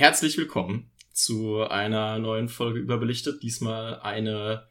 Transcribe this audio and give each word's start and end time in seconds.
herzlich 0.00 0.38
willkommen 0.38 0.90
zu 1.12 1.60
einer 1.60 2.18
neuen 2.18 2.48
Folge 2.48 2.78
Überbelichtet. 2.78 3.42
Diesmal 3.42 4.00
eine 4.00 4.66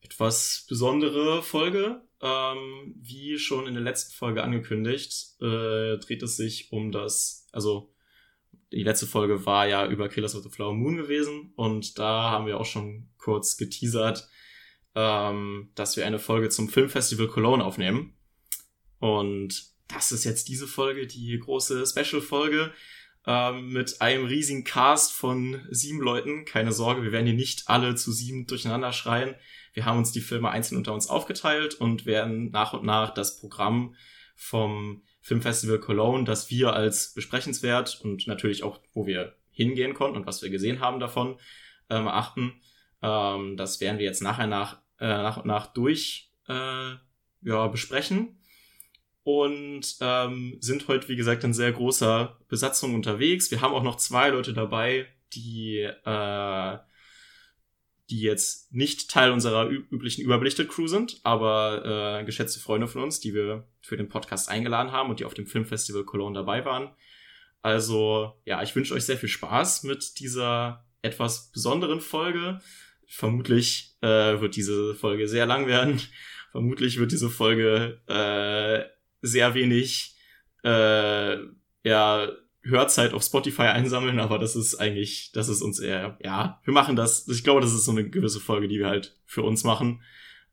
etwas 0.00 0.66
besondere 0.68 1.40
Folge. 1.40 2.02
Ähm, 2.20 2.96
wie 3.00 3.38
schon 3.38 3.68
in 3.68 3.74
der 3.74 3.84
letzten 3.84 4.12
Folge 4.12 4.42
angekündigt, 4.42 5.40
äh, 5.40 5.98
dreht 5.98 6.20
es 6.24 6.36
sich 6.36 6.72
um 6.72 6.90
das, 6.90 7.46
also 7.52 7.94
die 8.72 8.82
letzte 8.82 9.06
Folge 9.06 9.46
war 9.46 9.68
ja 9.68 9.86
über 9.86 10.08
Killers 10.08 10.34
of 10.34 10.42
the 10.42 10.50
Flower 10.50 10.74
Moon 10.74 10.96
gewesen 10.96 11.52
und 11.54 11.96
da 12.00 12.30
haben 12.32 12.46
wir 12.46 12.58
auch 12.58 12.66
schon 12.66 13.08
kurz 13.18 13.56
geteasert, 13.56 14.28
ähm, 14.96 15.70
dass 15.76 15.96
wir 15.96 16.04
eine 16.06 16.18
Folge 16.18 16.48
zum 16.48 16.68
Filmfestival 16.68 17.28
Cologne 17.28 17.64
aufnehmen. 17.64 18.16
Und 18.98 19.76
das 19.86 20.10
ist 20.10 20.24
jetzt 20.24 20.48
diese 20.48 20.66
Folge, 20.66 21.06
die 21.06 21.38
große 21.38 21.86
Special-Folge 21.86 22.72
ähm, 23.26 23.72
mit 23.72 24.00
einem 24.00 24.24
riesigen 24.24 24.64
Cast 24.64 25.12
von 25.12 25.66
sieben 25.70 26.00
Leuten. 26.00 26.44
Keine 26.44 26.72
Sorge, 26.72 27.02
wir 27.02 27.12
werden 27.12 27.26
hier 27.26 27.34
nicht 27.34 27.68
alle 27.68 27.94
zu 27.96 28.12
sieben 28.12 28.46
durcheinander 28.46 28.92
schreien. 28.92 29.34
Wir 29.74 29.84
haben 29.84 29.98
uns 29.98 30.12
die 30.12 30.20
Filme 30.20 30.50
einzeln 30.50 30.78
unter 30.78 30.94
uns 30.94 31.08
aufgeteilt 31.08 31.74
und 31.74 32.06
werden 32.06 32.50
nach 32.50 32.72
und 32.72 32.84
nach 32.84 33.12
das 33.12 33.38
Programm 33.38 33.94
vom 34.36 35.02
Filmfestival 35.20 35.80
Cologne, 35.80 36.24
das 36.24 36.50
wir 36.50 36.72
als 36.74 37.12
besprechenswert 37.14 38.00
und 38.02 38.26
natürlich 38.26 38.62
auch, 38.62 38.80
wo 38.94 39.06
wir 39.06 39.36
hingehen 39.50 39.94
konnten 39.94 40.16
und 40.16 40.26
was 40.26 40.42
wir 40.42 40.50
gesehen 40.50 40.80
haben 40.80 41.00
davon, 41.00 41.36
ähm, 41.90 42.06
achten. 42.06 42.60
Ähm, 43.02 43.56
das 43.56 43.80
werden 43.80 43.98
wir 43.98 44.04
jetzt 44.04 44.22
nachher 44.22 44.46
nach, 44.46 44.82
äh, 45.00 45.06
nach 45.06 45.38
und 45.38 45.46
nach 45.46 45.66
durch 45.66 46.30
äh, 46.48 46.94
ja, 47.42 47.66
besprechen 47.68 48.38
und 49.26 49.96
ähm, 50.00 50.56
sind 50.60 50.86
heute, 50.86 51.08
wie 51.08 51.16
gesagt, 51.16 51.42
in 51.42 51.52
sehr 51.52 51.72
großer 51.72 52.38
Besatzung 52.46 52.94
unterwegs. 52.94 53.50
Wir 53.50 53.60
haben 53.60 53.74
auch 53.74 53.82
noch 53.82 53.96
zwei 53.96 54.28
Leute 54.28 54.52
dabei, 54.52 55.08
die, 55.32 55.80
äh, 55.80 56.78
die 58.08 58.20
jetzt 58.20 58.72
nicht 58.72 59.10
Teil 59.10 59.32
unserer 59.32 59.68
üblichen 59.68 60.22
Überbelichtet-Crew 60.22 60.86
sind, 60.86 61.18
aber 61.24 62.20
äh, 62.20 62.24
geschätzte 62.24 62.60
Freunde 62.60 62.86
von 62.86 63.02
uns, 63.02 63.18
die 63.18 63.34
wir 63.34 63.66
für 63.80 63.96
den 63.96 64.08
Podcast 64.08 64.48
eingeladen 64.48 64.92
haben 64.92 65.10
und 65.10 65.18
die 65.18 65.24
auf 65.24 65.34
dem 65.34 65.48
Filmfestival 65.48 66.04
Cologne 66.04 66.38
dabei 66.38 66.64
waren. 66.64 66.90
Also, 67.62 68.40
ja, 68.44 68.62
ich 68.62 68.76
wünsche 68.76 68.94
euch 68.94 69.06
sehr 69.06 69.16
viel 69.16 69.28
Spaß 69.28 69.82
mit 69.82 70.20
dieser 70.20 70.84
etwas 71.02 71.50
besonderen 71.50 72.00
Folge. 72.00 72.60
Vermutlich 73.08 73.96
äh, 74.02 74.40
wird 74.40 74.54
diese 74.54 74.94
Folge 74.94 75.26
sehr 75.26 75.46
lang 75.46 75.66
werden. 75.66 76.00
Vermutlich 76.52 77.00
wird 77.00 77.10
diese 77.10 77.28
Folge 77.28 78.00
äh, 78.06 78.95
sehr 79.22 79.54
wenig 79.54 80.16
äh, 80.64 81.36
ja, 81.84 82.28
Hörzeit 82.62 83.12
auf 83.12 83.22
Spotify 83.22 83.62
einsammeln, 83.62 84.18
aber 84.18 84.38
das 84.38 84.56
ist 84.56 84.74
eigentlich, 84.76 85.30
das 85.32 85.48
ist 85.48 85.62
uns 85.62 85.78
eher, 85.78 86.18
ja, 86.22 86.60
wir 86.64 86.72
machen 86.72 86.96
das. 86.96 87.28
Ich 87.28 87.44
glaube, 87.44 87.60
das 87.60 87.72
ist 87.72 87.84
so 87.84 87.92
eine 87.92 88.08
gewisse 88.08 88.40
Folge, 88.40 88.68
die 88.68 88.78
wir 88.78 88.88
halt 88.88 89.16
für 89.24 89.42
uns 89.42 89.64
machen. 89.64 90.02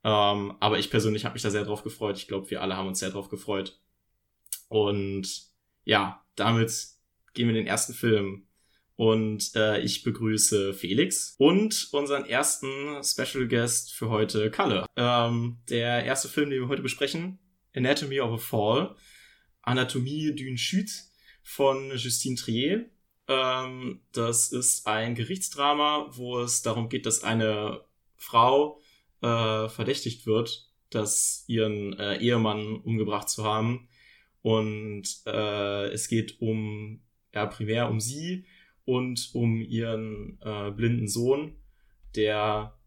Ähm, 0.04 0.56
aber 0.60 0.80
ich 0.80 0.92
persönlich 0.92 1.26
habe 1.26 1.34
mich 1.34 1.42
da 1.42 1.50
sehr 1.50 1.66
drauf 1.66 1.84
gefreut. 1.84 2.18
Ich 2.18 2.28
glaube, 2.28 2.50
wir 2.50 2.62
alle 2.62 2.78
haben 2.78 2.88
uns 2.88 3.00
sehr 3.00 3.10
drauf 3.10 3.30
gefreut. 3.30 3.80
Und 4.68 5.28
ja, 5.86 6.24
damit 6.36 6.72
gehen 7.34 7.48
wir 7.48 7.56
in 7.56 7.62
den 7.64 7.68
ersten 7.68 7.94
Film. 7.94 8.48
Und 8.96 9.56
äh, 9.56 9.80
ich 9.80 10.04
begrüße 10.04 10.74
Felix 10.74 11.36
und 11.40 11.90
unseren 11.94 12.26
ersten 12.26 13.04
Special 13.04 13.48
Guest 13.48 13.92
für 13.92 14.10
heute, 14.10 14.52
Kalle. 14.52 14.86
Ähm, 14.96 15.58
der 15.68 16.06
erste 16.06 16.28
Film, 16.28 16.52
den 16.52 16.62
wir 16.62 16.68
heute 16.68 16.84
besprechen, 16.84 17.40
Anatomy 17.76 18.20
of 18.20 18.32
a 18.34 18.38
Fall, 18.38 18.96
Anatomie 19.62 20.34
d'une 20.34 20.58
Chute 20.58 20.92
von 21.42 21.92
Justine 21.96 22.36
Trier. 22.36 22.90
Ähm, 23.28 24.02
das 24.12 24.52
ist 24.52 24.88
ein 24.88 25.16
Gerichtsdrama, 25.16 26.10
wo 26.12 26.42
es 26.42 26.62
darum 26.62 26.90
geht, 26.90 27.06
dass 27.06 27.24
eine 27.24 27.82
Frau 28.18 28.82
äh, 29.22 29.70
verdächtigt 29.70 30.26
wird, 30.26 30.70
dass 30.90 31.46
ihren 31.48 31.98
äh, 31.98 32.18
Ehemann 32.18 32.76
umgebracht 32.78 33.30
zu 33.30 33.44
haben. 33.44 33.88
Und 34.42 35.22
äh, 35.26 35.88
es 35.88 36.10
geht 36.10 36.42
um, 36.42 37.02
ja, 37.34 37.46
primär 37.46 37.90
um 37.90 38.00
sie 38.00 38.46
und 38.86 39.30
um 39.34 39.62
ihren 39.62 40.38
äh, 40.42 40.72
blinden 40.72 41.08
Sohn, 41.08 41.56
der 42.16 42.78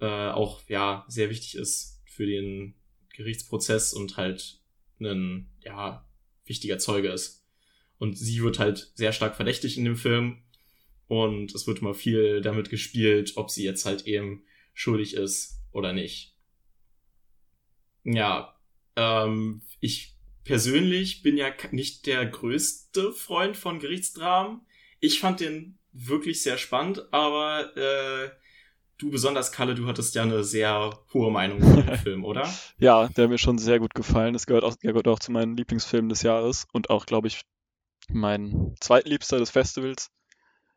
äh, 0.00 0.06
auch, 0.30 0.60
ja, 0.68 1.04
sehr 1.08 1.30
wichtig 1.30 1.54
ist 1.54 2.02
für 2.04 2.26
den 2.26 2.74
Gerichtsprozess 3.14 3.92
und 3.92 4.16
halt 4.16 4.60
ein, 5.00 5.48
ja, 5.60 6.06
wichtiger 6.44 6.78
Zeuge 6.78 7.08
ist. 7.08 7.44
Und 7.98 8.18
sie 8.18 8.42
wird 8.42 8.58
halt 8.58 8.92
sehr 8.94 9.12
stark 9.12 9.36
verdächtig 9.36 9.78
in 9.78 9.84
dem 9.84 9.96
Film. 9.96 10.42
Und 11.06 11.54
es 11.54 11.66
wird 11.66 11.80
immer 11.80 11.94
viel 11.94 12.40
damit 12.40 12.70
gespielt, 12.70 13.32
ob 13.36 13.50
sie 13.50 13.64
jetzt 13.64 13.84
halt 13.86 14.06
eben 14.06 14.44
schuldig 14.72 15.14
ist 15.14 15.60
oder 15.72 15.92
nicht. 15.92 16.34
Ja, 18.04 18.58
ähm, 18.96 19.62
ich 19.80 20.16
persönlich 20.44 21.22
bin 21.22 21.36
ja 21.36 21.52
nicht 21.70 22.06
der 22.06 22.26
größte 22.26 23.12
Freund 23.12 23.56
von 23.56 23.78
Gerichtsdramen. 23.78 24.60
Ich 25.00 25.20
fand 25.20 25.40
den 25.40 25.78
wirklich 25.92 26.42
sehr 26.42 26.58
spannend, 26.58 27.12
aber 27.12 27.76
äh, 27.76 28.30
du 28.98 29.10
besonders, 29.10 29.52
Kalle, 29.52 29.74
du 29.74 29.86
hattest 29.86 30.14
ja 30.14 30.22
eine 30.22 30.44
sehr 30.44 30.98
hohe 31.12 31.30
Meinung 31.30 31.60
zu 31.60 31.82
dem 31.82 31.96
Film, 32.02 32.24
oder? 32.24 32.48
Ja, 32.78 33.08
der 33.08 33.24
hat 33.24 33.30
mir 33.30 33.38
schon 33.38 33.58
sehr 33.58 33.78
gut 33.78 33.94
gefallen. 33.94 34.34
Es 34.34 34.46
gehört 34.46 34.64
auch, 34.64 34.78
gehört 34.78 35.08
auch 35.08 35.18
zu 35.18 35.32
meinen 35.32 35.56
Lieblingsfilmen 35.56 36.08
des 36.08 36.22
Jahres 36.22 36.66
und 36.72 36.90
auch, 36.90 37.06
glaube 37.06 37.28
ich, 37.28 37.42
mein 38.08 38.74
zweitliebster 38.80 39.38
des 39.38 39.50
Festivals. 39.50 40.10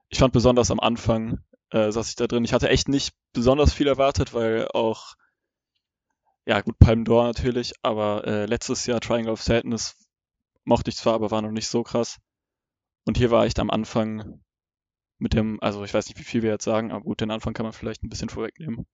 Ich 0.10 0.20
fand 0.20 0.34
besonders 0.34 0.72
am 0.72 0.80
Anfang, 0.80 1.40
äh, 1.72 1.92
saß 1.92 2.10
ich 2.10 2.16
da 2.16 2.28
drin. 2.28 2.46
Ich 2.46 2.54
hatte 2.54 2.70
echt 2.70 2.88
nicht 2.88 3.14
besonders 3.34 3.74
viel 3.74 3.88
erwartet, 3.88 4.34
weil 4.34 4.68
auch, 4.70 5.16
ja 6.46 6.62
gut, 6.62 6.80
Palm 6.80 7.04
d'Or 7.04 7.24
natürlich, 7.26 7.74
aber 7.82 8.26
äh, 8.26 8.46
letztes 8.46 8.86
Jahr 8.86 9.02
Triangle 9.02 9.34
of 9.34 9.44
Sadness 9.44 9.96
mochte 10.64 10.90
ich 10.90 10.98
zwar, 10.98 11.16
aber 11.16 11.32
war 11.32 11.42
noch 11.42 11.52
nicht 11.52 11.68
so 11.68 11.84
krass. 11.84 12.18
Und 13.06 13.18
hier 13.18 13.32
war 13.32 13.46
echt 13.46 13.60
am 13.60 13.70
Anfang 13.70 14.42
mit 15.20 15.34
dem, 15.34 15.62
also 15.62 15.84
ich 15.84 15.94
weiß 15.94 16.08
nicht, 16.08 16.20
wie 16.20 16.24
viel 16.24 16.44
wir 16.44 16.52
jetzt 16.52 16.64
sagen, 16.64 16.92
aber 16.92 17.04
gut, 17.04 17.22
den 17.22 17.32
Anfang 17.32 17.54
kann 17.54 17.66
man 17.66 17.74
vielleicht 17.74 18.04
ein 18.04 18.10
bisschen 18.10 18.30
vorwegnehmen. 18.30 18.86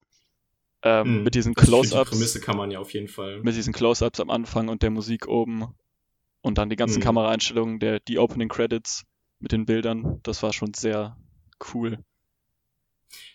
Ähm, 0.82 1.22
mm, 1.22 1.24
mit 1.24 1.36
diesen 1.36 1.54
Close-Ups. 1.54 2.10
Die 2.10 2.16
Prämisse 2.16 2.40
kann 2.42 2.58
man 2.58 2.72
ja 2.72 2.80
auf 2.80 2.94
jeden 2.94 3.08
Fall. 3.08 3.42
Mit 3.42 3.56
diesen 3.56 3.74
Close-Ups 3.74 4.20
am 4.20 4.30
Anfang 4.30 4.70
und 4.70 4.82
der 4.82 4.90
Musik 4.90 5.28
oben 5.28 5.74
und 6.42 6.58
dann 6.58 6.70
die 6.70 6.76
ganzen 6.76 7.00
mm. 7.00 7.04
Kameraeinstellungen, 7.04 7.80
der, 7.80 8.00
die 8.00 8.20
Opening 8.20 8.50
Credits 8.50 9.06
mit 9.40 9.52
den 9.52 9.66
Bildern, 9.66 10.20
das 10.24 10.44
war 10.44 10.54
schon 10.54 10.74
sehr 10.74 11.18
cool. 11.74 12.00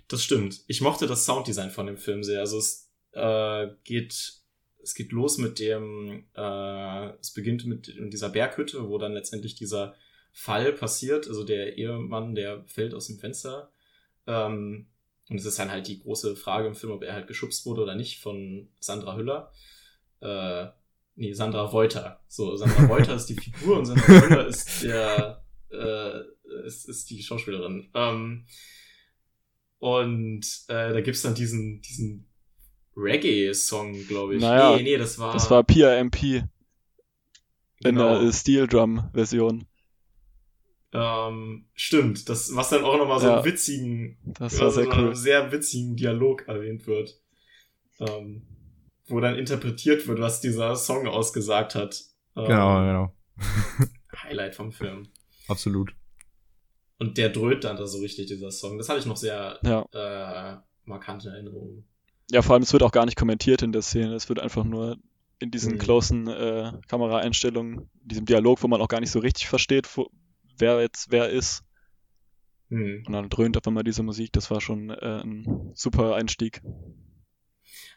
Das 0.09 0.22
stimmt. 0.22 0.62
Ich 0.66 0.81
mochte 0.81 1.06
das 1.06 1.25
Sounddesign 1.25 1.71
von 1.71 1.87
dem 1.87 1.98
Film 1.98 2.22
sehr. 2.22 2.41
Also 2.41 2.59
es 2.59 2.91
äh, 3.12 3.69
geht, 3.84 4.41
es 4.82 4.94
geht 4.94 5.12
los 5.12 5.38
mit 5.38 5.59
dem, 5.59 6.25
äh, 6.34 7.09
es 7.21 7.32
beginnt 7.32 7.66
mit 7.66 7.94
dieser 8.12 8.31
Berghütte, 8.31 8.88
wo 8.88 8.98
dann 8.98 9.12
letztendlich 9.12 9.54
dieser 9.54 9.94
Fall 10.38 10.72
passiert. 10.72 11.26
Also 11.26 11.43
der 11.43 11.76
Ehemann, 11.76 12.37
der 12.37 12.62
fällt 12.66 12.94
aus 12.94 13.09
dem 13.09 13.19
Fenster. 13.19 13.72
Ähm, 14.28 14.87
und 15.28 15.37
es 15.37 15.44
ist 15.44 15.59
dann 15.59 15.72
halt 15.72 15.88
die 15.88 15.99
große 15.99 16.37
Frage 16.37 16.69
im 16.69 16.76
Film, 16.76 16.93
ob 16.93 17.03
er 17.03 17.12
halt 17.12 17.26
geschubst 17.26 17.66
wurde 17.66 17.82
oder 17.82 17.97
nicht 17.97 18.21
von 18.21 18.69
Sandra 18.78 19.16
Hüller. 19.16 19.50
Äh, 20.21 20.66
nee, 21.16 21.32
Sandra 21.32 21.62
Reuter. 21.62 22.21
So, 22.28 22.54
Sandra 22.54 22.84
Reuter 22.87 23.16
ist 23.16 23.27
die 23.27 23.34
Figur 23.34 23.78
und 23.78 23.87
Sandra 23.87 24.06
Hüller 24.06 24.47
ist 24.47 24.84
der, 24.84 25.44
äh, 25.72 26.21
ist, 26.65 26.88
ist 26.88 27.10
die 27.10 27.21
Schauspielerin. 27.21 27.91
Ähm, 27.94 28.47
und 29.81 30.47
äh, 30.69 30.93
da 30.93 31.00
gibt's 31.00 31.22
dann 31.22 31.34
diesen, 31.34 31.82
diesen 31.82 32.28
Reggae-Song, 32.97 34.06
glaube 34.06 34.37
ich. 34.37 34.41
Naja, 34.41 34.77
nee, 34.77 34.84
nee, 34.84 34.97
das 34.97 35.19
war. 35.19 35.32
Das 35.32 35.50
war 35.50 35.65
PRMP. 35.65 36.22
In 36.22 36.47
genau. 37.81 38.21
der 38.21 38.32
Steel 38.32 38.69
Drum-Version. 38.69 39.66
Ähm, 40.93 41.66
stimmt, 41.75 42.28
das, 42.28 42.54
was 42.54 42.71
dann 42.71 42.84
auch 42.84 42.97
nochmal 42.97 43.21
so 43.21 43.27
ja, 43.27 43.36
einen 43.36 43.45
witzigen, 43.45 44.18
das 44.24 44.59
war 44.59 44.71
sehr, 44.71 44.89
cool. 44.97 45.15
sehr 45.15 45.53
witzigen 45.53 45.97
Dialog 45.97 46.48
erwähnt 46.48 46.86
wird. 46.86 47.21
Ähm, 48.01 48.47
wo 49.09 49.21
dann 49.21 49.36
interpretiert 49.36 50.07
wird, 50.07 50.21
was 50.21 50.41
dieser 50.41 50.77
Song 50.77 51.07
ausgesagt 51.07 51.74
hat. 51.74 52.04
Ähm, 52.36 52.47
genau, 52.47 52.80
genau. 52.80 53.15
Highlight 54.22 54.54
vom 54.54 54.72
Film. 54.72 55.09
Absolut. 55.48 55.95
Und 56.98 57.16
der 57.16 57.30
dröhnt 57.30 57.65
dann 57.65 57.77
da 57.77 57.86
so 57.86 57.98
richtig, 57.98 58.27
dieser 58.27 58.51
Song. 58.51 58.77
Das 58.78 58.89
hatte 58.89 58.98
ich 58.98 59.07
noch 59.07 59.16
sehr 59.16 59.59
ja. 59.62 59.86
äh, 59.92 60.59
markante 60.84 61.30
Erinnerungen. 61.30 61.86
Ja, 62.30 62.42
vor 62.42 62.54
allem, 62.54 62.62
es 62.62 62.72
wird 62.72 62.83
auch 62.83 62.92
gar 62.92 63.07
nicht 63.07 63.16
kommentiert 63.16 63.62
in 63.62 63.72
der 63.72 63.83
Szene. 63.83 64.15
Es 64.15 64.28
wird 64.28 64.41
einfach 64.41 64.65
nur 64.65 64.98
in 65.39 65.51
diesen 65.51 65.74
mhm. 65.74 65.78
closen 65.78 66.27
äh, 66.27 66.72
Kameraeinstellungen, 66.89 67.89
diesem 68.03 68.27
Dialog, 68.27 68.62
wo 68.62 68.68
man 68.68 68.80
auch 68.80 68.89
gar 68.89 69.01
nicht 69.01 69.12
so 69.12 69.21
richtig 69.21 69.48
versteht, 69.48 69.89
wo, 69.97 70.10
wer 70.59 70.81
jetzt 70.81 71.10
wer 71.10 71.28
ist. 71.28 71.65
Hm. 72.69 73.05
Und 73.07 73.13
dann 73.13 73.31
dröhnt 73.31 73.57
auf 73.57 73.66
einmal 73.66 73.84
diese 73.84 74.03
Musik. 74.03 74.33
Das 74.33 74.51
war 74.51 74.60
schon 74.60 74.91
äh, 74.91 75.22
ein 75.22 75.71
super 75.75 76.15
Einstieg. 76.15 76.60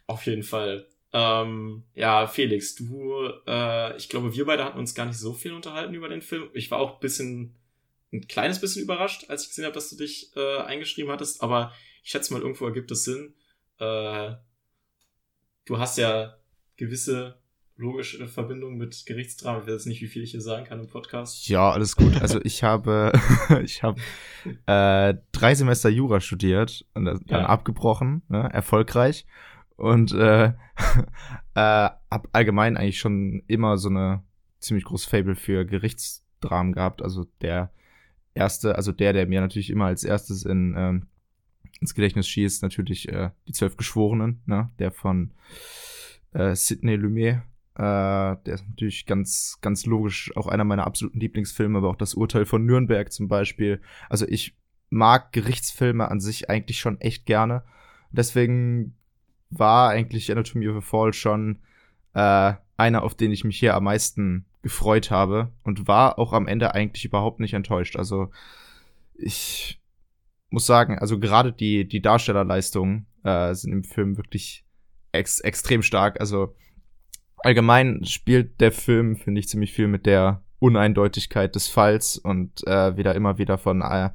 Auf 0.08 0.26
jeden 0.26 0.44
Fall. 0.44 0.88
Ähm, 1.14 1.84
ja, 1.94 2.26
Felix, 2.28 2.76
du, 2.76 3.28
äh, 3.46 3.98
ich 3.98 4.08
glaube, 4.08 4.34
wir 4.34 4.46
beide 4.46 4.64
hatten 4.64 4.80
uns 4.80 4.96
gar 4.96 5.06
nicht 5.06 5.18
so 5.18 5.34
viel 5.34 5.52
unterhalten 5.52 5.94
über 5.94 6.08
den 6.08 6.22
Film. 6.22 6.50
Ich 6.54 6.72
war 6.72 6.80
auch 6.80 6.96
ein 6.96 7.00
bisschen 7.02 7.56
ein 8.14 8.28
kleines 8.28 8.60
bisschen 8.60 8.84
überrascht, 8.84 9.30
als 9.30 9.44
ich 9.44 9.50
gesehen 9.50 9.66
habe, 9.66 9.74
dass 9.74 9.90
du 9.90 9.96
dich 9.96 10.36
äh, 10.36 10.60
eingeschrieben 10.60 11.12
hattest, 11.12 11.42
aber 11.42 11.74
ich 12.04 12.12
schätze 12.12 12.34
mal, 12.34 12.42
irgendwo 12.42 12.66
ergibt 12.66 12.92
es 12.92 13.06
Sinn. 13.06 13.36
Äh, 13.80 14.34
du 15.66 15.78
hast 15.78 15.98
ja 15.98 16.38
gewisse 16.76 17.41
logische 17.82 18.28
Verbindungen 18.28 18.78
mit 18.78 19.06
Gerichtsdrama. 19.06 19.62
Ich 19.62 19.68
weiß 19.68 19.88
nicht, 19.88 20.02
wie 20.02 20.08
viel 20.08 20.22
ich 20.22 20.32
hier 20.32 20.42
sagen 20.42 20.66
kann 20.66 20.80
im 20.80 20.88
Podcast. 20.88 21.48
Ja, 21.50 21.72
alles 21.72 21.96
gut. 21.96 22.22
Also 22.22 22.40
ich 22.44 22.64
habe, 22.64 23.12
ich 23.64 23.82
habe 23.82 24.00
äh, 24.68 25.16
drei 25.32 25.56
Semester 25.56 25.90
Jura 25.90 26.22
studiert 26.22 26.86
und 26.94 27.06
dann 27.06 27.22
ja. 27.28 27.46
abgebrochen, 27.48 28.22
ne, 28.30 28.50
erfolgreich 28.54 29.26
und 29.78 30.14
äh, 30.14 30.46
äh, 31.56 31.90
habe 32.12 32.30
allgemein 32.32 32.78
eigentlich 32.78 33.00
schon 33.00 33.42
immer 33.48 33.78
so 33.78 33.90
eine 33.90 34.24
ziemlich 34.60 34.86
große 34.86 35.10
Fable 35.10 35.36
für 35.36 35.66
Gerichtsdramen 35.66 36.74
gehabt. 36.74 37.02
Also 37.02 37.26
der 37.42 37.72
erste, 38.36 38.76
also 38.76 38.92
der, 38.92 39.14
der 39.14 39.26
mir 39.26 39.42
natürlich 39.42 39.72
immer 39.72 39.86
als 39.86 40.04
erstes 40.04 40.46
in, 40.46 40.76
ähm, 40.78 41.08
ins 41.80 41.96
Gedächtnis 41.96 42.28
schießt, 42.28 42.62
natürlich 42.62 43.10
äh, 43.10 43.32
die 43.48 43.54
Zwölf 43.54 43.76
Geschworenen, 43.76 44.44
ne? 44.46 44.70
der 44.78 44.92
von 44.92 45.34
äh, 46.34 46.56
Sidney 46.56 46.96
Lumet. 46.96 47.42
Äh, 47.82 48.38
der 48.46 48.54
ist 48.54 48.70
natürlich 48.70 49.08
ganz, 49.08 49.58
ganz 49.62 49.88
logisch 49.88 50.32
auch 50.38 50.46
einer 50.46 50.64
meiner 50.64 50.86
absoluten 50.86 51.20
Lieblingsfilme, 51.20 51.80
aber 51.80 51.90
auch 51.90 51.96
das 51.96 52.14
Urteil 52.14 52.46
von 52.46 52.64
Nürnberg 52.64 53.12
zum 53.12 53.28
Beispiel. 53.28 53.82
Also 54.08 54.28
ich 54.28 54.56
mag 54.92 55.32
Gerichtsfilme 55.32 56.12
an 56.12 56.20
sich 56.20 56.48
eigentlich 56.48 56.78
schon 56.78 57.02
echt 57.02 57.26
gerne. 57.26 57.64
Deswegen 58.12 58.96
war 59.50 59.90
eigentlich 59.90 60.32
Anatomy 60.32 60.70
of 60.70 60.78
a 60.78 60.82
Fall 60.82 61.12
schon 61.12 61.58
äh, 62.14 62.54
einer, 62.78 63.02
auf 63.02 63.16
den 63.16 63.32
ich 63.32 63.46
mich 63.46 63.58
hier 63.58 63.74
am 63.74 63.86
meisten 63.86 64.46
gefreut 64.62 65.10
habe 65.10 65.52
und 65.64 65.88
war 65.88 66.20
auch 66.20 66.34
am 66.34 66.48
Ende 66.48 66.76
eigentlich 66.76 67.06
überhaupt 67.06 67.40
nicht 67.40 67.56
enttäuscht. 67.56 67.96
Also 67.96 68.30
ich 69.16 69.82
muss 70.52 70.68
sagen, 70.68 71.00
also 71.00 71.18
gerade 71.18 71.52
die, 71.52 71.88
die 71.88 72.02
Darstellerleistungen 72.04 73.08
äh, 73.24 73.56
sind 73.56 73.72
im 73.74 73.84
Film 73.84 74.18
wirklich 74.18 74.66
ex 75.14 75.40
extrem 75.40 75.82
stark. 75.82 76.20
Also 76.20 76.54
allgemein 77.44 78.06
spielt 78.06 78.62
der 78.62 78.72
Film, 78.72 79.16
finde 79.16 79.40
ich, 79.40 79.48
ziemlich 79.48 79.74
viel 79.74 79.88
mit 79.88 80.06
der 80.06 80.44
Uneindeutigkeit 80.60 81.56
des 81.56 81.68
Falls 81.68 82.18
und 82.18 82.66
äh, 82.68 82.96
wieder 82.98 83.16
immer 83.16 83.38
wieder 83.38 83.58
von 83.58 83.82
äh, 83.82 84.12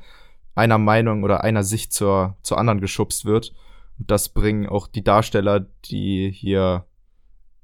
einer 0.55 0.78
Meinung 0.78 1.25
oder 1.25 1.43
einer 1.43 1.64
Sicht 1.64 1.93
zur, 1.93 2.37
zur 2.43 2.58
anderen 2.58 2.81
geschubst 2.81 3.25
wird. 3.25 3.52
Und 3.99 4.11
das 4.11 4.28
bringen 4.28 4.67
auch 4.69 4.87
die 4.87 5.02
Darsteller, 5.05 5.67
die 5.84 6.31
hier 6.31 6.87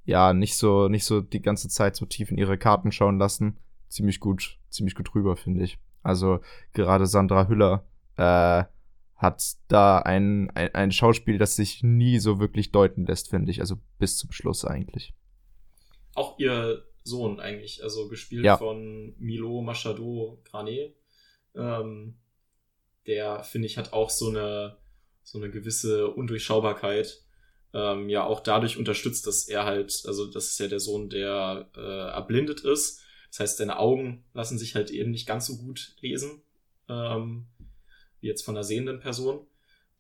ja 0.04 0.32
nicht 0.32 0.56
so 0.56 0.88
nicht 0.88 1.04
so 1.04 1.20
die 1.20 1.42
ganze 1.42 1.68
Zeit 1.68 1.94
so 1.94 2.06
tief 2.06 2.30
in 2.32 2.38
ihre 2.38 2.58
Karten 2.58 2.90
schauen 2.90 3.18
lassen, 3.18 3.58
ziemlich 3.88 4.18
gut 4.18 4.58
ziemlich 4.68 4.96
gut 4.96 5.14
rüber 5.14 5.36
finde 5.36 5.62
ich. 5.62 5.78
Also 6.02 6.40
gerade 6.72 7.06
Sandra 7.06 7.46
Hüller 7.46 7.84
äh, 8.16 8.64
hat 9.22 9.54
da 9.68 9.98
ein, 9.98 10.50
ein, 10.50 10.74
ein 10.74 10.90
Schauspiel, 10.90 11.38
das 11.38 11.54
sich 11.54 11.84
nie 11.84 12.18
so 12.18 12.40
wirklich 12.40 12.72
deuten 12.72 13.06
lässt, 13.06 13.30
finde 13.30 13.52
ich. 13.52 13.60
Also 13.60 13.76
bis 13.98 14.16
zum 14.16 14.32
Schluss 14.32 14.64
eigentlich. 14.64 15.14
Auch 16.14 16.38
ihr 16.38 16.84
Sohn 17.04 17.40
eigentlich, 17.40 17.82
also 17.82 18.08
gespielt 18.08 18.44
ja. 18.44 18.56
von 18.56 19.14
Milo 19.18 19.60
Machado 19.60 20.40
Grané. 20.50 20.92
Ähm, 21.54 22.16
der, 23.06 23.42
finde 23.42 23.66
ich, 23.66 23.78
hat 23.78 23.92
auch 23.92 24.10
so 24.10 24.28
eine, 24.28 24.76
so 25.22 25.38
eine 25.38 25.50
gewisse 25.50 26.08
Undurchschaubarkeit 26.08 27.22
ähm, 27.74 28.08
ja 28.08 28.24
auch 28.24 28.40
dadurch 28.40 28.76
unterstützt, 28.76 29.26
dass 29.26 29.48
er 29.48 29.64
halt, 29.64 30.02
also 30.06 30.26
das 30.26 30.48
ist 30.48 30.60
ja 30.60 30.68
der 30.68 30.80
Sohn, 30.80 31.08
der 31.08 31.70
äh, 31.76 32.10
erblindet 32.10 32.60
ist. 32.60 33.00
Das 33.30 33.40
heißt, 33.40 33.56
seine 33.58 33.78
Augen 33.78 34.24
lassen 34.34 34.58
sich 34.58 34.74
halt 34.74 34.90
eben 34.90 35.10
nicht 35.10 35.26
ganz 35.26 35.46
so 35.46 35.56
gut 35.56 35.96
lesen, 36.00 36.42
ähm, 36.88 37.46
wie 38.20 38.26
jetzt 38.26 38.44
von 38.44 38.56
einer 38.56 38.64
sehenden 38.64 39.00
Person. 39.00 39.46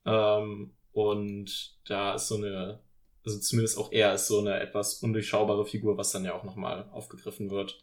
Ähm, 0.04 0.74
und 0.92 1.78
da 1.86 2.14
ist 2.14 2.28
so 2.28 2.36
eine, 2.36 2.80
also 3.24 3.38
zumindest 3.38 3.78
auch 3.78 3.92
er 3.92 4.14
ist 4.14 4.26
so 4.26 4.40
eine 4.40 4.60
etwas 4.60 4.94
undurchschaubare 4.94 5.64
Figur, 5.64 5.96
was 5.96 6.12
dann 6.12 6.24
ja 6.24 6.34
auch 6.34 6.44
nochmal 6.44 6.88
aufgegriffen 6.92 7.50
wird. 7.50 7.78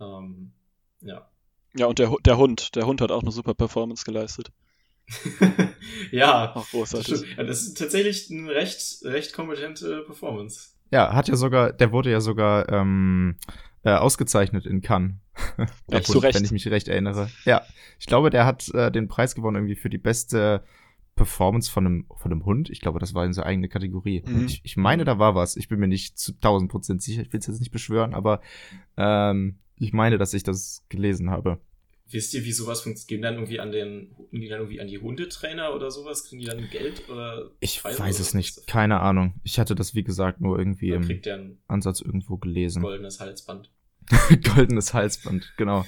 Ähm, 0.00 0.52
ja. 1.00 1.28
Ja, 1.76 1.86
und 1.86 1.98
der, 1.98 2.14
der 2.24 2.38
Hund, 2.38 2.74
der 2.76 2.86
Hund 2.86 3.00
hat 3.00 3.10
auch 3.10 3.22
eine 3.22 3.30
super 3.30 3.54
Performance 3.54 4.04
geleistet. 4.04 4.50
ja, 6.10 6.52
Ach, 6.54 6.70
großartig. 6.70 7.24
Das, 7.36 7.46
das 7.46 7.62
ist 7.62 7.78
tatsächlich 7.78 8.30
eine 8.30 8.50
recht, 8.50 9.04
recht 9.04 9.32
kompetente 9.32 10.02
Performance. 10.02 10.70
Ja, 10.90 11.14
hat 11.14 11.28
ja 11.28 11.36
sogar, 11.36 11.72
der 11.72 11.92
wurde 11.92 12.10
ja 12.10 12.20
sogar 12.20 12.68
ähm, 12.70 13.36
äh, 13.84 13.90
ausgezeichnet 13.90 14.66
in 14.66 14.80
Cannes. 14.80 15.14
ja, 15.90 16.02
zu 16.02 16.18
Recht. 16.18 16.36
Wenn 16.36 16.44
ich 16.44 16.52
mich 16.52 16.68
recht 16.68 16.88
erinnere. 16.88 17.30
Ja, 17.44 17.62
ich 17.98 18.06
glaube, 18.06 18.30
der 18.30 18.46
hat 18.46 18.68
äh, 18.74 18.90
den 18.90 19.08
Preis 19.08 19.34
gewonnen 19.34 19.56
irgendwie 19.56 19.76
für 19.76 19.90
die 19.90 19.98
beste 19.98 20.62
Performance 21.18 21.70
von 21.70 21.84
einem, 21.84 22.06
von 22.16 22.32
einem 22.32 22.46
Hund. 22.46 22.70
Ich 22.70 22.80
glaube, 22.80 23.00
das 23.00 23.12
war 23.12 23.26
in 23.26 23.34
seiner 23.34 23.46
eigene 23.46 23.68
Kategorie. 23.68 24.22
Mhm. 24.24 24.46
Ich, 24.46 24.60
ich 24.64 24.76
meine, 24.76 25.04
da 25.04 25.18
war 25.18 25.34
was. 25.34 25.56
Ich 25.56 25.68
bin 25.68 25.78
mir 25.78 25.88
nicht 25.88 26.18
zu 26.18 26.32
1000 26.32 26.70
Prozent 26.70 27.02
sicher. 27.02 27.22
Ich 27.22 27.32
will 27.32 27.40
es 27.40 27.46
jetzt 27.46 27.58
nicht 27.60 27.72
beschwören, 27.72 28.14
aber 28.14 28.40
ähm, 28.96 29.58
ich 29.76 29.92
meine, 29.92 30.16
dass 30.16 30.32
ich 30.32 30.44
das 30.44 30.86
gelesen 30.88 31.30
habe. 31.30 31.60
Wisst 32.10 32.32
ihr, 32.32 32.44
wie 32.44 32.52
sowas 32.52 32.80
funktioniert? 32.80 33.08
Gehen 33.08 33.22
dann 33.22 33.34
irgendwie 33.34 33.60
an 33.60 33.70
den, 33.70 34.14
gehen 34.30 34.40
die 34.40 34.48
dann 34.48 34.60
irgendwie 34.60 34.80
an 34.80 34.86
die 34.86 34.98
Hundetrainer 34.98 35.74
oder 35.74 35.90
sowas? 35.90 36.24
Kriegen 36.24 36.40
die 36.40 36.46
dann 36.46 36.70
Geld 36.70 37.06
oder? 37.10 37.50
Ich 37.60 37.84
weiß 37.84 38.18
es 38.18 38.32
nicht. 38.32 38.66
Keine 38.66 39.00
Ahnung. 39.00 39.34
Ich 39.42 39.58
hatte 39.58 39.74
das, 39.74 39.94
wie 39.94 40.04
gesagt, 40.04 40.40
nur 40.40 40.58
irgendwie 40.58 40.90
im 40.90 41.58
Ansatz 41.66 42.00
irgendwo 42.00 42.38
gelesen. 42.38 42.82
Goldenes 42.82 43.20
Halsband. 43.20 43.70
goldenes 44.54 44.94
Halsband, 44.94 45.52
genau. 45.58 45.84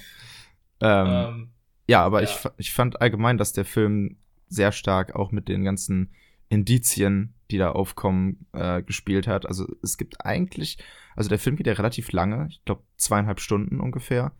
Ähm, 0.79 1.07
ähm, 1.07 1.49
ja, 1.87 2.03
aber 2.03 2.21
ja. 2.21 2.29
Ich, 2.29 2.51
ich 2.57 2.71
fand 2.71 3.01
allgemein, 3.01 3.37
dass 3.39 3.53
der 3.53 3.65
Film 3.65 4.17
sehr 4.51 4.71
stark 4.71 5.15
auch 5.15 5.31
mit 5.31 5.47
den 5.47 5.63
ganzen 5.63 6.11
Indizien, 6.49 7.33
die 7.49 7.57
da 7.57 7.71
aufkommen, 7.71 8.45
äh, 8.51 8.83
gespielt 8.83 9.27
hat. 9.27 9.45
Also 9.45 9.67
es 9.81 9.97
gibt 9.97 10.25
eigentlich, 10.25 10.77
also 11.15 11.29
der 11.29 11.39
Film 11.39 11.55
geht 11.55 11.67
ja 11.67 11.73
relativ 11.73 12.11
lange, 12.11 12.47
ich 12.49 12.63
glaube 12.65 12.83
zweieinhalb 12.97 13.39
Stunden 13.39 13.79
ungefähr. 13.79 14.33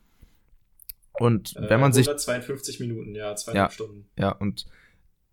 Und 1.14 1.56
wenn 1.58 1.80
man 1.80 1.92
äh, 1.92 1.96
sich. 1.96 2.08
152 2.08 2.80
Minuten, 2.80 3.16
ja, 3.16 3.36
zweieinhalb 3.36 3.72
ja, 3.72 3.74
Stunden. 3.74 4.10
Ja, 4.18 4.32
und 4.32 4.66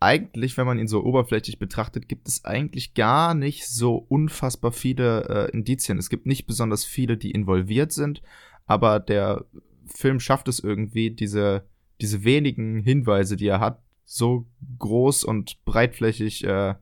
eigentlich, 0.01 0.57
wenn 0.57 0.67
man 0.67 0.79
ihn 0.79 0.87
so 0.87 1.03
oberflächlich 1.03 1.59
betrachtet, 1.59 2.09
gibt 2.09 2.29
es 2.29 2.45
eigentlich 2.45 2.95
gar 2.95 3.35
nicht 3.35 3.67
so 3.67 3.97
unfassbar 3.97 4.71
viele 4.71 5.49
äh, 5.49 5.51
Indizien. 5.51 5.99
Es 5.99 6.11
gibt 6.11 6.27
nicht 6.27 6.47
besonders 6.47 6.85
viele, 6.85 7.17
die 7.17 7.33
involviert 7.33 7.93
sind, 7.93 8.23
aber 8.67 9.01
der 9.01 9.45
Film 9.87 10.21
schafft 10.21 10.47
es 10.47 10.61
irgendwie, 10.61 11.11
diese, 11.11 11.65
diese 12.01 12.23
wenigen 12.23 12.79
Hinweise, 12.79 13.37
die 13.37 13.49
er 13.49 13.61
hat, 13.61 13.83
so 14.11 14.47
groß 14.79 15.25
und 15.25 15.63
breitflächig 15.67 16.43
äh, 16.45 16.71
äh, 16.71 16.75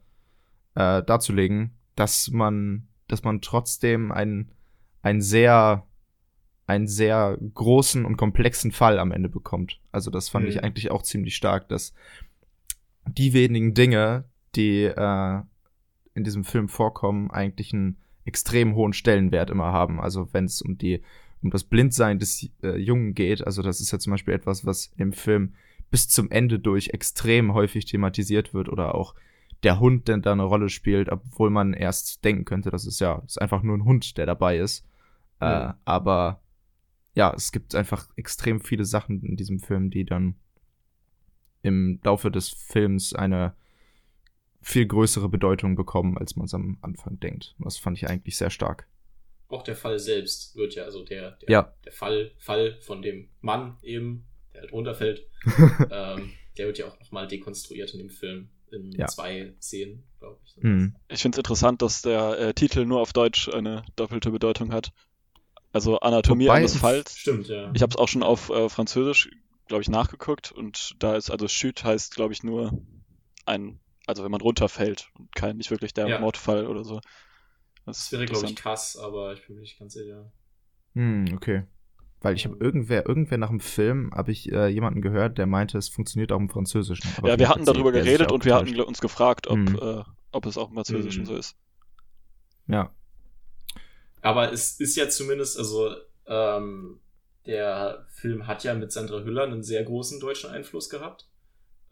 darzulegen, 1.03 1.73
dass 1.97 2.31
man, 2.31 2.87
dass 3.09 3.25
man 3.25 3.41
trotzdem 3.41 4.13
ein, 4.13 4.53
ein 5.03 5.21
sehr 5.21 5.85
einen 6.69 6.89
sehr 6.89 7.39
großen 7.55 8.05
und 8.05 8.17
komplexen 8.17 8.73
Fall 8.73 8.99
am 8.99 9.13
Ende 9.13 9.29
bekommt. 9.29 9.81
Also 9.93 10.11
das 10.11 10.29
fand 10.29 10.47
mhm. 10.47 10.51
ich 10.51 10.65
eigentlich 10.65 10.91
auch 10.91 11.03
ziemlich 11.03 11.37
stark, 11.37 11.69
dass 11.69 11.95
die 13.07 13.33
wenigen 13.33 13.75
Dinge, 13.75 14.25
die 14.57 14.83
äh, 14.83 15.41
in 16.15 16.25
diesem 16.25 16.45
Film 16.45 16.69
vorkommen, 16.69 17.31
eigentlich 17.31 17.73
einen 17.73 17.99
extrem 18.25 18.75
hohen 18.75 18.93
Stellenwert 18.93 19.51
immer 19.51 19.73
haben. 19.73 20.01
Also 20.01 20.33
wenn 20.33 20.45
es 20.45 20.63
um 20.63 20.79
die 20.79 21.03
um 21.43 21.51
das 21.51 21.65
Blindsein 21.65 22.19
des 22.19 22.51
äh, 22.63 22.77
Jungen 22.77 23.15
geht, 23.15 23.47
also 23.47 23.63
das 23.63 23.81
ist 23.81 23.93
ja 23.93 23.99
zum 24.01 24.13
Beispiel 24.13 24.35
etwas, 24.35 24.67
was 24.67 24.93
im 24.97 25.13
Film 25.13 25.55
bis 25.91 26.09
zum 26.09 26.31
Ende 26.31 26.59
durch 26.59 26.91
extrem 26.91 27.55
häufig 27.55 27.85
thematisiert 27.85 28.55
wird 28.55 28.69
oder 28.69 28.95
auch 28.95 29.15
der 29.63 29.81
Hund, 29.81 30.09
der 30.09 30.19
da 30.19 30.33
eine 30.33 30.45
Rolle 30.45 30.69
spielt, 30.69 31.11
obwohl 31.11 31.51
man 31.51 31.73
erst 31.73 32.25
denken 32.25 32.45
könnte, 32.45 32.71
das 32.71 32.87
ist 32.87 33.01
ja 33.01 33.23
ist 33.27 33.41
einfach 33.41 33.63
nur 33.63 33.77
ein 33.77 33.85
Hund, 33.85 34.17
der 34.19 34.27
dabei 34.27 34.59
ist. 34.59 34.85
Mhm. 35.41 35.47
Äh, 35.47 35.73
aber 35.85 36.41
ja, 37.15 37.33
es 37.35 37.51
gibt 37.53 37.75
einfach 37.75 38.09
extrem 38.17 38.61
viele 38.61 38.85
Sachen 38.85 39.23
in 39.23 39.37
diesem 39.37 39.61
Film, 39.61 39.91
die 39.91 40.05
dann 40.05 40.37
im 41.63 41.99
Laufe 42.05 42.31
des 42.31 42.51
Films 42.51 43.15
eine 43.15 43.55
viel 44.61 44.87
größere 44.87 45.29
Bedeutung 45.29 45.77
bekommen, 45.77 46.19
als 46.19 46.37
man 46.37 46.47
es 46.47 46.55
am 46.55 46.79
Anfang 46.83 47.19
denkt. 47.21 47.55
das 47.59 47.79
fand 47.79 47.97
ich 47.97 48.09
eigentlich 48.09 48.37
sehr 48.37 48.51
stark. 48.51 48.87
Auch 49.49 49.63
der 49.63 49.77
Fall 49.77 49.99
selbst 49.99 50.57
wird 50.57 50.75
ja, 50.75 50.85
also 50.85 51.05
der, 51.05 51.33
der, 51.33 51.49
ja. 51.49 51.73
der 51.85 51.93
Fall, 51.93 52.33
Fall 52.37 52.77
von 52.81 53.01
dem 53.01 53.29
Mann 53.41 53.77
eben, 53.83 54.27
der 54.57 54.63
halt 54.63 54.73
runterfällt, 54.73 55.27
ähm, 55.91 56.33
der 56.57 56.67
wird 56.67 56.79
ja 56.79 56.87
auch 56.87 56.99
nochmal 56.99 57.29
dekonstruiert 57.29 57.93
in 57.93 57.99
dem 57.99 58.11
Film 58.11 58.49
in 58.71 58.93
ja. 58.93 59.07
zwei 59.07 59.55
Szenen, 59.61 60.05
glaube 60.19 60.41
ich. 60.45 60.57
Mhm. 60.63 60.97
Ich 61.09 61.23
finde 61.23 61.37
es 61.37 61.39
interessant, 61.39 61.83
dass 61.83 62.03
der 62.03 62.39
äh, 62.39 62.55
Titel 62.55 62.85
nur 62.85 63.01
auf 63.01 63.13
Deutsch 63.13 63.49
eine 63.49 63.85
doppelte 63.95 64.31
Bedeutung 64.31 64.73
hat. 64.73 64.93
Also 65.73 66.01
Anatomie 66.01 66.47
Wobei, 66.47 66.59
eines 66.59 66.77
Falls. 66.77 67.17
Stimmt, 67.17 67.49
ja. 67.49 67.71
Ich 67.75 67.83
habe 67.83 67.91
es 67.91 67.97
auch 67.97 68.09
schon 68.09 68.23
auf 68.23 68.51
äh, 68.51 68.69
Französisch, 68.69 69.31
glaube 69.69 69.83
ich, 69.83 69.89
nachgeguckt 69.89 70.51
und 70.53 70.95
da 70.99 71.17
ist 71.17 71.31
also 71.31 71.47
Chute 71.47 71.85
heißt, 71.85 72.15
glaube 72.15 72.33
ich, 72.33 72.43
nur 72.43 72.83
ein, 73.45 73.79
also 74.07 74.25
wenn 74.25 74.31
man 74.31 74.41
runterfällt 74.41 75.11
und 75.15 75.35
kein 75.35 75.59
nicht 75.59 75.71
wirklich 75.71 75.93
der 75.95 76.09
ja. 76.09 76.19
Mordfall 76.19 76.67
oder 76.67 76.83
so. 76.83 77.01
Das, 77.85 77.99
das 77.99 78.13
wäre, 78.13 78.27
glaube 78.27 78.47
ich, 78.47 78.57
krass, 78.57 78.97
aber 78.97 79.33
ich 79.35 79.47
bin 79.47 79.57
mir 79.57 79.63
nicht 79.63 79.79
ganz 79.79 79.95
sicher. 79.95 80.33
Hm, 80.95 81.27
okay. 81.35 81.65
Weil 82.27 82.35
ich 82.35 82.45
habe 82.45 82.57
irgendwer, 82.59 83.07
irgendwer 83.07 83.39
nach 83.39 83.51
dem 83.51 83.61
Film, 83.61 84.11
habe 84.13 84.33
ich 84.33 84.51
äh, 84.51 84.67
jemanden 84.67 85.01
gehört, 85.01 85.39
der 85.39 85.47
meinte, 85.47 85.79
es 85.79 85.89
funktioniert 85.89 86.33
auch 86.33 86.41
im 86.41 86.49
Französischen. 86.49 87.09
Aber 87.19 87.29
ja, 87.29 87.39
wir 87.39 87.49
hatten 87.49 87.65
darüber 87.65 87.93
geredet 87.93 88.33
und 88.33 88.45
wir 88.45 88.57
hatten 88.57 88.81
uns 88.81 89.01
gefragt, 89.01 89.47
ob, 89.47 89.59
mhm. 89.59 89.79
äh, 89.81 90.03
ob 90.33 90.45
es 90.45 90.59
auch 90.59 90.71
im 90.71 90.75
Französischen 90.75 91.23
mhm. 91.23 91.27
so 91.27 91.37
ist. 91.37 91.57
Ja. 92.67 92.93
Aber 94.23 94.51
es 94.51 94.81
ist 94.81 94.97
ja 94.97 95.09
zumindest, 95.09 95.57
also 95.57 95.95
ähm, 96.27 96.99
der 97.47 98.05
Film 98.11 98.49
hat 98.49 98.65
ja 98.65 98.75
mit 98.75 98.91
Sandra 98.91 99.23
Hüller 99.23 99.45
einen 99.45 99.63
sehr 99.63 99.85
großen 99.85 100.19
deutschen 100.19 100.51
Einfluss 100.51 100.91
gehabt. 100.91 101.29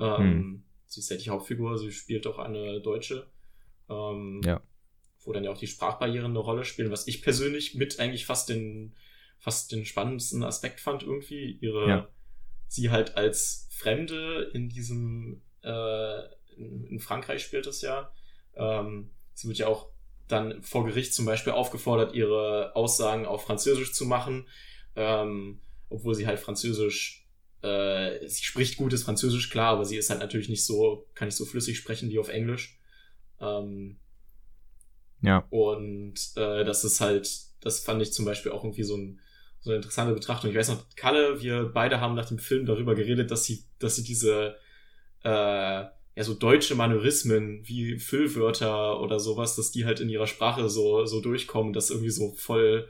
Ähm, 0.01 0.17
hm. 0.17 0.65
Sie 0.87 0.99
ist 0.99 1.11
ja 1.13 1.17
die 1.17 1.31
Hauptfigur, 1.31 1.79
sie 1.79 1.93
spielt 1.93 2.27
auch 2.27 2.41
eine 2.41 2.81
Deutsche. 2.81 3.29
Ähm, 3.89 4.41
ja. 4.45 4.61
Wo 5.21 5.33
dann 5.33 5.45
ja 5.45 5.53
auch 5.53 5.59
die 5.59 5.69
Sprachbarrieren 5.69 6.33
eine 6.33 6.41
Rolle 6.41 6.65
spielen, 6.65 6.91
was 6.91 7.07
ich 7.07 7.23
persönlich 7.23 7.77
mit 7.77 8.01
eigentlich 8.01 8.27
fast 8.27 8.49
den, 8.49 8.97
fast 9.39 9.73
den 9.73 9.85
spannendsten 9.85 10.43
Aspekt 10.43 10.81
fand 10.81 11.03
irgendwie. 11.03 11.59
Ihre, 11.61 11.89
ja. 11.89 12.09
sie 12.69 12.91
halt 12.91 13.17
als 13.17 13.69
Fremde 13.71 14.51
in 14.55 14.69
diesem, 14.69 15.43
äh, 15.63 16.21
in, 16.57 16.85
in 16.85 17.01
Frankreich 17.01 17.43
spielt 17.43 17.67
es 17.67 17.83
ja. 17.83 18.13
Ähm, 18.57 19.11
sie 19.35 19.49
wird 19.49 19.59
ja 19.59 19.67
auch 19.67 19.89
dann 20.29 20.63
vor 20.63 20.85
Gericht 20.87 21.13
zum 21.15 21.27
Beispiel 21.27 21.53
aufgefordert, 21.53 22.15
ihre 22.15 22.75
Aussagen 22.75 23.27
auf 23.27 23.45
Französisch 23.45 23.93
zu 23.93 24.07
machen, 24.07 24.49
ähm, 24.97 25.61
obwohl 25.91 26.15
sie 26.15 26.27
halt 26.27 26.39
Französisch, 26.39 27.29
äh, 27.63 28.27
sie 28.27 28.45
spricht 28.45 28.77
gutes 28.77 29.03
Französisch, 29.03 29.51
klar, 29.51 29.73
aber 29.73 29.85
sie 29.85 29.97
ist 29.97 30.11
halt 30.11 30.21
natürlich 30.21 30.49
nicht 30.49 30.65
so, 30.65 31.07
kann 31.15 31.29
nicht 31.29 31.37
so 31.37 31.45
flüssig 31.45 31.77
sprechen 31.77 32.11
wie 32.11 32.19
auf 32.19 32.29
Englisch. 32.29 32.79
Ähm, 33.41 33.99
ja. 35.21 35.47
Und 35.51 36.15
äh, 36.37 36.65
das 36.65 36.85
ist 36.85 37.01
halt, 37.01 37.29
das 37.61 37.81
fand 37.81 38.03
ich 38.03 38.13
zum 38.13 38.25
Beispiel 38.25 38.53
auch 38.53 38.65
irgendwie 38.65 38.83
so, 38.85 38.97
ein, 38.97 39.21
so 39.65 39.71
eine 39.71 39.77
interessante 39.77 40.13
Betrachtung. 40.13 40.51
Ich 40.51 40.57
weiß 40.57 40.69
noch, 40.69 40.85
Kalle, 40.95 41.41
wir 41.41 41.71
beide 41.73 41.99
haben 42.01 42.15
nach 42.15 42.27
dem 42.27 42.39
Film 42.39 42.67
darüber 42.67 42.95
geredet, 42.95 43.31
dass 43.31 43.45
sie, 43.45 43.65
dass 43.79 43.97
sie 43.97 44.05
diese 44.05 44.57
äh, 45.25 45.29
ja, 45.29 46.23
so 46.23 46.35
deutsche 46.35 46.75
Manörismen 46.75 47.67
wie 47.67 47.99
Füllwörter 47.99 49.01
oder 49.01 49.19
sowas, 49.19 49.57
dass 49.57 49.73
die 49.73 49.87
halt 49.87 50.01
in 50.01 50.11
ihrer 50.11 50.27
Sprache 50.27 50.69
so, 50.69 51.07
so 51.07 51.23
durchkommen, 51.23 51.73
dass 51.73 51.89
irgendwie 51.89 52.11
so 52.11 52.33
voll, 52.35 52.87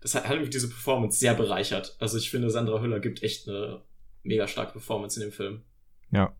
das 0.00 0.16
hat, 0.16 0.24
hat 0.24 0.32
irgendwie 0.32 0.50
diese 0.50 0.68
Performance 0.68 1.20
sehr 1.20 1.34
bereichert. 1.34 1.96
Also 2.00 2.18
ich 2.18 2.30
finde, 2.30 2.50
Sandra 2.50 2.80
Hüller 2.80 2.98
gibt 2.98 3.22
echt 3.22 3.48
eine 3.48 3.82
mega 4.24 4.48
starke 4.48 4.72
Performance 4.72 5.20
in 5.20 5.28
dem 5.28 5.32
Film. 5.32 5.62
Ja. 6.10 6.34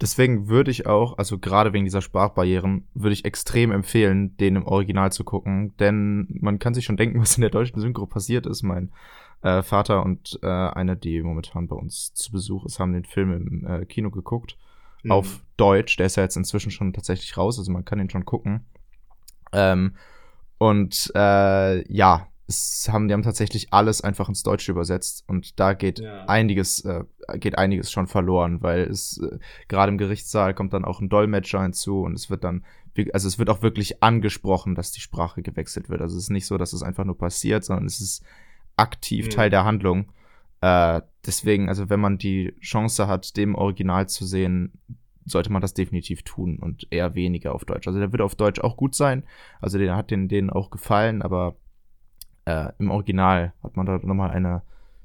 Deswegen 0.00 0.48
würde 0.48 0.70
ich 0.70 0.86
auch, 0.86 1.16
also 1.16 1.38
gerade 1.38 1.72
wegen 1.72 1.86
dieser 1.86 2.02
Sprachbarrieren, 2.02 2.86
würde 2.92 3.14
ich 3.14 3.24
extrem 3.24 3.72
empfehlen, 3.72 4.36
den 4.36 4.56
im 4.56 4.66
Original 4.66 5.10
zu 5.10 5.24
gucken, 5.24 5.74
denn 5.78 6.26
man 6.40 6.58
kann 6.58 6.74
sich 6.74 6.84
schon 6.84 6.98
denken, 6.98 7.20
was 7.20 7.36
in 7.36 7.40
der 7.40 7.50
deutschen 7.50 7.80
Synchro 7.80 8.06
passiert 8.06 8.46
ist. 8.46 8.62
Mein 8.62 8.92
äh, 9.42 9.62
Vater 9.62 10.04
und 10.04 10.38
äh, 10.42 10.46
eine, 10.46 10.96
die 10.96 11.22
momentan 11.22 11.66
bei 11.68 11.76
uns 11.76 12.12
zu 12.12 12.32
Besuch 12.32 12.66
ist, 12.66 12.78
haben 12.78 12.92
den 12.92 13.04
Film 13.04 13.32
im 13.32 13.66
äh, 13.66 13.86
Kino 13.86 14.10
geguckt 14.10 14.58
mhm. 15.02 15.12
auf 15.12 15.42
Deutsch. 15.56 15.96
Der 15.96 16.06
ist 16.06 16.16
ja 16.16 16.22
jetzt 16.22 16.36
inzwischen 16.36 16.70
schon 16.70 16.92
tatsächlich 16.92 17.36
raus, 17.36 17.58
also 17.58 17.72
man 17.72 17.84
kann 17.84 18.00
ihn 18.00 18.10
schon 18.10 18.26
gucken. 18.26 18.66
Ähm, 19.52 19.94
und 20.58 21.10
äh, 21.14 21.90
ja, 21.92 22.28
es 22.48 22.88
haben, 22.90 23.08
die 23.08 23.14
haben 23.14 23.22
tatsächlich 23.22 23.72
alles 23.72 24.02
einfach 24.02 24.28
ins 24.28 24.42
Deutsche 24.42 24.70
übersetzt 24.70 25.24
und 25.26 25.58
da 25.58 25.74
geht 25.74 25.98
ja. 25.98 26.24
einiges, 26.26 26.84
äh, 26.84 27.04
geht 27.38 27.58
einiges 27.58 27.90
schon 27.90 28.06
verloren, 28.06 28.62
weil 28.62 28.82
es 28.82 29.18
äh, 29.18 29.38
gerade 29.68 29.90
im 29.90 29.98
Gerichtssaal 29.98 30.54
kommt 30.54 30.72
dann 30.72 30.84
auch 30.84 31.00
ein 31.00 31.08
Dolmetscher 31.08 31.62
hinzu 31.62 32.02
und 32.02 32.14
es 32.14 32.30
wird 32.30 32.44
dann, 32.44 32.64
also 33.12 33.26
es 33.26 33.38
wird 33.38 33.50
auch 33.50 33.62
wirklich 33.62 34.02
angesprochen, 34.02 34.74
dass 34.74 34.92
die 34.92 35.00
Sprache 35.00 35.42
gewechselt 35.42 35.88
wird. 35.88 36.00
Also 36.00 36.16
es 36.16 36.24
ist 36.24 36.30
nicht 36.30 36.46
so, 36.46 36.56
dass 36.56 36.72
es 36.72 36.82
einfach 36.82 37.04
nur 37.04 37.18
passiert, 37.18 37.64
sondern 37.64 37.86
es 37.86 38.00
ist 38.00 38.24
aktiv 38.76 39.26
mhm. 39.26 39.30
Teil 39.30 39.50
der 39.50 39.64
Handlung. 39.64 40.12
Äh, 40.60 41.02
deswegen, 41.26 41.68
also 41.68 41.90
wenn 41.90 42.00
man 42.00 42.16
die 42.16 42.54
Chance 42.60 43.08
hat, 43.08 43.36
dem 43.36 43.56
Original 43.56 44.08
zu 44.08 44.24
sehen, 44.24 44.72
sollte 45.24 45.50
man 45.50 45.60
das 45.60 45.74
definitiv 45.74 46.22
tun 46.22 46.60
und 46.60 46.86
eher 46.90 47.16
weniger 47.16 47.54
auf 47.54 47.64
Deutsch. 47.64 47.88
Also 47.88 47.98
der 47.98 48.12
wird 48.12 48.22
auf 48.22 48.36
Deutsch 48.36 48.60
auch 48.60 48.76
gut 48.76 48.94
sein. 48.94 49.24
Also 49.60 49.78
der 49.78 49.96
hat 49.96 50.12
den 50.12 50.28
denen 50.28 50.50
auch 50.50 50.70
gefallen, 50.70 51.20
aber 51.20 51.56
äh, 52.46 52.72
im 52.78 52.90
Original 52.90 53.52
hat 53.62 53.76
man 53.76 53.86
da 53.86 53.98
nochmal 53.98 54.30
eine, 54.30 54.62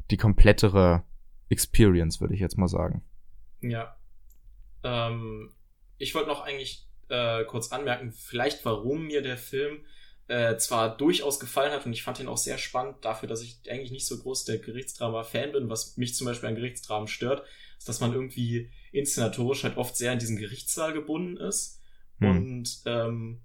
die 0.09 0.17
komplettere 0.17 1.03
Experience, 1.49 2.21
würde 2.21 2.33
ich 2.33 2.39
jetzt 2.39 2.57
mal 2.57 2.67
sagen. 2.67 3.03
Ja. 3.61 3.95
Ähm, 4.83 5.51
ich 5.97 6.15
wollte 6.15 6.29
noch 6.29 6.41
eigentlich 6.41 6.87
äh, 7.09 7.43
kurz 7.43 7.71
anmerken, 7.71 8.11
vielleicht 8.11 8.63
warum 8.63 9.07
mir 9.07 9.21
der 9.21 9.37
Film 9.37 9.81
äh, 10.27 10.55
zwar 10.57 10.95
durchaus 10.95 11.39
gefallen 11.39 11.73
hat 11.73 11.85
und 11.85 11.91
ich 11.91 12.03
fand 12.03 12.19
ihn 12.19 12.27
auch 12.27 12.37
sehr 12.37 12.57
spannend 12.57 13.03
dafür, 13.03 13.27
dass 13.27 13.41
ich 13.41 13.59
eigentlich 13.69 13.91
nicht 13.91 14.07
so 14.07 14.17
groß 14.17 14.45
der 14.45 14.59
Gerichtsdrama-Fan 14.59 15.51
bin. 15.51 15.69
Was 15.69 15.97
mich 15.97 16.15
zum 16.15 16.25
Beispiel 16.25 16.47
an 16.47 16.55
Gerichtsdramen 16.55 17.07
stört, 17.07 17.43
ist, 17.77 17.89
dass 17.89 17.99
man 17.99 18.13
irgendwie 18.13 18.69
inszenatorisch 18.93 19.63
halt 19.63 19.77
oft 19.77 19.95
sehr 19.97 20.13
an 20.13 20.19
diesen 20.19 20.37
Gerichtssaal 20.37 20.93
gebunden 20.93 21.37
ist. 21.37 21.81
Hm. 22.19 22.29
Und 22.29 22.81
ähm, 22.85 23.41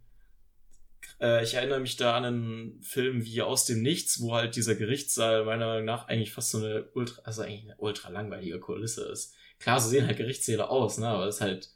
äh, 1.21 1.43
ich 1.45 1.55
erinnere 1.55 1.81
mich 1.81 1.97
da 1.97 2.17
an 2.17 2.25
einen 2.25 2.83
Film 2.83 3.25
wie 3.25 3.43
Aus 3.43 3.65
dem 3.65 3.83
Nichts, 3.83 4.21
wo 4.21 4.35
halt 4.35 4.57
dieser 4.57 4.75
Gerichtssaal 4.75 5.45
meiner 5.45 5.67
Meinung 5.67 5.85
nach 5.85 6.09
eigentlich 6.09 6.33
fast 6.33 6.51
so 6.51 6.59
eine 6.59 6.89
ultra, 6.95 7.23
also 7.23 7.43
eigentlich 7.43 7.65
eine 7.65 7.77
ultra 7.79 8.09
langweilige 8.11 8.61
Kulisse 8.61 9.05
ist. 9.07 9.35
Klar, 9.59 9.81
so 9.81 9.89
sehen 9.89 10.07
halt 10.07 10.19
Gerichtssäle 10.19 10.69
aus, 10.69 10.99
ne, 10.99 11.09
aber 11.09 11.27
es 11.27 11.37
ist 11.37 11.41
halt, 11.41 11.71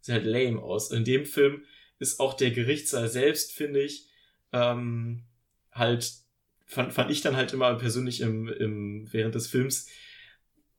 sieht 0.00 0.14
halt 0.14 0.24
lame 0.24 0.60
aus. 0.62 0.90
In 0.90 1.04
dem 1.04 1.26
Film 1.26 1.64
ist 1.98 2.20
auch 2.20 2.34
der 2.34 2.50
Gerichtssaal 2.50 3.08
selbst, 3.08 3.52
finde 3.52 3.82
ich, 3.82 4.08
ähm, 4.52 5.24
halt, 5.72 6.10
fand, 6.64 6.92
fand 6.92 7.10
ich 7.10 7.20
dann 7.20 7.36
halt 7.36 7.52
immer 7.52 7.74
persönlich 7.74 8.20
im, 8.20 8.48
im, 8.48 9.12
während 9.12 9.34
des 9.34 9.48
Films, 9.48 9.88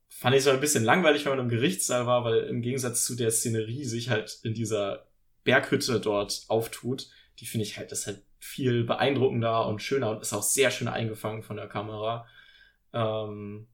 fand 0.09 0.35
ich 0.35 0.43
so 0.43 0.49
ein 0.49 0.59
bisschen 0.59 0.83
langweilig, 0.83 1.25
wenn 1.25 1.33
man 1.33 1.45
im 1.45 1.49
Gerichtssaal 1.49 2.07
war, 2.07 2.23
weil 2.23 2.39
im 2.45 2.61
Gegensatz 2.61 3.05
zu 3.05 3.15
der 3.15 3.29
Szenerie 3.29 3.85
sich 3.85 4.09
halt 4.09 4.39
in 4.43 4.55
dieser 4.55 5.07
Berghütte 5.43 5.99
dort 5.99 6.45
auftut, 6.47 7.07
die 7.39 7.45
finde 7.45 7.65
ich 7.65 7.77
halt, 7.77 7.91
das 7.91 7.99
ist 7.99 8.07
halt 8.07 8.23
viel 8.39 8.83
beeindruckender 8.83 9.67
und 9.67 9.81
schöner 9.81 10.11
und 10.11 10.21
ist 10.21 10.33
auch 10.33 10.43
sehr 10.43 10.71
schön 10.71 10.87
eingefangen 10.87 11.43
von 11.43 11.57
der 11.57 11.67
Kamera. 11.67 12.27
Ähm, 12.93 13.67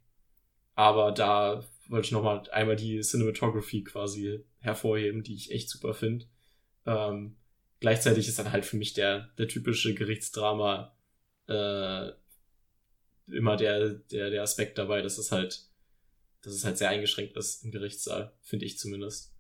aber 0.76 1.12
da 1.12 1.64
wollte 1.88 2.06
ich 2.06 2.12
nochmal 2.12 2.44
einmal 2.52 2.76
die 2.76 3.02
Cinematography 3.02 3.84
quasi 3.84 4.44
hervorheben, 4.60 5.24
die 5.24 5.36
ich 5.36 5.52
echt 5.52 5.70
super 5.70 5.94
finde. 5.94 6.26
Ähm, 6.86 7.36
gleichzeitig 7.80 8.28
ist 8.28 8.40
dann 8.40 8.52
halt 8.52 8.66
für 8.66 8.78
mich 8.78 8.94
der, 8.94 9.30
der 9.38 9.48
typische 9.48 9.94
Gerichtsdrama 9.94 10.96
äh, 11.48 12.10
immer 13.28 13.56
der, 13.56 13.90
der, 14.12 14.30
der 14.30 14.42
Aspekt 14.42 14.78
dabei, 14.78 15.02
dass 15.02 15.18
es 15.18 15.32
halt, 15.32 15.66
dass 16.42 16.54
es 16.54 16.66
halt 16.66 16.78
sehr 16.78 16.90
eingeschränkt 16.90 17.38
ist 17.38 17.64
im 17.64 17.72
Gerichtssaal, 17.72 18.34
finde 18.42 18.66
ich 18.66 18.78
zumindest. 18.78 19.34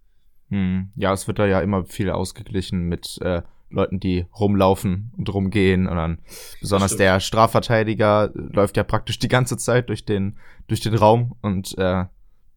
Hm. 0.49 0.91
Ja, 0.95 1.13
es 1.13 1.27
wird 1.27 1.39
da 1.39 1.47
ja 1.47 1.61
immer 1.61 1.85
viel 1.85 2.09
ausgeglichen 2.09 2.83
mit 2.83 3.17
äh, 3.21 3.41
Leuten, 3.73 3.99
die 3.99 4.25
rumlaufen 4.37 5.11
und 5.17 5.33
rumgehen 5.33 5.87
und 5.87 5.95
dann 5.95 6.19
besonders 6.61 6.95
der 6.95 7.19
Strafverteidiger 7.19 8.31
läuft 8.33 8.77
ja 8.77 8.83
praktisch 8.83 9.19
die 9.19 9.27
ganze 9.27 9.57
Zeit 9.57 9.89
durch 9.89 10.05
den 10.05 10.37
durch 10.67 10.79
den 10.79 10.95
Raum 10.95 11.35
und 11.41 11.77
äh, 11.77 12.05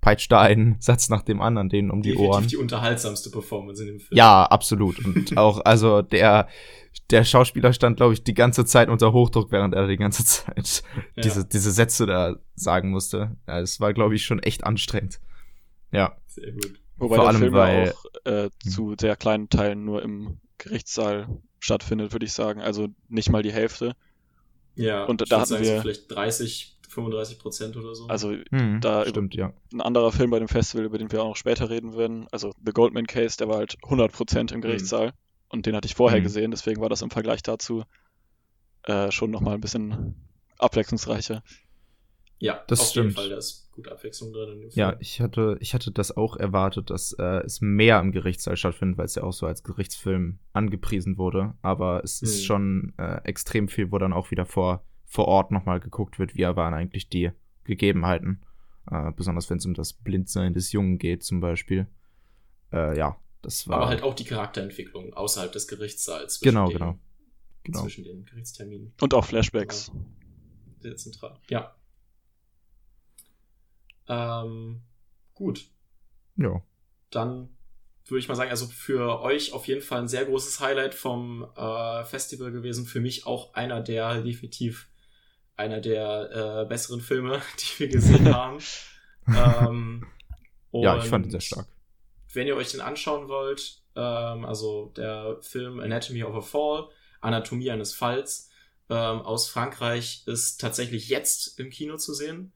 peitscht 0.06 0.30
da 0.30 0.40
einen 0.40 0.76
Satz 0.80 1.08
nach 1.08 1.22
dem 1.22 1.40
anderen 1.40 1.68
denen 1.68 1.90
um 1.90 2.00
die 2.00 2.10
Definitiv 2.10 2.32
Ohren. 2.32 2.46
die 2.46 2.56
unterhaltsamste 2.56 3.30
Performance 3.30 3.82
in 3.82 3.88
dem 3.88 3.98
Film. 3.98 4.16
Ja, 4.16 4.44
absolut. 4.44 5.04
Und 5.04 5.36
auch, 5.36 5.60
also 5.64 6.00
der, 6.02 6.46
der 7.10 7.24
Schauspieler 7.24 7.72
stand, 7.72 7.96
glaube 7.96 8.14
ich, 8.14 8.22
die 8.22 8.34
ganze 8.34 8.64
Zeit 8.64 8.88
unter 8.88 9.12
Hochdruck, 9.12 9.50
während 9.50 9.74
er 9.74 9.88
die 9.88 9.96
ganze 9.96 10.24
Zeit 10.24 10.84
ja. 11.16 11.22
diese, 11.22 11.44
diese 11.44 11.72
Sätze 11.72 12.06
da 12.06 12.36
sagen 12.54 12.90
musste. 12.90 13.36
Ja, 13.48 13.58
es 13.58 13.80
war, 13.80 13.92
glaube 13.92 14.14
ich, 14.14 14.24
schon 14.24 14.38
echt 14.38 14.62
anstrengend. 14.62 15.20
Ja. 15.90 16.16
Sehr 16.26 16.52
gut. 16.52 16.80
Wobei 16.98 17.16
Vor 17.16 17.24
der 17.24 17.28
allem, 17.28 17.40
Film 17.40 17.52
weil, 17.54 17.92
auch 17.92 18.30
äh, 18.30 18.44
hm. 18.44 18.70
zu 18.70 18.94
sehr 18.98 19.16
kleinen 19.16 19.48
Teilen 19.48 19.84
nur 19.84 20.02
im 20.02 20.38
Gerichtssaal 20.58 21.28
stattfindet, 21.60 22.12
würde 22.12 22.26
ich 22.26 22.32
sagen. 22.32 22.60
Also 22.60 22.88
nicht 23.08 23.30
mal 23.30 23.42
die 23.42 23.52
Hälfte. 23.52 23.94
Ja, 24.74 25.04
und 25.04 25.30
da 25.30 25.40
hatten 25.40 25.58
wir 25.60 25.80
vielleicht 25.80 26.10
30 26.10 26.76
35 26.96 27.38
Prozent 27.38 27.76
oder 27.76 27.94
so. 27.94 28.06
Also 28.06 28.34
mhm, 28.50 28.80
da 28.80 29.06
stimmt, 29.06 29.34
ja. 29.34 29.52
ein 29.72 29.80
anderer 29.80 30.12
Film 30.12 30.30
bei 30.30 30.38
dem 30.38 30.48
Festival, 30.48 30.86
über 30.86 30.98
den 30.98 31.12
wir 31.12 31.22
auch 31.22 31.28
noch 31.28 31.36
später 31.36 31.68
reden 31.68 31.96
werden, 31.96 32.26
also 32.32 32.52
The 32.64 32.72
Goldman 32.72 33.06
Case, 33.06 33.36
der 33.36 33.48
war 33.48 33.58
halt 33.58 33.76
100 33.84 34.12
Prozent 34.12 34.52
im 34.52 34.58
mhm. 34.58 34.62
Gerichtssaal 34.62 35.08
mhm. 35.08 35.12
und 35.50 35.66
den 35.66 35.76
hatte 35.76 35.86
ich 35.86 35.94
vorher 35.94 36.20
mhm. 36.20 36.24
gesehen, 36.24 36.50
deswegen 36.50 36.80
war 36.80 36.88
das 36.88 37.02
im 37.02 37.10
Vergleich 37.10 37.42
dazu 37.42 37.84
äh, 38.84 39.10
schon 39.10 39.30
nochmal 39.30 39.54
ein 39.54 39.60
bisschen 39.60 40.14
abwechslungsreicher. 40.58 41.42
Ja, 42.38 42.64
das 42.66 42.80
auf 42.80 42.88
stimmt. 42.88 43.10
jeden 43.10 43.16
Fall, 43.16 43.28
da 43.28 43.36
ist 43.36 43.65
gut 43.76 43.88
Abwechslung 43.88 44.32
drin. 44.32 44.68
Ja, 44.72 44.96
ich 44.98 45.20
hatte, 45.20 45.56
ich 45.60 45.74
hatte 45.74 45.92
das 45.92 46.16
auch 46.16 46.36
erwartet, 46.36 46.90
dass 46.90 47.12
äh, 47.12 47.44
es 47.44 47.60
mehr 47.60 48.00
im 48.00 48.10
Gerichtssaal 48.10 48.56
stattfindet, 48.56 48.98
weil 48.98 49.06
es 49.06 49.14
ja 49.14 49.22
auch 49.22 49.32
so 49.32 49.46
als 49.46 49.62
Gerichtsfilm 49.62 50.38
angepriesen 50.52 51.18
wurde. 51.18 51.54
Aber 51.62 52.02
es 52.02 52.20
ist 52.22 52.40
mhm. 52.40 52.44
schon 52.44 52.92
äh, 52.98 53.20
extrem 53.24 53.68
viel, 53.68 53.92
wo 53.92 53.98
dann 53.98 54.12
auch 54.12 54.30
wieder 54.30 54.46
vor 54.46 54.84
vor 55.06 55.28
Ort 55.28 55.52
nochmal 55.52 55.80
geguckt 55.80 56.18
wird, 56.18 56.34
wie 56.34 56.42
waren 56.42 56.74
eigentlich 56.74 57.08
die 57.08 57.30
Gegebenheiten. 57.64 58.42
Äh, 58.90 59.12
besonders 59.12 59.48
wenn 59.50 59.58
es 59.58 59.66
um 59.66 59.74
das 59.74 59.92
Blindsein 59.92 60.52
des 60.52 60.72
Jungen 60.72 60.98
geht, 60.98 61.24
zum 61.24 61.40
Beispiel. 61.40 61.86
Äh, 62.72 62.96
ja, 62.98 63.16
das 63.42 63.66
war. 63.66 63.78
Aber 63.78 63.88
halt 63.88 64.02
auch 64.02 64.14
die 64.14 64.24
Charakterentwicklung 64.24 65.14
außerhalb 65.14 65.52
des 65.52 65.66
Gerichtssaals. 65.66 66.40
Genau, 66.40 66.68
den, 66.68 66.78
genau, 66.78 66.98
genau. 67.64 67.82
Zwischen 67.82 68.04
den 68.04 68.24
Gerichtsterminen. 68.24 68.92
Und 69.00 69.14
auch 69.14 69.24
Flashbacks. 69.24 69.90
Sehr 70.80 70.96
zentral. 70.96 71.38
Ja. 71.48 71.74
Ähm, 74.08 74.82
gut. 75.34 75.66
Ja. 76.36 76.62
Dann 77.10 77.48
würde 78.06 78.20
ich 78.20 78.28
mal 78.28 78.34
sagen, 78.34 78.50
also 78.50 78.66
für 78.66 79.20
euch 79.20 79.52
auf 79.52 79.66
jeden 79.66 79.82
Fall 79.82 80.00
ein 80.00 80.08
sehr 80.08 80.24
großes 80.24 80.60
Highlight 80.60 80.94
vom 80.94 81.46
äh, 81.56 82.04
Festival 82.04 82.52
gewesen. 82.52 82.86
Für 82.86 83.00
mich 83.00 83.26
auch 83.26 83.54
einer 83.54 83.80
der 83.80 84.22
definitiv 84.22 84.88
einer 85.56 85.80
der 85.80 86.62
äh, 86.62 86.68
besseren 86.68 87.00
Filme, 87.00 87.40
die 87.60 87.80
wir 87.80 87.88
gesehen 87.88 88.32
haben. 88.34 88.58
ähm, 89.28 90.06
ja, 90.72 90.98
ich 90.98 91.04
fand 91.04 91.26
ihn 91.26 91.30
sehr 91.30 91.40
stark. 91.40 91.66
Wenn 92.32 92.46
ihr 92.46 92.56
euch 92.56 92.70
den 92.70 92.80
anschauen 92.80 93.28
wollt, 93.28 93.82
ähm, 93.96 94.44
also 94.44 94.92
der 94.96 95.38
Film 95.40 95.80
Anatomy 95.80 96.22
of 96.22 96.34
a 96.34 96.40
Fall, 96.42 96.88
Anatomie 97.20 97.70
eines 97.70 97.94
Falls 97.94 98.50
ähm, 98.88 99.20
aus 99.22 99.48
Frankreich 99.48 100.22
ist 100.26 100.60
tatsächlich 100.60 101.08
jetzt 101.08 101.58
im 101.58 101.70
Kino 101.70 101.96
zu 101.96 102.14
sehen. 102.14 102.52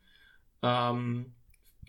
Ähm, 0.62 1.35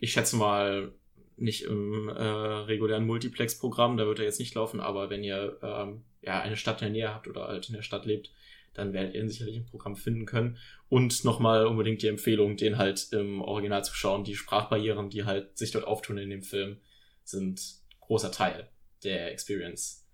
ich 0.02 0.12
schätze 0.12 0.36
mal 0.36 0.92
nicht 1.38 1.64
im 1.64 2.10
äh, 2.10 2.22
regulären 2.22 3.06
Multiplex-Programm, 3.06 3.98
da 3.98 4.06
wird 4.06 4.20
er 4.20 4.26
jetzt 4.26 4.40
nicht 4.40 4.56
laufen, 4.56 4.80
aber 4.80 5.10
wenn 5.10 5.24
ihr 5.24 5.58
ähm, 5.62 6.04
ja 6.22 6.42
eine 6.42 6.58
Stadt 6.58 6.82
in 6.82 6.88
der 6.88 6.92
Nähe 6.92 7.14
habt 7.14 7.28
oder 7.28 7.48
halt 7.48 7.70
in 7.70 7.76
der 7.76 7.84
Stadt 7.84 8.06
lebt, 8.06 8.32
dann 8.74 8.94
werdet 8.94 9.14
ihr 9.14 9.22
ihn 9.22 9.30
sicherlich 9.30 9.58
im 9.58 9.66
Programm 9.66 9.96
finden 9.96 10.26
können. 10.26 10.58
Und 10.90 11.24
nochmal 11.24 11.66
unbedingt 11.66 12.02
die 12.02 12.08
Empfehlung, 12.08 12.58
den 12.58 12.78
halt 12.78 13.12
im 13.12 13.42
Original 13.42 13.84
zu 13.84 13.94
schauen. 13.94 14.24
Die 14.24 14.36
Sprachbarrieren, 14.36 15.10
die 15.10 15.26
halt 15.26 15.58
sich 15.58 15.72
dort 15.72 15.86
auftun 15.86 16.18
in 16.18 16.30
dem 16.30 16.42
Film, 16.42 16.78
sind 17.24 17.62
großer 18.00 18.32
Teil 18.32 18.70
der 19.04 19.32
Experience. 19.32 20.08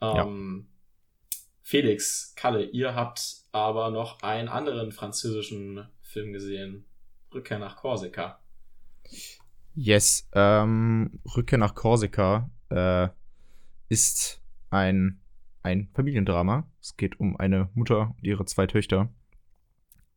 Ähm, 0.00 0.66
ja. 0.66 1.36
Felix, 1.62 2.34
Kalle, 2.34 2.64
ihr 2.64 2.94
habt 2.94 3.20
aber 3.52 3.90
noch 3.90 4.22
einen 4.22 4.48
anderen 4.48 4.90
französischen 4.90 5.86
Film 6.02 6.32
gesehen. 6.32 6.86
Rückkehr 7.32 7.58
nach 7.58 7.76
Korsika. 7.76 8.39
Yes, 9.74 10.28
ähm, 10.32 11.20
Rückkehr 11.36 11.58
nach 11.58 11.74
Korsika 11.74 12.50
äh, 12.70 13.08
ist 13.88 14.42
ein, 14.70 15.20
ein 15.62 15.88
Familiendrama. 15.94 16.66
Es 16.80 16.96
geht 16.96 17.20
um 17.20 17.36
eine 17.36 17.68
Mutter 17.74 18.14
und 18.16 18.26
ihre 18.26 18.44
zwei 18.44 18.66
Töchter, 18.66 19.08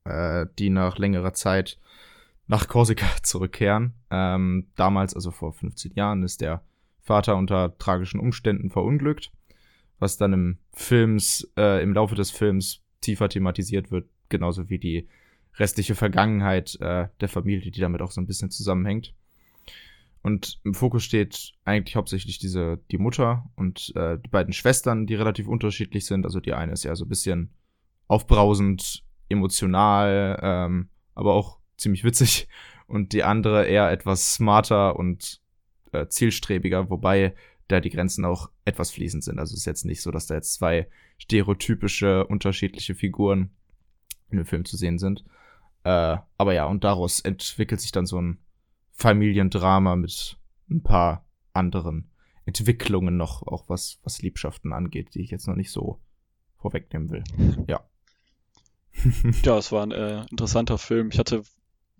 äh, 0.05 0.45
die 0.59 0.69
nach 0.69 0.97
längerer 0.97 1.33
Zeit 1.33 1.79
nach 2.47 2.67
Korsika 2.67 3.05
zurückkehren. 3.23 3.93
Ähm, 4.09 4.67
damals, 4.75 5.15
also 5.15 5.31
vor 5.31 5.53
15 5.53 5.93
Jahren, 5.93 6.23
ist 6.23 6.41
der 6.41 6.63
Vater 7.01 7.35
unter 7.35 7.77
tragischen 7.77 8.19
Umständen 8.19 8.69
verunglückt, 8.69 9.31
was 9.99 10.17
dann 10.17 10.33
im 10.33 10.57
Films, 10.71 11.51
äh, 11.57 11.83
im 11.83 11.93
Laufe 11.93 12.15
des 12.15 12.31
Films 12.31 12.81
tiefer 13.01 13.29
thematisiert 13.29 13.91
wird, 13.91 14.09
genauso 14.29 14.69
wie 14.69 14.79
die 14.79 15.07
restliche 15.57 15.95
Vergangenheit 15.95 16.77
äh, 16.81 17.07
der 17.21 17.29
Familie, 17.29 17.71
die 17.71 17.79
damit 17.79 18.01
auch 18.01 18.11
so 18.11 18.21
ein 18.21 18.27
bisschen 18.27 18.51
zusammenhängt. 18.51 19.13
Und 20.21 20.59
im 20.63 20.73
Fokus 20.73 21.03
steht 21.03 21.53
eigentlich 21.65 21.95
hauptsächlich 21.95 22.39
diese, 22.39 22.79
die 22.91 22.97
Mutter 22.97 23.49
und 23.55 23.93
äh, 23.95 24.17
die 24.17 24.29
beiden 24.29 24.53
Schwestern, 24.53 25.05
die 25.05 25.15
relativ 25.15 25.47
unterschiedlich 25.47 26.05
sind. 26.05 26.25
Also 26.25 26.39
die 26.39 26.53
eine 26.53 26.71
ist 26.71 26.83
ja 26.83 26.95
so 26.95 27.05
ein 27.05 27.09
bisschen 27.09 27.51
aufbrausend, 28.07 29.03
emotional, 29.27 30.39
ähm, 30.41 30.89
aber 31.13 31.33
auch 31.33 31.59
ziemlich 31.77 32.03
witzig. 32.03 32.47
Und 32.87 33.11
die 33.11 33.23
andere 33.23 33.65
eher 33.65 33.91
etwas 33.91 34.35
smarter 34.35 34.97
und 34.97 35.41
äh, 35.91 36.07
zielstrebiger, 36.07 36.89
wobei 36.89 37.35
da 37.67 37.79
die 37.79 37.89
Grenzen 37.89 38.23
auch 38.23 38.49
etwas 38.65 38.91
fließend 38.91 39.23
sind. 39.23 39.39
Also 39.39 39.53
es 39.53 39.61
ist 39.61 39.65
jetzt 39.65 39.85
nicht 39.85 40.01
so, 40.01 40.11
dass 40.11 40.27
da 40.27 40.35
jetzt 40.35 40.53
zwei 40.53 40.87
stereotypische, 41.17 42.25
unterschiedliche 42.27 42.95
Figuren 42.95 43.51
in 44.29 44.37
dem 44.37 44.45
Film 44.45 44.63
zu 44.65 44.77
sehen 44.77 44.99
sind. 44.99 45.23
Äh, 45.83 46.17
aber 46.37 46.53
ja, 46.53 46.65
und 46.65 46.83
daraus 46.83 47.19
entwickelt 47.19 47.81
sich 47.81 47.91
dann 47.91 48.05
so 48.05 48.21
ein 48.21 48.39
Familiendrama 48.91 49.95
mit 49.95 50.37
ein 50.69 50.83
paar 50.83 51.25
anderen 51.51 52.11
Entwicklungen 52.45 53.17
noch, 53.17 53.43
auch 53.43 53.69
was, 53.69 53.99
was 54.03 54.21
Liebschaften 54.21 54.73
angeht, 54.73 55.15
die 55.15 55.21
ich 55.21 55.31
jetzt 55.31 55.47
noch 55.47 55.55
nicht 55.55 55.71
so 55.71 56.01
vorwegnehmen 56.57 57.09
will. 57.09 57.23
Ja. 57.67 57.81
ja, 59.43 59.57
es 59.57 59.71
war 59.71 59.85
ein 59.85 59.91
äh, 59.91 60.25
interessanter 60.29 60.77
Film. 60.77 61.09
Ich 61.11 61.19
hatte 61.19 61.43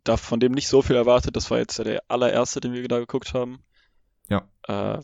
da 0.04 0.18
von 0.18 0.40
dem 0.40 0.52
nicht 0.52 0.68
so 0.68 0.82
viel 0.82 0.96
erwartet. 0.96 1.36
Das 1.36 1.50
war 1.50 1.58
jetzt 1.58 1.80
der 1.80 2.04
allererste, 2.08 2.60
den 2.60 2.74
wir 2.74 2.88
da 2.88 3.00
geguckt 3.00 3.34
haben. 3.34 3.64
Ja. 4.30 4.48
Äh, 4.68 5.02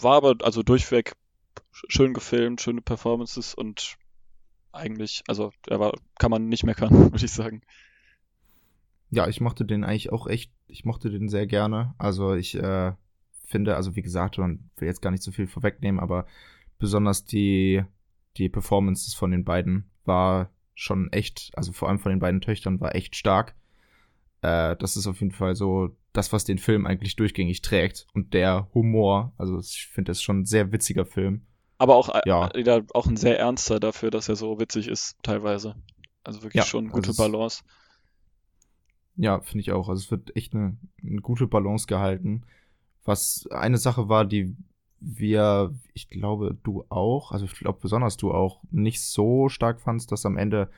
war 0.00 0.16
aber 0.16 0.36
also 0.42 0.62
durchweg 0.62 1.14
schön 1.72 2.14
gefilmt, 2.14 2.60
schöne 2.60 2.82
Performances 2.82 3.54
und 3.54 3.96
eigentlich, 4.72 5.22
also 5.28 5.52
er 5.68 5.80
war, 5.80 5.92
kann 6.18 6.30
man 6.30 6.48
nicht 6.48 6.64
meckern, 6.64 6.90
würde 7.12 7.24
ich 7.24 7.32
sagen. 7.32 7.62
Ja, 9.14 9.28
ich 9.28 9.40
mochte 9.40 9.64
den 9.64 9.84
eigentlich 9.84 10.12
auch 10.12 10.26
echt, 10.26 10.52
ich 10.66 10.84
mochte 10.84 11.10
den 11.10 11.28
sehr 11.28 11.46
gerne. 11.46 11.94
Also 11.98 12.34
ich 12.34 12.54
äh, 12.56 12.92
finde, 13.46 13.76
also 13.76 13.96
wie 13.96 14.02
gesagt, 14.02 14.38
man 14.38 14.70
will 14.76 14.88
jetzt 14.88 15.02
gar 15.02 15.10
nicht 15.10 15.22
so 15.22 15.32
viel 15.32 15.46
vorwegnehmen, 15.46 16.00
aber 16.00 16.26
besonders 16.78 17.24
die, 17.24 17.82
die 18.36 18.48
Performances 18.48 19.14
von 19.14 19.30
den 19.30 19.44
beiden 19.44 19.90
war 20.04 20.50
schon 20.74 21.12
echt, 21.12 21.52
also 21.54 21.72
vor 21.72 21.88
allem 21.88 22.00
von 22.00 22.10
den 22.10 22.18
beiden 22.18 22.40
Töchtern 22.40 22.80
war 22.80 22.94
echt 22.94 23.16
stark. 23.16 23.54
Äh, 24.42 24.76
das 24.76 24.96
ist 24.96 25.06
auf 25.06 25.20
jeden 25.20 25.32
Fall 25.32 25.54
so 25.54 25.96
das, 26.12 26.32
was 26.32 26.44
den 26.44 26.58
Film 26.58 26.86
eigentlich 26.86 27.16
durchgängig 27.16 27.62
trägt. 27.62 28.06
Und 28.12 28.34
der 28.34 28.68
Humor, 28.74 29.32
also 29.38 29.58
ich 29.60 29.88
finde 29.92 30.10
das 30.10 30.22
schon 30.22 30.40
ein 30.40 30.44
sehr 30.46 30.72
witziger 30.72 31.06
Film. 31.06 31.46
Aber 31.78 31.96
auch, 31.96 32.08
äh, 32.08 32.20
ja. 32.26 32.50
auch 32.92 33.06
ein 33.06 33.16
sehr 33.16 33.38
ernster 33.38 33.80
dafür, 33.80 34.10
dass 34.10 34.28
er 34.28 34.36
so 34.36 34.58
witzig 34.58 34.88
ist, 34.88 35.16
teilweise. 35.22 35.76
Also 36.22 36.42
wirklich 36.42 36.62
ja, 36.62 36.66
schon 36.66 36.88
gute 36.88 37.08
also 37.08 37.22
Balance. 37.22 37.62
Ja, 39.16 39.40
finde 39.40 39.60
ich 39.60 39.72
auch. 39.72 39.88
Also 39.88 40.02
es 40.02 40.10
wird 40.10 40.36
echt 40.36 40.54
eine, 40.54 40.76
eine 41.02 41.20
gute 41.20 41.46
Balance 41.46 41.86
gehalten. 41.86 42.42
Was 43.04 43.46
eine 43.50 43.78
Sache 43.78 44.08
war, 44.08 44.24
die 44.24 44.56
wir, 45.00 45.74
ich 45.92 46.08
glaube, 46.08 46.56
du 46.62 46.84
auch, 46.88 47.32
also 47.32 47.44
ich 47.44 47.52
glaube 47.52 47.78
besonders 47.82 48.16
du 48.16 48.32
auch, 48.32 48.62
nicht 48.70 49.02
so 49.02 49.48
stark 49.48 49.80
fandst, 49.80 50.10
dass 50.10 50.24
am 50.24 50.38
Ende 50.38 50.70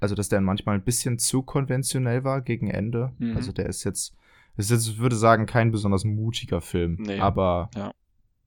also 0.00 0.14
dass 0.14 0.28
der 0.28 0.40
manchmal 0.40 0.76
ein 0.76 0.84
bisschen 0.84 1.18
zu 1.18 1.42
konventionell 1.42 2.24
war 2.24 2.42
gegen 2.42 2.70
Ende. 2.70 3.12
Mhm. 3.18 3.36
Also 3.36 3.52
der 3.52 3.66
ist 3.66 3.84
jetzt, 3.84 4.14
ist 4.56 4.70
jetzt, 4.70 4.88
ich 4.88 4.98
würde 4.98 5.16
sagen, 5.16 5.46
kein 5.46 5.70
besonders 5.70 6.04
mutiger 6.04 6.60
Film. 6.60 6.96
Nee, 6.98 7.18
aber 7.18 7.70
ja, 7.74 7.92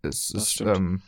es 0.01 0.31
ist. 0.31 0.61
Ähm, 0.61 1.01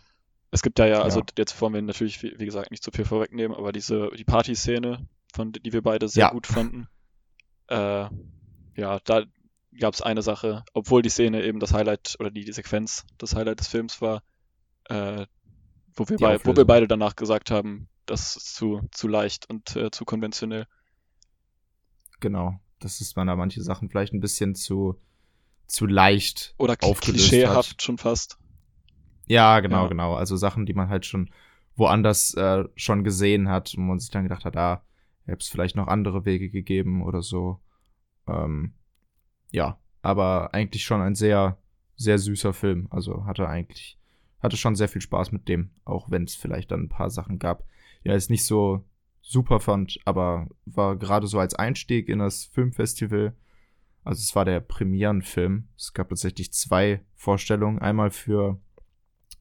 es 0.51 0.61
gibt 0.61 0.79
da 0.79 0.85
ja, 0.85 1.01
also 1.01 1.19
ja. 1.19 1.25
jetzt 1.37 1.59
wollen 1.61 1.73
wir 1.73 1.81
natürlich, 1.81 2.21
wie, 2.23 2.33
wie, 2.37 2.45
gesagt, 2.45 2.71
nicht 2.71 2.83
zu 2.83 2.91
viel 2.91 3.05
vorwegnehmen, 3.05 3.55
aber 3.55 3.71
diese, 3.71 4.09
die 4.17 4.25
Party-Szene, 4.25 5.07
von 5.33 5.53
die 5.53 5.71
wir 5.71 5.81
beide 5.81 6.09
sehr 6.09 6.25
ja. 6.25 6.31
gut 6.31 6.45
fanden. 6.45 6.87
Äh, 7.71 8.09
ja, 8.75 8.99
da 9.05 9.23
gab 9.79 9.93
es 9.93 10.01
eine 10.01 10.21
Sache, 10.21 10.65
obwohl 10.73 11.01
die 11.01 11.09
Szene 11.09 11.43
eben 11.43 11.61
das 11.61 11.73
Highlight 11.73 12.17
oder 12.19 12.29
die, 12.29 12.43
die 12.43 12.51
Sequenz 12.51 13.05
das 13.17 13.33
Highlight 13.33 13.61
des 13.61 13.69
Films 13.69 14.01
war, 14.01 14.23
äh, 14.89 15.25
wo, 15.93 16.09
wir 16.09 16.17
bei, 16.17 16.39
wo 16.43 16.55
wir 16.55 16.65
beide 16.65 16.87
danach 16.87 17.15
gesagt 17.15 17.49
haben, 17.49 17.87
das 18.05 18.35
ist 18.35 18.55
zu, 18.55 18.81
zu 18.91 19.07
leicht 19.07 19.49
und 19.49 19.73
äh, 19.77 19.89
zu 19.89 20.03
konventionell. 20.03 20.67
Genau. 22.19 22.59
Das 22.79 22.99
ist 22.99 23.15
man 23.15 23.27
da 23.27 23.35
manche 23.35 23.61
Sachen 23.61 23.89
vielleicht 23.89 24.13
ein 24.13 24.19
bisschen 24.19 24.53
zu, 24.53 24.99
zu 25.67 25.85
leicht 25.85 26.53
Oder 26.57 26.75
klischeehaft 26.75 27.71
hat. 27.71 27.81
schon 27.81 27.97
fast. 27.97 28.37
Ja, 29.27 29.61
genau, 29.61 29.83
ja. 29.83 29.87
genau. 29.87 30.15
Also 30.15 30.35
Sachen, 30.35 30.65
die 30.65 30.73
man 30.73 30.89
halt 30.89 31.05
schon 31.05 31.29
woanders 31.75 32.33
äh, 32.33 32.65
schon 32.75 33.05
gesehen 33.05 33.47
hat 33.47 33.75
und 33.75 33.87
man 33.87 33.99
sich 33.99 34.09
dann 34.09 34.23
gedacht 34.23 34.43
hat, 34.43 34.57
ah, 34.57 34.83
hätte 35.31 35.43
es 35.43 35.49
vielleicht 35.49 35.75
noch 35.75 35.87
andere 35.87 36.25
Wege 36.25 36.49
gegeben 36.49 37.03
oder 37.03 37.21
so. 37.21 37.59
Ähm, 38.27 38.73
ja, 39.49 39.79
aber 40.01 40.53
eigentlich 40.53 40.83
schon 40.83 41.01
ein 41.01 41.15
sehr, 41.15 41.57
sehr 41.95 42.19
süßer 42.19 42.53
Film. 42.53 42.87
Also 42.89 43.25
hatte 43.25 43.47
eigentlich, 43.47 43.97
hatte 44.39 44.57
schon 44.57 44.75
sehr 44.75 44.89
viel 44.89 45.01
Spaß 45.01 45.31
mit 45.31 45.47
dem, 45.47 45.71
auch 45.85 46.11
wenn 46.11 46.23
es 46.23 46.35
vielleicht 46.35 46.71
dann 46.71 46.83
ein 46.83 46.89
paar 46.89 47.09
Sachen 47.09 47.39
gab, 47.39 47.63
ja 48.03 48.13
jetzt 48.13 48.29
nicht 48.29 48.45
so 48.45 48.83
super 49.21 49.59
fand, 49.59 49.99
aber 50.05 50.47
war 50.65 50.95
gerade 50.97 51.27
so 51.27 51.39
als 51.39 51.55
Einstieg 51.55 52.09
in 52.09 52.19
das 52.19 52.45
Filmfestival. 52.45 53.35
Also 54.03 54.19
es 54.19 54.35
war 54.35 54.45
der 54.45 54.59
Premierenfilm. 54.59 55.67
Es 55.77 55.93
gab 55.93 56.09
tatsächlich 56.09 56.51
zwei 56.51 57.05
Vorstellungen. 57.15 57.79
Einmal 57.79 58.09
für 58.09 58.59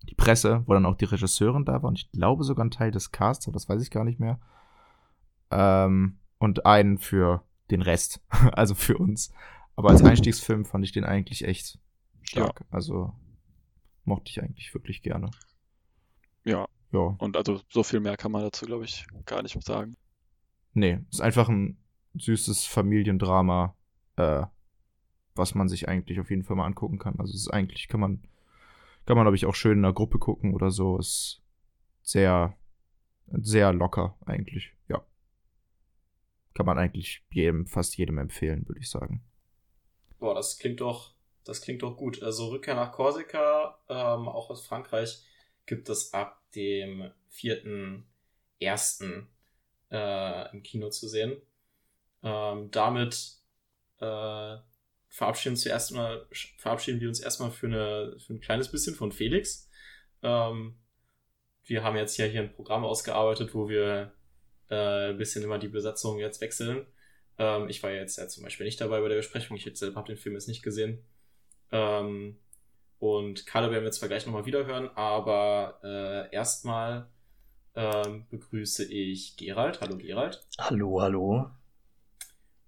die 0.08 0.14
Presse, 0.14 0.62
wo 0.66 0.74
dann 0.74 0.86
auch 0.86 0.96
die 0.96 1.06
Regisseurin 1.06 1.64
da 1.64 1.82
war 1.82 1.88
und 1.88 1.98
ich 1.98 2.12
glaube 2.12 2.44
sogar 2.44 2.64
ein 2.64 2.70
Teil 2.70 2.90
des 2.90 3.10
Casts, 3.10 3.46
aber 3.46 3.54
das 3.54 3.68
weiß 3.68 3.82
ich 3.82 3.90
gar 3.90 4.04
nicht 4.04 4.20
mehr. 4.20 4.38
Ähm, 5.50 6.18
und 6.38 6.66
einen 6.66 6.98
für 6.98 7.44
den 7.70 7.82
Rest, 7.82 8.20
also 8.52 8.74
für 8.74 8.98
uns. 8.98 9.32
Aber 9.76 9.90
als 9.90 10.02
Einstiegsfilm 10.02 10.64
fand 10.64 10.84
ich 10.84 10.92
den 10.92 11.04
eigentlich 11.04 11.44
echt 11.44 11.78
stark. 12.22 12.60
Ja. 12.60 12.66
Also 12.70 13.14
mochte 14.04 14.30
ich 14.30 14.42
eigentlich 14.42 14.72
wirklich 14.74 15.02
gerne. 15.02 15.30
Ja, 16.44 16.66
ja. 16.92 17.14
Und 17.18 17.36
also 17.36 17.60
so 17.68 17.82
viel 17.82 18.00
mehr 18.00 18.16
kann 18.16 18.32
man 18.32 18.42
dazu, 18.42 18.66
glaube 18.66 18.84
ich, 18.84 19.06
gar 19.24 19.42
nicht 19.42 19.62
sagen. 19.62 19.96
Nee, 20.74 21.00
ist 21.10 21.20
einfach 21.20 21.48
ein 21.48 21.78
süßes 22.14 22.66
Familiendrama, 22.66 23.74
äh, 24.16 24.44
was 25.34 25.54
man 25.54 25.68
sich 25.68 25.88
eigentlich 25.88 26.20
auf 26.20 26.30
jeden 26.30 26.44
Fall 26.44 26.56
mal 26.56 26.66
angucken 26.66 26.98
kann. 26.98 27.18
Also 27.18 27.32
es 27.32 27.42
ist 27.42 27.50
eigentlich, 27.50 27.88
kann 27.88 28.00
man, 28.00 28.22
kann 29.06 29.16
man, 29.16 29.24
glaube 29.24 29.36
ich, 29.36 29.46
auch 29.46 29.54
schön 29.54 29.78
in 29.78 29.84
einer 29.84 29.94
Gruppe 29.94 30.18
gucken 30.18 30.54
oder 30.54 30.70
so. 30.70 30.98
Ist 30.98 31.40
sehr, 32.02 32.56
sehr 33.26 33.72
locker 33.72 34.16
eigentlich, 34.26 34.74
ja. 34.88 35.02
Kann 36.54 36.66
man 36.66 36.78
eigentlich 36.78 37.22
jedem, 37.32 37.66
fast 37.66 37.96
jedem 37.96 38.18
empfehlen, 38.18 38.66
würde 38.66 38.80
ich 38.80 38.90
sagen. 38.90 39.22
boah, 40.18 40.34
das 40.34 40.58
klingt 40.58 40.80
doch, 40.80 41.14
das 41.44 41.60
klingt 41.60 41.82
doch 41.82 41.96
gut. 41.96 42.22
Also 42.22 42.48
Rückkehr 42.48 42.74
nach 42.74 42.92
Korsika, 42.92 43.78
ähm, 43.88 44.28
auch 44.28 44.50
aus 44.50 44.66
Frankreich, 44.66 45.22
gibt 45.66 45.88
es 45.88 46.12
ab 46.12 46.42
dem 46.54 47.10
4.1. 47.32 49.26
Äh, 49.90 50.52
im 50.52 50.62
Kino 50.62 50.88
zu 50.90 51.08
sehen. 51.08 51.40
Ähm, 52.22 52.70
damit 52.70 53.38
äh, 53.98 54.56
verabschieden, 55.08 55.56
zuerst 55.56 55.92
mal, 55.92 56.26
verabschieden 56.58 57.00
wir 57.00 57.08
uns 57.08 57.20
erstmal 57.20 57.50
für, 57.50 57.66
eine, 57.66 58.16
für 58.20 58.34
ein 58.34 58.40
kleines 58.40 58.70
bisschen 58.70 58.94
von 58.94 59.10
Felix. 59.10 59.68
Ähm, 60.22 60.78
wir 61.64 61.82
haben 61.82 61.96
jetzt 61.96 62.16
ja 62.18 62.26
hier 62.26 62.40
ein 62.42 62.52
Programm 62.52 62.84
ausgearbeitet, 62.84 63.54
wo 63.54 63.68
wir 63.68 64.12
äh, 64.70 65.10
ein 65.10 65.18
bisschen 65.18 65.42
immer 65.42 65.58
die 65.58 65.68
Besatzung 65.68 66.18
jetzt 66.18 66.40
wechseln. 66.40 66.86
Ähm, 67.38 67.68
ich 67.68 67.82
war 67.82 67.90
jetzt 67.90 68.16
ja 68.18 68.28
zum 68.28 68.44
Beispiel 68.44 68.66
nicht 68.66 68.80
dabei 68.80 69.00
bei 69.00 69.08
der 69.08 69.16
Besprechung. 69.16 69.56
Ich 69.56 69.68
selber 69.74 69.96
habe 69.96 70.08
den 70.08 70.16
Film 70.16 70.34
jetzt 70.34 70.48
nicht 70.48 70.62
gesehen. 70.62 71.02
Ähm, 71.72 72.36
und 72.98 73.46
Kalle 73.46 73.70
werden 73.70 73.84
wir 73.84 73.92
zwar 73.92 74.08
gleich 74.08 74.26
nochmal 74.26 74.46
wiederhören, 74.46 74.90
aber 74.94 75.80
äh, 75.82 76.34
erstmal 76.34 77.08
ähm, 77.74 78.26
begrüße 78.30 78.84
ich 78.92 79.36
Gerald. 79.36 79.80
Hallo 79.80 79.96
Gerald. 79.96 80.42
Hallo, 80.58 81.00
hallo. 81.00 81.50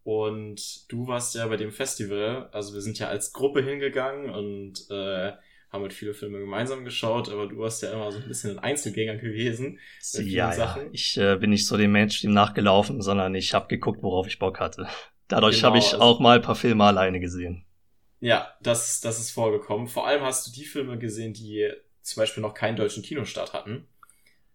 Und 0.04 0.90
du 0.90 1.06
warst 1.06 1.34
ja 1.34 1.46
bei 1.46 1.56
dem 1.56 1.70
Festival, 1.70 2.48
also 2.52 2.74
wir 2.74 2.80
sind 2.80 2.98
ja 2.98 3.08
als 3.08 3.32
Gruppe 3.32 3.62
hingegangen 3.62 4.30
und 4.30 4.90
äh, 4.90 5.32
haben 5.72 5.82
halt 5.82 5.94
viele 5.94 6.12
Filme 6.12 6.38
gemeinsam 6.38 6.84
geschaut, 6.84 7.30
aber 7.30 7.46
du 7.48 7.58
warst 7.58 7.82
ja 7.82 7.92
immer 7.92 8.12
so 8.12 8.18
ein 8.18 8.28
bisschen 8.28 8.50
ein 8.50 8.58
Einzelgänger 8.58 9.16
gewesen. 9.16 9.78
Ja, 10.12 10.54
ja, 10.54 10.78
ich 10.92 11.16
äh, 11.16 11.36
bin 11.36 11.50
nicht 11.50 11.66
so 11.66 11.78
dem 11.78 11.92
Mainstream 11.92 12.32
nachgelaufen, 12.32 13.00
sondern 13.00 13.34
ich 13.34 13.54
habe 13.54 13.68
geguckt, 13.68 14.02
worauf 14.02 14.26
ich 14.26 14.38
Bock 14.38 14.60
hatte. 14.60 14.86
Dadurch 15.28 15.56
genau, 15.56 15.68
habe 15.68 15.78
ich 15.78 15.86
also, 15.94 16.00
auch 16.00 16.20
mal 16.20 16.36
ein 16.36 16.42
paar 16.42 16.56
Filme 16.56 16.84
alleine 16.84 17.20
gesehen. 17.20 17.64
Ja, 18.20 18.54
das, 18.60 19.00
das 19.00 19.18
ist 19.18 19.30
vorgekommen. 19.30 19.88
Vor 19.88 20.06
allem 20.06 20.22
hast 20.22 20.46
du 20.46 20.52
die 20.52 20.66
Filme 20.66 20.98
gesehen, 20.98 21.32
die 21.32 21.72
zum 22.02 22.20
Beispiel 22.20 22.42
noch 22.42 22.52
keinen 22.52 22.76
deutschen 22.76 23.02
Kinostart 23.02 23.54
hatten. 23.54 23.88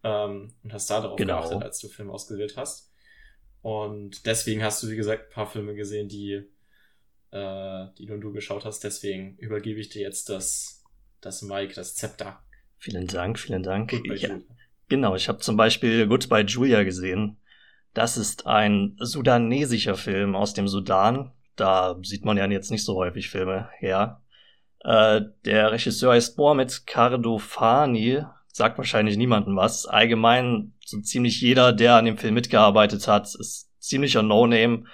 Ähm, 0.04 0.54
und 0.64 0.74
hast 0.74 0.90
da 0.92 1.02
darauf 1.02 1.18
genau. 1.18 1.40
geachtet, 1.40 1.64
als 1.64 1.80
du 1.80 1.88
Filme 1.88 2.14
ausgewählt 2.14 2.56
hast. 2.58 2.92
Und 3.64 4.28
deswegen 4.28 4.64
hast 4.64 4.84
du, 4.84 4.90
wie 4.90 4.96
gesagt, 4.96 5.30
ein 5.30 5.34
paar 5.34 5.48
Filme 5.48 5.74
gesehen, 5.74 6.08
die, 6.08 6.44
äh, 7.32 7.86
die 7.98 8.06
nur 8.06 8.20
du 8.20 8.32
geschaut 8.32 8.66
hast. 8.66 8.84
Deswegen 8.84 9.36
übergebe 9.38 9.80
ich 9.80 9.90
dir 9.90 10.04
jetzt 10.04 10.30
das, 10.30 10.77
das 11.28 11.42
Mic, 11.42 11.76
das 11.76 11.94
Zepter. 11.94 12.40
Vielen 12.78 13.06
Dank, 13.06 13.38
vielen 13.38 13.62
Dank. 13.62 13.92
Ja, 14.06 14.30
genau, 14.88 15.16
ich 15.16 15.28
habe 15.28 15.40
zum 15.40 15.58
Beispiel 15.58 16.08
Goodbye 16.08 16.46
Julia 16.46 16.84
gesehen. 16.84 17.38
Das 17.94 18.16
ist 18.16 18.48
ein 18.48 18.96
sudanesischer 19.00 19.96
Film 19.96 20.36
aus 20.36 20.54
dem 20.54 20.68
Sudan. 20.68 21.34
Da 21.56 21.98
sieht 22.02 22.24
man 22.24 22.38
ja 22.38 22.48
jetzt 22.48 22.72
nicht 22.72 22.86
so 22.86 22.96
häufig 22.96 23.30
Filme 23.30 23.70
her. 23.80 24.22
Äh, 24.82 25.22
der 25.44 25.72
Regisseur 25.72 26.14
heißt 26.14 26.38
Mohamed 26.38 26.88
Kardofani, 26.88 28.24
sagt 28.54 28.78
wahrscheinlich 28.78 29.18
niemandem 29.18 29.58
was. 29.58 29.86
Allgemein 29.86 30.74
so 30.86 31.02
ziemlich 31.02 31.42
jeder, 31.42 31.74
der 31.74 31.96
an 31.96 32.06
dem 32.06 32.18
Film 32.18 32.36
mitgearbeitet 32.36 33.08
hat, 33.08 33.36
ist 33.36 33.70
ziemlicher 33.80 34.24
No-Name. 34.24 34.86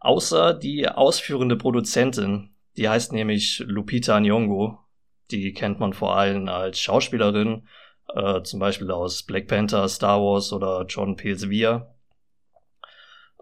Außer 0.00 0.54
die 0.54 0.88
ausführende 0.88 1.56
Produzentin. 1.56 2.54
Die 2.76 2.88
heißt 2.88 3.12
nämlich 3.12 3.62
Lupita 3.66 4.16
Nyong'o. 4.16 4.83
Die 5.30 5.52
kennt 5.52 5.80
man 5.80 5.92
vor 5.92 6.16
allem 6.16 6.48
als 6.48 6.78
Schauspielerin, 6.80 7.66
äh, 8.14 8.42
zum 8.42 8.60
Beispiel 8.60 8.90
aus 8.90 9.22
Black 9.22 9.48
Panther, 9.48 9.88
Star 9.88 10.20
Wars 10.20 10.52
oder 10.52 10.84
John 10.88 11.16
Peele's 11.16 11.48
Wir. 11.48 11.94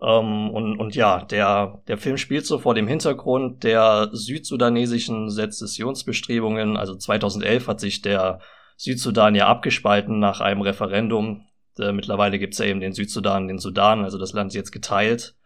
Ähm, 0.02 0.50
und, 0.50 0.78
und 0.78 0.94
ja, 0.96 1.24
der, 1.24 1.82
der 1.86 1.96
Film 1.96 2.16
spielt 2.16 2.44
so 2.44 2.58
vor 2.58 2.74
dem 2.74 2.88
Hintergrund 2.88 3.62
der 3.62 4.10
südsudanesischen 4.12 5.30
Sezessionsbestrebungen. 5.30 6.76
Also 6.76 6.96
2011 6.96 7.68
hat 7.68 7.80
sich 7.80 8.02
der 8.02 8.40
Südsudan 8.76 9.34
ja 9.34 9.46
abgespalten 9.46 10.18
nach 10.18 10.40
einem 10.40 10.62
Referendum. 10.62 11.46
Äh, 11.78 11.92
mittlerweile 11.92 12.38
gibt's 12.38 12.58
ja 12.58 12.64
eben 12.64 12.80
den 12.80 12.92
Südsudan, 12.92 13.46
den 13.46 13.58
Sudan, 13.58 14.04
also 14.04 14.18
das 14.18 14.32
Land 14.32 14.48
ist 14.48 14.56
jetzt 14.56 14.72
geteilt. 14.72 15.36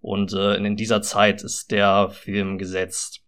Und 0.00 0.32
äh, 0.32 0.54
in 0.54 0.76
dieser 0.76 1.02
Zeit 1.02 1.42
ist 1.42 1.70
der 1.70 2.08
Film 2.10 2.56
gesetzt. 2.56 3.20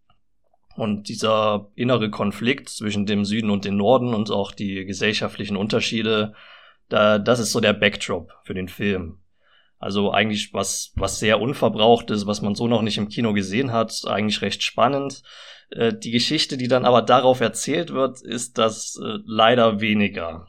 Und 0.81 1.11
dieser 1.11 1.69
innere 1.75 2.09
Konflikt 2.09 2.71
zwischen 2.71 3.05
dem 3.05 3.27
Süden 3.27 3.51
und 3.51 3.67
dem 3.67 3.77
Norden 3.77 4.15
und 4.15 4.31
auch 4.31 4.51
die 4.51 4.87
gesellschaftlichen 4.87 5.59
Unterschiede, 5.59 6.33
da, 6.89 7.19
das 7.19 7.39
ist 7.39 7.53
so 7.53 7.61
der 7.61 7.75
Backdrop 7.75 8.33
für 8.45 8.55
den 8.55 8.67
Film. 8.67 9.19
Also 9.79 10.11
eigentlich 10.11 10.55
was, 10.55 10.95
was 10.97 11.19
sehr 11.19 11.39
unverbraucht 11.39 12.11
ist, 12.11 12.27
was 12.27 12.41
man 12.41 12.55
so 12.55 12.67
noch 12.67 12.81
nicht 12.81 12.97
im 12.97 13.11
Kino 13.11 13.35
gesehen 13.35 13.73
hat, 13.73 14.05
eigentlich 14.07 14.41
recht 14.41 14.63
spannend. 14.63 15.23
Äh, 15.69 15.93
die 15.93 16.13
Geschichte, 16.13 16.57
die 16.57 16.67
dann 16.67 16.87
aber 16.87 17.03
darauf 17.03 17.43
erzählt 17.43 17.93
wird, 17.93 18.23
ist 18.23 18.57
das 18.57 18.99
äh, 19.05 19.19
leider 19.27 19.83
weniger. 19.83 20.49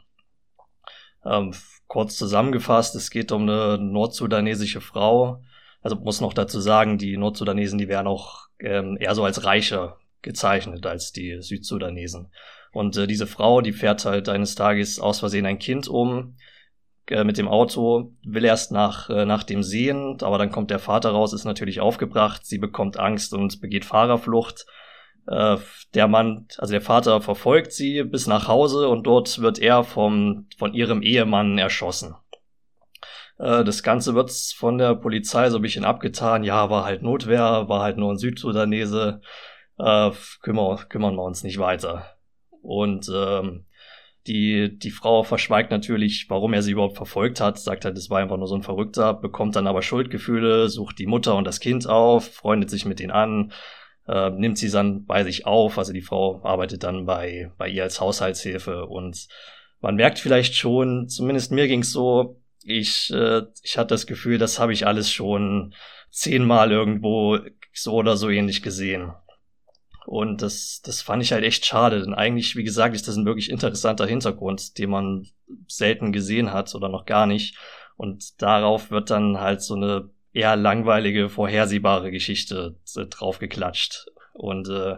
Ähm, 1.25 1.53
kurz 1.87 2.15
zusammengefasst, 2.15 2.95
es 2.95 3.09
geht 3.09 3.33
um 3.33 3.41
eine 3.41 3.77
nordsudanesische 3.77 4.79
Frau. 4.79 5.43
Also 5.81 5.97
muss 5.97 6.21
noch 6.21 6.33
dazu 6.33 6.61
sagen, 6.61 6.97
die 6.97 7.17
Nordsudanesen, 7.17 7.77
die 7.77 7.89
werden 7.89 8.07
auch 8.07 8.47
ähm, 8.59 8.95
eher 8.97 9.13
so 9.13 9.25
als 9.25 9.43
reicher 9.43 9.97
gezeichnet 10.21 10.85
als 10.85 11.11
die 11.11 11.41
Südsudanesen. 11.41 12.31
Und 12.71 12.95
äh, 12.97 13.07
diese 13.07 13.27
Frau, 13.27 13.61
die 13.61 13.73
fährt 13.73 14.05
halt 14.05 14.29
eines 14.29 14.55
Tages 14.55 14.99
aus 14.99 15.19
Versehen 15.19 15.45
ein 15.45 15.59
Kind 15.59 15.87
um 15.87 16.35
äh, 17.07 17.23
mit 17.23 17.37
dem 17.37 17.47
Auto, 17.47 18.13
will 18.23 18.45
erst 18.45 18.71
nach, 18.71 19.09
äh, 19.09 19.25
nach 19.25 19.43
dem 19.43 19.63
Sehen, 19.63 20.17
aber 20.21 20.37
dann 20.37 20.51
kommt 20.51 20.71
der 20.71 20.79
Vater 20.79 21.11
raus, 21.11 21.33
ist 21.33 21.45
natürlich 21.45 21.81
aufgebracht, 21.81 22.45
sie 22.45 22.57
bekommt 22.57 22.97
Angst 22.97 23.33
und 23.33 23.59
begeht 23.59 23.85
Fahrerflucht 23.85 24.65
äh, 25.27 25.57
der 25.93 26.07
Mann, 26.07 26.47
also 26.57 26.71
der 26.71 26.81
Vater 26.81 27.21
verfolgt 27.21 27.73
sie 27.73 28.03
bis 28.03 28.27
nach 28.27 28.47
Hause 28.47 28.87
und 28.87 29.03
dort 29.05 29.39
wird 29.39 29.59
er 29.59 29.83
vom, 29.83 30.47
von 30.57 30.73
ihrem 30.73 31.01
Ehemann 31.01 31.57
erschossen. 31.57 32.15
Äh, 33.37 33.63
das 33.63 33.83
Ganze 33.83 34.15
wird 34.15 34.31
von 34.55 34.77
der 34.77 34.95
Polizei 34.95 35.49
so 35.49 35.57
ein 35.57 35.61
bisschen 35.61 35.85
abgetan. 35.85 36.43
Ja, 36.43 36.69
war 36.69 36.85
halt 36.85 37.01
Notwehr, 37.01 37.67
war 37.67 37.81
halt 37.81 37.97
nur 37.97 38.11
ein 38.11 38.17
Südsudanese. 38.17 39.21
Äh, 39.77 40.11
kümmern, 40.41 40.77
kümmern 40.89 41.15
wir 41.15 41.23
uns 41.23 41.43
nicht 41.43 41.59
weiter. 41.59 42.17
Und 42.61 43.09
ähm, 43.13 43.65
die, 44.27 44.77
die 44.77 44.91
Frau 44.91 45.23
verschweigt 45.23 45.71
natürlich, 45.71 46.27
warum 46.29 46.53
er 46.53 46.61
sie 46.61 46.71
überhaupt 46.71 46.95
verfolgt 46.95 47.41
hat, 47.41 47.57
sagt 47.57 47.85
halt, 47.85 47.97
es 47.97 48.09
war 48.09 48.19
einfach 48.19 48.37
nur 48.37 48.47
so 48.47 48.55
ein 48.55 48.61
Verrückter, 48.61 49.13
bekommt 49.13 49.55
dann 49.55 49.67
aber 49.67 49.81
Schuldgefühle, 49.81 50.69
sucht 50.69 50.99
die 50.99 51.07
Mutter 51.07 51.35
und 51.35 51.45
das 51.45 51.59
Kind 51.59 51.87
auf, 51.87 52.31
freundet 52.31 52.69
sich 52.69 52.85
mit 52.85 52.99
denen 52.99 53.11
an, 53.11 53.51
äh, 54.07 54.29
nimmt 54.29 54.59
sie 54.59 54.69
dann 54.69 55.05
bei 55.05 55.23
sich 55.23 55.47
auf. 55.47 55.79
Also 55.79 55.91
die 55.91 56.01
Frau 56.01 56.43
arbeitet 56.43 56.83
dann 56.83 57.05
bei, 57.05 57.51
bei 57.57 57.67
ihr 57.67 57.83
als 57.83 57.99
Haushaltshilfe 57.99 58.85
und 58.85 59.27
man 59.79 59.95
merkt 59.95 60.19
vielleicht 60.19 60.53
schon, 60.55 61.09
zumindest 61.09 61.51
mir 61.51 61.67
ging's 61.67 61.91
so, 61.91 62.39
ich, 62.63 63.11
äh, 63.11 63.41
ich 63.63 63.79
hatte 63.79 63.95
das 63.95 64.05
Gefühl, 64.05 64.37
das 64.37 64.59
habe 64.59 64.73
ich 64.73 64.85
alles 64.85 65.11
schon 65.11 65.73
zehnmal 66.11 66.71
irgendwo 66.71 67.39
so 67.73 67.93
oder 67.93 68.17
so 68.17 68.29
ähnlich 68.29 68.61
gesehen. 68.61 69.13
Und 70.05 70.41
das, 70.41 70.81
das 70.83 71.01
fand 71.01 71.21
ich 71.21 71.31
halt 71.31 71.43
echt 71.43 71.65
schade, 71.65 72.01
denn 72.01 72.13
eigentlich, 72.13 72.55
wie 72.55 72.63
gesagt, 72.63 72.95
ist 72.95 73.07
das 73.07 73.17
ein 73.17 73.25
wirklich 73.25 73.51
interessanter 73.51 74.07
Hintergrund, 74.07 74.77
den 74.77 74.89
man 74.89 75.27
selten 75.67 76.11
gesehen 76.11 76.51
hat 76.51 76.73
oder 76.73 76.89
noch 76.89 77.05
gar 77.05 77.27
nicht. 77.27 77.57
Und 77.97 78.41
darauf 78.41 78.89
wird 78.89 79.11
dann 79.11 79.39
halt 79.39 79.61
so 79.61 79.75
eine 79.75 80.09
eher 80.33 80.55
langweilige, 80.55 81.29
vorhersehbare 81.29 82.11
Geschichte 82.11 82.75
äh, 82.95 83.05
draufgeklatscht. 83.05 84.07
Und 84.33 84.69
äh, 84.69 84.97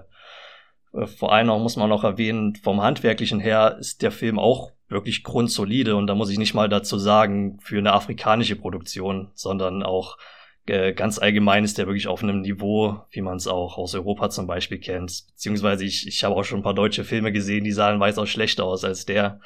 äh, 0.93 1.07
vor 1.07 1.33
allem 1.33 1.49
auch 1.49 1.59
muss 1.59 1.75
man 1.75 1.89
noch 1.89 2.03
erwähnen, 2.03 2.55
vom 2.55 2.81
Handwerklichen 2.81 3.39
her 3.39 3.77
ist 3.79 4.01
der 4.01 4.11
Film 4.11 4.39
auch 4.39 4.71
wirklich 4.87 5.23
grundsolide 5.23 5.95
und 5.95 6.07
da 6.07 6.13
muss 6.13 6.29
ich 6.29 6.37
nicht 6.37 6.53
mal 6.53 6.69
dazu 6.69 6.99
sagen, 6.99 7.59
für 7.61 7.79
eine 7.79 7.93
afrikanische 7.93 8.55
Produktion, 8.55 9.31
sondern 9.33 9.81
auch 9.81 10.17
äh, 10.65 10.93
ganz 10.93 11.19
allgemein 11.19 11.63
ist 11.63 11.77
der 11.77 11.87
wirklich 11.87 12.07
auf 12.07 12.23
einem 12.23 12.41
Niveau, 12.41 13.01
wie 13.11 13.21
man 13.21 13.37
es 13.37 13.47
auch 13.47 13.77
aus 13.77 13.95
Europa 13.95 14.29
zum 14.29 14.47
Beispiel 14.47 14.79
kennt. 14.79 15.25
Beziehungsweise 15.31 15.83
ich, 15.83 16.07
ich 16.07 16.23
habe 16.23 16.35
auch 16.35 16.43
schon 16.43 16.59
ein 16.59 16.63
paar 16.63 16.73
deutsche 16.73 17.03
Filme 17.03 17.31
gesehen, 17.31 17.63
die 17.63 17.71
sahen 17.71 17.99
weitaus 17.99 18.29
schlechter 18.29 18.63
aus 18.63 18.83
als 18.83 19.05
der. 19.05 19.39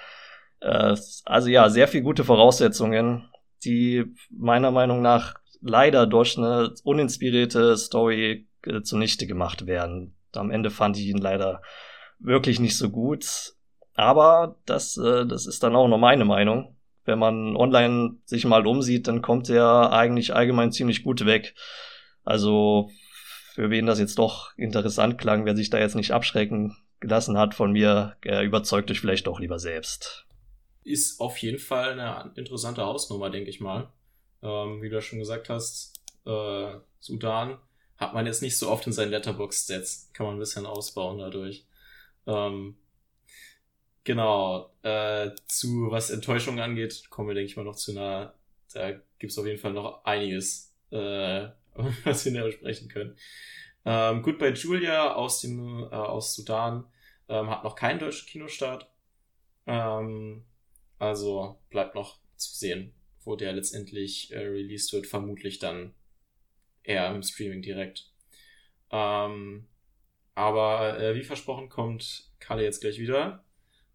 Äh, 0.59 0.95
also 1.25 1.49
ja, 1.49 1.69
sehr 1.69 1.87
viel 1.87 2.01
gute 2.01 2.23
Voraussetzungen, 2.23 3.29
die 3.65 4.05
meiner 4.29 4.71
Meinung 4.71 5.01
nach 5.01 5.35
leider 5.61 6.05
durch 6.05 6.37
eine 6.37 6.73
uninspirierte 6.83 7.75
Story 7.77 8.47
äh, 8.65 8.81
zunichte 8.81 9.25
gemacht 9.25 9.65
werden. 9.65 10.15
Am 10.33 10.51
Ende 10.51 10.69
fand 10.69 10.97
ich 10.97 11.07
ihn 11.07 11.17
leider 11.17 11.61
wirklich 12.19 12.59
nicht 12.59 12.77
so 12.77 12.89
gut. 12.89 13.53
Aber 13.95 14.57
das, 14.65 14.97
äh, 14.97 15.25
das 15.25 15.47
ist 15.47 15.63
dann 15.63 15.75
auch 15.75 15.87
nur 15.87 15.97
meine 15.97 16.25
Meinung. 16.25 16.76
Wenn 17.07 17.17
man 17.17 17.55
online 17.55 18.17
sich 18.25 18.45
mal 18.45 18.67
umsieht, 18.67 19.07
dann 19.07 19.23
kommt 19.23 19.49
er 19.49 19.91
eigentlich 19.91 20.35
allgemein 20.35 20.71
ziemlich 20.71 21.03
gut 21.03 21.25
weg. 21.25 21.55
Also 22.23 22.91
für 23.55 23.71
wen 23.71 23.87
das 23.87 23.99
jetzt 23.99 24.19
doch 24.19 24.55
interessant 24.57 25.17
klang, 25.17 25.45
wer 25.45 25.55
sich 25.55 25.71
da 25.71 25.79
jetzt 25.79 25.95
nicht 25.95 26.11
abschrecken 26.11 26.77
gelassen 26.99 27.37
hat 27.37 27.55
von 27.55 27.71
mir, 27.71 28.15
überzeugt 28.23 28.91
euch 28.91 28.99
vielleicht 28.99 29.27
doch 29.27 29.39
lieber 29.39 29.59
selbst. 29.59 30.25
Ist 30.83 31.19
auf 31.19 31.37
jeden 31.37 31.59
Fall 31.59 31.99
eine 31.99 32.31
interessante 32.35 32.83
Hausnummer, 32.83 33.29
denke 33.29 33.49
ich 33.49 33.59
mal 33.59 33.91
ähm, 34.41 34.81
wie 34.81 34.89
du 34.89 35.01
schon 35.01 35.19
gesagt 35.19 35.49
hast, 35.49 35.93
äh, 36.25 36.75
Sudan. 36.99 37.57
hat 37.97 38.13
man 38.13 38.27
jetzt 38.27 38.41
nicht 38.41 38.57
so 38.57 38.69
oft 38.69 38.85
in 38.85 38.93
seinen 38.93 39.09
Letterbox-Stats. 39.09 40.11
Kann 40.13 40.27
man 40.27 40.35
ein 40.35 40.39
bisschen 40.39 40.67
ausbauen 40.67 41.17
dadurch. 41.17 41.65
Ähm, 42.27 42.77
genau. 44.07 44.71
Äh, 44.83 45.31
zu 45.47 45.91
was 45.91 46.09
Enttäuschung 46.09 46.59
angeht, 46.59 47.09
kommen 47.09 47.27
wir, 47.27 47.35
denke 47.35 47.51
ich 47.51 47.57
mal, 47.57 47.63
noch 47.63 47.75
zu 47.75 47.91
einer. 47.91 48.33
Da 48.73 48.93
gibt's 49.19 49.37
auf 49.37 49.45
jeden 49.45 49.59
Fall 49.59 49.73
noch 49.73 50.03
einiges, 50.05 50.73
äh, 50.91 51.49
was 52.03 52.25
wir 52.25 52.31
näher 52.31 52.45
besprechen 52.45 52.87
können. 52.87 53.17
Ähm, 53.85 54.21
Goodbye 54.23 54.53
Julia 54.53 55.13
aus 55.13 55.41
dem 55.41 55.83
äh, 55.83 55.95
aus 55.95 56.35
Sudan 56.35 56.85
ähm, 57.29 57.49
hat 57.49 57.63
noch 57.63 57.75
keinen 57.75 57.99
deutschen 57.99 58.27
Kinostart. 58.27 58.89
Ähm, 59.65 60.43
also 60.99 61.59
bleibt 61.69 61.93
noch 61.95 62.17
zu 62.37 62.55
sehen, 62.55 62.93
wo 63.23 63.35
der 63.35 63.53
letztendlich 63.53 64.31
äh, 64.31 64.39
released 64.39 64.93
wird. 64.93 65.07
Vermutlich 65.07 65.59
dann 65.59 65.93
eher 66.83 67.13
im 67.13 67.23
Streaming 67.23 67.61
direkt. 67.61 68.09
Ähm, 68.89 69.67
aber 70.35 70.97
äh, 70.99 71.15
wie 71.15 71.23
versprochen 71.23 71.67
kommt 71.67 72.29
Kalle 72.39 72.63
jetzt 72.63 72.79
gleich 72.81 72.99
wieder. 72.99 73.43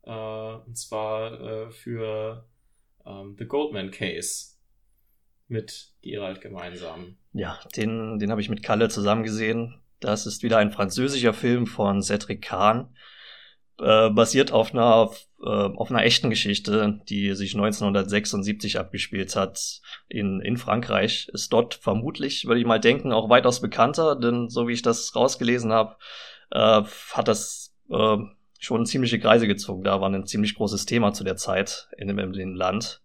Äh, 0.04 0.10
und 0.10 0.76
zwar 0.76 1.40
äh, 1.40 1.70
für 1.70 2.46
ähm, 3.06 3.36
The 3.38 3.44
Goldman 3.44 3.90
Case 3.90 4.56
mit 5.48 5.92
Gerald 6.02 6.40
gemeinsam. 6.40 7.16
Ja, 7.32 7.58
den, 7.76 8.18
den 8.18 8.30
habe 8.30 8.40
ich 8.40 8.48
mit 8.48 8.62
Kalle 8.62 8.88
zusammen 8.88 9.22
gesehen. 9.22 9.80
Das 10.00 10.26
ist 10.26 10.42
wieder 10.42 10.58
ein 10.58 10.72
französischer 10.72 11.34
Film 11.34 11.66
von 11.66 12.02
Cedric 12.02 12.42
Kahn. 12.42 12.94
Äh, 13.78 14.10
basiert 14.10 14.52
auf 14.52 14.72
einer, 14.72 15.10
äh, 15.42 15.48
auf 15.48 15.90
einer 15.90 16.04
echten 16.04 16.30
Geschichte, 16.30 17.00
die 17.08 17.34
sich 17.34 17.54
1976 17.54 18.78
abgespielt 18.78 19.34
hat 19.34 19.80
in, 20.08 20.40
in 20.40 20.56
Frankreich. 20.56 21.28
Ist 21.32 21.52
dort 21.52 21.74
vermutlich, 21.74 22.46
würde 22.46 22.60
ich 22.60 22.66
mal 22.66 22.80
denken, 22.80 23.12
auch 23.12 23.28
weitaus 23.28 23.60
bekannter, 23.60 24.14
denn 24.14 24.48
so 24.48 24.68
wie 24.68 24.72
ich 24.72 24.82
das 24.82 25.16
rausgelesen 25.16 25.72
habe, 25.72 25.96
äh, 26.50 26.82
hat 27.12 27.28
das 27.28 27.74
äh, 27.90 28.18
schon 28.62 28.86
ziemliche 28.86 29.18
Kreise 29.18 29.48
gezogen. 29.48 29.82
Da 29.82 30.00
war 30.00 30.08
ein 30.08 30.24
ziemlich 30.24 30.54
großes 30.54 30.86
Thema 30.86 31.12
zu 31.12 31.24
der 31.24 31.36
Zeit 31.36 31.88
in 31.98 32.06
dem, 32.06 32.18
in 32.18 32.32
dem 32.32 32.54
Land. 32.54 33.02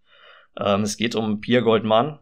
Ähm, 0.56 0.84
es 0.84 0.98
geht 0.98 1.15
um 1.15 1.41
Pierre 1.41 1.63
Goldman, 1.63 2.20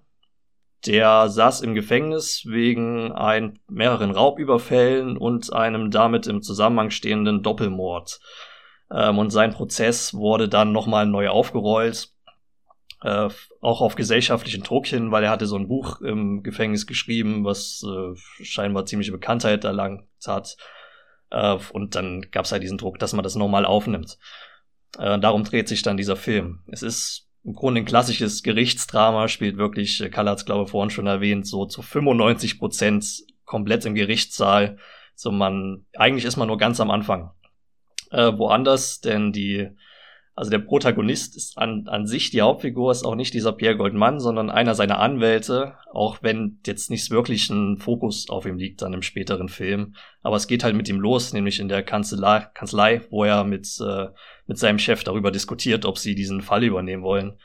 der 0.85 1.27
saß 1.27 1.61
im 1.61 1.75
Gefängnis 1.75 2.45
wegen 2.45 3.11
ein, 3.11 3.59
mehreren 3.67 4.11
Raubüberfällen 4.11 5.17
und 5.17 5.51
einem 5.51 5.91
damit 5.91 6.27
im 6.27 6.41
Zusammenhang 6.41 6.91
stehenden 6.91 7.43
Doppelmord. 7.43 8.21
Ähm, 8.89 9.17
und 9.17 9.31
sein 9.31 9.51
Prozess 9.51 10.13
wurde 10.13 10.47
dann 10.47 10.71
nochmal 10.71 11.05
neu 11.05 11.27
aufgerollt, 11.27 12.13
äh, 13.01 13.27
auch 13.59 13.81
auf 13.81 13.95
gesellschaftlichen 13.95 14.63
Druck 14.63 14.87
hin, 14.87 15.11
weil 15.11 15.25
er 15.25 15.31
hatte 15.31 15.45
so 15.45 15.57
ein 15.57 15.67
Buch 15.67 15.99
im 15.99 16.41
Gefängnis 16.41 16.87
geschrieben, 16.87 17.43
was 17.43 17.83
äh, 17.85 18.15
scheinbar 18.45 18.85
ziemliche 18.85 19.11
Bekanntheit 19.11 19.65
erlangt 19.65 20.05
hat. 20.25 20.55
Äh, 21.29 21.57
und 21.71 21.95
dann 21.95 22.21
gab 22.31 22.45
es 22.45 22.51
halt 22.51 22.63
diesen 22.63 22.77
Druck, 22.77 22.99
dass 22.99 23.13
man 23.13 23.23
das 23.23 23.35
nochmal 23.35 23.65
aufnimmt. 23.65 24.17
Äh, 24.97 25.19
darum 25.19 25.43
dreht 25.43 25.67
sich 25.67 25.81
dann 25.81 25.97
dieser 25.97 26.15
Film. 26.15 26.59
Es 26.67 26.81
ist 26.81 27.27
im 27.43 27.53
Grunde 27.53 27.81
ein 27.81 27.85
klassisches 27.85 28.43
Gerichtsdrama, 28.43 29.27
spielt 29.27 29.57
wirklich, 29.57 30.01
äh, 30.01 30.09
Kalle 30.09 30.31
hat 30.31 30.39
es 30.39 30.45
glaube 30.45 30.65
ich 30.65 30.71
vorhin 30.71 30.89
schon 30.89 31.07
erwähnt, 31.07 31.47
so 31.47 31.65
zu 31.65 31.81
95 31.81 32.59
Prozent 32.59 33.05
komplett 33.45 33.85
im 33.85 33.95
Gerichtssaal. 33.95 34.77
So 35.15 35.31
man, 35.31 35.85
eigentlich 35.95 36.25
ist 36.25 36.37
man 36.37 36.47
nur 36.47 36.57
ganz 36.57 36.79
am 36.79 36.91
Anfang. 36.91 37.31
Äh, 38.11 38.33
woanders, 38.37 38.99
denn 38.99 39.31
die, 39.31 39.69
also 40.37 40.51
der 40.51 40.59
Protagonist 40.59 41.37
ist 41.37 41.57
an, 41.57 41.87
an 41.87 42.07
sich, 42.07 42.29
die 42.29 42.41
Hauptfigur 42.41 42.91
ist 42.91 43.05
auch 43.05 43.15
nicht 43.15 43.33
dieser 43.33 43.53
Pierre 43.53 43.77
Goldman, 43.77 44.19
sondern 44.19 44.49
einer 44.49 44.75
seiner 44.75 44.99
Anwälte, 44.99 45.75
auch 45.93 46.17
wenn 46.21 46.59
jetzt 46.65 46.89
nicht 46.89 47.09
wirklich 47.09 47.49
ein 47.49 47.77
Fokus 47.77 48.29
auf 48.29 48.45
ihm 48.45 48.57
liegt 48.57 48.81
dann 48.81 48.93
im 48.93 49.01
späteren 49.01 49.47
Film. 49.47 49.95
Aber 50.21 50.35
es 50.35 50.47
geht 50.47 50.65
halt 50.65 50.75
mit 50.75 50.89
ihm 50.89 50.99
los, 50.99 51.31
nämlich 51.31 51.61
in 51.61 51.69
der 51.69 51.83
Kanzlei, 51.83 52.47
Kanzlei 52.53 53.01
wo 53.09 53.23
er 53.23 53.45
mit 53.45 53.79
äh, 53.79 54.07
mit 54.47 54.57
seinem 54.57 54.79
Chef 54.79 55.03
darüber 55.03 55.31
diskutiert, 55.31 55.85
ob 55.85 55.97
sie 55.97 56.15
diesen 56.15 56.41
Fall 56.41 56.63
übernehmen 56.63 57.03
wollen. 57.03 57.39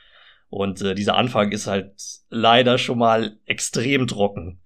Und 0.49 0.83
äh, 0.83 0.95
dieser 0.95 1.17
Anfang 1.17 1.53
ist 1.53 1.67
halt 1.67 1.93
leider 2.29 2.77
schon 2.77 2.99
mal 2.99 3.39
extrem 3.47 4.07
trocken. 4.07 4.61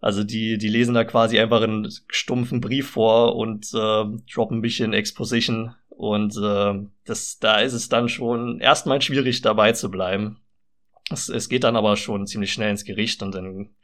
Also 0.00 0.24
die, 0.24 0.58
die 0.58 0.68
lesen 0.68 0.94
da 0.94 1.04
quasi 1.04 1.38
einfach 1.38 1.62
einen 1.62 1.88
stumpfen 2.08 2.60
Brief 2.60 2.90
vor 2.90 3.36
und 3.36 3.66
äh, 3.74 4.04
droppen 4.32 4.58
ein 4.58 4.62
bisschen 4.62 4.92
Exposition. 4.92 5.74
Und 6.00 6.34
äh, 6.42 6.88
das, 7.04 7.38
da 7.40 7.60
ist 7.60 7.74
es 7.74 7.90
dann 7.90 8.08
schon 8.08 8.58
erstmal 8.58 9.02
schwierig 9.02 9.42
dabei 9.42 9.72
zu 9.72 9.90
bleiben. 9.90 10.40
Es, 11.10 11.28
es 11.28 11.50
geht 11.50 11.62
dann 11.62 11.76
aber 11.76 11.98
schon 11.98 12.26
ziemlich 12.26 12.54
schnell 12.54 12.70
ins 12.70 12.86
Gericht 12.86 13.22
und 13.22 13.34
dann 13.34 13.74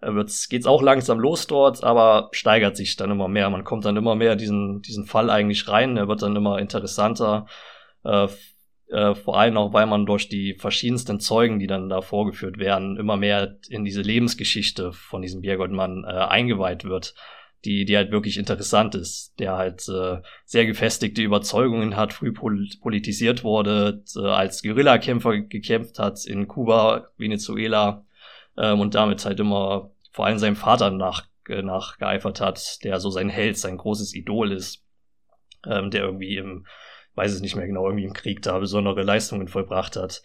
äh, 0.00 0.12
wird's, 0.14 0.48
geht's 0.48 0.68
auch 0.68 0.80
langsam 0.80 1.18
los 1.18 1.48
dort, 1.48 1.82
aber 1.82 2.28
steigert 2.30 2.76
sich 2.76 2.94
dann 2.94 3.10
immer 3.10 3.26
mehr. 3.26 3.50
Man 3.50 3.64
kommt 3.64 3.84
dann 3.84 3.96
immer 3.96 4.14
mehr 4.14 4.36
diesen, 4.36 4.80
diesen 4.82 5.06
Fall 5.06 5.28
eigentlich 5.28 5.66
rein. 5.66 5.96
Er 5.96 6.06
wird 6.06 6.22
dann 6.22 6.36
immer 6.36 6.60
interessanter. 6.60 7.48
Äh, 8.04 8.28
äh, 8.88 9.16
vor 9.16 9.36
allem 9.36 9.56
auch, 9.56 9.72
weil 9.72 9.86
man 9.86 10.06
durch 10.06 10.28
die 10.28 10.54
verschiedensten 10.54 11.18
Zeugen, 11.18 11.58
die 11.58 11.66
dann 11.66 11.88
da 11.88 12.00
vorgeführt 12.00 12.58
werden, 12.58 12.96
immer 12.96 13.16
mehr 13.16 13.56
in 13.68 13.84
diese 13.84 14.02
Lebensgeschichte 14.02 14.92
von 14.92 15.20
diesem 15.20 15.40
Biergottmann 15.40 16.04
äh, 16.04 16.12
eingeweiht 16.12 16.84
wird, 16.84 17.16
die, 17.66 17.84
die 17.84 17.96
halt 17.96 18.12
wirklich 18.12 18.38
interessant 18.38 18.94
ist, 18.94 19.34
der 19.40 19.56
halt 19.56 19.86
äh, 19.88 20.18
sehr 20.44 20.66
gefestigte 20.66 21.20
Überzeugungen 21.20 21.96
hat, 21.96 22.12
früh 22.12 22.32
pol 22.32 22.68
politisiert 22.80 23.42
wurde, 23.42 24.04
äh, 24.16 24.20
als 24.20 24.62
Guerillakämpfer 24.62 25.40
gekämpft 25.40 25.98
hat 25.98 26.24
in 26.24 26.46
Kuba, 26.46 27.08
Venezuela, 27.18 28.06
ähm, 28.56 28.80
und 28.80 28.94
damit 28.94 29.24
halt 29.24 29.40
immer 29.40 29.90
vor 30.12 30.26
allem 30.26 30.38
seinem 30.38 30.56
Vater 30.56 30.90
nach, 30.90 31.26
äh, 31.48 31.62
nachgeeifert 31.62 32.40
hat, 32.40 32.84
der 32.84 33.00
so 33.00 33.10
sein 33.10 33.28
Held, 33.28 33.58
sein 33.58 33.76
großes 33.76 34.14
Idol 34.14 34.52
ist, 34.52 34.84
ähm, 35.66 35.90
der 35.90 36.02
irgendwie 36.04 36.36
im, 36.36 36.66
weiß 37.16 37.32
es 37.32 37.40
nicht 37.40 37.56
mehr 37.56 37.66
genau, 37.66 37.86
irgendwie 37.86 38.04
im 38.04 38.12
Krieg 38.12 38.42
da 38.42 38.58
besondere 38.58 39.02
Leistungen 39.02 39.48
vollbracht 39.48 39.96
hat. 39.96 40.22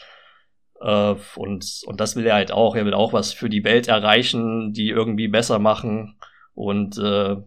Äh, 0.80 1.16
und, 1.36 1.82
und 1.86 2.00
das 2.00 2.16
will 2.16 2.28
er 2.28 2.36
halt 2.36 2.52
auch. 2.52 2.76
Er 2.76 2.86
will 2.86 2.94
auch 2.94 3.14
was 3.14 3.34
für 3.34 3.50
die 3.50 3.64
Welt 3.64 3.88
erreichen, 3.88 4.74
die 4.74 4.90
irgendwie 4.90 5.28
besser 5.28 5.58
machen 5.58 6.18
und 6.54 6.98
äh, 6.98 7.38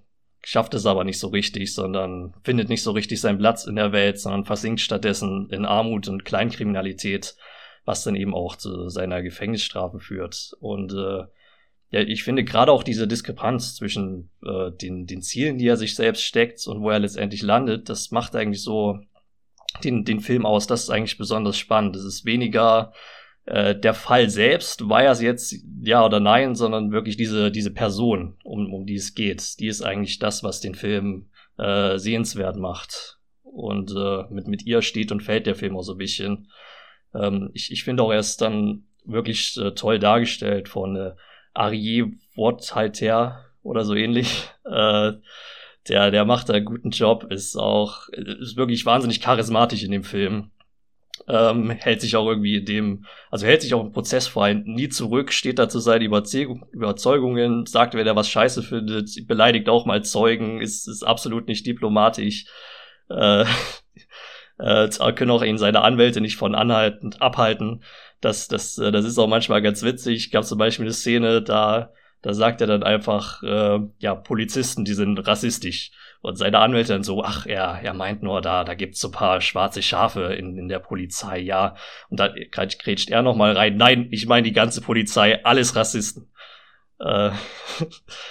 schafft 0.42 0.74
es 0.74 0.86
aber 0.86 1.04
nicht 1.04 1.18
so 1.18 1.28
richtig, 1.28 1.74
sondern 1.74 2.34
findet 2.42 2.68
nicht 2.68 2.82
so 2.82 2.92
richtig 2.92 3.20
seinen 3.20 3.38
Platz 3.38 3.64
in 3.64 3.76
der 3.76 3.92
Welt, 3.92 4.20
sondern 4.20 4.44
versinkt 4.44 4.80
stattdessen 4.80 5.48
in 5.50 5.64
Armut 5.64 6.08
und 6.08 6.24
Kleinkriminalität 6.24 7.36
was 7.84 8.02
dann 8.02 8.16
eben 8.16 8.34
auch 8.34 8.56
zu 8.56 8.88
seiner 8.88 9.22
Gefängnisstrafe 9.22 10.00
führt. 10.00 10.54
Und 10.60 10.92
äh, 10.92 11.24
ja, 11.90 12.00
ich 12.00 12.24
finde 12.24 12.44
gerade 12.44 12.72
auch 12.72 12.82
diese 12.82 13.06
Diskrepanz 13.06 13.76
zwischen 13.76 14.30
äh, 14.44 14.70
den, 14.72 15.06
den 15.06 15.22
Zielen, 15.22 15.58
die 15.58 15.68
er 15.68 15.76
sich 15.76 15.94
selbst 15.94 16.22
steckt 16.22 16.66
und 16.66 16.80
wo 16.80 16.90
er 16.90 16.98
letztendlich 16.98 17.42
landet, 17.42 17.88
das 17.88 18.10
macht 18.10 18.34
eigentlich 18.34 18.62
so 18.62 19.00
den, 19.82 20.04
den 20.04 20.20
Film 20.20 20.46
aus. 20.46 20.66
Das 20.66 20.84
ist 20.84 20.90
eigentlich 20.90 21.18
besonders 21.18 21.58
spannend. 21.58 21.96
Es 21.96 22.04
ist 22.04 22.24
weniger 22.24 22.92
äh, 23.46 23.78
der 23.78 23.94
Fall 23.94 24.30
selbst, 24.30 24.88
war 24.88 25.04
es 25.04 25.20
jetzt 25.20 25.54
ja 25.82 26.04
oder 26.04 26.20
nein, 26.20 26.54
sondern 26.54 26.92
wirklich 26.92 27.16
diese, 27.16 27.50
diese 27.50 27.70
Person, 27.70 28.36
um, 28.42 28.72
um 28.72 28.86
die 28.86 28.94
es 28.94 29.14
geht. 29.14 29.58
Die 29.60 29.66
ist 29.66 29.82
eigentlich 29.82 30.18
das, 30.18 30.42
was 30.42 30.60
den 30.60 30.74
Film 30.74 31.28
äh, 31.58 31.98
sehenswert 31.98 32.56
macht. 32.56 33.18
Und 33.42 33.92
äh, 33.96 34.24
mit, 34.30 34.48
mit 34.48 34.64
ihr 34.66 34.82
steht 34.82 35.12
und 35.12 35.22
fällt 35.22 35.46
der 35.46 35.54
Film 35.54 35.76
auch 35.76 35.82
so 35.82 35.92
ein 35.92 35.98
bisschen. 35.98 36.48
Ähm, 37.14 37.50
ich 37.52 37.70
ich 37.70 37.84
finde 37.84 38.02
auch, 38.02 38.10
er 38.10 38.18
ist 38.18 38.40
dann 38.40 38.84
wirklich 39.04 39.56
äh, 39.58 39.72
toll 39.72 39.98
dargestellt 39.98 40.68
von 40.68 40.96
äh, 40.96 41.12
Arié 41.54 42.12
Worthalter 42.34 43.44
oder 43.62 43.84
so 43.84 43.94
ähnlich. 43.94 44.48
Äh, 44.66 45.12
der, 45.90 46.10
der 46.10 46.24
macht 46.24 46.48
da 46.48 46.54
einen 46.54 46.64
guten 46.64 46.88
Job, 46.88 47.30
ist 47.30 47.54
auch, 47.54 48.08
ist 48.08 48.56
wirklich 48.56 48.86
wahnsinnig 48.86 49.20
charismatisch 49.20 49.82
in 49.82 49.90
dem 49.90 50.02
Film. 50.02 50.50
Ähm, 51.28 51.70
hält 51.70 52.00
sich 52.00 52.16
auch 52.16 52.26
irgendwie 52.26 52.56
in 52.56 52.64
dem, 52.64 53.04
also 53.30 53.46
hält 53.46 53.62
sich 53.62 53.72
auch 53.72 53.80
im 53.80 53.92
Prozess 53.92 54.26
vor 54.26 54.52
nie 54.52 54.88
zurück, 54.88 55.32
steht 55.32 55.58
da 55.58 55.68
zu 55.68 55.78
seinen 55.78 56.02
Überzeugung, 56.02 56.66
Überzeugungen, 56.72 57.66
sagt, 57.66 57.94
wer 57.94 58.04
der 58.04 58.16
was 58.16 58.28
scheiße 58.28 58.62
findet, 58.62 59.10
beleidigt 59.26 59.68
auch 59.68 59.86
mal 59.86 60.04
Zeugen, 60.04 60.60
ist, 60.60 60.88
ist 60.88 61.02
absolut 61.02 61.46
nicht 61.48 61.66
diplomatisch. 61.66 62.46
Äh, 63.08 63.44
äh, 64.58 65.12
können 65.14 65.30
auch 65.30 65.42
ihn 65.42 65.56
seine 65.58 65.82
Anwälte 65.82 66.20
nicht 66.20 66.36
von 66.36 66.54
anhalten, 66.54 67.14
abhalten. 67.20 67.82
Das, 68.20 68.48
das, 68.48 68.76
äh, 68.78 68.92
das 68.92 69.04
ist 69.04 69.18
auch 69.18 69.28
manchmal 69.28 69.62
ganz 69.62 69.82
witzig. 69.82 70.30
Gab 70.30 70.44
zum 70.44 70.58
Beispiel 70.58 70.86
eine 70.86 70.94
Szene, 70.94 71.42
da, 71.42 71.92
da 72.24 72.32
sagt 72.32 72.62
er 72.62 72.66
dann 72.66 72.82
einfach, 72.82 73.42
äh, 73.42 73.80
ja, 73.98 74.14
Polizisten, 74.14 74.86
die 74.86 74.94
sind 74.94 75.18
rassistisch. 75.26 75.90
Und 76.22 76.36
seine 76.36 76.58
Anwälte 76.58 76.94
dann 76.94 77.02
so, 77.02 77.22
ach, 77.22 77.44
er, 77.44 77.80
er 77.82 77.92
meint 77.92 78.22
nur, 78.22 78.40
da, 78.40 78.64
da 78.64 78.72
gibt's 78.72 78.98
so 78.98 79.10
paar 79.10 79.42
schwarze 79.42 79.82
Schafe 79.82 80.32
in, 80.32 80.56
in 80.56 80.68
der 80.68 80.78
Polizei, 80.78 81.38
ja. 81.40 81.76
Und 82.08 82.18
da 82.18 82.28
grätscht 82.28 83.10
er 83.10 83.20
nochmal 83.20 83.54
rein, 83.54 83.76
nein, 83.76 84.08
ich 84.10 84.24
meine 84.24 84.44
die 84.44 84.54
ganze 84.54 84.80
Polizei, 84.80 85.44
alles 85.44 85.76
Rassisten. 85.76 86.32
Äh, 86.98 87.04
ja, 87.28 87.32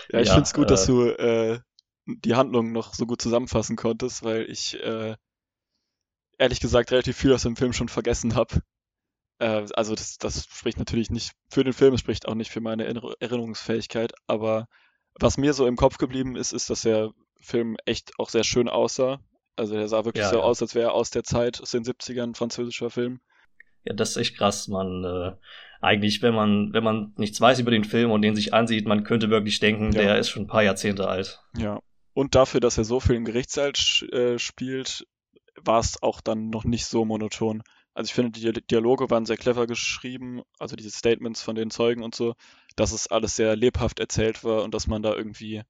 ich 0.09 0.27
ja, 0.29 0.33
find's 0.33 0.55
gut, 0.55 0.65
äh, 0.65 0.69
dass 0.69 0.87
du 0.87 1.09
äh, 1.09 1.59
die 2.07 2.33
Handlung 2.33 2.71
noch 2.71 2.95
so 2.95 3.05
gut 3.05 3.21
zusammenfassen 3.21 3.75
konntest, 3.75 4.23
weil 4.23 4.49
ich 4.49 4.73
äh, 4.83 5.15
ehrlich 6.39 6.61
gesagt 6.61 6.91
relativ 6.91 7.15
viel 7.15 7.31
aus 7.31 7.43
dem 7.43 7.55
Film 7.55 7.73
schon 7.73 7.89
vergessen 7.89 8.33
habe. 8.33 8.63
Äh, 9.43 9.65
also 9.75 9.93
das, 9.93 10.17
das 10.17 10.45
spricht 10.45 10.79
natürlich 10.79 11.09
nicht 11.09 11.33
für 11.49 11.63
den 11.63 11.73
Film, 11.73 11.93
es 11.93 11.99
spricht 11.99 12.27
auch 12.27 12.35
nicht 12.35 12.51
für 12.51 12.61
meine 12.61 12.85
Erinnerungsfähigkeit, 12.85 14.13
aber 14.25 14.67
Was 15.19 15.37
mir 15.37 15.53
so 15.53 15.67
im 15.67 15.75
Kopf 15.75 15.99
geblieben 15.99 16.35
ist, 16.35 16.53
ist, 16.53 16.71
dass 16.71 16.81
der 16.81 17.11
Film 17.39 17.77
echt 17.85 18.13
auch 18.17 18.29
sehr 18.29 18.43
schön 18.43 18.67
aussah. 18.67 19.19
Also 19.55 19.75
der 19.75 19.87
sah 19.87 20.05
wirklich 20.05 20.23
ja, 20.23 20.29
so 20.31 20.37
ja. 20.37 20.41
aus, 20.41 20.59
als 20.59 20.73
wäre 20.73 20.87
er 20.87 20.93
aus 20.93 21.11
der 21.11 21.23
Zeit, 21.23 21.61
aus 21.61 21.69
den 21.69 21.83
70ern, 21.83 22.35
französischer 22.35 22.89
Film. 22.89 23.19
Ja, 23.85 23.93
das 23.93 24.11
ist 24.11 24.17
echt 24.17 24.37
krass. 24.37 24.67
Man, 24.67 25.03
äh, 25.03 25.33
eigentlich, 25.81 26.23
wenn 26.23 26.33
man, 26.33 26.73
wenn 26.73 26.83
man 26.83 27.13
nichts 27.17 27.39
weiß 27.39 27.59
über 27.59 27.69
den 27.69 27.83
Film 27.83 28.09
und 28.09 28.23
den 28.23 28.35
sich 28.35 28.55
ansieht, 28.55 28.87
man 28.87 29.03
könnte 29.03 29.29
wirklich 29.29 29.59
denken, 29.59 29.91
ja. 29.91 30.01
der 30.01 30.17
ist 30.17 30.29
schon 30.29 30.43
ein 30.43 30.47
paar 30.47 30.63
Jahrzehnte 30.63 31.07
alt. 31.07 31.43
Ja. 31.55 31.79
Und 32.15 32.33
dafür, 32.33 32.59
dass 32.59 32.79
er 32.79 32.85
so 32.85 32.99
viel 32.99 33.15
im 33.15 33.25
Gerichtssaal 33.25 33.73
äh, 34.11 34.39
spielt, 34.39 35.05
war 35.61 35.79
es 35.79 36.01
auch 36.01 36.21
dann 36.21 36.49
noch 36.49 36.63
nicht 36.63 36.85
so 36.85 37.05
monoton. 37.05 37.61
Also 37.93 38.09
ich 38.09 38.13
finde, 38.13 38.31
die 38.31 38.65
Dialoge 38.65 39.09
waren 39.09 39.25
sehr 39.25 39.37
clever 39.37 39.67
geschrieben, 39.67 40.41
also 40.57 40.75
diese 40.75 40.89
Statements 40.89 41.41
von 41.43 41.55
den 41.55 41.69
Zeugen 41.69 42.03
und 42.03 42.15
so, 42.15 42.35
dass 42.75 42.91
es 42.91 43.07
alles 43.07 43.35
sehr 43.35 43.55
lebhaft 43.55 43.99
erzählt 43.99 44.43
war 44.43 44.63
und 44.63 44.73
dass 44.73 44.87
man 44.87 45.03
da 45.03 45.13
irgendwie, 45.13 45.61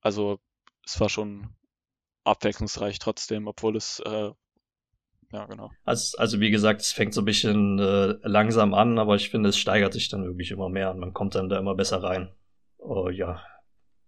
also 0.00 0.38
es 0.86 0.98
war 1.00 1.10
schon 1.10 1.54
abwechslungsreich 2.24 2.98
trotzdem, 2.98 3.46
obwohl 3.46 3.76
es, 3.76 4.00
äh, 4.00 4.30
ja 5.32 5.46
genau. 5.46 5.70
Also, 5.84 6.16
also 6.18 6.40
wie 6.40 6.50
gesagt, 6.50 6.80
es 6.80 6.92
fängt 6.92 7.12
so 7.12 7.20
ein 7.20 7.26
bisschen 7.26 7.78
äh, 7.78 8.16
langsam 8.22 8.72
an, 8.72 8.98
aber 8.98 9.16
ich 9.16 9.30
finde, 9.30 9.50
es 9.50 9.58
steigert 9.58 9.92
sich 9.92 10.08
dann 10.08 10.24
wirklich 10.24 10.50
immer 10.50 10.70
mehr 10.70 10.90
und 10.90 10.98
man 10.98 11.12
kommt 11.12 11.34
dann 11.34 11.48
da 11.48 11.58
immer 11.58 11.74
besser 11.74 12.02
rein. 12.02 12.32
Oh 12.78 13.10
ja. 13.10 13.42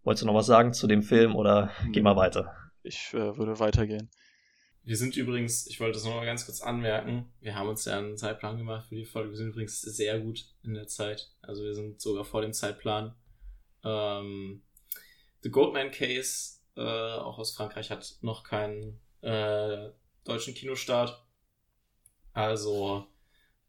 Wolltest 0.05 0.23
du 0.23 0.27
noch 0.27 0.35
was 0.35 0.47
sagen 0.47 0.73
zu 0.73 0.87
dem 0.87 1.03
Film 1.03 1.35
oder 1.35 1.71
geh 1.93 2.03
mal 2.03 2.17
weiter? 2.17 2.55
Ich 2.83 3.15
äh, 3.15 3.37
würde 3.37 3.59
weitergehen. 3.59 4.11
Wir 4.85 4.99
sind 4.99 5.17
übrigens, 5.17 5.67
ich 5.67 5.81
wollte 5.81 5.95
das 5.95 6.05
nochmal 6.05 6.27
ganz 6.27 6.45
kurz 6.45 6.61
anmerken, 6.61 7.33
wir 7.41 7.55
haben 7.55 7.71
uns 7.71 7.87
ja 7.87 7.97
einen 7.97 8.19
Zeitplan 8.19 8.59
gemacht 8.59 8.87
für 8.87 8.97
die 8.97 9.07
Folge. 9.07 9.31
Wir 9.31 9.39
sind 9.39 9.49
übrigens 9.49 9.81
sehr 9.81 10.21
gut 10.21 10.45
in 10.63 10.75
der 10.75 10.87
Zeit. 10.87 11.31
Also 11.41 11.65
wir 11.65 11.75
sind 11.75 12.03
sogar 12.03 12.27
vor 12.27 12.43
dem 12.43 12.53
Zeitplan. 12.53 13.15
Ähm, 13.83 14.63
The 15.43 15.51
Goldman 15.51 15.91
Case, 15.91 16.59
äh, 16.77 16.83
auch 16.83 17.39
aus 17.39 17.57
Frankreich, 17.57 17.91
hat 17.91 18.19
noch 18.21 18.45
keinen 18.45 19.01
äh, 19.23 19.89
deutschen 20.25 20.55
Kinostart. 20.55 21.25
Also 22.35 23.07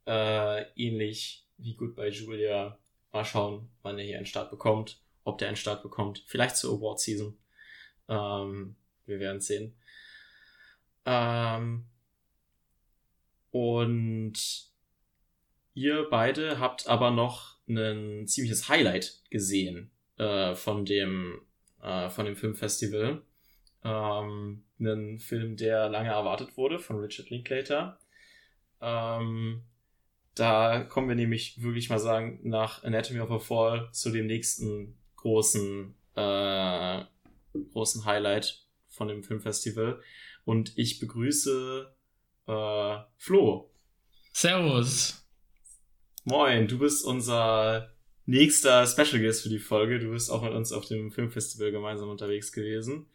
äh, 0.05 0.63
ähnlich 0.75 1.47
wie 1.57 1.75
gut 1.75 1.95
bei 1.95 2.09
Julia. 2.09 2.77
Mal 3.13 3.23
schauen, 3.23 3.69
wann 3.83 3.97
er 3.97 4.03
hier 4.03 4.17
einen 4.17 4.25
Start 4.25 4.51
bekommt. 4.51 5.01
Ob 5.23 5.37
der 5.37 5.47
einen 5.47 5.57
Start 5.57 5.81
bekommt. 5.81 6.25
Vielleicht 6.27 6.57
zur 6.57 6.77
Award 6.77 6.99
Season. 6.99 7.37
Ähm, 8.09 8.75
wir 9.05 9.19
werden 9.21 9.39
sehen. 9.39 9.77
Ähm, 11.05 11.85
und 13.51 14.33
ihr 15.73 16.07
beide 16.09 16.59
habt 16.59 16.87
aber 16.87 17.11
noch 17.11 17.57
ein 17.67 18.27
ziemliches 18.27 18.69
Highlight 18.69 19.21
gesehen 19.29 19.91
äh, 20.17 20.55
von 20.55 20.85
dem 20.85 21.41
äh, 21.81 22.09
von 22.09 22.25
dem 22.25 22.35
Filmfestival. 22.35 23.21
Ähm, 23.83 24.63
einen 24.79 25.19
Film, 25.19 25.55
der 25.57 25.89
lange 25.89 26.09
erwartet 26.09 26.57
wurde 26.57 26.79
von 26.79 26.99
Richard 26.99 27.29
Linklater. 27.29 27.99
Ähm, 28.81 29.63
da 30.33 30.83
kommen 30.83 31.07
wir 31.07 31.15
nämlich 31.15 31.61
wirklich 31.61 31.89
mal 31.89 31.99
sagen 31.99 32.39
nach 32.43 32.83
Anatomy 32.83 33.21
of 33.21 33.31
a 33.31 33.39
Fall 33.39 33.89
zu 33.91 34.11
dem 34.11 34.27
nächsten 34.27 34.97
großen 35.15 35.95
äh, 36.15 37.03
großen 37.71 38.05
Highlight 38.05 38.65
von 38.87 39.07
dem 39.07 39.23
Filmfestival. 39.23 40.01
Und 40.45 40.77
ich 40.77 40.99
begrüße 40.99 41.93
äh, 42.47 42.97
Flo. 43.17 43.71
Servus. 44.31 45.27
Moin, 46.23 46.67
du 46.67 46.79
bist 46.79 47.05
unser 47.05 47.93
nächster 48.25 48.85
Special 48.87 49.21
Guest 49.21 49.43
für 49.43 49.49
die 49.49 49.59
Folge. 49.59 49.99
Du 49.99 50.11
bist 50.11 50.31
auch 50.31 50.41
mit 50.41 50.53
uns 50.53 50.71
auf 50.71 50.87
dem 50.87 51.11
Filmfestival 51.11 51.71
gemeinsam 51.71 52.09
unterwegs 52.09 52.51
gewesen. 52.51 53.07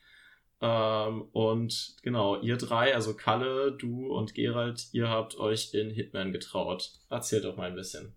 Ähm, 0.61 1.23
und 1.33 1.97
genau, 2.03 2.41
ihr 2.41 2.57
drei, 2.57 2.95
also 2.95 3.15
Kalle, 3.15 3.73
du 3.73 4.13
und 4.13 4.35
Gerald, 4.35 4.89
ihr 4.93 5.09
habt 5.09 5.39
euch 5.39 5.73
in 5.73 5.91
Hitman 5.91 6.33
getraut. 6.33 6.93
Erzählt 7.09 7.45
doch 7.45 7.57
mal 7.57 7.69
ein 7.69 7.77
bisschen. 7.77 8.15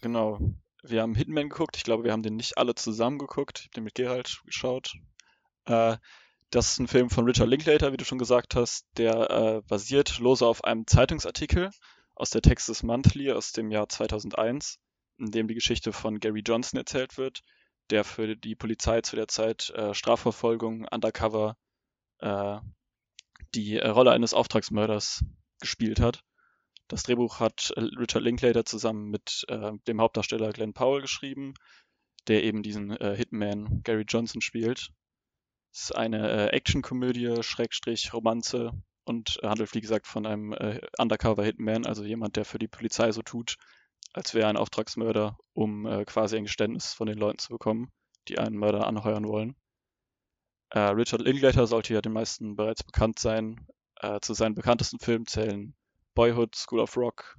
Genau. 0.00 0.38
Wir 0.82 1.02
haben 1.02 1.16
Hitman 1.16 1.48
geguckt. 1.48 1.76
Ich 1.76 1.82
glaube, 1.82 2.04
wir 2.04 2.12
haben 2.12 2.22
den 2.22 2.36
nicht 2.36 2.56
alle 2.56 2.74
zusammen 2.74 3.18
geguckt. 3.18 3.58
Ich 3.60 3.64
habe 3.66 3.74
den 3.74 3.84
mit 3.84 3.94
Gerald 3.94 4.40
geschaut. 4.46 4.94
Äh, 5.64 5.96
das 6.50 6.72
ist 6.72 6.78
ein 6.78 6.88
Film 6.88 7.10
von 7.10 7.26
Richard 7.26 7.48
Linklater, 7.48 7.92
wie 7.92 7.96
du 7.96 8.04
schon 8.04 8.18
gesagt 8.18 8.54
hast, 8.54 8.86
der 8.96 9.30
äh, 9.30 9.62
basiert 9.68 10.18
lose 10.18 10.46
auf 10.46 10.64
einem 10.64 10.86
Zeitungsartikel 10.86 11.70
aus 12.14 12.30
der 12.30 12.42
Texas 12.42 12.82
Monthly 12.82 13.32
aus 13.32 13.52
dem 13.52 13.70
Jahr 13.70 13.88
2001, 13.88 14.78
in 15.18 15.30
dem 15.30 15.46
die 15.46 15.54
Geschichte 15.54 15.92
von 15.92 16.20
Gary 16.20 16.42
Johnson 16.44 16.78
erzählt 16.78 17.18
wird, 17.18 17.42
der 17.90 18.04
für 18.04 18.34
die 18.36 18.54
Polizei 18.54 19.02
zu 19.02 19.16
der 19.16 19.28
Zeit 19.28 19.70
äh, 19.70 19.92
Strafverfolgung, 19.94 20.86
Undercover, 20.90 21.56
äh, 22.20 22.58
die 23.54 23.76
äh, 23.76 23.88
Rolle 23.88 24.12
eines 24.12 24.34
Auftragsmörders 24.34 25.24
gespielt 25.60 26.00
hat. 26.00 26.22
Das 26.88 27.02
Drehbuch 27.02 27.40
hat 27.40 27.72
äh, 27.76 27.80
Richard 27.80 28.24
Linklater 28.24 28.64
zusammen 28.64 29.10
mit 29.10 29.44
äh, 29.48 29.72
dem 29.86 30.00
Hauptdarsteller 30.00 30.52
Glenn 30.52 30.72
Powell 30.72 31.02
geschrieben, 31.02 31.54
der 32.26 32.42
eben 32.44 32.62
diesen 32.62 32.90
Hitman 32.90 33.82
Gary 33.84 34.04
Johnson 34.06 34.42
spielt. 34.42 34.90
Ist 35.72 35.94
eine 35.94 36.30
äh, 36.30 36.56
Actionkomödie, 36.56 37.42
Schrägstrich, 37.42 38.12
Romanze 38.12 38.72
und 39.04 39.38
handelt, 39.42 39.74
wie 39.74 39.80
gesagt, 39.80 40.06
von 40.06 40.26
einem 40.26 40.52
äh, 40.52 40.80
Undercover-Hitman, 40.98 41.86
also 41.86 42.04
jemand, 42.04 42.36
der 42.36 42.44
für 42.44 42.58
die 42.58 42.68
Polizei 42.68 43.12
so 43.12 43.22
tut, 43.22 43.56
als 44.12 44.34
wäre 44.34 44.46
er 44.46 44.50
ein 44.50 44.56
Auftragsmörder, 44.56 45.38
um 45.52 45.86
äh, 45.86 46.04
quasi 46.04 46.36
ein 46.36 46.44
Geständnis 46.44 46.92
von 46.92 47.06
den 47.06 47.18
Leuten 47.18 47.38
zu 47.38 47.50
bekommen, 47.50 47.90
die 48.28 48.38
einen 48.38 48.56
Mörder 48.56 48.86
anheuern 48.86 49.26
wollen. 49.26 49.56
Äh, 50.70 50.80
Richard 50.80 51.22
Linklater 51.22 51.66
sollte 51.66 51.94
ja 51.94 52.00
den 52.00 52.12
meisten 52.12 52.56
bereits 52.56 52.82
bekannt 52.82 53.18
sein. 53.18 53.66
Äh, 53.96 54.20
zu 54.20 54.34
seinen 54.34 54.54
bekanntesten 54.54 54.98
Filmen 54.98 55.26
zählen 55.26 55.74
Boyhood, 56.14 56.54
School 56.54 56.80
of 56.80 56.96
Rock, 56.96 57.36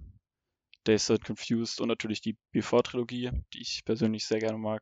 Days 0.87 1.11
Confused 1.23 1.81
und 1.81 1.89
natürlich 1.89 2.21
die 2.21 2.37
Before-Trilogie, 2.51 3.31
die 3.53 3.61
ich 3.61 3.83
persönlich 3.85 4.25
sehr 4.25 4.39
gerne 4.39 4.57
mag. 4.57 4.81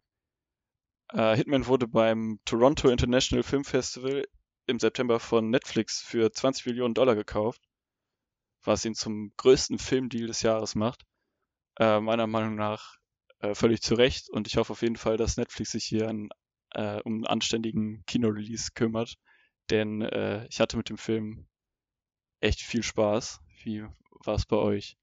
Äh, 1.13 1.35
Hitman 1.37 1.67
wurde 1.67 1.87
beim 1.87 2.39
Toronto 2.45 2.89
International 2.89 3.43
Film 3.43 3.63
Festival 3.63 4.27
im 4.65 4.79
September 4.79 5.19
von 5.19 5.49
Netflix 5.49 6.01
für 6.01 6.31
20 6.31 6.65
Millionen 6.65 6.93
Dollar 6.93 7.15
gekauft, 7.15 7.61
was 8.63 8.83
ihn 8.83 8.95
zum 8.95 9.31
größten 9.37 9.79
Filmdeal 9.79 10.27
des 10.27 10.41
Jahres 10.41 10.75
macht. 10.75 11.03
Äh, 11.79 12.01
meiner 12.01 12.27
Meinung 12.27 12.55
nach 12.55 12.97
äh, 13.39 13.55
völlig 13.55 13.81
zu 13.81 13.95
Recht 13.95 14.29
und 14.29 14.47
ich 14.47 14.57
hoffe 14.57 14.73
auf 14.73 14.81
jeden 14.81 14.97
Fall, 14.97 15.17
dass 15.17 15.37
Netflix 15.37 15.71
sich 15.71 15.85
hier 15.85 16.09
an, 16.09 16.29
äh, 16.71 17.01
um 17.03 17.15
einen 17.15 17.27
anständigen 17.27 18.03
Kinorelease 18.05 18.71
kümmert, 18.73 19.15
denn 19.69 20.01
äh, 20.01 20.45
ich 20.49 20.59
hatte 20.59 20.77
mit 20.77 20.89
dem 20.89 20.97
Film 20.97 21.47
echt 22.41 22.61
viel 22.61 22.83
Spaß. 22.83 23.39
Wie 23.63 23.85
war 24.25 24.35
es 24.35 24.45
bei 24.45 24.57
euch? 24.57 24.97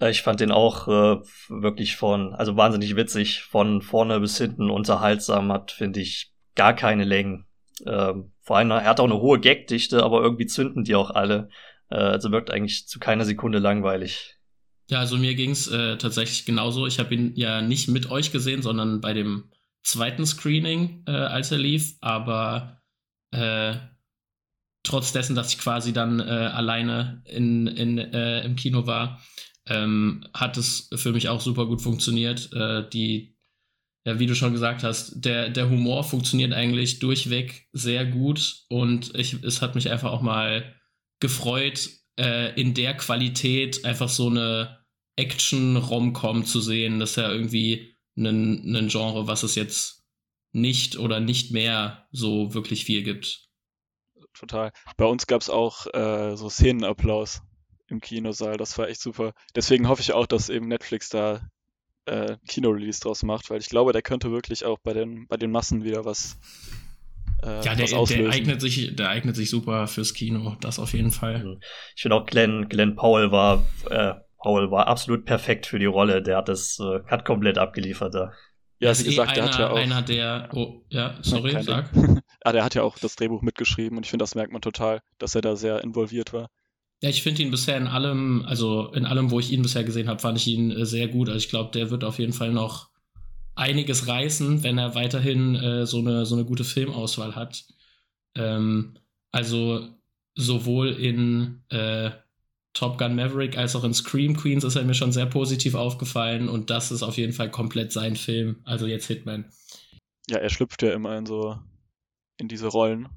Äh, 0.00 0.10
ich 0.10 0.22
fand 0.22 0.40
den 0.40 0.52
auch 0.52 0.88
äh, 0.88 1.20
wirklich 1.48 1.96
von, 1.96 2.34
also 2.34 2.56
wahnsinnig 2.56 2.96
witzig, 2.96 3.42
von 3.42 3.82
vorne 3.82 4.20
bis 4.20 4.38
hinten 4.38 4.70
unterhaltsam, 4.70 5.52
hat, 5.52 5.72
finde 5.72 6.00
ich, 6.00 6.32
gar 6.54 6.74
keine 6.74 7.04
Längen. 7.04 7.46
Ähm, 7.86 8.32
vor 8.42 8.58
allem, 8.58 8.70
er 8.70 8.84
hat 8.84 9.00
auch 9.00 9.04
eine 9.04 9.20
hohe 9.20 9.40
Gagdichte, 9.40 10.02
aber 10.02 10.22
irgendwie 10.22 10.46
zünden 10.46 10.84
die 10.84 10.94
auch 10.94 11.10
alle. 11.10 11.48
Äh, 11.90 11.96
also 11.96 12.30
wirkt 12.30 12.50
eigentlich 12.50 12.86
zu 12.86 12.98
keiner 12.98 13.24
Sekunde 13.24 13.58
langweilig. 13.58 14.36
Ja, 14.90 15.00
also 15.00 15.16
mir 15.16 15.34
ging's 15.34 15.66
äh, 15.68 15.96
tatsächlich 15.96 16.44
genauso. 16.44 16.86
Ich 16.86 16.98
habe 16.98 17.14
ihn 17.14 17.32
ja 17.36 17.62
nicht 17.62 17.88
mit 17.88 18.10
euch 18.10 18.32
gesehen, 18.32 18.62
sondern 18.62 19.00
bei 19.00 19.14
dem 19.14 19.50
zweiten 19.82 20.26
Screening, 20.26 21.04
äh, 21.06 21.12
als 21.12 21.50
er 21.52 21.58
lief, 21.58 21.96
aber 22.00 22.82
äh, 23.30 23.76
trotz 24.82 25.12
dessen, 25.12 25.34
dass 25.34 25.52
ich 25.52 25.58
quasi 25.58 25.92
dann 25.92 26.20
äh, 26.20 26.24
alleine 26.24 27.22
in, 27.24 27.66
in, 27.66 27.98
äh, 27.98 28.44
im 28.44 28.56
Kino 28.56 28.86
war, 28.86 29.20
ähm, 29.66 30.26
hat 30.34 30.56
es 30.56 30.90
für 30.94 31.12
mich 31.12 31.28
auch 31.28 31.40
super 31.40 31.66
gut 31.66 31.82
funktioniert. 31.82 32.52
Äh, 32.52 32.88
die, 32.90 33.36
ja, 34.04 34.18
wie 34.18 34.26
du 34.26 34.34
schon 34.34 34.52
gesagt 34.52 34.82
hast, 34.82 35.24
der, 35.24 35.48
der 35.50 35.70
Humor 35.70 36.04
funktioniert 36.04 36.52
eigentlich 36.52 36.98
durchweg 36.98 37.68
sehr 37.72 38.04
gut 38.04 38.64
und 38.68 39.14
ich, 39.14 39.42
es 39.42 39.62
hat 39.62 39.74
mich 39.74 39.90
einfach 39.90 40.12
auch 40.12 40.22
mal 40.22 40.74
gefreut, 41.20 41.88
äh, 42.18 42.58
in 42.60 42.74
der 42.74 42.94
Qualität 42.96 43.84
einfach 43.84 44.08
so 44.08 44.28
eine 44.28 44.84
Action-Rom-Com 45.16 46.44
zu 46.44 46.60
sehen. 46.60 47.00
Das 47.00 47.10
ist 47.10 47.16
ja 47.16 47.30
irgendwie 47.30 47.96
ein, 48.16 48.74
ein 48.76 48.88
Genre, 48.88 49.26
was 49.26 49.42
es 49.42 49.54
jetzt 49.54 50.04
nicht 50.52 50.98
oder 50.98 51.20
nicht 51.20 51.50
mehr 51.50 52.06
so 52.12 52.54
wirklich 52.54 52.84
viel 52.84 53.02
gibt. 53.02 53.48
Total. 54.34 54.72
Bei 54.96 55.04
uns 55.04 55.26
gab 55.26 55.40
es 55.40 55.50
auch 55.50 55.86
äh, 55.94 56.36
so 56.36 56.48
Szenenapplaus 56.48 57.42
im 57.94 58.00
Kinosaal. 58.00 58.56
Das 58.56 58.76
war 58.78 58.88
echt 58.88 59.00
super. 59.00 59.32
Deswegen 59.54 59.88
hoffe 59.88 60.02
ich 60.02 60.12
auch, 60.12 60.26
dass 60.26 60.48
eben 60.48 60.68
Netflix 60.68 61.08
da 61.08 61.40
äh, 62.06 62.36
Kino-Release 62.48 63.00
draus 63.00 63.22
macht, 63.22 63.50
weil 63.50 63.60
ich 63.60 63.68
glaube, 63.68 63.92
der 63.92 64.02
könnte 64.02 64.30
wirklich 64.30 64.64
auch 64.64 64.78
bei 64.82 64.92
den, 64.92 65.26
bei 65.28 65.36
den 65.36 65.50
Massen 65.50 65.84
wieder 65.84 66.04
was. 66.04 66.38
Äh, 67.42 67.64
ja, 67.64 67.74
der, 67.74 67.90
was 67.90 68.08
der, 68.10 68.30
eignet 68.30 68.60
sich, 68.60 68.94
der 68.94 69.08
eignet 69.08 69.36
sich 69.36 69.50
super 69.50 69.86
fürs 69.86 70.14
Kino, 70.14 70.56
das 70.60 70.78
auf 70.78 70.92
jeden 70.92 71.10
Fall. 71.10 71.44
Mhm. 71.44 71.60
Ich 71.96 72.02
finde 72.02 72.16
auch 72.16 72.26
Glenn, 72.26 72.68
Glenn 72.68 72.96
Powell 72.96 73.30
war, 73.32 73.66
äh, 73.90 74.14
Powell 74.38 74.70
war 74.70 74.86
absolut 74.88 75.24
perfekt 75.24 75.66
für 75.66 75.78
die 75.78 75.86
Rolle. 75.86 76.22
Der 76.22 76.36
hat 76.38 76.48
das, 76.48 76.78
äh, 76.78 77.00
hat 77.06 77.24
komplett 77.24 77.58
abgeliefert 77.58 78.14
da. 78.14 78.32
Ja, 78.78 78.90
ist 78.90 79.04
wie 79.04 79.10
gesagt, 79.10 79.32
eh 79.32 79.34
der 79.34 79.44
einer, 79.44 79.52
hat 79.52 79.60
ja 79.60 79.70
auch. 79.70 79.76
einer 79.76 80.02
der. 80.02 80.48
Oh, 80.52 80.82
ja, 80.88 81.18
sorry, 81.22 81.62
sag. 81.62 81.90
Ah, 82.46 82.52
der 82.52 82.62
hat 82.62 82.74
ja 82.74 82.82
auch 82.82 82.98
das 82.98 83.16
Drehbuch 83.16 83.40
mitgeschrieben 83.40 83.96
und 83.96 84.04
ich 84.04 84.10
finde, 84.10 84.22
das 84.22 84.34
merkt 84.34 84.52
man 84.52 84.60
total, 84.60 85.00
dass 85.16 85.34
er 85.34 85.40
da 85.40 85.56
sehr 85.56 85.82
involviert 85.82 86.34
war. 86.34 86.50
Ja, 87.02 87.10
ich 87.10 87.22
finde 87.22 87.42
ihn 87.42 87.50
bisher 87.50 87.76
in 87.76 87.86
allem, 87.86 88.44
also 88.46 88.92
in 88.92 89.04
allem, 89.04 89.30
wo 89.30 89.40
ich 89.40 89.52
ihn 89.52 89.62
bisher 89.62 89.84
gesehen 89.84 90.08
habe, 90.08 90.20
fand 90.20 90.38
ich 90.38 90.46
ihn 90.46 90.70
äh, 90.70 90.86
sehr 90.86 91.08
gut. 91.08 91.28
Also 91.28 91.38
ich 91.38 91.48
glaube, 91.48 91.70
der 91.72 91.90
wird 91.90 92.04
auf 92.04 92.18
jeden 92.18 92.32
Fall 92.32 92.52
noch 92.52 92.88
einiges 93.54 94.08
reißen, 94.08 94.62
wenn 94.62 94.78
er 94.78 94.94
weiterhin 94.94 95.54
äh, 95.54 95.86
so, 95.86 95.98
eine, 95.98 96.26
so 96.26 96.34
eine 96.34 96.44
gute 96.44 96.64
Filmauswahl 96.64 97.36
hat. 97.36 97.64
Ähm, 98.36 98.94
also 99.32 99.88
sowohl 100.34 100.90
in 100.90 101.62
äh, 101.68 102.10
Top 102.72 102.98
Gun 102.98 103.14
Maverick 103.14 103.56
als 103.56 103.76
auch 103.76 103.84
in 103.84 103.94
Scream 103.94 104.36
Queens 104.36 104.64
ist 104.64 104.74
er 104.74 104.82
mir 104.82 104.94
schon 104.94 105.12
sehr 105.12 105.26
positiv 105.26 105.74
aufgefallen 105.74 106.48
und 106.48 106.70
das 106.70 106.90
ist 106.90 107.04
auf 107.04 107.16
jeden 107.16 107.32
Fall 107.32 107.50
komplett 107.50 107.92
sein 107.92 108.16
Film. 108.16 108.56
Also 108.64 108.86
jetzt 108.86 109.06
Hitman. 109.06 109.44
Ja, 110.28 110.38
er 110.38 110.50
schlüpft 110.50 110.82
ja 110.82 110.92
immer 110.92 111.16
in 111.16 111.26
so 111.26 111.56
in 112.38 112.48
diese 112.48 112.66
Rollen, 112.66 113.08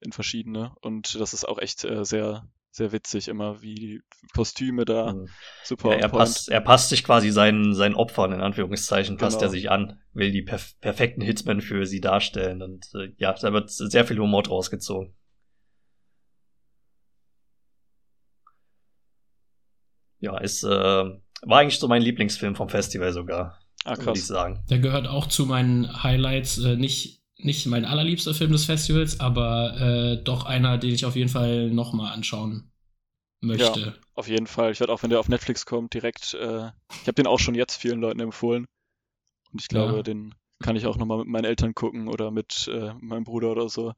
in 0.00 0.12
verschiedene. 0.12 0.74
Und 0.80 1.18
das 1.20 1.34
ist 1.34 1.46
auch 1.46 1.58
echt 1.58 1.84
äh, 1.84 2.04
sehr, 2.04 2.48
sehr 2.76 2.92
witzig, 2.92 3.28
immer 3.28 3.62
wie 3.62 3.74
die 3.74 4.00
Kostüme 4.34 4.84
da 4.84 5.12
Mhm. 5.14 5.28
super 5.64 5.90
Ja, 5.92 5.96
er, 5.96 6.08
passt, 6.10 6.48
er 6.50 6.60
passt 6.60 6.90
sich 6.90 7.02
quasi 7.04 7.30
seinen, 7.30 7.74
seinen 7.74 7.94
Opfern, 7.94 8.32
in 8.32 8.40
Anführungszeichen, 8.40 9.16
passt 9.16 9.36
Genau. 9.38 9.46
er 9.46 9.50
sich 9.50 9.70
an, 9.70 9.98
will 10.12 10.30
die 10.30 10.42
perf 10.42 10.78
perfekten 10.80 11.22
Hitmen 11.22 11.60
für 11.62 11.86
sie 11.86 12.00
darstellen. 12.00 12.60
Und 12.62 12.86
äh, 12.94 13.12
ja, 13.16 13.32
da 13.32 13.52
wird 13.52 13.70
sehr 13.70 14.04
viel 14.04 14.18
Humor 14.18 14.42
draus 14.42 14.70
gezogen. 14.70 15.14
Ja, 20.18 20.38
ist, 20.38 20.62
äh, 20.64 20.68
war 20.68 21.58
eigentlich 21.58 21.78
so 21.78 21.88
mein 21.88 22.02
Lieblingsfilm 22.02 22.56
vom 22.56 22.68
Festival 22.68 23.12
sogar, 23.12 23.58
Ah, 23.84 23.90
würde 23.96 24.02
ich 24.12 24.18
krass. 24.18 24.26
sagen. 24.26 24.64
Der 24.68 24.78
gehört 24.80 25.06
auch 25.06 25.26
zu 25.26 25.46
meinen 25.46 26.02
Highlights, 26.02 26.58
äh, 26.58 26.76
nicht, 26.76 27.22
nicht 27.38 27.66
mein 27.66 27.84
allerliebster 27.84 28.34
Film 28.34 28.52
des 28.52 28.64
Festivals, 28.64 29.20
aber 29.20 29.76
äh, 29.80 30.22
doch 30.22 30.44
einer, 30.46 30.78
den 30.78 30.94
ich 30.94 31.04
auf 31.04 31.16
jeden 31.16 31.28
Fall 31.28 31.70
nochmal 31.70 32.12
anschauen 32.12 32.72
möchte. 33.42 33.94
Auf 34.14 34.28
jeden 34.28 34.46
Fall. 34.46 34.72
Ich 34.72 34.80
werde 34.80 34.92
auch, 34.92 35.02
wenn 35.02 35.10
der 35.10 35.20
auf 35.20 35.28
Netflix 35.28 35.66
kommt, 35.66 35.92
direkt. 35.94 36.34
Äh, 36.34 36.70
ich 36.90 37.06
habe 37.06 37.14
den 37.14 37.26
auch 37.26 37.38
schon 37.38 37.54
jetzt 37.54 37.76
vielen 37.76 38.00
Leuten 38.00 38.20
empfohlen. 38.20 38.66
Und 39.52 39.60
ich 39.60 39.68
glaube, 39.68 39.96
Ja. 39.96 40.02
den 40.02 40.34
kann 40.62 40.76
ich 40.76 40.86
auch 40.86 40.96
nochmal 40.96 41.18
mit 41.18 41.28
meinen 41.28 41.44
Eltern 41.44 41.74
gucken 41.74 42.08
oder 42.08 42.30
mit 42.30 42.68
äh, 42.72 42.94
meinem 43.00 43.24
Bruder 43.24 43.50
oder 43.52 43.68
so. 43.68 43.92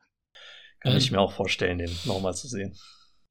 Kann 0.81 0.93
Ähm. 0.93 0.99
ich 0.99 1.11
mir 1.13 1.21
auch 1.21 1.33
vorstellen, 1.33 1.79
den 1.79 1.91
nochmal 2.05 2.35
zu 2.35 2.49
sehen. 2.49 2.77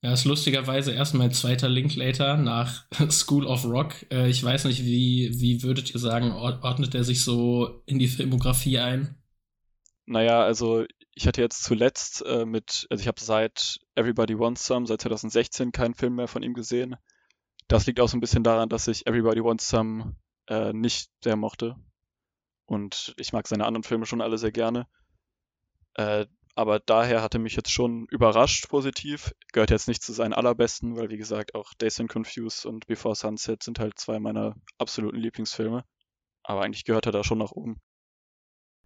Ja, 0.02 0.14
ist 0.14 0.26
lustigerweise 0.26 0.94
erst 0.94 1.16
mein 1.16 1.32
zweiter 1.34 1.68
Linklater 1.68 2.38
nach 2.38 2.86
School 3.10 3.46
of 3.46 3.66
Rock. 3.66 4.06
Äh, 4.12 4.30
ich 4.30 4.42
weiß 4.44 4.66
nicht, 4.66 4.86
wie, 4.86 5.32
wie 5.40 5.64
würdet 5.64 5.94
ihr 5.94 6.00
sagen, 6.00 6.32
ord- 6.32 6.64
ordnet 6.64 6.96
er 6.96 7.04
sich 7.04 7.24
so 7.24 7.82
in 7.86 8.00
die 8.00 8.08
Filmografie 8.08 8.80
ein? 8.80 9.17
Naja, 10.08 10.42
also 10.42 10.86
ich 11.14 11.28
hatte 11.28 11.42
jetzt 11.42 11.64
zuletzt 11.64 12.26
äh, 12.26 12.46
mit, 12.46 12.88
also 12.90 13.02
ich 13.02 13.08
habe 13.10 13.20
seit 13.20 13.80
Everybody 13.96 14.40
Wants 14.40 14.66
Some, 14.66 14.88
seit 14.88 15.02
2016 15.02 15.74
keinen 15.74 15.96
Film 15.96 16.16
mehr 16.16 16.30
von 16.30 16.44
ihm 16.44 16.54
gesehen. 16.54 16.96
Das 17.68 17.86
liegt 17.86 18.00
auch 18.00 18.08
so 18.08 18.16
ein 18.16 18.22
bisschen 18.22 18.44
daran, 18.44 18.70
dass 18.70 18.88
ich 18.88 19.06
Everybody 19.06 19.44
Wants 19.44 19.68
Some 19.68 20.16
äh, 20.48 20.72
nicht 20.72 21.12
sehr 21.22 21.36
mochte. 21.36 21.76
Und 22.66 23.14
ich 23.18 23.34
mag 23.34 23.48
seine 23.48 23.66
anderen 23.66 23.84
Filme 23.84 24.06
schon 24.06 24.22
alle 24.22 24.38
sehr 24.38 24.54
gerne. 24.54 24.88
Äh, 25.96 26.26
aber 26.56 26.80
daher 26.80 27.22
hatte 27.22 27.38
mich 27.38 27.56
jetzt 27.58 27.72
schon 27.72 28.08
überrascht 28.10 28.70
positiv. 28.70 29.34
Gehört 29.52 29.72
jetzt 29.72 29.90
nicht 29.90 30.02
zu 30.02 30.14
seinen 30.14 30.34
allerbesten, 30.34 30.96
weil 30.96 31.10
wie 31.10 31.18
gesagt 31.18 31.54
auch 31.54 31.74
Days 31.74 32.00
and 32.00 32.10
Confused 32.10 32.66
und 32.66 32.88
Before 32.88 33.14
Sunset 33.16 33.62
sind 33.62 33.80
halt 33.80 34.00
zwei 34.00 34.20
meiner 34.20 34.56
absoluten 34.78 35.18
Lieblingsfilme. 35.18 35.84
Aber 36.44 36.62
eigentlich 36.62 36.86
gehört 36.86 37.08
er 37.08 37.12
da 37.12 37.26
schon 37.26 37.40
nach 37.40 37.52
oben. 37.52 37.82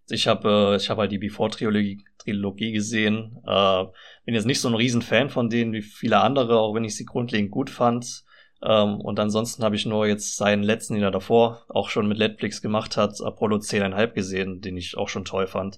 Ich 0.09 0.27
habe 0.27 0.73
äh, 0.73 0.75
ich 0.75 0.89
hab 0.89 0.97
halt 0.97 1.11
die 1.11 1.19
Before-Trilogie 1.19 2.03
Trilogie 2.17 2.71
gesehen. 2.71 3.37
Äh, 3.45 3.85
bin 4.25 4.35
jetzt 4.35 4.45
nicht 4.45 4.59
so 4.59 4.67
ein 4.67 4.75
Riesenfan 4.75 5.29
von 5.29 5.49
denen 5.49 5.73
wie 5.73 5.81
viele 5.81 6.21
andere, 6.21 6.59
auch 6.59 6.73
wenn 6.73 6.83
ich 6.83 6.95
sie 6.95 7.05
grundlegend 7.05 7.51
gut 7.51 7.69
fand. 7.69 8.23
Ähm, 8.63 9.01
und 9.01 9.19
ansonsten 9.19 9.63
habe 9.63 9.75
ich 9.75 9.85
nur 9.85 10.05
jetzt 10.07 10.37
seinen 10.37 10.63
letzten, 10.63 10.93
den 10.93 11.03
er 11.03 11.11
davor 11.11 11.65
auch 11.69 11.89
schon 11.89 12.07
mit 12.07 12.19
Netflix 12.19 12.61
gemacht 12.61 12.95
hat, 12.97 13.19
Apollo 13.21 13.57
10,5 13.57 14.07
gesehen, 14.13 14.61
den 14.61 14.77
ich 14.77 14.97
auch 14.97 15.09
schon 15.09 15.25
toll 15.25 15.47
fand. 15.47 15.77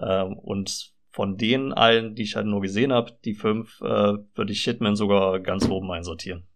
Ähm, 0.00 0.34
und 0.34 0.92
von 1.10 1.36
denen 1.36 1.72
allen, 1.72 2.14
die 2.14 2.22
ich 2.22 2.36
halt 2.36 2.46
nur 2.46 2.60
gesehen 2.60 2.92
habe, 2.92 3.18
die 3.24 3.34
fünf, 3.34 3.80
äh, 3.80 4.14
würde 4.34 4.52
ich 4.52 4.62
Hitman 4.62 4.94
sogar 4.94 5.40
ganz 5.40 5.68
oben 5.68 5.90
einsortieren. 5.90 6.46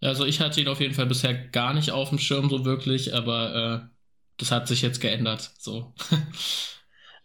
Also 0.00 0.24
ich 0.24 0.40
hatte 0.40 0.60
ihn 0.60 0.68
auf 0.68 0.80
jeden 0.80 0.94
Fall 0.94 1.06
bisher 1.06 1.34
gar 1.34 1.74
nicht 1.74 1.90
auf 1.90 2.08
dem 2.08 2.18
Schirm 2.18 2.48
so 2.48 2.64
wirklich, 2.64 3.14
aber 3.14 3.90
äh, 3.92 3.97
das 4.38 4.50
hat 4.50 4.68
sich 4.68 4.82
jetzt 4.82 5.00
geändert. 5.00 5.52
So. 5.58 5.94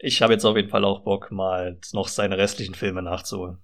Ich 0.06 0.22
habe 0.22 0.34
jetzt 0.34 0.44
auf 0.44 0.58
jeden 0.58 0.68
Fall 0.68 0.84
auch 0.84 1.06
Bock, 1.06 1.32
mal 1.32 1.80
noch 1.94 2.10
seine 2.10 2.38
restlichen 2.38 2.76
Filme 2.76 3.02
nachzuholen. 3.02 3.60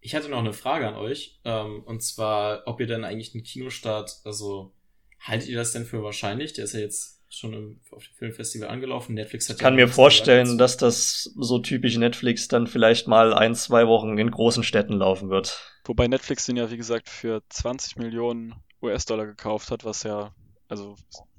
Ich 0.00 0.14
hatte 0.14 0.30
noch 0.30 0.38
eine 0.38 0.54
Frage 0.54 0.88
an 0.88 0.94
euch, 0.94 1.38
ähm, 1.44 1.82
und 1.84 2.02
zwar, 2.02 2.62
ob 2.64 2.80
ihr 2.80 2.86
denn 2.86 3.04
eigentlich 3.04 3.34
einen 3.34 3.44
Kinostart, 3.44 4.20
also 4.24 4.72
haltet 5.20 5.50
ihr 5.50 5.58
das 5.58 5.72
denn 5.72 5.84
für 5.84 6.02
wahrscheinlich? 6.02 6.54
Der 6.54 6.64
ist 6.64 6.72
ja 6.72 6.80
jetzt 6.80 7.16
schon 7.28 7.52
im, 7.52 7.80
auf 7.90 8.04
dem 8.04 8.14
Filmfestival 8.14 8.68
angelaufen. 8.68 9.14
Netflix 9.14 9.50
hat 9.50 9.56
Ich 9.56 9.62
kann 9.62 9.78
ja 9.78 9.84
mir 9.84 9.92
vorstellen, 9.92 10.56
dass 10.56 10.78
das 10.78 11.30
so 11.36 11.58
typisch 11.58 11.98
Netflix 11.98 12.48
dann 12.48 12.66
vielleicht 12.66 13.06
mal 13.06 13.34
ein, 13.34 13.54
zwei 13.54 13.86
Wochen 13.86 14.16
in 14.16 14.30
großen 14.30 14.62
Städten 14.62 14.94
laufen 14.94 15.28
wird. 15.28 15.60
Wobei 15.84 16.08
Netflix 16.08 16.46
den 16.46 16.56
ja, 16.56 16.70
wie 16.70 16.78
gesagt, 16.78 17.10
für 17.10 17.42
20 17.50 17.96
Millionen 17.96 18.54
US-Dollar 18.82 19.26
gekauft 19.26 19.70
hat, 19.70 19.84
was 19.84 20.04
ja, 20.04 20.34
also 20.68 20.96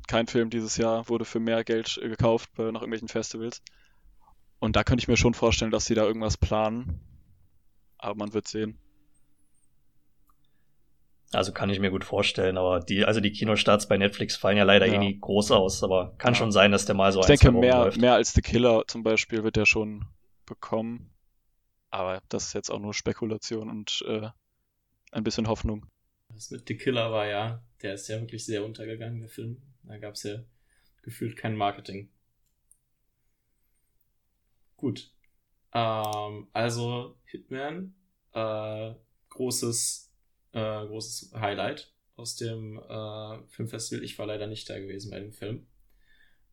kein 0.07 0.27
Film 0.27 0.49
dieses 0.49 0.77
Jahr 0.77 1.07
wurde 1.09 1.25
für 1.25 1.39
mehr 1.39 1.63
Geld 1.63 1.99
äh, 2.01 2.09
gekauft 2.09 2.49
bei, 2.55 2.63
nach 2.65 2.81
irgendwelchen 2.81 3.07
Festivals. 3.09 3.61
Und 4.59 4.75
da 4.75 4.83
könnte 4.83 5.03
ich 5.03 5.07
mir 5.07 5.17
schon 5.17 5.33
vorstellen, 5.33 5.71
dass 5.71 5.85
sie 5.85 5.95
da 5.95 6.03
irgendwas 6.05 6.37
planen. 6.37 6.99
Aber 7.99 8.15
man 8.15 8.33
wird 8.33 8.47
sehen. 8.47 8.77
Also 11.33 11.51
kann 11.51 11.69
ich 11.69 11.79
mir 11.79 11.91
gut 11.91 12.05
vorstellen, 12.05 12.57
aber 12.57 12.79
die, 12.79 13.03
also 13.03 13.19
die 13.19 13.31
Kinostarts 13.33 13.87
bei 13.89 13.97
Netflix 13.97 14.37
fallen 14.37 14.57
ja 14.57 14.63
leider 14.63 14.85
Ja. 14.87 14.93
eh 14.93 14.97
nie 14.97 15.19
groß 15.19 15.51
aus, 15.51 15.83
aber 15.83 16.15
kann 16.17 16.33
Ja. 16.33 16.39
schon 16.39 16.51
sein, 16.53 16.71
dass 16.71 16.85
der 16.85 16.95
mal 16.95 17.11
so 17.11 17.19
ich 17.19 17.25
ein, 17.25 17.37
denke, 17.37 17.51
mehr, 17.51 17.83
läuft. 17.83 17.99
mehr 17.99 18.13
als 18.13 18.33
The 18.33 18.41
Killer 18.41 18.85
zum 18.87 19.03
Beispiel 19.03 19.43
wird 19.43 19.57
er 19.57 19.65
schon 19.65 20.05
bekommen. 20.45 21.11
Aber 21.89 22.21
das 22.29 22.47
ist 22.47 22.53
jetzt 22.53 22.69
auch 22.71 22.79
nur 22.79 22.93
Spekulation 22.93 23.69
und 23.69 24.03
äh, 24.07 24.29
ein 25.11 25.23
bisschen 25.23 25.47
Hoffnung. 25.47 25.85
Das 26.33 26.49
mit 26.49 26.67
The 26.67 26.77
Killer 26.77 27.11
war 27.11 27.27
ja, 27.27 27.61
der 27.81 27.93
ist 27.95 28.07
ja 28.07 28.19
wirklich 28.21 28.45
sehr 28.45 28.63
untergegangen, 28.63 29.19
der 29.19 29.29
Film. 29.29 29.61
Da 29.87 29.97
gab 29.97 30.15
es 30.15 30.23
ja 30.23 30.43
gefühlt 31.01 31.37
kein 31.37 31.55
Marketing. 31.55 32.09
Gut. 34.75 35.11
Ähm, 35.73 36.47
also 36.53 37.17
Hitman, 37.25 37.95
äh, 38.33 38.93
großes, 39.29 40.11
äh, 40.53 40.85
großes 40.85 41.33
Highlight 41.33 41.93
aus 42.15 42.35
dem 42.35 42.77
äh, 42.77 43.47
Filmfestival. 43.47 44.03
Ich 44.03 44.17
war 44.19 44.25
leider 44.25 44.47
nicht 44.47 44.69
da 44.69 44.79
gewesen 44.79 45.11
bei 45.11 45.19
dem 45.19 45.33
Film. 45.33 45.67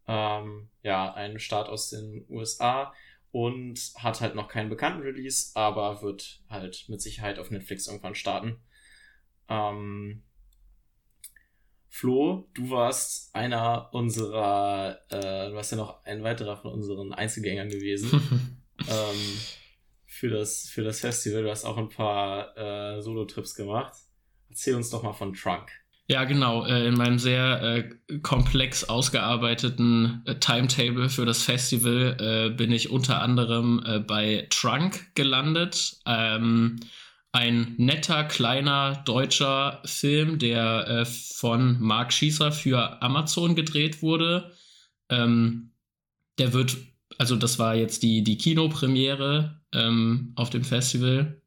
Ähm, 0.07 0.68
ja, 0.82 1.12
ein 1.14 1.39
Start 1.39 1.68
aus 1.68 1.91
den 1.91 2.24
USA 2.28 2.95
und 3.32 3.93
hat 3.97 4.20
halt 4.20 4.35
noch 4.35 4.49
keinen 4.49 4.68
bekannten 4.68 5.03
Release, 5.03 5.51
aber 5.55 6.03
wird 6.03 6.43
halt 6.49 6.85
mit 6.89 7.03
Sicherheit 7.03 7.39
auf 7.39 7.51
Netflix 7.51 7.89
irgendwann 7.89 8.14
starten. 8.14 8.61
Ähm, 9.49 10.22
Flo, 11.97 12.49
du 12.55 12.71
warst 12.71 13.33
einer 13.37 13.89
unserer, 13.93 14.99
äh, 15.11 15.51
du 15.51 15.55
warst 15.55 15.71
ja 15.71 15.79
noch 15.79 16.05
ein 16.05 16.25
weiterer 16.25 16.57
von 16.57 16.73
unseren 16.73 17.13
Einzelgängern 17.13 17.69
gewesen 17.69 18.11
ähm, 18.89 19.39
für, 20.05 20.29
das, 20.29 20.69
für 20.69 20.83
das 20.83 20.99
Festival. 20.99 21.45
Du 21.45 21.51
hast 21.53 21.65
auch 21.65 21.77
ein 21.77 21.89
paar 21.89 22.59
äh, 22.59 23.01
Solo-Trips 23.01 23.55
gemacht. 23.55 23.93
Erzähl 24.49 24.75
uns 24.75 24.91
doch 24.91 25.05
mal 25.05 25.13
von 25.13 25.35
Trunk. 25.35 25.71
Ja, 26.09 26.25
genau. 26.25 26.67
Äh, 26.67 26.89
in 26.89 26.95
meinem 26.95 27.21
sehr 27.21 27.63
äh, 27.63 28.19
komplex 28.23 28.83
ausgearbeiteten 28.83 30.25
äh, 30.27 30.35
Timetable 30.41 31.09
für 31.09 31.25
das 31.25 31.45
Festival 31.45 32.17
äh, 32.19 32.51
bin 32.51 32.73
ich 32.73 32.91
unter 32.91 33.23
anderem 33.23 33.81
äh, 33.87 34.01
bei 34.01 34.49
Trunk 34.51 35.15
gelandet. 35.15 36.01
Ähm, 36.07 36.81
ein 37.35 37.74
netter, 37.78 38.22
kleiner 38.22 39.03
deutscher 39.05 39.82
Film, 39.85 40.39
der 40.39 40.87
äh, 40.87 41.05
von 41.05 41.80
Mark 41.80 42.12
Schießer 42.12 42.53
für 42.53 43.03
Amazon 43.03 43.57
gedreht 43.57 44.03
wurde. 44.03 44.53
Ähm, 45.09 45.72
der 46.39 46.53
wird, 46.53 46.76
also 47.18 47.35
das 47.35 47.59
war 47.59 47.74
jetzt 47.74 48.05
die, 48.05 48.22
die 48.22 48.39
Kinopremiere 48.39 49.61
ähm, 49.72 50.32
auf 50.37 50.51
dem 50.51 50.62
Festival. 50.62 51.43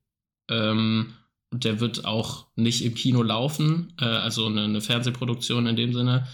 Ähm, 0.50 1.14
der 1.54 1.80
wird 1.80 2.04
auch 2.04 2.48
nicht 2.58 2.84
im 2.84 2.94
Kino 2.94 3.24
laufen, 3.24 3.94
äh, 4.02 4.04
also 4.04 4.48
eine, 4.48 4.66
eine, 4.66 4.82
Fernsehproduktion 4.82 5.68
in 5.68 5.78
dem 5.78 5.94
Sinne. 5.94 6.28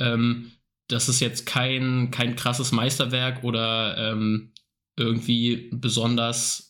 Ähm, 0.00 0.52
das 0.88 1.08
ist 1.08 1.20
jetzt 1.20 1.46
kein, 1.46 2.10
kein 2.10 2.36
krasses 2.36 2.72
Meisterwerk 2.72 3.42
oder 3.42 3.96
ähm, 3.96 4.52
irgendwie 4.98 5.70
besonders, 5.72 6.67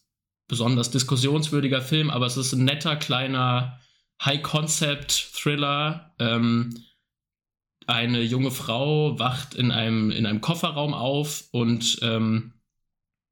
besonders 0.48 0.90
diskussionswürdiger 0.90 1.82
Film, 1.82 2.10
aber 2.10 2.26
es 2.26 2.36
ist 2.36 2.52
ein 2.54 2.64
netter, 2.64 2.96
kleiner 2.96 3.78
High-Concept-Thriller. 4.24 6.14
Ähm, 6.18 6.84
eine 7.86 8.22
junge 8.22 8.50
Frau 8.50 9.18
wacht 9.18 9.54
in 9.54 9.70
einem, 9.70 10.10
in 10.10 10.26
einem 10.26 10.40
Kofferraum 10.40 10.94
auf 10.94 11.44
und 11.52 11.98
ähm, 12.02 12.54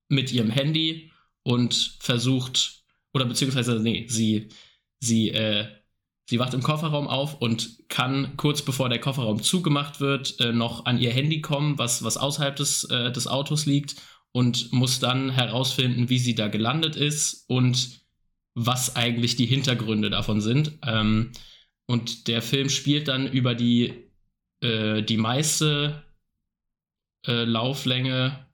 mit 0.08 0.32
ihrem 0.32 0.50
Handy 0.50 1.10
und 1.42 1.96
versucht, 2.00 2.84
oder 3.12 3.24
beziehungsweise, 3.24 3.80
nee, 3.80 4.06
sie, 4.08 4.48
sie, 5.00 5.30
äh, 5.30 5.66
sie 6.26 6.38
wacht 6.38 6.54
im 6.54 6.62
Kofferraum 6.62 7.08
auf 7.08 7.40
und 7.40 7.88
kann 7.88 8.36
kurz 8.36 8.62
bevor 8.62 8.88
der 8.88 9.00
Kofferraum 9.00 9.42
zugemacht 9.42 10.00
wird, 10.00 10.40
äh, 10.40 10.52
noch 10.52 10.86
an 10.86 10.98
ihr 10.98 11.12
Handy 11.12 11.40
kommen, 11.40 11.78
was, 11.78 12.02
was 12.04 12.16
außerhalb 12.16 12.56
des, 12.56 12.84
äh, 12.84 13.10
des 13.10 13.26
Autos 13.26 13.66
liegt 13.66 13.96
und 14.36 14.70
muss 14.70 14.98
dann 14.98 15.30
herausfinden, 15.30 16.10
wie 16.10 16.18
sie 16.18 16.34
da 16.34 16.48
gelandet 16.48 16.94
ist 16.94 17.48
und 17.48 18.02
was 18.54 18.94
eigentlich 18.94 19.34
die 19.34 19.46
Hintergründe 19.46 20.10
davon 20.10 20.42
sind. 20.42 20.72
Ähm, 20.84 21.32
und 21.86 22.28
der 22.28 22.42
Film 22.42 22.68
spielt 22.68 23.08
dann 23.08 23.26
über 23.26 23.54
die, 23.54 23.94
äh, 24.60 25.02
die 25.02 25.16
meiste 25.16 26.04
äh, 27.26 27.44
Lauflänge 27.44 28.46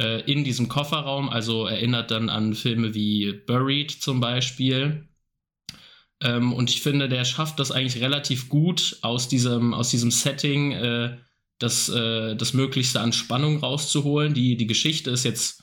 äh, 0.00 0.22
in 0.22 0.42
diesem 0.42 0.70
Kofferraum, 0.70 1.28
also 1.28 1.66
erinnert 1.66 2.10
dann 2.10 2.30
an 2.30 2.54
Filme 2.54 2.94
wie 2.94 3.34
Buried 3.46 3.90
zum 3.90 4.20
Beispiel. 4.20 5.06
Ähm, 6.22 6.54
und 6.54 6.70
ich 6.70 6.80
finde, 6.80 7.10
der 7.10 7.26
schafft 7.26 7.60
das 7.60 7.72
eigentlich 7.72 8.02
relativ 8.02 8.48
gut 8.48 8.96
aus 9.02 9.28
diesem, 9.28 9.74
aus 9.74 9.90
diesem 9.90 10.10
Setting, 10.10 10.72
äh, 10.72 11.18
das, 11.58 11.88
äh, 11.88 12.36
das 12.36 12.52
Möglichste 12.52 13.00
an 13.00 13.12
Spannung 13.12 13.58
rauszuholen. 13.58 14.34
Die, 14.34 14.56
die 14.56 14.66
Geschichte 14.66 15.10
ist 15.10 15.24
jetzt 15.24 15.62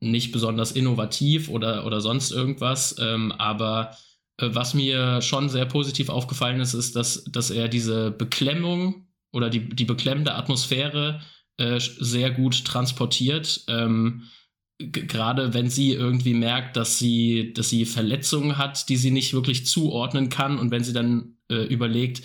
nicht 0.00 0.32
besonders 0.32 0.72
innovativ 0.72 1.48
oder, 1.48 1.86
oder 1.86 2.00
sonst 2.00 2.30
irgendwas, 2.30 2.96
ähm, 2.98 3.32
aber 3.32 3.96
äh, 4.38 4.48
was 4.52 4.74
mir 4.74 5.20
schon 5.22 5.48
sehr 5.48 5.66
positiv 5.66 6.08
aufgefallen 6.08 6.60
ist, 6.60 6.74
ist, 6.74 6.96
dass, 6.96 7.24
dass 7.24 7.50
er 7.50 7.68
diese 7.68 8.10
Beklemmung 8.10 9.06
oder 9.32 9.50
die, 9.50 9.68
die 9.68 9.84
beklemmende 9.84 10.34
Atmosphäre 10.34 11.20
äh, 11.58 11.78
sehr 11.78 12.30
gut 12.30 12.64
transportiert. 12.64 13.64
Ähm, 13.68 14.24
Gerade 14.78 15.52
wenn 15.52 15.68
sie 15.68 15.92
irgendwie 15.92 16.32
merkt, 16.32 16.78
dass 16.78 16.98
sie, 16.98 17.52
dass 17.52 17.68
sie 17.68 17.84
Verletzungen 17.84 18.56
hat, 18.56 18.88
die 18.88 18.96
sie 18.96 19.10
nicht 19.10 19.34
wirklich 19.34 19.66
zuordnen 19.66 20.30
kann 20.30 20.58
und 20.58 20.70
wenn 20.70 20.82
sie 20.82 20.94
dann 20.94 21.36
äh, 21.50 21.64
überlegt, 21.66 22.22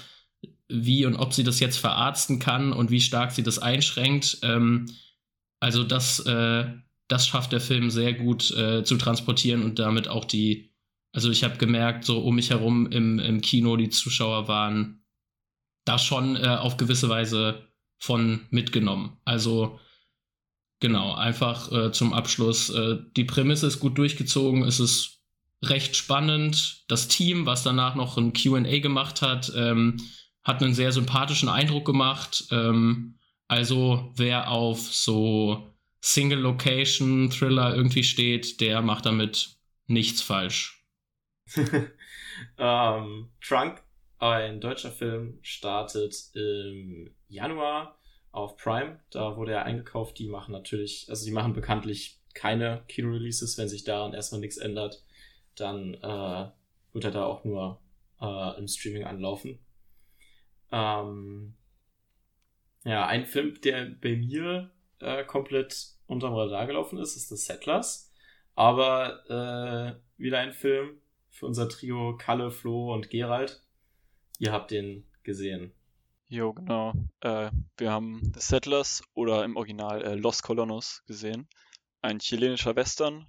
wie 0.67 1.05
und 1.05 1.15
ob 1.15 1.33
sie 1.33 1.43
das 1.43 1.59
jetzt 1.59 1.77
verarzten 1.77 2.39
kann 2.39 2.73
und 2.73 2.91
wie 2.91 3.01
stark 3.01 3.31
sie 3.31 3.43
das 3.43 3.59
einschränkt. 3.59 4.39
Ähm, 4.41 4.87
also 5.59 5.83
das, 5.83 6.19
äh, 6.19 6.65
das 7.07 7.27
schafft 7.27 7.51
der 7.51 7.61
Film 7.61 7.89
sehr 7.89 8.13
gut 8.13 8.51
äh, 8.51 8.83
zu 8.83 8.97
transportieren 8.97 9.63
und 9.63 9.79
damit 9.79 10.07
auch 10.07 10.25
die, 10.25 10.71
also 11.13 11.29
ich 11.29 11.43
habe 11.43 11.57
gemerkt, 11.57 12.05
so 12.05 12.19
um 12.19 12.35
mich 12.35 12.49
herum 12.49 12.87
im, 12.87 13.19
im 13.19 13.41
Kino, 13.41 13.77
die 13.77 13.89
Zuschauer 13.89 14.47
waren 14.47 15.03
da 15.85 15.99
schon 15.99 16.35
äh, 16.35 16.47
auf 16.47 16.77
gewisse 16.77 17.09
Weise 17.09 17.67
von 17.99 18.41
mitgenommen. 18.49 19.17
Also 19.23 19.79
genau, 20.79 21.13
einfach 21.13 21.71
äh, 21.71 21.91
zum 21.91 22.13
Abschluss. 22.13 22.69
Äh, 22.69 22.97
die 23.15 23.23
Prämisse 23.23 23.67
ist 23.67 23.79
gut 23.79 23.97
durchgezogen, 23.97 24.63
es 24.63 24.79
ist 24.79 25.21
recht 25.63 25.95
spannend. 25.95 26.83
Das 26.87 27.07
Team, 27.07 27.45
was 27.45 27.63
danach 27.63 27.95
noch 27.95 28.17
ein 28.17 28.33
QA 28.33 28.79
gemacht 28.79 29.21
hat, 29.21 29.51
ähm, 29.55 29.97
hat 30.45 30.61
einen 30.61 30.75
sehr 30.75 30.91
sympathischen 30.91 31.49
Eindruck 31.49 31.85
gemacht. 31.85 32.47
Ähm, 32.51 33.17
also 33.47 34.13
wer 34.15 34.49
auf 34.49 34.79
so 34.79 35.67
Single-Location-Thriller 36.01 37.75
irgendwie 37.75 38.03
steht, 38.03 38.61
der 38.61 38.81
macht 38.81 39.07
damit 39.07 39.57
nichts 39.87 40.21
falsch. 40.21 40.85
ähm, 42.57 43.29
Trunk, 43.41 43.83
ein 44.19 44.61
deutscher 44.61 44.91
Film, 44.91 45.39
startet 45.41 46.15
im 46.35 47.13
Januar 47.27 47.99
auf 48.31 48.55
Prime. 48.57 48.99
Da 49.09 49.35
wurde 49.35 49.53
er 49.53 49.65
eingekauft. 49.65 50.19
Die 50.19 50.27
machen 50.27 50.51
natürlich, 50.51 51.07
also 51.09 51.25
die 51.25 51.31
machen 51.31 51.53
bekanntlich 51.53 52.21
keine 52.35 52.83
Kino-Releases. 52.87 53.57
Wenn 53.57 53.69
sich 53.69 53.83
daran 53.83 54.13
erstmal 54.13 54.41
nichts 54.41 54.57
ändert, 54.57 55.03
dann 55.55 55.95
äh, 55.95 56.49
wird 56.93 57.03
er 57.03 57.11
da 57.11 57.25
auch 57.25 57.43
nur 57.43 57.81
äh, 58.21 58.59
im 58.59 58.67
Streaming 58.67 59.05
anlaufen. 59.05 59.64
Ähm, 60.71 61.55
ja, 62.83 63.05
ein 63.07 63.25
Film, 63.25 63.59
der 63.61 63.85
bei 64.01 64.15
mir 64.15 64.71
äh, 64.99 65.23
komplett 65.23 65.95
unterm 66.07 66.33
Radar 66.33 66.67
gelaufen 66.67 66.99
ist, 66.99 67.15
ist 67.15 67.29
The 67.29 67.35
Settlers. 67.35 68.11
Aber 68.55 69.25
äh, 69.29 70.21
wieder 70.21 70.39
ein 70.39 70.53
Film 70.53 71.01
für 71.29 71.45
unser 71.45 71.67
Trio 71.67 72.15
Kalle, 72.17 72.51
Flo 72.51 72.93
und 72.93 73.09
Gerald. 73.09 73.63
Ihr 74.39 74.51
habt 74.51 74.71
den 74.71 75.05
gesehen. 75.23 75.73
Jo, 76.27 76.53
genau. 76.53 76.93
Äh, 77.21 77.51
wir 77.77 77.91
haben 77.91 78.31
The 78.33 78.39
Settlers 78.39 79.03
oder 79.13 79.43
im 79.43 79.57
Original 79.57 80.01
äh, 80.01 80.15
Los 80.15 80.41
Colonos 80.41 81.03
gesehen. 81.05 81.47
Ein 82.01 82.19
chilenischer 82.19 82.75
Western, 82.75 83.27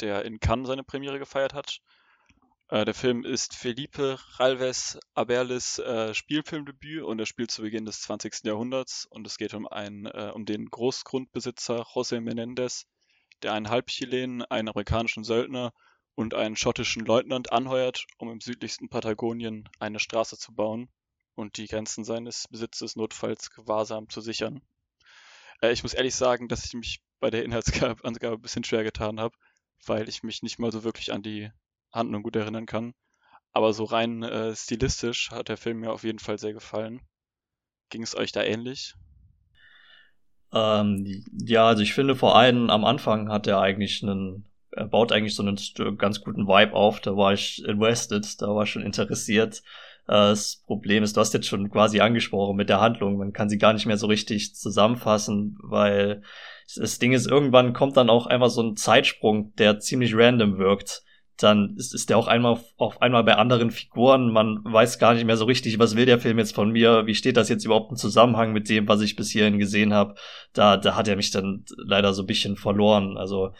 der 0.00 0.24
in 0.24 0.40
Cannes 0.40 0.68
seine 0.68 0.84
Premiere 0.84 1.18
gefeiert 1.18 1.54
hat. 1.54 1.80
Äh, 2.70 2.84
der 2.84 2.94
Film 2.94 3.24
ist 3.24 3.54
Felipe 3.54 4.18
Ralves 4.36 4.98
Aberles 5.14 5.78
äh, 5.78 6.12
Spielfilmdebüt 6.12 7.02
und 7.02 7.18
er 7.18 7.24
spielt 7.24 7.50
zu 7.50 7.62
Beginn 7.62 7.86
des 7.86 8.02
20. 8.02 8.44
Jahrhunderts 8.44 9.06
und 9.06 9.26
es 9.26 9.38
geht 9.38 9.54
um 9.54 9.66
einen, 9.66 10.04
äh, 10.04 10.30
um 10.34 10.44
den 10.44 10.66
Großgrundbesitzer 10.66 11.86
José 11.94 12.20
Menendez, 12.20 12.84
der 13.42 13.54
einen 13.54 13.70
Halbchilen, 13.70 14.42
einen 14.42 14.68
amerikanischen 14.68 15.24
Söldner 15.24 15.72
und 16.14 16.34
einen 16.34 16.56
schottischen 16.56 17.06
Leutnant 17.06 17.52
anheuert, 17.52 18.06
um 18.18 18.30
im 18.30 18.40
südlichsten 18.40 18.90
Patagonien 18.90 19.68
eine 19.78 19.98
Straße 19.98 20.36
zu 20.36 20.54
bauen 20.54 20.90
und 21.34 21.56
die 21.56 21.68
Grenzen 21.68 22.04
seines 22.04 22.48
Besitzes 22.48 22.96
notfalls 22.96 23.50
gewahrsam 23.50 24.10
zu 24.10 24.20
sichern. 24.20 24.60
Äh, 25.62 25.72
ich 25.72 25.82
muss 25.84 25.94
ehrlich 25.94 26.14
sagen, 26.14 26.48
dass 26.48 26.66
ich 26.66 26.74
mich 26.74 27.00
bei 27.18 27.30
der 27.30 27.44
Inhaltsangabe 27.44 28.04
ein 28.04 28.42
bisschen 28.42 28.64
schwer 28.64 28.84
getan 28.84 29.20
habe, 29.20 29.34
weil 29.86 30.06
ich 30.06 30.22
mich 30.22 30.42
nicht 30.42 30.58
mal 30.58 30.70
so 30.70 30.84
wirklich 30.84 31.12
an 31.14 31.22
die 31.22 31.50
Handlung 31.98 32.22
gut 32.22 32.36
erinnern 32.36 32.66
kann. 32.66 32.94
Aber 33.52 33.72
so 33.72 33.84
rein 33.84 34.22
äh, 34.22 34.54
stilistisch 34.54 35.30
hat 35.30 35.48
der 35.48 35.56
Film 35.56 35.80
mir 35.80 35.92
auf 35.92 36.04
jeden 36.04 36.18
Fall 36.18 36.38
sehr 36.38 36.52
gefallen. 36.52 37.00
Ging 37.90 38.02
es 38.02 38.16
euch 38.16 38.32
da 38.32 38.42
ähnlich? 38.42 38.94
Ähm, 40.52 41.24
ja, 41.44 41.66
also 41.66 41.82
ich 41.82 41.94
finde 41.94 42.16
vor 42.16 42.36
allem 42.36 42.70
am 42.70 42.84
Anfang 42.84 43.30
hat 43.30 43.46
er 43.46 43.60
eigentlich 43.60 44.02
einen, 44.02 44.46
er 44.70 44.86
baut 44.86 45.12
eigentlich 45.12 45.34
so 45.34 45.42
einen 45.42 45.56
ganz 45.98 46.20
guten 46.20 46.46
Vibe 46.46 46.74
auf. 46.74 47.00
Da 47.00 47.16
war 47.16 47.32
ich 47.32 47.64
invested, 47.64 48.40
da 48.40 48.48
war 48.48 48.64
ich 48.64 48.70
schon 48.70 48.82
interessiert. 48.82 49.62
Äh, 50.06 50.12
das 50.12 50.62
Problem 50.66 51.02
ist, 51.02 51.16
du 51.16 51.20
hast 51.20 51.34
jetzt 51.34 51.48
schon 51.48 51.70
quasi 51.70 52.00
angesprochen 52.00 52.56
mit 52.56 52.68
der 52.68 52.80
Handlung. 52.80 53.16
Man 53.18 53.32
kann 53.32 53.48
sie 53.48 53.58
gar 53.58 53.72
nicht 53.72 53.86
mehr 53.86 53.98
so 53.98 54.06
richtig 54.06 54.54
zusammenfassen, 54.54 55.58
weil 55.62 56.22
das 56.76 56.98
Ding 56.98 57.12
ist, 57.12 57.26
irgendwann 57.26 57.72
kommt 57.72 57.96
dann 57.96 58.10
auch 58.10 58.26
einfach 58.26 58.50
so 58.50 58.62
ein 58.62 58.76
Zeitsprung, 58.76 59.54
der 59.56 59.80
ziemlich 59.80 60.14
random 60.14 60.58
wirkt 60.58 61.02
dann 61.38 61.76
ist, 61.76 61.94
ist 61.94 62.10
der 62.10 62.18
auch 62.18 62.26
einmal 62.26 62.60
auf 62.76 63.00
einmal 63.00 63.24
bei 63.24 63.36
anderen 63.36 63.70
Figuren. 63.70 64.32
Man 64.32 64.60
weiß 64.64 64.98
gar 64.98 65.14
nicht 65.14 65.24
mehr 65.24 65.36
so 65.36 65.44
richtig, 65.44 65.78
was 65.78 65.96
will 65.96 66.06
der 66.06 66.18
Film 66.18 66.38
jetzt 66.38 66.54
von 66.54 66.70
mir? 66.70 67.06
Wie 67.06 67.14
steht 67.14 67.36
das 67.36 67.48
jetzt 67.48 67.64
überhaupt 67.64 67.90
im 67.90 67.96
Zusammenhang 67.96 68.52
mit 68.52 68.68
dem, 68.68 68.88
was 68.88 69.00
ich 69.00 69.16
bis 69.16 69.30
hierhin 69.30 69.58
gesehen 69.58 69.94
habe? 69.94 70.14
Da, 70.52 70.76
da 70.76 70.96
hat 70.96 71.08
er 71.08 71.16
mich 71.16 71.30
dann 71.30 71.64
leider 71.76 72.12
so 72.12 72.22
ein 72.22 72.26
bisschen 72.26 72.56
verloren. 72.56 73.16
Also 73.16 73.52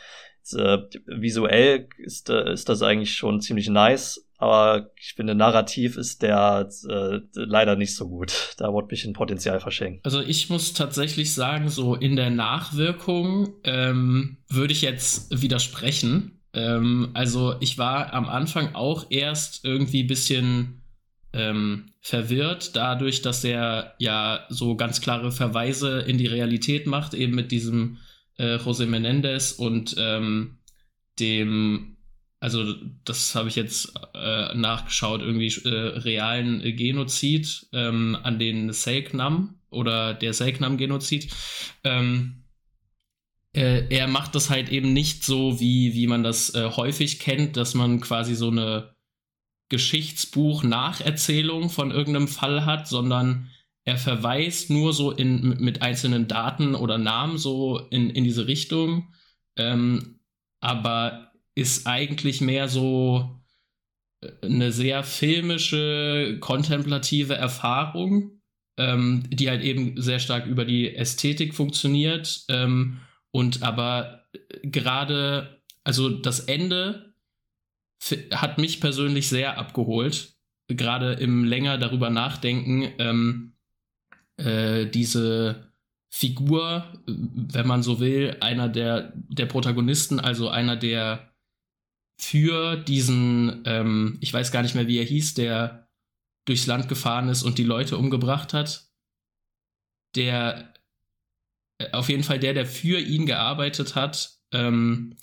äh, 0.55 0.79
visuell 1.07 1.89
ist, 1.99 2.31
äh, 2.31 2.53
ist 2.53 2.69
das 2.69 2.83
eigentlich 2.83 3.15
schon 3.15 3.41
ziemlich 3.41 3.69
nice, 3.69 4.27
aber 4.39 4.91
ich 4.97 5.15
finde, 5.15 5.35
narrativ 5.35 5.97
ist 5.97 6.23
der 6.23 6.69
äh, 6.89 7.21
leider 7.35 7.77
nicht 7.77 7.95
so 7.95 8.09
gut. 8.09 8.55
Da 8.57 8.73
wurde 8.73 8.87
ein 8.87 8.89
bisschen 8.89 9.13
Potenzial 9.13 9.61
verschenkt. 9.61 10.05
Also 10.05 10.21
ich 10.21 10.49
muss 10.49 10.73
tatsächlich 10.73 11.35
sagen, 11.35 11.69
so 11.69 11.95
in 11.95 12.17
der 12.17 12.31
Nachwirkung 12.31 13.55
ähm, 13.65 14.39
würde 14.49 14.73
ich 14.73 14.83
jetzt 14.83 15.43
widersprechen 15.43 16.38
ähm, 16.59 17.11
also 17.15 17.55
ich 17.61 17.79
war 17.79 18.13
am 18.13 18.29
Anfang 18.29 18.75
auch 18.75 19.07
erst 19.11 19.65
irgendwie 19.65 20.03
ein 20.03 20.09
bisschen 20.09 20.83
ähm, 21.33 21.93
verwirrt, 22.01 22.75
dadurch, 22.75 23.23
dass 23.23 23.45
er 23.45 23.95
ja 23.99 24.45
so 24.49 24.75
ganz 24.75 25.01
klare 25.01 25.31
Verweise 25.31 26.01
in 26.01 26.19
die 26.19 26.27
Realität 26.27 26.87
macht, 26.87 27.15
eben 27.15 27.35
mit 27.35 27.53
diesem 27.53 27.99
äh, 28.39 28.57
José 28.57 28.87
Menendez 28.87 29.53
und 29.53 29.95
ähm, 29.99 30.59
dem, 31.21 31.97
also 32.41 32.75
das 33.05 33.37
habe 33.37 33.49
ich 33.49 33.55
jetzt 33.55 33.93
äh, 34.15 34.53
nachgeschaut, 34.55 35.21
irgendwie 35.21 35.55
äh, 35.65 35.99
realen 35.99 36.61
Genozid 36.77 37.69
ähm, 37.73 38.19
an 38.23 38.41
den 38.41 38.73
Selknam 38.73 39.61
oder 39.71 40.13
der 40.15 40.33
Selknam-Genozid. 40.33 41.33
Ähm, 41.85 42.38
äh, 43.55 43.87
er 43.89 44.09
macht 44.09 44.35
das 44.35 44.51
halt 44.51 44.71
eben 44.71 44.93
nicht 44.93 45.25
so, 45.25 45.61
wie, 45.61 45.95
wie 45.95 46.07
man 46.07 46.23
das 46.23 46.55
äh, 46.55 46.71
häufig 46.71 47.19
kennt, 47.19 47.57
dass 47.57 47.75
man 47.75 48.01
quasi 48.01 48.35
so 48.35 48.51
eine 48.51 48.95
Geschichtsbuch-Nacherzählung 49.71 51.71
von 51.71 51.91
irgendeinem 51.91 52.29
Fall 52.29 52.65
hat, 52.65 52.89
sondern 52.89 53.51
er 53.85 53.97
verweist 53.97 54.71
nur 54.71 54.93
so 54.93 55.13
in, 55.13 55.57
mit 55.61 55.83
einzelnen 55.83 56.29
Daten 56.29 56.75
oder 56.75 56.99
Namen 56.99 57.39
so 57.39 57.79
in, 57.91 58.11
in 58.11 58.25
diese 58.25 58.47
Richtung, 58.47 59.15
ähm, 59.57 60.21
aber 60.61 61.33
ist 61.55 61.87
eigentlich 61.87 62.41
mehr 62.41 62.69
so 62.69 63.41
äh, 64.23 64.31
eine 64.43 64.73
sehr 64.73 65.05
filmische, 65.05 66.39
kontemplative 66.41 67.35
Erfahrung, 67.35 68.41
ähm, 68.79 69.25
die 69.31 69.49
halt 69.49 69.63
eben 69.63 70.01
sehr 70.01 70.21
stark 70.21 70.47
über 70.47 70.65
die 70.65 70.95
Ästhetik 70.95 71.55
funktioniert. 71.55 72.45
Ähm, 72.49 73.01
und 73.31 73.63
aber 73.63 74.27
gerade, 74.63 75.63
also 75.85 76.09
das 76.09 76.41
Ende 76.41 77.15
hat 78.33 78.59
mich 78.59 78.81
persönlich 78.81 79.29
sehr 79.29 79.59
abgeholt, 79.59 80.35
gerade 80.69 81.15
im 81.15 81.45
länger 81.45 81.79
darüber 81.79 82.11
nachdenken, 82.11 82.93
ähm, 82.99 83.55
äh, 84.37 84.87
diese 84.87 85.73
Figur, 86.11 86.87
wenn 87.07 87.67
man 87.67 87.83
so 87.83 88.01
will, 88.01 88.37
einer 88.41 88.69
der, 88.69 89.13
der 89.15 89.47
Protagonisten, 89.47 90.21
also 90.21 90.49
einer 90.49 90.77
der 90.77 91.33
für 92.21 92.77
diesen, 92.77 93.63
ähm, 93.67 94.19
ich 94.21 94.33
weiß 94.33 94.51
gar 94.51 94.63
nicht 94.63 94.75
mehr, 94.75 94.89
wie 94.89 94.99
er 94.99 95.05
hieß, 95.05 95.35
der 95.35 95.89
durchs 96.47 96.67
Land 96.67 96.89
gefahren 96.89 97.29
ist 97.29 97.43
und 97.43 97.59
die 97.59 97.65
Leute 97.65 97.97
umgebracht 97.97 98.55
hat. 98.55 98.89
Der, 100.17 100.59
äh, 100.59 100.78
auf 101.93 102.09
jeden 102.09 102.25
Fall 102.25 102.39
der, 102.39 102.55
der 102.55 102.67
für 102.67 102.99
ihn 103.01 103.27
gearbeitet 103.27 103.95
hat, 103.95 104.39
ähm, 104.53 105.17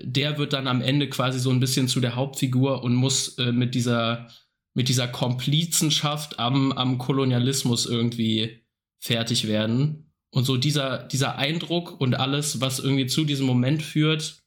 der 0.00 0.38
wird 0.38 0.52
dann 0.52 0.66
am 0.66 0.80
Ende 0.80 1.08
quasi 1.08 1.38
so 1.38 1.50
ein 1.50 1.60
bisschen 1.60 1.88
zu 1.88 2.00
der 2.00 2.16
Hauptfigur 2.16 2.82
und 2.82 2.94
muss 2.94 3.36
äh, 3.38 3.52
mit 3.52 3.74
dieser, 3.74 4.28
mit 4.74 4.88
dieser 4.88 5.08
Komplizenschaft 5.08 6.38
am, 6.38 6.72
am 6.72 6.98
Kolonialismus 6.98 7.86
irgendwie 7.86 8.62
fertig 8.98 9.48
werden. 9.48 10.12
Und 10.30 10.44
so 10.44 10.56
dieser, 10.56 10.98
dieser 10.98 11.36
Eindruck 11.36 12.00
und 12.00 12.14
alles, 12.14 12.60
was 12.60 12.78
irgendwie 12.78 13.06
zu 13.06 13.24
diesem 13.24 13.46
Moment 13.46 13.82
führt, 13.82 14.42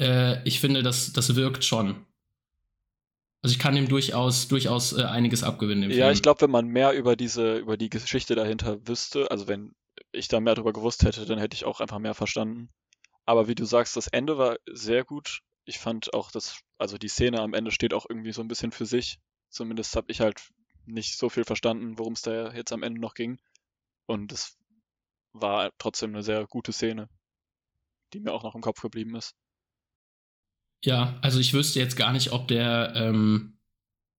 äh, 0.00 0.42
ich 0.46 0.58
finde, 0.58 0.82
das, 0.82 1.12
das 1.12 1.36
wirkt 1.36 1.64
schon. 1.64 2.04
Also 3.42 3.52
ich 3.52 3.58
kann 3.60 3.76
ihm 3.76 3.88
durchaus, 3.88 4.48
durchaus 4.48 4.94
äh, 4.94 5.02
einiges 5.02 5.44
abgewinnen. 5.44 5.90
ja, 5.90 5.96
Film. 5.96 6.12
ich 6.12 6.22
glaube, 6.22 6.40
wenn 6.40 6.50
man 6.50 6.66
mehr 6.66 6.92
über 6.92 7.14
diese, 7.14 7.58
über 7.58 7.76
die 7.76 7.90
Geschichte 7.90 8.34
dahinter 8.34 8.88
wüsste, 8.88 9.30
also 9.30 9.46
wenn 9.46 9.74
ich 10.14 10.28
da 10.28 10.40
mehr 10.40 10.54
darüber 10.54 10.72
gewusst 10.72 11.04
hätte, 11.04 11.26
dann 11.26 11.38
hätte 11.38 11.54
ich 11.54 11.64
auch 11.64 11.80
einfach 11.80 11.98
mehr 11.98 12.14
verstanden. 12.14 12.70
Aber 13.24 13.48
wie 13.48 13.54
du 13.54 13.64
sagst, 13.64 13.96
das 13.96 14.08
Ende 14.08 14.38
war 14.38 14.56
sehr 14.66 15.04
gut. 15.04 15.40
Ich 15.64 15.78
fand 15.78 16.12
auch, 16.14 16.30
dass, 16.30 16.60
also 16.78 16.98
die 16.98 17.08
Szene 17.08 17.40
am 17.40 17.54
Ende 17.54 17.70
steht 17.70 17.94
auch 17.94 18.06
irgendwie 18.08 18.32
so 18.32 18.42
ein 18.42 18.48
bisschen 18.48 18.72
für 18.72 18.86
sich. 18.86 19.18
Zumindest 19.48 19.96
habe 19.96 20.10
ich 20.10 20.20
halt 20.20 20.40
nicht 20.86 21.16
so 21.16 21.28
viel 21.30 21.44
verstanden, 21.44 21.98
worum 21.98 22.12
es 22.12 22.22
da 22.22 22.52
jetzt 22.52 22.72
am 22.72 22.82
Ende 22.82 23.00
noch 23.00 23.14
ging. 23.14 23.38
Und 24.06 24.32
es 24.32 24.58
war 25.32 25.70
trotzdem 25.78 26.10
eine 26.10 26.22
sehr 26.22 26.46
gute 26.46 26.72
Szene, 26.72 27.08
die 28.12 28.20
mir 28.20 28.32
auch 28.32 28.42
noch 28.42 28.54
im 28.54 28.60
Kopf 28.60 28.80
geblieben 28.80 29.16
ist. 29.16 29.34
Ja, 30.84 31.18
also 31.22 31.40
ich 31.40 31.54
wüsste 31.54 31.80
jetzt 31.80 31.96
gar 31.96 32.12
nicht, 32.12 32.32
ob 32.32 32.46
der 32.46 32.92
ähm, 32.94 33.53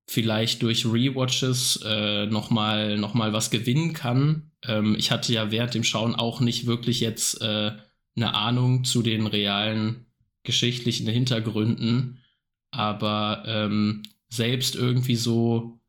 vielleicht 0.07 0.61
durch 0.61 0.85
Rewatches 0.85 1.81
äh, 1.85 2.27
nochmal 2.27 2.97
noch 2.97 3.13
mal 3.13 3.33
was 3.33 3.49
gewinnen 3.49 3.93
kann. 3.93 4.51
Ähm, 4.63 4.95
ich 4.97 5.11
hatte 5.11 5.33
ja 5.33 5.51
während 5.51 5.73
dem 5.73 5.83
Schauen 5.83 6.15
auch 6.15 6.39
nicht 6.39 6.67
wirklich 6.67 6.99
jetzt 6.99 7.41
äh, 7.41 7.71
eine 8.15 8.33
Ahnung 8.33 8.83
zu 8.83 9.01
den 9.01 9.27
realen 9.27 10.05
geschichtlichen 10.43 11.07
Hintergründen, 11.07 12.19
aber 12.71 13.43
ähm, 13.47 14.03
selbst 14.29 14.75
irgendwie 14.75 15.15
so 15.15 15.79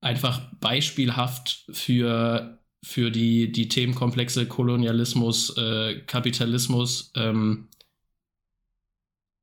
einfach 0.00 0.40
beispielhaft 0.60 1.64
für, 1.70 2.58
für 2.82 3.10
die, 3.10 3.52
die 3.52 3.68
Themenkomplexe 3.68 4.46
Kolonialismus, 4.46 5.56
äh, 5.56 6.00
Kapitalismus, 6.06 7.12
ähm, 7.14 7.68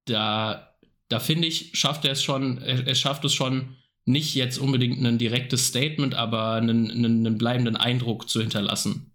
da, 0.05 0.68
da 1.09 1.19
finde 1.19 1.47
ich, 1.47 1.71
schafft 1.73 2.05
er 2.05 2.11
es 2.11 2.23
schon, 2.23 2.59
er, 2.59 2.87
er, 2.87 2.95
schafft 2.95 3.25
es 3.25 3.33
schon, 3.33 3.75
nicht 4.05 4.33
jetzt 4.35 4.57
unbedingt 4.57 5.03
ein 5.05 5.17
direktes 5.17 5.67
Statement, 5.67 6.15
aber 6.15 6.53
einen, 6.53 6.89
einen, 6.89 7.25
einen 7.25 7.37
bleibenden 7.37 7.75
Eindruck 7.75 8.29
zu 8.29 8.41
hinterlassen. 8.41 9.13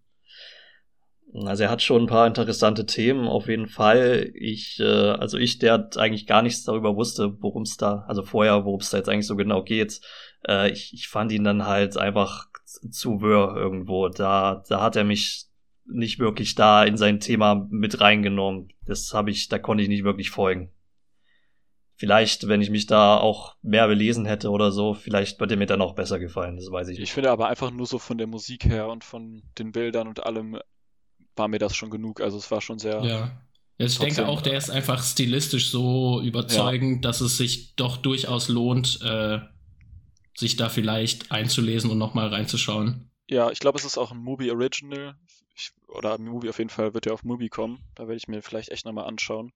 Also 1.32 1.64
er 1.64 1.70
hat 1.70 1.82
schon 1.82 2.02
ein 2.02 2.08
paar 2.08 2.28
interessante 2.28 2.86
Themen 2.86 3.26
auf 3.26 3.48
jeden 3.48 3.66
Fall. 3.66 4.30
Ich, 4.34 4.78
äh, 4.78 4.84
also 4.84 5.36
ich, 5.36 5.58
der 5.58 5.90
eigentlich 5.96 6.26
gar 6.26 6.42
nichts 6.42 6.62
darüber 6.62 6.94
wusste, 6.94 7.36
worum 7.40 7.62
es 7.62 7.76
da, 7.76 8.04
also 8.06 8.22
vorher, 8.22 8.64
worum 8.64 8.78
es 8.78 8.90
da 8.90 8.98
jetzt 8.98 9.08
eigentlich 9.08 9.26
so 9.26 9.34
genau 9.34 9.64
geht. 9.64 10.00
Äh, 10.46 10.70
ich, 10.70 10.92
ich 10.94 11.08
fand 11.08 11.32
ihn 11.32 11.42
dann 11.42 11.66
halt 11.66 11.96
einfach 11.96 12.46
zu 12.64 13.20
wirr 13.20 13.56
irgendwo. 13.56 14.08
Da, 14.10 14.62
da 14.68 14.80
hat 14.80 14.94
er 14.94 15.02
mich 15.02 15.46
nicht 15.86 16.20
wirklich 16.20 16.54
da 16.54 16.84
in 16.84 16.96
sein 16.96 17.18
Thema 17.18 17.66
mit 17.68 18.00
reingenommen. 18.00 18.68
Das 18.86 19.12
habe 19.12 19.32
ich, 19.32 19.48
da 19.48 19.58
konnte 19.58 19.82
ich 19.82 19.88
nicht 19.88 20.04
wirklich 20.04 20.30
folgen 20.30 20.73
vielleicht, 21.96 22.48
wenn 22.48 22.60
ich 22.60 22.70
mich 22.70 22.86
da 22.86 23.16
auch 23.16 23.56
mehr 23.62 23.86
belesen 23.86 24.26
hätte 24.26 24.50
oder 24.50 24.72
so, 24.72 24.94
vielleicht 24.94 25.38
würde 25.40 25.56
mir 25.56 25.66
dann 25.66 25.82
auch 25.82 25.94
besser 25.94 26.18
gefallen, 26.18 26.56
das 26.56 26.70
weiß 26.70 26.88
ich 26.88 26.98
nicht. 26.98 27.08
Ich 27.08 27.12
finde 27.12 27.30
aber 27.30 27.48
einfach 27.48 27.70
nur 27.70 27.86
so 27.86 27.98
von 27.98 28.18
der 28.18 28.26
Musik 28.26 28.64
her 28.64 28.88
und 28.88 29.04
von 29.04 29.42
den 29.58 29.72
Bildern 29.72 30.08
und 30.08 30.24
allem 30.24 30.58
war 31.36 31.48
mir 31.48 31.58
das 31.58 31.76
schon 31.76 31.90
genug. 31.90 32.20
Also 32.20 32.36
es 32.36 32.50
war 32.50 32.60
schon 32.60 32.78
sehr. 32.78 33.02
Ja. 33.04 33.38
ja 33.78 33.86
ich 33.86 33.98
denke 33.98 34.26
auch, 34.26 34.42
der 34.42 34.56
ist 34.56 34.70
einfach 34.70 35.02
stilistisch 35.02 35.70
so 35.70 36.20
überzeugend, 36.22 37.04
ja. 37.04 37.10
dass 37.10 37.20
es 37.20 37.36
sich 37.36 37.74
doch 37.76 37.96
durchaus 37.96 38.48
lohnt, 38.48 39.00
äh, 39.02 39.40
sich 40.36 40.56
da 40.56 40.68
vielleicht 40.68 41.30
einzulesen 41.30 41.90
und 41.90 41.98
nochmal 41.98 42.28
reinzuschauen. 42.28 43.10
Ja, 43.28 43.50
ich 43.50 43.60
glaube, 43.60 43.78
es 43.78 43.84
ist 43.84 43.98
auch 43.98 44.12
ein 44.12 44.18
Movie 44.18 44.50
Original. 44.50 45.16
Ich, 45.56 45.70
oder 45.88 46.14
ein 46.14 46.24
Movie 46.24 46.48
auf 46.48 46.58
jeden 46.58 46.70
Fall 46.70 46.94
wird 46.94 47.06
ja 47.06 47.12
auf 47.12 47.22
Movie 47.22 47.48
kommen. 47.48 47.78
Da 47.94 48.04
werde 48.04 48.16
ich 48.16 48.26
mir 48.26 48.42
vielleicht 48.42 48.70
echt 48.70 48.84
nochmal 48.84 49.06
anschauen. 49.06 49.52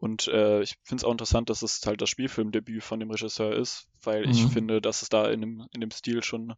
Und 0.00 0.28
äh, 0.28 0.62
ich 0.62 0.76
finde 0.82 1.02
es 1.02 1.04
auch 1.04 1.12
interessant, 1.12 1.50
dass 1.50 1.60
es 1.60 1.82
halt 1.84 2.00
das 2.00 2.08
Spielfilmdebüt 2.08 2.82
von 2.82 3.00
dem 3.00 3.10
Regisseur 3.10 3.54
ist, 3.54 3.86
weil 4.02 4.24
mhm. 4.24 4.32
ich 4.32 4.46
finde, 4.46 4.80
dass 4.80 5.02
es 5.02 5.10
da 5.10 5.30
in 5.30 5.42
dem, 5.42 5.66
in 5.74 5.82
dem 5.82 5.90
Stil 5.90 6.24
schon. 6.24 6.54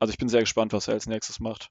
Also 0.00 0.10
ich 0.10 0.18
bin 0.18 0.28
sehr 0.28 0.40
gespannt, 0.40 0.72
was 0.72 0.88
er 0.88 0.94
als 0.94 1.06
nächstes 1.06 1.38
macht. 1.38 1.70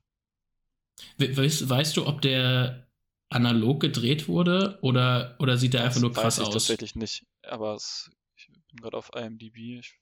Weißt, 1.18 1.70
weißt 1.70 1.98
du, 1.98 2.08
ob 2.08 2.22
der 2.22 2.88
analog 3.28 3.82
gedreht 3.82 4.30
wurde 4.30 4.80
oder, 4.82 5.36
oder 5.40 5.58
sieht 5.58 5.74
der 5.74 5.84
einfach 5.84 6.00
nur 6.00 6.14
krass 6.14 6.38
weiß 6.38 6.44
ich 6.44 6.48
aus? 6.48 6.54
tatsächlich 6.54 6.96
nicht, 6.96 7.26
aber 7.44 7.76
es, 7.76 8.10
ich 8.38 8.48
bin 8.48 8.78
gerade 8.80 8.96
auf 8.96 9.12
IMDb. 9.14 9.80
Ich, 9.80 10.00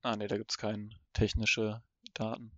ah 0.00 0.16
ne, 0.16 0.28
da 0.28 0.38
gibt 0.38 0.50
es 0.50 0.56
keine 0.56 0.88
technische 1.12 1.82
Daten. 2.14 2.52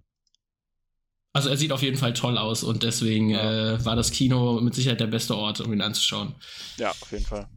Also 1.38 1.50
er 1.50 1.56
sieht 1.56 1.70
auf 1.70 1.82
jeden 1.82 1.96
Fall 1.96 2.14
toll 2.14 2.36
aus 2.36 2.64
und 2.64 2.82
deswegen 2.82 3.30
ja. 3.30 3.74
äh, 3.74 3.84
war 3.84 3.94
das 3.94 4.10
Kino 4.10 4.60
mit 4.60 4.74
Sicherheit 4.74 4.98
der 4.98 5.06
beste 5.06 5.36
Ort, 5.36 5.60
um 5.60 5.72
ihn 5.72 5.80
anzuschauen. 5.80 6.34
Ja, 6.78 6.90
auf 6.90 7.12
jeden 7.12 7.24
Fall. 7.24 7.48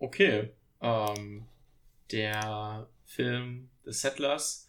Okay. 0.00 0.50
Ähm, 0.80 1.46
der 2.10 2.88
Film 3.04 3.70
The 3.84 3.92
Settlers, 3.92 4.66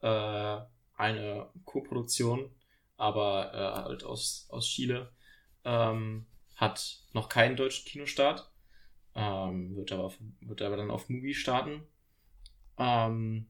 äh, 0.00 0.56
eine 0.96 1.48
Co-Produktion, 1.64 2.50
aber 2.96 3.54
äh, 3.54 3.84
halt 3.84 4.02
aus, 4.02 4.46
aus 4.48 4.66
Chile, 4.66 5.12
ähm, 5.64 6.26
hat 6.56 7.04
noch 7.12 7.28
keinen 7.28 7.54
deutschen 7.54 7.84
Kinostart. 7.84 8.50
Ähm, 9.14 9.76
wird, 9.76 9.92
aber 9.92 10.02
auf, 10.02 10.18
wird 10.40 10.60
aber 10.60 10.76
dann 10.76 10.90
auf 10.90 11.08
Movie 11.08 11.34
starten. 11.34 11.84
Ähm, 12.78 13.46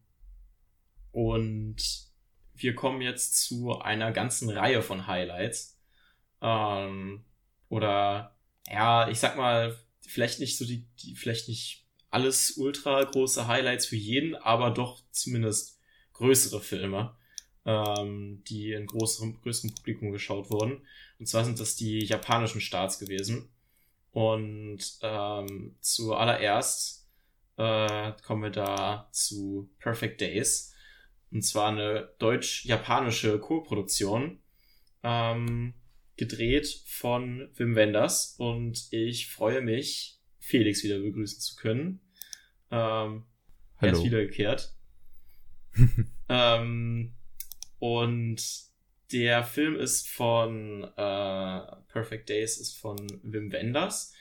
und 1.13 2.12
wir 2.63 2.75
kommen 2.75 3.01
jetzt 3.03 3.37
zu 3.37 3.79
einer 3.81 4.13
ganzen 4.13 4.51
Reihe 4.51 4.83
von 4.83 5.07
Highlights. 5.07 5.79
Ähm, 6.41 7.25
oder 7.69 8.37
ja, 8.69 9.09
ich 9.09 9.19
sag 9.19 9.37
mal, 9.37 9.77
vielleicht 10.07 10.41
nicht 10.41 10.57
so 10.57 10.65
die, 10.65 10.87
die, 11.03 11.15
vielleicht 11.15 11.49
nicht 11.49 11.87
alles 12.11 12.57
ultra 12.57 13.03
große 13.03 13.47
Highlights 13.47 13.87
für 13.87 13.97
jeden, 13.97 14.35
aber 14.35 14.71
doch 14.71 15.03
zumindest 15.11 15.81
größere 16.13 16.61
Filme, 16.61 17.17
ähm, 17.65 18.43
die 18.47 18.73
in 18.73 18.87
größerem, 18.87 19.41
größerem 19.41 19.75
Publikum 19.75 20.13
geschaut 20.13 20.51
wurden. 20.51 20.87
Und 21.19 21.27
zwar 21.27 21.45
sind 21.45 21.59
das 21.59 21.77
die 21.77 22.05
japanischen 22.05 22.61
Starts 22.61 22.99
gewesen. 22.99 23.49
Und 24.11 24.99
ähm, 25.01 25.77
zuallererst 25.81 27.09
äh, 27.57 28.13
kommen 28.23 28.43
wir 28.43 28.51
da 28.51 29.09
zu 29.13 29.71
Perfect 29.79 30.21
Days 30.21 30.72
und 31.33 31.43
zwar 31.43 31.69
eine 31.69 32.11
deutsch-japanische 32.19 33.39
Co-Produktion. 33.39 34.39
Ähm, 35.03 35.75
gedreht 36.17 36.83
von 36.87 37.49
Wim 37.55 37.75
Wenders. 37.75 38.37
Und 38.39 38.87
ich 38.93 39.29
freue 39.29 39.61
mich, 39.61 40.21
Felix 40.39 40.85
wieder 40.85 40.99
begrüßen 40.99 41.41
zu 41.41 41.57
können. 41.57 42.01
Ähm, 42.71 43.25
er 43.81 43.93
ist 43.93 44.05
wiedergekehrt. 44.05 44.75
ähm, 46.29 47.15
und 47.79 48.43
der 49.11 49.43
Film 49.45 49.77
ist 49.77 50.09
von 50.09 50.85
äh, 50.85 51.61
Perfect 51.89 52.29
Days 52.29 52.59
ist 52.59 52.79
von 52.79 52.99
Wim 53.23 53.53
Wenders, 53.53 54.15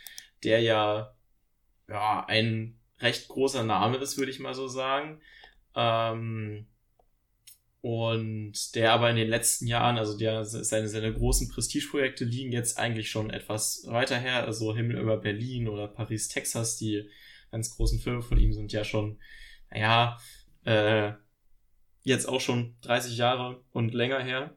der 0.43 0.61
ja, 0.61 1.15
ja 1.87 2.25
ein 2.27 2.79
recht 2.99 3.27
großer 3.27 3.63
Name 3.63 3.97
ist, 3.97 4.17
würde 4.17 4.31
ich 4.31 4.39
mal 4.39 4.53
so 4.53 4.67
sagen. 4.67 5.21
Ähm, 5.75 6.67
und 7.81 8.75
der 8.75 8.93
aber 8.93 9.09
in 9.09 9.15
den 9.15 9.27
letzten 9.27 9.65
Jahren, 9.65 9.97
also 9.97 10.15
der, 10.17 10.45
seine, 10.45 10.87
seine 10.87 11.13
großen 11.13 11.49
Prestigeprojekte 11.49 12.25
liegen 12.25 12.51
jetzt 12.51 12.77
eigentlich 12.77 13.09
schon 13.09 13.31
etwas 13.31 13.85
weiter 13.87 14.19
her. 14.19 14.45
Also 14.45 14.75
Himmel 14.75 14.99
über 14.99 15.17
Berlin 15.17 15.67
oder 15.67 15.87
Paris, 15.87 16.27
Texas, 16.27 16.77
die 16.77 17.09
ganz 17.51 17.75
großen 17.75 17.99
Filme 17.99 18.21
von 18.21 18.37
ihm 18.37 18.53
sind 18.53 18.71
ja 18.71 18.83
schon, 18.83 19.19
naja, 19.71 20.19
äh, 20.63 21.13
jetzt 22.03 22.27
auch 22.27 22.39
schon 22.39 22.75
30 22.81 23.17
Jahre 23.17 23.63
und 23.71 23.95
länger 23.95 24.23
her. 24.23 24.55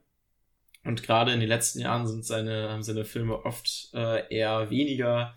Und 0.85 1.03
gerade 1.03 1.33
in 1.33 1.41
den 1.41 1.49
letzten 1.49 1.81
Jahren 1.81 2.07
sind 2.07 2.27
seine, 2.27 2.69
haben 2.69 2.83
seine 2.83 3.07
Filme 3.07 3.43
oft 3.47 3.89
äh, 3.95 4.29
eher 4.29 4.69
weniger 4.69 5.35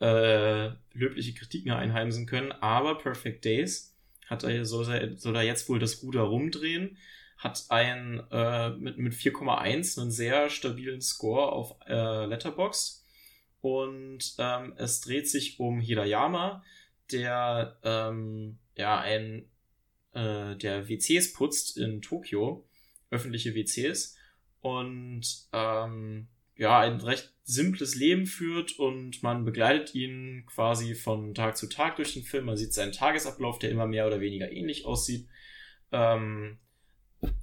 äh, 0.00 0.68
löbliche 0.92 1.34
Kritiken 1.34 1.72
einheimsen 1.72 2.26
können. 2.26 2.52
Aber 2.52 2.96
Perfect 2.96 3.44
Days 3.44 3.95
hat 4.26 4.44
er, 4.44 4.64
soll, 4.64 4.92
er, 4.92 5.16
soll 5.16 5.36
er 5.36 5.42
jetzt 5.42 5.68
wohl 5.68 5.78
das 5.78 6.02
Ruder 6.02 6.22
rumdrehen, 6.22 6.98
hat 7.38 7.66
ein 7.68 8.22
äh, 8.30 8.70
mit, 8.70 8.98
mit 8.98 9.14
4,1 9.14 10.00
einen 10.00 10.10
sehr 10.10 10.50
stabilen 10.50 11.00
Score 11.00 11.52
auf 11.52 11.74
äh, 11.86 12.26
Letterboxd. 12.26 13.04
Und 13.60 14.34
ähm, 14.38 14.74
es 14.76 15.00
dreht 15.00 15.28
sich 15.28 15.58
um 15.58 15.80
Hirayama, 15.80 16.62
der 17.10 17.78
ähm, 17.82 18.58
ja 18.76 19.00
ein 19.00 19.48
äh, 20.12 20.56
der 20.56 20.88
WCs 20.88 21.32
putzt 21.32 21.76
in 21.76 22.00
Tokio, 22.00 22.66
öffentliche 23.10 23.54
WCs 23.54 24.16
und 24.60 25.48
ähm, 25.52 26.28
ja, 26.56 26.80
ein 26.80 27.00
recht 27.00 27.32
simples 27.44 27.94
Leben 27.94 28.26
führt 28.26 28.78
und 28.78 29.22
man 29.22 29.44
begleitet 29.44 29.94
ihn 29.94 30.44
quasi 30.46 30.94
von 30.94 31.34
Tag 31.34 31.56
zu 31.56 31.68
Tag 31.68 31.96
durch 31.96 32.14
den 32.14 32.24
Film. 32.24 32.46
Man 32.46 32.56
sieht 32.56 32.72
seinen 32.72 32.92
Tagesablauf, 32.92 33.58
der 33.58 33.70
immer 33.70 33.86
mehr 33.86 34.06
oder 34.06 34.20
weniger 34.20 34.50
ähnlich 34.50 34.84
aussieht. 34.84 35.28
Ähm, 35.92 36.58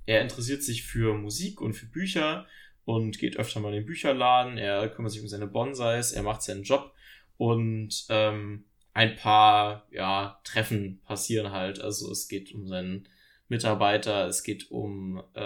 er 0.05 0.22
interessiert 0.22 0.64
sich 0.64 0.84
für 0.84 1.14
Musik 1.14 1.61
und 1.61 1.74
für 1.74 1.86
Bücher 1.86 2.47
und 2.86 3.18
geht 3.18 3.38
öfter 3.38 3.59
mal 3.59 3.70
in 3.70 3.82
den 3.82 3.86
Bücherladen. 3.86 4.57
Er 4.57 4.89
kümmert 4.89 5.11
sich 5.14 5.22
um 5.22 5.28
seine 5.28 5.47
Bonsais, 5.47 6.11
er 6.11 6.24
macht 6.24 6.41
seinen 6.41 6.64
Job 6.64 6.93
und 7.38 8.05
ähm, 8.09 8.66
ein 8.93 9.16
paar 9.16 9.88
ja, 9.91 10.39
Treffen 10.43 11.01
passieren 11.05 11.51
halt. 11.51 11.80
Also 11.80 12.11
es 12.11 12.28
geht 12.28 12.53
um 12.53 12.68
seinen 12.68 13.07
Mitarbeiter, 13.47 14.28
es 14.28 14.43
geht 14.43 14.70
um, 14.70 15.24
äh, 15.34 15.39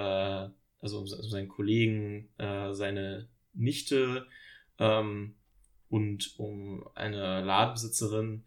also 0.80 0.98
um, 0.98 1.04
um 1.04 1.30
seinen 1.30 1.48
Kollegen, 1.48 2.30
äh, 2.38 2.74
seine 2.74 3.28
Nichte 3.58 4.28
ähm, 4.80 5.36
und 5.90 6.38
um 6.40 6.88
eine 6.96 7.42
Ladenbesitzerin. 7.42 8.44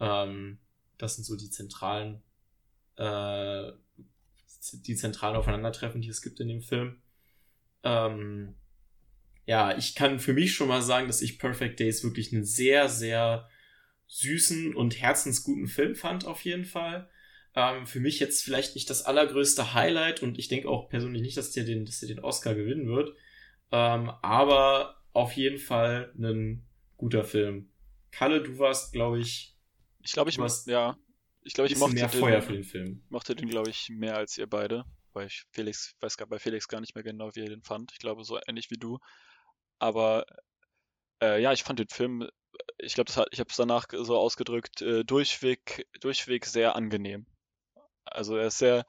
Ähm, 0.00 0.58
das 0.96 1.14
sind 1.14 1.24
so 1.24 1.36
die 1.36 1.50
zentralen, 1.50 2.22
äh, 2.96 3.72
die 4.72 4.96
zentralen 4.96 5.36
Aufeinandertreffen, 5.36 6.00
die 6.00 6.08
es 6.08 6.22
gibt 6.22 6.40
in 6.40 6.48
dem 6.48 6.62
Film. 6.62 7.00
Ähm, 7.84 8.54
ja, 9.46 9.76
ich 9.76 9.94
kann 9.94 10.20
für 10.20 10.34
mich 10.34 10.54
schon 10.54 10.68
mal 10.68 10.82
sagen, 10.82 11.06
dass 11.06 11.22
ich 11.22 11.38
Perfect 11.38 11.80
Days 11.80 12.04
wirklich 12.04 12.32
einen 12.32 12.44
sehr, 12.44 12.88
sehr 12.88 13.48
süßen 14.08 14.74
und 14.74 15.00
herzensguten 15.00 15.68
Film 15.68 15.94
fand, 15.94 16.26
auf 16.26 16.44
jeden 16.44 16.64
Fall. 16.64 17.08
Ähm, 17.54 17.86
für 17.86 18.00
mich 18.00 18.20
jetzt 18.20 18.42
vielleicht 18.42 18.74
nicht 18.74 18.90
das 18.90 19.02
allergrößte 19.02 19.74
Highlight 19.74 20.22
und 20.22 20.38
ich 20.38 20.48
denke 20.48 20.68
auch 20.68 20.88
persönlich 20.88 21.22
nicht, 21.22 21.36
dass 21.36 21.52
der 21.52 21.64
den, 21.64 21.86
dass 21.86 22.00
der 22.00 22.08
den 22.08 22.20
Oscar 22.20 22.54
gewinnen 22.54 22.88
wird. 22.88 23.16
Ähm, 23.70 24.10
aber 24.22 24.96
auf 25.12 25.32
jeden 25.32 25.58
Fall 25.58 26.12
ein 26.18 26.66
guter 26.96 27.24
Film. 27.24 27.70
Kalle, 28.10 28.42
du 28.42 28.58
warst, 28.58 28.92
glaube 28.92 29.20
ich. 29.20 29.56
Ich 30.02 30.12
glaube, 30.12 30.30
ich 30.30 30.38
warst, 30.38 30.66
ja. 30.66 30.96
Ich 31.42 31.54
glaube, 31.54 31.70
ich 31.70 31.78
mochte 31.78 31.94
mehr 31.94 32.08
den, 32.08 32.20
Feuer 32.20 32.42
für 32.42 32.52
den 32.52 32.64
Film. 32.64 33.02
Mochte 33.08 33.34
den, 33.34 33.48
glaube 33.48 33.70
ich, 33.70 33.88
mehr 33.90 34.16
als 34.16 34.36
ihr 34.38 34.46
beide. 34.46 34.84
Weil 35.12 35.26
ich 35.26 35.44
Felix, 35.50 35.94
weiß 36.00 36.16
gar 36.16 36.28
bei 36.28 36.38
Felix 36.38 36.68
gar 36.68 36.80
nicht 36.80 36.94
mehr 36.94 37.04
genau, 37.04 37.34
wie 37.34 37.40
er 37.40 37.48
den 37.48 37.62
fand. 37.62 37.92
Ich 37.92 37.98
glaube, 37.98 38.24
so 38.24 38.38
ähnlich 38.46 38.70
wie 38.70 38.76
du. 38.76 38.98
Aber 39.78 40.26
äh, 41.22 41.40
ja, 41.40 41.52
ich 41.52 41.62
fand 41.62 41.78
den 41.78 41.88
Film, 41.88 42.28
ich 42.78 42.94
glaube, 42.94 43.10
ich 43.30 43.40
habe 43.40 43.50
es 43.50 43.56
danach 43.56 43.86
so 43.92 44.16
ausgedrückt, 44.16 44.82
äh, 44.82 45.04
durchweg, 45.04 45.86
durchweg 46.00 46.46
sehr 46.46 46.76
angenehm. 46.76 47.26
Also 48.04 48.36
er 48.36 48.48
ist 48.48 48.58
sehr, 48.58 48.84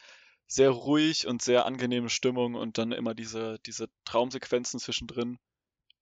sehr 0.50 0.72
ruhig 0.72 1.28
und 1.28 1.44
sehr 1.44 1.68
angenehme 1.68 2.10
Stimmung 2.10 2.56
und 2.56 2.80
dann 2.80 2.92
immer 2.92 3.14
diese, 3.14 3.60
diese 3.68 3.88
Traumsequenzen 4.04 4.80
zwischendrin, 4.80 5.38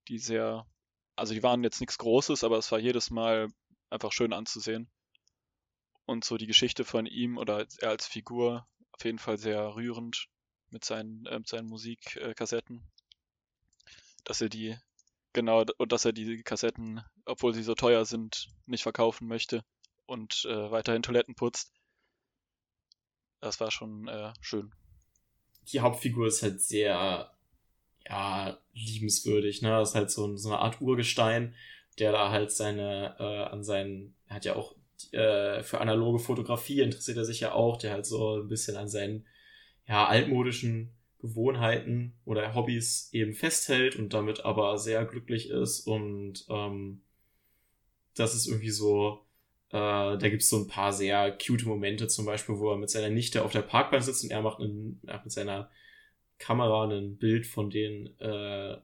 die 0.08 0.18
sehr, 0.18 0.66
also 1.16 1.34
die 1.34 1.42
waren 1.42 1.62
jetzt 1.62 1.80
nichts 1.80 1.98
Großes, 1.98 2.44
aber 2.44 2.56
es 2.56 2.72
war 2.72 2.78
jedes 2.78 3.10
Mal 3.10 3.48
einfach 3.90 4.10
schön 4.10 4.32
anzusehen. 4.32 4.90
Und 6.06 6.24
so 6.24 6.38
die 6.38 6.46
Geschichte 6.46 6.86
von 6.86 7.04
ihm 7.04 7.36
oder 7.36 7.66
er 7.80 7.90
als 7.90 8.06
Figur 8.06 8.66
auf 8.92 9.04
jeden 9.04 9.18
Fall 9.18 9.36
sehr 9.36 9.76
rührend 9.76 10.28
mit 10.70 10.82
seinen, 10.82 11.26
äh, 11.26 11.38
mit 11.38 11.48
seinen 11.48 11.68
Musikkassetten. 11.68 12.82
Dass 14.24 14.40
er 14.40 14.48
die, 14.48 14.78
genau, 15.34 15.64
und 15.76 15.92
dass 15.92 16.06
er 16.06 16.12
die 16.12 16.42
Kassetten, 16.42 17.02
obwohl 17.26 17.52
sie 17.52 17.62
so 17.62 17.74
teuer 17.74 18.06
sind, 18.06 18.48
nicht 18.64 18.82
verkaufen 18.82 19.28
möchte 19.28 19.62
und 20.06 20.46
äh, 20.46 20.70
weiterhin 20.70 21.02
Toiletten 21.02 21.34
putzt. 21.34 21.77
Das 23.40 23.60
war 23.60 23.70
schon 23.70 24.08
äh, 24.08 24.32
schön. 24.40 24.72
Die 25.72 25.80
Hauptfigur 25.80 26.26
ist 26.26 26.42
halt 26.42 26.60
sehr, 26.60 27.30
ja, 28.08 28.58
liebenswürdig, 28.72 29.62
ne? 29.62 29.70
Das 29.70 29.90
ist 29.90 29.94
halt 29.94 30.10
so, 30.10 30.36
so 30.36 30.48
eine 30.50 30.58
Art 30.58 30.80
Urgestein, 30.80 31.54
der 31.98 32.12
da 32.12 32.30
halt 32.30 32.50
seine, 32.52 33.16
äh, 33.18 33.52
an 33.52 33.62
seinen, 33.62 34.14
er 34.26 34.36
hat 34.36 34.44
ja 34.44 34.56
auch 34.56 34.74
äh, 35.12 35.62
für 35.62 35.80
analoge 35.80 36.18
Fotografie 36.18 36.80
interessiert 36.80 37.16
er 37.16 37.24
sich 37.24 37.40
ja 37.40 37.52
auch, 37.52 37.76
der 37.76 37.92
halt 37.92 38.06
so 38.06 38.40
ein 38.40 38.48
bisschen 38.48 38.76
an 38.76 38.88
seinen, 38.88 39.26
ja, 39.86 40.06
altmodischen 40.06 40.94
Gewohnheiten 41.20 42.14
oder 42.24 42.54
Hobbys 42.54 43.10
eben 43.12 43.34
festhält 43.34 43.96
und 43.96 44.14
damit 44.14 44.44
aber 44.44 44.78
sehr 44.78 45.04
glücklich 45.04 45.50
ist 45.50 45.80
und 45.80 46.44
ähm, 46.48 47.02
das 48.14 48.34
ist 48.34 48.46
irgendwie 48.46 48.70
so, 48.70 49.24
äh, 49.70 50.18
da 50.18 50.28
gibt 50.28 50.42
es 50.42 50.48
so 50.48 50.58
ein 50.58 50.68
paar 50.68 50.92
sehr 50.92 51.36
cute 51.36 51.66
Momente, 51.66 52.08
zum 52.08 52.24
Beispiel, 52.24 52.58
wo 52.58 52.70
er 52.70 52.78
mit 52.78 52.90
seiner 52.90 53.10
Nichte 53.10 53.44
auf 53.44 53.52
der 53.52 53.62
Parkbank 53.62 54.02
sitzt 54.02 54.24
und 54.24 54.30
er 54.30 54.42
macht, 54.42 54.60
einen, 54.60 55.00
er 55.06 55.20
mit 55.22 55.32
seiner 55.32 55.70
Kamera 56.38 56.88
ein 56.88 57.18
Bild 57.18 57.46
von 57.46 57.68
den, 57.70 58.18
äh, 58.20 58.76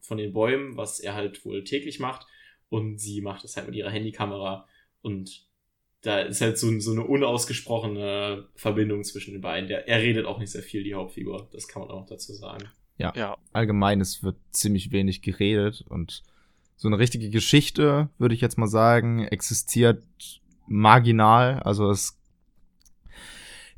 von 0.00 0.18
den 0.18 0.32
Bäumen, 0.32 0.76
was 0.76 1.00
er 1.00 1.14
halt 1.14 1.44
wohl 1.44 1.64
täglich 1.64 2.00
macht 2.00 2.26
und 2.68 2.98
sie 2.98 3.20
macht 3.20 3.44
das 3.44 3.56
halt 3.56 3.66
mit 3.66 3.76
ihrer 3.76 3.90
Handykamera 3.90 4.66
und 5.02 5.46
da 6.04 6.20
ist 6.20 6.40
halt 6.40 6.58
so, 6.58 6.78
so 6.80 6.92
eine 6.92 7.04
unausgesprochene 7.04 8.48
Verbindung 8.56 9.04
zwischen 9.04 9.32
den 9.32 9.40
beiden. 9.40 9.68
Der, 9.68 9.88
er 9.88 10.00
redet 10.00 10.26
auch 10.26 10.38
nicht 10.38 10.50
sehr 10.50 10.62
viel, 10.62 10.84
die 10.84 10.94
Hauptfigur. 10.94 11.48
Das 11.52 11.66
kann 11.66 11.80
man 11.80 11.90
auch 11.90 12.04
dazu 12.04 12.34
sagen. 12.34 12.68
Ja, 12.98 13.12
ja. 13.16 13.38
allgemein, 13.52 14.02
es 14.02 14.22
wird 14.22 14.36
ziemlich 14.50 14.92
wenig 14.92 15.22
geredet 15.22 15.82
und 15.88 16.22
so 16.76 16.88
eine 16.88 16.98
richtige 16.98 17.30
Geschichte, 17.30 18.08
würde 18.18 18.34
ich 18.34 18.40
jetzt 18.40 18.58
mal 18.58 18.66
sagen, 18.66 19.24
existiert 19.24 20.02
marginal. 20.66 21.60
Also 21.60 21.90
es 21.90 22.18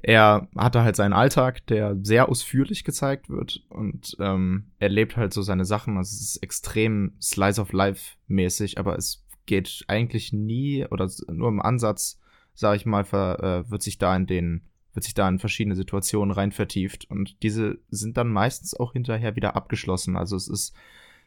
er 0.03 0.47
hatte 0.57 0.83
halt 0.83 0.95
seinen 0.95 1.15
Alltag, 1.15 1.67
der 1.67 1.97
sehr 2.01 2.29
ausführlich 2.29 2.85
gezeigt 2.85 3.29
wird 3.29 3.65
und 3.71 4.17
ähm, 4.21 4.67
er 4.79 4.89
lebt 4.89 5.17
halt 5.17 5.33
so 5.33 5.43
seine 5.43 5.65
Sachen. 5.65 5.97
Also 5.97 6.15
es 6.15 6.21
ist 6.21 6.43
extrem 6.45 7.17
Slice 7.21 7.61
of 7.61 7.73
Life 7.73 8.17
mäßig, 8.29 8.79
aber 8.79 8.97
es 8.97 9.25
geht 9.47 9.85
eigentlich 9.89 10.33
nie 10.33 10.87
oder 10.87 11.11
nur 11.29 11.49
im 11.49 11.61
Ansatz, 11.61 12.21
sage 12.55 12.77
ich 12.77 12.87
mal, 12.87 13.05
ver, 13.05 13.65
äh, 13.67 13.71
wird 13.71 13.83
sich 13.83 13.99
da 13.99 14.15
in 14.15 14.27
den 14.27 14.63
wird 14.93 15.05
sich 15.05 15.15
da 15.15 15.29
in 15.29 15.39
verschiedene 15.41 15.75
Situationen 15.75 16.31
rein 16.31 16.53
vertieft 16.53 17.11
und 17.11 17.43
diese 17.43 17.79
sind 17.91 18.17
dann 18.17 18.29
meistens 18.29 18.75
auch 18.75 18.93
hinterher 18.93 19.37
wieder 19.37 19.55
abgeschlossen. 19.57 20.17
Also 20.17 20.37
es 20.37 20.49
ist 20.49 20.75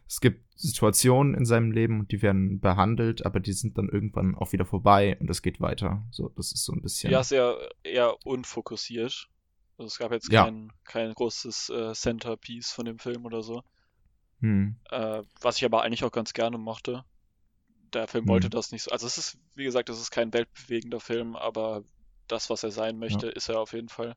es 0.09 0.19
gibt 0.19 0.43
Situationen 0.59 1.35
in 1.35 1.45
seinem 1.45 1.71
Leben 1.71 1.99
und 1.99 2.11
die 2.11 2.21
werden 2.21 2.59
behandelt, 2.59 3.25
aber 3.25 3.39
die 3.39 3.53
sind 3.53 3.77
dann 3.77 3.87
irgendwann 3.87 4.35
auch 4.35 4.51
wieder 4.51 4.65
vorbei 4.65 5.15
und 5.19 5.29
es 5.29 5.41
geht 5.41 5.61
weiter. 5.61 6.03
So, 6.11 6.29
das 6.29 6.51
ist 6.51 6.65
so 6.65 6.73
ein 6.73 6.81
bisschen. 6.81 7.11
Ja, 7.11 7.23
sehr 7.23 7.55
eher 7.83 8.17
unfokussiert. 8.25 9.29
Also 9.77 9.87
es 9.87 9.97
gab 9.99 10.11
jetzt 10.11 10.29
kein, 10.29 10.67
ja. 10.67 10.73
kein 10.83 11.13
großes 11.13 11.69
äh, 11.69 11.93
Centerpiece 11.93 12.71
von 12.71 12.85
dem 12.85 12.99
Film 12.99 13.25
oder 13.25 13.43
so. 13.43 13.63
Hm. 14.41 14.75
Äh, 14.89 15.21
was 15.39 15.57
ich 15.57 15.65
aber 15.65 15.83
eigentlich 15.83 16.03
auch 16.03 16.11
ganz 16.11 16.33
gerne 16.33 16.57
mochte 16.57 17.05
der 17.93 18.07
Film 18.07 18.27
wollte 18.27 18.47
mhm. 18.47 18.51
das 18.51 18.71
nicht 18.71 18.83
so. 18.83 18.91
Also 18.91 19.07
es 19.07 19.17
ist, 19.17 19.37
wie 19.55 19.63
gesagt, 19.63 19.89
es 19.89 19.99
ist 19.99 20.11
kein 20.11 20.33
weltbewegender 20.33 20.99
Film, 20.99 21.35
aber 21.35 21.83
das, 22.27 22.49
was 22.49 22.63
er 22.63 22.71
sein 22.71 22.97
möchte, 22.97 23.27
ja. 23.27 23.31
ist 23.33 23.49
er 23.49 23.59
auf 23.59 23.73
jeden 23.73 23.89
Fall. 23.89 24.15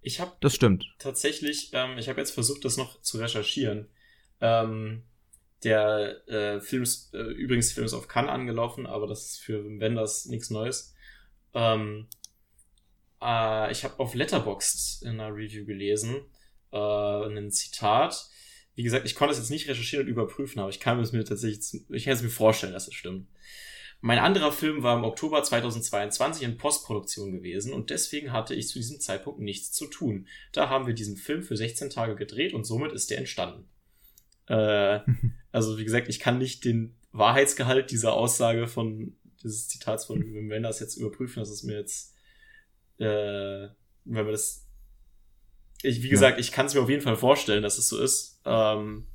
Ich 0.00 0.20
habe 0.20 0.32
das 0.40 0.54
stimmt 0.54 0.84
tatsächlich. 0.98 1.70
Ähm, 1.72 1.96
ich 1.96 2.08
habe 2.08 2.20
jetzt 2.20 2.32
versucht, 2.32 2.64
das 2.64 2.76
noch 2.76 3.00
zu 3.02 3.18
recherchieren. 3.18 3.88
Ähm, 4.42 5.04
der 5.64 6.28
äh, 6.28 6.60
Film 6.60 6.82
ist 6.82 7.14
äh, 7.14 7.22
übrigens 7.22 7.72
Film 7.72 7.86
ist 7.86 7.94
auf 7.94 8.08
Cannes 8.08 8.30
angelaufen, 8.30 8.86
aber 8.86 9.06
das 9.06 9.24
ist 9.24 9.38
für 9.38 9.64
Wenders 9.80 10.26
nichts 10.26 10.50
Neues. 10.50 10.94
Ähm, 11.54 12.08
äh, 13.22 13.72
ich 13.72 13.84
habe 13.84 13.98
auf 13.98 14.14
Letterboxd 14.14 15.04
in 15.04 15.20
einer 15.20 15.34
Review 15.34 15.64
gelesen 15.64 16.26
äh, 16.72 16.76
ein 16.76 17.50
Zitat 17.50 18.28
wie 18.74 18.82
gesagt, 18.82 19.06
ich 19.06 19.14
konnte 19.14 19.32
es 19.32 19.38
jetzt 19.38 19.50
nicht 19.50 19.68
recherchieren 19.68 20.06
und 20.06 20.10
überprüfen, 20.10 20.60
aber 20.60 20.70
ich 20.70 20.80
kann 20.80 20.98
es 21.00 21.12
mir 21.12 21.24
tatsächlich, 21.24 21.84
ich 21.90 22.04
kann 22.04 22.14
es 22.14 22.22
mir 22.22 22.30
vorstellen, 22.30 22.72
dass 22.72 22.88
es 22.88 22.94
stimmt. 22.94 23.28
Mein 24.00 24.18
anderer 24.18 24.50
Film 24.50 24.82
war 24.82 24.96
im 24.96 25.04
Oktober 25.04 25.42
2022 25.42 26.42
in 26.42 26.56
Postproduktion 26.56 27.30
gewesen 27.30 27.72
und 27.72 27.90
deswegen 27.90 28.32
hatte 28.32 28.54
ich 28.54 28.68
zu 28.68 28.78
diesem 28.78 28.98
Zeitpunkt 28.98 29.40
nichts 29.40 29.70
zu 29.72 29.86
tun. 29.86 30.26
Da 30.52 30.68
haben 30.68 30.86
wir 30.86 30.94
diesen 30.94 31.16
Film 31.16 31.42
für 31.42 31.56
16 31.56 31.90
Tage 31.90 32.16
gedreht 32.16 32.52
und 32.52 32.64
somit 32.64 32.92
ist 32.92 33.10
der 33.10 33.18
entstanden. 33.18 33.68
Äh, 34.48 35.00
also 35.52 35.78
wie 35.78 35.84
gesagt, 35.84 36.08
ich 36.08 36.20
kann 36.20 36.38
nicht 36.38 36.64
den 36.64 36.94
Wahrheitsgehalt 37.12 37.90
dieser 37.90 38.14
Aussage 38.14 38.66
von 38.66 39.16
dieses 39.42 39.68
Zitats 39.68 40.06
von 40.06 40.22
Wim 40.34 40.50
Wenders 40.50 40.80
jetzt 40.80 40.96
überprüfen. 40.96 41.40
Das 41.40 41.50
ist 41.50 41.62
mir 41.62 41.76
jetzt 41.76 42.12
äh, 42.98 43.68
wenn 44.04 44.26
wir 44.26 44.32
das. 44.32 44.66
Ich, 45.82 46.02
wie 46.02 46.08
gesagt, 46.08 46.36
ja. 46.36 46.40
ich 46.40 46.52
kann 46.52 46.66
es 46.66 46.74
mir 46.74 46.80
auf 46.80 46.88
jeden 46.88 47.02
Fall 47.02 47.16
vorstellen, 47.16 47.62
dass 47.62 47.78
es 47.78 47.88
so 47.88 48.00
ist. 48.00 48.40
Ähm, 48.44 49.06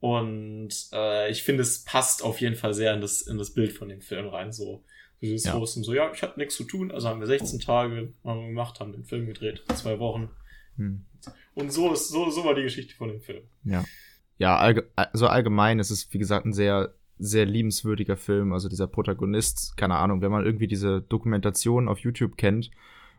und 0.00 0.70
äh, 0.92 1.30
ich 1.30 1.42
finde, 1.42 1.62
es 1.62 1.84
passt 1.84 2.22
auf 2.22 2.40
jeden 2.40 2.56
Fall 2.56 2.74
sehr 2.74 2.92
in 2.92 3.00
das, 3.00 3.22
in 3.22 3.38
das 3.38 3.54
Bild 3.54 3.72
von 3.72 3.88
dem 3.88 4.02
Film 4.02 4.26
rein. 4.26 4.52
So, 4.52 4.84
dieses 5.22 5.44
ja. 5.44 5.52
Großen, 5.52 5.82
so, 5.82 5.94
ja, 5.94 6.12
ich 6.12 6.22
hatte 6.22 6.38
nichts 6.38 6.56
zu 6.56 6.64
tun, 6.64 6.90
also 6.90 7.08
haben 7.08 7.20
wir 7.20 7.26
16 7.26 7.60
Tage 7.60 8.12
haben 8.24 8.40
wir 8.40 8.48
gemacht, 8.48 8.80
haben 8.80 8.92
den 8.92 9.04
Film 9.04 9.26
gedreht, 9.26 9.62
zwei 9.76 9.98
Wochen. 9.98 10.28
Hm. 10.76 11.06
Und 11.54 11.72
so 11.72 11.92
ist, 11.92 12.08
so, 12.08 12.28
so 12.30 12.44
war 12.44 12.54
die 12.54 12.64
Geschichte 12.64 12.94
von 12.94 13.08
dem 13.08 13.22
Film. 13.22 13.44
Ja. 13.64 13.84
Ja, 14.42 14.56
allge 14.56 14.90
also 14.96 15.28
allgemein 15.28 15.78
ist 15.78 15.92
es, 15.92 16.12
wie 16.12 16.18
gesagt, 16.18 16.46
ein 16.46 16.52
sehr, 16.52 16.96
sehr 17.16 17.46
liebenswürdiger 17.46 18.16
Film. 18.16 18.52
Also 18.52 18.68
dieser 18.68 18.88
Protagonist, 18.88 19.76
keine 19.76 19.94
Ahnung, 19.98 20.20
wenn 20.20 20.32
man 20.32 20.44
irgendwie 20.44 20.66
diese 20.66 21.00
Dokumentation 21.00 21.86
auf 21.86 22.00
YouTube 22.00 22.36
kennt, 22.36 22.72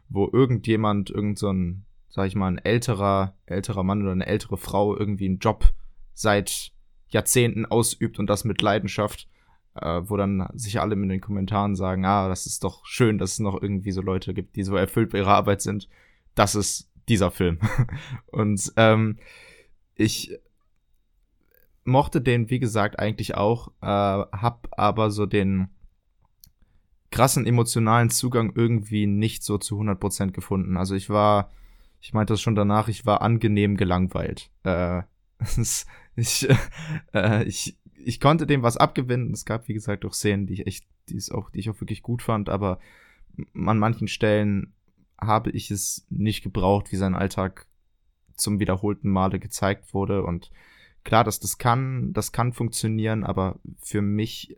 wo 0.09 0.30
irgendjemand, 0.30 1.11
irgend 1.11 1.39
so 1.39 1.49
ein, 1.49 1.86
sag 2.09 2.28
ich 2.28 2.36
mal, 2.36 2.49
ein 2.49 2.57
älterer, 2.57 3.38
älterer 3.45 3.84
Mann 3.84 4.01
oder 4.01 4.11
eine 4.11 4.26
ältere 4.26 4.57
Frau 4.57 4.97
irgendwie 4.97 5.28
einen 5.28 5.39
Job 5.39 5.71
seit 6.13 6.74
Jahrzehnten 7.07 7.65
ausübt 7.65 8.19
und 8.19 8.28
das 8.28 8.43
mit 8.43 8.61
Leidenschaft, 8.61 9.30
äh, 9.76 10.01
wo 10.03 10.17
dann 10.17 10.45
sich 10.55 10.82
alle 10.82 10.93
in 10.95 11.07
den 11.07 11.21
Kommentaren 11.21 11.78
sagen, 11.78 12.03
ah, 12.03 12.28
das 12.28 12.47
ist 12.47 12.65
doch 12.65 12.86
schön, 12.86 13.17
dass 13.17 13.32
es 13.32 13.39
noch 13.39 13.61
irgendwie 13.61 13.93
so 13.93 14.01
Leute 14.01 14.34
gibt, 14.34 14.57
die 14.57 14.63
so 14.63 14.76
erfüllt 14.76 15.11
bei 15.11 15.19
ihrer 15.19 15.36
Arbeit 15.36 15.61
sind. 15.61 15.88
Das 16.36 16.53
ist 16.53 16.91
dieser 17.07 17.32
Film. 17.32 17.59
und 18.26 18.74
ähm, 18.76 19.19
ich 19.95 20.38
mochte 21.84 22.21
den, 22.21 22.49
wie 22.49 22.59
gesagt, 22.59 22.99
eigentlich 22.99 23.36
auch, 23.36 23.69
äh, 23.81 23.86
hab 23.86 24.67
aber 24.71 25.11
so 25.11 25.25
den 25.25 25.69
krassen 27.11 27.45
emotionalen 27.45 28.09
Zugang 28.09 28.53
irgendwie 28.55 29.05
nicht 29.05 29.43
so 29.43 29.57
zu 29.57 29.79
100% 29.79 30.31
gefunden. 30.31 30.77
Also 30.77 30.95
ich 30.95 31.09
war, 31.09 31.51
ich 32.01 32.13
meinte 32.13 32.34
das 32.34 32.41
schon 32.41 32.55
danach, 32.55 32.88
ich 32.88 33.05
war 33.05 33.21
angenehm 33.21 33.77
gelangweilt. 33.77 34.49
Äh, 34.63 35.03
ich, 36.15 36.47
äh, 37.13 37.43
ich, 37.43 37.77
ich 37.95 38.19
konnte 38.19 38.47
dem 38.47 38.63
was 38.63 38.77
abgewinnen. 38.77 39.31
Es 39.31 39.45
gab, 39.45 39.67
wie 39.67 39.73
gesagt, 39.73 40.05
auch 40.05 40.13
Szenen, 40.13 40.47
die 40.47 40.53
ich 40.53 40.67
echt, 40.67 40.86
die, 41.09 41.17
es 41.17 41.29
auch, 41.29 41.49
die 41.49 41.59
ich 41.59 41.69
auch 41.69 41.79
wirklich 41.79 42.01
gut 42.01 42.21
fand, 42.21 42.49
aber 42.49 42.79
an 43.53 43.77
manchen 43.77 44.07
Stellen 44.07 44.73
habe 45.19 45.51
ich 45.51 45.71
es 45.71 46.05
nicht 46.09 46.43
gebraucht, 46.43 46.91
wie 46.91 46.97
sein 46.97 47.15
Alltag 47.15 47.67
zum 48.36 48.59
wiederholten 48.59 49.09
Male 49.09 49.39
gezeigt 49.39 49.93
wurde. 49.93 50.23
Und 50.23 50.51
klar, 51.04 51.24
dass 51.24 51.39
das 51.39 51.58
kann, 51.58 52.14
das 52.14 52.32
kann 52.32 52.54
funktionieren, 52.54 53.24
aber 53.24 53.60
für 53.82 54.01
mich 54.01 54.58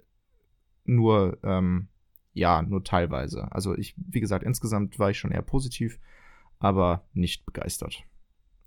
nur 0.86 1.38
ähm, 1.43 1.89
ja, 2.36 2.62
nur 2.62 2.84
teilweise. 2.84 3.48
Also 3.52 3.76
ich, 3.76 3.96
wie 3.98 4.20
gesagt, 4.20 4.43
insgesamt 4.43 5.00
war 5.00 5.10
ich 5.10 5.18
schon 5.18 5.32
eher 5.32 5.41
positiv, 5.41 6.00
aber 6.60 7.08
nicht 7.14 7.46
begeistert. 7.46 8.04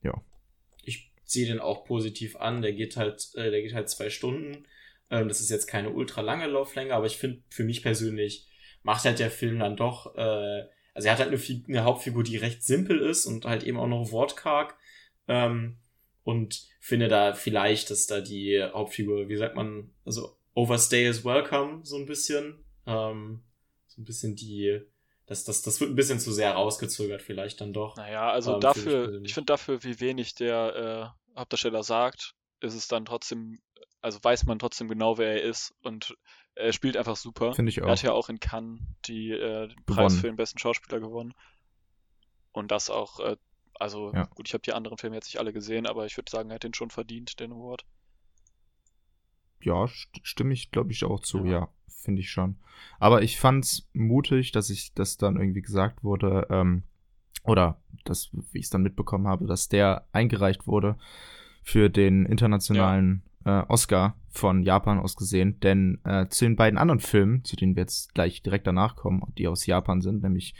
Ja. 0.03 0.14
Ich 0.83 1.12
sehe 1.24 1.47
den 1.47 1.61
auch 1.61 1.85
positiv 1.85 2.37
an. 2.37 2.62
Der 2.62 2.72
geht 2.72 2.97
halt, 2.97 3.31
äh, 3.35 3.51
der 3.51 3.61
geht 3.62 3.74
halt 3.74 3.91
zwei 3.91 4.09
Stunden. 4.09 4.64
Ähm, 5.11 5.29
das 5.29 5.41
ist 5.41 5.51
jetzt 5.51 5.66
keine 5.66 5.91
ultra 5.91 6.22
lange 6.22 6.47
Lauflänge, 6.47 6.95
aber 6.95 7.07
ich 7.07 7.18
finde, 7.18 7.43
für 7.51 7.62
mich 7.62 7.83
persönlich 7.83 8.49
macht 8.83 9.05
halt 9.05 9.18
der 9.18 9.31
Film 9.31 9.59
dann 9.59 9.76
doch, 9.76 10.16
äh, 10.16 10.64
also 10.95 11.07
er 11.07 11.12
hat 11.12 11.20
halt 11.20 11.29
eine, 11.29 11.64
eine, 11.68 11.85
Hauptfigur, 11.85 12.24
die 12.24 12.39
recht 12.39 12.62
simpel 12.62 13.01
ist 13.01 13.26
und 13.26 13.45
halt 13.45 13.64
eben 13.64 13.79
auch 13.79 13.87
noch 13.87 14.11
wortkarg. 14.12 14.76
Ähm, 15.29 15.76
und 16.29 16.68
finde 16.79 17.09
da 17.09 17.33
vielleicht, 17.33 17.91
dass 17.91 18.07
da 18.07 18.20
die 18.20 18.62
Hauptfigur, 18.62 19.31
wie 19.31 19.37
sagt 19.39 19.57
man, 19.57 19.95
also 20.05 20.37
Overstay 20.53 21.09
is 21.09 21.24
welcome, 21.24 21.81
so 21.85 21.97
ein 21.97 22.05
bisschen. 22.05 22.66
Ähm, 22.85 23.45
ein 23.97 24.05
bisschen 24.05 24.37
die, 24.37 24.81
das, 25.24 25.45
das, 25.45 25.62
das 25.62 25.81
wird 25.81 25.91
ein 25.91 25.97
bisschen 25.97 26.20
zu 26.20 26.31
sehr 26.31 26.53
rausgezögert, 26.53 27.22
vielleicht 27.22 27.62
dann 27.62 27.72
doch. 27.72 27.97
Naja, 27.97 28.31
also 28.31 28.55
ähm, 28.55 28.61
dafür, 28.61 29.22
ich 29.24 29.33
finde 29.33 29.47
dafür, 29.47 29.83
wie 29.85 30.01
wenig 30.01 30.35
der 30.35 31.14
äh, 31.35 31.39
Hauptdarsteller 31.39 31.83
sagt, 31.83 32.35
ist 32.61 32.74
es 32.74 32.89
dann 32.89 33.07
trotzdem, 33.07 33.59
also 34.03 34.18
weiß 34.22 34.45
man 34.45 34.59
trotzdem 34.59 34.89
genau, 34.89 35.16
wer 35.16 35.33
er 35.33 35.43
ist 35.43 35.72
und 35.83 36.14
er 36.55 36.74
spielt 36.74 36.99
einfach 36.99 37.16
super. 37.16 37.55
Finde 37.55 37.70
ich 37.70 37.81
auch. 37.81 37.87
Er 37.87 37.93
hat 37.93 38.03
ja 38.03 38.12
auch 38.12 38.29
in 38.29 38.39
Cannes 38.39 38.81
die, 39.07 39.31
äh, 39.31 39.68
den 39.68 39.85
Preis 39.87 40.16
für 40.16 40.26
den 40.26 40.37
besten 40.37 40.59
Schauspieler 40.59 41.01
gewonnen. 41.01 41.33
Und 42.53 42.70
das 42.70 42.91
auch, 42.91 43.20
äh, 43.20 43.37
also 43.79 44.12
ja. 44.12 44.24
gut, 44.35 44.49
ich 44.49 44.55
habe 44.55 44.62
die 44.62 44.72
anderen 44.72 44.99
Filme 44.99 45.16
jetzt 45.16 45.26
nicht 45.26 45.39
alle 45.39 45.53
gesehen, 45.53 45.87
aber 45.87 46.07
ich 46.07 46.16
würde 46.16 46.31
sagen, 46.31 46.51
er 46.51 46.57
hat 46.57 46.64
den 46.64 46.74
schon 46.74 46.91
verdient, 46.91 47.41
den 47.41 47.53
Award. 47.53 47.85
Ja, 49.61 49.87
st 49.87 50.20
stimme 50.22 50.55
ich, 50.55 50.70
glaube 50.70 50.93
ich, 50.93 51.05
auch 51.05 51.20
zu, 51.20 51.45
ja. 51.45 51.51
ja 51.51 51.68
finde 51.87 52.20
ich 52.20 52.31
schon. 52.31 52.57
Aber 52.99 53.22
ich 53.22 53.39
fand's 53.39 53.89
mutig, 53.93 54.53
dass 54.53 54.70
ich 54.70 54.95
das 54.95 55.16
dann 55.16 55.37
irgendwie 55.37 55.62
gesagt 55.62 56.05
wurde, 56.05 56.47
ähm, 56.51 56.85
oder 57.45 57.81
das, 58.05 58.31
wie 58.53 58.59
ich 58.59 58.66
es 58.66 58.70
dann 58.70 58.83
mitbekommen 58.83 59.26
habe, 59.26 59.47
dass 59.47 59.68
der 59.68 60.07
eingereicht 60.12 60.66
wurde 60.66 60.97
für 61.62 61.91
den 61.91 62.24
internationalen 62.24 63.22
ja. 63.45 63.62
äh, 63.62 63.66
Oscar 63.68 64.16
von 64.31 64.62
Japan 64.62 64.99
aus 64.99 65.16
gesehen. 65.16 65.59
Denn 65.61 66.01
äh, 66.05 66.29
zu 66.29 66.45
den 66.45 66.57
beiden 66.57 66.79
anderen 66.79 67.01
Filmen, 67.01 67.45
zu 67.45 67.57
denen 67.57 67.76
wir 67.76 67.83
jetzt 67.83 68.14
gleich 68.14 68.43
direkt 68.43 68.66
danach 68.66 68.97
kommen, 68.97 69.22
die 69.37 69.49
aus 69.49 69.66
Japan 69.66 70.01
sind, 70.01 70.22
nämlich 70.22 70.55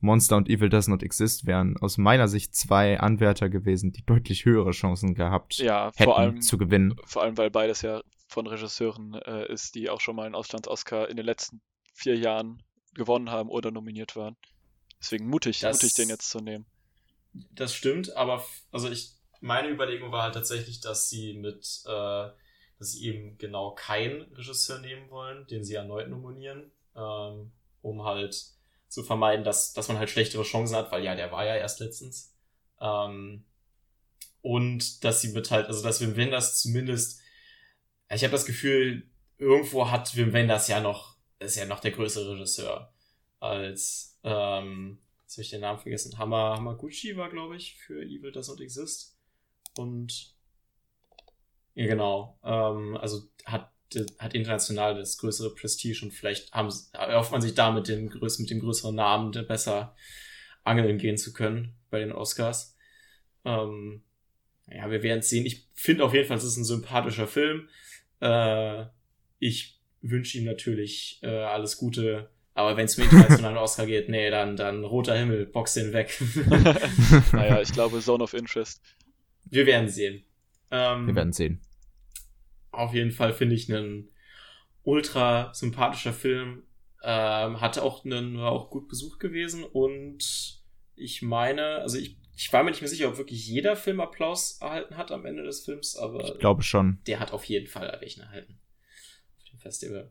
Monster 0.00 0.36
und 0.36 0.48
Evil 0.48 0.68
Does 0.68 0.88
Not 0.88 1.02
Exist, 1.02 1.46
wären 1.46 1.76
aus 1.76 1.98
meiner 1.98 2.28
Sicht 2.28 2.54
zwei 2.54 2.98
Anwärter 2.98 3.48
gewesen, 3.48 3.92
die 3.92 4.04
deutlich 4.04 4.44
höhere 4.44 4.70
Chancen 4.70 5.14
gehabt 5.14 5.58
ja, 5.58 5.92
hätten 5.94 6.12
allem, 6.12 6.40
zu 6.40 6.58
gewinnen. 6.58 6.96
Vor 7.04 7.22
allem, 7.22 7.36
weil 7.36 7.50
beides 7.50 7.82
ja 7.82 8.02
von 8.28 8.46
Regisseuren 8.46 9.14
äh, 9.14 9.52
ist, 9.52 9.74
die 9.74 9.90
auch 9.90 10.00
schon 10.00 10.16
mal 10.16 10.26
einen 10.26 10.34
Auslands-Oscar 10.34 11.08
in 11.08 11.16
den 11.16 11.26
letzten 11.26 11.60
vier 11.92 12.16
Jahren 12.16 12.62
gewonnen 12.94 13.30
haben 13.30 13.50
oder 13.50 13.70
nominiert 13.70 14.16
waren. 14.16 14.36
Deswegen 15.00 15.26
mutig, 15.26 15.60
das, 15.60 15.76
mutig 15.76 15.94
den 15.94 16.08
jetzt 16.08 16.30
zu 16.30 16.38
nehmen. 16.40 16.66
Das 17.32 17.74
stimmt, 17.74 18.16
aber 18.16 18.44
also 18.72 18.90
ich, 18.90 19.12
meine 19.40 19.68
Überlegung 19.68 20.12
war 20.12 20.24
halt 20.24 20.34
tatsächlich, 20.34 20.80
dass 20.80 21.08
sie 21.08 21.34
mit, 21.34 21.82
äh, 21.86 22.28
dass 22.78 22.92
sie 22.92 23.06
eben 23.06 23.38
genau 23.38 23.72
keinen 23.72 24.22
Regisseur 24.32 24.78
nehmen 24.78 25.10
wollen, 25.10 25.46
den 25.46 25.64
sie 25.64 25.74
erneut 25.74 26.08
nominieren, 26.08 26.70
ähm, 26.96 27.52
um 27.82 28.04
halt 28.04 28.59
zu 28.90 29.02
vermeiden, 29.02 29.44
dass, 29.44 29.72
dass 29.72 29.88
man 29.88 29.98
halt 29.98 30.10
schlechtere 30.10 30.42
Chancen 30.42 30.76
hat, 30.76 30.92
weil 30.92 31.02
ja, 31.04 31.14
der 31.14 31.32
war 31.32 31.46
ja 31.46 31.56
erst 31.56 31.80
letztens. 31.80 32.36
Ähm, 32.80 33.44
und 34.42 35.04
dass 35.04 35.22
sie 35.22 35.28
mit 35.28 35.50
halt, 35.50 35.66
also 35.68 35.82
dass 35.82 36.00
Wim 36.02 36.16
Wenders 36.16 36.60
zumindest 36.60 37.20
ich 38.12 38.24
habe 38.24 38.32
das 38.32 38.44
Gefühl, 38.44 39.08
irgendwo 39.38 39.90
hat 39.90 40.16
Wim 40.16 40.32
Wenders 40.32 40.68
ja 40.68 40.80
noch, 40.80 41.16
ist 41.38 41.56
ja 41.56 41.64
noch 41.64 41.80
der 41.80 41.92
größere 41.92 42.32
Regisseur 42.32 42.92
als, 43.38 44.18
ähm, 44.24 44.98
jetzt 45.22 45.34
habe 45.34 45.42
ich 45.42 45.50
den 45.50 45.60
Namen 45.60 45.78
vergessen, 45.78 46.18
Hama, 46.18 46.56
Hamaguchi 46.56 47.16
war, 47.16 47.30
glaube 47.30 47.56
ich, 47.56 47.76
für 47.78 48.02
Evil 48.02 48.32
Does 48.32 48.48
Not 48.48 48.60
Exist. 48.60 49.16
Und 49.76 50.34
ja, 51.74 51.86
genau. 51.86 52.38
Ähm, 52.42 52.96
also 52.96 53.22
hat, 53.44 53.72
hat 54.18 54.34
international 54.34 54.94
das 54.94 55.18
größere 55.18 55.54
Prestige 55.54 56.04
und 56.04 56.12
vielleicht 56.12 56.52
haben, 56.52 56.72
erhofft 56.92 57.32
man 57.32 57.42
sich 57.42 57.54
da 57.54 57.70
mit 57.70 57.88
dem, 57.88 58.04
mit 58.04 58.50
dem 58.50 58.60
größeren 58.60 58.94
Namen 58.94 59.32
besser 59.46 59.94
angeln 60.64 60.98
gehen 60.98 61.16
zu 61.16 61.32
können 61.32 61.74
bei 61.90 61.98
den 62.00 62.12
Oscars. 62.12 62.76
Ähm, 63.44 64.02
ja, 64.68 64.90
wir 64.90 65.02
werden 65.02 65.20
es 65.20 65.28
sehen. 65.28 65.46
Ich 65.46 65.66
finde 65.74 66.04
auf 66.04 66.14
jeden 66.14 66.28
Fall, 66.28 66.36
es 66.36 66.44
ist 66.44 66.56
ein 66.56 66.64
sympathischer 66.64 67.26
Film. 67.26 67.68
Äh, 68.20 68.84
ich 69.38 69.80
wünsche 70.02 70.38
ihm 70.38 70.44
natürlich 70.44 71.18
äh, 71.22 71.28
alles 71.28 71.76
Gute. 71.76 72.30
Aber 72.54 72.76
wenn 72.76 72.84
es 72.84 72.96
mit 72.96 73.10
internationalen 73.10 73.56
Oscar 73.56 73.86
geht, 73.86 74.08
nee, 74.08 74.30
dann, 74.30 74.56
dann 74.56 74.84
roter 74.84 75.16
Himmel, 75.16 75.46
box 75.46 75.74
den 75.74 75.92
weg. 75.92 76.20
naja, 77.32 77.60
ich 77.60 77.72
glaube 77.72 78.00
Zone 78.00 78.22
of 78.22 78.34
Interest. 78.34 78.82
Wir 79.44 79.66
werden 79.66 79.88
sehen. 79.88 80.24
Ähm, 80.70 81.06
Wir 81.06 81.14
werden 81.14 81.32
sehen. 81.32 81.60
Auf 82.72 82.94
jeden 82.94 83.10
Fall 83.10 83.32
finde 83.32 83.54
ich 83.54 83.72
einen 83.72 84.08
ultra 84.82 85.52
sympathischer 85.54 86.12
Film. 86.12 86.62
Ähm, 87.02 87.60
hatte 87.60 87.82
auch 87.82 88.04
einen, 88.04 88.38
war 88.38 88.52
auch 88.52 88.70
gut 88.70 88.88
besucht 88.88 89.20
gewesen 89.20 89.64
und 89.64 90.60
ich 90.96 91.22
meine, 91.22 91.76
also 91.76 91.96
ich 91.96 92.20
ich 92.40 92.50
war 92.54 92.64
mir 92.64 92.70
nicht 92.70 92.80
mehr 92.80 92.88
sicher, 92.88 93.08
ob 93.08 93.18
wirklich 93.18 93.46
jeder 93.46 93.76
Film 93.76 94.00
Applaus 94.00 94.56
erhalten 94.62 94.96
hat 94.96 95.12
am 95.12 95.26
Ende 95.26 95.42
des 95.42 95.62
Films, 95.62 95.94
aber 95.94 96.24
ich 96.24 96.38
glaube 96.38 96.62
schon. 96.62 96.98
Der 97.06 97.20
hat 97.20 97.32
auf 97.32 97.44
jeden 97.44 97.66
Fall 97.66 97.94
welchen 98.00 98.22
erhalten. 98.22 98.58
Auf 99.36 99.50
dem 99.50 99.58
Festival. 99.58 100.10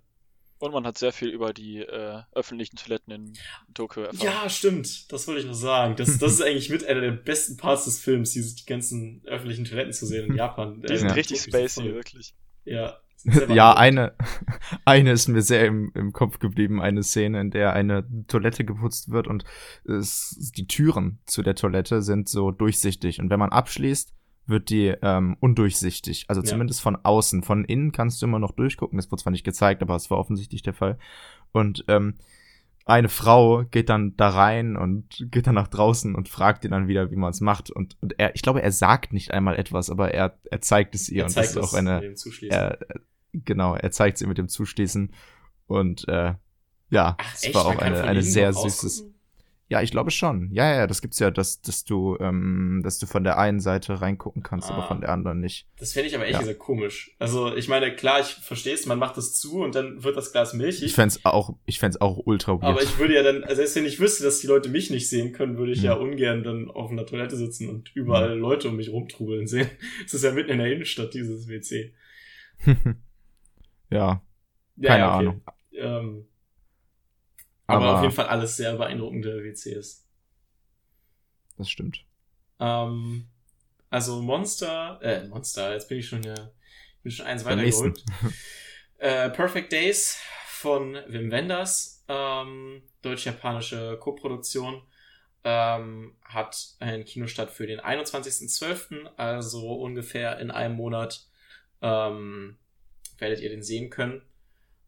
Und 0.59 0.71
man 0.71 0.85
hat 0.85 0.99
sehr 0.99 1.11
viel 1.11 1.29
über 1.29 1.53
die 1.53 1.79
äh, 1.79 2.21
öffentlichen 2.33 2.75
Toiletten 2.75 3.13
in 3.13 3.33
Tokio 3.73 4.03
erfahren. 4.03 4.23
Ja, 4.23 4.47
stimmt. 4.47 5.11
Das 5.11 5.27
wollte 5.27 5.41
ich 5.41 5.47
noch 5.47 5.55
sagen. 5.55 5.95
Das, 5.95 6.19
das 6.19 6.33
ist 6.33 6.41
eigentlich 6.43 6.69
mit 6.69 6.85
einer 6.85 7.01
der 7.01 7.13
besten 7.13 7.57
Parts 7.57 7.85
des 7.85 7.99
Films, 7.99 8.31
diese 8.31 8.55
die 8.55 8.65
ganzen 8.65 9.23
öffentlichen 9.25 9.65
Toiletten 9.65 9.93
zu 9.93 10.05
sehen 10.05 10.29
in 10.29 10.35
Japan. 10.35 10.83
Die 10.83 10.97
sind 10.97 11.07
ja. 11.07 11.15
richtig 11.15 11.41
spacey, 11.41 11.85
wirklich. 11.95 12.35
Ja. 12.69 12.97
Ja, 13.49 13.75
eine, 13.75 14.13
eine 14.85 15.11
ist 15.11 15.27
mir 15.27 15.41
sehr 15.41 15.65
im, 15.65 15.91
im 15.93 16.13
Kopf 16.13 16.39
geblieben, 16.39 16.81
eine 16.81 17.03
Szene, 17.03 17.41
in 17.41 17.51
der 17.51 17.73
eine 17.73 18.05
Toilette 18.27 18.63
geputzt 18.63 19.11
wird 19.11 19.27
und 19.27 19.43
es, 19.83 20.51
die 20.55 20.67
Türen 20.67 21.19
zu 21.25 21.41
der 21.41 21.55
Toilette 21.55 22.01
sind 22.01 22.29
so 22.29 22.51
durchsichtig. 22.51 23.19
Und 23.19 23.29
wenn 23.29 23.39
man 23.39 23.51
abschließt, 23.51 24.13
wird 24.45 24.69
die 24.69 24.95
ähm, 25.01 25.37
undurchsichtig. 25.39 26.25
Also 26.27 26.41
ja. 26.41 26.45
zumindest 26.45 26.81
von 26.81 26.95
außen. 26.95 27.43
Von 27.43 27.65
innen 27.65 27.91
kannst 27.91 28.21
du 28.21 28.25
immer 28.25 28.39
noch 28.39 28.51
durchgucken. 28.51 28.97
Das 28.97 29.11
wurde 29.11 29.21
zwar 29.21 29.31
nicht 29.31 29.43
gezeigt, 29.43 29.81
aber 29.81 29.95
es 29.95 30.09
war 30.09 30.17
offensichtlich 30.17 30.63
der 30.63 30.73
Fall. 30.73 30.97
Und 31.51 31.85
ähm, 31.87 32.15
eine 32.89 33.09
Frau 33.09 33.65
geht 33.65 33.89
dann 33.89 34.15
da 34.17 34.29
rein 34.29 34.75
und 34.75 35.27
geht 35.29 35.47
dann 35.47 35.55
nach 35.55 35.67
draußen 35.67 36.15
und 36.15 36.27
fragt 36.27 36.65
ihn 36.65 36.71
dann 36.71 36.87
wieder, 36.87 37.11
wie 37.11 37.15
man 37.15 37.29
es 37.29 37.39
macht. 37.39 37.69
Und, 37.69 37.95
und 38.01 38.19
er, 38.19 38.35
ich 38.35 38.41
glaube, 38.41 38.61
er 38.63 38.71
sagt 38.71 39.13
nicht 39.13 39.31
einmal 39.31 39.57
etwas, 39.57 39.89
aber 39.89 40.13
er, 40.13 40.37
er 40.49 40.61
zeigt 40.61 40.95
es 40.95 41.07
ihr. 41.07 41.23
Er 41.23 41.27
und 41.27 41.37
das 41.37 41.51
ist 41.51 41.57
auch 41.57 41.73
eine. 41.73 42.15
Er, 42.49 42.79
genau, 43.33 43.75
er 43.75 43.91
zeigt 43.91 44.17
es 44.17 44.21
ihr 44.21 44.27
mit 44.27 44.39
dem 44.39 44.47
Zuschließen. 44.49 45.13
Und 45.67 46.07
äh, 46.07 46.33
ja, 46.89 47.15
Ach, 47.19 47.35
es 47.35 47.43
echt? 47.43 47.55
war 47.55 47.67
auch 47.67 47.77
eine, 47.77 48.03
eine 48.03 48.23
sehr 48.23 48.53
süßes. 48.53 49.01
rausgucken? 49.01 49.18
Ja, 49.71 49.83
ich 49.83 49.91
glaube 49.91 50.09
schon. 50.09 50.49
Ja, 50.51 50.73
ja, 50.75 50.87
das 50.87 50.99
gibt's 50.99 51.19
ja, 51.19 51.29
dass, 51.29 51.61
dass 51.61 51.85
du, 51.85 52.17
ähm, 52.19 52.81
dass 52.83 52.97
du 52.97 53.05
von 53.05 53.23
der 53.23 53.37
einen 53.37 53.59
Seite 53.59 54.01
reingucken 54.01 54.41
kannst, 54.41 54.67
aber 54.71 54.83
Ah. 54.83 54.87
von 54.87 54.99
der 55.01 55.11
anderen 55.11 55.39
nicht. 55.41 55.67
Das 55.77 55.93
finde 55.93 56.07
ich 56.09 56.15
aber 56.15 56.25
ehrlich 56.25 56.47
Ja. 56.47 56.53
komisch. 56.55 57.11
Also, 57.19 57.55
ich 57.55 57.67
meine, 57.67 57.95
klar, 57.95 58.19
ich 58.19 58.25
verstehe 58.27 58.73
es, 58.73 58.87
man 58.87 58.97
macht 58.97 59.15
das 59.15 59.35
zu 59.35 59.61
und 59.61 59.75
dann 59.75 60.03
wird 60.03 60.17
das 60.17 60.31
Glas 60.31 60.53
milchig. 60.55 60.85
Ich 60.85 60.95
fänd's 60.95 61.23
auch, 61.23 61.55
ich 61.67 61.77
fänd's 61.77 62.01
auch 62.01 62.17
ultra 62.25 62.53
weird. 62.53 62.63
aber 62.63 62.81
ich 62.81 62.97
würde 62.97 63.13
ja 63.13 63.21
dann, 63.21 63.43
also 63.43 63.57
selbst 63.57 63.75
wenn 63.75 63.85
ich 63.85 63.99
wüsste, 63.99 64.23
dass 64.23 64.39
die 64.39 64.47
Leute 64.47 64.69
mich 64.69 64.89
nicht 64.89 65.07
sehen 65.07 65.33
können, 65.33 65.57
würde 65.59 65.71
ich 65.73 65.79
Hm. 65.79 65.85
ja 65.85 65.93
ungern 65.93 66.43
dann 66.43 66.71
auf 66.71 66.89
einer 66.89 67.05
Toilette 67.05 67.37
sitzen 67.37 67.69
und 67.69 67.91
überall 67.95 68.35
Leute 68.35 68.69
um 68.69 68.75
mich 68.75 68.89
rumtrubeln 68.91 69.45
sehen. 69.45 69.69
Es 70.05 70.15
ist 70.15 70.23
ja 70.23 70.31
mitten 70.31 70.49
in 70.49 70.57
der 70.57 70.71
Innenstadt, 70.73 71.13
dieses 71.13 71.47
WC. 71.47 71.93
ja, 73.91 74.21
Ja, 74.77 74.87
keine 74.89 74.99
ja, 75.03 75.15
okay. 75.15 75.27
Ahnung. 75.27 75.41
Ähm, 75.73 76.25
aber, 77.69 77.85
Aber- 77.85 77.95
auf 77.97 78.01
jeden 78.03 78.13
Fall 78.15 78.27
alles 78.27 78.57
sehr 78.57 78.75
beeindruckende 78.75 79.43
WCs. 79.43 80.05
Das 81.57 81.69
stimmt. 81.69 82.03
Ähm, 82.59 83.27
also 83.89 84.21
Monster, 84.21 84.99
äh, 85.01 85.27
Monster, 85.27 85.73
jetzt 85.73 85.89
bin 85.89 85.99
ich 85.99 86.07
schon 86.07 86.23
ja, 86.23 86.35
bin 87.03 87.11
schon 87.11 87.25
eins 87.25 87.43
Beim 87.43 87.53
weiter 87.53 87.63
nächsten. 87.63 87.93
gerückt. 87.93 88.03
Äh, 89.01 89.29
Perfect 89.29 89.71
Days 89.71 90.19
von 90.47 90.93
Wim 91.07 91.31
Wenders, 91.31 92.03
ähm, 92.09 92.81
deutsch-japanische 93.01 93.95
Koproduktion, 93.97 94.81
ähm, 95.45 96.17
hat 96.21 96.75
einen 96.79 97.05
Kinostart 97.05 97.49
für 97.49 97.65
den 97.65 97.79
21.12., 97.79 99.05
also 99.15 99.73
ungefähr 99.75 100.37
in 100.39 100.51
einem 100.51 100.75
Monat 100.75 101.25
ähm, 101.81 102.57
werdet 103.19 103.39
ihr 103.39 103.47
den 103.47 103.63
sehen 103.63 103.89
können. 103.89 104.21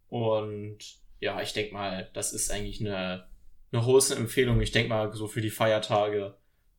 Und 0.09 0.99
ja, 1.21 1.39
ich 1.39 1.53
denke 1.53 1.73
mal, 1.73 2.09
das 2.13 2.33
ist 2.33 2.51
eigentlich 2.51 2.81
eine, 2.81 3.27
eine 3.71 3.81
große 3.81 4.15
Empfehlung. 4.15 4.59
Ich 4.59 4.71
denke 4.71 4.89
mal, 4.89 5.13
so 5.13 5.27
für 5.27 5.39
die 5.39 5.51
Feiertage, 5.51 6.35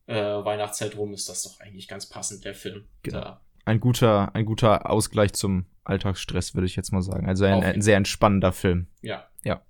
äh, 0.07 0.15
Weihnachtszeit 0.15 0.97
rum 0.97 1.15
ist 1.15 1.29
das 1.29 1.45
doch 1.45 1.61
eigentlich 1.61 1.89
ganz 1.89 2.09
passend, 2.09 2.45
der 2.45 2.55
Film. 2.55 2.89
Genau. 3.03 3.21
Da. 3.21 3.41
Ein 3.65 3.79
guter, 3.79 4.35
ein 4.35 4.45
guter 4.45 4.91
Ausgleich 4.91 5.33
zum 5.33 5.67
Alltagsstress, 5.85 6.55
würde 6.55 6.67
ich 6.67 6.75
jetzt 6.75 6.93
mal 6.93 7.03
sagen. 7.03 7.29
Also 7.29 7.45
ein, 7.45 7.63
ein 7.63 7.81
sehr 7.83 7.97
entspannender 7.97 8.53
Film. 8.53 8.89
Ja. 9.01 9.29
Ja. 9.45 9.63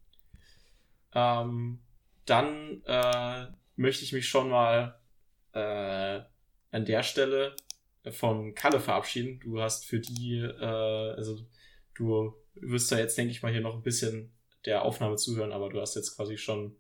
Ähm, 1.15 1.81
dann 2.25 2.83
äh, 2.87 3.47
möchte 3.77 4.05
ich 4.05 4.15
mich 4.15 4.27
schon 4.27 4.49
mal 4.49 4.99
äh, 5.53 6.21
an 6.71 6.85
der 6.87 7.03
Stelle 7.03 7.55
von 8.11 8.55
Kalle 8.55 8.81
verabschieden. 8.81 9.39
Du 9.41 9.61
hast 9.61 9.85
für 9.85 10.01
die, 10.01 10.39
äh, 10.39 10.65
also 11.15 11.39
du 11.95 12.35
wirst 12.55 12.91
ja 12.91 12.99
jetzt, 12.99 13.19
denke 13.19 13.33
ich 13.33 13.43
mal, 13.43 13.53
hier 13.53 13.61
noch 13.61 13.75
ein 13.75 13.83
bisschen 13.83 14.33
der 14.65 14.83
Aufnahme 14.83 15.17
zuhören, 15.17 15.53
aber 15.53 15.69
du 15.69 15.81
hast 15.81 15.95
jetzt 15.95 16.17
quasi 16.17 16.39
schon 16.39 16.77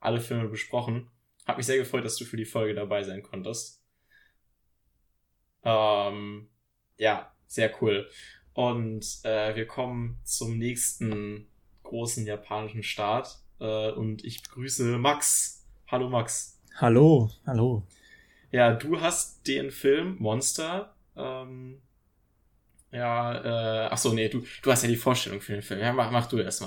alle 0.00 0.20
Filme 0.20 0.48
besprochen. 0.48 1.10
Hat 1.46 1.56
mich 1.56 1.66
sehr 1.66 1.78
gefreut, 1.78 2.04
dass 2.04 2.16
du 2.16 2.24
für 2.24 2.36
die 2.36 2.44
Folge 2.44 2.74
dabei 2.74 3.02
sein 3.02 3.22
konntest. 3.22 3.82
Ähm, 5.64 6.48
ja, 6.96 7.32
sehr 7.46 7.72
cool. 7.80 8.08
Und 8.52 9.20
äh, 9.24 9.54
wir 9.54 9.66
kommen 9.66 10.20
zum 10.24 10.58
nächsten 10.58 11.48
großen 11.82 12.26
japanischen 12.26 12.82
Staat. 12.82 13.38
Äh, 13.60 13.90
und 13.92 14.24
ich 14.24 14.42
begrüße 14.42 14.98
Max. 14.98 15.66
Hallo 15.86 16.08
Max. 16.08 16.60
Hallo, 16.76 17.30
hallo. 17.46 17.86
Ja, 18.50 18.72
du 18.74 19.00
hast 19.00 19.46
den 19.46 19.70
Film 19.70 20.16
Monster. 20.18 20.94
Ähm, 21.16 21.82
ja, 22.90 23.84
äh, 23.84 23.88
ach 23.90 23.98
so, 23.98 24.12
nee, 24.12 24.28
du, 24.28 24.44
du 24.62 24.70
hast 24.70 24.82
ja 24.82 24.88
die 24.88 24.96
Vorstellung 24.96 25.40
für 25.40 25.52
den 25.52 25.62
Film. 25.62 25.80
Ja, 25.80 25.92
mach, 25.92 26.10
mach 26.10 26.26
du 26.26 26.38
erst 26.38 26.62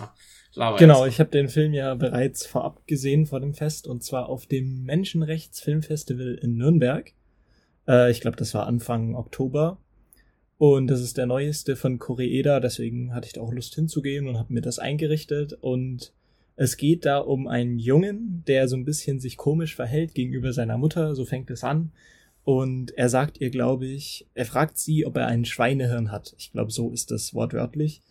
Laber 0.53 0.77
Genau, 0.77 1.05
ich 1.05 1.19
habe 1.19 1.29
den 1.29 1.49
Film 1.49 1.73
ja 1.73 1.93
bereits 1.95 2.45
vorab 2.45 2.85
gesehen 2.87 3.25
vor 3.25 3.39
dem 3.39 3.53
Fest 3.53 3.87
und 3.87 4.03
zwar 4.03 4.27
auf 4.29 4.45
dem 4.45 4.83
Menschenrechtsfilmfestival 4.83 6.39
in 6.41 6.55
Nürnberg. 6.55 7.13
Äh, 7.87 8.11
ich 8.11 8.21
glaube, 8.21 8.37
das 8.37 8.53
war 8.53 8.67
Anfang 8.67 9.15
Oktober. 9.15 9.77
Und 10.57 10.87
das 10.87 11.01
ist 11.01 11.17
der 11.17 11.25
neueste 11.25 11.75
von 11.75 11.97
Koreeda, 11.97 12.59
deswegen 12.59 13.15
hatte 13.15 13.25
ich 13.25 13.33
da 13.33 13.41
auch 13.41 13.51
Lust 13.51 13.73
hinzugehen 13.73 14.27
und 14.27 14.37
habe 14.37 14.53
mir 14.53 14.61
das 14.61 14.77
eingerichtet. 14.77 15.53
Und 15.53 16.13
es 16.55 16.77
geht 16.77 17.05
da 17.05 17.17
um 17.17 17.47
einen 17.47 17.79
Jungen, 17.79 18.43
der 18.45 18.67
so 18.67 18.75
ein 18.75 18.85
bisschen 18.85 19.19
sich 19.19 19.37
komisch 19.37 19.75
verhält 19.75 20.13
gegenüber 20.13 20.53
seiner 20.53 20.77
Mutter, 20.77 21.15
so 21.15 21.25
fängt 21.25 21.49
es 21.49 21.63
an. 21.63 21.91
Und 22.43 22.91
er 22.91 23.09
sagt 23.09 23.41
ihr, 23.41 23.49
glaube 23.49 23.87
ich, 23.87 24.27
er 24.35 24.45
fragt 24.45 24.77
sie, 24.77 25.05
ob 25.07 25.17
er 25.17 25.25
ein 25.25 25.45
Schweinehirn 25.45 26.11
hat. 26.11 26.35
Ich 26.37 26.51
glaube, 26.51 26.71
so 26.71 26.91
ist 26.91 27.09
das 27.09 27.33
wortwörtlich. 27.33 28.01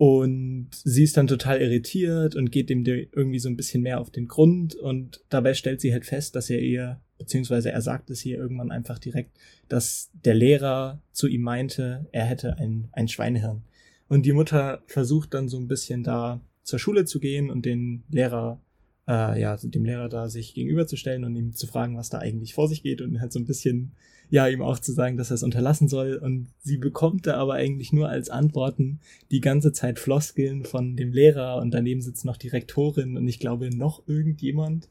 Und 0.00 0.68
sie 0.72 1.04
ist 1.04 1.18
dann 1.18 1.26
total 1.26 1.60
irritiert 1.60 2.34
und 2.34 2.50
geht 2.50 2.70
dem 2.70 2.86
irgendwie 2.86 3.38
so 3.38 3.50
ein 3.50 3.56
bisschen 3.58 3.82
mehr 3.82 4.00
auf 4.00 4.08
den 4.08 4.28
Grund. 4.28 4.74
Und 4.74 5.20
dabei 5.28 5.52
stellt 5.52 5.82
sie 5.82 5.92
halt 5.92 6.06
fest, 6.06 6.34
dass 6.34 6.48
er 6.48 6.60
ihr, 6.62 7.02
beziehungsweise 7.18 7.70
er 7.70 7.82
sagt 7.82 8.08
es 8.08 8.18
hier 8.18 8.38
irgendwann 8.38 8.70
einfach 8.70 8.98
direkt, 8.98 9.36
dass 9.68 10.08
der 10.24 10.32
Lehrer 10.32 11.02
zu 11.12 11.26
ihm 11.26 11.42
meinte, 11.42 12.06
er 12.12 12.24
hätte 12.24 12.56
ein, 12.56 12.88
ein 12.92 13.08
Schweinehirn. 13.08 13.60
Und 14.08 14.24
die 14.24 14.32
Mutter 14.32 14.82
versucht 14.86 15.34
dann 15.34 15.50
so 15.50 15.58
ein 15.58 15.68
bisschen 15.68 16.02
da 16.02 16.40
zur 16.62 16.78
Schule 16.78 17.04
zu 17.04 17.20
gehen 17.20 17.50
und 17.50 17.66
den 17.66 18.04
Lehrer, 18.10 18.58
äh, 19.06 19.38
ja, 19.38 19.58
dem 19.58 19.84
Lehrer 19.84 20.08
da 20.08 20.30
sich 20.30 20.54
gegenüberzustellen 20.54 21.24
und 21.24 21.36
ihm 21.36 21.52
zu 21.52 21.66
fragen, 21.66 21.98
was 21.98 22.08
da 22.08 22.20
eigentlich 22.20 22.54
vor 22.54 22.68
sich 22.68 22.82
geht 22.82 23.02
und 23.02 23.20
halt 23.20 23.34
so 23.34 23.38
ein 23.38 23.44
bisschen, 23.44 23.92
ja, 24.30 24.46
ihm 24.46 24.62
auch 24.62 24.78
zu 24.78 24.92
sagen, 24.92 25.16
dass 25.16 25.30
er 25.30 25.34
es 25.34 25.42
unterlassen 25.42 25.88
soll. 25.88 26.14
Und 26.14 26.48
sie 26.60 26.78
bekommt 26.78 27.26
da 27.26 27.36
aber 27.36 27.54
eigentlich 27.54 27.92
nur 27.92 28.08
als 28.08 28.30
Antworten 28.30 29.00
die 29.30 29.40
ganze 29.40 29.72
Zeit 29.72 29.98
Floskeln 29.98 30.64
von 30.64 30.96
dem 30.96 31.12
Lehrer 31.12 31.56
und 31.56 31.72
daneben 31.72 32.00
sitzt 32.00 32.24
noch 32.24 32.36
die 32.36 32.48
Rektorin 32.48 33.16
und 33.16 33.26
ich 33.26 33.40
glaube 33.40 33.70
noch 33.76 34.06
irgendjemand. 34.06 34.88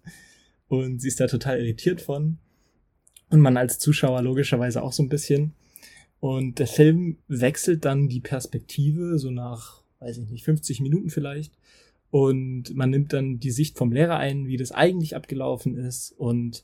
Und 0.67 1.01
sie 1.01 1.07
ist 1.07 1.19
da 1.19 1.27
total 1.27 1.59
irritiert 1.59 2.01
von. 2.01 2.37
Und 3.29 3.39
man 3.39 3.57
als 3.57 3.79
Zuschauer 3.79 4.21
logischerweise 4.21 4.83
auch 4.83 4.93
so 4.93 5.03
ein 5.03 5.09
bisschen. 5.09 5.53
Und 6.19 6.59
der 6.59 6.67
Film 6.67 7.17
wechselt 7.27 7.85
dann 7.85 8.09
die 8.09 8.19
Perspektive, 8.19 9.17
so 9.19 9.31
nach, 9.31 9.83
weiß 9.99 10.17
ich 10.17 10.29
nicht, 10.29 10.43
50 10.43 10.81
Minuten 10.81 11.09
vielleicht. 11.09 11.53
Und 12.11 12.75
man 12.75 12.89
nimmt 12.89 13.13
dann 13.13 13.39
die 13.39 13.51
Sicht 13.51 13.77
vom 13.77 13.91
Lehrer 13.91 14.17
ein, 14.17 14.47
wie 14.47 14.57
das 14.57 14.71
eigentlich 14.71 15.15
abgelaufen 15.15 15.77
ist 15.77 16.11
und 16.17 16.63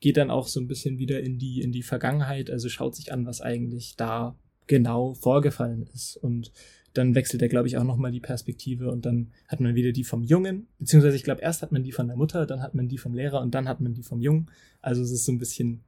geht 0.00 0.16
dann 0.16 0.30
auch 0.30 0.48
so 0.48 0.60
ein 0.60 0.68
bisschen 0.68 0.98
wieder 0.98 1.20
in 1.20 1.38
die, 1.38 1.60
in 1.60 1.72
die 1.72 1.82
Vergangenheit, 1.82 2.50
also 2.50 2.68
schaut 2.68 2.96
sich 2.96 3.12
an, 3.12 3.26
was 3.26 3.40
eigentlich 3.40 3.96
da 3.96 4.36
genau 4.66 5.14
vorgefallen 5.14 5.88
ist. 5.92 6.16
Und 6.16 6.52
dann 6.94 7.14
wechselt 7.14 7.42
er, 7.42 7.48
glaube 7.48 7.68
ich, 7.68 7.76
auch 7.76 7.84
nochmal 7.84 8.10
die 8.10 8.20
Perspektive 8.20 8.90
und 8.90 9.04
dann 9.04 9.30
hat 9.48 9.60
man 9.60 9.74
wieder 9.74 9.92
die 9.92 10.04
vom 10.04 10.22
Jungen, 10.22 10.66
beziehungsweise 10.78 11.16
ich 11.16 11.24
glaube, 11.24 11.42
erst 11.42 11.62
hat 11.62 11.72
man 11.72 11.82
die 11.82 11.92
von 11.92 12.08
der 12.08 12.16
Mutter, 12.16 12.46
dann 12.46 12.62
hat 12.62 12.74
man 12.74 12.88
die 12.88 12.98
vom 12.98 13.14
Lehrer 13.14 13.42
und 13.42 13.54
dann 13.54 13.68
hat 13.68 13.80
man 13.80 13.92
die 13.92 14.02
vom 14.02 14.20
Jungen. 14.20 14.50
Also 14.80 15.02
es 15.02 15.10
ist 15.10 15.26
so 15.26 15.32
ein 15.32 15.38
bisschen, 15.38 15.82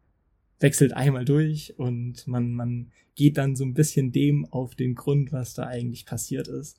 wechselt 0.61 0.93
einmal 0.93 1.25
durch 1.25 1.79
und 1.79 2.27
man, 2.27 2.53
man 2.53 2.91
geht 3.15 3.39
dann 3.39 3.57
so 3.57 3.65
ein 3.65 3.75
bisschen 3.75 4.13
dem 4.13 4.45
auf 4.47 4.75
den 4.75 4.95
Grund, 4.95 5.33
was 5.33 5.55
da 5.55 5.67
eigentlich 5.67 6.05
passiert 6.05 6.49
ist. 6.49 6.79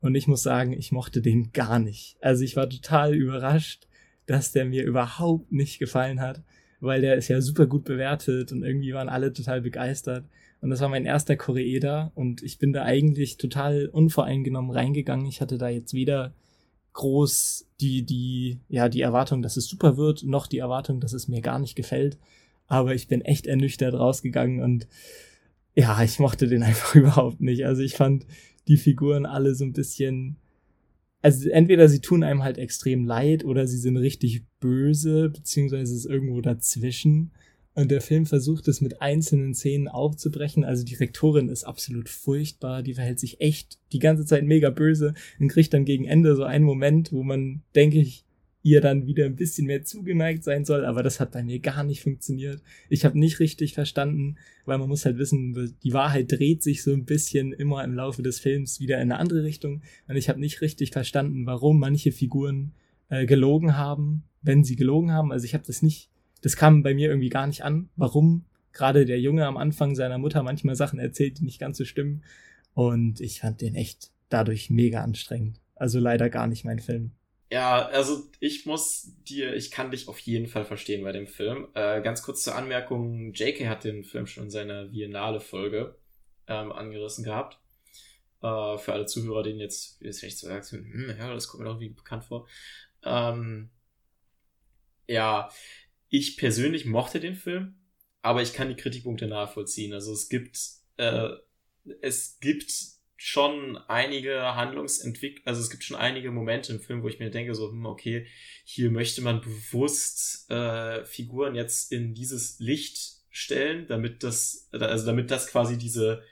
Und 0.00 0.14
ich 0.14 0.28
muss 0.28 0.42
sagen, 0.42 0.72
ich 0.72 0.92
mochte 0.92 1.22
den 1.22 1.52
gar 1.52 1.78
nicht. 1.78 2.16
Also 2.20 2.44
ich 2.44 2.56
war 2.56 2.68
total 2.68 3.14
überrascht, 3.14 3.87
dass 4.28 4.52
der 4.52 4.66
mir 4.66 4.84
überhaupt 4.84 5.50
nicht 5.50 5.78
gefallen 5.78 6.20
hat, 6.20 6.42
weil 6.80 7.00
der 7.00 7.16
ist 7.16 7.28
ja 7.28 7.40
super 7.40 7.66
gut 7.66 7.84
bewertet 7.84 8.52
und 8.52 8.62
irgendwie 8.62 8.92
waren 8.92 9.08
alle 9.08 9.32
total 9.32 9.62
begeistert. 9.62 10.24
Und 10.60 10.70
das 10.70 10.80
war 10.80 10.88
mein 10.88 11.06
erster 11.06 11.36
Koreeda 11.36 12.12
und 12.14 12.42
ich 12.42 12.58
bin 12.58 12.72
da 12.72 12.82
eigentlich 12.82 13.38
total 13.38 13.86
unvoreingenommen 13.86 14.70
reingegangen. 14.70 15.26
Ich 15.26 15.40
hatte 15.40 15.56
da 15.56 15.68
jetzt 15.68 15.94
weder 15.94 16.34
groß 16.92 17.66
die, 17.80 18.02
die, 18.02 18.58
ja, 18.68 18.88
die 18.88 19.00
Erwartung, 19.00 19.40
dass 19.40 19.56
es 19.56 19.66
super 19.66 19.96
wird, 19.96 20.24
noch 20.24 20.46
die 20.46 20.58
Erwartung, 20.58 21.00
dass 21.00 21.12
es 21.12 21.28
mir 21.28 21.40
gar 21.40 21.58
nicht 21.58 21.74
gefällt. 21.74 22.18
Aber 22.66 22.94
ich 22.94 23.08
bin 23.08 23.22
echt 23.22 23.46
ernüchtert 23.46 23.94
rausgegangen 23.94 24.62
und 24.62 24.88
ja, 25.74 26.02
ich 26.02 26.18
mochte 26.18 26.48
den 26.48 26.62
einfach 26.64 26.94
überhaupt 26.94 27.40
nicht. 27.40 27.64
Also 27.64 27.82
ich 27.82 27.94
fand 27.94 28.26
die 28.66 28.76
Figuren 28.76 29.24
alle 29.24 29.54
so 29.54 29.64
ein 29.64 29.72
bisschen, 29.72 30.36
also 31.22 31.48
entweder 31.50 31.88
sie 31.88 32.00
tun 32.00 32.22
einem 32.22 32.44
halt 32.44 32.58
extrem 32.58 33.04
leid 33.04 33.44
oder 33.44 33.66
sie 33.66 33.78
sind 33.78 33.96
richtig 33.96 34.42
böse, 34.60 35.30
beziehungsweise 35.30 35.92
es 35.92 36.04
ist 36.04 36.06
irgendwo 36.06 36.40
dazwischen. 36.40 37.32
Und 37.74 37.90
der 37.92 38.00
Film 38.00 38.26
versucht 38.26 38.66
es 38.66 38.80
mit 38.80 39.02
einzelnen 39.02 39.54
Szenen 39.54 39.86
aufzubrechen. 39.86 40.64
Also 40.64 40.84
die 40.84 40.96
Rektorin 40.96 41.48
ist 41.48 41.64
absolut 41.64 42.08
furchtbar, 42.08 42.82
die 42.82 42.94
verhält 42.94 43.20
sich 43.20 43.40
echt 43.40 43.78
die 43.92 44.00
ganze 44.00 44.24
Zeit 44.26 44.44
mega 44.44 44.70
böse 44.70 45.14
und 45.38 45.48
kriegt 45.48 45.72
dann 45.74 45.84
gegen 45.84 46.04
Ende 46.04 46.34
so 46.34 46.42
einen 46.42 46.64
Moment, 46.64 47.12
wo 47.12 47.22
man, 47.22 47.62
denke 47.74 48.00
ich, 48.00 48.24
ihr 48.62 48.80
dann 48.80 49.06
wieder 49.06 49.24
ein 49.24 49.36
bisschen 49.36 49.66
mehr 49.66 49.84
zugeneigt 49.84 50.44
sein 50.44 50.64
soll, 50.64 50.84
aber 50.84 51.02
das 51.02 51.20
hat 51.20 51.32
bei 51.32 51.42
mir 51.42 51.60
gar 51.60 51.84
nicht 51.84 52.02
funktioniert. 52.02 52.62
Ich 52.88 53.04
habe 53.04 53.18
nicht 53.18 53.40
richtig 53.40 53.74
verstanden, 53.74 54.36
weil 54.64 54.78
man 54.78 54.88
muss 54.88 55.04
halt 55.04 55.18
wissen, 55.18 55.76
die 55.82 55.92
Wahrheit 55.92 56.32
dreht 56.32 56.62
sich 56.62 56.82
so 56.82 56.92
ein 56.92 57.04
bisschen 57.04 57.52
immer 57.52 57.84
im 57.84 57.94
Laufe 57.94 58.22
des 58.22 58.40
Films 58.40 58.80
wieder 58.80 58.96
in 58.96 59.12
eine 59.12 59.18
andere 59.18 59.44
Richtung 59.44 59.82
und 60.08 60.16
ich 60.16 60.28
habe 60.28 60.40
nicht 60.40 60.60
richtig 60.60 60.90
verstanden, 60.90 61.46
warum 61.46 61.78
manche 61.78 62.12
Figuren 62.12 62.72
äh, 63.08 63.26
gelogen 63.26 63.76
haben, 63.76 64.24
wenn 64.42 64.64
sie 64.64 64.76
gelogen 64.76 65.12
haben. 65.12 65.32
Also 65.32 65.44
ich 65.44 65.54
habe 65.54 65.64
das 65.66 65.82
nicht, 65.82 66.10
das 66.42 66.56
kam 66.56 66.82
bei 66.82 66.94
mir 66.94 67.08
irgendwie 67.08 67.30
gar 67.30 67.46
nicht 67.46 67.62
an, 67.62 67.88
warum 67.96 68.44
gerade 68.72 69.04
der 69.04 69.20
Junge 69.20 69.46
am 69.46 69.56
Anfang 69.56 69.94
seiner 69.94 70.18
Mutter 70.18 70.42
manchmal 70.42 70.76
Sachen 70.76 70.98
erzählt, 70.98 71.38
die 71.38 71.44
nicht 71.44 71.60
ganz 71.60 71.78
so 71.78 71.84
stimmen. 71.84 72.22
Und 72.74 73.20
ich 73.20 73.40
fand 73.40 73.60
den 73.60 73.74
echt 73.74 74.10
dadurch 74.28 74.70
mega 74.70 75.02
anstrengend. 75.02 75.60
Also 75.74 75.98
leider 76.00 76.28
gar 76.28 76.46
nicht 76.46 76.64
mein 76.64 76.78
Film. 76.78 77.12
Ja, 77.50 77.86
also 77.86 78.30
ich 78.40 78.66
muss 78.66 79.14
dir, 79.26 79.54
ich 79.54 79.70
kann 79.70 79.90
dich 79.90 80.08
auf 80.08 80.18
jeden 80.18 80.48
Fall 80.48 80.66
verstehen 80.66 81.02
bei 81.02 81.12
dem 81.12 81.26
Film. 81.26 81.68
Äh, 81.74 82.02
ganz 82.02 82.22
kurz 82.22 82.42
zur 82.42 82.54
Anmerkung, 82.54 83.32
JK 83.32 83.66
hat 83.68 83.84
den 83.84 84.04
Film 84.04 84.26
schon 84.26 84.44
in 84.44 84.50
seiner 84.50 84.84
Biennale-Folge 84.86 85.96
ähm, 86.46 86.72
angerissen 86.72 87.24
gehabt. 87.24 87.58
Äh, 88.42 88.76
für 88.78 88.92
alle 88.92 89.06
Zuhörer, 89.06 89.42
denen 89.42 89.60
jetzt, 89.60 90.00
jetzt 90.02 90.20
vielleicht 90.20 90.38
so 90.38 90.46
sagst, 90.46 90.72
hm, 90.72 91.14
ja, 91.18 91.32
das 91.32 91.48
kommt 91.48 91.62
mir 91.62 91.70
doch 91.70 91.80
wie 91.80 91.88
bekannt 91.88 92.24
vor. 92.24 92.46
Ähm, 93.02 93.70
ja, 95.06 95.50
ich 96.10 96.36
persönlich 96.36 96.84
mochte 96.84 97.18
den 97.18 97.34
Film, 97.34 97.76
aber 98.20 98.42
ich 98.42 98.52
kann 98.52 98.68
die 98.68 98.76
Kritikpunkte 98.76 99.26
nachvollziehen. 99.26 99.94
Also 99.94 100.12
es 100.12 100.28
gibt, 100.28 100.58
äh, 100.98 101.30
es 102.02 102.38
gibt 102.40 102.97
schon 103.20 103.76
einige 103.88 104.54
Handlungsentwicklungen, 104.54 105.46
also 105.46 105.60
es 105.60 105.70
gibt 105.70 105.82
schon 105.82 105.96
einige 105.96 106.30
Momente 106.30 106.72
im 106.72 106.78
Film, 106.78 107.02
wo 107.02 107.08
ich 107.08 107.18
mir 107.18 107.30
denke, 107.30 107.52
so, 107.52 107.68
hm, 107.68 107.84
okay, 107.84 108.26
hier 108.64 108.92
möchte 108.92 109.22
man 109.22 109.40
bewusst 109.40 110.48
äh, 110.50 111.04
Figuren 111.04 111.56
jetzt 111.56 111.90
in 111.90 112.14
dieses 112.14 112.60
Licht 112.60 113.16
stellen, 113.28 113.88
damit 113.88 114.22
das, 114.22 114.68
also 114.70 115.04
damit 115.04 115.32
das 115.32 115.48
quasi 115.48 115.76
diese, 115.76 116.22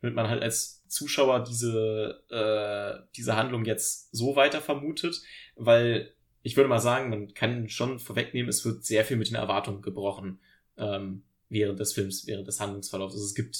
damit 0.00 0.16
man 0.16 0.28
halt 0.28 0.42
als 0.42 0.88
Zuschauer 0.88 1.44
diese, 1.44 2.24
äh, 2.30 3.06
diese 3.16 3.36
Handlung 3.36 3.66
jetzt 3.66 4.08
so 4.16 4.34
weiter 4.34 4.62
vermutet, 4.62 5.20
weil 5.56 6.14
ich 6.42 6.56
würde 6.56 6.70
mal 6.70 6.80
sagen, 6.80 7.10
man 7.10 7.34
kann 7.34 7.68
schon 7.68 7.98
vorwegnehmen, 7.98 8.48
es 8.48 8.64
wird 8.64 8.82
sehr 8.82 9.04
viel 9.04 9.18
mit 9.18 9.28
den 9.28 9.36
Erwartungen 9.36 9.82
gebrochen 9.82 10.40
ähm, 10.78 11.24
während 11.50 11.78
des 11.80 11.92
Films, 11.92 12.26
während 12.26 12.48
des 12.48 12.60
Handlungsverlaufs. 12.60 13.14
Also 13.14 13.26
es 13.26 13.34
gibt 13.34 13.58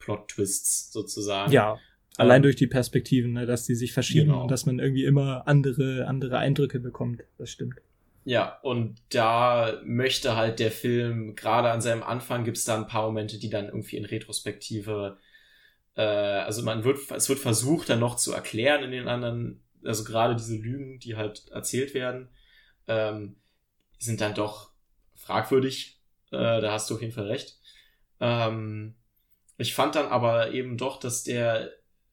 Plot-Twists 0.00 0.90
sozusagen. 0.90 1.52
Ja, 1.52 1.78
Allein 2.16 2.38
ähm, 2.38 2.42
durch 2.42 2.56
die 2.56 2.66
Perspektiven, 2.66 3.32
ne, 3.32 3.46
dass 3.46 3.64
die 3.64 3.74
sich 3.74 3.92
verschieben 3.92 4.28
genau. 4.28 4.42
und 4.42 4.50
dass 4.50 4.66
man 4.66 4.78
irgendwie 4.78 5.04
immer 5.04 5.46
andere, 5.46 6.06
andere 6.06 6.38
Eindrücke 6.38 6.80
bekommt. 6.80 7.22
Das 7.38 7.50
stimmt. 7.50 7.76
Ja, 8.24 8.58
und 8.62 8.96
da 9.10 9.80
möchte 9.84 10.36
halt 10.36 10.58
der 10.58 10.70
Film, 10.70 11.34
gerade 11.34 11.70
an 11.70 11.80
seinem 11.80 12.02
Anfang 12.02 12.44
gibt 12.44 12.58
es 12.58 12.64
da 12.64 12.76
ein 12.76 12.86
paar 12.86 13.06
Momente, 13.06 13.38
die 13.38 13.48
dann 13.48 13.66
irgendwie 13.66 13.96
in 13.96 14.04
Retrospektive, 14.04 15.18
äh, 15.96 16.02
also 16.02 16.62
man 16.62 16.84
wird, 16.84 16.98
es 17.10 17.28
wird 17.28 17.38
versucht, 17.38 17.88
dann 17.88 18.00
noch 18.00 18.16
zu 18.16 18.32
erklären 18.32 18.84
in 18.84 18.90
den 18.90 19.08
anderen, 19.08 19.62
also 19.84 20.04
gerade 20.04 20.36
diese 20.36 20.56
Lügen, 20.56 20.98
die 20.98 21.16
halt 21.16 21.48
erzählt 21.50 21.94
werden, 21.94 22.28
ähm, 22.86 23.36
sind 23.98 24.20
dann 24.20 24.34
doch 24.34 24.70
fragwürdig. 25.16 25.98
Äh, 26.30 26.60
da 26.60 26.72
hast 26.72 26.90
du 26.90 26.94
auf 26.96 27.00
jeden 27.00 27.14
Fall 27.14 27.26
recht. 27.26 27.58
Ähm, 28.20 28.94
ich 29.56 29.74
fand 29.74 29.94
dann 29.94 30.08
aber 30.08 30.52
eben 30.52 30.76
doch, 30.76 31.00
dass 31.00 31.24
der 31.24 31.70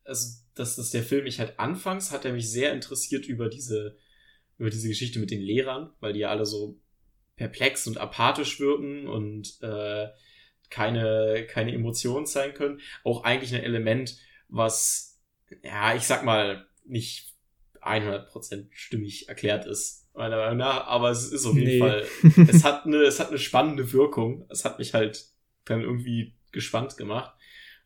also 0.08 0.40
dass, 0.56 0.76
dass 0.76 0.92
der 0.92 1.04
Film 1.04 1.26
mich 1.26 1.40
halt 1.40 1.60
anfangs 1.60 2.12
hat 2.12 2.26
er 2.26 2.34
mich 2.34 2.50
sehr 2.50 2.74
interessiert 2.74 3.26
über 3.26 3.50
diese, 3.50 3.98
über 4.58 4.70
diese 4.70 4.88
Geschichte 4.88 5.20
mit 5.20 5.32
den 5.32 5.42
Lehrern, 5.42 5.92
weil 6.00 6.14
die 6.14 6.20
ja 6.20 6.30
alle 6.30 6.46
so 6.46 6.80
perplex 7.36 7.86
und 7.88 8.00
apathisch 8.00 8.60
wirken 8.60 9.08
und 9.08 9.62
äh, 9.62 10.08
keine, 10.70 11.46
keine 11.48 11.74
Emotionen 11.74 12.26
zeigen 12.26 12.56
können. 12.56 12.82
Auch 13.04 13.24
eigentlich 13.24 13.54
ein 13.54 13.64
Element, 13.64 14.18
was, 14.50 15.22
ja, 15.64 15.96
ich 15.96 16.04
sag 16.04 16.24
mal, 16.26 16.66
nicht 16.84 17.36
100% 17.82 18.68
stimmig 18.72 19.30
erklärt 19.30 19.66
ist, 19.66 20.10
meiner 20.14 20.38
Meinung 20.38 20.58
nach, 20.58 20.88
aber 20.88 21.12
es 21.12 21.32
ist 21.32 21.46
auf 21.46 21.56
jeden 21.56 21.68
nee. 21.68 21.80
Fall, 21.80 22.06
es 22.48 22.64
hat 22.64 22.86
eine, 22.86 23.04
es 23.04 23.20
hat 23.20 23.30
eine 23.30 23.38
spannende 23.38 23.94
Wirkung. 23.94 24.46
Es 24.50 24.66
hat 24.66 24.80
mich 24.80 24.94
halt 24.94 25.28
dann 25.66 25.82
irgendwie 25.82 26.36
gespannt 26.52 26.98
gemacht. 26.98 27.36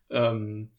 Ähm, 0.08 0.70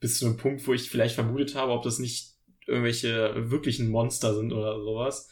bis 0.00 0.18
zu 0.18 0.26
einem 0.26 0.36
Punkt, 0.36 0.66
wo 0.66 0.72
ich 0.72 0.90
vielleicht 0.90 1.14
vermutet 1.14 1.54
habe, 1.54 1.72
ob 1.72 1.82
das 1.82 1.98
nicht 1.98 2.34
irgendwelche 2.66 3.50
wirklichen 3.50 3.88
Monster 3.88 4.34
sind 4.34 4.52
oder 4.52 4.80
sowas. 4.80 5.28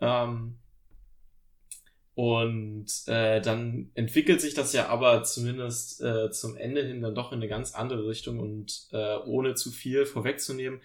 Ähm, 0.00 0.58
und 2.14 2.86
äh, 3.06 3.40
dann 3.40 3.90
entwickelt 3.94 4.40
sich 4.40 4.52
das 4.54 4.72
ja 4.74 4.88
aber 4.88 5.24
zumindest 5.24 6.02
äh, 6.02 6.30
zum 6.30 6.56
Ende 6.56 6.84
hin 6.84 7.00
dann 7.00 7.14
doch 7.14 7.32
in 7.32 7.38
eine 7.38 7.48
ganz 7.48 7.74
andere 7.74 8.06
Richtung 8.06 8.38
und 8.38 8.88
äh, 8.92 9.16
ohne 9.24 9.54
zu 9.54 9.70
viel 9.70 10.04
vorwegzunehmen, 10.04 10.80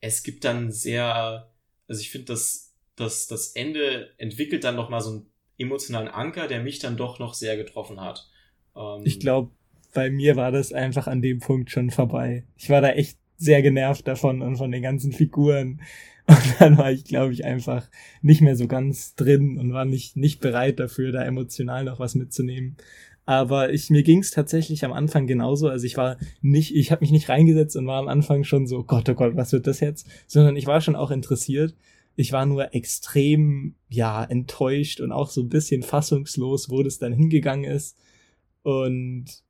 es 0.00 0.22
gibt 0.22 0.44
dann 0.44 0.70
sehr, 0.70 1.50
also 1.88 2.00
ich 2.00 2.10
finde, 2.10 2.26
dass 2.26 2.74
das, 2.94 3.26
das 3.26 3.52
Ende 3.52 4.10
entwickelt 4.18 4.64
dann 4.64 4.76
noch 4.76 4.90
mal 4.90 5.00
so 5.00 5.10
einen 5.10 5.32
emotionalen 5.56 6.08
Anker, 6.08 6.46
der 6.46 6.62
mich 6.62 6.78
dann 6.78 6.98
doch 6.98 7.18
noch 7.18 7.32
sehr 7.32 7.56
getroffen 7.56 8.00
hat. 8.00 8.28
Ähm, 8.76 9.02
ich 9.04 9.20
glaube, 9.20 9.50
bei 9.94 10.10
mir 10.10 10.36
war 10.36 10.52
das 10.52 10.72
einfach 10.72 11.06
an 11.06 11.22
dem 11.22 11.38
Punkt 11.38 11.70
schon 11.70 11.90
vorbei. 11.90 12.44
Ich 12.56 12.68
war 12.68 12.80
da 12.80 12.90
echt 12.90 13.18
sehr 13.36 13.62
genervt 13.62 14.06
davon 14.06 14.42
und 14.42 14.56
von 14.56 14.70
den 14.70 14.82
ganzen 14.82 15.12
Figuren. 15.12 15.80
Und 16.26 16.54
dann 16.58 16.78
war 16.78 16.90
ich, 16.90 17.04
glaube 17.04 17.34
ich, 17.34 17.44
einfach 17.44 17.86
nicht 18.22 18.40
mehr 18.40 18.56
so 18.56 18.66
ganz 18.66 19.14
drin 19.14 19.58
und 19.58 19.74
war 19.74 19.84
nicht, 19.84 20.16
nicht 20.16 20.40
bereit 20.40 20.80
dafür, 20.80 21.12
da 21.12 21.22
emotional 21.22 21.84
noch 21.84 21.98
was 21.98 22.14
mitzunehmen. 22.14 22.78
Aber 23.26 23.74
ich, 23.74 23.90
mir 23.90 24.02
ging 24.02 24.20
es 24.20 24.30
tatsächlich 24.30 24.86
am 24.86 24.92
Anfang 24.94 25.26
genauso. 25.26 25.68
Also 25.68 25.84
ich 25.84 25.98
war 25.98 26.16
nicht, 26.40 26.74
ich 26.74 26.90
habe 26.90 27.02
mich 27.02 27.10
nicht 27.10 27.28
reingesetzt 27.28 27.76
und 27.76 27.86
war 27.86 27.98
am 27.98 28.08
Anfang 28.08 28.44
schon 28.44 28.66
so, 28.66 28.84
Gott, 28.84 29.06
oh 29.10 29.14
Gott, 29.14 29.36
was 29.36 29.52
wird 29.52 29.66
das 29.66 29.80
jetzt? 29.80 30.06
Sondern 30.26 30.56
ich 30.56 30.66
war 30.66 30.80
schon 30.80 30.96
auch 30.96 31.10
interessiert. 31.10 31.74
Ich 32.16 32.32
war 32.32 32.46
nur 32.46 32.74
extrem, 32.74 33.74
ja, 33.90 34.24
enttäuscht 34.24 35.02
und 35.02 35.12
auch 35.12 35.28
so 35.28 35.42
ein 35.42 35.50
bisschen 35.50 35.82
fassungslos, 35.82 36.70
wo 36.70 36.82
das 36.82 36.98
dann 36.98 37.12
hingegangen 37.12 37.70
ist. 37.70 37.98
Und 38.62 39.43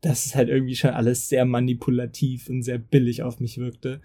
dass 0.00 0.26
es 0.26 0.34
halt 0.34 0.48
irgendwie 0.48 0.76
schon 0.76 0.90
alles 0.90 1.28
sehr 1.28 1.44
manipulativ 1.44 2.48
und 2.48 2.62
sehr 2.62 2.78
billig 2.78 3.22
auf 3.22 3.40
mich 3.40 3.58
wirkte. 3.58 4.00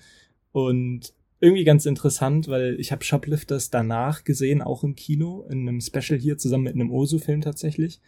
Und 0.51 1.13
irgendwie 1.39 1.63
ganz 1.63 1.85
interessant, 1.85 2.47
weil 2.47 2.79
ich 2.79 2.91
habe 2.91 3.03
Shoplifters 3.03 3.69
danach 3.69 4.23
gesehen, 4.23 4.61
auch 4.61 4.83
im 4.83 4.95
Kino, 4.95 5.45
in 5.49 5.67
einem 5.67 5.81
Special 5.81 6.19
hier 6.19 6.37
zusammen 6.37 6.63
mit 6.63 6.75
einem 6.75 6.91
Osu-Film 6.91 7.41
tatsächlich. 7.41 8.01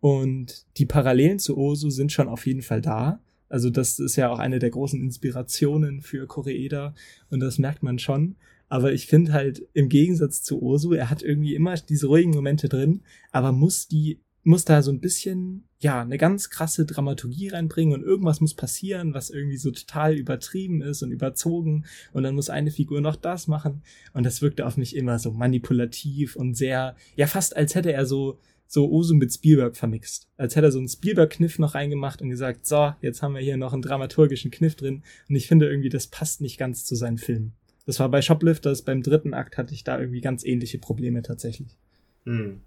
Und 0.00 0.66
die 0.76 0.86
Parallelen 0.86 1.38
zu 1.38 1.56
Osu 1.56 1.90
sind 1.90 2.12
schon 2.12 2.28
auf 2.28 2.46
jeden 2.46 2.62
Fall 2.62 2.80
da. 2.80 3.20
Also 3.48 3.70
das 3.70 3.98
ist 3.98 4.16
ja 4.16 4.30
auch 4.30 4.38
eine 4.38 4.58
der 4.58 4.70
großen 4.70 5.00
Inspirationen 5.00 6.02
für 6.02 6.26
Koreeda 6.26 6.94
und 7.30 7.40
das 7.40 7.58
merkt 7.58 7.82
man 7.82 7.98
schon. 7.98 8.36
Aber 8.68 8.92
ich 8.92 9.06
finde 9.06 9.32
halt 9.32 9.66
im 9.72 9.88
Gegensatz 9.88 10.42
zu 10.42 10.62
Osu, 10.62 10.92
er 10.92 11.08
hat 11.08 11.22
irgendwie 11.22 11.54
immer 11.54 11.74
diese 11.76 12.06
ruhigen 12.06 12.32
Momente 12.32 12.68
drin, 12.68 13.00
aber 13.32 13.52
muss 13.52 13.88
die 13.88 14.20
muss 14.44 14.64
da 14.64 14.82
so 14.82 14.90
ein 14.90 15.00
bisschen, 15.00 15.64
ja, 15.78 16.00
eine 16.00 16.18
ganz 16.18 16.50
krasse 16.50 16.86
Dramaturgie 16.86 17.48
reinbringen 17.48 17.94
und 17.94 18.02
irgendwas 18.02 18.40
muss 18.40 18.54
passieren, 18.54 19.14
was 19.14 19.30
irgendwie 19.30 19.56
so 19.56 19.70
total 19.70 20.14
übertrieben 20.14 20.80
ist 20.80 21.02
und 21.02 21.12
überzogen 21.12 21.84
und 22.12 22.22
dann 22.22 22.34
muss 22.34 22.50
eine 22.50 22.70
Figur 22.70 23.00
noch 23.00 23.16
das 23.16 23.46
machen 23.46 23.82
und 24.12 24.24
das 24.24 24.42
wirkte 24.42 24.66
auf 24.66 24.76
mich 24.76 24.96
immer 24.96 25.18
so 25.18 25.32
manipulativ 25.32 26.36
und 26.36 26.54
sehr, 26.54 26.96
ja, 27.16 27.26
fast 27.26 27.56
als 27.56 27.74
hätte 27.74 27.92
er 27.92 28.06
so, 28.06 28.38
so 28.66 28.90
Osu 28.90 29.14
mit 29.14 29.32
Spielberg 29.32 29.76
vermixt. 29.76 30.28
Als 30.36 30.54
hätte 30.56 30.66
er 30.66 30.72
so 30.72 30.78
einen 30.78 30.88
Spielberg-Kniff 30.88 31.58
noch 31.58 31.74
reingemacht 31.74 32.22
und 32.22 32.30
gesagt, 32.30 32.66
so, 32.66 32.92
jetzt 33.00 33.22
haben 33.22 33.34
wir 33.34 33.40
hier 33.40 33.56
noch 33.56 33.72
einen 33.72 33.82
dramaturgischen 33.82 34.50
Kniff 34.50 34.76
drin 34.76 35.02
und 35.28 35.36
ich 35.36 35.46
finde 35.46 35.68
irgendwie, 35.68 35.88
das 35.88 36.06
passt 36.06 36.40
nicht 36.40 36.58
ganz 36.58 36.84
zu 36.84 36.94
seinen 36.94 37.18
Filmen. 37.18 37.52
Das 37.86 37.98
war 38.00 38.10
bei 38.10 38.20
Shoplifters, 38.20 38.82
beim 38.82 39.02
dritten 39.02 39.32
Akt 39.32 39.56
hatte 39.56 39.72
ich 39.72 39.84
da 39.84 39.98
irgendwie 39.98 40.20
ganz 40.20 40.44
ähnliche 40.44 40.78
Probleme 40.78 41.22
tatsächlich. 41.22 41.78
Hm. 42.24 42.60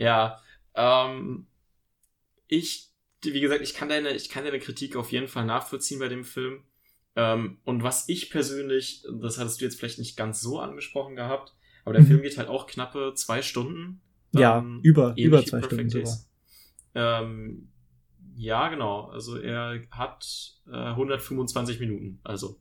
Ja, 0.00 0.40
ähm, 0.74 1.46
ich, 2.48 2.90
wie 3.22 3.40
gesagt, 3.40 3.60
ich 3.60 3.74
kann 3.74 3.90
deine, 3.90 4.12
ich 4.14 4.30
kann 4.30 4.44
deine 4.44 4.58
Kritik 4.58 4.96
auf 4.96 5.12
jeden 5.12 5.28
Fall 5.28 5.44
nachvollziehen 5.44 5.98
bei 5.98 6.08
dem 6.08 6.24
Film. 6.24 6.64
Ähm, 7.16 7.58
und 7.64 7.82
was 7.82 8.08
ich 8.08 8.30
persönlich, 8.30 9.04
das 9.20 9.38
hattest 9.38 9.60
du 9.60 9.66
jetzt 9.66 9.78
vielleicht 9.78 9.98
nicht 9.98 10.16
ganz 10.16 10.40
so 10.40 10.58
angesprochen 10.58 11.16
gehabt, 11.16 11.54
aber 11.84 11.92
der 11.92 12.02
mhm. 12.02 12.06
Film 12.06 12.22
geht 12.22 12.38
halt 12.38 12.48
auch 12.48 12.66
knappe 12.66 13.12
zwei 13.14 13.42
Stunden. 13.42 14.00
Ja, 14.32 14.58
ähm, 14.58 14.80
über, 14.82 15.12
über 15.18 15.44
zwei 15.44 15.60
Stunden 15.60 15.90
sogar. 15.90 16.16
Ähm, 16.94 17.70
ja, 18.36 18.68
genau. 18.68 19.10
Also 19.10 19.36
er 19.36 19.82
hat 19.90 20.54
äh, 20.66 20.70
125 20.76 21.78
Minuten, 21.78 22.20
also 22.24 22.58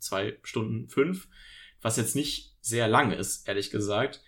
zwei 0.00 0.40
Stunden 0.42 0.88
fünf, 0.88 1.28
was 1.82 1.96
jetzt 1.98 2.16
nicht 2.16 2.56
sehr 2.60 2.88
lang 2.88 3.12
ist, 3.12 3.46
ehrlich 3.46 3.70
gesagt. 3.70 4.24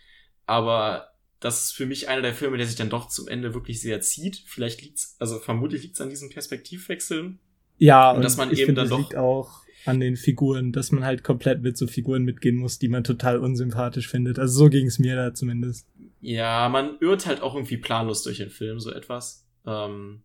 Aber 0.47 1.12
das 1.43 1.65
ist 1.65 1.73
für 1.73 1.87
mich 1.87 2.09
einer 2.09 2.23
der 2.23 2.35
Filme, 2.35 2.57
der 2.57 2.67
sich 2.67 2.77
dann 2.77 2.89
doch 2.89 3.09
zum 3.09 3.27
Ende 3.27 3.53
wirklich 3.53 3.81
sehr 3.81 4.01
zieht. 4.01 4.43
Vielleicht 4.47 4.81
liegt's, 4.81 5.17
also 5.19 5.41
vermutlich 5.41 5.83
liegt's 5.83 6.01
an 6.01 6.09
diesen 6.09 6.31
Perspektivwechseln. 6.31 7.41
Ja, 7.79 8.13
und, 8.13 8.23
dass 8.23 8.37
man 8.37 8.51
eben 8.51 8.67
finde, 8.67 8.83
dann 8.83 8.91
doch 8.91 8.99
liegt 8.99 9.17
auch 9.17 9.63
an 9.85 9.99
den 9.99 10.17
Figuren, 10.17 10.71
dass 10.71 10.93
man 10.93 11.05
halt 11.05 11.25
komplett 11.25 11.61
mit 11.61 11.77
so 11.77 11.89
Figuren 11.89 12.23
mitgehen 12.23 12.57
muss, 12.57 12.79
die 12.79 12.89
man 12.89 13.03
total 13.03 13.39
unsympathisch 13.39 14.07
findet. 14.07 14.39
Also 14.39 14.57
so 14.57 14.71
ging's 14.71 15.01
mir 15.01 15.17
da 15.17 15.35
zumindest. 15.35 15.89
Ja, 16.21 16.69
man 16.69 16.97
irrt 17.01 17.27
halt 17.27 17.43
auch 17.43 17.57
irgendwie 17.57 17.79
planlos 17.79 18.23
durch 18.23 18.39
den 18.39 18.51
Film 18.51 18.79
so 18.79 18.93
etwas. 18.93 19.45
Ähm, 19.67 20.23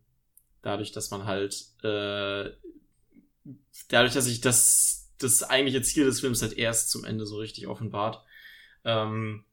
dadurch, 0.62 0.92
dass 0.92 1.10
man 1.10 1.26
halt 1.26 1.66
äh, 1.84 2.52
dadurch, 3.90 4.14
dass 4.14 4.28
ich 4.28 4.42
das 4.42 5.10
das 5.18 5.42
eigentliche 5.42 5.82
Ziel 5.82 6.06
des 6.06 6.20
Films 6.20 6.44
halt 6.44 6.54
erst 6.54 6.92
zum 6.92 7.04
Ende 7.04 7.26
so 7.26 7.38
richtig 7.38 7.66
offenbart. 7.66 8.24
Ähm, 8.86 9.46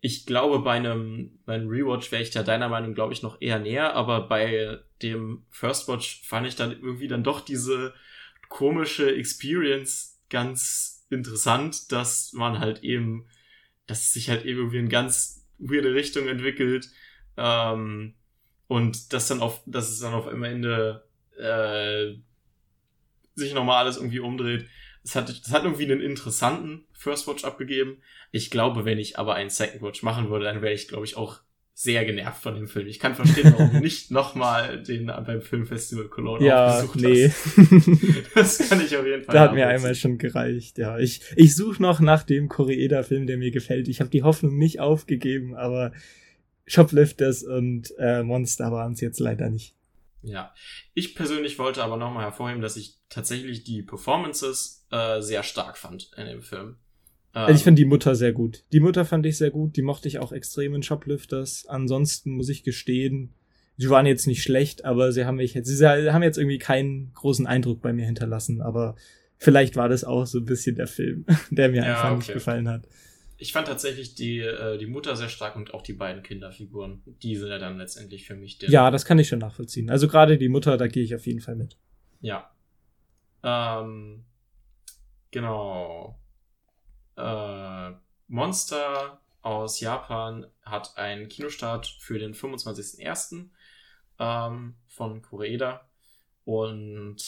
ich 0.00 0.26
glaube, 0.26 0.60
bei 0.60 0.72
einem, 0.72 1.38
bei 1.44 1.54
einem 1.54 1.68
Rewatch 1.68 2.12
wäre 2.12 2.22
ich 2.22 2.30
da 2.30 2.42
deiner 2.42 2.68
Meinung, 2.68 2.94
glaube 2.94 3.12
ich, 3.12 3.22
noch 3.22 3.40
eher 3.40 3.58
näher, 3.58 3.94
aber 3.94 4.28
bei 4.28 4.78
dem 5.02 5.44
First 5.50 5.88
Watch 5.88 6.22
fand 6.24 6.46
ich 6.46 6.56
dann 6.56 6.72
irgendwie 6.72 7.08
dann 7.08 7.24
doch 7.24 7.40
diese 7.40 7.94
komische 8.48 9.14
Experience 9.14 10.20
ganz 10.30 11.06
interessant, 11.10 11.90
dass 11.90 12.32
man 12.32 12.60
halt 12.60 12.82
eben, 12.82 13.26
dass 13.86 14.00
es 14.00 14.12
sich 14.12 14.30
halt 14.30 14.44
irgendwie 14.44 14.78
in 14.78 14.88
ganz 14.88 15.46
weirde 15.58 15.94
Richtung 15.94 16.28
entwickelt, 16.28 16.88
ähm, 17.36 18.14
und 18.66 19.12
das 19.12 19.28
dann 19.28 19.40
auf, 19.40 19.62
dass 19.64 19.88
es 19.88 20.00
dann 20.00 20.12
auf 20.12 20.28
am 20.28 20.44
Ende 20.44 21.04
äh, 21.38 22.14
sich 23.34 23.54
nochmal 23.54 23.82
alles 23.82 23.96
irgendwie 23.96 24.20
umdreht. 24.20 24.68
Es 25.04 25.14
hat, 25.14 25.28
das 25.28 25.52
hat 25.52 25.64
irgendwie 25.64 25.84
einen 25.84 26.00
interessanten 26.00 26.84
First 26.92 27.26
Watch 27.26 27.44
abgegeben. 27.44 27.98
Ich 28.30 28.50
glaube, 28.50 28.84
wenn 28.84 28.98
ich 28.98 29.18
aber 29.18 29.34
einen 29.34 29.50
Second 29.50 29.82
Watch 29.82 30.02
machen 30.02 30.30
würde, 30.30 30.44
dann 30.44 30.62
wäre 30.62 30.74
ich, 30.74 30.88
glaube 30.88 31.04
ich, 31.04 31.16
auch 31.16 31.40
sehr 31.80 32.04
genervt 32.04 32.42
von 32.42 32.56
dem 32.56 32.66
Film. 32.66 32.88
Ich 32.88 32.98
kann 32.98 33.14
verstehen, 33.14 33.54
warum 33.56 33.70
du 33.70 33.78
nicht 33.80 34.10
nochmal 34.10 34.82
den 34.82 35.06
beim 35.06 35.40
Filmfestival 35.40 36.08
Cologne 36.08 36.44
ja, 36.44 36.80
aufgesucht 36.80 37.00
nee. 37.00 37.28
hast. 37.28 38.34
das 38.34 38.68
kann 38.68 38.80
ich 38.80 38.96
auf 38.96 39.06
jeden 39.06 39.22
Fall. 39.22 39.32
Da 39.32 39.40
hat 39.42 39.54
mir 39.54 39.68
einmal 39.68 39.94
schon 39.94 40.18
gereicht, 40.18 40.76
ja. 40.78 40.98
Ich, 40.98 41.20
ich 41.36 41.54
suche 41.54 41.80
noch 41.80 42.00
nach 42.00 42.24
dem 42.24 42.48
Koreeda-Film, 42.48 43.28
der 43.28 43.36
mir 43.36 43.52
gefällt. 43.52 43.86
Ich 43.86 44.00
habe 44.00 44.10
die 44.10 44.24
Hoffnung 44.24 44.58
nicht 44.58 44.80
aufgegeben, 44.80 45.54
aber 45.54 45.92
Shoplifters 46.66 47.44
und 47.44 47.94
äh, 47.96 48.24
Monster 48.24 48.72
waren 48.72 48.94
es 48.94 49.00
jetzt 49.00 49.20
leider 49.20 49.48
nicht. 49.48 49.76
Ja, 50.22 50.52
ich 50.94 51.14
persönlich 51.14 51.60
wollte 51.60 51.84
aber 51.84 51.96
nochmal 51.96 52.24
hervorheben, 52.24 52.60
dass 52.60 52.76
ich 52.76 52.96
tatsächlich 53.08 53.62
die 53.62 53.82
Performances 53.82 54.77
äh, 54.90 55.20
sehr 55.20 55.42
stark 55.42 55.76
fand 55.76 56.10
in 56.16 56.26
dem 56.26 56.42
Film. 56.42 56.76
Ähm, 57.34 57.54
ich 57.54 57.62
finde 57.62 57.80
die 57.80 57.88
Mutter 57.88 58.14
sehr 58.14 58.32
gut. 58.32 58.64
Die 58.72 58.80
Mutter 58.80 59.04
fand 59.04 59.26
ich 59.26 59.36
sehr 59.36 59.50
gut, 59.50 59.76
die 59.76 59.82
mochte 59.82 60.08
ich 60.08 60.18
auch 60.18 60.32
extrem 60.32 60.74
in 60.74 60.82
Shoplifters. 60.82 61.66
Ansonsten 61.66 62.32
muss 62.32 62.48
ich 62.48 62.64
gestehen, 62.64 63.34
sie 63.76 63.90
waren 63.90 64.06
jetzt 64.06 64.26
nicht 64.26 64.42
schlecht, 64.42 64.84
aber 64.84 65.12
sie 65.12 65.24
haben 65.24 65.36
mich 65.36 65.54
jetzt, 65.54 65.68
sie 65.68 65.86
haben 65.86 66.22
jetzt 66.22 66.38
irgendwie 66.38 66.58
keinen 66.58 67.12
großen 67.14 67.46
Eindruck 67.46 67.80
bei 67.80 67.92
mir 67.92 68.06
hinterlassen, 68.06 68.60
aber 68.60 68.96
vielleicht 69.36 69.76
war 69.76 69.88
das 69.88 70.04
auch 70.04 70.26
so 70.26 70.38
ein 70.38 70.44
bisschen 70.44 70.76
der 70.76 70.88
Film, 70.88 71.24
der 71.50 71.70
mir 71.70 71.82
ja, 71.82 71.94
einfach 71.94 72.10
okay. 72.10 72.16
nicht 72.16 72.32
gefallen 72.32 72.68
hat. 72.68 72.88
Ich 73.40 73.52
fand 73.52 73.68
tatsächlich 73.68 74.16
die, 74.16 74.40
äh, 74.40 74.78
die 74.78 74.86
Mutter 74.86 75.14
sehr 75.14 75.28
stark 75.28 75.54
und 75.54 75.72
auch 75.72 75.82
die 75.82 75.92
beiden 75.92 76.24
Kinderfiguren. 76.24 77.02
Die 77.22 77.36
sind 77.36 77.48
ja 77.48 77.58
dann 77.58 77.78
letztendlich 77.78 78.26
für 78.26 78.34
mich 78.34 78.58
der. 78.58 78.68
Ja, 78.68 78.90
das 78.90 79.04
kann 79.04 79.20
ich 79.20 79.28
schon 79.28 79.38
nachvollziehen. 79.38 79.90
Also 79.90 80.08
gerade 80.08 80.38
die 80.38 80.48
Mutter, 80.48 80.76
da 80.76 80.88
gehe 80.88 81.04
ich 81.04 81.14
auf 81.14 81.24
jeden 81.24 81.40
Fall 81.40 81.54
mit. 81.54 81.76
Ja. 82.20 82.50
Ähm, 83.44 84.24
genau. 85.30 86.18
Äh, 87.16 87.92
Monster 88.28 89.20
aus 89.42 89.80
Japan 89.80 90.46
hat 90.62 90.96
einen 90.96 91.28
Kinostart 91.28 91.86
für 91.86 92.18
den 92.18 92.34
25.01. 92.34 93.48
Ähm, 94.18 94.74
von 94.88 95.22
Koreeda. 95.22 95.88
Und 96.44 97.22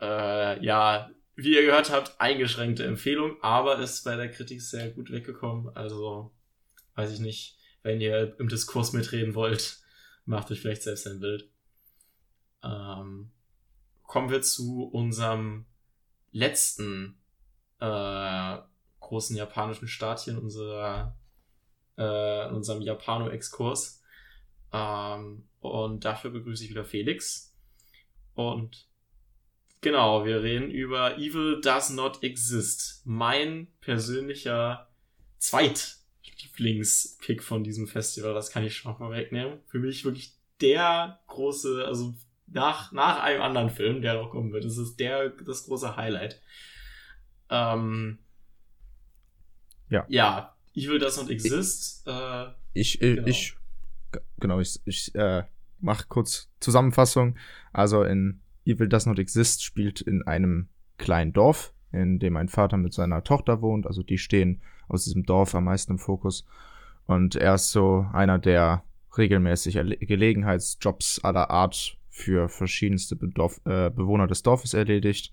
äh, 0.00 0.64
ja, 0.64 1.10
wie 1.34 1.54
ihr 1.54 1.62
gehört 1.62 1.90
habt, 1.90 2.20
eingeschränkte 2.20 2.84
Empfehlung, 2.84 3.36
aber 3.42 3.78
ist 3.78 4.04
bei 4.04 4.16
der 4.16 4.30
Kritik 4.30 4.60
sehr 4.62 4.90
gut 4.90 5.10
weggekommen. 5.10 5.74
Also, 5.74 6.32
weiß 6.94 7.12
ich 7.12 7.20
nicht, 7.20 7.58
wenn 7.82 8.00
ihr 8.00 8.38
im 8.38 8.48
Diskurs 8.48 8.92
mitreden 8.92 9.34
wollt, 9.34 9.78
macht 10.24 10.50
euch 10.50 10.60
vielleicht 10.60 10.82
selbst 10.82 11.06
ein 11.06 11.20
Bild. 11.20 11.48
Ähm, 12.62 13.30
kommen 14.02 14.30
wir 14.30 14.42
zu 14.42 14.84
unserem 14.84 15.66
letzten 16.32 17.18
äh, 17.80 18.58
großen 19.00 19.36
japanischen 19.36 19.88
Start 19.88 20.20
hier 20.20 20.34
in, 20.34 20.40
unserer, 20.40 21.16
äh, 21.98 22.48
in 22.48 22.54
unserem 22.54 22.82
Japano-Exkurs. 22.82 24.02
Ähm, 24.72 25.48
und 25.60 26.04
dafür 26.04 26.30
begrüße 26.30 26.64
ich 26.64 26.70
wieder 26.70 26.84
Felix. 26.84 27.54
Und 28.34 28.86
Genau, 29.86 30.24
wir 30.24 30.42
reden 30.42 30.70
über 30.70 31.16
Evil 31.16 31.60
Does 31.60 31.90
Not 31.90 32.24
Exist. 32.24 33.02
Mein 33.04 33.68
persönlicher 33.80 34.88
Zweitlieblingspick 35.38 37.40
von 37.40 37.62
diesem 37.62 37.86
Festival, 37.86 38.34
das 38.34 38.50
kann 38.50 38.64
ich 38.64 38.76
schon 38.76 38.98
mal 38.98 39.12
wegnehmen. 39.12 39.60
Für 39.68 39.78
mich 39.78 40.04
wirklich 40.04 40.32
der 40.60 41.20
große, 41.28 41.84
also 41.86 42.14
nach, 42.48 42.90
nach 42.90 43.22
einem 43.22 43.42
anderen 43.42 43.70
Film, 43.70 44.02
der 44.02 44.14
noch 44.14 44.30
kommen 44.30 44.52
wird, 44.52 44.64
das 44.64 44.76
ist 44.76 44.98
der, 44.98 45.28
das 45.28 45.66
große 45.66 45.96
Highlight. 45.96 46.42
Ähm, 47.50 48.18
ja. 49.88 50.04
Ja, 50.08 50.54
Evil 50.74 50.98
Does 50.98 51.16
Not 51.16 51.30
Exist. 51.30 52.06
Ich, 52.06 52.12
äh, 52.12 52.46
ich, 52.74 53.02
äh, 53.02 53.14
genau. 53.14 53.26
ich, 53.28 53.56
genau, 54.38 54.60
ich, 54.60 54.80
ich 54.84 55.14
äh, 55.14 55.44
mach 55.80 56.08
kurz 56.08 56.50
Zusammenfassung. 56.60 57.36
Also 57.72 58.02
in 58.02 58.40
Evil 58.64 58.88
Does 58.88 59.06
Not 59.06 59.18
Exist 59.18 59.62
spielt 59.62 60.00
in 60.00 60.26
einem 60.26 60.68
kleinen 60.98 61.32
Dorf, 61.32 61.72
in 61.92 62.18
dem 62.18 62.36
ein 62.36 62.48
Vater 62.48 62.76
mit 62.76 62.92
seiner 62.92 63.22
Tochter 63.24 63.62
wohnt. 63.62 63.86
Also 63.86 64.02
die 64.02 64.18
stehen 64.18 64.60
aus 64.88 65.04
diesem 65.04 65.24
Dorf 65.24 65.54
am 65.54 65.64
meisten 65.64 65.92
im 65.92 65.98
Fokus. 65.98 66.44
Und 67.06 67.36
er 67.36 67.54
ist 67.54 67.70
so 67.70 68.06
einer, 68.12 68.38
der 68.38 68.82
regelmäßig 69.16 69.74
Gelegenheitsjobs 70.00 71.20
aller 71.22 71.50
Art 71.50 71.96
für 72.10 72.48
verschiedenste 72.48 73.16
Bedorf 73.16 73.60
äh, 73.64 73.90
Bewohner 73.90 74.26
des 74.26 74.42
Dorfes 74.42 74.74
erledigt. 74.74 75.32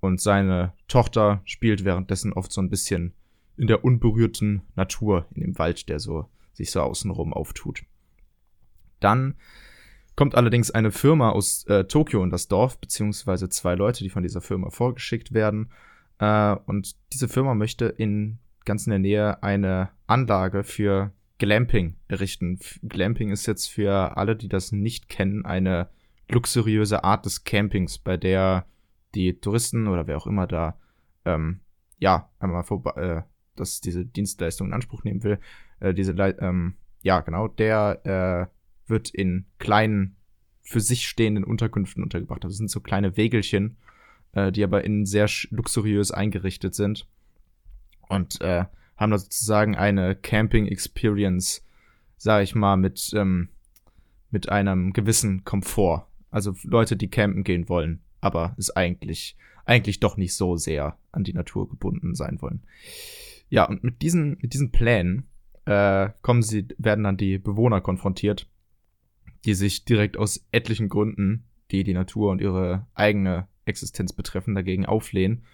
Und 0.00 0.20
seine 0.20 0.72
Tochter 0.86 1.42
spielt 1.44 1.84
währenddessen 1.84 2.32
oft 2.32 2.52
so 2.52 2.60
ein 2.60 2.70
bisschen 2.70 3.14
in 3.56 3.66
der 3.66 3.84
unberührten 3.84 4.62
Natur, 4.76 5.26
in 5.34 5.42
dem 5.42 5.58
Wald, 5.58 5.88
der 5.88 5.98
so 5.98 6.28
sich 6.52 6.70
so 6.70 6.80
außenrum 6.80 7.32
auftut. 7.32 7.82
Dann 9.00 9.34
kommt 10.16 10.34
allerdings 10.34 10.70
eine 10.70 10.90
Firma 10.90 11.30
aus 11.30 11.64
äh, 11.66 11.84
Tokio 11.84 12.22
in 12.24 12.30
das 12.30 12.48
Dorf, 12.48 12.80
beziehungsweise 12.80 13.48
zwei 13.48 13.74
Leute, 13.74 14.02
die 14.02 14.10
von 14.10 14.22
dieser 14.22 14.40
Firma 14.40 14.70
vorgeschickt 14.70 15.32
werden. 15.32 15.70
Äh, 16.18 16.56
und 16.66 16.96
diese 17.12 17.28
Firma 17.28 17.54
möchte 17.54 17.86
in 17.86 18.38
ganz 18.64 18.86
in 18.86 18.90
der 18.90 18.98
Nähe 18.98 19.42
eine 19.42 19.90
Anlage 20.06 20.64
für 20.64 21.12
Glamping 21.38 21.94
errichten. 22.08 22.58
Glamping 22.82 23.30
ist 23.30 23.46
jetzt 23.46 23.68
für 23.68 24.16
alle, 24.16 24.34
die 24.34 24.48
das 24.48 24.72
nicht 24.72 25.08
kennen, 25.08 25.44
eine 25.44 25.88
luxuriöse 26.28 27.04
Art 27.04 27.24
des 27.24 27.44
Campings, 27.44 27.98
bei 27.98 28.16
der 28.16 28.66
die 29.14 29.40
Touristen 29.40 29.88
oder 29.88 30.06
wer 30.06 30.16
auch 30.16 30.26
immer 30.26 30.46
da 30.46 30.78
ähm, 31.24 31.60
ja 31.98 32.30
einmal 32.38 32.64
vorbei, 32.64 32.90
äh, 33.00 33.22
dass 33.56 33.80
diese 33.80 34.04
Dienstleistung 34.04 34.68
in 34.68 34.72
Anspruch 34.72 35.04
nehmen 35.04 35.22
will, 35.22 35.38
äh, 35.80 35.94
diese 35.94 36.12
ähm, 36.12 36.74
ja 37.02 37.20
genau, 37.20 37.48
der 37.48 38.48
äh, 38.48 38.90
wird 38.90 39.10
in 39.10 39.46
kleinen, 39.58 40.16
für 40.62 40.80
sich 40.80 41.08
stehenden 41.08 41.44
Unterkünften 41.44 42.02
untergebracht. 42.02 42.44
Das 42.44 42.56
sind 42.56 42.70
so 42.70 42.80
kleine 42.80 43.16
Wägelchen, 43.16 43.76
äh, 44.32 44.52
die 44.52 44.64
aber 44.64 44.84
innen 44.84 45.06
sehr 45.06 45.28
luxuriös 45.50 46.10
eingerichtet 46.10 46.74
sind. 46.74 47.08
Und 48.08 48.40
äh, 48.40 48.64
haben 48.96 49.10
da 49.10 49.18
sozusagen 49.18 49.76
eine 49.76 50.14
Camping-Experience, 50.16 51.64
sag 52.16 52.42
ich 52.42 52.54
mal, 52.54 52.76
mit, 52.76 53.12
ähm, 53.14 53.48
mit 54.30 54.48
einem 54.48 54.92
gewissen 54.92 55.44
Komfort. 55.44 56.06
Also 56.30 56.54
Leute, 56.64 56.96
die 56.96 57.08
campen 57.08 57.44
gehen 57.44 57.68
wollen, 57.68 58.02
aber 58.20 58.54
es 58.58 58.74
eigentlich, 58.74 59.36
eigentlich 59.64 60.00
doch 60.00 60.16
nicht 60.16 60.34
so 60.34 60.56
sehr 60.56 60.98
an 61.12 61.24
die 61.24 61.32
Natur 61.32 61.68
gebunden 61.68 62.14
sein 62.14 62.40
wollen. 62.40 62.62
Ja, 63.48 63.64
und 63.64 63.82
mit 63.82 64.02
diesen, 64.02 64.38
mit 64.40 64.52
diesen 64.54 64.70
Plänen 64.70 65.28
äh, 65.64 66.10
kommen 66.22 66.42
sie, 66.42 66.66
werden 66.78 67.04
dann 67.04 67.16
die 67.16 67.38
Bewohner 67.38 67.80
konfrontiert, 67.80 68.48
die 69.44 69.54
sich 69.54 69.84
direkt 69.84 70.16
aus 70.16 70.46
etlichen 70.52 70.88
Gründen, 70.88 71.44
die 71.70 71.84
die 71.84 71.94
Natur 71.94 72.30
und 72.30 72.40
ihre 72.40 72.86
eigene 72.94 73.48
Existenz 73.64 74.12
betreffen, 74.12 74.54
dagegen 74.54 74.86
auflehnen 74.86 75.44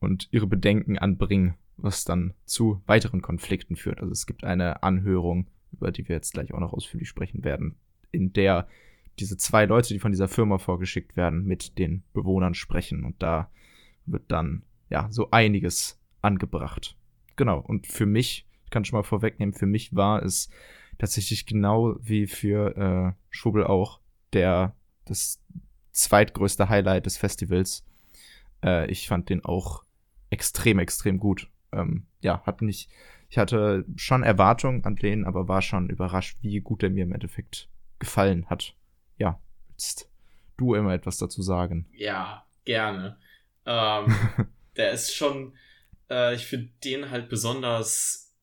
und 0.00 0.28
ihre 0.30 0.46
Bedenken 0.46 0.98
anbringen, 0.98 1.54
was 1.76 2.04
dann 2.04 2.34
zu 2.44 2.80
weiteren 2.86 3.22
Konflikten 3.22 3.76
führt. 3.76 4.00
Also 4.00 4.12
es 4.12 4.26
gibt 4.26 4.44
eine 4.44 4.82
Anhörung, 4.82 5.48
über 5.72 5.90
die 5.90 6.08
wir 6.08 6.16
jetzt 6.16 6.32
gleich 6.32 6.54
auch 6.54 6.60
noch 6.60 6.72
ausführlich 6.72 7.08
sprechen 7.08 7.44
werden, 7.44 7.76
in 8.10 8.32
der 8.32 8.68
diese 9.20 9.36
zwei 9.36 9.64
Leute, 9.64 9.94
die 9.94 10.00
von 10.00 10.12
dieser 10.12 10.28
Firma 10.28 10.58
vorgeschickt 10.58 11.16
werden, 11.16 11.44
mit 11.44 11.78
den 11.78 12.02
Bewohnern 12.12 12.54
sprechen 12.54 13.04
und 13.04 13.22
da 13.22 13.50
wird 14.06 14.24
dann 14.28 14.62
ja 14.90 15.08
so 15.10 15.30
einiges 15.30 16.00
angebracht. 16.22 16.96
Genau. 17.36 17.60
Und 17.60 17.86
für 17.86 18.06
mich, 18.06 18.46
ich 18.64 18.70
kann 18.70 18.84
schon 18.84 18.98
mal 18.98 19.04
vorwegnehmen, 19.04 19.54
für 19.54 19.66
mich 19.66 19.94
war 19.94 20.22
es 20.22 20.50
tatsächlich 20.98 21.46
genau 21.46 21.96
wie 22.00 22.26
für 22.26 22.76
äh, 22.76 23.12
Schwubbel 23.30 23.64
auch 23.64 24.00
der 24.32 24.74
das 25.04 25.40
zweitgrößte 25.92 26.68
Highlight 26.68 27.06
des 27.06 27.16
Festivals. 27.16 27.84
Äh, 28.62 28.90
ich 28.90 29.08
fand 29.08 29.30
den 29.30 29.44
auch 29.44 29.84
extrem, 30.30 30.78
extrem 30.78 31.18
gut. 31.18 31.50
Ähm, 31.72 32.06
ja, 32.20 32.42
hat 32.44 32.62
mich, 32.62 32.88
ich 33.30 33.38
hatte 33.38 33.84
schon 33.96 34.22
Erwartungen 34.22 34.84
an 34.84 34.96
den, 34.96 35.24
aber 35.24 35.48
war 35.48 35.62
schon 35.62 35.88
überrascht, 35.88 36.38
wie 36.42 36.60
gut 36.60 36.82
er 36.82 36.90
mir 36.90 37.04
im 37.04 37.12
Endeffekt 37.12 37.68
gefallen 37.98 38.46
hat. 38.50 38.74
Ja, 39.18 39.40
willst 39.68 40.10
du 40.56 40.74
immer 40.74 40.94
etwas 40.94 41.18
dazu 41.18 41.42
sagen? 41.42 41.86
Ja, 41.92 42.46
gerne. 42.64 43.18
Ähm, 43.66 44.14
der 44.76 44.92
ist 44.92 45.14
schon, 45.14 45.56
äh, 46.08 46.34
ich 46.34 46.46
finde 46.46 46.70
den 46.84 47.10
halt 47.10 47.28
besonders 47.28 48.34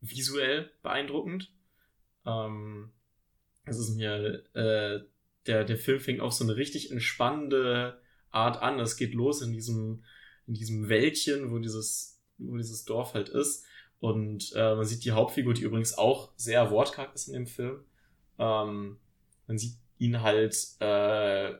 visuell 0.00 0.70
beeindruckend. 0.82 1.52
Ähm, 2.26 2.92
es 3.64 3.78
ist 3.78 3.96
mir, 3.96 4.44
äh, 4.54 5.00
der, 5.46 5.64
der 5.64 5.76
Film 5.76 6.00
fängt 6.00 6.20
auf 6.20 6.32
so 6.32 6.44
eine 6.44 6.56
richtig 6.56 6.90
entspannende 6.90 8.00
Art 8.30 8.60
an. 8.62 8.78
Es 8.80 8.96
geht 8.96 9.14
los 9.14 9.42
in 9.42 9.52
diesem, 9.52 10.04
in 10.46 10.54
diesem 10.54 10.88
Wäldchen, 10.88 11.50
wo 11.50 11.58
dieses, 11.58 12.20
wo 12.38 12.56
dieses 12.56 12.84
Dorf 12.84 13.14
halt 13.14 13.28
ist. 13.28 13.64
Und 13.98 14.52
äh, 14.54 14.74
man 14.74 14.84
sieht 14.84 15.04
die 15.04 15.12
Hauptfigur, 15.12 15.54
die 15.54 15.62
übrigens 15.62 15.96
auch 15.96 16.32
sehr 16.36 16.70
wortkarg 16.70 17.14
ist 17.14 17.28
in 17.28 17.34
dem 17.34 17.46
Film. 17.46 17.84
Ähm, 18.38 18.98
man 19.46 19.58
sieht 19.58 19.78
ihn 19.98 20.22
halt, 20.22 20.56
äh, 20.80 21.54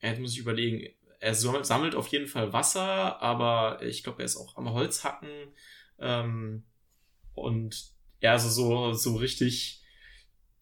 er 0.00 0.18
muss 0.18 0.30
sich 0.30 0.40
überlegen, 0.40 0.88
er 1.20 1.34
sammelt 1.34 1.94
auf 1.94 2.08
jeden 2.08 2.26
Fall 2.26 2.52
Wasser, 2.52 3.20
aber 3.22 3.82
ich 3.82 4.04
glaube, 4.04 4.22
er 4.22 4.26
ist 4.26 4.36
auch 4.36 4.56
am 4.56 4.72
Holz 4.72 5.04
hacken. 5.04 5.28
Ähm, 5.98 6.64
und 7.34 7.92
ja, 8.20 8.32
also 8.32 8.48
so, 8.48 8.92
so 8.92 9.16
richtig, 9.16 9.82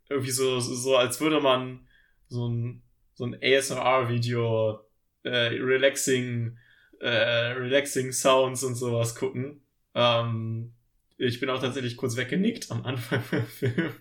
irgendwie 0.09 0.31
so, 0.31 0.61
so, 0.61 0.97
als 0.97 1.21
würde 1.21 1.41
man 1.41 1.87
so 2.29 2.49
ein, 2.49 2.83
so 3.15 3.25
ein 3.25 3.39
ASMR-Video, 3.43 4.81
äh, 5.23 5.31
relaxing, 5.31 6.59
äh, 7.01 7.09
relaxing 7.09 8.13
Sounds 8.13 8.63
und 8.63 8.75
sowas 8.75 9.15
gucken. 9.15 9.63
Ähm, 9.95 10.75
ich 11.17 11.41
bin 11.41 11.51
auch 11.51 11.61
tatsächlich 11.61 11.97
kurz 11.97 12.17
weggenickt 12.17 12.71
am 12.71 12.85
Anfang 12.85 13.23
Film. 13.47 13.95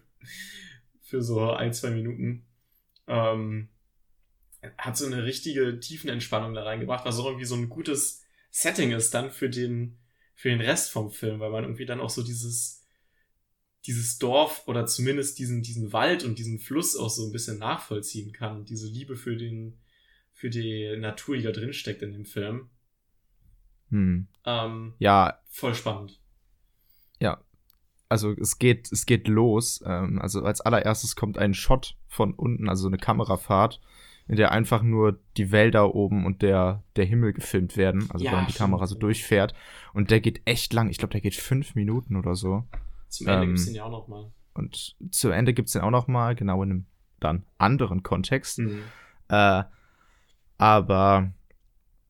Für 1.02 1.22
so 1.22 1.52
ein, 1.52 1.74
zwei 1.74 1.92
Minuten. 1.92 2.46
Ähm, 3.08 3.70
hat 4.78 4.98
so 4.98 5.06
eine 5.06 5.24
richtige 5.26 5.80
Tiefenentspannung 5.80 6.54
da 6.54 6.64
reingebracht, 6.64 7.06
was 7.06 7.20
auch 7.20 7.26
irgendwie 7.26 7.46
so 7.46 7.56
ein 7.56 7.70
gutes 7.70 8.24
Setting 8.50 8.92
ist 8.92 9.14
dann 9.14 9.32
für 9.32 9.50
den, 9.50 9.98
für 10.36 10.50
den 10.50 10.62
Rest 10.62 10.92
vom 10.92 11.12
Film, 11.12 11.40
weil 11.40 11.50
man 11.50 11.64
irgendwie 11.64 11.86
dann 11.86 12.00
auch 12.00 12.10
so 12.10 12.24
dieses, 12.24 12.86
dieses 13.86 14.18
Dorf 14.20 14.68
oder 14.68 14.86
zumindest 14.86 15.40
diesen, 15.40 15.62
diesen 15.64 15.92
Wald 15.92 16.24
und 16.24 16.40
diesen 16.40 16.60
Fluss 16.60 16.96
auch 16.96 17.10
so 17.10 17.26
ein 17.26 17.32
bisschen 17.32 17.60
nachvollziehen 17.60 18.32
kann. 18.32 18.64
Diese 18.64 18.88
Liebe 18.88 19.16
für 19.16 19.36
den, 19.36 19.82
für 20.32 20.50
die 20.50 20.96
Natur, 20.98 21.36
die 21.36 21.44
da 21.44 21.52
drin 21.52 21.74
steckt 21.74 22.02
in 22.02 22.14
dem 22.14 22.26
Film. 22.26 22.70
Hm. 23.90 24.28
Ähm, 24.46 24.94
Ja, 25.00 25.40
voll 25.50 25.76
spannend. 25.76 26.20
ja. 27.20 27.44
Also 28.10 28.32
es 28.32 28.60
geht, 28.60 28.92
es 28.92 29.06
geht 29.06 29.28
los. 29.28 29.84
Ähm, 29.86 30.20
also 30.22 30.44
als 30.44 30.62
allererstes 30.62 31.16
kommt 31.16 31.38
ein 31.38 31.54
Shot 31.54 31.96
von 32.08 32.34
unten, 32.34 32.70
also 32.70 32.84
so 32.84 32.88
eine 32.88 32.98
Kamerafahrt, 32.98 33.82
in 34.28 34.36
der 34.36 34.52
einfach 34.52 34.84
nur 34.84 35.20
die 35.38 35.52
Wälder 35.52 35.96
oben 35.96 36.26
und 36.26 36.42
der, 36.42 36.84
der 36.96 37.06
Himmel 37.06 37.34
gefilmt 37.34 37.76
werden. 37.76 38.10
Also 38.12 38.26
Ja, 38.26 38.34
wenn 38.34 38.48
die. 38.48 38.54
Kamera 38.54 38.86
so 38.88 38.96
durchfährt. 38.96 39.54
Und 39.94 40.12
der 40.12 40.22
geht 40.22 40.42
echt 40.46 40.74
lang. 40.74 40.90
Ich 40.90 40.98
glaube, 40.98 41.12
der 41.12 41.22
geht 41.22 41.36
fünf 41.36 41.76
Minuten 41.76 42.16
oder 42.16 42.36
so. 42.36 42.64
Zum 43.10 43.28
Ende 43.28 43.44
Ähm, 43.44 43.50
gibt's 43.50 43.66
den 43.66 43.76
ja 43.76 43.84
auch 43.84 43.92
noch 43.92 44.08
mal. 44.08 44.32
Und 44.54 44.96
zu 45.10 45.30
Ende 45.30 45.54
gibt's 45.54 45.74
den 45.74 45.82
auch 45.82 45.92
noch 45.92 46.08
mal, 46.08 46.36
genau 46.36 46.62
in 46.64 46.70
einem 46.72 46.86
dann 47.20 47.44
anderen 47.58 48.04
Kontext. 48.04 48.60
Mhm. 48.60 48.84
Äh, 49.30 49.64
aber 50.58 51.32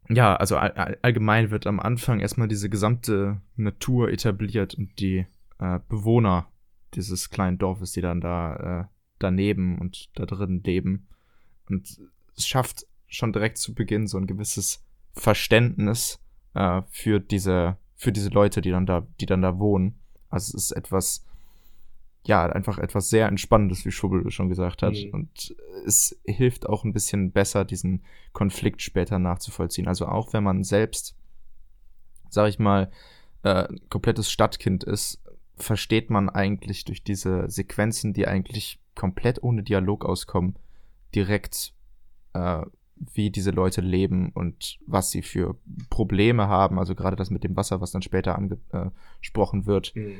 ja, 0.09 0.35
also 0.35 0.57
all, 0.57 0.97
allgemein 1.01 1.51
wird 1.51 1.65
am 1.65 1.79
Anfang 1.79 2.19
erstmal 2.19 2.47
diese 2.47 2.69
gesamte 2.69 3.41
Natur 3.55 4.09
etabliert 4.09 4.75
und 4.75 4.99
die 4.99 5.25
äh, 5.59 5.79
Bewohner 5.87 6.47
dieses 6.93 7.29
kleinen 7.29 7.57
Dorfes, 7.57 7.91
die 7.91 8.01
dann 8.01 8.21
da 8.21 8.55
äh, 8.55 8.85
daneben 9.19 9.79
und 9.79 10.09
da 10.17 10.25
drin 10.25 10.61
leben. 10.63 11.07
Und 11.69 11.99
es 12.35 12.47
schafft 12.47 12.85
schon 13.07 13.33
direkt 13.33 13.57
zu 13.57 13.73
Beginn 13.73 14.07
so 14.07 14.17
ein 14.17 14.27
gewisses 14.27 14.83
Verständnis 15.13 16.19
äh, 16.53 16.81
für 16.89 17.19
diese 17.19 17.77
für 17.95 18.11
diese 18.11 18.29
Leute, 18.29 18.61
die 18.61 18.71
dann 18.71 18.85
da 18.85 19.07
die 19.19 19.25
dann 19.25 19.41
da 19.41 19.59
wohnen. 19.59 19.99
Also 20.29 20.57
es 20.57 20.65
ist 20.65 20.71
etwas 20.71 21.25
ja, 22.25 22.45
einfach 22.45 22.77
etwas 22.77 23.09
sehr 23.09 23.27
Entspannendes, 23.27 23.85
wie 23.85 23.91
Schubbel 23.91 24.29
schon 24.31 24.49
gesagt 24.49 24.81
hat. 24.81 24.93
Mhm. 24.93 25.09
Und 25.11 25.55
es 25.85 26.19
hilft 26.23 26.67
auch 26.67 26.83
ein 26.85 26.93
bisschen 26.93 27.31
besser, 27.31 27.65
diesen 27.65 28.03
Konflikt 28.31 28.81
später 28.81 29.19
nachzuvollziehen. 29.19 29.87
Also 29.87 30.07
auch 30.07 30.31
wenn 30.31 30.43
man 30.43 30.63
selbst, 30.63 31.15
sag 32.29 32.47
ich 32.47 32.59
mal, 32.59 32.89
äh, 33.43 33.67
komplettes 33.89 34.31
Stadtkind 34.31 34.85
ist, 34.85 35.21
versteht 35.55 36.09
man 36.09 36.29
eigentlich 36.29 36.85
durch 36.85 37.03
diese 37.03 37.49
Sequenzen, 37.49 38.13
die 38.13 38.27
eigentlich 38.27 38.79
komplett 38.95 39.41
ohne 39.43 39.63
Dialog 39.63 40.05
auskommen, 40.05 40.55
direkt, 41.15 41.73
äh, 42.33 42.63
wie 42.95 43.29
diese 43.31 43.51
Leute 43.51 43.81
leben 43.81 44.31
und 44.33 44.79
was 44.85 45.11
sie 45.11 45.21
für 45.21 45.57
Probleme 45.89 46.47
haben. 46.47 46.79
Also 46.79 46.95
gerade 46.95 47.15
das 47.15 47.29
mit 47.29 47.43
dem 47.43 47.55
Wasser, 47.55 47.81
was 47.81 47.91
dann 47.91 48.01
später 48.01 48.35
angesprochen 48.37 49.65
wird 49.65 49.95
Mhm. 49.95 50.15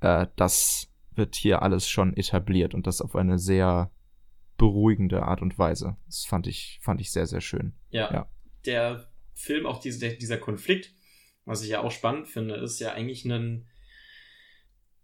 äh, 0.00 0.26
das 0.36 0.88
wird 1.14 1.34
hier 1.34 1.62
alles 1.62 1.88
schon 1.88 2.16
etabliert 2.16 2.74
und 2.74 2.86
das 2.86 3.00
auf 3.00 3.16
eine 3.16 3.38
sehr 3.38 3.90
beruhigende 4.56 5.22
Art 5.22 5.42
und 5.42 5.58
Weise. 5.58 5.96
Das 6.06 6.24
fand 6.24 6.46
ich, 6.46 6.78
fand 6.82 7.00
ich 7.00 7.10
sehr, 7.10 7.26
sehr 7.26 7.40
schön. 7.40 7.72
Ja. 7.90 8.12
Ja. 8.12 8.28
Der 8.66 9.08
Film, 9.34 9.66
auch 9.66 9.80
diese, 9.80 10.10
dieser 10.16 10.36
Konflikt, 10.38 10.94
was 11.46 11.62
ich 11.62 11.70
ja 11.70 11.80
auch 11.80 11.90
spannend 11.90 12.28
finde, 12.28 12.56
ist 12.56 12.78
ja 12.78 12.92
eigentlich 12.92 13.24
ein. 13.24 13.66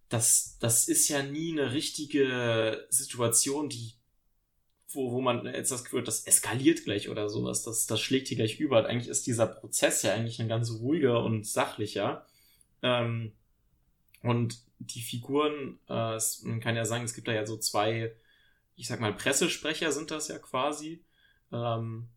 Das, 0.08 0.56
das 0.60 0.88
ist 0.88 1.08
ja 1.08 1.22
nie 1.22 1.52
eine 1.52 1.72
richtige 1.72 2.86
Situation, 2.90 3.68
die, 3.68 3.94
wo, 4.88 5.12
wo 5.12 5.20
man 5.20 5.46
jetzt 5.46 5.72
das 5.72 5.84
Gefühl 5.84 6.00
hat, 6.00 6.08
das 6.08 6.26
eskaliert 6.26 6.84
gleich 6.84 7.08
oder 7.08 7.28
sowas, 7.28 7.62
das, 7.62 7.86
das 7.86 8.00
schlägt 8.00 8.28
hier 8.28 8.36
gleich 8.36 8.60
über. 8.60 8.86
Eigentlich 8.86 9.08
ist 9.08 9.26
dieser 9.26 9.46
Prozess 9.46 10.02
ja 10.02 10.14
eigentlich 10.14 10.40
ein 10.40 10.48
ganz 10.48 10.70
ruhiger 10.70 11.24
und 11.24 11.46
sachlicher. 11.46 12.24
Ähm, 12.82 13.32
und 14.22 14.58
die 14.78 15.02
Figuren, 15.02 15.78
äh, 15.88 16.14
es, 16.14 16.42
man 16.42 16.60
kann 16.60 16.76
ja 16.76 16.84
sagen, 16.84 17.04
es 17.04 17.14
gibt 17.14 17.28
da 17.28 17.32
ja 17.32 17.46
so 17.46 17.56
zwei, 17.56 18.14
ich 18.76 18.86
sag 18.86 19.00
mal, 19.00 19.12
Pressesprecher 19.12 19.90
sind 19.90 20.10
das 20.10 20.28
ja 20.28 20.38
quasi. 20.38 21.02
Ähm, 21.52 22.08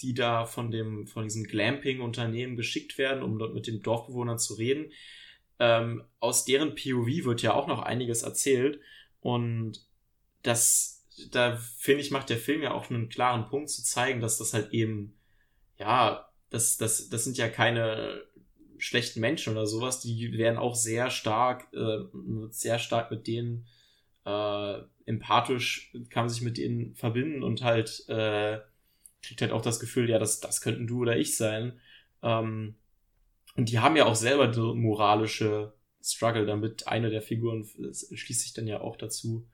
die 0.00 0.14
da 0.14 0.46
von 0.46 0.70
dem, 0.70 1.06
von 1.06 1.24
diesem 1.24 1.44
Glamping-Unternehmen 1.44 2.56
geschickt 2.56 2.98
werden, 2.98 3.22
um 3.22 3.38
dort 3.38 3.54
mit 3.54 3.66
den 3.66 3.82
Dorfbewohnern 3.82 4.38
zu 4.38 4.54
reden. 4.54 4.92
Ähm, 5.58 6.04
aus 6.20 6.44
deren 6.44 6.74
POV 6.74 7.24
wird 7.24 7.42
ja 7.42 7.54
auch 7.54 7.66
noch 7.66 7.80
einiges 7.82 8.22
erzählt 8.22 8.80
und 9.20 9.86
das, 10.42 11.04
da 11.32 11.56
finde 11.56 12.02
ich, 12.02 12.10
macht 12.10 12.30
der 12.30 12.38
Film 12.38 12.62
ja 12.62 12.72
auch 12.72 12.90
einen 12.90 13.08
klaren 13.08 13.46
Punkt 13.46 13.70
zu 13.70 13.82
zeigen, 13.82 14.20
dass 14.20 14.38
das 14.38 14.54
halt 14.54 14.72
eben, 14.72 15.18
ja, 15.78 16.28
das, 16.50 16.76
das, 16.76 17.08
das 17.08 17.24
sind 17.24 17.36
ja 17.36 17.48
keine 17.48 18.22
schlechten 18.78 19.20
Menschen 19.20 19.52
oder 19.52 19.66
sowas, 19.66 20.00
die 20.00 20.32
werden 20.38 20.58
auch 20.58 20.76
sehr 20.76 21.10
stark, 21.10 21.66
äh, 21.74 21.98
sehr 22.50 22.78
stark 22.78 23.10
mit 23.10 23.26
denen 23.26 23.66
äh, 24.24 24.78
empathisch, 25.06 25.92
kann 26.10 26.24
man 26.24 26.28
sich 26.28 26.42
mit 26.42 26.58
denen 26.58 26.94
verbinden 26.94 27.42
und 27.42 27.62
halt 27.62 28.08
äh, 28.08 28.60
kriegt 29.22 29.40
halt 29.40 29.52
auch 29.52 29.62
das 29.62 29.80
Gefühl, 29.80 30.08
ja, 30.08 30.18
das, 30.18 30.40
das 30.40 30.60
könnten 30.60 30.86
du 30.86 31.00
oder 31.00 31.16
ich 31.16 31.36
sein. 31.36 31.80
Ähm, 32.22 32.76
und 33.58 33.68
die 33.68 33.80
haben 33.80 33.96
ja 33.96 34.06
auch 34.06 34.14
selber 34.14 34.54
so 34.54 34.72
moralische 34.72 35.74
Struggle 36.00 36.46
damit. 36.46 36.86
Eine 36.86 37.10
der 37.10 37.22
Figuren 37.22 37.64
schließt 37.64 38.42
sich 38.42 38.52
dann 38.54 38.68
ja 38.68 38.80
auch 38.80 38.96
dazu, 38.96 39.48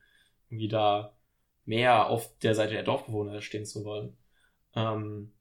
irgendwie 0.50 0.68
da 0.68 1.16
mehr 1.64 2.08
auf 2.08 2.36
der 2.40 2.54
Seite 2.54 2.74
der 2.74 2.82
Dorfbewohner 2.82 3.40
stehen 3.40 3.64
zu 3.64 3.82
wollen. 3.82 4.14
Ähm, 4.74 5.32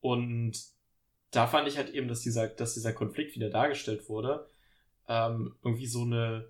und 0.00 0.52
da 1.32 1.48
fand 1.48 1.66
ich 1.66 1.76
halt 1.76 1.90
eben, 1.90 2.06
dass 2.06 2.20
dieser, 2.20 2.46
dass 2.46 2.74
dieser 2.74 2.92
Konflikt 2.92 3.34
wieder 3.34 3.50
dargestellt 3.50 4.08
wurde, 4.08 4.48
ähm, 5.08 5.56
irgendwie 5.64 5.88
so 5.88 6.02
eine 6.02 6.48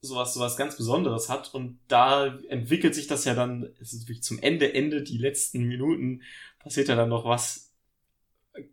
sowas, 0.00 0.34
sowas 0.34 0.56
ganz 0.56 0.76
Besonderes 0.76 1.28
hat. 1.28 1.52
Und 1.52 1.80
da 1.88 2.26
entwickelt 2.48 2.94
sich 2.94 3.08
das 3.08 3.24
ja 3.24 3.34
dann, 3.34 3.74
es 3.80 3.92
ist 3.92 4.02
wirklich 4.02 4.22
zum 4.22 4.38
Ende, 4.38 4.72
Ende, 4.72 5.02
die 5.02 5.18
letzten 5.18 5.64
Minuten, 5.64 6.22
passiert 6.60 6.86
ja 6.86 6.94
dann 6.94 7.08
noch 7.08 7.24
was 7.24 7.72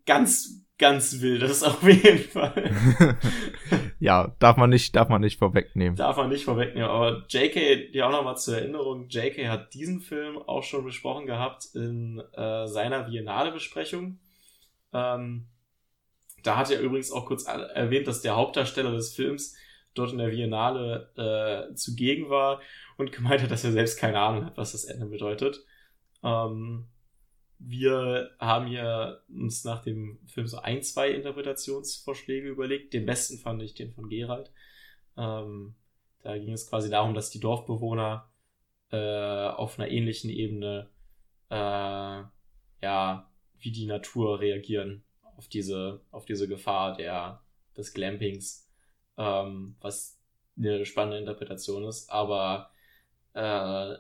ganz, 0.06 0.63
ganz 0.78 1.22
Wildes 1.22 1.64
auf 1.64 1.84
jeden 1.84 2.20
Fall. 2.20 2.72
ja, 4.00 4.36
darf 4.40 4.58
man 4.58 4.70
nicht, 4.70 4.96
darf 4.96 5.10
man 5.10 5.22
nicht 5.22 5.40
vorwegnehmen. 5.40 5.96
Darf 5.96 6.18
man 6.18 6.30
nicht 6.30 6.46
vorwegnehmen. 6.46 6.90
Aber 6.90 7.26
JK, 7.30 7.94
ja 7.94 8.08
auch 8.08 8.12
nochmal 8.12 8.38
zur 8.38 8.58
Erinnerung, 8.58 9.08
JK 9.08 9.48
hat 9.48 9.74
diesen 9.74 10.02
Film 10.02 10.38
auch 10.38 10.64
schon 10.64 10.84
besprochen 10.84 11.26
gehabt 11.26 11.68
in 11.74 12.22
äh, 12.34 12.68
seiner 12.68 13.04
Biennale-Besprechung. 13.04 14.20
Ähm, 14.94 15.48
da 16.44 16.58
hat 16.58 16.72
er 16.72 16.82
übrigens 16.82 17.12
auch 17.12 17.26
kurz 17.26 17.46
erwähnt, 17.46 18.08
dass 18.08 18.22
der 18.22 18.36
Hauptdarsteller 18.36 18.92
des 18.92 19.14
Films 19.14 19.56
dort 19.94 20.12
in 20.12 20.18
der 20.18 20.30
Biennale 20.30 21.70
äh, 21.72 21.76
zugegen 21.76 22.30
war 22.30 22.60
und 22.98 23.12
gemeint 23.12 23.42
hat, 23.42 23.52
dass 23.52 23.64
er 23.64 23.72
selbst 23.72 24.00
keine 24.00 24.20
Ahnung 24.20 24.46
hat, 24.46 24.58
was 24.58 24.74
das 24.74 24.86
Ende 24.86 25.06
bedeutet. 25.06 25.64
Ähm, 26.24 26.88
wir 27.66 28.32
haben 28.40 28.68
hier 28.68 29.22
uns 29.30 29.64
nach 29.64 29.82
dem 29.82 30.20
Film 30.28 30.48
so 30.48 30.58
ein, 30.58 30.82
zwei 30.82 31.12
Interpretationsvorschläge 31.12 32.48
überlegt. 32.48 32.94
Den 32.94 33.06
besten 33.06 33.38
fand 33.38 33.62
ich 33.62 33.74
den 33.74 33.92
von 33.92 34.10
Gerald. 34.10 34.52
Ähm, 35.18 35.76
da 36.22 36.38
ging 36.38 36.54
es 36.54 36.70
quasi 36.70 36.90
darum, 36.90 37.14
dass 37.14 37.30
die 37.30 37.40
Dorfbewohner 37.40 38.30
äh, 38.92 39.48
auf 39.48 39.80
einer 39.80 39.90
ähnlichen 39.90 40.30
Ebene 40.30 40.90
äh, 41.50 42.24
ja 42.82 43.30
wie 43.60 43.72
die 43.72 43.86
Natur 43.86 44.40
reagieren 44.40 45.04
auf 45.38 45.48
diese, 45.48 46.02
auf 46.12 46.26
diese 46.26 46.48
Gefahr 46.48 46.96
der, 46.96 47.42
des 47.76 47.94
Glampings, 47.94 48.70
ähm, 49.18 49.76
was 49.82 50.20
eine 50.58 50.86
spannende 50.86 51.18
Interpretation 51.18 51.84
ist. 51.86 52.10
Aber 52.10 52.72
äh, 53.34 53.96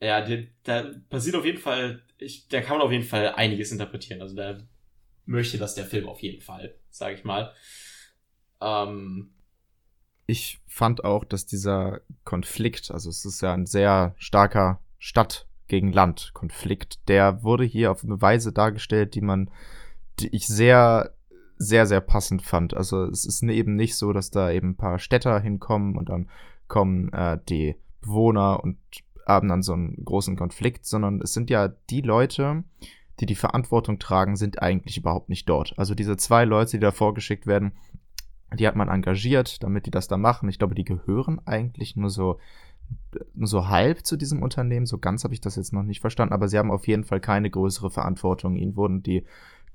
ja, 0.00 0.26
da 0.64 0.90
passiert 1.10 1.36
auf 1.36 1.44
jeden 1.44 1.58
Fall, 1.58 2.02
ich, 2.22 2.48
da 2.48 2.60
kann 2.60 2.78
man 2.78 2.86
auf 2.86 2.92
jeden 2.92 3.04
Fall 3.04 3.34
einiges 3.34 3.72
interpretieren. 3.72 4.20
Also 4.20 4.34
da 4.34 4.58
möchte 5.26 5.58
das 5.58 5.74
der 5.74 5.84
Film 5.84 6.08
auf 6.08 6.20
jeden 6.20 6.40
Fall, 6.40 6.74
sage 6.90 7.14
ich 7.14 7.24
mal. 7.24 7.52
Ähm, 8.60 9.32
ich 10.26 10.60
fand 10.66 11.04
auch, 11.04 11.24
dass 11.24 11.46
dieser 11.46 12.00
Konflikt, 12.24 12.90
also 12.90 13.10
es 13.10 13.24
ist 13.24 13.42
ja 13.42 13.52
ein 13.52 13.66
sehr 13.66 14.14
starker 14.18 14.80
Stadt 14.98 15.46
gegen 15.66 15.92
Land 15.92 16.30
Konflikt, 16.34 17.08
der 17.08 17.42
wurde 17.42 17.64
hier 17.64 17.90
auf 17.90 18.04
eine 18.04 18.20
Weise 18.20 18.52
dargestellt, 18.52 19.14
die 19.14 19.20
man, 19.20 19.50
die 20.20 20.28
ich 20.28 20.46
sehr, 20.46 21.14
sehr, 21.56 21.86
sehr 21.86 22.00
passend 22.00 22.42
fand. 22.42 22.74
Also 22.74 23.04
es 23.04 23.24
ist 23.24 23.42
eben 23.42 23.76
nicht 23.76 23.96
so, 23.96 24.12
dass 24.12 24.30
da 24.30 24.50
eben 24.50 24.70
ein 24.70 24.76
paar 24.76 24.98
Städter 24.98 25.40
hinkommen 25.40 25.96
und 25.96 26.08
dann 26.08 26.28
kommen 26.68 27.12
äh, 27.12 27.38
die 27.48 27.76
Bewohner 28.00 28.62
und 28.62 28.78
haben 29.26 29.48
dann 29.48 29.62
so 29.62 29.72
einen 29.72 30.04
großen 30.04 30.36
Konflikt, 30.36 30.86
sondern 30.86 31.20
es 31.20 31.32
sind 31.32 31.50
ja 31.50 31.68
die 31.68 32.00
Leute, 32.00 32.64
die 33.20 33.26
die 33.26 33.34
Verantwortung 33.34 33.98
tragen, 33.98 34.36
sind 34.36 34.62
eigentlich 34.62 34.96
überhaupt 34.96 35.28
nicht 35.28 35.48
dort. 35.48 35.74
Also 35.78 35.94
diese 35.94 36.16
zwei 36.16 36.44
Leute, 36.44 36.72
die 36.72 36.80
da 36.80 36.90
vorgeschickt 36.90 37.46
werden, 37.46 37.72
die 38.58 38.66
hat 38.66 38.76
man 38.76 38.88
engagiert, 38.88 39.62
damit 39.62 39.86
die 39.86 39.90
das 39.90 40.08
da 40.08 40.16
machen. 40.16 40.48
Ich 40.48 40.58
glaube, 40.58 40.74
die 40.74 40.84
gehören 40.84 41.40
eigentlich 41.46 41.96
nur 41.96 42.10
so, 42.10 42.38
nur 43.34 43.48
so 43.48 43.68
halb 43.68 44.04
zu 44.04 44.16
diesem 44.16 44.42
Unternehmen. 44.42 44.86
So 44.86 44.98
ganz 44.98 45.24
habe 45.24 45.34
ich 45.34 45.40
das 45.40 45.56
jetzt 45.56 45.72
noch 45.72 45.82
nicht 45.82 46.00
verstanden, 46.00 46.34
aber 46.34 46.48
sie 46.48 46.58
haben 46.58 46.70
auf 46.70 46.86
jeden 46.86 47.04
Fall 47.04 47.20
keine 47.20 47.50
größere 47.50 47.90
Verantwortung. 47.90 48.56
Ihnen 48.56 48.76
wurden 48.76 49.02
die 49.02 49.24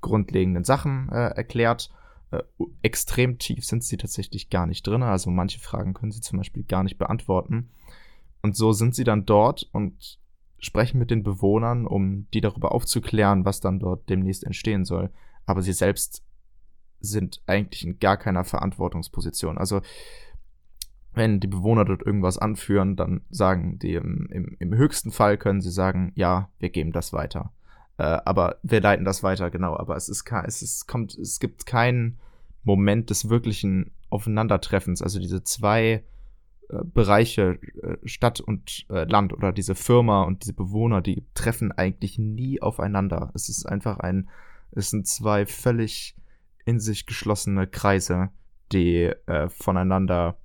grundlegenden 0.00 0.64
Sachen 0.64 1.08
äh, 1.10 1.30
erklärt. 1.30 1.90
Äh, 2.30 2.42
extrem 2.82 3.38
tief 3.38 3.64
sind 3.64 3.82
sie 3.82 3.96
tatsächlich 3.96 4.50
gar 4.50 4.66
nicht 4.66 4.86
drin. 4.86 5.02
Also 5.02 5.30
manche 5.30 5.58
Fragen 5.58 5.94
können 5.94 6.12
sie 6.12 6.20
zum 6.20 6.38
Beispiel 6.38 6.62
gar 6.62 6.82
nicht 6.82 6.98
beantworten. 6.98 7.70
Und 8.42 8.56
so 8.56 8.72
sind 8.72 8.94
sie 8.94 9.04
dann 9.04 9.26
dort 9.26 9.68
und 9.72 10.18
sprechen 10.58 10.98
mit 10.98 11.10
den 11.10 11.22
Bewohnern, 11.22 11.86
um 11.86 12.26
die 12.32 12.40
darüber 12.40 12.72
aufzuklären, 12.72 13.44
was 13.44 13.60
dann 13.60 13.78
dort 13.78 14.08
demnächst 14.08 14.44
entstehen 14.44 14.84
soll. 14.84 15.10
Aber 15.46 15.62
sie 15.62 15.72
selbst 15.72 16.24
sind 17.00 17.42
eigentlich 17.46 17.84
in 17.84 17.98
gar 17.98 18.16
keiner 18.16 18.44
Verantwortungsposition. 18.44 19.56
Also 19.56 19.80
wenn 21.12 21.40
die 21.40 21.46
Bewohner 21.46 21.84
dort 21.84 22.02
irgendwas 22.02 22.38
anführen, 22.38 22.96
dann 22.96 23.22
sagen 23.30 23.78
die 23.78 23.94
im, 23.94 24.28
im, 24.30 24.56
im 24.58 24.74
höchsten 24.74 25.10
Fall 25.10 25.36
können 25.36 25.60
sie 25.60 25.70
sagen, 25.70 26.12
ja, 26.14 26.50
wir 26.58 26.70
geben 26.70 26.92
das 26.92 27.12
weiter. 27.12 27.52
Äh, 27.98 28.20
aber 28.24 28.56
wir 28.62 28.80
leiten 28.80 29.04
das 29.04 29.22
weiter, 29.22 29.50
genau. 29.50 29.76
Aber 29.76 29.96
es 29.96 30.08
ist, 30.08 30.24
es 30.44 30.62
ist, 30.62 30.86
kommt, 30.86 31.16
es 31.18 31.40
gibt 31.40 31.66
keinen 31.66 32.18
Moment 32.62 33.10
des 33.10 33.28
wirklichen 33.28 33.92
Aufeinandertreffens. 34.10 35.02
Also 35.02 35.18
diese 35.18 35.42
zwei 35.42 36.04
äh, 36.68 36.84
Bereiche, 36.84 37.58
äh, 37.82 37.96
Stadt 38.06 38.40
und 38.40 38.86
äh, 38.90 39.04
Land 39.04 39.32
oder 39.32 39.52
diese 39.52 39.74
Firma 39.74 40.22
und 40.24 40.42
diese 40.42 40.52
Bewohner, 40.52 41.00
die 41.00 41.24
treffen 41.34 41.72
eigentlich 41.72 42.18
nie 42.18 42.60
aufeinander. 42.60 43.30
Es 43.34 43.48
ist 43.48 43.66
einfach 43.66 43.98
ein, 43.98 44.28
es 44.72 44.90
sind 44.90 45.06
zwei 45.06 45.46
völlig 45.46 46.14
in 46.66 46.78
sich 46.78 47.06
geschlossene 47.06 47.66
Kreise, 47.66 48.28
die 48.72 49.10
voneinander, 49.48 50.36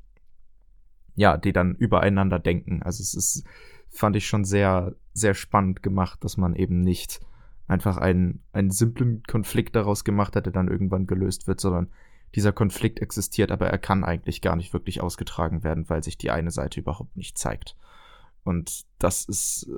ja, 1.16 1.36
die 1.36 1.52
dann 1.52 1.76
übereinander 1.76 2.40
denken. 2.40 2.82
Also 2.82 3.02
es 3.02 3.14
ist, 3.14 3.44
fand 3.90 4.16
ich 4.16 4.26
schon 4.26 4.46
sehr, 4.46 4.96
sehr 5.14 5.34
spannend 5.34 5.84
gemacht, 5.84 6.24
dass 6.24 6.38
man 6.38 6.56
eben 6.56 6.80
nicht 6.80 7.20
einfach 7.68 7.98
einen, 7.98 8.42
einen 8.54 8.72
simplen 8.72 9.24
Konflikt 9.24 9.76
daraus 9.76 10.06
gemacht 10.06 10.38
hat, 10.38 10.46
der 10.46 10.54
dann 10.54 10.70
irgendwann 10.70 11.08
gelöst 11.08 11.46
wird, 11.48 11.60
sondern 11.60 11.90
dieser 12.36 12.52
Konflikt 12.52 13.00
existiert, 13.00 13.52
aber 13.52 13.68
er 13.68 13.78
kann 13.78 14.04
eigentlich 14.04 14.42
gar 14.42 14.56
nicht 14.56 14.74
wirklich 14.74 15.02
ausgetragen 15.02 15.64
werden, 15.64 15.90
weil 15.90 16.04
sich 16.04 16.18
die 16.18 16.32
eine 16.32 16.52
Seite 16.52 16.80
überhaupt 16.80 17.16
nicht 17.16 17.38
zeigt. 17.38 17.76
Und 18.44 18.86
das 19.00 19.26
ist 19.26 19.70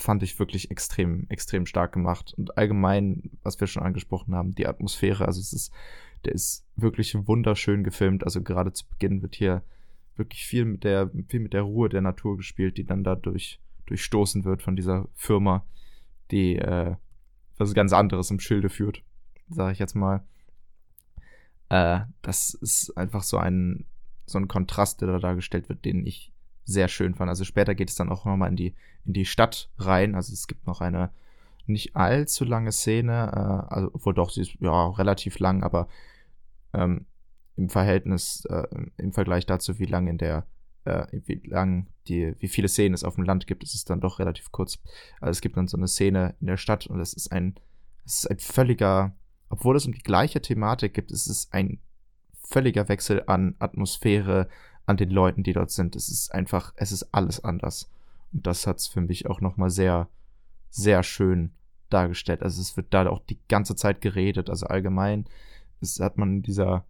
fand 0.00 0.22
ich 0.22 0.38
wirklich 0.38 0.70
extrem, 0.70 1.26
extrem 1.28 1.66
stark 1.66 1.92
gemacht. 1.92 2.34
Und 2.36 2.56
allgemein, 2.56 3.30
was 3.42 3.60
wir 3.60 3.66
schon 3.66 3.82
angesprochen 3.82 4.34
haben, 4.34 4.54
die 4.54 4.66
Atmosphäre, 4.66 5.26
also 5.26 5.40
es 5.40 5.52
ist, 5.52 5.72
der 6.24 6.34
ist 6.34 6.64
wirklich 6.76 7.14
wunderschön 7.26 7.84
gefilmt. 7.84 8.24
Also 8.24 8.42
gerade 8.42 8.72
zu 8.72 8.86
Beginn 8.88 9.22
wird 9.22 9.34
hier 9.34 9.62
wirklich 10.16 10.46
viel 10.46 10.64
mit 10.64 10.84
der, 10.84 11.10
viel 11.28 11.40
mit 11.40 11.52
der 11.52 11.62
Ruhe 11.62 11.88
der 11.88 12.00
Natur 12.00 12.36
gespielt, 12.36 12.78
die 12.78 12.84
dann 12.84 13.04
dadurch 13.04 13.60
durchstoßen 13.86 14.44
wird 14.44 14.62
von 14.62 14.76
dieser 14.76 15.08
Firma, 15.14 15.64
die 16.30 16.56
äh, 16.56 16.94
was 17.56 17.74
ganz 17.74 17.92
anderes 17.92 18.30
im 18.30 18.40
Schilde 18.40 18.68
führt, 18.68 19.02
sage 19.48 19.72
ich 19.72 19.78
jetzt 19.78 19.94
mal. 19.94 20.24
Äh, 21.68 22.00
das 22.22 22.54
ist 22.54 22.96
einfach 22.96 23.22
so 23.22 23.38
ein, 23.38 23.84
so 24.26 24.38
ein 24.38 24.48
Kontrast, 24.48 25.00
der 25.00 25.08
da 25.08 25.18
dargestellt 25.18 25.68
wird, 25.68 25.84
den 25.84 26.06
ich 26.06 26.32
sehr 26.64 26.88
schön 26.88 27.14
fand. 27.14 27.28
Also 27.28 27.44
später 27.44 27.74
geht 27.74 27.88
es 27.88 27.96
dann 27.96 28.10
auch 28.10 28.24
nochmal 28.24 28.50
in 28.50 28.56
die, 28.56 28.74
in 29.04 29.14
die 29.14 29.24
Stadt 29.24 29.70
rein. 29.78 30.14
Also 30.14 30.32
es 30.32 30.46
gibt 30.46 30.66
noch 30.66 30.80
eine 30.80 31.10
nicht 31.68 31.96
allzu 31.96 32.44
lange 32.44 32.72
Szene, 32.72 33.30
äh, 33.32 33.74
also 33.74 33.90
obwohl 33.92 34.14
doch, 34.14 34.30
sie 34.30 34.42
ist 34.42 34.54
ja 34.60 34.88
relativ 34.88 35.38
lang, 35.38 35.62
aber 35.62 35.88
ähm, 36.72 37.06
im 37.56 37.68
Verhältnis, 37.68 38.44
äh, 38.46 38.66
im 38.96 39.12
Vergleich 39.12 39.46
dazu, 39.46 39.78
wie 39.78 39.84
lang 39.84 40.06
in 40.06 40.18
der, 40.18 40.46
äh, 40.84 41.06
wie 41.26 41.40
lang 41.46 41.88
die, 42.06 42.34
wie 42.38 42.48
viele 42.48 42.68
Szenen 42.68 42.94
es 42.94 43.04
auf 43.04 43.16
dem 43.16 43.24
Land 43.24 43.46
gibt, 43.46 43.62
ist 43.62 43.74
es 43.74 43.84
dann 43.84 44.00
doch 44.00 44.18
relativ 44.18 44.52
kurz. 44.52 44.78
Also 45.20 45.30
es 45.32 45.40
gibt 45.40 45.56
dann 45.56 45.68
so 45.68 45.76
eine 45.76 45.88
Szene 45.88 46.34
in 46.40 46.46
der 46.46 46.56
Stadt 46.56 46.86
und 46.86 47.00
es 47.00 47.12
ist 47.12 47.32
ein, 47.32 47.54
es 48.04 48.20
ist 48.20 48.30
ein 48.30 48.38
völliger, 48.38 49.12
obwohl 49.48 49.76
es 49.76 49.86
um 49.86 49.92
die 49.92 50.02
gleiche 50.02 50.40
Thematik 50.40 50.98
es 51.10 51.26
ist 51.26 51.52
ein 51.52 51.78
völliger 52.42 52.88
Wechsel 52.88 53.22
an 53.26 53.54
Atmosphäre, 53.58 54.48
an 54.86 54.96
den 54.96 55.10
Leuten, 55.10 55.42
die 55.42 55.52
dort 55.52 55.70
sind. 55.70 55.96
Es 55.96 56.08
ist 56.08 56.34
einfach, 56.34 56.72
es 56.76 56.92
ist 56.92 57.12
alles 57.12 57.44
anders. 57.44 57.90
Und 58.32 58.46
das 58.46 58.66
hat 58.66 58.78
es 58.78 58.86
für 58.86 59.02
mich 59.02 59.26
auch 59.26 59.40
nochmal 59.40 59.70
sehr, 59.70 60.08
sehr 60.70 61.02
schön 61.02 61.52
dargestellt. 61.90 62.42
Also 62.42 62.60
es 62.60 62.76
wird 62.76 62.94
da 62.94 63.06
auch 63.08 63.20
die 63.20 63.38
ganze 63.48 63.76
Zeit 63.76 64.00
geredet. 64.00 64.48
Also 64.48 64.66
allgemein 64.66 65.26
es 65.80 66.00
hat 66.00 66.18
man 66.18 66.36
in 66.36 66.42
dieser, 66.42 66.84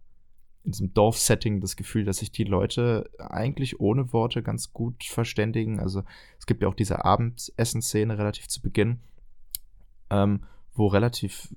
in 0.63 0.71
diesem 0.71 0.93
Dorfsetting 0.93 1.61
das 1.61 1.75
Gefühl, 1.75 2.05
dass 2.05 2.17
sich 2.17 2.31
die 2.31 2.43
Leute 2.43 3.09
eigentlich 3.19 3.79
ohne 3.79 4.13
Worte 4.13 4.41
ganz 4.43 4.73
gut 4.73 5.03
verständigen. 5.03 5.79
Also 5.79 6.03
es 6.37 6.45
gibt 6.45 6.61
ja 6.61 6.67
auch 6.67 6.75
diese 6.75 7.05
Abendessenszene 7.05 8.17
relativ 8.17 8.47
zu 8.47 8.61
Beginn, 8.61 8.99
ähm, 10.09 10.43
wo 10.73 10.87
relativ 10.87 11.53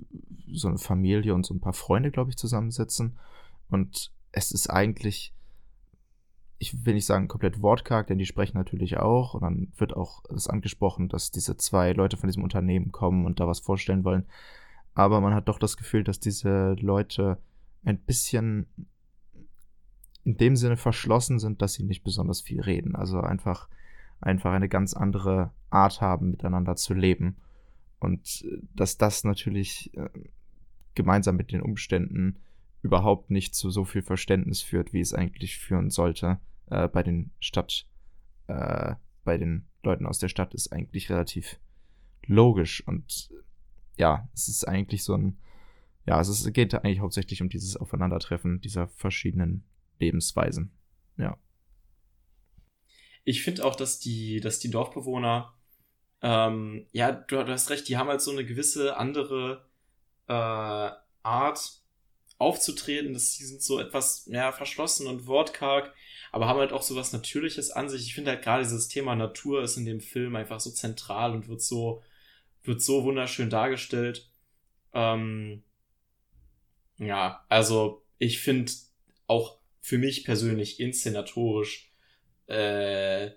so 0.53 0.69
eine 0.69 0.79
Familie 0.79 1.35
und 1.35 1.47
so 1.47 1.55
ein 1.55 1.61
paar 1.61 1.73
Freunde, 1.73 2.11
glaube 2.11 2.31
ich, 2.31 2.37
zusammensitzen. 2.37 3.19
Und 3.71 4.13
es 4.33 4.51
ist 4.51 4.69
eigentlich 4.69 5.33
ich 6.63 6.87
will 6.87 6.95
nicht 6.95 7.07
sagen 7.07 7.27
komplett 7.27 7.61
wortkarg, 7.61 8.07
denn 8.07 8.19
die 8.19 8.25
sprechen 8.25 8.57
natürlich 8.57 8.97
auch. 8.99 9.35
Und 9.35 9.43
dann 9.43 9.73
wird 9.79 9.97
auch 9.97 10.23
das 10.29 10.47
angesprochen, 10.47 11.09
dass 11.09 11.33
diese 11.33 11.57
zwei 11.57 11.93
Leute 11.93 12.17
von 12.17 12.29
diesem 12.29 12.45
Unternehmen 12.45 12.93
kommen 12.93 13.27
und 13.27 13.41
da 13.41 13.49
was 13.49 13.59
vorstellen 13.59 14.05
wollen. 14.05 14.27
Aber 14.95 15.21
man 15.21 15.35
hat 15.35 15.49
doch 15.49 15.59
das 15.59 15.77
Gefühl, 15.77 16.05
dass 16.05 16.21
diese 16.21 16.75
Leute 16.75 17.39
ein 17.85 17.99
bisschen 17.99 18.67
in 20.23 20.37
dem 20.37 20.55
Sinne 20.55 20.77
verschlossen 20.77 21.41
sind, 21.41 21.63
dass 21.63 21.73
sie 21.73 21.83
nicht 21.83 22.05
besonders 22.05 22.41
viel 22.43 22.61
reden. 22.61 22.95
Also 22.95 23.21
einfach, 23.21 23.69
einfach 24.21 24.53
eine 24.53 24.69
ganz 24.69 24.95
andere 24.95 25.51
Art 25.69 26.01
haben, 26.01 26.31
miteinander 26.31 26.77
zu 26.77 26.95
leben. 26.95 27.39
Und 28.03 28.45
äh, 28.45 28.59
dass 28.75 28.99
das 28.99 29.25
natürlich 29.25 29.95
äh, 29.95 30.09
gemeinsam 30.95 31.37
mit 31.37 31.53
den 31.53 31.63
Umständen 31.63 32.41
überhaupt 32.83 33.31
nicht 33.31 33.55
zu 33.55 33.71
so 33.71 33.85
viel 33.85 34.03
Verständnis 34.03 34.61
führt, 34.61 34.93
wie 34.93 35.01
es 35.01 35.15
eigentlich 35.15 35.57
führen 35.57 35.91
sollte 35.91 36.41
äh, 36.67 36.89
bei 36.89 37.03
den 37.03 37.31
Stadt, 37.39 37.87
äh, 38.49 38.97
bei 39.25 39.39
den 39.39 39.67
Leuten 39.85 40.07
aus 40.07 40.19
der 40.19 40.29
Stadt 40.29 40.53
ist 40.53 40.73
eigentlich 40.73 41.11
relativ 41.11 41.61
logisch 42.27 42.87
und 42.87 43.31
ja, 43.97 44.29
es 44.35 44.49
ist 44.49 44.67
eigentlich 44.67 45.05
so 45.05 45.15
ein, 45.15 45.39
ja, 46.07 46.21
es 46.21 46.29
ist, 46.29 46.53
geht 46.53 46.75
eigentlich 46.75 47.01
hauptsächlich 47.01 47.41
um 47.41 47.49
dieses 47.49 47.77
Aufeinandertreffen 47.77 48.61
dieser 48.61 48.89
verschiedenen 48.89 49.65
Lebensweisen. 50.01 50.73
Ja. 51.17 51.37
Ich 53.25 53.43
finde 53.43 53.65
auch, 53.65 53.77
dass 53.77 54.01
die, 54.01 54.41
dass 54.41 54.59
die 54.59 54.71
Dorfbewohner, 54.71 55.55
ähm, 56.23 56.87
ja, 56.93 57.13
du, 57.13 57.45
du, 57.45 57.53
hast 57.53 57.71
recht, 57.71 57.89
die 57.89 57.97
haben 57.97 58.09
halt 58.09 58.21
so 58.21 58.31
eine 58.31 58.45
gewisse 58.45 58.97
andere 58.97 59.67
äh, 60.29 60.33
Art 60.33 61.73
aufzutreten. 62.39 63.13
Das, 63.13 63.37
die 63.37 63.45
sind 63.45 63.63
so 63.63 63.81
etwas 63.81 64.27
mehr 64.27 64.53
verschlossen 64.53 65.07
und 65.07 65.27
wortkarg 65.27 65.93
aber 66.33 66.49
haben 66.49 66.59
halt 66.59 66.73
auch 66.73 66.83
so 66.83 66.97
was 66.97 67.13
Natürliches 67.13 67.71
an 67.71 67.91
sich. 67.91 68.07
Ich 68.07 68.15
finde 68.15 68.31
halt 68.31 68.43
gerade 68.43 68.65
dieses 68.65 68.89
Thema 68.89 69.15
Natur 69.15 69.63
ist 69.63 69.77
in 69.77 69.85
dem 69.85 70.01
Film 70.01 70.35
einfach 70.35 70.59
so 70.59 70.71
zentral 70.71 71.33
und 71.33 71.47
wird 71.47 71.61
so, 71.61 72.03
wird 72.65 72.81
so 72.81 73.05
wunderschön 73.05 73.51
dargestellt. 73.51 74.31
Ähm, 74.95 75.63
ja, 76.99 77.45
also 77.51 78.03
ich 78.19 78.41
finde 78.41 78.73
auch 79.27 79.59
für 79.83 79.99
mich 79.99 80.25
persönlich 80.25 80.81
inszenatorisch 80.81 81.93
äh, 82.47 83.33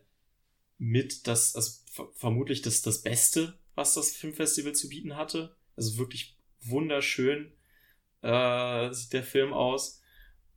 mit 0.78 1.28
das, 1.28 1.54
also 1.56 1.82
vermutlich 2.14 2.62
das, 2.62 2.82
das 2.82 3.02
Beste, 3.02 3.58
was 3.76 3.94
das 3.94 4.12
Filmfestival 4.12 4.74
zu 4.74 4.90
bieten 4.90 5.16
hatte. 5.16 5.56
Also 5.76 5.98
wirklich 5.98 6.38
wunderschön. 6.62 7.52
äh, 8.22 8.92
sieht 8.94 9.14
der 9.14 9.24
Film 9.24 9.54
aus. 9.54 10.02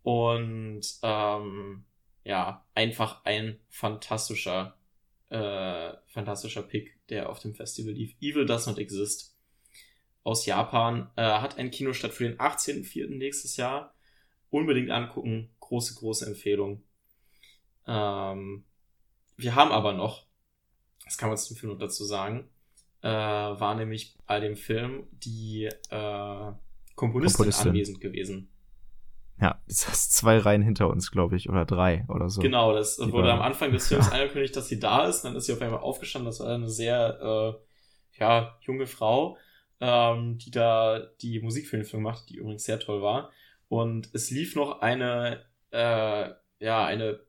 Und 0.02 0.82
ähm, 1.02 1.84
ja, 2.24 2.66
einfach 2.74 3.24
ein 3.24 3.58
fantastischer, 3.68 4.78
äh, 5.28 5.92
fantastischer 6.06 6.62
Pick, 6.62 6.98
der 7.08 7.28
auf 7.28 7.40
dem 7.40 7.54
Festival 7.54 7.92
lief. 7.92 8.14
Evil 8.20 8.46
Does 8.46 8.66
Not 8.66 8.78
Exist 8.78 9.36
aus 10.22 10.46
Japan. 10.46 11.10
Äh, 11.16 11.22
hat 11.22 11.58
einen 11.58 11.70
Kinostart 11.70 12.14
für 12.14 12.24
den 12.24 12.38
18.04. 12.38 13.16
nächstes 13.16 13.56
Jahr. 13.56 13.94
Unbedingt 14.50 14.90
angucken. 14.90 15.50
Große, 15.60 15.94
große 15.96 16.26
Empfehlung. 16.26 16.82
Ähm, 17.86 18.64
wir 19.36 19.54
haben 19.54 19.72
aber 19.72 19.92
noch, 19.92 20.27
das 21.08 21.16
kann 21.16 21.30
man 21.30 21.38
zum 21.38 21.56
Film 21.56 21.72
noch 21.72 21.78
dazu 21.78 22.04
sagen, 22.04 22.48
äh, 23.02 23.08
war 23.08 23.74
nämlich 23.74 24.16
bei 24.26 24.40
dem 24.40 24.56
Film 24.56 25.06
die 25.12 25.64
äh, 25.64 25.72
Komponistin, 25.90 27.36
Komponistin 27.36 27.68
anwesend 27.70 28.00
gewesen. 28.00 28.50
Ja, 29.40 29.62
das 29.66 29.88
ist 29.88 30.12
zwei 30.12 30.36
Reihen 30.36 30.62
hinter 30.62 30.88
uns, 30.90 31.10
glaube 31.10 31.36
ich, 31.36 31.48
oder 31.48 31.64
drei 31.64 32.04
oder 32.08 32.28
so. 32.28 32.42
Genau, 32.42 32.74
das 32.74 32.96
die 32.96 33.10
wurde 33.10 33.32
am 33.32 33.40
Anfang 33.40 33.72
des 33.72 33.88
Films 33.88 34.08
ja. 34.08 34.12
angekündigt, 34.12 34.54
dass 34.54 34.68
sie 34.68 34.78
da 34.78 35.06
ist. 35.08 35.22
Dann 35.22 35.34
ist 35.34 35.46
sie 35.46 35.54
auf 35.54 35.62
einmal 35.62 35.80
aufgestanden. 35.80 36.26
Das 36.26 36.40
war 36.40 36.54
eine 36.54 36.68
sehr 36.68 37.56
äh, 38.14 38.20
ja, 38.20 38.58
junge 38.62 38.86
Frau, 38.86 39.38
ähm, 39.80 40.36
die 40.38 40.50
da 40.50 41.00
die 41.22 41.40
Musik 41.40 41.68
für 41.68 41.76
den 41.76 41.86
Film 41.86 42.02
macht, 42.02 42.28
die 42.28 42.36
übrigens 42.36 42.64
sehr 42.64 42.80
toll 42.80 43.00
war. 43.00 43.30
Und 43.68 44.10
es 44.12 44.30
lief 44.30 44.56
noch 44.56 44.82
eine, 44.82 45.44
äh, 45.70 46.30
ja, 46.58 46.84
eine 46.84 47.20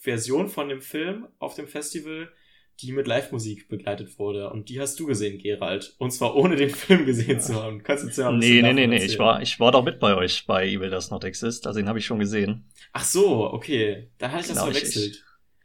Version 0.00 0.48
von 0.48 0.68
dem 0.68 0.80
Film 0.80 1.28
auf 1.38 1.54
dem 1.54 1.66
Festival, 1.66 2.32
die 2.80 2.92
mit 2.92 3.06
Live-Musik 3.06 3.68
begleitet 3.68 4.18
wurde. 4.18 4.50
Und 4.50 4.68
die 4.68 4.80
hast 4.80 5.00
du 5.00 5.06
gesehen, 5.06 5.38
Gerald. 5.38 5.94
Und 5.98 6.10
zwar 6.10 6.36
ohne 6.36 6.56
den 6.56 6.70
Film 6.70 7.06
gesehen 7.06 7.40
zu 7.40 7.62
haben. 7.62 7.82
Kannst 7.82 8.04
du 8.04 8.08
uns 8.08 8.16
ja 8.16 8.28
ein 8.28 8.38
Nee, 8.38 8.62
nee, 8.62 8.72
nee, 8.72 8.86
nee. 8.86 9.04
Ich 9.04 9.18
war, 9.18 9.40
ich 9.40 9.58
war 9.58 9.72
doch 9.72 9.84
mit 9.84 9.98
bei 9.98 10.14
euch 10.14 10.46
bei 10.46 10.66
Evil 10.66 10.90
Does 10.90 11.10
Not 11.10 11.24
Exist. 11.24 11.66
Also 11.66 11.80
den 11.80 11.88
habe 11.88 11.98
ich 11.98 12.06
schon 12.06 12.18
gesehen. 12.18 12.68
Ach 12.92 13.04
so, 13.04 13.50
okay. 13.52 14.10
Dann 14.18 14.32
hatte 14.32 14.42
ich 14.42 14.48
genau, 14.48 14.66
das 14.66 14.76
verwechselt. 14.76 15.14
Ich, 15.14 15.24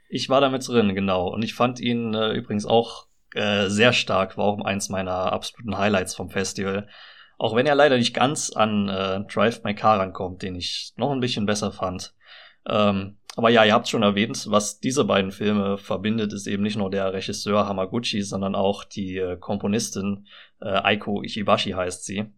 ich, 0.10 0.24
ich, 0.24 0.30
war 0.30 0.42
damit 0.42 0.68
drin, 0.68 0.96
genau. 0.96 1.28
Und 1.28 1.44
ich 1.44 1.54
fand 1.54 1.80
ihn 1.80 2.14
äh, 2.14 2.34
übrigens 2.34 2.66
auch 2.66 3.08
äh, 3.34 3.68
sehr 3.68 3.94
stark. 3.94 4.38
War 4.38 4.46
auch 4.46 4.64
eins 4.64 4.90
meiner 4.90 5.34
absoluten 5.34 5.78
Highlights 5.78 6.16
vom 6.16 6.30
Festival. 6.30 6.88
Auch 7.38 7.56
wenn 7.56 7.66
er 7.66 7.76
leider 7.76 7.98
nicht 7.98 8.14
ganz 8.14 8.52
an 8.52 8.88
äh, 8.88 9.22
Drive 9.32 9.64
My 9.64 9.74
Car 9.74 10.00
rankommt, 10.00 10.44
den 10.44 10.56
ich 10.56 10.94
noch 10.96 11.12
ein 11.12 11.20
bisschen 11.22 11.46
besser 11.46 11.72
fand. 11.72 12.14
Ähm, 12.68 13.18
aber 13.42 13.50
ja, 13.50 13.66
ihr 13.66 13.74
habt 13.74 13.88
schon 13.88 14.04
erwähnt, 14.04 14.46
was 14.52 14.80
diese 14.80 15.04
beiden 15.04 15.32
Filme 15.32 15.80
verbindet, 15.80 16.32
ist 16.32 16.46
eben 16.46 16.62
nicht 16.62 16.78
nur 16.78 16.92
der 16.92 17.12
Regisseur 17.12 17.66
Hamaguchi, 17.66 18.22
sondern 18.22 18.54
auch 18.54 18.84
die 18.84 19.18
äh, 19.18 19.36
Komponistin 19.36 20.28
äh, 20.62 20.70
Aiko 20.70 21.24
Ichibashi 21.24 21.72
heißt 21.72 22.06
sie. 22.06 22.32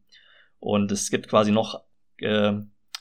Und 0.59 0.93
es 0.93 1.11
gibt 1.11 1.27
quasi 1.27 1.51
noch, 1.51 1.84
äh, 2.19 2.53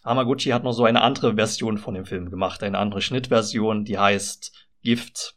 Hamaguchi 0.05 0.51
hat 0.51 0.65
noch 0.65 0.73
so 0.73 0.85
eine 0.85 1.03
andere 1.03 1.37
Version 1.37 1.79
von 1.79 1.95
dem 1.95 2.05
Film 2.05 2.29
gemacht, 2.29 2.65
eine 2.65 2.79
andere 2.79 3.03
Schnittversion, 3.03 3.85
die 3.85 3.99
heißt 3.99 4.53
Gift. 4.83 5.37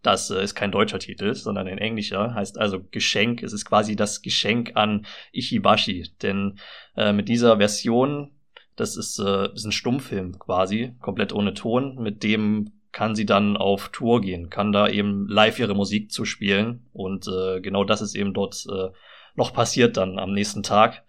Das 0.00 0.30
äh, 0.30 0.42
ist 0.42 0.54
kein 0.54 0.72
deutscher 0.72 1.00
Titel, 1.00 1.34
sondern 1.34 1.68
ein 1.68 1.76
englischer, 1.76 2.32
heißt 2.32 2.56
also 2.56 2.82
Geschenk. 2.82 3.42
Es 3.42 3.52
ist 3.52 3.66
quasi 3.66 3.94
das 3.94 4.22
Geschenk 4.22 4.72
an 4.74 5.04
Ichibashi, 5.32 6.14
denn 6.22 6.58
äh, 6.96 7.12
mit 7.12 7.28
dieser 7.28 7.58
Version 7.58 8.33
das 8.76 8.96
ist, 8.96 9.18
äh, 9.18 9.52
ist 9.52 9.64
ein 9.64 9.72
Stummfilm 9.72 10.38
quasi, 10.38 10.94
komplett 11.00 11.32
ohne 11.32 11.54
Ton. 11.54 11.96
Mit 11.96 12.22
dem 12.22 12.72
kann 12.92 13.14
sie 13.14 13.26
dann 13.26 13.56
auf 13.56 13.88
Tour 13.88 14.20
gehen, 14.20 14.50
kann 14.50 14.72
da 14.72 14.88
eben 14.88 15.28
live 15.28 15.58
ihre 15.58 15.74
Musik 15.74 16.12
zu 16.12 16.24
spielen. 16.24 16.86
Und 16.92 17.26
äh, 17.28 17.60
genau 17.60 17.84
das 17.84 18.00
ist 18.00 18.14
eben 18.14 18.34
dort 18.34 18.66
äh, 18.70 18.90
noch 19.34 19.52
passiert 19.52 19.96
dann 19.96 20.18
am 20.18 20.32
nächsten 20.32 20.62
Tag. 20.62 21.04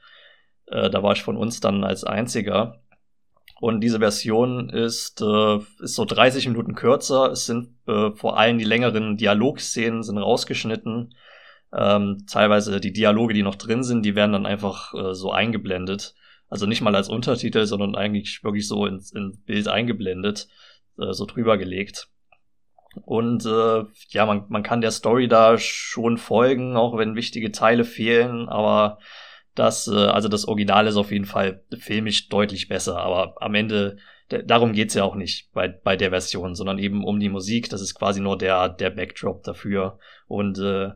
Äh, 0.67 0.89
da 0.89 1.03
war 1.03 1.13
ich 1.13 1.23
von 1.23 1.37
uns 1.37 1.59
dann 1.59 1.83
als 1.83 2.03
einziger. 2.03 2.81
Und 3.61 3.81
diese 3.81 3.99
Version 3.99 4.69
ist, 4.69 5.21
äh, 5.21 5.57
ist 5.57 5.95
so 5.95 6.05
30 6.05 6.47
Minuten 6.47 6.75
kürzer. 6.75 7.31
Es 7.31 7.45
sind 7.45 7.69
äh, 7.87 8.11
vor 8.11 8.37
allem 8.37 8.57
die 8.57 8.65
längeren 8.65 9.17
Dialogszenen 9.17 10.03
sind 10.03 10.17
rausgeschnitten. 10.17 11.15
Ähm, 11.73 12.25
teilweise 12.29 12.79
die 12.79 12.93
Dialoge, 12.93 13.33
die 13.33 13.43
noch 13.43 13.55
drin 13.55 13.83
sind, 13.83 14.03
die 14.03 14.15
werden 14.15 14.33
dann 14.33 14.45
einfach 14.45 14.93
äh, 14.93 15.13
so 15.13 15.31
eingeblendet. 15.31 16.15
Also 16.55 16.67
nicht 16.67 16.79
mal 16.79 16.95
als 16.95 17.09
Untertitel, 17.09 17.65
sondern 17.65 17.95
eigentlich 17.95 18.41
wirklich 18.41 18.65
so 18.65 18.85
ins, 18.85 19.11
ins 19.11 19.43
Bild 19.43 19.67
eingeblendet, 19.67 20.47
äh, 20.97 21.11
so 21.11 21.25
drüber 21.25 21.57
gelegt. 21.57 22.07
Und 23.03 23.45
äh, 23.45 23.83
ja, 24.11 24.25
man, 24.25 24.45
man 24.47 24.63
kann 24.63 24.79
der 24.79 24.91
Story 24.91 25.27
da 25.27 25.57
schon 25.57 26.17
folgen, 26.17 26.77
auch 26.77 26.97
wenn 26.97 27.17
wichtige 27.17 27.51
Teile 27.51 27.83
fehlen, 27.83 28.47
aber 28.47 28.99
das, 29.53 29.89
äh, 29.89 29.97
also 29.97 30.29
das 30.29 30.47
Original 30.47 30.87
ist 30.87 30.95
auf 30.95 31.11
jeden 31.11 31.25
Fall 31.25 31.61
filmisch 31.77 32.29
deutlich 32.29 32.69
besser, 32.69 32.99
aber 33.01 33.35
am 33.41 33.53
Ende, 33.53 33.97
darum 34.29 34.71
geht's 34.71 34.93
ja 34.93 35.03
auch 35.03 35.15
nicht 35.15 35.51
bei, 35.51 35.67
bei 35.67 35.97
der 35.97 36.11
Version, 36.11 36.55
sondern 36.55 36.79
eben 36.79 37.03
um 37.03 37.19
die 37.19 37.27
Musik, 37.27 37.69
das 37.69 37.81
ist 37.81 37.95
quasi 37.95 38.21
nur 38.21 38.37
der, 38.37 38.69
der 38.69 38.91
Backdrop 38.91 39.43
dafür. 39.43 39.99
Und 40.27 40.57
äh, 40.59 40.91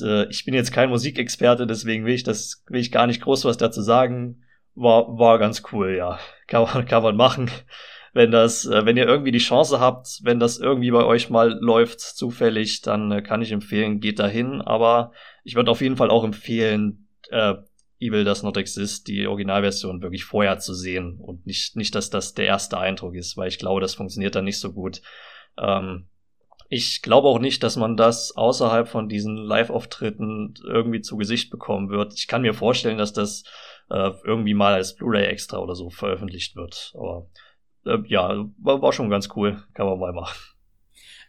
äh 0.00 0.30
ich 0.30 0.46
bin 0.46 0.54
jetzt 0.54 0.72
kein 0.72 0.88
Musikexperte, 0.88 1.66
deswegen 1.66 2.06
will 2.06 2.14
ich 2.14 2.24
das, 2.24 2.64
will 2.68 2.80
ich 2.80 2.90
gar 2.90 3.06
nicht 3.06 3.20
groß 3.20 3.44
was 3.44 3.58
dazu 3.58 3.82
sagen 3.82 4.44
war, 4.78 5.18
war 5.18 5.38
ganz 5.38 5.62
cool, 5.72 5.94
ja. 5.96 6.18
Kann 6.46 6.62
man, 6.62 6.86
kann 6.86 7.02
man 7.02 7.16
machen. 7.16 7.50
Wenn 8.14 8.30
das, 8.30 8.64
äh, 8.64 8.86
wenn 8.86 8.96
ihr 8.96 9.06
irgendwie 9.06 9.32
die 9.32 9.38
Chance 9.38 9.80
habt, 9.80 10.20
wenn 10.22 10.40
das 10.40 10.58
irgendwie 10.58 10.90
bei 10.90 11.04
euch 11.04 11.30
mal 11.30 11.58
läuft, 11.60 12.00
zufällig, 12.00 12.80
dann 12.82 13.12
äh, 13.12 13.22
kann 13.22 13.42
ich 13.42 13.52
empfehlen, 13.52 14.00
geht 14.00 14.18
dahin. 14.18 14.62
Aber 14.62 15.12
ich 15.44 15.54
würde 15.54 15.70
auf 15.70 15.80
jeden 15.80 15.96
Fall 15.96 16.10
auch 16.10 16.24
empfehlen, 16.24 17.08
äh, 17.30 17.54
Evil 18.00 18.24
Does 18.24 18.42
Not 18.42 18.56
Exist, 18.56 19.08
die 19.08 19.26
Originalversion 19.26 20.02
wirklich 20.02 20.24
vorher 20.24 20.58
zu 20.58 20.72
sehen 20.72 21.18
und 21.20 21.46
nicht, 21.46 21.76
nicht, 21.76 21.94
dass 21.94 22.10
das 22.10 22.34
der 22.34 22.46
erste 22.46 22.78
Eindruck 22.78 23.14
ist, 23.14 23.36
weil 23.36 23.48
ich 23.48 23.58
glaube, 23.58 23.80
das 23.80 23.94
funktioniert 23.94 24.34
dann 24.34 24.44
nicht 24.44 24.60
so 24.60 24.72
gut. 24.72 25.02
Ähm, 25.58 26.08
ich 26.70 27.02
glaube 27.02 27.28
auch 27.28 27.38
nicht, 27.38 27.62
dass 27.62 27.76
man 27.76 27.96
das 27.96 28.36
außerhalb 28.36 28.88
von 28.88 29.08
diesen 29.08 29.36
Live-Auftritten 29.36 30.54
irgendwie 30.64 31.00
zu 31.00 31.16
Gesicht 31.16 31.50
bekommen 31.50 31.88
wird. 31.88 32.14
Ich 32.14 32.28
kann 32.28 32.42
mir 32.42 32.54
vorstellen, 32.54 32.98
dass 32.98 33.12
das 33.12 33.44
äh, 33.90 34.10
irgendwie 34.24 34.54
mal 34.54 34.74
als 34.74 34.94
Blu-ray 34.94 35.26
extra 35.26 35.58
oder 35.58 35.74
so 35.74 35.90
veröffentlicht 35.90 36.56
wird. 36.56 36.92
Aber 36.94 37.28
äh, 37.86 37.98
ja, 38.06 38.46
war, 38.58 38.82
war 38.82 38.92
schon 38.92 39.10
ganz 39.10 39.28
cool. 39.36 39.62
Kann 39.74 39.86
man 39.86 39.98
mal 39.98 40.12
machen. 40.12 40.36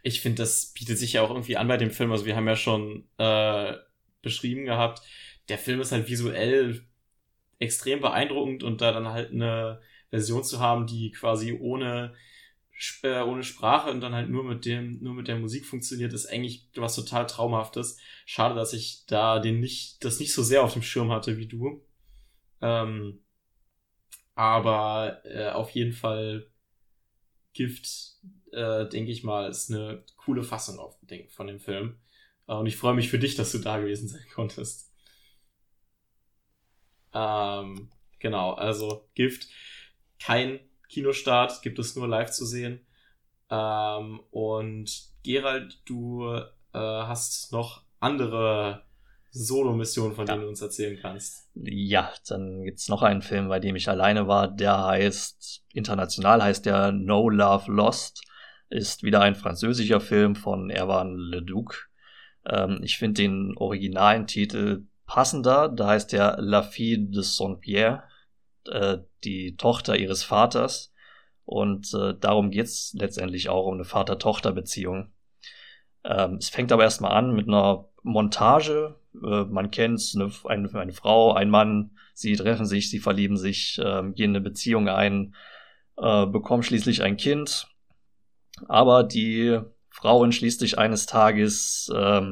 Ich 0.02 0.20
finde, 0.20 0.42
das 0.42 0.72
bietet 0.72 0.98
sich 0.98 1.14
ja 1.14 1.22
auch 1.22 1.30
irgendwie 1.30 1.56
an 1.56 1.68
bei 1.68 1.76
dem 1.76 1.90
Film. 1.90 2.12
Also 2.12 2.24
wir 2.24 2.36
haben 2.36 2.48
ja 2.48 2.56
schon 2.56 3.08
äh, 3.18 3.74
beschrieben 4.22 4.64
gehabt, 4.64 5.02
der 5.48 5.58
Film 5.58 5.80
ist 5.80 5.92
halt 5.92 6.08
visuell 6.08 6.86
extrem 7.58 8.00
beeindruckend 8.00 8.62
und 8.62 8.80
da 8.80 8.92
dann 8.92 9.08
halt 9.08 9.32
eine 9.32 9.80
Version 10.10 10.44
zu 10.44 10.60
haben, 10.60 10.86
die 10.86 11.10
quasi 11.10 11.52
ohne 11.52 12.14
äh, 13.02 13.20
ohne 13.20 13.42
Sprache 13.42 13.90
und 13.90 14.00
dann 14.00 14.14
halt 14.14 14.30
nur 14.30 14.44
mit 14.44 14.64
dem 14.64 15.02
nur 15.02 15.14
mit 15.14 15.28
der 15.28 15.38
Musik 15.38 15.66
funktioniert, 15.66 16.12
ist 16.12 16.26
eigentlich 16.26 16.68
was 16.76 16.96
total 16.96 17.26
traumhaftes. 17.26 17.98
Schade, 18.24 18.54
dass 18.54 18.72
ich 18.72 19.04
da 19.06 19.38
den 19.38 19.60
nicht 19.60 20.02
das 20.04 20.18
nicht 20.18 20.32
so 20.32 20.42
sehr 20.42 20.62
auf 20.62 20.72
dem 20.72 20.82
Schirm 20.82 21.10
hatte 21.10 21.36
wie 21.36 21.46
du. 21.46 21.84
Ähm, 22.60 23.24
aber 24.34 25.20
äh, 25.24 25.50
auf 25.50 25.70
jeden 25.70 25.92
Fall 25.92 26.50
Gift, 27.52 28.16
äh, 28.52 28.88
denke 28.88 29.10
ich 29.10 29.24
mal, 29.24 29.50
ist 29.50 29.70
eine 29.70 30.04
coole 30.16 30.42
Fassung 30.42 30.78
auf, 30.78 30.96
denk, 31.02 31.30
von 31.32 31.46
dem 31.46 31.60
Film. 31.60 32.00
Äh, 32.46 32.54
und 32.54 32.66
ich 32.66 32.76
freue 32.76 32.94
mich 32.94 33.10
für 33.10 33.18
dich, 33.18 33.34
dass 33.34 33.52
du 33.52 33.58
da 33.58 33.78
gewesen 33.78 34.08
sein 34.08 34.24
konntest. 34.34 34.92
Ähm, 37.12 37.90
genau, 38.18 38.52
also 38.52 39.08
Gift, 39.14 39.48
kein 40.20 40.60
Kinostart, 40.88 41.62
gibt 41.62 41.78
es 41.78 41.96
nur 41.96 42.08
live 42.08 42.30
zu 42.30 42.46
sehen. 42.46 42.86
Ähm, 43.50 44.20
und 44.30 45.08
Gerald, 45.22 45.82
du 45.86 46.24
äh, 46.32 46.48
hast 46.78 47.52
noch 47.52 47.84
andere 47.98 48.84
Solo-Mission, 49.32 50.14
von 50.14 50.26
ja. 50.26 50.32
denen 50.32 50.44
du 50.44 50.48
uns 50.48 50.60
erzählen 50.60 50.98
kannst. 51.00 51.48
Ja, 51.54 52.12
dann 52.28 52.64
gibt's 52.64 52.88
noch 52.88 53.02
einen 53.02 53.22
Film, 53.22 53.48
bei 53.48 53.60
dem 53.60 53.76
ich 53.76 53.88
alleine 53.88 54.26
war. 54.28 54.48
Der 54.48 54.84
heißt, 54.84 55.62
international 55.72 56.42
heißt 56.42 56.66
der 56.66 56.92
No 56.92 57.28
Love 57.28 57.70
Lost. 57.70 58.22
Ist 58.70 59.02
wieder 59.02 59.20
ein 59.20 59.34
französischer 59.34 60.00
Film 60.00 60.34
von 60.34 60.70
Erwan 60.70 61.16
Leduc. 61.16 61.90
Ähm, 62.46 62.80
ich 62.82 62.98
finde 62.98 63.22
den 63.22 63.56
originalen 63.56 64.26
Titel 64.26 64.86
passender. 65.06 65.68
Da 65.68 65.88
heißt 65.88 66.12
der 66.12 66.36
La 66.40 66.62
Fille 66.62 67.08
de 67.08 67.22
Saint-Pierre, 67.22 68.04
äh, 68.66 68.98
die 69.24 69.56
Tochter 69.56 69.96
ihres 69.96 70.22
Vaters. 70.22 70.92
Und 71.44 71.92
äh, 71.94 72.14
darum 72.18 72.50
geht's 72.50 72.94
letztendlich 72.96 73.48
auch 73.48 73.66
um 73.66 73.74
eine 73.74 73.84
Vater-Tochter-Beziehung. 73.84 75.12
Ähm, 76.04 76.34
es 76.34 76.48
fängt 76.48 76.70
aber 76.70 76.84
erstmal 76.84 77.12
an 77.12 77.34
mit 77.34 77.48
einer 77.48 77.88
Montage. 78.02 78.99
Äh, 79.14 79.44
man 79.44 79.70
kennt's, 79.70 80.14
eine, 80.14 80.30
eine, 80.44 80.72
eine, 80.74 80.92
Frau, 80.92 81.32
ein 81.32 81.50
Mann, 81.50 81.92
sie 82.14 82.36
treffen 82.36 82.66
sich, 82.66 82.90
sie 82.90 82.98
verlieben 82.98 83.36
sich, 83.36 83.78
äh, 83.78 84.02
gehen 84.12 84.30
eine 84.30 84.40
Beziehung 84.40 84.88
ein, 84.88 85.34
äh, 85.96 86.26
bekommen 86.26 86.62
schließlich 86.62 87.02
ein 87.02 87.16
Kind. 87.16 87.68
Aber 88.68 89.04
die 89.04 89.58
Frau 89.88 90.24
entschließt 90.24 90.60
sich 90.60 90.78
eines 90.78 91.06
Tages, 91.06 91.90
äh, 91.94 92.22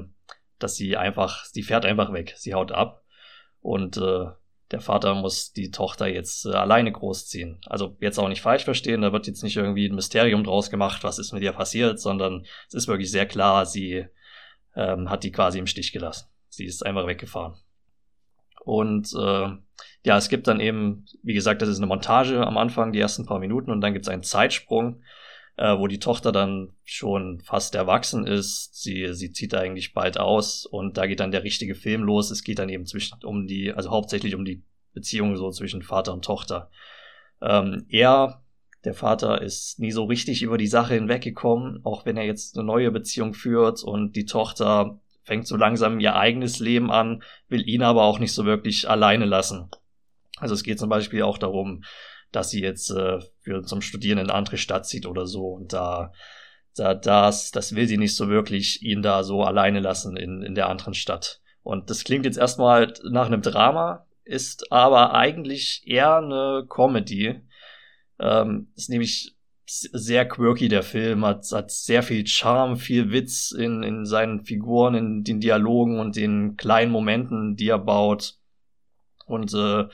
dass 0.59 0.77
sie 0.77 0.97
einfach, 0.97 1.45
sie 1.45 1.63
fährt 1.63 1.85
einfach 1.85 2.13
weg, 2.13 2.35
sie 2.37 2.55
haut 2.55 2.73
ab. 2.73 3.05
Und 3.61 3.97
äh, 3.97 4.27
der 4.71 4.81
Vater 4.81 5.15
muss 5.15 5.53
die 5.53 5.71
Tochter 5.71 6.07
jetzt 6.07 6.47
äh, 6.47 6.51
alleine 6.51 6.93
großziehen. 6.93 7.61
Also 7.67 7.97
jetzt 8.01 8.19
auch 8.19 8.29
nicht 8.29 8.43
falsch 8.43 8.65
verstehen, 8.65 9.03
da 9.03 9.13
wird 9.13 9.27
jetzt 9.27 9.43
nicht 9.43 9.57
irgendwie 9.57 9.89
ein 9.89 9.95
Mysterium 9.95 10.45
draus 10.45 10.71
gemacht, 10.71 11.05
was 11.05 11.19
ist 11.19 11.33
mit 11.33 11.43
ihr 11.43 11.53
passiert, 11.53 12.01
sondern 12.01 12.47
es 12.69 12.75
ist 12.75 12.89
wirklich 12.89 13.11
sehr 13.11 13.27
klar, 13.27 13.67
sie 13.67 14.07
ähm, 14.77 15.11
hat 15.11 15.25
die 15.25 15.33
quasi 15.33 15.59
im 15.59 15.67
Stich 15.67 15.93
gelassen. 15.93 16.29
Sie 16.59 16.67
ist 16.67 16.85
einfach 16.85 17.07
weggefahren. 17.07 17.55
Und 18.65 19.13
äh, 19.15 19.49
ja, 20.05 20.17
es 20.17 20.29
gibt 20.29 20.49
dann 20.49 20.59
eben, 20.59 21.07
wie 21.23 21.35
gesagt, 21.35 21.63
das 21.63 21.69
ist 21.69 21.79
eine 21.79 21.87
Montage 21.87 22.45
am 22.45 22.59
Anfang, 22.59 22.93
die 22.93 22.99
ersten 22.99 23.27
paar 23.27 23.39
Minuten, 23.39 23.71
und 23.71 23.81
dann 23.81 23.93
gibt 23.93 24.07
es 24.07 24.09
einen 24.11 24.25
Zeitsprung, 24.25 25.03
äh, 25.57 25.79
wo 25.79 25.87
die 25.87 26.01
Tochter 26.01 26.33
dann 26.33 26.73
schon 26.85 27.41
fast 27.41 27.77
erwachsen 27.77 28.27
ist. 28.27 28.75
Sie, 28.75 29.15
sie 29.15 29.31
zieht 29.31 29.55
eigentlich 29.55 29.95
bald 29.95 30.19
aus 30.19 30.67
und 30.67 30.97
da 30.97 31.07
geht 31.07 31.21
dann 31.21 31.31
der 31.31 31.45
richtige 31.45 31.77
Film 31.77 32.03
los. 32.03 32.33
Es 32.33 32.43
geht 32.43 32.59
dann 32.59 32.69
eben 32.69 32.87
zwischen 32.87 33.19
um 33.23 33.47
die, 33.47 33.73
also 33.73 33.91
hauptsächlich 33.91 34.35
um 34.35 34.45
die 34.45 34.65
Beziehung 34.95 35.37
so 35.37 35.51
zwischen 35.53 35.83
Vater 35.83 36.13
und 36.13 36.25
Tochter. 36.25 36.71
Ähm, 37.41 37.87
er, 37.89 38.43
der 38.85 38.95
Vater, 38.95 39.41
ist 39.43 39.79
nie 39.79 39.93
so 39.93 40.05
richtig 40.07 40.43
über 40.43 40.59
die 40.59 40.67
Sache 40.67 40.95
hinweggekommen, 40.95 41.85
auch 41.85 42.05
wenn 42.05 42.17
er 42.17 42.25
jetzt 42.25 42.59
eine 42.59 42.67
neue 42.67 42.91
Beziehung 42.91 43.35
führt 43.35 43.85
und 43.85 44.17
die 44.17 44.27
Tochter 44.27 45.01
fängt 45.29 45.47
so 45.47 45.57
langsam 45.57 46.01
ihr 46.01 46.17
eigenes 46.17 46.59
Leben 46.59 46.91
an, 46.91 47.23
will 47.49 47.69
ihn 47.69 47.83
aber 47.83 48.05
auch 48.05 48.19
nicht 48.19 48.33
so 48.33 48.47
wirklich 48.47 48.89
alleine 48.89 49.27
lassen. 49.27 49.71
Also 50.39 50.55
es 50.55 50.63
geht 50.63 50.79
zum 50.79 50.89
Beispiel 50.89 51.23
auch 51.23 51.37
darum, 51.37 51.85
dass 52.33 52.49
sie 52.49 52.63
jetzt 52.63 52.91
äh, 52.91 53.21
für 53.41 53.63
zum 53.63 53.83
Studieren 53.83 54.19
in 54.19 54.25
eine 54.25 54.35
andere 54.35 54.57
Stadt 54.57 54.87
zieht 54.87 55.07
oder 55.07 55.27
so 55.27 55.49
und 55.49 55.73
da 55.73 56.13
da 56.75 56.95
das 56.95 57.51
das 57.51 57.75
will 57.75 57.87
sie 57.87 57.99
nicht 57.99 58.17
so 58.17 58.29
wirklich 58.29 58.83
ihn 58.83 59.03
da 59.03 59.23
so 59.23 59.43
alleine 59.43 59.81
lassen 59.81 60.17
in 60.17 60.43
in 60.43 60.55
der 60.55 60.69
anderen 60.69 60.95
Stadt. 60.95 61.41
Und 61.63 61.91
das 61.91 62.05
klingt 62.05 62.25
jetzt 62.25 62.39
erstmal 62.39 62.95
nach 63.11 63.27
einem 63.27 63.43
Drama, 63.43 64.07
ist 64.25 64.73
aber 64.73 65.15
eigentlich 65.15 65.83
eher 65.87 66.17
eine 66.17 66.65
Comedy. 66.69 67.43
Ähm, 68.19 68.73
ist 68.77 68.89
nämlich 68.89 69.37
sehr 69.69 70.27
quirky, 70.27 70.69
der 70.69 70.83
Film, 70.83 71.25
hat, 71.25 71.45
hat 71.53 71.71
sehr 71.71 72.03
viel 72.03 72.27
Charme, 72.27 72.77
viel 72.77 73.13
Witz 73.13 73.53
in, 73.53 73.83
in 73.83 74.07
seinen 74.07 74.45
Figuren, 74.45 74.95
in 74.95 75.25
den 75.25 75.41
Dialogen 75.41 76.01
und 76.01 76.17
den 76.17 76.57
kleinen 76.57 76.91
Momenten, 76.91 77.57
die 77.57 77.69
er 77.69 77.79
baut. 77.79 78.39
Und 79.27 79.53
äh, 79.53 79.85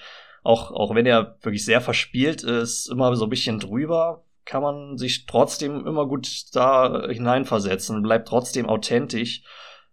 auch, 0.44 0.70
auch 0.70 0.94
wenn 0.94 1.06
er 1.06 1.38
wirklich 1.42 1.64
sehr 1.64 1.80
verspielt 1.80 2.44
ist, 2.44 2.86
immer 2.86 3.16
so 3.16 3.24
ein 3.24 3.30
bisschen 3.30 3.58
drüber, 3.58 4.24
kann 4.44 4.62
man 4.62 4.98
sich 4.98 5.26
trotzdem 5.26 5.86
immer 5.86 6.06
gut 6.06 6.54
da 6.54 7.08
hineinversetzen, 7.08 8.02
bleibt 8.02 8.28
trotzdem 8.28 8.68
authentisch. 8.68 9.42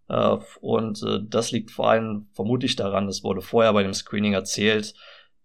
Äh, 0.10 0.38
und 0.60 1.02
äh, 1.04 1.20
das 1.28 1.52
liegt 1.52 1.72
vor 1.72 1.90
allem 1.90 2.28
vermutlich 2.34 2.76
daran, 2.76 3.08
das 3.08 3.24
wurde 3.24 3.42
vorher 3.42 3.74
bei 3.74 3.84
dem 3.84 3.94
Screening 3.94 4.34
erzählt, 4.34 4.94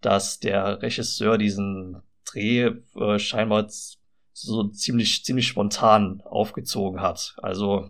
dass 0.01 0.39
der 0.39 0.81
Regisseur 0.81 1.37
diesen 1.37 2.03
Dreh 2.25 2.71
äh, 2.95 3.19
scheinbar 3.19 3.67
so 4.41 4.63
ziemlich, 4.69 5.23
ziemlich 5.23 5.47
spontan 5.47 6.21
aufgezogen 6.25 7.01
hat. 7.01 7.35
Also 7.41 7.89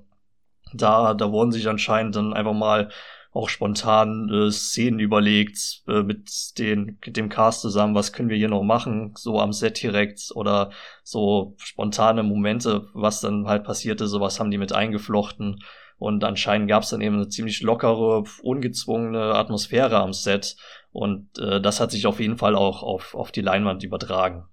da, 0.74 1.14
da 1.14 1.32
wurden 1.32 1.52
sich 1.52 1.68
anscheinend 1.68 2.15
dann 2.15 2.34
einfach 2.34 2.53
mal 2.53 2.90
auch 3.32 3.49
spontan 3.49 4.30
äh, 4.30 4.52
Szenen 4.52 4.99
überlegt 4.99 5.84
äh, 5.88 6.02
mit, 6.02 6.57
den, 6.57 6.98
mit 7.06 7.18
dem 7.18 7.30
Cast 7.30 7.61
zusammen, 7.61 7.94
was 7.94 8.11
können 8.11 8.30
wir 8.30 8.38
hier 8.38 8.49
noch 8.49 8.64
machen, 8.64 9.14
so 9.15 9.40
am 9.40 9.53
Set 9.53 9.82
direkt 9.82 10.32
oder 10.34 10.72
so 11.03 11.56
spontane 11.57 12.24
Momente, 12.24 12.88
was 12.94 13.22
dann 13.22 13.48
halt 13.48 13.64
passierte, 13.64 14.07
sowas 14.07 14.40
haben 14.40 14.49
die 14.49 14.57
mit 14.57 14.74
eingeflochten. 14.74 15.60
Und 15.99 16.24
anscheinend 16.24 16.68
gab 16.68 16.84
es 16.84 16.90
dann 16.90 17.02
eben 17.02 17.15
eine 17.15 17.28
ziemlich 17.28 17.61
lockere, 17.61 18.24
ungezwungene 18.41 19.34
Atmosphäre 19.36 19.98
am 19.98 20.14
Set. 20.14 20.56
Und 20.91 21.38
äh, 21.40 21.60
das 21.60 21.80
hat 21.80 21.91
sich 21.91 22.06
auf 22.06 22.19
jeden 22.19 22.38
Fall 22.38 22.56
auch 22.56 22.84
auf, 22.84 23.15
auf 23.15 23.32
die 23.32 23.41
Leinwand 23.41 23.84
übertragen. 23.84 24.45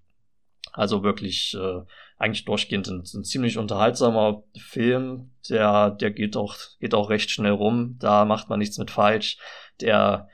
Also 0.75 1.05
wirklich 1.05 1.55
äh, 1.55 1.83
eigentlich 2.19 2.45
durchgehend 2.45 2.89
ein, 2.89 3.05
ein 3.15 3.25
ziemlich 3.25 3.59
unterhaltsamer 3.59 4.43
Film. 4.59 5.31
Der, 5.49 5.91
der 5.91 6.11
geht 6.11 6.37
auch, 6.37 6.57
geht 6.81 6.95
auch 6.95 7.11
recht 7.11 7.31
schnell 7.31 7.53
rum. 7.53 7.97
Da 8.01 8.25
macht 8.25 8.49
man 8.49 8.59
nichts 8.59 8.77
mit 8.77 8.91
falsch. 8.91 9.39
Der, 9.81 10.29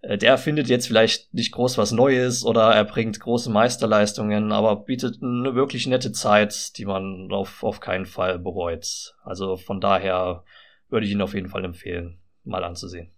äh, 0.00 0.16
der 0.16 0.38
findet 0.38 0.68
jetzt 0.68 0.86
vielleicht 0.86 1.34
nicht 1.34 1.52
groß 1.52 1.76
was 1.76 1.92
Neues 1.92 2.42
oder 2.42 2.72
er 2.72 2.84
bringt 2.84 3.20
große 3.20 3.50
Meisterleistungen, 3.50 4.50
aber 4.50 4.76
bietet 4.76 5.22
eine 5.22 5.54
wirklich 5.54 5.86
nette 5.86 6.12
Zeit, 6.12 6.78
die 6.78 6.86
man 6.86 7.30
auf, 7.30 7.62
auf 7.62 7.80
keinen 7.80 8.06
Fall 8.06 8.38
bereut. 8.38 9.14
Also 9.24 9.58
von 9.58 9.78
daher 9.78 10.42
würde 10.88 11.04
ich 11.04 11.12
ihn 11.12 11.20
auf 11.20 11.34
jeden 11.34 11.50
Fall 11.50 11.66
empfehlen, 11.66 12.18
mal 12.44 12.64
anzusehen. 12.64 13.12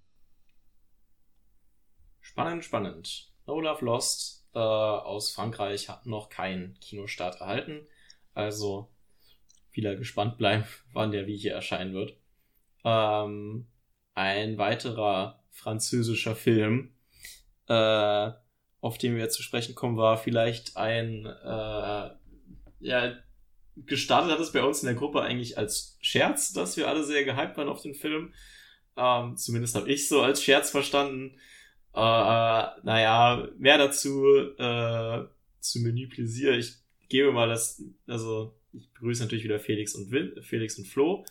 Spannend, 2.20 2.64
spannend. 2.64 3.30
No 3.46 3.60
Love 3.60 3.84
Lost 3.84 4.43
äh, 4.54 4.58
aus 4.58 5.32
Frankreich 5.32 5.88
hat 5.88 6.06
noch 6.06 6.28
keinen 6.28 6.78
Kinostart 6.80 7.40
erhalten. 7.40 7.86
Also 8.34 8.90
wieder 9.72 9.96
gespannt 9.96 10.38
bleiben, 10.38 10.64
wann 10.92 11.10
der 11.10 11.26
wie 11.26 11.36
hier 11.36 11.52
erscheinen 11.52 11.94
wird. 11.94 12.16
Ähm, 12.84 13.66
ein 14.14 14.58
weiterer 14.58 15.42
französischer 15.50 16.36
Film, 16.36 16.94
äh, 17.68 18.30
auf 18.80 18.98
den 18.98 19.16
wir 19.16 19.28
zu 19.30 19.42
sprechen 19.42 19.74
kommen, 19.74 19.96
war 19.96 20.18
vielleicht 20.18 20.76
ein, 20.76 21.26
äh, 21.26 22.10
ja, 22.80 23.16
gestartet 23.76 24.30
hat 24.30 24.40
es 24.40 24.52
bei 24.52 24.62
uns 24.62 24.82
in 24.82 24.86
der 24.86 24.94
Gruppe 24.94 25.22
eigentlich 25.22 25.58
als 25.58 25.98
Scherz, 26.00 26.52
dass 26.52 26.76
wir 26.76 26.88
alle 26.88 27.02
sehr 27.02 27.24
gehypt 27.24 27.56
waren 27.56 27.68
auf 27.68 27.82
den 27.82 27.94
Film. 27.94 28.32
Ähm, 28.96 29.36
zumindest 29.36 29.74
habe 29.74 29.90
ich 29.90 30.08
so 30.08 30.22
als 30.22 30.42
Scherz 30.42 30.70
verstanden. 30.70 31.38
Äh, 31.94 32.66
naja, 32.82 33.48
mehr 33.56 33.78
dazu 33.78 34.26
äh, 34.58 35.24
zu 35.60 35.80
Menü 35.80 36.08
Plaisir. 36.08 36.58
Ich 36.58 36.74
gebe 37.08 37.30
mal 37.32 37.48
das, 37.48 37.82
also 38.08 38.54
ich 38.72 38.92
begrüße 38.92 39.22
natürlich 39.22 39.44
wieder 39.44 39.60
Felix 39.60 39.94
und 39.94 40.10
Win, 40.10 40.42
Felix 40.42 40.76
und 40.76 40.88
Flo. 40.88 41.24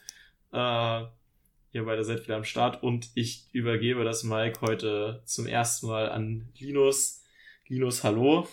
Äh, 0.53 1.03
ihr 1.73 1.83
beide 1.83 2.05
seid 2.05 2.23
wieder 2.23 2.37
am 2.37 2.45
Start 2.45 2.81
und 2.81 3.09
ich 3.15 3.49
übergebe 3.51 4.05
das 4.05 4.23
Mike 4.23 4.61
heute 4.61 5.21
zum 5.25 5.47
ersten 5.47 5.87
Mal 5.87 6.09
an 6.09 6.47
Linus. 6.57 7.21
Linus, 7.67 8.03
hallo. 8.05 8.47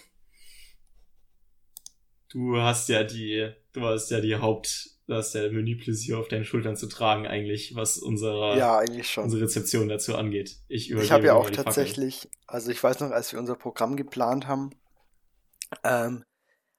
Du 2.28 2.56
hast 2.56 2.88
ja 2.88 3.04
die, 3.04 3.50
du 3.72 3.82
hast 3.82 4.10
ja 4.10 4.20
die 4.20 4.36
Haupt, 4.36 4.90
das 5.10 5.32
der 5.32 5.50
Menüpläsier 5.50 6.18
auf 6.18 6.28
deinen 6.28 6.44
Schultern 6.44 6.76
zu 6.76 6.86
tragen, 6.86 7.26
eigentlich, 7.26 7.74
was 7.74 7.98
unsere, 7.98 8.56
ja, 8.56 8.78
eigentlich 8.78 9.10
schon. 9.10 9.24
unsere 9.24 9.42
Rezeption 9.42 9.88
dazu 9.88 10.16
angeht. 10.16 10.56
Ich, 10.68 10.90
ich 10.90 11.12
habe 11.12 11.26
ja 11.26 11.34
auch 11.34 11.50
tatsächlich, 11.50 12.28
also 12.46 12.70
ich 12.70 12.82
weiß 12.82 13.00
noch, 13.00 13.10
als 13.10 13.32
wir 13.32 13.38
unser 13.38 13.56
Programm 13.56 13.96
geplant 13.96 14.46
haben, 14.46 14.70
ähm, 15.84 16.24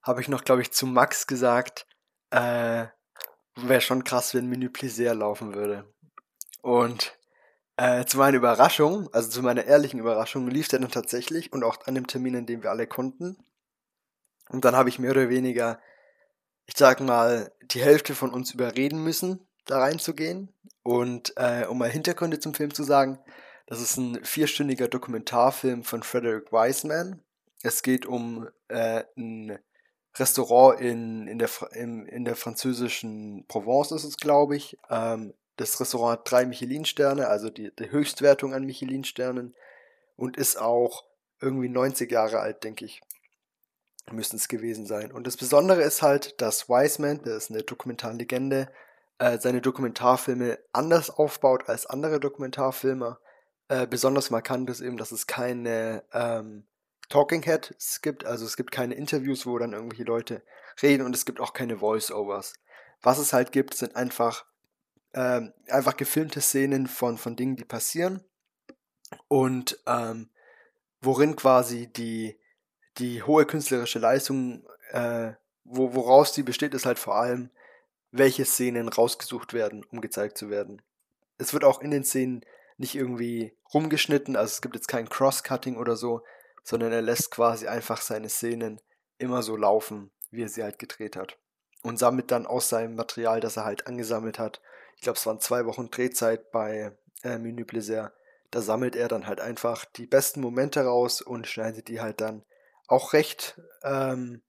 habe 0.01 0.21
ich 0.21 0.27
noch, 0.27 0.43
glaube 0.43 0.61
ich, 0.61 0.71
zu 0.71 0.85
Max 0.85 1.27
gesagt, 1.27 1.85
äh, 2.31 2.85
wäre 3.55 3.81
schon 3.81 4.03
krass, 4.03 4.33
wenn 4.33 4.47
Menü 4.47 4.69
Plaisir 4.69 5.13
laufen 5.13 5.53
würde. 5.53 5.93
Und 6.61 7.17
äh, 7.77 8.05
zu 8.05 8.17
meiner 8.17 8.37
Überraschung, 8.37 9.09
also 9.13 9.29
zu 9.29 9.41
meiner 9.41 9.65
ehrlichen 9.65 9.99
Überraschung, 9.99 10.47
lief 10.47 10.67
der 10.67 10.79
dann 10.79 10.91
tatsächlich 10.91 11.51
und 11.51 11.63
auch 11.63 11.85
an 11.85 11.95
dem 11.95 12.07
Termin, 12.07 12.35
an 12.35 12.45
dem 12.45 12.63
wir 12.63 12.71
alle 12.71 12.87
konnten. 12.87 13.37
Und 14.49 14.65
dann 14.65 14.75
habe 14.75 14.89
ich 14.89 14.99
mehr 14.99 15.11
oder 15.11 15.29
weniger 15.29 15.79
ich 16.65 16.75
sag 16.77 16.99
mal, 17.01 17.51
die 17.63 17.81
Hälfte 17.81 18.15
von 18.15 18.31
uns 18.31 18.53
überreden 18.53 19.03
müssen, 19.03 19.45
da 19.65 19.79
reinzugehen. 19.79 20.53
Und 20.83 21.33
äh, 21.37 21.65
um 21.65 21.77
mal 21.77 21.89
Hintergründe 21.89 22.39
zum 22.39 22.53
Film 22.53 22.73
zu 22.73 22.83
sagen, 22.83 23.19
das 23.67 23.81
ist 23.81 23.97
ein 23.97 24.23
vierstündiger 24.25 24.87
Dokumentarfilm 24.87 25.83
von 25.83 26.03
Frederick 26.03 26.51
Wiseman. 26.51 27.21
Es 27.63 27.83
geht 27.83 28.05
um 28.05 28.49
äh, 28.67 29.03
ein 29.15 29.59
Restaurant 30.17 30.81
in, 30.81 31.27
in, 31.27 31.39
der, 31.39 31.49
in, 31.73 32.05
in 32.07 32.25
der 32.25 32.35
französischen 32.35 33.45
Provence, 33.47 33.91
ist 33.91 34.03
es, 34.03 34.17
glaube 34.17 34.57
ich. 34.57 34.77
Ähm, 34.89 35.33
das 35.57 35.79
Restaurant 35.79 36.19
hat 36.19 36.31
drei 36.31 36.45
Michelin-Sterne, 36.45 37.27
also 37.27 37.49
die, 37.49 37.71
die 37.75 37.91
Höchstwertung 37.91 38.53
an 38.53 38.65
Michelin-Sternen. 38.65 39.55
Und 40.17 40.37
ist 40.37 40.59
auch 40.59 41.05
irgendwie 41.39 41.69
90 41.69 42.11
Jahre 42.11 42.39
alt, 42.39 42.63
denke 42.63 42.85
ich 42.85 43.01
müssen 44.11 44.37
es 44.37 44.47
gewesen 44.47 44.85
sein. 44.85 45.11
Und 45.11 45.27
das 45.27 45.37
Besondere 45.37 45.81
ist 45.81 46.01
halt, 46.01 46.41
dass 46.41 46.69
Wiseman, 46.69 47.21
der 47.23 47.37
ist 47.37 47.49
eine 47.49 47.63
Dokumentarlegende, 47.63 48.71
äh, 49.19 49.37
seine 49.39 49.61
Dokumentarfilme 49.61 50.59
anders 50.73 51.09
aufbaut 51.09 51.69
als 51.69 51.85
andere 51.85 52.19
Dokumentarfilmer. 52.19 53.19
Äh, 53.67 53.87
besonders 53.87 54.31
markant 54.31 54.69
ist 54.69 54.81
eben, 54.81 54.97
dass 54.97 55.11
es 55.11 55.27
keine 55.27 56.03
ähm, 56.13 56.65
Talking 57.09 57.43
Heads 57.43 58.01
gibt, 58.01 58.25
also 58.25 58.45
es 58.45 58.55
gibt 58.55 58.71
keine 58.71 58.95
Interviews, 58.95 59.45
wo 59.45 59.57
dann 59.57 59.73
irgendwelche 59.73 60.05
Leute 60.05 60.43
reden 60.81 61.05
und 61.05 61.15
es 61.15 61.25
gibt 61.25 61.39
auch 61.39 61.53
keine 61.53 61.77
Voice-Overs. 61.77 62.53
Was 63.01 63.19
es 63.19 63.33
halt 63.33 63.51
gibt, 63.51 63.73
sind 63.73 63.95
einfach, 63.95 64.45
ähm, 65.13 65.53
einfach 65.67 65.97
gefilmte 65.97 66.39
Szenen 66.39 66.87
von, 66.87 67.17
von 67.17 67.35
Dingen, 67.35 67.57
die 67.57 67.65
passieren 67.65 68.23
und 69.27 69.77
ähm, 69.87 70.29
worin 71.01 71.35
quasi 71.35 71.87
die, 71.87 72.39
die 72.97 73.23
hohe 73.23 73.45
künstlerische 73.45 73.99
Leistung, 73.99 74.65
äh, 74.91 75.33
wo, 75.63 75.93
woraus 75.93 76.33
die 76.33 76.43
besteht, 76.43 76.73
ist 76.73 76.85
halt 76.85 76.99
vor 76.99 77.15
allem, 77.15 77.49
welche 78.11 78.45
Szenen 78.45 78.89
rausgesucht 78.89 79.53
werden, 79.53 79.85
um 79.91 80.01
gezeigt 80.01 80.37
zu 80.37 80.49
werden. 80.49 80.81
Es 81.37 81.53
wird 81.53 81.63
auch 81.63 81.81
in 81.81 81.91
den 81.91 82.03
Szenen 82.03 82.45
nicht 82.77 82.95
irgendwie 82.95 83.53
rumgeschnitten, 83.73 84.35
also 84.35 84.51
es 84.51 84.61
gibt 84.61 84.75
jetzt 84.75 84.87
kein 84.87 85.07
Cross-Cutting 85.07 85.77
oder 85.77 85.95
so, 85.95 86.23
sondern 86.63 86.91
er 86.91 87.01
lässt 87.01 87.31
quasi 87.31 87.67
einfach 87.67 88.01
seine 88.01 88.29
Szenen 88.29 88.81
immer 89.17 89.43
so 89.43 89.55
laufen, 89.55 90.11
wie 90.29 90.43
er 90.43 90.49
sie 90.49 90.63
halt 90.63 90.79
gedreht 90.79 91.15
hat. 91.15 91.37
Und 91.83 91.97
sammelt 91.97 92.31
dann 92.31 92.45
aus 92.45 92.69
seinem 92.69 92.95
Material, 92.95 93.39
das 93.39 93.57
er 93.57 93.65
halt 93.65 93.87
angesammelt 93.87 94.37
hat, 94.39 94.61
ich 94.95 95.03
glaube, 95.03 95.17
es 95.17 95.25
waren 95.25 95.39
zwei 95.39 95.65
Wochen 95.65 95.89
Drehzeit 95.89 96.51
bei 96.51 96.91
äh, 97.23 97.39
Menü 97.39 97.65
Plaisir, 97.65 98.13
da 98.51 98.61
sammelt 98.61 98.95
er 98.95 99.07
dann 99.07 99.25
halt 99.25 99.39
einfach 99.39 99.85
die 99.85 100.05
besten 100.05 100.41
Momente 100.41 100.83
raus 100.83 101.21
und 101.21 101.47
schneidet 101.47 101.87
die 101.87 102.01
halt 102.01 102.21
dann 102.21 102.43
auch 102.91 103.13
recht, 103.13 103.59
ähm, 103.83 104.41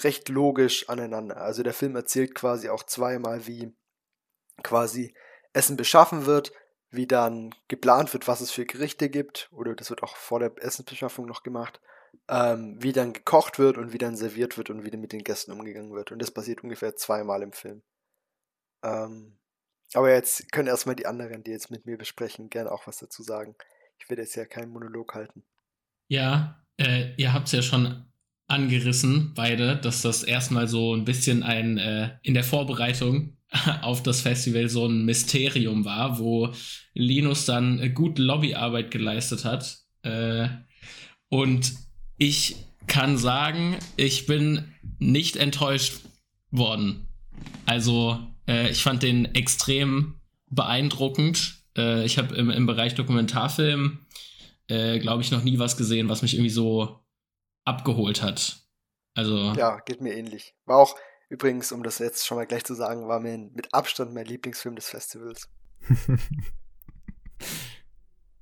recht 0.00 0.28
logisch 0.28 0.88
aneinander. 0.88 1.38
Also 1.38 1.62
der 1.62 1.72
Film 1.72 1.96
erzählt 1.96 2.34
quasi 2.34 2.68
auch 2.68 2.84
zweimal, 2.84 3.46
wie 3.46 3.74
quasi 4.62 5.14
Essen 5.54 5.76
beschaffen 5.76 6.26
wird, 6.26 6.52
wie 6.90 7.06
dann 7.06 7.54
geplant 7.68 8.12
wird, 8.12 8.28
was 8.28 8.42
es 8.42 8.50
für 8.50 8.66
Gerichte 8.66 9.08
gibt, 9.08 9.48
oder 9.50 9.74
das 9.74 9.90
wird 9.90 10.02
auch 10.02 10.16
vor 10.16 10.40
der 10.40 10.52
Essensbeschaffung 10.58 11.26
noch 11.26 11.42
gemacht, 11.42 11.80
ähm, 12.28 12.76
wie 12.80 12.92
dann 12.92 13.14
gekocht 13.14 13.58
wird 13.58 13.78
und 13.78 13.92
wie 13.92 13.98
dann 13.98 14.16
serviert 14.16 14.58
wird 14.58 14.68
und 14.70 14.84
wie 14.84 14.90
dann 14.90 15.00
mit 15.00 15.12
den 15.12 15.24
Gästen 15.24 15.52
umgegangen 15.52 15.92
wird. 15.92 16.12
Und 16.12 16.20
das 16.20 16.30
passiert 16.30 16.62
ungefähr 16.62 16.96
zweimal 16.96 17.42
im 17.42 17.52
Film. 17.52 17.82
Ähm, 18.82 19.38
aber 19.94 20.12
jetzt 20.12 20.52
können 20.52 20.68
erstmal 20.68 20.96
die 20.96 21.06
anderen, 21.06 21.42
die 21.42 21.50
jetzt 21.50 21.70
mit 21.70 21.86
mir 21.86 21.96
besprechen, 21.96 22.50
gerne 22.50 22.70
auch 22.70 22.86
was 22.86 22.98
dazu 22.98 23.22
sagen. 23.22 23.56
Ich 23.98 24.10
werde 24.10 24.22
jetzt 24.22 24.34
ja 24.34 24.44
keinen 24.44 24.70
Monolog 24.70 25.14
halten. 25.14 25.44
Ja, 26.08 26.65
äh, 26.78 27.14
ihr 27.16 27.32
habt 27.32 27.46
es 27.46 27.52
ja 27.52 27.62
schon 27.62 28.04
angerissen, 28.48 29.32
beide, 29.34 29.76
dass 29.76 30.02
das 30.02 30.22
erstmal 30.22 30.68
so 30.68 30.94
ein 30.94 31.04
bisschen 31.04 31.42
ein 31.42 31.78
äh, 31.78 32.10
in 32.22 32.34
der 32.34 32.44
Vorbereitung 32.44 33.36
auf 33.82 34.02
das 34.02 34.20
Festival 34.20 34.68
so 34.68 34.86
ein 34.86 35.04
Mysterium 35.04 35.84
war, 35.84 36.18
wo 36.18 36.52
Linus 36.94 37.44
dann 37.44 37.94
gut 37.94 38.18
Lobbyarbeit 38.18 38.90
geleistet 38.90 39.44
hat. 39.44 39.78
Äh, 40.02 40.48
und 41.28 41.72
ich 42.18 42.56
kann 42.86 43.18
sagen, 43.18 43.76
ich 43.96 44.26
bin 44.26 44.72
nicht 44.98 45.36
enttäuscht 45.36 46.00
worden. 46.50 47.08
Also 47.64 48.26
äh, 48.48 48.70
ich 48.70 48.82
fand 48.82 49.02
den 49.02 49.34
extrem 49.34 50.20
beeindruckend. 50.48 51.56
Äh, 51.76 52.04
ich 52.04 52.18
habe 52.18 52.34
im, 52.36 52.50
im 52.50 52.66
Bereich 52.66 52.94
Dokumentarfilm, 52.94 53.98
äh, 54.68 54.98
glaube 54.98 55.22
ich, 55.22 55.30
noch 55.30 55.42
nie 55.42 55.58
was 55.58 55.76
gesehen, 55.76 56.08
was 56.08 56.22
mich 56.22 56.34
irgendwie 56.34 56.50
so 56.50 57.00
abgeholt 57.64 58.22
hat. 58.22 58.66
Also. 59.14 59.52
Ja, 59.54 59.80
geht 59.80 60.00
mir 60.00 60.14
ähnlich. 60.14 60.54
War 60.66 60.78
auch, 60.78 60.96
übrigens, 61.28 61.72
um 61.72 61.82
das 61.82 61.98
jetzt 61.98 62.26
schon 62.26 62.36
mal 62.36 62.46
gleich 62.46 62.64
zu 62.64 62.74
sagen, 62.74 63.08
war 63.08 63.20
mir 63.20 63.38
mit 63.38 63.72
Abstand 63.72 64.14
mein 64.14 64.26
Lieblingsfilm 64.26 64.76
des 64.76 64.88
Festivals. 64.88 65.50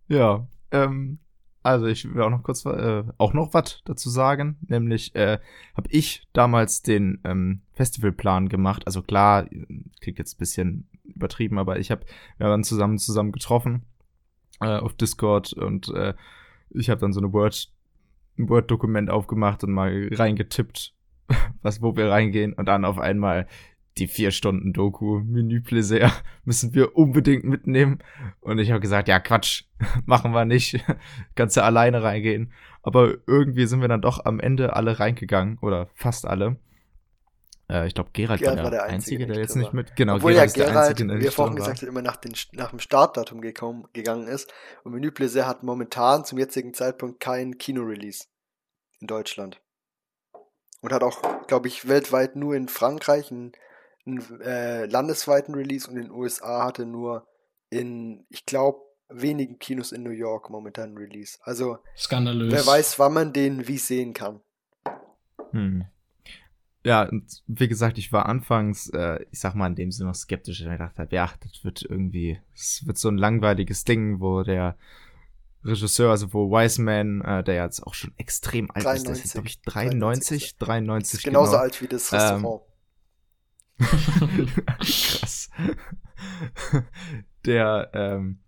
ja, 0.08 0.46
ähm, 0.70 1.20
also 1.62 1.86
ich 1.86 2.12
will 2.12 2.22
auch 2.22 2.30
noch 2.30 2.42
kurz 2.42 2.64
äh, 2.66 3.04
auch 3.16 3.32
noch 3.32 3.54
was 3.54 3.80
dazu 3.86 4.10
sagen, 4.10 4.58
nämlich 4.68 5.14
äh, 5.14 5.38
habe 5.74 5.88
ich 5.90 6.28
damals 6.34 6.82
den 6.82 7.20
ähm, 7.24 7.62
Festivalplan 7.72 8.50
gemacht. 8.50 8.86
Also 8.86 9.00
klar, 9.00 9.46
klingt 10.00 10.18
jetzt 10.18 10.34
ein 10.34 10.38
bisschen 10.38 10.90
übertrieben, 11.04 11.58
aber 11.58 11.78
ich 11.78 11.90
habe 11.90 12.04
wir 12.36 12.48
haben 12.48 12.64
zusammen 12.64 12.98
zusammen 12.98 13.32
getroffen 13.32 13.86
äh, 14.60 14.66
auf 14.66 14.94
Discord 14.94 15.52
und 15.52 15.88
äh, 15.88 16.14
ich 16.70 16.90
habe 16.90 17.00
dann 17.00 17.12
so 17.12 17.20
eine 17.20 17.32
Word 17.32 17.70
ein 18.38 18.48
Word 18.48 18.70
Dokument 18.70 19.10
aufgemacht 19.10 19.64
und 19.64 19.72
mal 19.72 20.08
reingetippt, 20.12 20.94
was 21.62 21.82
wo 21.82 21.96
wir 21.96 22.10
reingehen 22.10 22.52
und 22.52 22.66
dann 22.66 22.84
auf 22.84 22.98
einmal 22.98 23.46
die 23.98 24.08
vier 24.08 24.32
Stunden 24.32 24.72
Doku, 24.72 25.20
Menü 25.20 25.60
Plaisir, 25.60 26.10
müssen 26.44 26.74
wir 26.74 26.96
unbedingt 26.96 27.44
mitnehmen. 27.44 27.98
Und 28.40 28.58
ich 28.58 28.70
habe 28.70 28.80
gesagt, 28.80 29.08
ja, 29.08 29.20
Quatsch, 29.20 29.64
machen 30.04 30.32
wir 30.32 30.44
nicht. 30.44 30.84
Kannst 31.36 31.56
du 31.56 31.62
alleine 31.62 32.02
reingehen. 32.02 32.52
Aber 32.82 33.14
irgendwie 33.26 33.66
sind 33.66 33.80
wir 33.80 33.88
dann 33.88 34.02
doch 34.02 34.24
am 34.24 34.40
Ende 34.40 34.74
alle 34.74 34.98
reingegangen, 34.98 35.58
oder 35.60 35.88
fast 35.94 36.26
alle. 36.26 36.56
Äh, 37.74 37.86
ich 37.86 37.94
glaube, 37.94 38.10
Gerald, 38.12 38.40
Gerald, 38.40 38.62
war 38.62 38.70
der, 38.70 38.80
der 38.80 38.84
Einzige, 38.84 39.26
der 39.26 39.38
jetzt 39.38 39.56
nicht 39.56 39.72
mit. 39.72 39.96
Genau, 39.96 40.16
Obwohl 40.16 40.32
Gerald, 40.32 40.56
ja 40.56 40.66
Gerald, 40.66 40.90
Einzige, 40.90 41.20
wie 41.20 41.26
er 41.26 41.32
vorhin 41.32 41.56
gesagt 41.56 41.82
hat, 41.82 41.88
immer 41.88 42.02
nach, 42.02 42.16
den, 42.16 42.32
nach 42.52 42.70
dem 42.70 42.78
Startdatum 42.78 43.40
gekommen, 43.40 43.86
gegangen 43.92 44.28
ist. 44.28 44.52
Und 44.84 44.92
Menü 44.92 45.10
Plaisir 45.10 45.46
hat 45.46 45.62
momentan 45.62 46.24
zum 46.24 46.38
jetzigen 46.38 46.74
Zeitpunkt 46.74 47.20
kein 47.20 47.58
Kino-Release 47.58 48.26
in 49.00 49.08
Deutschland. 49.08 49.60
Und 50.80 50.92
hat 50.92 51.02
auch, 51.02 51.46
glaube 51.46 51.68
ich, 51.68 51.88
weltweit 51.88 52.36
nur 52.36 52.54
in 52.54 52.68
Frankreich 52.68 53.30
ein 53.30 53.52
einen 54.06 54.40
äh, 54.40 54.86
landesweiten 54.86 55.54
Release 55.54 55.88
und 55.88 55.96
in 55.96 56.04
den 56.04 56.12
USA 56.12 56.64
hatte 56.64 56.86
nur 56.86 57.26
in, 57.70 58.26
ich 58.28 58.44
glaube, 58.46 58.80
wenigen 59.08 59.58
Kinos 59.58 59.92
in 59.92 60.02
New 60.02 60.10
York 60.10 60.50
momentan 60.50 60.96
Release. 60.96 61.38
Also, 61.42 61.78
Skandalös. 61.96 62.52
wer 62.52 62.66
weiß, 62.66 62.98
wann 62.98 63.14
man 63.14 63.32
den 63.32 63.66
wie 63.66 63.78
sehen 63.78 64.12
kann. 64.12 64.40
Hm. 65.50 65.86
Ja, 66.84 67.04
und 67.04 67.42
wie 67.46 67.68
gesagt, 67.68 67.96
ich 67.96 68.12
war 68.12 68.26
anfangs, 68.26 68.90
äh, 68.90 69.24
ich 69.30 69.40
sag 69.40 69.54
mal 69.54 69.68
in 69.68 69.74
dem 69.74 69.90
Sinne 69.90 70.08
noch 70.08 70.14
skeptisch, 70.14 70.64
weil 70.66 70.74
ich 70.74 70.78
dachte, 70.78 71.08
ja, 71.10 71.30
das 71.40 71.64
wird 71.64 71.82
irgendwie, 71.82 72.38
es 72.54 72.86
wird 72.86 72.98
so 72.98 73.08
ein 73.08 73.16
langweiliges 73.16 73.84
Ding, 73.84 74.20
wo 74.20 74.42
der 74.42 74.76
Regisseur, 75.64 76.10
also 76.10 76.34
wo 76.34 76.50
Wiseman, 76.50 77.22
äh, 77.22 77.42
der 77.42 77.54
jetzt 77.54 77.80
auch 77.86 77.94
schon 77.94 78.12
extrem 78.18 78.70
alt 78.70 78.84
93, 78.84 79.00
ist, 79.00 79.06
der 79.06 79.24
ist, 79.24 79.32
glaube 79.32 79.48
ich, 79.48 79.62
93, 79.62 80.56
93, 80.58 80.58
93 80.58 81.22
genauso 81.22 81.52
genau. 81.52 81.62
alt 81.62 81.80
wie 81.80 81.88
das 81.88 82.12
Restaurant. 82.12 82.62
Ähm, 83.80 84.48
Krass. 84.78 85.50
Der, 87.46 87.90
ähm, 87.94 88.40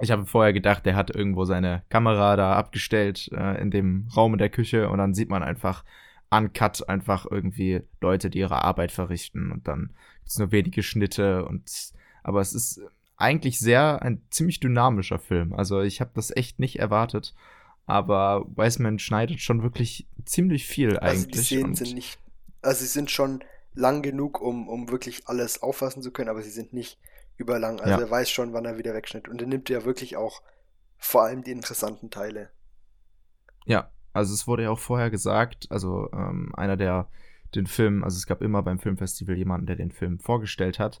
ich 0.00 0.10
habe 0.10 0.24
vorher 0.24 0.54
gedacht, 0.54 0.86
der 0.86 0.96
hat 0.96 1.14
irgendwo 1.14 1.44
seine 1.44 1.82
Kamera 1.90 2.36
da 2.36 2.54
abgestellt 2.54 3.30
äh, 3.32 3.60
in 3.60 3.70
dem 3.70 4.08
Raum 4.16 4.32
in 4.32 4.38
der 4.38 4.48
Küche 4.48 4.88
und 4.88 4.98
dann 4.98 5.12
sieht 5.12 5.28
man 5.28 5.42
einfach 5.42 5.84
uncut 6.30 6.88
einfach 6.88 7.26
irgendwie 7.30 7.82
Leute, 8.00 8.30
die 8.30 8.38
ihre 8.38 8.62
Arbeit 8.62 8.92
verrichten 8.92 9.50
und 9.52 9.66
dann 9.66 9.92
gibt 10.18 10.28
es 10.28 10.38
nur 10.38 10.52
wenige 10.52 10.82
Schnitte 10.82 11.44
und 11.44 11.92
aber 12.22 12.40
es 12.40 12.52
ist 12.52 12.80
eigentlich 13.16 13.58
sehr 13.58 14.02
ein 14.02 14.22
ziemlich 14.30 14.60
dynamischer 14.60 15.18
Film. 15.18 15.52
Also 15.52 15.80
ich 15.80 16.00
habe 16.00 16.10
das 16.14 16.34
echt 16.34 16.58
nicht 16.58 16.78
erwartet, 16.78 17.34
aber 17.86 18.46
Wiseman 18.54 18.98
schneidet 18.98 19.40
schon 19.40 19.62
wirklich 19.62 20.06
ziemlich 20.24 20.66
viel 20.66 20.98
eigentlich. 20.98 21.08
Also 21.08 21.26
die 21.26 21.38
Szenen 21.38 21.74
sind 21.74 21.94
nicht, 21.94 22.18
also 22.62 22.80
sie 22.80 22.86
sind 22.86 23.10
schon 23.10 23.42
lang 23.74 24.02
genug, 24.02 24.40
um, 24.40 24.68
um 24.68 24.90
wirklich 24.90 25.26
alles 25.26 25.62
auffassen 25.62 26.02
zu 26.02 26.10
können, 26.10 26.28
aber 26.28 26.42
sie 26.42 26.50
sind 26.50 26.72
nicht 26.72 26.98
überlang. 27.36 27.80
Also 27.80 27.92
ja. 27.92 28.00
er 28.00 28.10
weiß 28.10 28.30
schon, 28.30 28.52
wann 28.52 28.64
er 28.66 28.78
wieder 28.78 28.94
wegschnitt. 28.94 29.28
Und 29.28 29.40
er 29.40 29.48
nimmt 29.48 29.68
ja 29.68 29.84
wirklich 29.84 30.16
auch 30.16 30.42
vor 30.98 31.22
allem 31.22 31.42
die 31.42 31.52
interessanten 31.52 32.10
Teile. 32.10 32.50
Ja, 33.64 33.90
also 34.12 34.34
es 34.34 34.46
wurde 34.46 34.64
ja 34.64 34.70
auch 34.70 34.78
vorher 34.78 35.10
gesagt, 35.10 35.66
also 35.70 36.08
ähm, 36.12 36.52
einer 36.54 36.76
der 36.76 37.08
den 37.54 37.66
Film, 37.66 38.04
also 38.04 38.16
es 38.16 38.26
gab 38.26 38.42
immer 38.42 38.62
beim 38.62 38.78
Filmfestival 38.78 39.36
jemanden, 39.36 39.66
der 39.66 39.76
den 39.76 39.90
Film 39.90 40.18
vorgestellt 40.18 40.78
hat. 40.78 41.00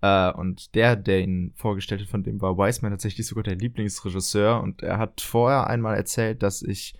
Äh, 0.00 0.32
und 0.32 0.74
der, 0.74 0.96
der 0.96 1.20
ihn 1.20 1.52
vorgestellt 1.56 2.00
hat, 2.00 2.08
von 2.08 2.22
dem 2.22 2.40
war 2.40 2.56
Wiseman 2.56 2.92
tatsächlich 2.92 3.26
sogar 3.26 3.44
der 3.44 3.56
Lieblingsregisseur. 3.56 4.60
Und 4.62 4.82
er 4.82 4.98
hat 4.98 5.20
vorher 5.20 5.66
einmal 5.66 5.96
erzählt, 5.96 6.42
dass 6.42 6.62
ich 6.62 6.94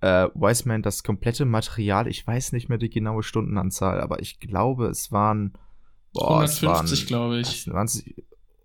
äh, 0.00 0.28
Wiseman 0.34 0.82
das 0.82 1.02
komplette 1.02 1.44
Material, 1.44 2.06
ich 2.06 2.26
weiß 2.26 2.52
nicht 2.52 2.68
mehr 2.68 2.78
die 2.78 2.90
genaue 2.90 3.22
Stundenanzahl, 3.22 4.00
aber 4.00 4.20
ich 4.20 4.40
glaube, 4.40 4.86
es 4.86 5.12
waren 5.12 5.52
boah, 6.12 6.40
150, 6.40 7.06
glaube 7.06 7.40
ich. 7.40 7.64
20, 7.64 8.24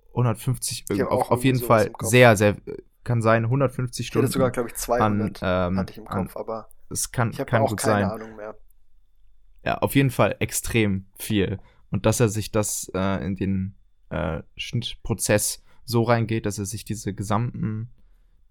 150, 0.10 0.85
auf, 1.03 1.31
auf 1.31 1.43
jeden 1.43 1.60
Fall 1.60 1.91
sehr, 1.99 2.38
sehr, 2.38 2.56
kann 3.06 3.22
sein, 3.22 3.45
150 3.45 4.07
Stunden. 4.07 4.27
Ich 4.27 4.34
sogar, 4.34 4.52
glaube 4.52 4.69
ich, 4.69 4.76
200 4.76 5.41
an, 5.41 5.73
ähm, 5.73 5.80
hatte 5.80 5.91
ich 5.91 5.98
im 5.98 6.06
Kopf, 6.06 6.36
an, 6.36 6.41
aber 6.41 6.69
es 6.90 7.11
kann, 7.11 7.32
ich 7.32 7.38
kann 7.45 7.61
auch 7.61 7.69
gut 7.69 7.80
keine 7.80 8.10
sein. 8.10 8.11
Ahnung 8.11 8.36
mehr. 8.36 8.57
Ja, 9.64 9.77
auf 9.77 9.95
jeden 9.95 10.11
Fall 10.11 10.36
extrem 10.40 11.06
viel. 11.18 11.60
Und 11.90 12.06
dass 12.06 12.19
er 12.19 12.30
sich 12.30 12.52
das 12.52 12.91
äh, 12.94 13.26
in 13.26 13.36
den 13.36 13.76
äh, 14.10 14.44
Schnittprozess 14.57 15.64
so 15.86 16.03
reingeht, 16.03 16.45
dass 16.45 16.60
er 16.60 16.65
sich 16.65 16.84
diese 16.84 17.14
gesamten, 17.14 17.90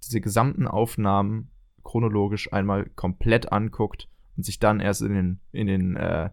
diese 0.02 0.20
gesamten 0.20 0.66
Aufnahmen 0.66 1.51
chronologisch 1.82 2.52
einmal 2.52 2.86
komplett 2.97 3.52
anguckt 3.52 4.09
und 4.36 4.44
sich 4.44 4.59
dann 4.59 4.81
erst 4.81 5.02
in 5.02 5.14
den, 5.14 5.40
in 5.52 5.66
den 5.66 5.97
äh, 5.97 6.31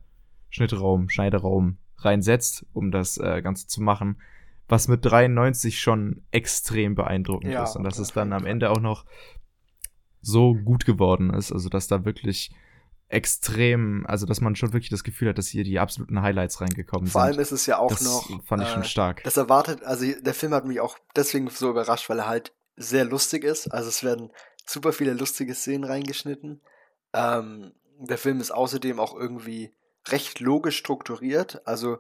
Schnittraum, 0.50 1.10
Schneideraum 1.10 1.78
reinsetzt, 1.98 2.66
um 2.74 2.92
das 2.92 3.18
äh, 3.18 3.42
Ganze 3.42 3.68
zu 3.68 3.82
machen, 3.82 4.18
was 4.72 4.88
mit 4.88 5.06
93 5.06 5.80
schon 5.80 6.24
extrem 6.32 6.96
beeindruckend 6.96 7.52
ja, 7.52 7.64
ist. 7.64 7.76
Und 7.76 7.84
dass 7.84 8.00
es 8.00 8.14
dann 8.14 8.34
am 8.34 8.46
Ende 8.46 8.70
auch 8.70 8.80
noch 8.80 9.06
so 10.22 10.54
gut 10.54 10.86
geworden 10.86 11.34
ist, 11.34 11.52
also 11.52 11.70
dass 11.70 11.88
da 11.88 12.06
wirklich 12.06 12.52
extrem, 13.10 14.06
also 14.08 14.26
dass 14.26 14.40
man 14.40 14.56
schon 14.56 14.72
wirklich 14.72 14.90
das 14.90 15.04
Gefühl 15.04 15.30
hat, 15.30 15.38
dass 15.38 15.48
hier 15.48 15.66
die 15.66 15.80
absoluten 15.80 16.22
Highlights 16.22 16.62
reingekommen 16.62 17.08
Vor 17.08 17.22
sind. 17.22 17.30
Vor 17.30 17.38
allem 17.38 17.40
ist 17.40 17.52
es 17.52 17.66
ja 17.66 17.78
auch 17.78 17.90
das 17.90 18.04
noch. 18.04 18.30
Fand 18.46 18.64
ich 18.64 18.70
äh, 18.70 18.74
schon 18.74 18.84
stark. 18.86 19.24
Das 19.24 19.36
erwartet, 19.36 19.84
also 19.84 20.06
der 20.22 20.34
Film 20.34 20.54
hat 20.54 20.66
mich 20.66 20.80
auch 20.80 20.98
deswegen 21.16 21.50
so 21.50 21.70
überrascht, 21.70 22.10
weil 22.10 22.20
er 22.20 22.28
halt 22.28 22.54
sehr 22.78 23.04
lustig 23.04 23.44
ist. 23.44 23.68
Also 23.68 23.90
es 23.90 24.04
werden 24.04 24.32
super 24.66 24.94
viele 24.94 25.14
lustige 25.14 25.54
Szenen 25.54 25.84
reingeschnitten. 25.84 26.62
Ähm, 27.14 27.74
der 28.00 28.18
Film 28.18 28.40
ist 28.40 28.52
außerdem 28.52 29.00
auch 29.00 29.14
irgendwie 29.14 29.74
recht 30.08 30.40
logisch 30.40 30.78
strukturiert. 30.78 31.62
Also 31.68 31.98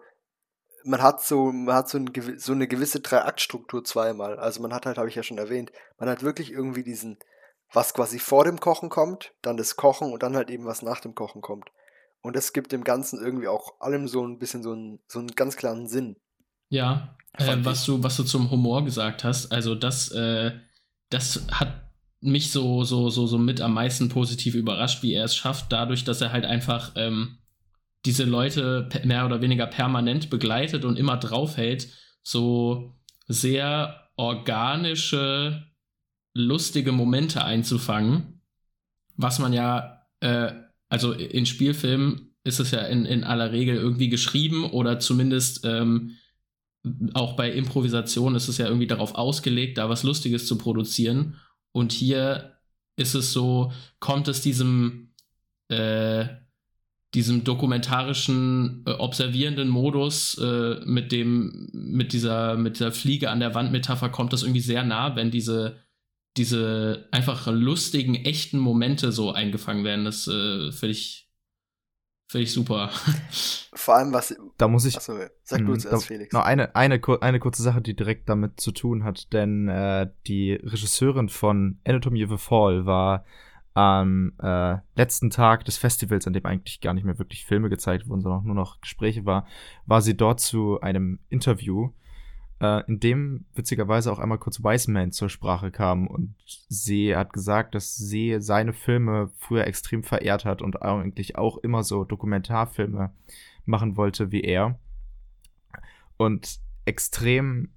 man 0.83 1.01
hat 1.01 1.23
so, 1.23 1.51
man 1.51 1.75
hat 1.75 1.89
so, 1.89 1.97
ein, 1.97 2.11
so 2.37 2.51
eine 2.53 2.67
gewisse 2.67 2.99
Drei-Akt-Struktur 2.99 3.83
zweimal. 3.83 4.37
Also 4.37 4.61
man 4.61 4.73
hat 4.73 4.85
halt, 4.85 4.97
habe 4.97 5.09
ich 5.09 5.15
ja 5.15 5.23
schon 5.23 5.37
erwähnt, 5.37 5.71
man 5.99 6.09
hat 6.09 6.23
wirklich 6.23 6.51
irgendwie 6.51 6.83
diesen, 6.83 7.17
was 7.71 7.93
quasi 7.93 8.19
vor 8.19 8.43
dem 8.43 8.59
Kochen 8.59 8.89
kommt, 8.89 9.33
dann 9.41 9.57
das 9.57 9.75
Kochen 9.75 10.11
und 10.11 10.23
dann 10.23 10.35
halt 10.35 10.49
eben 10.49 10.65
was 10.65 10.81
nach 10.81 10.99
dem 10.99 11.15
Kochen 11.15 11.41
kommt. 11.41 11.69
Und 12.21 12.35
das 12.35 12.53
gibt 12.53 12.71
dem 12.71 12.83
Ganzen 12.83 13.19
irgendwie 13.19 13.47
auch 13.47 13.79
allem 13.79 14.07
so 14.07 14.25
ein 14.25 14.37
bisschen 14.37 14.63
so 14.63 14.73
einen, 14.73 14.99
so 15.07 15.19
einen 15.19 15.29
ganz 15.29 15.55
klaren 15.55 15.87
Sinn. 15.87 16.17
Ja, 16.69 17.15
äh, 17.33 17.57
was, 17.61 17.85
du, 17.85 18.03
was 18.03 18.17
du 18.17 18.23
zum 18.23 18.51
Humor 18.51 18.85
gesagt 18.85 19.23
hast, 19.23 19.51
also 19.51 19.75
das, 19.75 20.11
äh, 20.11 20.51
das 21.09 21.47
hat 21.51 21.91
mich 22.19 22.51
so, 22.51 22.83
so, 22.83 23.09
so, 23.09 23.25
so 23.25 23.37
mit 23.37 23.61
am 23.61 23.73
meisten 23.73 24.09
positiv 24.09 24.53
überrascht, 24.53 25.01
wie 25.01 25.13
er 25.13 25.25
es 25.25 25.35
schafft, 25.35 25.71
dadurch, 25.71 26.03
dass 26.03 26.21
er 26.21 26.31
halt 26.31 26.45
einfach 26.45 26.93
ähm, 26.95 27.39
diese 28.05 28.23
Leute 28.23 28.89
mehr 29.03 29.25
oder 29.25 29.41
weniger 29.41 29.67
permanent 29.67 30.29
begleitet 30.29 30.85
und 30.85 30.97
immer 30.97 31.17
draufhält, 31.17 31.89
so 32.23 32.95
sehr 33.27 34.09
organische, 34.15 35.67
lustige 36.33 36.91
Momente 36.91 37.43
einzufangen, 37.43 38.41
was 39.17 39.39
man 39.39 39.53
ja, 39.53 40.07
äh, 40.21 40.51
also 40.89 41.13
in 41.13 41.45
Spielfilmen 41.45 42.35
ist 42.43 42.59
es 42.59 42.71
ja 42.71 42.81
in, 42.81 43.05
in 43.05 43.23
aller 43.23 43.51
Regel 43.51 43.75
irgendwie 43.75 44.09
geschrieben 44.09 44.65
oder 44.65 44.99
zumindest 44.99 45.65
ähm, 45.65 46.17
auch 47.13 47.35
bei 47.35 47.51
Improvisation 47.51 48.35
ist 48.35 48.47
es 48.47 48.57
ja 48.57 48.65
irgendwie 48.65 48.87
darauf 48.87 49.15
ausgelegt, 49.15 49.77
da 49.77 49.89
was 49.89 50.03
Lustiges 50.03 50.47
zu 50.47 50.57
produzieren. 50.57 51.39
Und 51.71 51.91
hier 51.91 52.57
ist 52.95 53.13
es 53.13 53.31
so, 53.31 53.71
kommt 53.99 54.27
es 54.27 54.41
diesem, 54.41 55.13
äh, 55.69 56.25
diesem 57.13 57.43
dokumentarischen, 57.43 58.83
äh, 58.87 58.91
observierenden 58.91 59.67
Modus 59.67 60.37
äh, 60.37 60.79
mit 60.85 61.11
dem, 61.11 61.69
mit 61.73 62.13
dieser, 62.13 62.55
mit 62.55 62.79
der 62.79 62.91
Fliege 62.91 63.29
an 63.29 63.39
der 63.39 63.53
Wand 63.53 63.71
Metapher 63.71 64.09
kommt 64.09 64.33
das 64.33 64.43
irgendwie 64.43 64.61
sehr 64.61 64.83
nah, 64.83 65.15
wenn 65.15 65.29
diese, 65.29 65.77
diese 66.37 67.09
einfach 67.11 67.47
lustigen, 67.47 68.15
echten 68.15 68.59
Momente 68.59 69.11
so 69.11 69.33
eingefangen 69.33 69.83
werden. 69.83 70.05
Das 70.05 70.27
äh, 70.27 70.71
finde 70.71 70.91
ich, 70.91 71.29
finde 72.29 72.43
ich 72.43 72.53
super. 72.53 72.89
Vor 73.73 73.95
allem 73.95 74.13
was. 74.13 74.33
Da 74.57 74.69
muss 74.69 74.85
ich. 74.85 74.95
Achso, 74.95 75.17
sag 75.43 75.65
du 75.65 75.75
zuerst, 75.75 76.05
Felix. 76.05 76.33
Noch 76.33 76.45
eine, 76.45 76.75
eine, 76.75 77.01
eine 77.21 77.39
kurze 77.39 77.63
Sache, 77.63 77.81
die 77.81 77.95
direkt 77.95 78.29
damit 78.29 78.61
zu 78.61 78.71
tun 78.71 79.03
hat, 79.03 79.33
denn 79.33 79.67
äh, 79.67 80.09
die 80.27 80.53
Regisseurin 80.53 81.27
von 81.27 81.79
Anatomy 81.85 82.23
of 82.23 82.31
a 82.31 82.37
Fall 82.37 82.85
war 82.85 83.25
am 83.73 84.33
äh, 84.41 84.77
letzten 84.95 85.29
Tag 85.29 85.65
des 85.65 85.77
Festivals, 85.77 86.27
an 86.27 86.33
dem 86.33 86.45
eigentlich 86.45 86.81
gar 86.81 86.93
nicht 86.93 87.05
mehr 87.05 87.19
wirklich 87.19 87.45
Filme 87.45 87.69
gezeigt 87.69 88.07
wurden, 88.07 88.21
sondern 88.21 88.45
nur 88.45 88.55
noch 88.55 88.81
Gespräche 88.81 89.25
war, 89.25 89.45
war 89.85 90.01
sie 90.01 90.17
dort 90.17 90.41
zu 90.41 90.81
einem 90.81 91.19
Interview, 91.29 91.91
äh, 92.59 92.83
in 92.87 92.99
dem 92.99 93.45
witzigerweise 93.55 94.11
auch 94.11 94.19
einmal 94.19 94.39
kurz 94.39 94.61
Wiseman 94.61 95.13
zur 95.13 95.29
Sprache 95.29 95.71
kam 95.71 96.07
und 96.07 96.35
sie 96.67 97.15
hat 97.15 97.31
gesagt, 97.31 97.73
dass 97.73 97.95
sie 97.95 98.37
seine 98.39 98.73
Filme 98.73 99.31
früher 99.37 99.65
extrem 99.65 100.03
verehrt 100.03 100.43
hat 100.43 100.61
und 100.61 100.81
eigentlich 100.81 101.37
auch 101.37 101.57
immer 101.57 101.83
so 101.83 102.03
Dokumentarfilme 102.03 103.11
machen 103.65 103.95
wollte 103.95 104.31
wie 104.31 104.41
er. 104.41 104.77
Und 106.17 106.59
extrem 106.85 107.69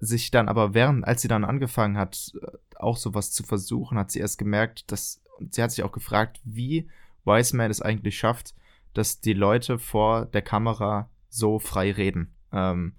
sich 0.00 0.30
dann 0.30 0.48
aber 0.48 0.74
während, 0.74 1.06
als 1.06 1.22
sie 1.22 1.28
dann 1.28 1.44
angefangen 1.44 1.96
hat, 1.96 2.32
auch 2.76 2.96
sowas 2.96 3.30
zu 3.30 3.42
versuchen, 3.42 3.96
hat 3.96 4.10
sie 4.10 4.20
erst 4.20 4.38
gemerkt, 4.38 4.90
dass 4.92 5.22
und 5.38 5.54
sie 5.54 5.62
hat 5.62 5.70
sich 5.70 5.84
auch 5.84 5.92
gefragt, 5.92 6.40
wie 6.44 6.88
Wiseman 7.24 7.70
es 7.70 7.82
eigentlich 7.82 8.18
schafft, 8.18 8.54
dass 8.94 9.20
die 9.20 9.34
Leute 9.34 9.78
vor 9.78 10.26
der 10.26 10.42
Kamera 10.42 11.10
so 11.28 11.58
frei 11.58 11.92
reden. 11.92 12.34
Ähm, 12.52 12.94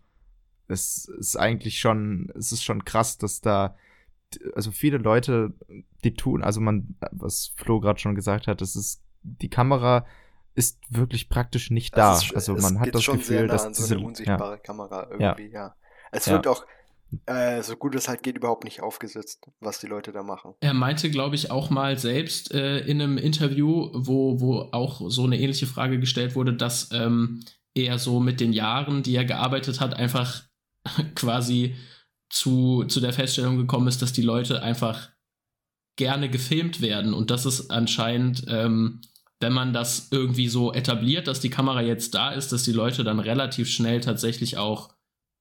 es 0.67 1.05
ist 1.05 1.37
eigentlich 1.37 1.79
schon, 1.79 2.31
es 2.35 2.51
ist 2.51 2.63
schon 2.63 2.85
krass, 2.85 3.17
dass 3.17 3.41
da, 3.41 3.75
also 4.53 4.71
viele 4.71 4.97
Leute, 4.97 5.53
die 6.03 6.13
tun, 6.13 6.43
also 6.43 6.59
man, 6.59 6.95
was 7.11 7.53
Flo 7.55 7.79
gerade 7.79 7.99
schon 7.99 8.15
gesagt 8.15 8.47
hat, 8.47 8.61
das 8.61 8.75
ist, 8.75 9.01
die 9.23 9.49
Kamera 9.49 10.05
ist 10.53 10.79
wirklich 10.89 11.29
praktisch 11.29 11.71
nicht 11.71 11.95
da. 11.95 12.17
Ist, 12.17 12.33
also 12.35 12.55
man 12.55 12.79
hat 12.79 12.93
das 12.93 13.05
Gefühl, 13.05 13.47
dass 13.47 13.67
diese 13.67 13.83
so 13.83 13.95
eine 13.95 14.05
unsichtbare 14.05 14.55
ja. 14.55 14.57
Kamera 14.57 15.07
irgendwie, 15.09 15.51
ja. 15.51 15.67
ja. 15.67 15.75
Es 16.11 16.27
wird 16.27 16.47
auch, 16.47 16.65
äh, 17.25 17.61
so 17.61 17.75
gut 17.75 17.95
es 17.95 18.07
halt 18.07 18.23
geht, 18.23 18.37
überhaupt 18.37 18.63
nicht 18.63 18.81
aufgesetzt, 18.81 19.45
was 19.59 19.79
die 19.79 19.87
Leute 19.87 20.11
da 20.11 20.23
machen. 20.23 20.53
Er 20.59 20.73
meinte, 20.73 21.09
glaube 21.09 21.35
ich, 21.35 21.51
auch 21.51 21.69
mal 21.69 21.97
selbst 21.97 22.53
äh, 22.53 22.79
in 22.79 23.01
einem 23.01 23.17
Interview, 23.17 23.89
wo, 23.93 24.39
wo 24.39 24.69
auch 24.71 25.01
so 25.09 25.23
eine 25.23 25.39
ähnliche 25.39 25.67
Frage 25.67 25.99
gestellt 25.99 26.35
wurde, 26.35 26.53
dass 26.53 26.89
ähm, 26.91 27.43
er 27.75 27.99
so 27.99 28.19
mit 28.19 28.39
den 28.39 28.53
Jahren, 28.53 29.03
die 29.03 29.15
er 29.15 29.25
gearbeitet 29.25 29.79
hat, 29.79 29.93
einfach 29.93 30.43
quasi 31.15 31.75
zu, 32.29 32.83
zu 32.85 32.99
der 32.99 33.13
Feststellung 33.13 33.57
gekommen 33.57 33.87
ist, 33.87 34.01
dass 34.01 34.13
die 34.13 34.21
Leute 34.21 34.61
einfach 34.61 35.09
gerne 35.97 36.29
gefilmt 36.29 36.81
werden 36.81 37.13
und 37.13 37.31
das 37.31 37.45
ist 37.45 37.71
anscheinend, 37.71 38.45
ähm, 38.47 39.01
wenn 39.39 39.53
man 39.53 39.73
das 39.73 40.09
irgendwie 40.11 40.47
so 40.47 40.73
etabliert, 40.73 41.27
dass 41.27 41.39
die 41.39 41.49
Kamera 41.49 41.81
jetzt 41.81 42.13
da 42.15 42.31
ist, 42.31 42.51
dass 42.51 42.63
die 42.63 42.71
Leute 42.71 43.03
dann 43.03 43.19
relativ 43.19 43.69
schnell 43.69 44.01
tatsächlich 44.01 44.57
auch 44.57 44.93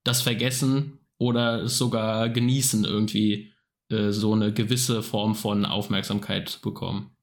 das 0.05 0.23
vergessen 0.23 0.99
oder 1.19 1.63
es 1.63 1.79
sogar 1.79 2.29
genießen, 2.29 2.85
irgendwie 2.85 3.53
äh, 3.91 4.11
so 4.11 4.33
eine 4.33 4.53
gewisse 4.53 5.03
Form 5.03 5.35
von 5.35 5.65
Aufmerksamkeit 5.65 6.49
zu 6.49 6.61
bekommen. 6.61 7.17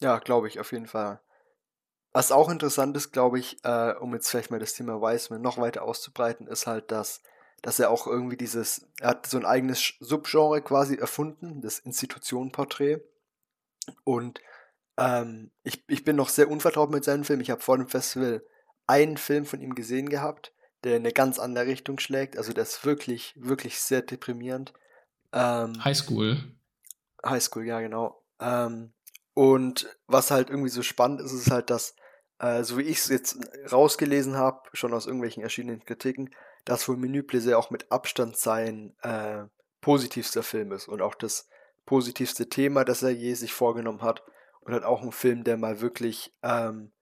Ja, 0.00 0.18
glaube 0.18 0.48
ich, 0.48 0.60
auf 0.60 0.72
jeden 0.72 0.86
Fall. 0.86 1.20
Was 2.12 2.32
auch 2.32 2.48
interessant 2.48 2.96
ist, 2.96 3.12
glaube 3.12 3.38
ich, 3.38 3.58
äh, 3.64 3.92
um 3.92 4.14
jetzt 4.14 4.30
vielleicht 4.30 4.50
mal 4.50 4.60
das 4.60 4.74
Thema 4.74 5.00
Wiseman 5.00 5.42
noch 5.42 5.58
weiter 5.58 5.82
auszubreiten, 5.82 6.46
ist 6.46 6.66
halt, 6.66 6.90
dass, 6.90 7.22
dass 7.62 7.78
er 7.78 7.90
auch 7.90 8.06
irgendwie 8.06 8.36
dieses, 8.36 8.86
er 9.00 9.10
hat 9.10 9.26
so 9.26 9.36
ein 9.36 9.44
eigenes 9.44 9.94
Subgenre 10.00 10.62
quasi 10.62 10.96
erfunden, 10.96 11.60
das 11.60 11.78
Institutionenporträt. 11.78 13.00
Und 14.04 14.40
ähm, 14.96 15.50
ich, 15.62 15.84
ich 15.88 16.04
bin 16.04 16.16
noch 16.16 16.30
sehr 16.30 16.50
unvertraut 16.50 16.90
mit 16.90 17.04
seinem 17.04 17.24
Film. 17.24 17.40
Ich 17.40 17.50
habe 17.50 17.60
vor 17.60 17.76
dem 17.76 17.88
Festival 17.88 18.42
einen 18.86 19.18
Film 19.18 19.44
von 19.44 19.60
ihm 19.60 19.74
gesehen 19.74 20.08
gehabt 20.08 20.54
der 20.86 20.96
in 20.96 21.02
eine 21.02 21.12
ganz 21.12 21.38
andere 21.38 21.66
Richtung 21.66 21.98
schlägt. 21.98 22.38
Also 22.38 22.52
der 22.52 22.62
ist 22.62 22.84
wirklich, 22.84 23.34
wirklich 23.36 23.80
sehr 23.80 24.02
deprimierend. 24.02 24.72
Ähm, 25.32 25.84
Highschool. 25.84 26.38
Highschool, 27.24 27.66
ja, 27.66 27.80
genau. 27.80 28.22
Ähm, 28.40 28.92
und 29.34 29.98
was 30.06 30.30
halt 30.30 30.48
irgendwie 30.48 30.70
so 30.70 30.82
spannend 30.82 31.20
ist, 31.20 31.32
ist 31.32 31.50
halt, 31.50 31.70
dass, 31.70 31.96
äh, 32.38 32.62
so 32.62 32.78
wie 32.78 32.82
ich 32.82 32.98
es 32.98 33.08
jetzt 33.08 33.36
rausgelesen 33.70 34.36
habe, 34.36 34.62
schon 34.72 34.94
aus 34.94 35.06
irgendwelchen 35.06 35.42
erschienenen 35.42 35.84
Kritiken, 35.84 36.30
dass 36.64 36.88
wohl 36.88 36.96
Menü 36.96 37.24
Plaisir 37.24 37.58
auch 37.58 37.70
mit 37.70 37.90
Abstand 37.90 38.36
sein 38.36 38.94
äh, 39.02 39.44
positivster 39.80 40.44
Film 40.44 40.70
ist 40.72 40.88
und 40.88 41.02
auch 41.02 41.16
das 41.16 41.48
positivste 41.84 42.48
Thema, 42.48 42.84
das 42.84 43.02
er 43.02 43.10
je 43.10 43.34
sich 43.34 43.52
vorgenommen 43.52 44.02
hat. 44.02 44.22
Und 44.60 44.72
halt 44.72 44.84
auch 44.84 45.02
ein 45.02 45.12
Film, 45.12 45.44
der 45.44 45.56
mal 45.56 45.80
wirklich 45.80 46.34
ähm, 46.42 46.92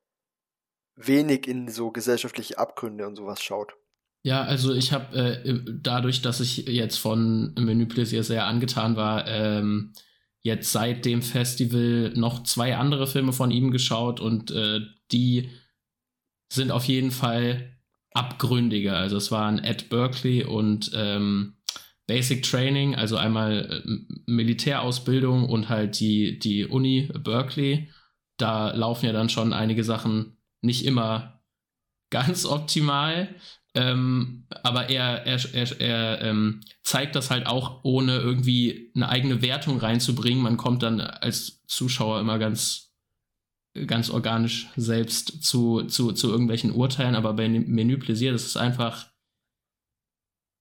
wenig 0.97 1.47
in 1.47 1.69
so 1.69 1.91
gesellschaftliche 1.91 2.59
Abgründe 2.59 3.07
und 3.07 3.17
sowas 3.17 3.43
schaut. 3.43 3.75
Ja, 4.23 4.43
also 4.43 4.73
ich 4.73 4.93
habe 4.93 5.17
äh, 5.17 5.61
dadurch, 5.81 6.23
dass 6.23 6.41
ich 6.41 6.67
jetzt 6.67 6.97
von 6.97 7.53
Menü 7.59 7.87
Plaisir 7.87 8.25
sehr 8.25 8.47
angetan 8.47 8.97
war, 8.97 9.27
ähm, 9.27 9.93
jetzt 10.41 10.73
seit 10.73 11.05
dem 11.05 11.21
Festival 11.21 12.13
noch 12.15 12.43
zwei 12.45 12.77
andere 12.77 13.07
Filme 13.07 13.33
von 13.33 13.51
ihm 13.51 13.71
geschaut 13.71 14.21
und 14.21 14.51
äh, 14.51 14.81
die 15.13 15.51
sind 16.51 16.71
auf 16.71 16.85
jeden 16.85 17.11
Fall 17.11 17.77
abgründiger. 18.13 18.97
Also 18.97 19.17
es 19.19 19.31
waren 19.31 19.59
Ed 19.59 19.91
Berkeley 19.91 20.45
und 20.45 20.91
ähm, 20.95 21.57
Basic 22.07 22.43
Training, 22.43 22.95
also 22.95 23.17
einmal 23.17 23.83
äh, 23.85 24.31
Militärausbildung 24.31 25.49
und 25.49 25.69
halt 25.69 25.99
die, 26.01 26.39
die 26.39 26.65
Uni 26.65 27.11
Berkeley. 27.13 27.91
Da 28.37 28.75
laufen 28.75 29.07
ja 29.07 29.13
dann 29.13 29.29
schon 29.29 29.53
einige 29.53 29.85
Sachen 29.85 30.39
nicht 30.65 30.85
immer 30.85 31.43
ganz 32.11 32.47
optimal. 32.47 33.35
Ähm, 33.77 34.47
aber 34.63 34.89
er, 34.89 35.27
er, 35.27 35.55
er, 35.55 35.81
er 35.81 36.21
ähm, 36.23 36.61
zeigt 36.85 37.17
das 37.17 37.31
halt 37.31 37.47
auch, 37.47 37.83
ohne 37.83 38.19
irgendwie 38.19 38.93
eine 38.95 39.09
eigene 39.09 39.43
Wertung 39.43 39.79
reinzubringen. 39.79 40.43
Man 40.43 40.57
kommt 40.57 40.85
dann 40.85 41.01
als 41.01 41.65
Zuschauer 41.67 42.21
immer 42.21 42.39
ganz, 42.39 42.93
ganz 43.87 44.11
organisch 44.11 44.69
selbst 44.77 45.43
zu, 45.43 45.83
zu, 45.83 46.13
zu 46.13 46.31
irgendwelchen 46.31 46.71
Urteilen. 46.71 47.17
Aber 47.17 47.33
bei 47.33 47.49
Menü 47.49 47.99
Pläsier, 47.99 48.31
das 48.31 48.47
ist 48.47 48.57
einfach, 48.57 49.11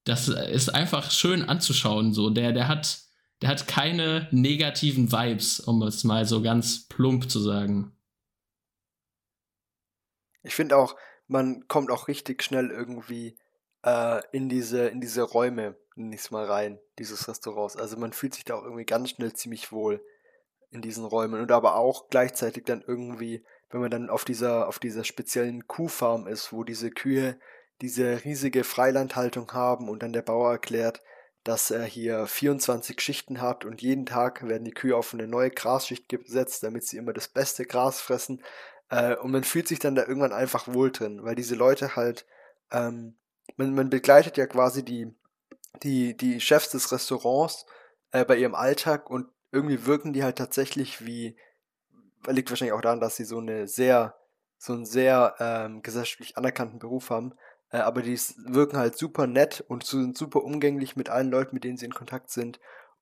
das 0.04 0.26
ist 0.26 0.74
einfach 0.74 1.12
schön 1.12 1.48
anzuschauen. 1.48 2.12
So, 2.12 2.30
der, 2.30 2.52
der 2.52 2.66
hat, 2.66 2.98
der 3.42 3.48
hat 3.48 3.68
keine 3.68 4.26
negativen 4.32 5.12
Vibes, 5.12 5.60
um 5.60 5.82
es 5.82 6.02
mal 6.02 6.26
so 6.26 6.42
ganz 6.42 6.88
plump 6.88 7.30
zu 7.30 7.38
sagen. 7.38 7.92
Ich 10.44 10.54
finde 10.54 10.76
auch, 10.76 10.96
man 11.26 11.66
kommt 11.68 11.90
auch 11.90 12.08
richtig 12.08 12.42
schnell 12.42 12.70
irgendwie 12.70 13.36
äh, 13.82 14.22
in 14.32 14.48
diese, 14.48 14.88
in 14.88 15.00
diese 15.00 15.22
Räume, 15.22 15.76
nicht 15.96 16.30
mal 16.30 16.44
rein, 16.44 16.78
dieses 16.98 17.28
Restaurants. 17.28 17.76
Also 17.76 17.96
man 17.96 18.12
fühlt 18.12 18.34
sich 18.34 18.44
da 18.44 18.54
auch 18.54 18.62
irgendwie 18.64 18.84
ganz 18.84 19.10
schnell 19.10 19.32
ziemlich 19.32 19.72
wohl 19.72 20.04
in 20.70 20.82
diesen 20.82 21.04
Räumen 21.04 21.40
und 21.40 21.52
aber 21.52 21.76
auch 21.76 22.08
gleichzeitig 22.10 22.64
dann 22.64 22.82
irgendwie, 22.86 23.44
wenn 23.70 23.80
man 23.80 23.90
dann 23.90 24.10
auf 24.10 24.24
dieser, 24.24 24.68
auf 24.68 24.78
dieser 24.78 25.04
speziellen 25.04 25.66
Kuhfarm 25.66 26.26
ist, 26.26 26.52
wo 26.52 26.64
diese 26.64 26.90
Kühe 26.90 27.38
diese 27.80 28.24
riesige 28.24 28.64
Freilandhaltung 28.64 29.52
haben 29.52 29.88
und 29.88 30.02
dann 30.02 30.12
der 30.12 30.22
Bauer 30.22 30.52
erklärt, 30.52 31.00
dass 31.44 31.70
er 31.70 31.84
hier 31.84 32.26
24 32.26 33.00
Schichten 33.00 33.40
hat 33.40 33.64
und 33.64 33.82
jeden 33.82 34.06
Tag 34.06 34.46
werden 34.48 34.64
die 34.64 34.72
Kühe 34.72 34.96
auf 34.96 35.12
eine 35.12 35.26
neue 35.26 35.50
Grasschicht 35.50 36.08
gesetzt, 36.08 36.62
damit 36.62 36.86
sie 36.86 36.96
immer 36.96 37.12
das 37.12 37.28
beste 37.28 37.66
Gras 37.66 38.00
fressen. 38.00 38.42
Äh, 38.90 39.16
und 39.16 39.30
man 39.30 39.44
fühlt 39.44 39.68
sich 39.68 39.78
dann 39.78 39.94
da 39.94 40.06
irgendwann 40.06 40.32
einfach 40.32 40.68
wohl 40.68 40.90
drin, 40.90 41.24
weil 41.24 41.34
diese 41.34 41.54
Leute 41.54 41.96
halt, 41.96 42.26
ähm, 42.70 43.16
man, 43.56 43.74
man 43.74 43.90
begleitet 43.90 44.36
ja 44.36 44.46
quasi 44.46 44.84
die, 44.84 45.12
die, 45.82 46.16
die 46.16 46.40
Chefs 46.40 46.70
des 46.70 46.92
Restaurants 46.92 47.66
äh, 48.12 48.24
bei 48.24 48.36
ihrem 48.36 48.54
Alltag 48.54 49.10
und 49.10 49.28
irgendwie 49.52 49.86
wirken 49.86 50.12
die 50.12 50.24
halt 50.24 50.36
tatsächlich 50.36 51.04
wie, 51.04 51.36
liegt 52.26 52.50
wahrscheinlich 52.50 52.72
auch 52.72 52.80
daran, 52.80 53.00
dass 53.00 53.16
sie 53.16 53.24
so 53.24 53.38
eine 53.38 53.68
sehr, 53.68 54.16
so 54.58 54.72
einen 54.72 54.86
sehr 54.86 55.34
ähm, 55.38 55.82
gesellschaftlich 55.82 56.36
anerkannten 56.36 56.78
Beruf 56.78 57.10
haben, 57.10 57.34
äh, 57.70 57.78
aber 57.78 58.02
die 58.02 58.18
wirken 58.46 58.78
halt 58.78 58.96
super 58.96 59.26
nett 59.26 59.64
und 59.66 59.84
sind 59.84 60.16
super 60.16 60.44
umgänglich 60.44 60.96
mit 60.96 61.10
allen 61.10 61.30
Leuten, 61.30 61.54
mit 61.54 61.64
denen 61.64 61.76
sie 61.76 61.86
in 61.86 61.94
Kontakt 61.94 62.30
sind. 62.30 62.60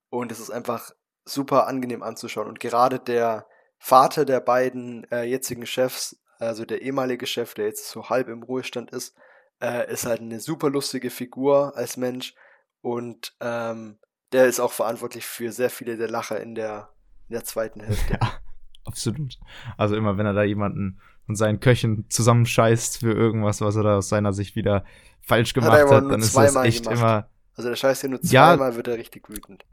Und 0.08 0.32
es 0.32 0.40
ist 0.40 0.50
einfach 0.50 0.92
super 1.26 1.66
angenehm 1.66 2.02
anzuschauen. 2.02 2.48
Und 2.48 2.58
gerade 2.58 2.98
der 2.98 3.46
Vater 3.84 4.24
der 4.24 4.38
beiden 4.38 5.10
äh, 5.10 5.24
jetzigen 5.24 5.66
Chefs, 5.66 6.16
also 6.38 6.64
der 6.64 6.82
ehemalige 6.82 7.26
Chef, 7.26 7.52
der 7.54 7.66
jetzt 7.66 7.90
so 7.90 8.08
halb 8.08 8.28
im 8.28 8.44
Ruhestand 8.44 8.92
ist, 8.92 9.16
äh, 9.60 9.92
ist 9.92 10.06
halt 10.06 10.20
eine 10.20 10.38
super 10.38 10.70
lustige 10.70 11.10
Figur 11.10 11.76
als 11.76 11.96
Mensch 11.96 12.36
und 12.80 13.34
ähm, 13.40 13.98
der 14.30 14.46
ist 14.46 14.60
auch 14.60 14.70
verantwortlich 14.70 15.26
für 15.26 15.50
sehr 15.50 15.68
viele 15.68 15.96
der 15.96 16.08
Lacher 16.08 16.40
in 16.40 16.54
der, 16.54 16.90
in 17.28 17.32
der 17.34 17.42
zweiten 17.42 17.80
Hälfte. 17.84 18.18
Ja, 18.20 18.34
absolut. 18.84 19.40
Also 19.76 19.96
immer, 19.96 20.16
wenn 20.16 20.26
er 20.26 20.32
da 20.32 20.44
jemanden 20.44 21.00
und 21.26 21.34
seinen 21.34 21.58
Köchen 21.58 22.08
zusammenscheißt 22.08 23.00
für 23.00 23.12
irgendwas, 23.12 23.62
was 23.62 23.74
er 23.74 23.82
da 23.82 23.96
aus 23.96 24.08
seiner 24.08 24.32
Sicht 24.32 24.54
wieder 24.54 24.84
falsch 25.22 25.54
gemacht 25.54 25.72
hat, 25.72 25.90
hat 25.90 26.08
dann 26.08 26.20
ist 26.20 26.36
das 26.36 26.54
echt 26.54 26.84
gemacht. 26.84 27.00
immer. 27.00 27.28
Also 27.56 27.68
der 27.68 27.76
scheißt 27.76 28.04
ja 28.04 28.10
nur 28.10 28.22
zweimal, 28.22 28.70
ja, 28.70 28.76
wird 28.76 28.86
er 28.86 28.96
richtig 28.96 29.28
wütend. 29.28 29.64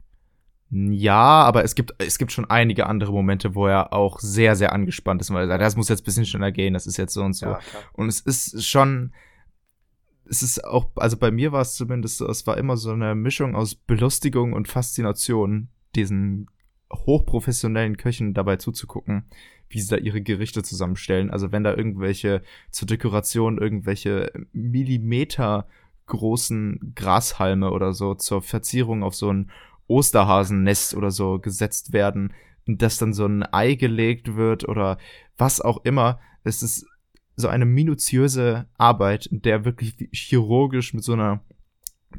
Ja, 0.70 1.42
aber 1.42 1.64
es 1.64 1.74
gibt, 1.74 1.94
es 1.98 2.16
gibt 2.18 2.30
schon 2.30 2.48
einige 2.48 2.86
andere 2.86 3.12
Momente, 3.12 3.56
wo 3.56 3.66
er 3.66 3.92
auch 3.92 4.20
sehr, 4.20 4.54
sehr 4.54 4.72
angespannt 4.72 5.20
ist, 5.20 5.32
weil 5.32 5.42
er 5.42 5.48
sagt, 5.48 5.62
das 5.62 5.76
muss 5.76 5.88
jetzt 5.88 6.02
ein 6.02 6.04
bisschen 6.04 6.26
schneller 6.26 6.52
gehen, 6.52 6.74
das 6.74 6.86
ist 6.86 6.96
jetzt 6.96 7.12
so 7.12 7.22
und 7.22 7.32
so. 7.32 7.46
Ja, 7.46 7.60
und 7.92 8.08
es 8.08 8.20
ist 8.20 8.64
schon, 8.64 9.12
es 10.26 10.44
ist 10.44 10.64
auch, 10.64 10.90
also 10.94 11.16
bei 11.16 11.32
mir 11.32 11.50
war 11.50 11.62
es 11.62 11.74
zumindest 11.74 12.18
so, 12.18 12.28
es 12.28 12.46
war 12.46 12.56
immer 12.56 12.76
so 12.76 12.92
eine 12.92 13.16
Mischung 13.16 13.56
aus 13.56 13.74
Belustigung 13.74 14.52
und 14.52 14.68
Faszination, 14.68 15.68
diesen 15.96 16.48
hochprofessionellen 16.92 17.96
Köchen 17.96 18.32
dabei 18.32 18.56
zuzugucken, 18.56 19.24
wie 19.68 19.80
sie 19.80 19.90
da 19.90 19.96
ihre 19.96 20.22
Gerichte 20.22 20.62
zusammenstellen. 20.62 21.30
Also 21.30 21.50
wenn 21.50 21.64
da 21.64 21.74
irgendwelche 21.74 22.42
zur 22.70 22.86
Dekoration 22.86 23.58
irgendwelche 23.58 24.32
Millimeter 24.52 25.66
großen 26.06 26.92
Grashalme 26.94 27.70
oder 27.70 27.92
so 27.92 28.14
zur 28.14 28.42
Verzierung 28.42 29.02
auf 29.02 29.14
so 29.14 29.32
ein 29.32 29.50
Osterhasennest 29.90 30.94
oder 30.94 31.10
so 31.10 31.38
gesetzt 31.38 31.92
werden, 31.92 32.32
dass 32.66 32.98
dann 32.98 33.12
so 33.12 33.26
ein 33.26 33.42
Ei 33.42 33.74
gelegt 33.74 34.36
wird 34.36 34.68
oder 34.68 34.98
was 35.36 35.60
auch 35.60 35.84
immer. 35.84 36.20
Es 36.44 36.62
ist 36.62 36.86
so 37.36 37.48
eine 37.48 37.66
minutiöse 37.66 38.66
Arbeit, 38.78 39.26
in 39.26 39.42
der 39.42 39.64
wirklich 39.64 39.96
chirurgisch 40.12 40.94
mit 40.94 41.02
so 41.02 41.14
einer 41.14 41.42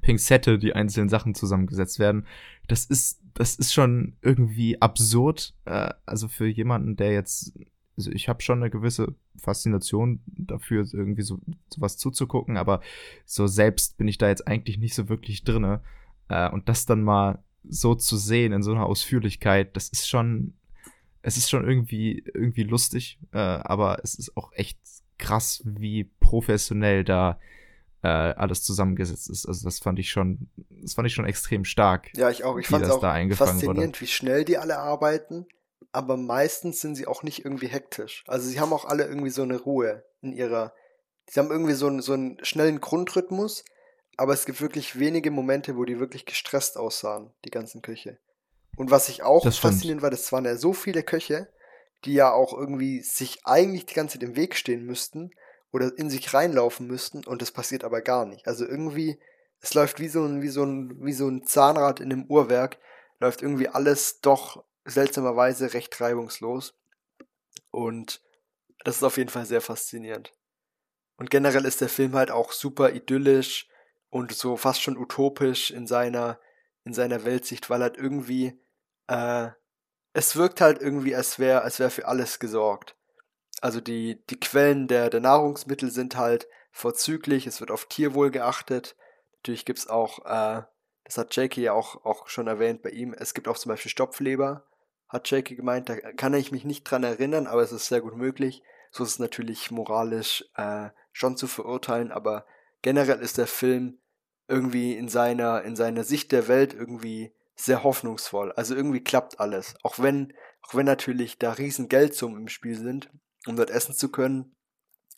Pinzette 0.01 0.59
die 0.59 0.73
einzelnen 0.73 1.09
Sachen 1.09 1.35
zusammengesetzt 1.35 1.99
werden. 1.99 2.25
Das 2.67 2.85
ist, 2.85 3.21
das 3.33 3.55
ist 3.55 3.73
schon 3.73 4.17
irgendwie 4.21 4.81
absurd. 4.81 5.53
Äh, 5.65 5.93
also 6.05 6.27
für 6.27 6.47
jemanden, 6.47 6.95
der 6.95 7.13
jetzt, 7.13 7.53
also 7.97 8.11
ich 8.11 8.27
habe 8.29 8.41
schon 8.41 8.59
eine 8.59 8.69
gewisse 8.69 9.15
Faszination 9.37 10.21
dafür, 10.25 10.85
irgendwie 10.91 11.23
so 11.23 11.39
sowas 11.69 11.97
zuzugucken, 11.97 12.57
aber 12.57 12.81
so 13.25 13.47
selbst 13.47 13.97
bin 13.97 14.07
ich 14.07 14.17
da 14.17 14.27
jetzt 14.27 14.47
eigentlich 14.47 14.77
nicht 14.77 14.95
so 14.95 15.07
wirklich 15.09 15.43
drinne. 15.43 15.81
Äh, 16.29 16.49
und 16.49 16.67
das 16.67 16.85
dann 16.85 17.03
mal 17.03 17.43
so 17.67 17.95
zu 17.95 18.17
sehen 18.17 18.53
in 18.53 18.63
so 18.63 18.71
einer 18.71 18.85
Ausführlichkeit, 18.85 19.75
das 19.75 19.89
ist 19.89 20.07
schon, 20.07 20.53
es 21.21 21.37
ist 21.37 21.49
schon 21.49 21.67
irgendwie, 21.67 22.23
irgendwie 22.33 22.63
lustig, 22.63 23.19
äh, 23.33 23.37
aber 23.37 23.99
es 24.03 24.15
ist 24.15 24.35
auch 24.35 24.51
echt 24.53 24.79
krass, 25.17 25.61
wie 25.65 26.05
professionell 26.19 27.03
da 27.03 27.39
äh, 28.03 28.07
alles 28.07 28.63
zusammengesetzt 28.63 29.29
ist. 29.29 29.45
Also 29.45 29.63
das 29.63 29.79
fand 29.79 29.99
ich 29.99 30.09
schon, 30.09 30.49
das 30.81 30.95
fand 30.95 31.07
ich 31.07 31.13
schon 31.13 31.25
extrem 31.25 31.65
stark. 31.65 32.09
Ja, 32.15 32.29
ich 32.29 32.43
auch. 32.43 32.57
Ich 32.57 32.67
fand 32.67 32.83
es 32.83 32.91
auch 32.91 33.01
faszinierend, 33.01 33.95
wurde. 33.95 34.01
wie 34.01 34.07
schnell 34.07 34.43
die 34.43 34.57
alle 34.57 34.79
arbeiten. 34.79 35.45
Aber 35.91 36.15
meistens 36.17 36.79
sind 36.79 36.95
sie 36.95 37.05
auch 37.05 37.21
nicht 37.21 37.43
irgendwie 37.43 37.67
hektisch. 37.67 38.23
Also 38.27 38.47
sie 38.47 38.59
haben 38.59 38.73
auch 38.73 38.85
alle 38.85 39.05
irgendwie 39.05 39.29
so 39.29 39.43
eine 39.43 39.57
Ruhe 39.57 40.03
in 40.21 40.31
ihrer. 40.31 40.73
Sie 41.27 41.39
haben 41.39 41.51
irgendwie 41.51 41.73
so 41.73 41.87
einen, 41.87 42.01
so 42.01 42.13
einen 42.13 42.43
schnellen 42.43 42.81
Grundrhythmus, 42.81 43.63
aber 44.17 44.33
es 44.33 44.45
gibt 44.45 44.61
wirklich 44.61 44.99
wenige 44.99 45.31
Momente, 45.31 45.77
wo 45.77 45.85
die 45.85 45.99
wirklich 45.99 46.25
gestresst 46.25 46.77
aussahen, 46.77 47.31
die 47.45 47.51
ganzen 47.51 47.81
Köche. 47.81 48.17
Und 48.77 48.91
was 48.91 49.09
ich 49.09 49.23
auch 49.23 49.43
faszinierend 49.43 50.01
war, 50.01 50.09
das 50.09 50.31
waren 50.31 50.45
ja 50.45 50.55
so 50.55 50.73
viele 50.73 51.03
Köche, 51.03 51.47
die 52.05 52.13
ja 52.13 52.31
auch 52.31 52.53
irgendwie 52.53 53.01
sich 53.01 53.45
eigentlich 53.45 53.85
die 53.85 53.93
ganze 53.93 54.17
Zeit 54.17 54.27
im 54.27 54.35
Weg 54.35 54.55
stehen 54.55 54.85
müssten 54.85 55.31
oder 55.71 55.91
in 55.97 56.09
sich 56.09 56.33
reinlaufen 56.33 56.87
müssten 56.87 57.25
und 57.25 57.41
das 57.41 57.51
passiert 57.51 57.83
aber 57.83 58.01
gar 58.01 58.25
nicht. 58.25 58.47
Also 58.47 58.65
irgendwie, 58.65 59.19
es 59.59 59.73
läuft 59.73 59.99
wie 59.99 60.07
so 60.07 60.25
ein, 60.25 60.41
wie 60.41 60.49
so 60.49 60.63
ein, 60.63 61.03
wie 61.03 61.13
so 61.13 61.27
ein 61.27 61.45
Zahnrad 61.45 61.99
in 61.99 62.11
einem 62.11 62.25
Uhrwerk, 62.25 62.77
läuft 63.19 63.41
irgendwie 63.41 63.69
alles 63.69 64.19
doch 64.21 64.63
seltsamerweise 64.85 65.73
recht 65.73 65.99
reibungslos. 66.01 66.73
Und 67.69 68.21
das 68.83 68.97
ist 68.97 69.03
auf 69.03 69.17
jeden 69.17 69.29
Fall 69.29 69.45
sehr 69.45 69.61
faszinierend. 69.61 70.33
Und 71.17 71.29
generell 71.29 71.65
ist 71.65 71.81
der 71.81 71.89
Film 71.89 72.15
halt 72.15 72.31
auch 72.31 72.51
super 72.51 72.91
idyllisch 72.93 73.67
und 74.11 74.33
so 74.33 74.57
fast 74.57 74.83
schon 74.83 74.97
utopisch 74.97 75.71
in 75.71 75.87
seiner, 75.87 76.39
in 76.83 76.93
seiner 76.93 77.25
Weltsicht, 77.25 77.71
weil 77.71 77.81
halt 77.81 77.97
irgendwie 77.97 78.61
äh, 79.07 79.49
es 80.13 80.35
wirkt 80.35 80.61
halt 80.61 80.79
irgendwie, 80.81 81.15
als 81.15 81.39
wäre 81.39 81.61
als 81.61 81.79
wär 81.79 81.89
für 81.89 82.07
alles 82.07 82.39
gesorgt. 82.39 82.95
Also 83.61 83.79
die, 83.79 84.23
die 84.29 84.39
Quellen 84.39 84.87
der, 84.87 85.09
der 85.09 85.21
Nahrungsmittel 85.21 85.91
sind 85.91 86.17
halt 86.17 86.47
vorzüglich, 86.71 87.47
es 87.47 87.59
wird 87.59 87.71
auf 87.71 87.85
Tierwohl 87.85 88.31
geachtet. 88.31 88.95
Natürlich 89.37 89.65
gibt's 89.65 89.87
auch, 89.87 90.25
äh, 90.25 90.63
das 91.03 91.17
hat 91.17 91.35
Jakey 91.35 91.61
ja 91.61 91.73
auch, 91.73 92.05
auch 92.05 92.27
schon 92.27 92.47
erwähnt 92.47 92.81
bei 92.81 92.89
ihm, 92.89 93.13
es 93.13 93.33
gibt 93.33 93.47
auch 93.47 93.57
zum 93.57 93.69
Beispiel 93.69 93.91
Stopfleber, 93.91 94.65
hat 95.07 95.29
Jakey 95.29 95.55
gemeint, 95.55 95.89
da 95.89 95.95
kann 95.95 96.33
ich 96.33 96.51
mich 96.51 96.65
nicht 96.65 96.83
dran 96.83 97.03
erinnern, 97.03 97.47
aber 97.47 97.61
es 97.61 97.71
ist 97.71 97.87
sehr 97.87 98.01
gut 98.01 98.15
möglich. 98.15 98.63
So 98.91 99.03
ist 99.03 99.11
es 99.11 99.19
natürlich 99.19 99.71
moralisch 99.71 100.45
äh, 100.55 100.89
schon 101.13 101.37
zu 101.37 101.47
verurteilen, 101.47 102.11
aber 102.11 102.45
generell 102.81 103.19
ist 103.19 103.37
der 103.37 103.47
Film 103.47 104.00
irgendwie 104.51 104.93
in 104.93 105.09
seiner, 105.09 105.63
in 105.63 105.75
seiner 105.75 106.03
Sicht 106.03 106.31
der 106.31 106.47
Welt 106.47 106.73
irgendwie 106.73 107.33
sehr 107.55 107.83
hoffnungsvoll. 107.83 108.51
Also 108.51 108.75
irgendwie 108.75 109.03
klappt 109.03 109.39
alles. 109.39 109.75
Auch 109.83 109.99
wenn, 109.99 110.33
auch 110.61 110.75
wenn 110.75 110.85
natürlich 110.85 111.39
da 111.39 111.53
riesen 111.53 111.89
Geldsummen 111.89 112.41
im 112.41 112.47
Spiel 112.47 112.77
sind, 112.77 113.09
um 113.47 113.55
dort 113.55 113.69
essen 113.69 113.95
zu 113.95 114.11
können. 114.11 114.55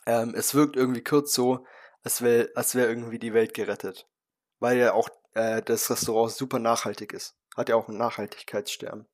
Ähm, 0.05 0.33
es 0.35 0.53
wirkt 0.53 0.75
irgendwie 0.75 1.03
kurz 1.03 1.33
so, 1.33 1.65
als 2.03 2.21
wäre 2.21 2.49
als 2.55 2.75
wär 2.75 2.87
irgendwie 2.87 3.19
die 3.19 3.33
Welt 3.33 3.53
gerettet. 3.53 4.07
Weil 4.59 4.77
ja 4.77 4.93
auch 4.93 5.09
äh, 5.33 5.61
das 5.61 5.89
Restaurant 5.89 6.31
super 6.31 6.59
nachhaltig 6.59 7.13
ist. 7.13 7.35
Hat 7.55 7.69
ja 7.69 7.75
auch 7.75 7.87
einen 7.87 7.97
Nachhaltigkeitsstern. 7.97 9.05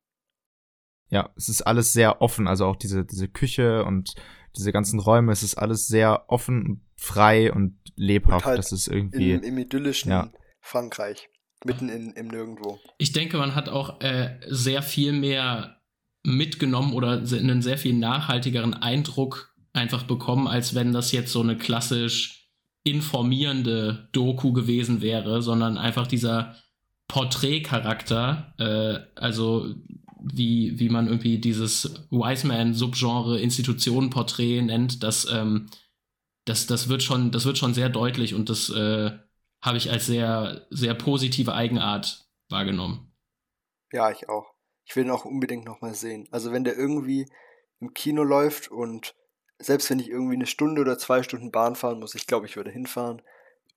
Ja, 1.09 1.31
es 1.35 1.49
ist 1.49 1.63
alles 1.63 1.91
sehr 1.91 2.21
offen, 2.21 2.47
also 2.47 2.65
auch 2.65 2.75
diese, 2.75 3.03
diese 3.03 3.27
Küche 3.27 3.83
und 3.83 4.13
diese 4.55 4.71
ganzen 4.71 4.99
Räume, 4.99 5.31
es 5.31 5.41
ist 5.41 5.55
alles 5.55 5.87
sehr 5.87 6.25
offen, 6.27 6.85
frei 6.95 7.51
und 7.51 7.78
lebhaft. 7.99 8.45
Halt 8.45 8.57
das 8.57 8.71
ist 8.71 8.87
irgendwie. 8.87 9.33
Im, 9.33 9.43
im 9.43 9.57
idyllischen 9.57 10.11
ja. 10.11 10.31
Frankreich 10.61 11.29
mitten 11.65 11.89
in, 11.89 12.11
im 12.13 12.27
Nirgendwo. 12.27 12.79
Ich 12.97 13.11
denke, 13.11 13.37
man 13.37 13.53
hat 13.53 13.69
auch 13.69 14.01
äh, 14.01 14.39
sehr 14.47 14.81
viel 14.81 15.11
mehr 15.11 15.81
mitgenommen 16.23 16.93
oder 16.93 17.11
einen 17.11 17.61
sehr 17.61 17.77
viel 17.77 17.93
nachhaltigeren 17.93 18.73
Eindruck 18.73 19.53
einfach 19.73 20.03
bekommen, 20.03 20.47
als 20.47 20.73
wenn 20.73 20.93
das 20.93 21.11
jetzt 21.11 21.31
so 21.31 21.41
eine 21.41 21.57
klassisch 21.57 22.49
informierende 22.83 24.09
Doku 24.13 24.53
gewesen 24.53 25.01
wäre, 25.01 25.41
sondern 25.41 25.77
einfach 25.77 26.07
dieser 26.07 26.55
Porträtcharakter, 27.07 28.53
äh, 28.57 29.19
also 29.19 29.75
wie, 30.21 30.79
wie 30.79 30.89
man 30.89 31.07
irgendwie 31.07 31.39
dieses 31.39 32.05
Wiseman-Subgenre 32.09 33.39
Institutionen-Porträt 33.39 34.61
nennt, 34.61 35.03
das, 35.03 35.27
ähm, 35.31 35.67
das, 36.49 36.67
das, 36.67 36.89
wird 36.89 37.03
schon, 37.03 37.31
das 37.31 37.45
wird 37.45 37.57
schon 37.57 37.73
sehr 37.73 37.89
deutlich 37.89 38.33
und 38.33 38.49
das 38.49 38.69
äh, 38.69 39.11
habe 39.61 39.77
ich 39.77 39.91
als 39.91 40.07
sehr, 40.07 40.65
sehr 40.69 40.95
positive 40.95 41.53
Eigenart 41.53 42.27
wahrgenommen. 42.49 43.13
Ja, 43.91 44.09
ich 44.11 44.27
auch. 44.29 44.53
Ich 44.83 44.95
will 44.95 45.05
ihn 45.05 45.11
auch 45.11 45.25
unbedingt 45.25 45.65
nochmal 45.65 45.93
sehen. 45.93 46.27
Also 46.31 46.51
wenn 46.51 46.63
der 46.63 46.75
irgendwie 46.75 47.29
im 47.79 47.93
Kino 47.93 48.23
läuft 48.23 48.71
und 48.71 49.15
selbst 49.59 49.89
wenn 49.89 49.99
ich 49.99 50.09
irgendwie 50.09 50.35
eine 50.35 50.47
Stunde 50.47 50.81
oder 50.81 50.97
zwei 50.97 51.21
Stunden 51.21 51.51
Bahn 51.51 51.75
fahren 51.75 51.99
muss, 51.99 52.15
ich 52.15 52.25
glaube, 52.25 52.47
ich 52.47 52.55
würde 52.55 52.71
hinfahren. 52.71 53.21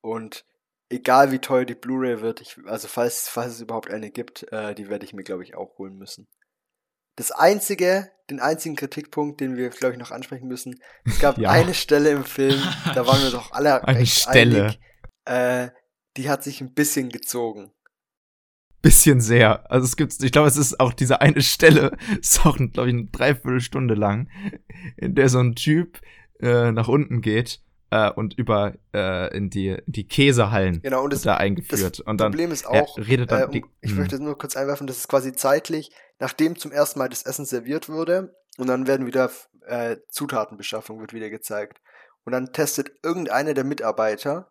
Und 0.01 0.47
egal 0.89 1.33
wie 1.33 1.39
teuer 1.39 1.65
die 1.65 1.75
Blu-ray 1.75 2.21
wird, 2.23 2.41
ich, 2.41 2.57
also 2.67 2.89
falls, 2.89 3.29
falls 3.29 3.55
es 3.55 3.61
überhaupt 3.61 3.91
eine 3.91 4.11
gibt, 4.11 4.51
äh, 4.53 4.75
die 4.75 4.89
werde 4.89 5.05
ich 5.05 5.13
mir, 5.13 5.25
glaube 5.25 5.43
ich, 5.43 5.55
auch 5.57 5.77
holen 5.79 5.97
müssen. 5.97 6.29
Das 7.17 7.31
einzige, 7.31 8.11
den 8.31 8.41
einzigen 8.41 8.77
Kritikpunkt, 8.77 9.41
den 9.41 9.57
wir, 9.57 9.71
glaube 9.71 9.95
ich, 9.95 10.01
noch 10.01 10.11
ansprechen 10.11 10.49
müssen, 10.49 10.81
es 11.05 11.19
gab 11.19 11.39
ja. 11.39 11.51
eine 11.51 11.75
Stelle 11.75 12.11
im 12.11 12.25
Film, 12.25 12.61
da 12.95 13.07
waren 13.07 13.23
wir 13.23 13.31
doch 13.31 13.53
alle 13.53 13.87
eine 13.87 13.99
recht 13.99 14.23
Stelle. 14.23 14.65
einig, 14.65 14.81
äh, 15.27 15.69
die 16.17 16.29
hat 16.29 16.43
sich 16.43 16.61
ein 16.61 16.75
bisschen 16.75 17.11
gezogen. 17.11 17.73
Bisschen 18.81 19.21
sehr. 19.21 19.71
Also 19.71 19.85
es 19.85 19.97
gibt, 19.97 20.21
ich 20.23 20.33
glaube, 20.33 20.49
es 20.49 20.57
ist 20.57 20.81
auch 20.81 20.93
diese 20.93 21.21
eine 21.21 21.43
Stelle, 21.43 21.97
ist 22.21 22.45
auch, 22.45 22.57
glaube 22.57 22.89
ich, 22.89 22.95
eine 22.95 23.07
Dreiviertelstunde 23.07 23.95
lang, 23.95 24.29
in 24.97 25.15
der 25.15 25.29
so 25.29 25.39
ein 25.39 25.55
Typ 25.55 26.01
äh, 26.41 26.73
nach 26.73 26.89
unten 26.89 27.21
geht 27.21 27.63
äh, 27.93 28.11
und 28.11 28.39
über 28.39 28.73
äh, 28.95 29.37
in 29.37 29.51
die 29.51 29.77
die 29.85 30.09
Käsehallen 30.09 30.81
genau, 30.81 31.05
und 31.05 31.13
das, 31.13 31.23
da 31.23 31.37
eingeführt. 31.37 31.99
Das 31.99 32.01
und 32.01 32.19
dann 32.21 32.33
Problem 32.33 32.51
ist 32.51 32.67
auch, 32.67 32.97
redet 32.97 33.31
dann, 33.31 33.51
um, 33.51 33.55
ich 33.55 33.91
hm. 33.91 33.99
möchte 33.99 34.19
nur 34.19 34.39
kurz 34.39 34.57
einwerfen, 34.57 34.87
das 34.87 34.97
ist 34.97 35.09
quasi 35.09 35.35
zeitlich, 35.35 35.93
nachdem 36.19 36.57
zum 36.57 36.73
ersten 36.73 36.99
Mal 36.99 37.11
das 37.11 37.23
Essen 37.25 37.45
serviert 37.45 37.91
wurde 37.91 38.35
und 38.57 38.67
dann 38.69 38.87
werden 38.87 39.07
wieder 39.07 39.31
äh, 39.67 39.99
Zutatenbeschaffung 40.09 41.01
wird 41.01 41.13
wieder 41.13 41.29
gezeigt 41.29 41.83
und 42.25 42.33
dann 42.33 42.53
testet 42.55 42.91
irgendeiner 43.03 43.53
der 43.53 43.65
Mitarbeiter 43.65 44.51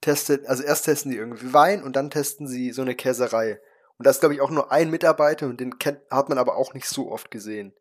testet, 0.00 0.46
also 0.46 0.62
erst 0.62 0.86
testen 0.86 1.10
die 1.10 1.18
irgendwie 1.18 1.52
Wein 1.52 1.82
und 1.82 1.94
dann 1.94 2.08
testen 2.08 2.46
sie 2.46 2.72
so 2.72 2.82
eine 2.82 2.94
Käserei. 2.94 3.60
Und 3.98 4.06
da 4.06 4.10
ist, 4.10 4.20
glaube 4.20 4.34
ich, 4.34 4.40
auch 4.40 4.50
nur 4.50 4.70
ein 4.70 4.90
Mitarbeiter 4.90 5.46
und 5.46 5.58
den 5.58 5.78
kennt, 5.78 6.00
hat 6.08 6.28
man 6.28 6.38
aber 6.38 6.56
auch 6.56 6.72
nicht 6.72 6.86
so 6.86 7.10
oft 7.10 7.32
gesehen 7.32 7.74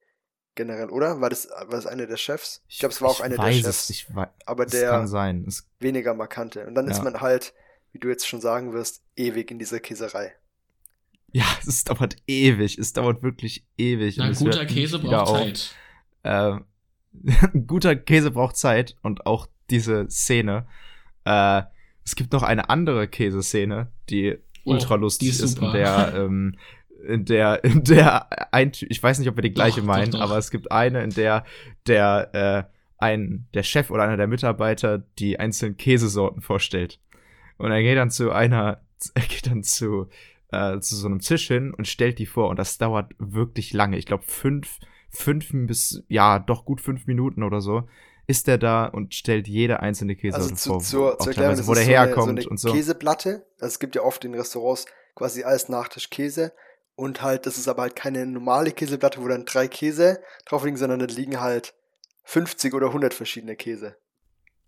generell, 0.58 0.90
oder? 0.90 1.22
War 1.22 1.30
das, 1.30 1.48
war 1.48 1.70
das 1.70 1.88
einer 1.88 2.06
der 2.06 2.18
Chefs? 2.18 2.62
Ich 2.68 2.80
glaube, 2.80 2.94
es 2.94 3.02
war 3.02 3.10
auch 3.10 3.22
einer 3.22 3.38
der 3.38 3.52
Chefs. 3.54 3.66
Es, 3.66 3.90
ich 3.90 4.14
weiß, 4.14 4.28
aber 4.46 4.66
der 4.66 4.90
kann 4.90 5.08
sein. 5.08 5.46
Es, 5.48 5.66
weniger 5.80 6.14
markante. 6.14 6.68
Und 6.68 6.76
dann 6.76 6.88
ja. 6.88 6.92
ist 6.92 7.04
man 7.04 7.22
halt, 7.22 7.54
wie 7.94 8.00
du 8.00 8.10
jetzt 8.10 8.28
schon 8.28 8.42
sagen 8.42 8.74
wirst, 8.74 9.02
ewig 9.16 9.50
in 9.52 9.60
dieser 9.60 9.80
Käserei. 9.80 10.36
Ja, 11.32 11.46
es 11.66 11.86
dauert 11.86 12.18
ewig. 12.28 12.78
Es 12.78 12.92
dauert 12.92 13.24
wirklich 13.24 13.66
ewig. 13.78 14.20
Ein 14.20 14.34
guter 14.34 14.66
Käse 14.66 15.00
braucht 15.00 15.30
Zeit. 15.30 15.76
Äh, 16.24 16.60
guter 17.68 17.96
Käse 17.96 18.32
braucht 18.32 18.58
Zeit 18.58 18.98
und 19.02 19.26
auch 19.26 19.48
diese 19.70 20.10
Szene. 20.10 20.68
Äh, 21.24 21.64
es 22.04 22.16
gibt 22.16 22.34
noch 22.34 22.44
eine 22.44 22.70
andere 22.70 23.08
Käseszene, 23.08 23.92
die 24.10 24.38
oh, 24.64 24.72
ultra 24.72 24.96
lustig 24.96 25.30
ist, 25.30 25.42
ist, 25.42 25.60
in 25.60 25.72
der 25.72 26.14
ähm, 26.16 26.58
in 27.06 27.26
der, 27.26 27.64
in 27.64 27.84
der 27.84 28.54
ein, 28.54 28.72
ich 28.88 29.02
weiß 29.02 29.20
nicht, 29.20 29.30
ob 29.30 29.36
wir 29.36 29.44
die 29.44 29.54
gleiche 29.54 29.82
doch, 29.82 29.88
meinen, 29.88 30.12
doch, 30.12 30.20
doch. 30.20 30.26
aber 30.26 30.38
es 30.38 30.52
gibt 30.52 30.72
eine, 30.72 31.04
in 31.04 31.12
der 31.12 31.46
der 31.88 32.34
äh, 32.70 32.78
ein 32.98 33.48
der 33.54 33.64
Chef 33.64 33.92
oder 33.92 34.04
einer 34.04 34.18
der 34.18 34.28
Mitarbeiter 34.28 35.04
die 35.20 35.40
einzelnen 35.40 35.78
Käsesorten 35.78 36.42
vorstellt. 36.42 37.00
Und 37.58 37.72
er 37.72 37.82
geht 37.82 37.98
dann 37.98 38.12
zu 38.12 38.32
einer, 38.32 38.82
er 39.14 39.22
geht 39.24 39.48
dann 39.48 39.64
zu 39.64 40.08
äh, 40.52 40.80
zu 40.80 40.96
so 40.96 41.08
einem 41.08 41.20
Tisch 41.20 41.48
hin 41.48 41.74
und 41.74 41.88
stellt 41.88 42.20
die 42.20 42.26
vor 42.26 42.50
und 42.50 42.58
das 42.58 42.78
dauert 42.78 43.12
wirklich 43.20 43.74
lange. 43.74 43.98
Ich 43.98 44.06
glaube 44.06 44.24
fünf 44.26 44.80
fünf 45.10 45.50
bis 45.52 46.04
ja 46.08 46.40
doch 46.40 46.66
gut 46.66 46.82
fünf 46.82 47.08
Minuten 47.08 47.44
oder 47.44 47.62
so 47.62 47.88
ist 48.28 48.48
er 48.50 48.58
da 48.58 48.86
und 48.86 49.16
stellt 49.16 49.48
jede 49.48 49.80
einzelne 49.80 50.16
Käsesorte 50.18 50.52
also 50.52 50.56
zu, 50.56 50.70
vor, 50.70 50.80
zur, 50.82 51.20
zur 51.20 51.28
Erklärung, 51.28 51.68
wo 51.68 51.74
der 51.74 51.84
so 51.84 51.90
herkommt 51.90 52.30
eine, 52.30 52.42
so 52.42 52.48
eine 52.48 52.52
und 52.52 52.60
so. 52.60 52.74
Käseplatte. 52.74 53.46
Also 53.56 53.68
es 53.68 53.80
gibt 53.80 53.96
ja 53.96 54.04
oft 54.04 54.24
in 54.26 54.36
Restaurants 54.36 54.86
quasi 55.16 55.44
als 55.44 55.70
Nachtisch 55.70 56.10
Käse 56.10 56.52
und 56.98 57.22
halt, 57.22 57.46
das 57.46 57.58
ist 57.58 57.68
aber 57.68 57.84
halt 57.84 57.96
keine 57.96 58.26
normale 58.26 58.72
Käseplatte, 58.72 59.22
wo 59.22 59.28
dann 59.28 59.46
drei 59.46 59.68
Käse 59.68 60.20
drauf 60.46 60.66
liegen, 60.66 60.78
sondern 60.78 61.00
da 61.00 61.06
liegen 61.06 61.40
halt 61.40 61.76
50 62.24 62.74
oder 62.74 62.88
100 62.88 63.14
verschiedene 63.14 63.56
Käse. 63.56 63.96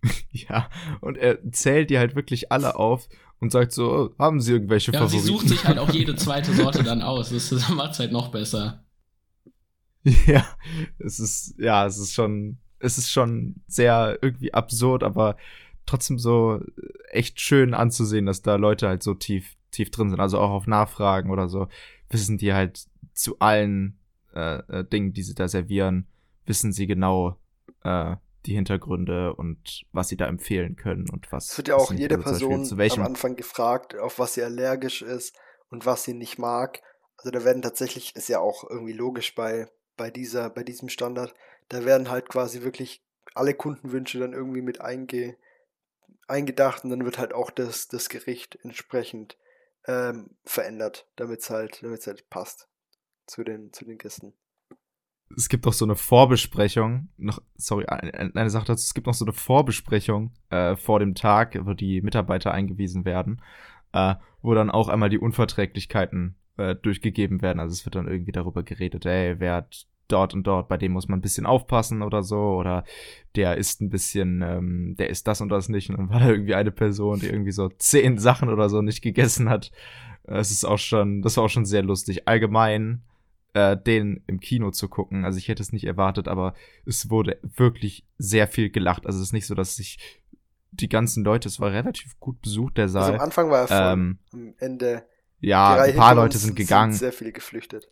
ja, 0.31 0.69
und 1.01 1.17
er 1.17 1.39
zählt 1.51 1.89
die 1.89 1.97
halt 1.97 2.15
wirklich 2.15 2.51
alle 2.51 2.75
auf 2.75 3.09
und 3.39 3.51
sagt 3.51 3.71
so, 3.71 3.91
oh, 3.91 4.09
haben 4.19 4.41
Sie 4.41 4.53
irgendwelche 4.53 4.91
ja, 4.91 4.99
Favoriten? 4.99 5.25
sie 5.25 5.31
sucht 5.31 5.49
sich 5.49 5.65
halt 5.65 5.79
auch 5.79 5.89
jede 5.89 6.15
zweite 6.17 6.53
Sorte 6.53 6.83
dann 6.83 7.01
aus. 7.01 7.31
Das, 7.31 7.49
das 7.49 7.67
macht 7.69 7.93
es 7.93 7.99
halt 7.99 8.11
noch 8.11 8.29
besser. 8.29 8.85
Ja, 10.03 10.45
es 10.99 11.19
ist, 11.19 11.55
ja, 11.57 11.85
es 11.87 11.97
ist 11.97 12.13
schon, 12.13 12.59
es 12.77 12.99
ist 12.99 13.09
schon 13.09 13.55
sehr 13.67 14.19
irgendwie 14.21 14.53
absurd, 14.53 15.03
aber 15.03 15.35
trotzdem 15.87 16.19
so 16.19 16.61
echt 17.09 17.41
schön 17.41 17.73
anzusehen, 17.73 18.27
dass 18.27 18.43
da 18.43 18.55
Leute 18.55 18.87
halt 18.87 19.01
so 19.01 19.15
tief, 19.15 19.55
tief 19.71 19.89
drin 19.89 20.11
sind. 20.11 20.19
Also 20.19 20.39
auch 20.39 20.51
auf 20.51 20.67
Nachfragen 20.67 21.31
oder 21.31 21.49
so 21.49 21.67
wissen 22.09 22.37
die 22.37 22.53
halt 22.53 22.87
zu 23.13 23.39
allen 23.39 23.99
äh, 24.33 24.59
äh, 24.79 24.85
Dingen, 24.85 25.13
die 25.13 25.23
sie 25.23 25.35
da 25.35 25.47
servieren, 25.47 26.07
wissen 26.45 26.71
sie 26.71 26.87
genau 26.87 27.37
äh, 27.83 28.15
die 28.45 28.55
Hintergründe 28.55 29.35
und 29.35 29.83
was 29.91 30.07
sie 30.07 30.17
da 30.17 30.27
empfehlen 30.27 30.75
können 30.75 31.09
und 31.09 31.31
was. 31.31 31.51
Es 31.51 31.57
wird 31.57 31.67
ja 31.67 31.75
auch 31.75 31.91
jede 31.91 32.17
Person 32.17 32.67
am 32.71 33.01
Anfang 33.03 33.35
gefragt, 33.35 33.97
auf 33.97 34.19
was 34.19 34.33
sie 34.33 34.43
allergisch 34.43 35.01
ist 35.01 35.35
und 35.69 35.85
was 35.85 36.03
sie 36.03 36.13
nicht 36.13 36.37
mag. 36.37 36.81
Also 37.17 37.31
da 37.31 37.43
werden 37.43 37.61
tatsächlich, 37.61 38.15
ist 38.15 38.29
ja 38.29 38.39
auch 38.39 38.63
irgendwie 38.69 38.93
logisch 38.93 39.35
bei, 39.35 39.67
bei 39.97 40.09
dieser, 40.09 40.49
bei 40.49 40.63
diesem 40.63 40.89
Standard, 40.89 41.33
da 41.67 41.83
werden 41.83 42.09
halt 42.09 42.29
quasi 42.29 42.63
wirklich 42.63 43.03
alle 43.35 43.53
Kundenwünsche 43.53 44.19
dann 44.19 44.33
irgendwie 44.33 44.61
mit 44.61 44.81
einge, 44.81 45.35
eingedacht 46.27 46.83
und 46.83 46.91
dann 46.91 47.05
wird 47.05 47.17
halt 47.17 47.33
auch 47.33 47.51
das, 47.51 47.87
das 47.87 48.09
Gericht 48.09 48.57
entsprechend 48.63 49.37
ähm, 49.87 50.31
verändert, 50.43 51.07
damit 51.15 51.39
es 51.39 51.49
halt, 51.49 51.83
damit's 51.83 52.07
halt 52.07 52.29
passt 52.29 52.69
zu 53.27 53.43
den, 53.43 53.71
zu 53.73 53.85
den 53.85 53.97
Gästen. 53.97 54.33
Es 55.35 55.47
gibt 55.47 55.67
auch 55.67 55.73
so 55.73 55.85
eine 55.85 55.95
Vorbesprechung, 55.95 57.09
noch, 57.17 57.39
sorry, 57.55 57.85
eine, 57.85 58.35
eine 58.35 58.49
Sache 58.49 58.65
dazu, 58.65 58.81
es 58.81 58.95
gibt 58.95 59.05
noch 59.05 59.13
so 59.13 59.25
eine 59.25 59.33
Vorbesprechung 59.33 60.33
äh, 60.49 60.75
vor 60.75 60.99
dem 60.99 61.13
Tag, 61.13 61.57
wo 61.65 61.73
die 61.73 62.01
Mitarbeiter 62.01 62.51
eingewiesen 62.51 63.05
werden, 63.05 63.41
äh, 63.93 64.15
wo 64.41 64.55
dann 64.55 64.71
auch 64.71 64.89
einmal 64.89 65.09
die 65.09 65.19
Unverträglichkeiten 65.19 66.35
äh, 66.57 66.75
durchgegeben 66.75 67.41
werden. 67.43 67.59
Also 67.59 67.73
es 67.73 67.85
wird 67.85 67.95
dann 67.95 68.07
irgendwie 68.07 68.31
darüber 68.31 68.63
geredet, 68.63 69.05
ey, 69.05 69.39
wer 69.39 69.55
hat 69.55 69.87
dort 70.11 70.33
und 70.33 70.43
dort, 70.43 70.67
bei 70.67 70.77
dem 70.77 70.91
muss 70.91 71.07
man 71.07 71.19
ein 71.19 71.21
bisschen 71.21 71.45
aufpassen 71.45 72.01
oder 72.01 72.23
so, 72.23 72.39
oder 72.57 72.83
der 73.35 73.57
ist 73.57 73.81
ein 73.81 73.89
bisschen, 73.89 74.41
ähm, 74.41 74.95
der 74.97 75.09
ist 75.09 75.27
das 75.27 75.41
und 75.41 75.49
das 75.49 75.69
nicht. 75.69 75.89
Und 75.89 75.97
dann 75.97 76.09
war 76.09 76.19
da 76.19 76.29
irgendwie 76.29 76.55
eine 76.55 76.71
Person, 76.71 77.19
die 77.19 77.27
irgendwie 77.27 77.51
so 77.51 77.69
zehn 77.69 78.17
Sachen 78.17 78.49
oder 78.49 78.69
so 78.69 78.81
nicht 78.81 79.01
gegessen 79.01 79.49
hat. 79.49 79.71
Es 80.23 80.51
ist 80.51 80.65
auch 80.65 80.77
schon, 80.77 81.21
das 81.21 81.37
war 81.37 81.45
auch 81.45 81.49
schon 81.49 81.65
sehr 81.65 81.83
lustig. 81.83 82.27
Allgemein, 82.27 83.03
äh, 83.53 83.77
den 83.77 84.23
im 84.27 84.39
Kino 84.39 84.71
zu 84.71 84.89
gucken. 84.89 85.25
Also 85.25 85.37
ich 85.37 85.47
hätte 85.47 85.63
es 85.63 85.73
nicht 85.73 85.85
erwartet, 85.85 86.27
aber 86.27 86.53
es 86.85 87.09
wurde 87.09 87.39
wirklich 87.41 88.05
sehr 88.17 88.47
viel 88.47 88.69
gelacht. 88.69 89.05
Also 89.05 89.19
es 89.19 89.27
ist 89.27 89.33
nicht 89.33 89.47
so, 89.47 89.55
dass 89.55 89.75
sich 89.75 89.97
die 90.71 90.89
ganzen 90.89 91.23
Leute, 91.23 91.47
es 91.47 91.59
war 91.59 91.71
relativ 91.71 92.19
gut 92.19 92.41
besucht, 92.41 92.77
der 92.77 92.89
Saal. 92.89 93.03
Also 93.03 93.13
am 93.15 93.21
Anfang 93.21 93.49
war 93.49 93.61
er 93.61 93.67
voll, 93.67 93.77
ähm, 93.77 94.19
am 94.33 94.53
Ende. 94.59 95.03
Ja, 95.39 95.81
ein 95.81 95.95
paar 95.95 96.15
Leute 96.15 96.37
sind 96.37 96.55
gegangen. 96.55 96.91
Sind 96.91 96.99
sehr 96.99 97.13
viele 97.13 97.31
geflüchtet. 97.31 97.89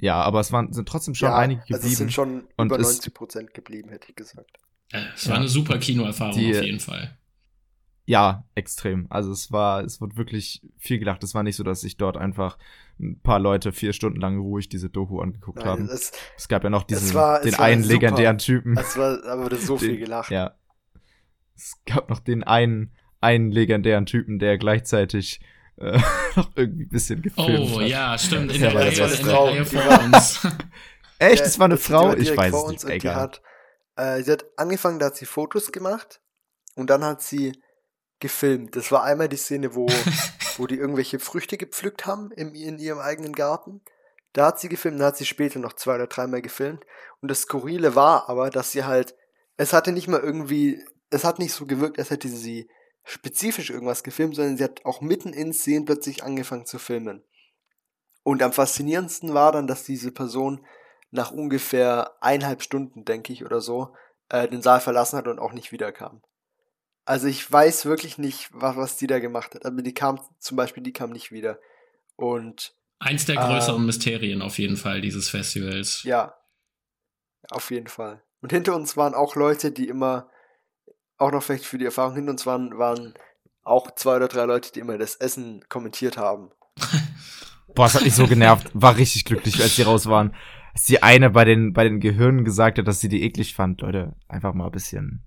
Ja, 0.00 0.22
aber 0.22 0.40
es 0.40 0.52
waren, 0.52 0.72
sind 0.72 0.88
trotzdem 0.88 1.14
schon 1.14 1.28
ja, 1.28 1.36
einige 1.36 1.60
geblieben. 1.60 1.76
Also 1.76 1.88
es 1.88 1.98
sind 1.98 2.12
schon 2.12 2.48
und 2.56 2.66
über 2.68 2.78
90 2.78 3.14
Prozent 3.14 3.54
geblieben, 3.54 3.90
hätte 3.90 4.08
ich 4.08 4.16
gesagt. 4.16 4.50
Es 5.14 5.28
war 5.28 5.34
ja. 5.34 5.40
eine 5.40 5.48
super 5.48 5.78
Kinoerfahrung 5.78 6.38
Die, 6.38 6.56
auf 6.56 6.64
jeden 6.64 6.80
Fall. 6.80 7.16
Ja, 8.06 8.44
extrem. 8.56 9.06
Also 9.08 9.30
es 9.30 9.52
war, 9.52 9.84
es 9.84 10.00
wurde 10.00 10.16
wirklich 10.16 10.66
viel 10.78 10.98
gelacht. 10.98 11.22
Es 11.22 11.34
war 11.34 11.44
nicht 11.44 11.54
so, 11.54 11.62
dass 11.62 11.82
sich 11.82 11.96
dort 11.96 12.16
einfach 12.16 12.58
ein 12.98 13.20
paar 13.20 13.38
Leute 13.38 13.72
vier 13.72 13.92
Stunden 13.92 14.20
lang 14.20 14.40
ruhig 14.40 14.68
diese 14.68 14.90
Doku 14.90 15.20
angeguckt 15.20 15.58
Nein, 15.58 15.68
haben. 15.68 15.88
Es, 15.88 16.10
es, 16.36 16.48
gab 16.48 16.64
ja 16.64 16.70
noch 16.70 16.82
diesen, 16.82 17.14
war, 17.14 17.40
den 17.40 17.54
einen 17.54 17.82
super. 17.82 17.94
legendären 17.94 18.38
Typen. 18.38 18.76
Es 18.76 18.96
war, 18.96 19.24
aber 19.26 19.48
das 19.48 19.64
so 19.64 19.76
den, 19.76 19.90
viel 19.90 19.98
gelacht. 19.98 20.30
Ja. 20.32 20.56
Es 21.54 21.76
gab 21.86 22.10
noch 22.10 22.18
den 22.18 22.42
einen, 22.42 22.92
einen 23.20 23.52
legendären 23.52 24.06
Typen, 24.06 24.38
der 24.38 24.58
gleichzeitig 24.58 25.40
äh, 25.80 25.98
noch 26.36 26.50
irgendwie 26.54 26.84
ein 26.84 26.88
bisschen 26.88 27.22
gefilmt 27.22 27.70
Oh 27.72 27.80
hat. 27.80 27.88
ja, 27.88 28.18
stimmt. 28.18 28.52
In, 28.52 28.60
der, 28.60 28.74
Reihe, 28.74 28.90
in 28.90 28.96
der 28.96 29.34
Reihe 29.34 29.64
vor 29.64 30.00
uns. 30.04 30.46
Echt? 31.18 31.44
Das 31.44 31.58
war 31.58 31.66
eine 31.66 31.76
Frau? 31.76 32.14
Ich 32.14 32.36
weiß 32.36 32.54
es 32.54 32.84
nicht. 32.84 32.84
Egal. 32.88 33.14
Hat, 33.14 33.42
äh, 33.96 34.22
sie 34.22 34.32
hat 34.32 34.46
angefangen, 34.56 34.98
da 34.98 35.06
hat 35.06 35.16
sie 35.16 35.26
Fotos 35.26 35.72
gemacht 35.72 36.20
und 36.76 36.90
dann 36.90 37.04
hat 37.04 37.22
sie 37.22 37.60
gefilmt. 38.20 38.76
Das 38.76 38.92
war 38.92 39.02
einmal 39.04 39.28
die 39.28 39.36
Szene, 39.36 39.74
wo, 39.74 39.86
wo 40.56 40.66
die 40.66 40.76
irgendwelche 40.76 41.18
Früchte 41.18 41.56
gepflückt 41.56 42.06
haben 42.06 42.30
im, 42.32 42.54
in 42.54 42.78
ihrem 42.78 42.98
eigenen 42.98 43.32
Garten. 43.32 43.80
Da 44.32 44.46
hat 44.46 44.60
sie 44.60 44.68
gefilmt, 44.68 45.00
da 45.00 45.06
hat 45.06 45.16
sie 45.16 45.26
später 45.26 45.58
noch 45.58 45.72
zwei 45.72 45.96
oder 45.96 46.06
dreimal 46.06 46.40
gefilmt. 46.42 46.84
Und 47.20 47.30
das 47.30 47.42
Skurrile 47.42 47.96
war 47.96 48.28
aber, 48.28 48.50
dass 48.50 48.70
sie 48.70 48.84
halt, 48.84 49.16
es 49.56 49.72
hatte 49.72 49.92
nicht 49.92 50.08
mal 50.08 50.20
irgendwie, 50.20 50.82
es 51.10 51.24
hat 51.24 51.38
nicht 51.38 51.52
so 51.52 51.66
gewirkt, 51.66 51.98
als 51.98 52.10
hätte 52.10 52.28
sie 52.28 52.68
spezifisch 53.10 53.70
irgendwas 53.70 54.04
gefilmt, 54.04 54.36
sondern 54.36 54.56
sie 54.56 54.64
hat 54.64 54.84
auch 54.84 55.00
mitten 55.00 55.32
in 55.32 55.52
Szenen 55.52 55.84
plötzlich 55.84 56.22
angefangen 56.22 56.66
zu 56.66 56.78
filmen. 56.78 57.24
Und 58.22 58.42
am 58.42 58.52
faszinierendsten 58.52 59.34
war 59.34 59.50
dann, 59.52 59.66
dass 59.66 59.84
diese 59.84 60.12
Person 60.12 60.64
nach 61.10 61.32
ungefähr 61.32 62.12
eineinhalb 62.20 62.62
Stunden, 62.62 63.04
denke 63.04 63.32
ich, 63.32 63.44
oder 63.44 63.60
so, 63.60 63.94
äh, 64.28 64.46
den 64.46 64.62
Saal 64.62 64.80
verlassen 64.80 65.16
hat 65.16 65.26
und 65.26 65.40
auch 65.40 65.52
nicht 65.52 65.72
wiederkam. 65.72 66.22
Also 67.04 67.26
ich 67.26 67.50
weiß 67.50 67.86
wirklich 67.86 68.18
nicht, 68.18 68.48
was, 68.52 68.76
was 68.76 68.96
die 68.96 69.08
da 69.08 69.18
gemacht 69.18 69.54
hat. 69.54 69.66
Aber 69.66 69.82
die 69.82 69.94
kam 69.94 70.20
zum 70.38 70.56
Beispiel, 70.56 70.82
die 70.82 70.92
kam 70.92 71.10
nicht 71.10 71.32
wieder. 71.32 71.58
Und 72.14 72.76
eins 73.00 73.24
der 73.24 73.36
größeren 73.36 73.80
ähm, 73.80 73.86
Mysterien 73.86 74.42
auf 74.42 74.58
jeden 74.58 74.76
Fall 74.76 75.00
dieses 75.00 75.28
Festivals. 75.28 76.04
Ja, 76.04 76.36
auf 77.50 77.72
jeden 77.72 77.88
Fall. 77.88 78.22
Und 78.40 78.52
hinter 78.52 78.76
uns 78.76 78.96
waren 78.96 79.14
auch 79.14 79.34
Leute, 79.34 79.72
die 79.72 79.88
immer 79.88 80.30
auch 81.20 81.32
noch 81.32 81.42
vielleicht 81.42 81.66
für 81.66 81.78
die 81.78 81.84
Erfahrung 81.84 82.14
hinter 82.14 82.32
uns 82.32 82.46
waren, 82.46 82.78
waren 82.78 83.14
auch 83.62 83.94
zwei 83.94 84.16
oder 84.16 84.28
drei 84.28 84.44
Leute, 84.44 84.72
die 84.72 84.80
immer 84.80 84.98
das 84.98 85.16
Essen 85.16 85.64
kommentiert 85.68 86.16
haben. 86.16 86.50
Boah, 87.74 87.86
es 87.86 87.94
hat 87.94 88.02
mich 88.02 88.14
so 88.14 88.26
genervt. 88.26 88.70
War 88.74 88.96
richtig 88.96 89.24
glücklich, 89.24 89.62
als 89.62 89.76
sie 89.76 89.82
raus 89.82 90.06
waren. 90.06 90.34
Als 90.72 90.84
die 90.84 91.02
eine 91.02 91.30
bei 91.30 91.44
den, 91.44 91.72
bei 91.72 91.84
den 91.84 92.00
Gehirnen 92.00 92.44
gesagt 92.44 92.78
hat, 92.78 92.88
dass 92.88 93.00
sie 93.00 93.08
die 93.08 93.22
eklig 93.22 93.54
fand. 93.54 93.80
Leute, 93.82 94.16
einfach 94.28 94.54
mal 94.54 94.66
ein 94.66 94.72
bisschen. 94.72 95.22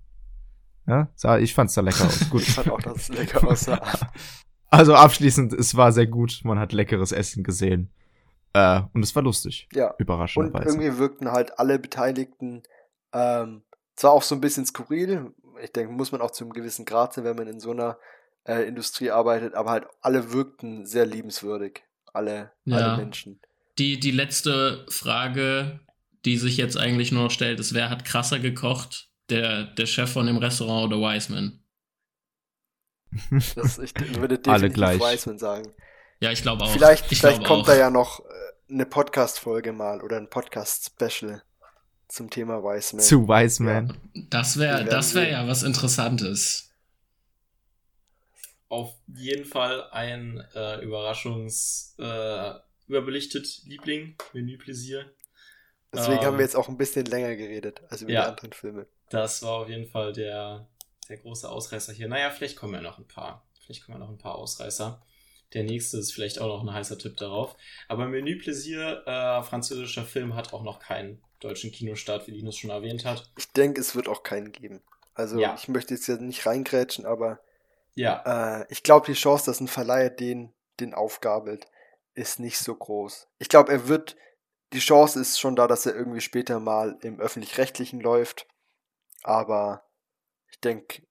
Ja, 0.86 1.08
ich 1.38 1.54
fand's 1.54 1.74
da 1.74 1.80
lecker 1.80 2.04
aus. 2.04 2.28
Gut. 2.28 2.42
ich 2.46 2.52
fand 2.52 2.70
auch, 2.70 2.80
dass 2.80 2.96
es 2.96 3.08
lecker 3.08 3.46
aussah. 3.48 3.80
Also 4.68 4.94
abschließend, 4.94 5.52
es 5.54 5.76
war 5.76 5.92
sehr 5.92 6.06
gut. 6.06 6.40
Man 6.44 6.58
hat 6.58 6.72
leckeres 6.72 7.12
Essen 7.12 7.44
gesehen. 7.44 7.90
Äh, 8.52 8.82
und 8.92 9.02
es 9.02 9.14
war 9.14 9.22
lustig. 9.22 9.68
Ja. 9.72 9.94
Überraschenderweise. 9.98 10.64
Und 10.64 10.82
irgendwie 10.82 10.98
wirkten 10.98 11.32
halt 11.32 11.58
alle 11.58 11.78
Beteiligten 11.78 12.62
ähm, 13.12 13.62
zwar 13.96 14.12
auch 14.12 14.22
so 14.22 14.34
ein 14.34 14.40
bisschen 14.40 14.66
skurril. 14.66 15.32
Ich 15.62 15.72
denke, 15.72 15.92
muss 15.92 16.12
man 16.12 16.20
auch 16.20 16.30
zu 16.30 16.44
einem 16.44 16.52
gewissen 16.52 16.84
Grad 16.84 17.14
sein, 17.14 17.24
wenn 17.24 17.36
man 17.36 17.46
in 17.46 17.60
so 17.60 17.70
einer 17.70 17.98
äh, 18.44 18.66
Industrie 18.66 19.10
arbeitet, 19.10 19.54
aber 19.54 19.70
halt 19.70 19.86
alle 20.00 20.32
wirkten 20.32 20.86
sehr 20.86 21.06
liebenswürdig. 21.06 21.82
Alle, 22.12 22.52
ja. 22.64 22.76
alle 22.76 22.96
Menschen. 22.98 23.40
Die, 23.78 23.98
die 23.98 24.12
letzte 24.12 24.86
Frage, 24.88 25.80
die 26.24 26.38
sich 26.38 26.56
jetzt 26.56 26.76
eigentlich 26.76 27.10
nur 27.10 27.24
noch 27.24 27.30
stellt, 27.30 27.58
ist, 27.58 27.74
wer 27.74 27.90
hat 27.90 28.04
krasser 28.04 28.38
gekocht? 28.38 29.10
Der, 29.30 29.64
der 29.64 29.86
Chef 29.86 30.12
von 30.12 30.26
dem 30.26 30.36
Restaurant 30.36 30.92
oder 30.92 31.00
Wiseman? 31.00 31.64
Das, 33.54 33.78
ich 33.78 33.94
würde 34.18 34.38
definitiv 34.40 35.00
Wiseman 35.00 35.38
sagen. 35.38 35.72
Ja, 36.20 36.30
ich 36.30 36.42
glaube 36.42 36.64
auch. 36.64 36.72
Vielleicht, 36.72 37.10
ich 37.10 37.20
vielleicht 37.20 37.44
kommt 37.44 37.62
auch. 37.62 37.66
da 37.66 37.76
ja 37.76 37.90
noch 37.90 38.20
äh, 38.20 38.22
eine 38.70 38.86
Podcast-Folge 38.86 39.72
mal 39.72 40.02
oder 40.02 40.18
ein 40.18 40.28
Podcast-Special 40.28 41.42
zum 42.08 42.30
Thema 42.30 42.62
Wiseman. 42.62 43.04
Zu 43.04 43.28
Wiseman. 43.28 43.98
Ja. 44.14 44.22
Das 44.30 44.58
wäre 44.58 44.84
das 44.84 45.14
wär 45.14 45.28
ja 45.28 45.46
was 45.46 45.62
Interessantes. 45.62 46.70
Auf 48.68 48.94
jeden 49.06 49.44
Fall 49.44 49.88
ein 49.90 50.42
äh, 50.54 50.82
Überraschungs 50.82 51.94
äh, 51.98 52.54
überbelichtet 52.88 53.62
Liebling, 53.64 54.16
Menüpläsier. 54.32 55.12
Deswegen 55.92 56.18
ähm, 56.18 56.24
haben 56.24 56.38
wir 56.38 56.44
jetzt 56.44 56.56
auch 56.56 56.68
ein 56.68 56.76
bisschen 56.76 57.06
länger 57.06 57.36
geredet 57.36 57.82
als 57.88 58.02
über 58.02 58.12
ja, 58.12 58.22
die 58.22 58.28
anderen 58.28 58.52
Filme. 58.52 58.86
Das 59.10 59.42
war 59.42 59.60
auf 59.60 59.68
jeden 59.68 59.86
Fall 59.86 60.12
der, 60.12 60.66
der 61.08 61.18
große 61.18 61.48
Ausreißer 61.48 61.92
hier. 61.92 62.08
Naja, 62.08 62.30
vielleicht 62.30 62.56
kommen 62.56 62.74
ja 62.74 62.80
noch 62.80 62.98
ein 62.98 63.06
paar. 63.06 63.46
Vielleicht 63.60 63.84
kommen 63.84 63.98
ja 63.98 64.04
noch 64.04 64.10
ein 64.10 64.18
paar 64.18 64.34
Ausreißer. 64.34 65.00
Der 65.54 65.62
nächste 65.62 65.98
ist 65.98 66.12
vielleicht 66.12 66.40
auch 66.40 66.48
noch 66.48 66.62
ein 66.62 66.74
heißer 66.74 66.98
Tipp 66.98 67.16
darauf. 67.16 67.56
Aber 67.88 68.06
Menü 68.06 68.38
Plaisir, 68.38 69.02
äh, 69.06 69.42
französischer 69.42 70.04
Film, 70.04 70.34
hat 70.34 70.52
auch 70.52 70.62
noch 70.62 70.80
keinen 70.80 71.22
deutschen 71.40 71.72
Kinostart, 71.72 72.26
wie 72.26 72.32
Linus 72.32 72.56
schon 72.56 72.70
erwähnt 72.70 73.04
hat. 73.04 73.30
Ich 73.38 73.52
denke, 73.52 73.80
es 73.80 73.94
wird 73.94 74.08
auch 74.08 74.22
keinen 74.22 74.52
geben. 74.52 74.82
Also 75.14 75.38
ja. 75.38 75.54
ich 75.54 75.68
möchte 75.68 75.94
jetzt 75.94 76.08
ja 76.08 76.16
nicht 76.16 76.44
reingrätschen, 76.44 77.06
aber 77.06 77.40
ja. 77.94 78.60
Äh, 78.60 78.66
ich 78.70 78.82
glaube, 78.82 79.06
die 79.06 79.12
Chance, 79.12 79.46
dass 79.46 79.60
ein 79.60 79.68
Verleiher 79.68 80.10
den, 80.10 80.52
den 80.80 80.94
aufgabelt, 80.94 81.66
ist 82.14 82.40
nicht 82.40 82.58
so 82.58 82.74
groß. 82.74 83.28
Ich 83.38 83.48
glaube, 83.48 83.72
er 83.72 83.88
wird, 83.88 84.16
die 84.72 84.80
Chance 84.80 85.20
ist 85.20 85.38
schon 85.38 85.56
da, 85.56 85.68
dass 85.68 85.86
er 85.86 85.94
irgendwie 85.94 86.20
später 86.20 86.58
mal 86.60 86.98
im 87.02 87.20
öffentlich-rechtlichen 87.20 88.00
läuft. 88.00 88.46
Aber 89.22 89.84
ich 90.50 90.60
denke, 90.60 91.02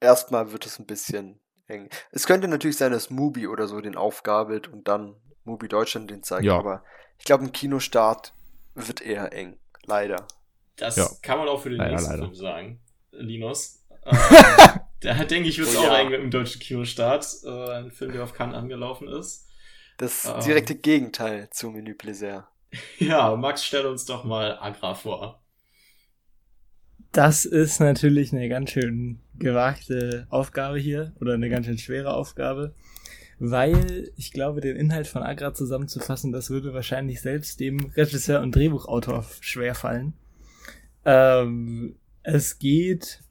erstmal 0.00 0.52
wird 0.52 0.66
es 0.66 0.78
ein 0.78 0.86
bisschen 0.86 1.40
eng. 1.68 1.88
Es 2.10 2.26
könnte 2.26 2.48
natürlich 2.48 2.76
sein, 2.76 2.92
dass 2.92 3.10
Mubi 3.10 3.46
oder 3.46 3.68
so 3.68 3.80
den 3.80 3.96
aufgabelt 3.96 4.68
und 4.68 4.88
dann 4.88 5.14
Mubi 5.44 5.68
Deutschland 5.68 6.10
den 6.10 6.22
zeigt, 6.22 6.44
ja. 6.44 6.58
aber 6.58 6.82
ich 7.18 7.24
glaube, 7.24 7.44
ein 7.44 7.52
Kinostart 7.52 8.32
wird 8.74 9.00
eher 9.00 9.32
eng. 9.32 9.58
Leider. 9.84 10.26
Das 10.76 10.96
ja. 10.96 11.08
kann 11.22 11.38
man 11.38 11.48
auch 11.48 11.62
für 11.62 11.70
den 11.70 11.78
leider, 11.78 11.92
nächsten 11.92 12.10
leider. 12.10 12.22
Film 12.24 12.34
sagen, 12.34 12.80
Linus. 13.12 13.84
Ähm, 15.00 15.16
da 15.16 15.24
denke 15.24 15.48
ich, 15.48 15.58
wird 15.58 15.68
es 15.68 15.76
oh, 15.76 15.80
auch 15.80 15.84
ja. 15.84 15.98
eng 16.00 16.10
mit 16.10 16.20
dem 16.20 16.30
deutschen 16.32 16.60
Kinostart. 16.60 17.24
Äh, 17.44 17.70
ein 17.70 17.90
Film, 17.92 18.12
der 18.12 18.24
auf 18.24 18.32
Cannes 18.32 18.56
angelaufen 18.56 19.06
ist. 19.06 19.46
Das 19.96 20.24
ähm, 20.24 20.40
direkte 20.40 20.74
Gegenteil 20.74 21.50
zu 21.50 21.70
Menü 21.70 21.94
Plaisir. 21.94 22.48
Ja, 22.98 23.34
Max, 23.36 23.64
stell 23.64 23.86
uns 23.86 24.04
doch 24.04 24.24
mal 24.24 24.58
Agra 24.58 24.94
vor. 24.94 25.40
Das 27.12 27.44
ist 27.46 27.80
natürlich 27.80 28.32
eine 28.32 28.48
ganz 28.48 28.70
schön 28.70 29.18
gewagte 29.38 30.26
Aufgabe 30.30 30.78
hier 30.78 31.12
oder 31.20 31.34
eine 31.34 31.48
ganz 31.48 31.66
schön 31.66 31.78
schwere 31.78 32.12
Aufgabe, 32.12 32.74
weil 33.38 34.10
ich 34.16 34.32
glaube, 34.32 34.60
den 34.60 34.76
Inhalt 34.76 35.06
von 35.06 35.22
Agra 35.22 35.54
zusammenzufassen, 35.54 36.32
das 36.32 36.50
würde 36.50 36.74
wahrscheinlich 36.74 37.20
selbst 37.20 37.60
dem 37.60 37.92
Regisseur 37.96 38.42
und 38.42 38.54
Drehbuchautor 38.54 39.24
schwerfallen. 39.40 40.12
Ähm, 41.04 41.96
es 42.22 42.58
geht 42.58 43.22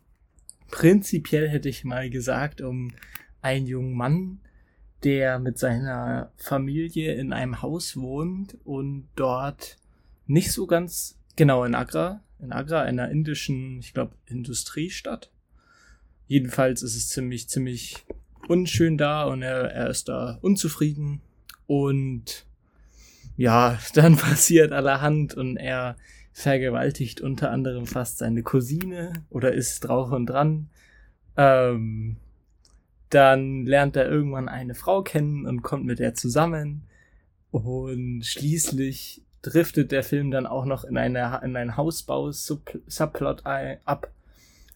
prinzipiell, 0.71 1.47
hätte 1.47 1.69
ich 1.69 1.83
mal 1.83 2.09
gesagt, 2.09 2.61
um 2.61 2.93
einen 3.41 3.67
jungen 3.67 3.93
Mann, 3.93 4.39
der 5.03 5.37
mit 5.37 5.59
seiner 5.59 6.31
Familie 6.35 7.13
in 7.13 7.31
einem 7.31 7.61
Haus 7.61 7.95
wohnt 7.95 8.57
und 8.65 9.07
dort 9.15 9.77
nicht 10.25 10.51
so 10.51 10.65
ganz 10.65 11.19
genau 11.35 11.63
in 11.63 11.75
Agra 11.75 12.21
in 12.39 12.51
Agra, 12.51 12.81
einer 12.81 13.09
indischen, 13.09 13.80
ich 13.80 13.93
glaube, 13.93 14.15
Industriestadt. 14.26 15.31
Jedenfalls 16.27 16.81
ist 16.81 16.95
es 16.95 17.09
ziemlich, 17.09 17.49
ziemlich 17.49 18.05
unschön 18.47 18.97
da 18.97 19.23
und 19.26 19.41
er, 19.41 19.72
er 19.72 19.89
ist 19.89 20.09
da 20.09 20.38
unzufrieden. 20.41 21.22
Und 21.65 22.45
ja, 23.35 23.80
dann 23.93 24.18
passiert 24.18 24.72
allerhand 24.72 25.34
und 25.34 25.57
er 25.57 25.97
vergewaltigt 26.31 27.19
unter 27.22 27.49
anderem 27.51 27.88
fast 27.88 28.19
seine 28.19 28.43
Cousine 28.43 29.26
oder 29.30 29.53
ist 29.53 29.80
drauf 29.81 30.11
und 30.11 30.27
dran. 30.27 30.69
Ähm, 31.35 32.18
dann 33.09 33.65
lernt 33.65 33.95
er 33.95 34.09
irgendwann 34.09 34.49
eine 34.49 34.76
Frau 34.76 35.01
kennen 35.01 35.45
und 35.45 35.61
kommt 35.61 35.85
mit 35.85 35.99
der 35.99 36.14
zusammen. 36.14 36.84
Und 37.51 38.23
schließlich 38.26 39.23
driftet 39.47 39.91
der 39.91 40.03
Film 40.03 40.31
dann 40.31 40.45
auch 40.45 40.65
noch 40.65 40.83
in, 40.83 40.97
eine, 40.97 41.41
in 41.43 41.55
einen 41.55 41.77
Hausbau-Subplot 41.77 43.45
ab, 43.45 44.11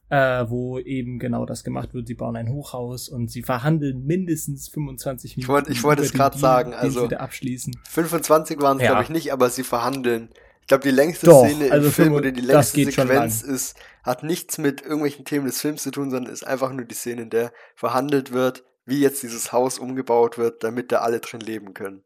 äh, 0.09 0.45
wo 0.47 0.79
eben 0.79 1.19
genau 1.19 1.45
das 1.45 1.63
gemacht 1.63 1.93
wird. 1.93 2.07
Sie 2.07 2.15
bauen 2.15 2.35
ein 2.35 2.49
Hochhaus 2.49 3.09
und 3.09 3.29
sie 3.29 3.43
verhandeln 3.43 4.05
mindestens 4.05 4.69
25 4.69 5.37
Minuten. 5.37 5.41
Ich 5.41 5.49
wollte, 5.49 5.71
ich 5.71 5.83
wollte 5.83 6.03
es 6.03 6.13
gerade 6.13 6.37
sagen, 6.37 6.73
also 6.73 7.07
abschließen. 7.07 7.73
25 7.89 8.61
waren 8.61 8.77
es, 8.77 8.83
ja. 8.83 8.89
glaube 8.89 9.03
ich, 9.03 9.09
nicht, 9.09 9.33
aber 9.33 9.49
sie 9.49 9.63
verhandeln. 9.63 10.29
Ich 10.61 10.67
glaube, 10.67 10.83
die 10.83 10.91
längste 10.91 11.25
Doch, 11.25 11.45
Szene 11.45 11.67
im 11.67 11.71
also 11.71 11.91
Film 11.91 12.13
oder 12.13 12.31
die 12.31 12.41
längste 12.41 12.85
Sequenz 12.85 13.41
ist, 13.41 13.75
hat 14.03 14.23
nichts 14.23 14.57
mit 14.57 14.81
irgendwelchen 14.81 15.25
Themen 15.25 15.45
des 15.45 15.59
Films 15.59 15.83
zu 15.83 15.91
tun, 15.91 16.11
sondern 16.11 16.31
ist 16.31 16.45
einfach 16.45 16.71
nur 16.71 16.85
die 16.85 16.95
Szene, 16.95 17.23
in 17.23 17.29
der 17.29 17.51
verhandelt 17.75 18.31
wird, 18.31 18.63
wie 18.85 18.99
jetzt 18.99 19.23
dieses 19.23 19.51
Haus 19.51 19.79
umgebaut 19.79 20.37
wird, 20.37 20.63
damit 20.63 20.91
da 20.91 20.99
alle 20.99 21.19
drin 21.19 21.41
leben 21.41 21.73
können. 21.73 22.03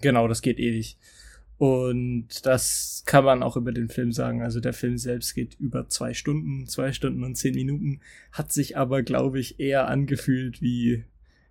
Genau, 0.00 0.28
das 0.28 0.42
geht 0.42 0.58
ewig. 0.58 0.98
Und 1.56 2.44
das 2.46 3.04
kann 3.06 3.24
man 3.24 3.42
auch 3.42 3.56
über 3.56 3.72
den 3.72 3.88
Film 3.88 4.12
sagen. 4.12 4.42
Also 4.42 4.60
der 4.60 4.72
Film 4.72 4.98
selbst 4.98 5.34
geht 5.34 5.54
über 5.60 5.88
zwei 5.88 6.12
Stunden, 6.12 6.66
zwei 6.66 6.92
Stunden 6.92 7.22
und 7.22 7.36
zehn 7.36 7.54
Minuten, 7.54 8.00
hat 8.32 8.52
sich 8.52 8.76
aber, 8.76 9.02
glaube 9.02 9.38
ich, 9.38 9.60
eher 9.60 9.88
angefühlt 9.88 10.60
wie 10.60 11.04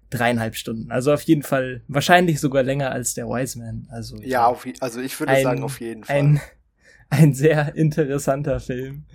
dreieinhalb 0.09 0.55
Stunden. 0.55 0.91
Also 0.91 1.13
auf 1.13 1.21
jeden 1.23 1.43
Fall, 1.43 1.81
wahrscheinlich 1.87 2.39
sogar 2.39 2.63
länger 2.63 2.91
als 2.91 3.13
der 3.13 3.27
Wiseman. 3.27 3.87
Also 3.89 4.17
ja, 4.21 4.45
auf, 4.45 4.67
also 4.79 4.99
ich 4.99 5.17
würde 5.19 5.31
ein, 5.31 5.43
sagen, 5.43 5.63
auf 5.63 5.79
jeden 5.79 6.03
Fall. 6.03 6.15
Ein, 6.15 6.41
ein 7.09 7.33
sehr 7.33 7.75
interessanter 7.75 8.59
Film. 8.59 9.05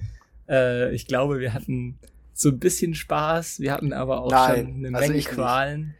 Äh, 0.48 0.94
ich 0.94 1.06
glaube, 1.06 1.38
wir 1.38 1.52
hatten 1.54 1.98
so 2.32 2.48
ein 2.48 2.58
bisschen 2.58 2.94
Spaß, 2.94 3.60
wir 3.60 3.72
hatten 3.72 3.92
aber 3.92 4.22
auch 4.22 4.30
Nein, 4.30 4.66
schon 4.66 4.86
eine 4.86 4.96
also 4.96 5.12
Menge 5.12 5.24
Qualen. 5.24 5.94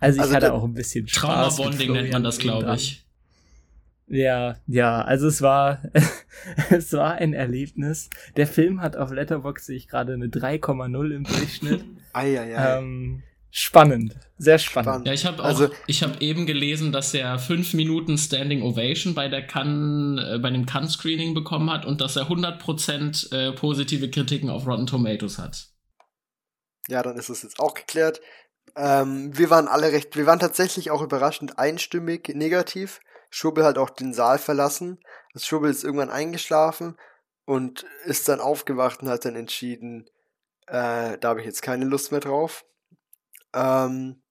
Also 0.00 0.16
ich 0.16 0.22
also 0.22 0.34
hatte 0.34 0.52
auch 0.52 0.64
ein 0.64 0.74
bisschen 0.74 1.06
Spaß. 1.08 1.56
Trauma-Bonding 1.56 1.92
nennt 1.92 2.12
man 2.12 2.24
das, 2.24 2.38
glaube 2.38 2.74
ich. 2.74 3.04
Ja, 4.08 4.56
ja, 4.66 5.02
also 5.02 5.28
es 5.28 5.42
war, 5.42 5.82
es 6.70 6.92
war 6.92 7.14
ein 7.14 7.34
Erlebnis. 7.34 8.08
Der 8.36 8.46
Film 8.46 8.80
hat 8.80 8.96
auf 8.96 9.12
Letterboxd 9.12 9.66
sehe 9.66 9.76
ich 9.76 9.88
gerade 9.88 10.14
eine 10.14 10.26
3,0 10.26 11.14
im 11.14 11.24
Durchschnitt. 11.24 11.84
ei, 12.14 12.40
ei, 12.40 12.56
ei. 12.56 12.78
Ähm, 12.78 13.22
spannend, 13.50 14.16
sehr 14.38 14.58
spannend. 14.58 15.06
Ja, 15.06 15.12
ich 15.12 15.26
habe 15.26 15.42
also, 15.42 15.68
ich 15.86 16.02
habe 16.02 16.20
eben 16.20 16.46
gelesen, 16.46 16.90
dass 16.90 17.12
er 17.12 17.38
fünf 17.38 17.74
Minuten 17.74 18.16
Standing 18.16 18.62
Ovation 18.62 19.14
bei 19.14 19.28
der 19.28 19.46
Cannes, 19.46 20.24
äh, 20.24 20.38
bei 20.38 20.50
dem 20.50 20.64
Cannes 20.64 20.92
Screening 20.92 21.34
bekommen 21.34 21.70
hat 21.70 21.84
und 21.84 22.00
dass 22.00 22.16
er 22.16 22.28
100% 22.30 23.32
äh, 23.32 23.52
positive 23.52 24.10
Kritiken 24.10 24.48
auf 24.48 24.66
Rotten 24.66 24.86
Tomatoes 24.86 25.38
hat. 25.38 25.68
Ja, 26.88 27.02
dann 27.02 27.18
ist 27.18 27.28
es 27.28 27.42
jetzt 27.42 27.60
auch 27.60 27.74
geklärt. 27.74 28.22
Ähm, 28.74 29.36
wir 29.36 29.50
waren 29.50 29.68
alle 29.68 29.92
recht, 29.92 30.16
wir 30.16 30.24
waren 30.24 30.38
tatsächlich 30.38 30.90
auch 30.90 31.02
überraschend 31.02 31.58
einstimmig 31.58 32.28
negativ. 32.34 33.00
Schubbel 33.30 33.64
hat 33.64 33.78
auch 33.78 33.90
den 33.90 34.12
Saal 34.12 34.38
verlassen. 34.38 35.00
Das 35.32 35.46
Schubbel 35.46 35.70
ist 35.70 35.84
irgendwann 35.84 36.10
eingeschlafen 36.10 36.96
und 37.44 37.84
ist 38.04 38.28
dann 38.28 38.40
aufgewacht 38.40 39.02
und 39.02 39.08
hat 39.08 39.24
dann 39.24 39.36
entschieden, 39.36 40.08
äh, 40.66 41.18
da 41.18 41.28
habe 41.28 41.40
ich 41.40 41.46
jetzt 41.46 41.62
keine 41.62 41.84
Lust 41.84 42.10
mehr 42.10 42.20
drauf. 42.20 42.64
Ähm, 43.54 44.22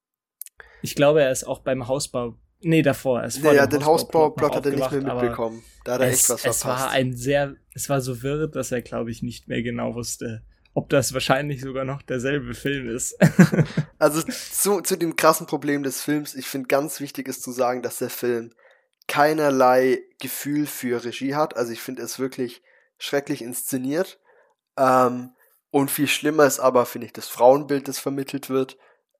ich 0.81 0.95
glaube, 0.95 1.21
er 1.21 1.31
ist 1.31 1.45
auch 1.45 1.59
beim 1.59 1.87
Hausbau. 1.87 2.35
Nee, 2.61 2.81
davor. 2.81 3.21
Er 3.21 3.27
ist 3.27 3.43
nee, 3.43 3.53
ja, 3.53 3.67
den 3.67 3.85
Hausbauplot 3.85 4.55
hat 4.55 4.65
er 4.65 4.71
nicht 4.71 4.91
mehr 4.91 5.01
mitbekommen. 5.01 5.63
Da 5.83 5.93
hat 5.93 6.01
er 6.01 6.07
es, 6.07 6.21
echt 6.21 6.29
was 6.29 6.41
verpasst. 6.41 6.59
Es 6.59 6.65
war 6.65 6.89
ein 6.89 7.15
sehr, 7.15 7.55
es 7.73 7.89
war 7.89 8.01
so 8.01 8.23
wirr, 8.23 8.47
dass 8.47 8.71
er, 8.71 8.81
glaube 8.81 9.11
ich, 9.11 9.21
nicht 9.21 9.47
mehr 9.47 9.61
genau 9.61 9.93
wusste, 9.93 10.43
ob 10.73 10.89
das 10.89 11.13
wahrscheinlich 11.13 11.61
sogar 11.61 11.85
noch 11.85 12.01
derselbe 12.01 12.53
Film 12.53 12.89
ist. 12.89 13.17
also 13.99 14.21
zu, 14.23 14.81
zu 14.81 14.95
dem 14.95 15.15
krassen 15.15 15.45
Problem 15.45 15.83
des 15.83 16.01
Films, 16.01 16.35
ich 16.35 16.47
finde 16.47 16.67
ganz 16.67 16.99
wichtig 16.99 17.27
ist 17.27 17.43
zu 17.43 17.51
sagen, 17.51 17.83
dass 17.83 17.97
der 17.97 18.09
Film 18.09 18.51
keinerlei 19.07 20.03
Gefühl 20.19 20.67
für 20.67 21.03
Regie 21.03 21.35
hat. 21.35 21.55
Also 21.55 21.71
ich 21.71 21.81
finde 21.81 22.03
es 22.03 22.19
wirklich 22.19 22.61
schrecklich 22.97 23.41
inszeniert. 23.41 24.19
Ähm, 24.77 25.33
und 25.71 25.91
viel 25.91 26.07
schlimmer 26.07 26.45
ist 26.45 26.59
aber, 26.59 26.85
finde 26.85 27.07
ich, 27.07 27.13
das 27.13 27.27
Frauenbild, 27.27 27.87
das 27.87 27.99
vermittelt 27.99 28.49
wird. 28.49 28.77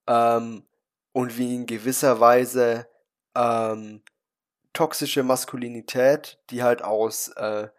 Ähm, 0.08 0.66
und 1.12 1.38
wie 1.38 1.56
in 1.56 1.66
gewisser 1.66 2.20
Weise 2.20 2.88
ähm, 3.36 4.04
toxische 4.74 5.24
Maskulinität, 5.24 6.40
die 6.50 6.64
halt 6.64 6.84
aus 6.84 7.30
äh, 7.30 7.70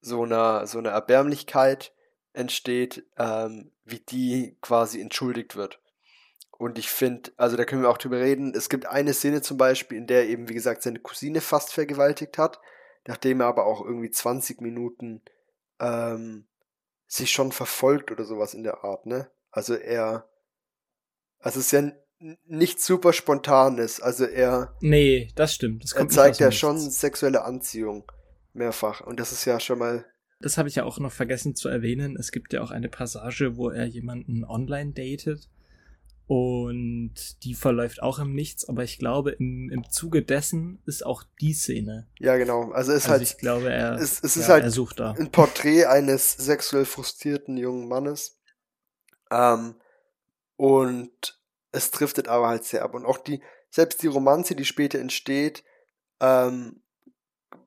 so 0.00 0.24
einer 0.24 0.66
so 0.66 0.78
einer 0.78 0.90
Erbärmlichkeit 0.90 1.92
entsteht, 2.32 3.06
ähm, 3.16 3.72
wie 3.84 4.00
die 4.00 4.56
quasi 4.60 5.00
entschuldigt 5.00 5.56
wird. 5.56 5.80
Und 6.58 6.78
ich 6.78 6.88
finde, 6.88 7.32
also 7.36 7.56
da 7.56 7.64
können 7.64 7.82
wir 7.82 7.90
auch 7.90 7.98
drüber 7.98 8.20
reden. 8.20 8.54
Es 8.54 8.68
gibt 8.68 8.86
eine 8.86 9.14
Szene 9.14 9.42
zum 9.42 9.56
Beispiel, 9.56 9.98
in 9.98 10.06
der 10.06 10.28
eben, 10.28 10.48
wie 10.48 10.54
gesagt, 10.54 10.82
seine 10.82 11.00
Cousine 11.00 11.40
fast 11.40 11.72
vergewaltigt 11.72 12.38
hat, 12.38 12.60
nachdem 13.06 13.40
er 13.40 13.46
aber 13.46 13.66
auch 13.66 13.84
irgendwie 13.84 14.10
20 14.10 14.60
Minuten 14.60 15.22
ähm, 15.80 16.46
sich 17.06 17.30
schon 17.30 17.52
verfolgt 17.52 18.10
oder 18.12 18.24
sowas 18.24 18.54
in 18.54 18.62
der 18.62 18.84
Art, 18.84 19.06
ne? 19.06 19.30
Also 19.50 19.74
er, 19.74 20.28
also 21.40 21.58
es 21.58 21.66
ist 21.66 21.72
ja 21.72 21.90
nichts 22.46 22.86
super 22.86 23.12
Spontanes, 23.12 24.00
also 24.00 24.24
er. 24.24 24.76
Nee, 24.80 25.30
das 25.34 25.54
stimmt. 25.54 25.82
Das 25.82 25.92
er 25.92 26.08
zeigt 26.08 26.38
ja 26.38 26.52
schon 26.52 26.78
sexuelle 26.78 27.44
Anziehung 27.44 28.10
mehrfach 28.52 29.00
und 29.00 29.18
das 29.18 29.32
ist 29.32 29.44
ja 29.44 29.58
schon 29.58 29.78
mal 29.78 30.04
das 30.42 30.58
habe 30.58 30.68
ich 30.68 30.74
ja 30.74 30.84
auch 30.84 30.98
noch 30.98 31.12
vergessen 31.12 31.54
zu 31.54 31.68
erwähnen. 31.68 32.16
Es 32.16 32.32
gibt 32.32 32.52
ja 32.52 32.62
auch 32.62 32.72
eine 32.72 32.88
Passage, 32.88 33.56
wo 33.56 33.70
er 33.70 33.86
jemanden 33.86 34.44
online 34.44 34.92
datet. 34.92 35.48
Und 36.26 37.42
die 37.42 37.54
verläuft 37.54 38.02
auch 38.02 38.18
im 38.18 38.34
Nichts, 38.34 38.68
aber 38.68 38.84
ich 38.84 38.98
glaube, 38.98 39.32
im, 39.32 39.70
im 39.70 39.90
Zuge 39.90 40.22
dessen 40.22 40.80
ist 40.86 41.04
auch 41.04 41.24
die 41.40 41.52
Szene. 41.52 42.08
Ja, 42.18 42.36
genau. 42.36 42.70
Also 42.70 42.92
es 42.92 42.98
ist 42.98 43.04
also 43.04 43.12
halt. 43.12 43.22
Ich 43.22 43.38
glaube, 43.38 43.70
er, 43.70 43.94
es, 43.96 44.22
es 44.22 44.36
ja, 44.36 44.42
ist 44.42 44.48
halt 44.48 44.64
er 44.64 44.70
sucht 44.70 45.00
da. 45.00 45.12
ein 45.12 45.30
Porträt 45.30 45.86
eines 45.86 46.32
sexuell 46.32 46.84
frustrierten 46.84 47.56
jungen 47.56 47.88
Mannes. 47.88 48.40
Ähm, 49.30 49.74
und 50.56 51.40
es 51.72 51.90
driftet 51.90 52.28
aber 52.28 52.48
halt 52.48 52.64
sehr 52.64 52.82
ab. 52.82 52.94
Und 52.94 53.04
auch 53.04 53.18
die, 53.18 53.42
selbst 53.70 54.02
die 54.02 54.08
Romanze, 54.08 54.54
die 54.54 54.64
später 54.64 55.00
entsteht, 55.00 55.64
ähm, 56.20 56.82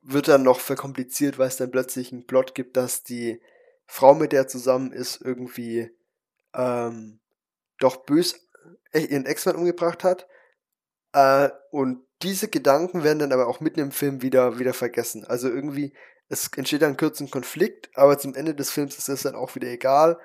wird 0.01 0.27
dann 0.27 0.43
noch 0.43 0.59
verkompliziert, 0.59 1.37
weil 1.37 1.47
es 1.47 1.57
dann 1.57 1.71
plötzlich 1.71 2.11
einen 2.11 2.25
Plot 2.25 2.55
gibt, 2.55 2.77
dass 2.77 3.03
die 3.03 3.41
Frau, 3.85 4.15
mit 4.15 4.31
der 4.31 4.41
er 4.41 4.47
zusammen 4.47 4.91
ist, 4.91 5.21
irgendwie 5.21 5.91
ähm, 6.53 7.19
doch 7.79 8.05
bös 8.05 8.44
ihren 8.93 9.25
Ex-Mann 9.25 9.55
umgebracht 9.55 10.03
hat. 10.03 10.27
Äh, 11.13 11.49
und 11.71 12.01
diese 12.21 12.47
Gedanken 12.47 13.03
werden 13.03 13.19
dann 13.19 13.33
aber 13.33 13.47
auch 13.47 13.59
mitten 13.59 13.79
im 13.79 13.91
Film 13.91 14.21
wieder, 14.21 14.59
wieder 14.59 14.73
vergessen. 14.73 15.25
Also 15.25 15.49
irgendwie, 15.49 15.93
es 16.29 16.49
entsteht 16.55 16.81
dann 16.81 16.97
kurz 16.97 17.19
ein 17.19 17.29
Konflikt, 17.29 17.89
aber 17.95 18.17
zum 18.17 18.35
Ende 18.35 18.55
des 18.55 18.71
Films 18.71 18.97
ist 18.97 19.09
es 19.09 19.23
dann 19.23 19.35
auch 19.35 19.55
wieder 19.55 19.67
egal. 19.67 20.17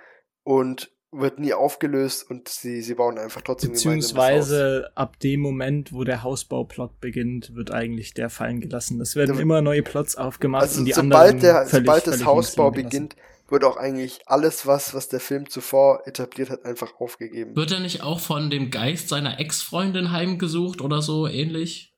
Und 0.42 0.90
wird 1.12 1.40
nie 1.40 1.52
aufgelöst 1.52 2.30
und 2.30 2.48
sie, 2.48 2.82
sie 2.82 2.94
bauen 2.94 3.18
einfach 3.18 3.42
trotzdem 3.42 3.72
Beziehungsweise 3.72 4.92
ab 4.94 5.18
dem 5.18 5.40
Moment, 5.40 5.92
wo 5.92 6.04
der 6.04 6.22
Hausbauplot 6.22 7.00
beginnt, 7.00 7.54
wird 7.54 7.72
eigentlich 7.72 8.14
der 8.14 8.30
fallen 8.30 8.60
gelassen. 8.60 9.00
Es 9.00 9.16
werden 9.16 9.34
der, 9.34 9.42
immer 9.42 9.60
neue 9.60 9.82
Plots 9.82 10.14
aufgemacht 10.14 10.62
also 10.62 10.80
und 10.80 10.84
die 10.84 10.92
sobald 10.92 11.12
anderen 11.12 11.40
der, 11.40 11.66
völlig, 11.66 11.86
Sobald 11.86 12.06
das 12.06 12.24
Hausbau 12.24 12.70
beginnt, 12.70 13.16
wird 13.50 13.64
auch 13.64 13.76
eigentlich 13.76 14.22
alles, 14.26 14.66
was, 14.66 14.94
was 14.94 15.08
der 15.08 15.20
Film 15.20 15.48
zuvor 15.48 16.06
etabliert 16.06 16.50
hat, 16.50 16.64
einfach 16.64 17.00
aufgegeben. 17.00 17.56
Wird 17.56 17.72
er 17.72 17.80
nicht 17.80 18.02
auch 18.02 18.20
von 18.20 18.50
dem 18.50 18.70
Geist 18.70 19.08
seiner 19.08 19.40
Ex-Freundin 19.40 20.12
heimgesucht 20.12 20.80
oder 20.80 21.02
so 21.02 21.26
ähnlich? 21.26 21.94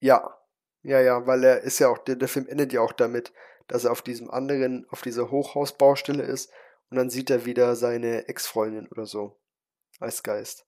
Ja. 0.00 0.36
Ja, 0.82 1.00
ja, 1.00 1.26
weil 1.26 1.44
er 1.44 1.60
ist 1.60 1.78
ja 1.78 1.88
auch, 1.88 1.98
der, 1.98 2.16
der 2.16 2.28
Film 2.28 2.46
endet 2.46 2.72
ja 2.72 2.80
auch 2.80 2.92
damit, 2.92 3.32
dass 3.68 3.84
er 3.84 3.92
auf 3.92 4.02
diesem 4.02 4.30
anderen, 4.30 4.86
auf 4.90 5.02
dieser 5.02 5.30
Hochhausbaustelle 5.30 6.22
ist 6.22 6.50
und 6.90 6.96
dann 6.96 7.10
sieht 7.10 7.30
er 7.30 7.44
wieder 7.44 7.76
seine 7.76 8.28
Ex-Freundin 8.28 8.88
oder 8.88 9.06
so 9.06 9.38
als 9.98 10.22
Geist. 10.22 10.64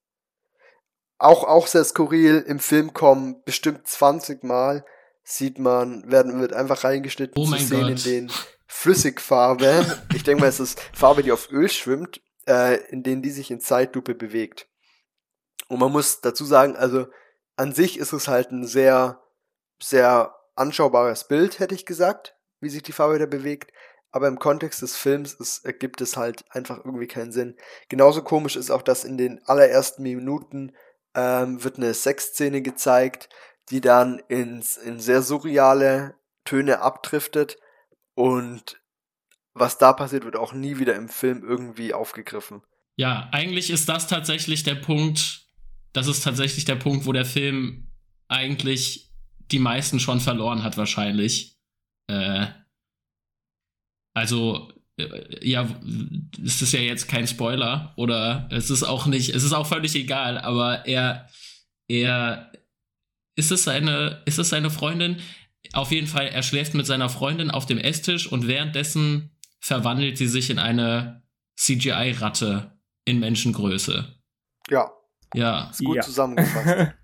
Auch, 1.18 1.44
auch 1.44 1.66
sehr 1.66 1.84
skurril, 1.84 2.44
im 2.46 2.58
Film 2.58 2.92
kommen 2.92 3.42
bestimmt 3.44 3.86
20 3.86 4.42
Mal, 4.44 4.84
sieht 5.24 5.58
man, 5.58 6.10
werden, 6.10 6.40
wird 6.40 6.52
einfach 6.52 6.84
reingeschnitten 6.84 7.40
oh 7.40 7.46
zu 7.46 7.56
sehen 7.56 7.80
Gott. 7.80 7.90
in 7.90 8.28
den 8.28 8.32
Flüssigfarbe. 8.72 10.00
ich 10.14 10.22
denke 10.22 10.42
mal, 10.42 10.48
es 10.48 10.60
ist 10.60 10.80
Farbe, 10.92 11.22
die 11.22 11.32
auf 11.32 11.50
Öl 11.50 11.68
schwimmt, 11.68 12.20
äh, 12.46 12.76
in 12.90 13.02
denen 13.02 13.22
die 13.22 13.30
sich 13.30 13.50
in 13.50 13.60
Zeitlupe 13.60 14.14
bewegt. 14.14 14.68
Und 15.68 15.78
man 15.78 15.92
muss 15.92 16.20
dazu 16.20 16.44
sagen, 16.44 16.76
also 16.76 17.06
an 17.56 17.72
sich 17.72 17.98
ist 17.98 18.12
es 18.12 18.28
halt 18.28 18.50
ein 18.50 18.66
sehr, 18.66 19.22
sehr 19.80 20.34
anschaubares 20.54 21.28
Bild, 21.28 21.58
hätte 21.58 21.74
ich 21.74 21.86
gesagt, 21.86 22.36
wie 22.60 22.68
sich 22.68 22.82
die 22.82 22.92
Farbe 22.92 23.18
da 23.18 23.26
bewegt 23.26 23.72
aber 24.12 24.28
im 24.28 24.38
Kontext 24.38 24.82
des 24.82 24.94
Films 24.94 25.32
ist, 25.32 25.64
ergibt 25.64 26.00
es 26.02 26.16
halt 26.16 26.44
einfach 26.50 26.84
irgendwie 26.84 27.06
keinen 27.06 27.32
Sinn. 27.32 27.56
Genauso 27.88 28.22
komisch 28.22 28.56
ist 28.56 28.70
auch, 28.70 28.82
dass 28.82 29.04
in 29.04 29.16
den 29.16 29.42
allerersten 29.46 30.02
Minuten 30.02 30.76
ähm, 31.14 31.64
wird 31.64 31.78
eine 31.78 31.94
Sexszene 31.94 32.60
gezeigt, 32.60 33.30
die 33.70 33.80
dann 33.80 34.22
ins, 34.28 34.76
in 34.76 35.00
sehr 35.00 35.22
surreale 35.22 36.14
Töne 36.44 36.80
abdriftet 36.80 37.58
und 38.14 38.80
was 39.54 39.78
da 39.78 39.92
passiert, 39.92 40.24
wird 40.24 40.36
auch 40.36 40.52
nie 40.52 40.78
wieder 40.78 40.94
im 40.96 41.08
Film 41.08 41.44
irgendwie 41.44 41.92
aufgegriffen. 41.92 42.62
Ja, 42.96 43.28
eigentlich 43.32 43.70
ist 43.70 43.88
das 43.88 44.06
tatsächlich 44.06 44.62
der 44.62 44.74
Punkt, 44.74 45.46
das 45.92 46.06
ist 46.06 46.22
tatsächlich 46.22 46.64
der 46.64 46.76
Punkt, 46.76 47.06
wo 47.06 47.12
der 47.12 47.24
Film 47.24 47.88
eigentlich 48.28 49.10
die 49.50 49.58
meisten 49.58 50.00
schon 50.00 50.20
verloren 50.20 50.62
hat, 50.62 50.76
wahrscheinlich. 50.76 51.58
Äh, 52.08 52.46
also, 54.14 54.72
äh, 54.96 55.46
ja, 55.46 55.68
es 56.44 56.62
ist 56.62 56.72
ja 56.72 56.80
jetzt 56.80 57.08
kein 57.08 57.26
Spoiler 57.26 57.92
oder 57.96 58.48
es 58.50 58.70
ist 58.70 58.82
auch 58.82 59.06
nicht, 59.06 59.34
es 59.34 59.42
ist 59.42 59.52
auch 59.52 59.66
völlig 59.66 59.94
egal, 59.94 60.38
aber 60.38 60.86
er, 60.86 61.28
er, 61.88 62.52
ist 63.34 63.50
es 63.50 63.64
seine, 63.64 64.22
ist 64.26 64.38
es 64.38 64.50
seine 64.50 64.70
Freundin? 64.70 65.20
Auf 65.72 65.90
jeden 65.90 66.06
Fall, 66.06 66.26
er 66.28 66.42
schläft 66.42 66.74
mit 66.74 66.86
seiner 66.86 67.08
Freundin 67.08 67.50
auf 67.50 67.66
dem 67.66 67.78
Esstisch 67.78 68.26
und 68.26 68.46
währenddessen 68.46 69.36
verwandelt 69.60 70.18
sie 70.18 70.26
sich 70.26 70.50
in 70.50 70.58
eine 70.58 71.22
CGI-Ratte 71.56 72.72
in 73.04 73.20
Menschengröße. 73.20 74.16
Ja. 74.70 74.90
Ja. 75.34 75.70
Ist 75.70 75.84
gut 75.84 75.96
Ja. 75.96 76.02
zusammengefasst. 76.02 76.92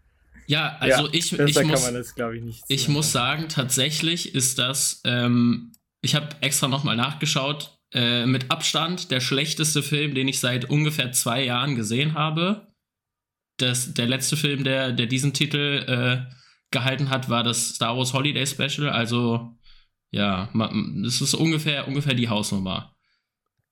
Ja, 0.51 0.79
also 0.81 1.05
Ja, 1.09 1.13
ich, 1.13 1.39
ich 1.39 1.55
kann 1.55 1.67
muss, 1.67 1.83
man 1.83 1.93
das, 1.93 2.15
glaube 2.15 2.39
ich, 2.39 2.43
nicht 2.43 2.65
ich 2.69 2.85
sagen. 2.85 2.93
muss 2.95 3.13
sagen, 3.13 3.49
tatsächlich 3.51 4.35
ist 4.35 4.59
das, 4.59 5.03
ähm, 5.05 5.73
ich 6.01 6.15
habe 6.15 6.29
extra 6.41 6.69
nochmal 6.69 6.97
nachgeschaut, 6.97 7.79
äh, 7.93 8.25
mit 8.25 8.51
Abstand 8.51 9.11
der 9.11 9.21
schlechteste 9.21 9.83
Film, 9.83 10.15
den 10.15 10.27
ich 10.27 10.41
seit 10.41 10.71
ungefähr 10.71 11.13
zwei 11.13 11.45
Jahren 11.45 11.75
gesehen 11.77 12.15
habe. 12.15 12.67
Das, 13.59 13.93
der 13.93 14.07
letzte 14.07 14.39
Film, 14.39 14.65
der, 14.65 14.93
der 14.93 15.05
diesen 15.05 15.35
Titel 15.35 15.85
äh, 15.87 16.33
gehalten 16.71 17.11
hat, 17.11 17.29
war 17.29 17.43
das 17.43 17.75
Star 17.75 17.97
Wars 17.97 18.13
Holiday 18.13 18.47
Special. 18.47 18.89
Also, 18.89 19.55
ja, 20.11 20.51
das 21.03 21.21
ist 21.21 21.35
ungefähr, 21.35 21.87
ungefähr 21.89 22.15
die 22.15 22.29
Hausnummer. 22.29 22.95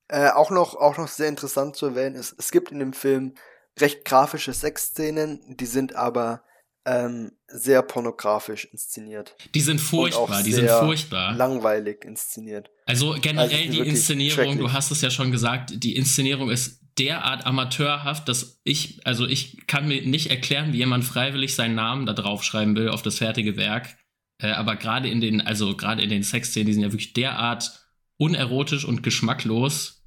Äh, 0.07 0.29
auch, 0.29 0.51
noch, 0.51 0.75
auch 0.75 0.97
noch 0.97 1.07
sehr 1.07 1.27
interessant 1.27 1.75
zu 1.75 1.87
erwähnen 1.87 2.15
ist, 2.15 2.35
es 2.37 2.51
gibt 2.51 2.71
in 2.71 2.79
dem 2.79 2.93
Film 2.93 3.35
recht 3.79 4.05
grafische 4.05 4.53
Sexszenen, 4.53 5.57
die 5.57 5.65
sind 5.65 5.95
aber 5.95 6.43
ähm, 6.85 7.33
sehr 7.47 7.81
pornografisch 7.81 8.65
inszeniert. 8.65 9.35
Die 9.53 9.61
sind 9.61 9.81
furchtbar, 9.81 10.41
die 10.43 10.53
sind 10.53 10.69
furchtbar. 10.69 11.33
Langweilig 11.33 12.05
inszeniert. 12.05 12.71
Also 12.85 13.11
Also 13.11 13.21
generell 13.21 13.49
die 13.49 13.73
sind 13.73 13.73
die 13.73 13.89
Inszenierung, 13.89 14.57
du 14.57 14.71
hast 14.71 14.91
es 14.91 15.01
ja 15.01 15.09
schon 15.09 15.31
gesagt, 15.31 15.71
die 15.83 15.97
Inszenierung 15.97 16.49
ist 16.49 16.81
derart 16.99 17.45
amateurhaft, 17.45 18.27
dass 18.27 18.59
ich, 18.63 19.05
also 19.05 19.25
ich 19.25 19.67
kann 19.67 19.87
mir 19.87 20.01
nicht 20.01 20.29
erklären, 20.29 20.73
wie 20.73 20.77
jemand 20.77 21.05
freiwillig 21.05 21.55
seinen 21.55 21.75
Namen 21.75 22.05
da 22.05 22.13
draufschreiben 22.13 22.75
will 22.75 22.89
auf 22.89 23.01
das 23.01 23.17
fertige 23.17 23.57
Werk. 23.57 23.97
Äh, 24.39 24.51
aber 24.51 24.75
gerade 24.75 25.09
in 25.09 25.21
den, 25.21 25.41
also 25.41 25.75
gerade 25.75 26.01
in 26.01 26.09
den 26.09 26.23
Sexszenen, 26.23 26.67
die 26.67 26.73
sind 26.73 26.83
ja 26.83 26.91
wirklich 26.91 27.13
derart 27.13 27.87
unerotisch 28.17 28.85
und 28.85 29.03
geschmacklos. 29.03 30.03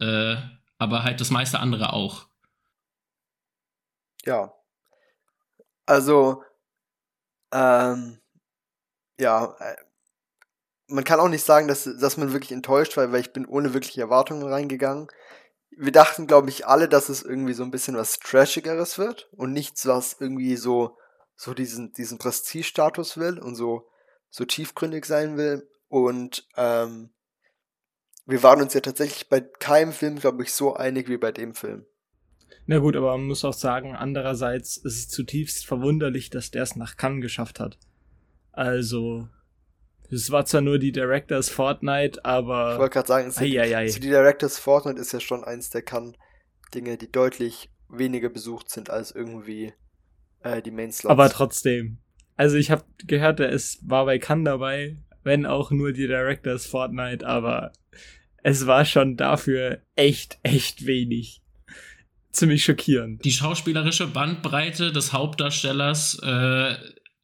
Äh, 0.00 0.36
aber 0.78 1.02
halt 1.02 1.20
das 1.20 1.30
meiste 1.30 1.58
andere 1.58 1.92
auch. 1.92 2.26
Ja. 4.24 4.52
Also, 5.86 6.42
ähm, 7.52 8.18
ja, 9.18 9.56
äh, 9.58 9.76
man 10.88 11.04
kann 11.04 11.20
auch 11.20 11.28
nicht 11.28 11.44
sagen, 11.44 11.68
dass, 11.68 11.84
dass 11.84 12.16
man 12.16 12.32
wirklich 12.32 12.52
enttäuscht 12.52 12.96
war, 12.96 13.10
weil 13.12 13.20
ich 13.20 13.32
bin 13.32 13.46
ohne 13.46 13.74
wirkliche 13.74 14.00
Erwartungen 14.00 14.46
reingegangen. 14.46 15.08
Wir 15.70 15.92
dachten, 15.92 16.26
glaube 16.26 16.48
ich, 16.48 16.66
alle, 16.66 16.88
dass 16.88 17.08
es 17.08 17.22
irgendwie 17.22 17.52
so 17.52 17.62
ein 17.62 17.70
bisschen 17.70 17.96
was 17.96 18.18
Trashigeres 18.18 18.98
wird 18.98 19.28
und 19.32 19.52
nichts, 19.52 19.86
was 19.86 20.16
irgendwie 20.18 20.56
so, 20.56 20.96
so 21.36 21.54
diesen, 21.54 21.92
diesen 21.92 22.18
Prestige-Status 22.18 23.16
will 23.16 23.38
und 23.38 23.54
so, 23.54 23.88
so 24.30 24.44
tiefgründig 24.44 25.04
sein 25.04 25.36
will. 25.36 25.68
Und 25.88 26.46
ähm, 26.56 27.10
wir 28.26 28.42
waren 28.42 28.60
uns 28.60 28.74
ja 28.74 28.80
tatsächlich 28.80 29.28
bei 29.28 29.40
keinem 29.40 29.92
Film, 29.92 30.16
glaube 30.16 30.42
ich, 30.42 30.52
so 30.52 30.74
einig 30.74 31.08
wie 31.08 31.16
bei 31.16 31.32
dem 31.32 31.54
Film. 31.54 31.86
Na 32.66 32.78
gut, 32.78 32.96
aber 32.96 33.16
man 33.16 33.26
muss 33.26 33.44
auch 33.44 33.54
sagen, 33.54 33.96
andererseits 33.96 34.76
ist 34.76 34.98
es 34.98 35.08
zutiefst 35.08 35.64
verwunderlich, 35.66 36.28
dass 36.28 36.50
der 36.50 36.62
es 36.62 36.76
nach 36.76 36.98
Cannes 36.98 37.22
geschafft 37.22 37.60
hat. 37.60 37.78
Also, 38.52 39.28
es 40.10 40.30
war 40.30 40.44
zwar 40.46 40.60
nur 40.60 40.78
die 40.78 40.92
Directors 40.92 41.48
Fortnite, 41.48 42.24
aber. 42.24 42.72
Ich 42.74 42.78
wollte 42.78 42.94
gerade 42.94 43.08
sagen, 43.08 43.28
es 43.28 43.38
ei, 43.38 43.60
ei, 43.60 43.76
ei. 43.76 43.76
Also 43.76 44.00
die 44.00 44.08
Directors 44.08 44.58
Fortnite 44.58 45.00
ist 45.00 45.12
ja 45.12 45.20
schon 45.20 45.44
eins 45.44 45.70
der 45.70 45.82
Cannes-Dinge, 45.82 46.96
die 46.96 47.10
deutlich 47.10 47.70
weniger 47.88 48.28
besucht 48.28 48.70
sind 48.70 48.90
als 48.90 49.10
irgendwie 49.10 49.72
äh, 50.42 50.62
die 50.62 50.70
Main 50.70 50.92
Slots. 50.92 51.10
Aber 51.10 51.28
trotzdem. 51.30 51.98
Also 52.36 52.56
ich 52.56 52.70
habe 52.70 52.84
gehört, 53.06 53.40
es 53.40 53.80
war 53.82 54.04
bei 54.04 54.18
Cannes 54.18 54.44
dabei, 54.44 54.96
wenn 55.24 55.44
auch 55.44 55.70
nur 55.70 55.92
die 55.92 56.06
Directors 56.06 56.66
Fortnite, 56.66 57.26
aber 57.26 57.72
es 58.42 58.66
war 58.66 58.84
schon 58.84 59.16
dafür 59.16 59.82
echt, 59.96 60.38
echt 60.42 60.86
wenig. 60.86 61.42
Ziemlich 62.30 62.64
schockierend. 62.64 63.24
Die 63.24 63.32
schauspielerische 63.32 64.06
Bandbreite 64.06 64.92
des 64.92 65.12
Hauptdarstellers 65.12 66.20
äh, 66.22 66.76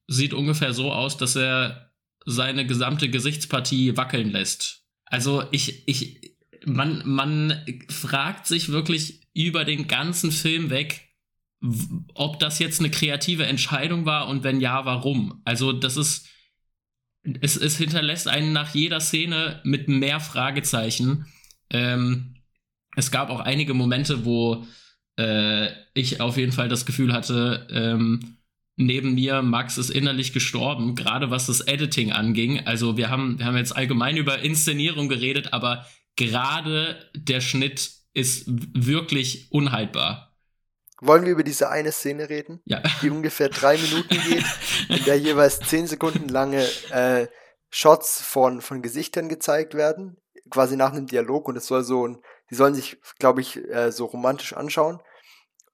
sieht 0.08 0.34
ungefähr 0.34 0.72
so 0.72 0.90
aus, 0.90 1.16
dass 1.16 1.36
er 1.36 1.92
seine 2.24 2.66
gesamte 2.66 3.08
Gesichtspartie 3.10 3.96
wackeln 3.96 4.30
lässt. 4.30 4.84
Also 5.04 5.44
ich, 5.50 5.86
ich, 5.88 6.36
man, 6.64 7.02
man 7.04 7.64
fragt 7.88 8.46
sich 8.46 8.70
wirklich 8.70 9.28
über 9.34 9.64
den 9.64 9.86
ganzen 9.86 10.32
Film 10.32 10.70
weg, 10.70 11.08
ob 12.14 12.38
das 12.38 12.58
jetzt 12.58 12.80
eine 12.80 12.90
kreative 12.90 13.46
Entscheidung 13.46 14.06
war 14.06 14.28
und 14.28 14.44
wenn 14.44 14.60
ja, 14.60 14.84
warum. 14.84 15.40
Also 15.44 15.72
das 15.72 15.96
ist, 15.96 16.28
es, 17.40 17.56
es 17.56 17.76
hinterlässt 17.76 18.28
einen 18.28 18.52
nach 18.52 18.74
jeder 18.74 19.00
Szene 19.00 19.60
mit 19.64 19.88
mehr 19.88 20.20
Fragezeichen. 20.20 21.26
Ähm, 21.70 22.36
es 22.96 23.10
gab 23.10 23.30
auch 23.30 23.40
einige 23.40 23.74
Momente, 23.74 24.24
wo 24.24 24.66
äh, 25.16 25.70
ich 25.94 26.20
auf 26.20 26.36
jeden 26.36 26.52
Fall 26.52 26.68
das 26.68 26.86
Gefühl 26.86 27.12
hatte, 27.12 27.66
ähm, 27.70 28.36
neben 28.76 29.14
mir, 29.14 29.42
Max 29.42 29.78
ist 29.78 29.90
innerlich 29.90 30.32
gestorben, 30.32 30.94
gerade 30.94 31.30
was 31.30 31.46
das 31.46 31.60
Editing 31.60 32.12
anging. 32.12 32.66
Also 32.66 32.96
wir 32.96 33.10
haben, 33.10 33.38
wir 33.38 33.46
haben 33.46 33.56
jetzt 33.56 33.76
allgemein 33.76 34.16
über 34.16 34.40
Inszenierung 34.40 35.08
geredet, 35.08 35.52
aber 35.52 35.86
gerade 36.16 37.10
der 37.14 37.40
Schnitt 37.40 37.92
ist 38.12 38.44
wirklich 38.46 39.48
unhaltbar. 39.50 40.36
Wollen 41.00 41.24
wir 41.24 41.32
über 41.32 41.42
diese 41.42 41.70
eine 41.70 41.92
Szene 41.92 42.30
reden, 42.30 42.60
ja. 42.64 42.82
die 43.02 43.10
ungefähr 43.10 43.48
drei 43.48 43.76
Minuten 43.76 44.08
geht, 44.28 44.44
in 44.88 45.04
der 45.04 45.18
jeweils 45.18 45.60
zehn 45.60 45.86
Sekunden 45.86 46.28
lange 46.28 46.64
äh, 46.90 47.26
Shots 47.70 48.22
von, 48.22 48.60
von 48.60 48.82
Gesichtern 48.82 49.28
gezeigt 49.28 49.74
werden, 49.74 50.16
quasi 50.50 50.76
nach 50.76 50.92
einem 50.92 51.06
Dialog 51.06 51.48
und 51.48 51.56
es 51.56 51.66
soll 51.66 51.82
so 51.82 52.06
ein, 52.06 52.18
die 52.50 52.54
sollen 52.54 52.74
sich, 52.74 52.96
glaube 53.18 53.40
ich, 53.40 53.56
äh, 53.68 53.90
so 53.90 54.06
romantisch 54.06 54.52
anschauen 54.52 55.00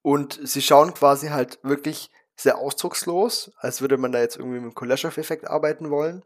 und 0.03 0.41
sie 0.43 0.63
schauen 0.63 0.95
quasi 0.95 1.29
halt 1.29 1.59
wirklich 1.63 2.11
sehr 2.41 2.59
ausdruckslos, 2.59 3.53
als 3.59 3.81
würde 3.81 3.99
man 3.99 4.13
da 4.13 4.21
jetzt 4.21 4.37
irgendwie 4.37 4.61
mit 4.61 4.73
dem 4.73 4.75
Kuleshov-Effekt 4.75 5.49
arbeiten 5.49 5.91
wollen. 5.91 6.25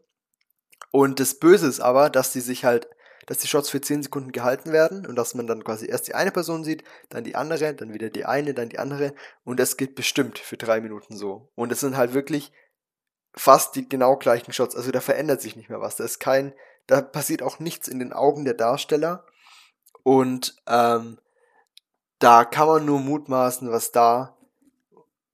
Und 0.90 1.18
das 1.18 1.34
Böse 1.34 1.66
ist 1.66 1.80
aber, 1.80 2.10
dass 2.10 2.32
die 2.32 2.40
sich 2.40 2.64
halt 2.64 2.88
dass 3.26 3.38
die 3.38 3.48
Shots 3.48 3.70
für 3.70 3.80
10 3.80 4.02
Sekunden 4.02 4.32
gehalten 4.32 4.72
werden 4.72 5.06
und 5.06 5.16
dass 5.16 5.34
man 5.34 5.46
dann 5.46 5.64
quasi 5.64 5.86
erst 5.86 6.08
die 6.08 6.14
eine 6.14 6.30
Person 6.30 6.62
sieht, 6.64 6.84
dann 7.08 7.24
die 7.24 7.36
andere, 7.36 7.74
dann 7.74 7.94
wieder 7.94 8.10
die 8.10 8.24
eine, 8.26 8.54
dann 8.54 8.68
die 8.68 8.78
andere 8.78 9.14
und 9.44 9.58
das 9.58 9.76
geht 9.76 9.94
bestimmt 9.94 10.38
für 10.38 10.56
drei 10.56 10.80
Minuten 10.80 11.16
so. 11.16 11.50
Und 11.54 11.72
es 11.72 11.80
sind 11.80 11.96
halt 11.96 12.12
wirklich 12.12 12.52
fast 13.34 13.76
die 13.76 13.88
genau 13.88 14.16
gleichen 14.16 14.52
Shots, 14.52 14.76
also 14.76 14.90
da 14.90 15.00
verändert 15.00 15.40
sich 15.40 15.56
nicht 15.56 15.70
mehr 15.70 15.80
was. 15.80 15.96
Da 15.96 16.04
ist 16.04 16.18
kein, 16.18 16.52
da 16.86 17.00
passiert 17.00 17.42
auch 17.42 17.58
nichts 17.58 17.88
in 17.88 17.98
den 17.98 18.12
Augen 18.12 18.44
der 18.44 18.54
Darsteller 18.54 19.24
und 20.02 20.56
ähm, 20.66 21.18
da 22.18 22.44
kann 22.44 22.68
man 22.68 22.84
nur 22.84 23.00
mutmaßen, 23.00 23.70
was 23.70 23.90
da, 23.90 24.33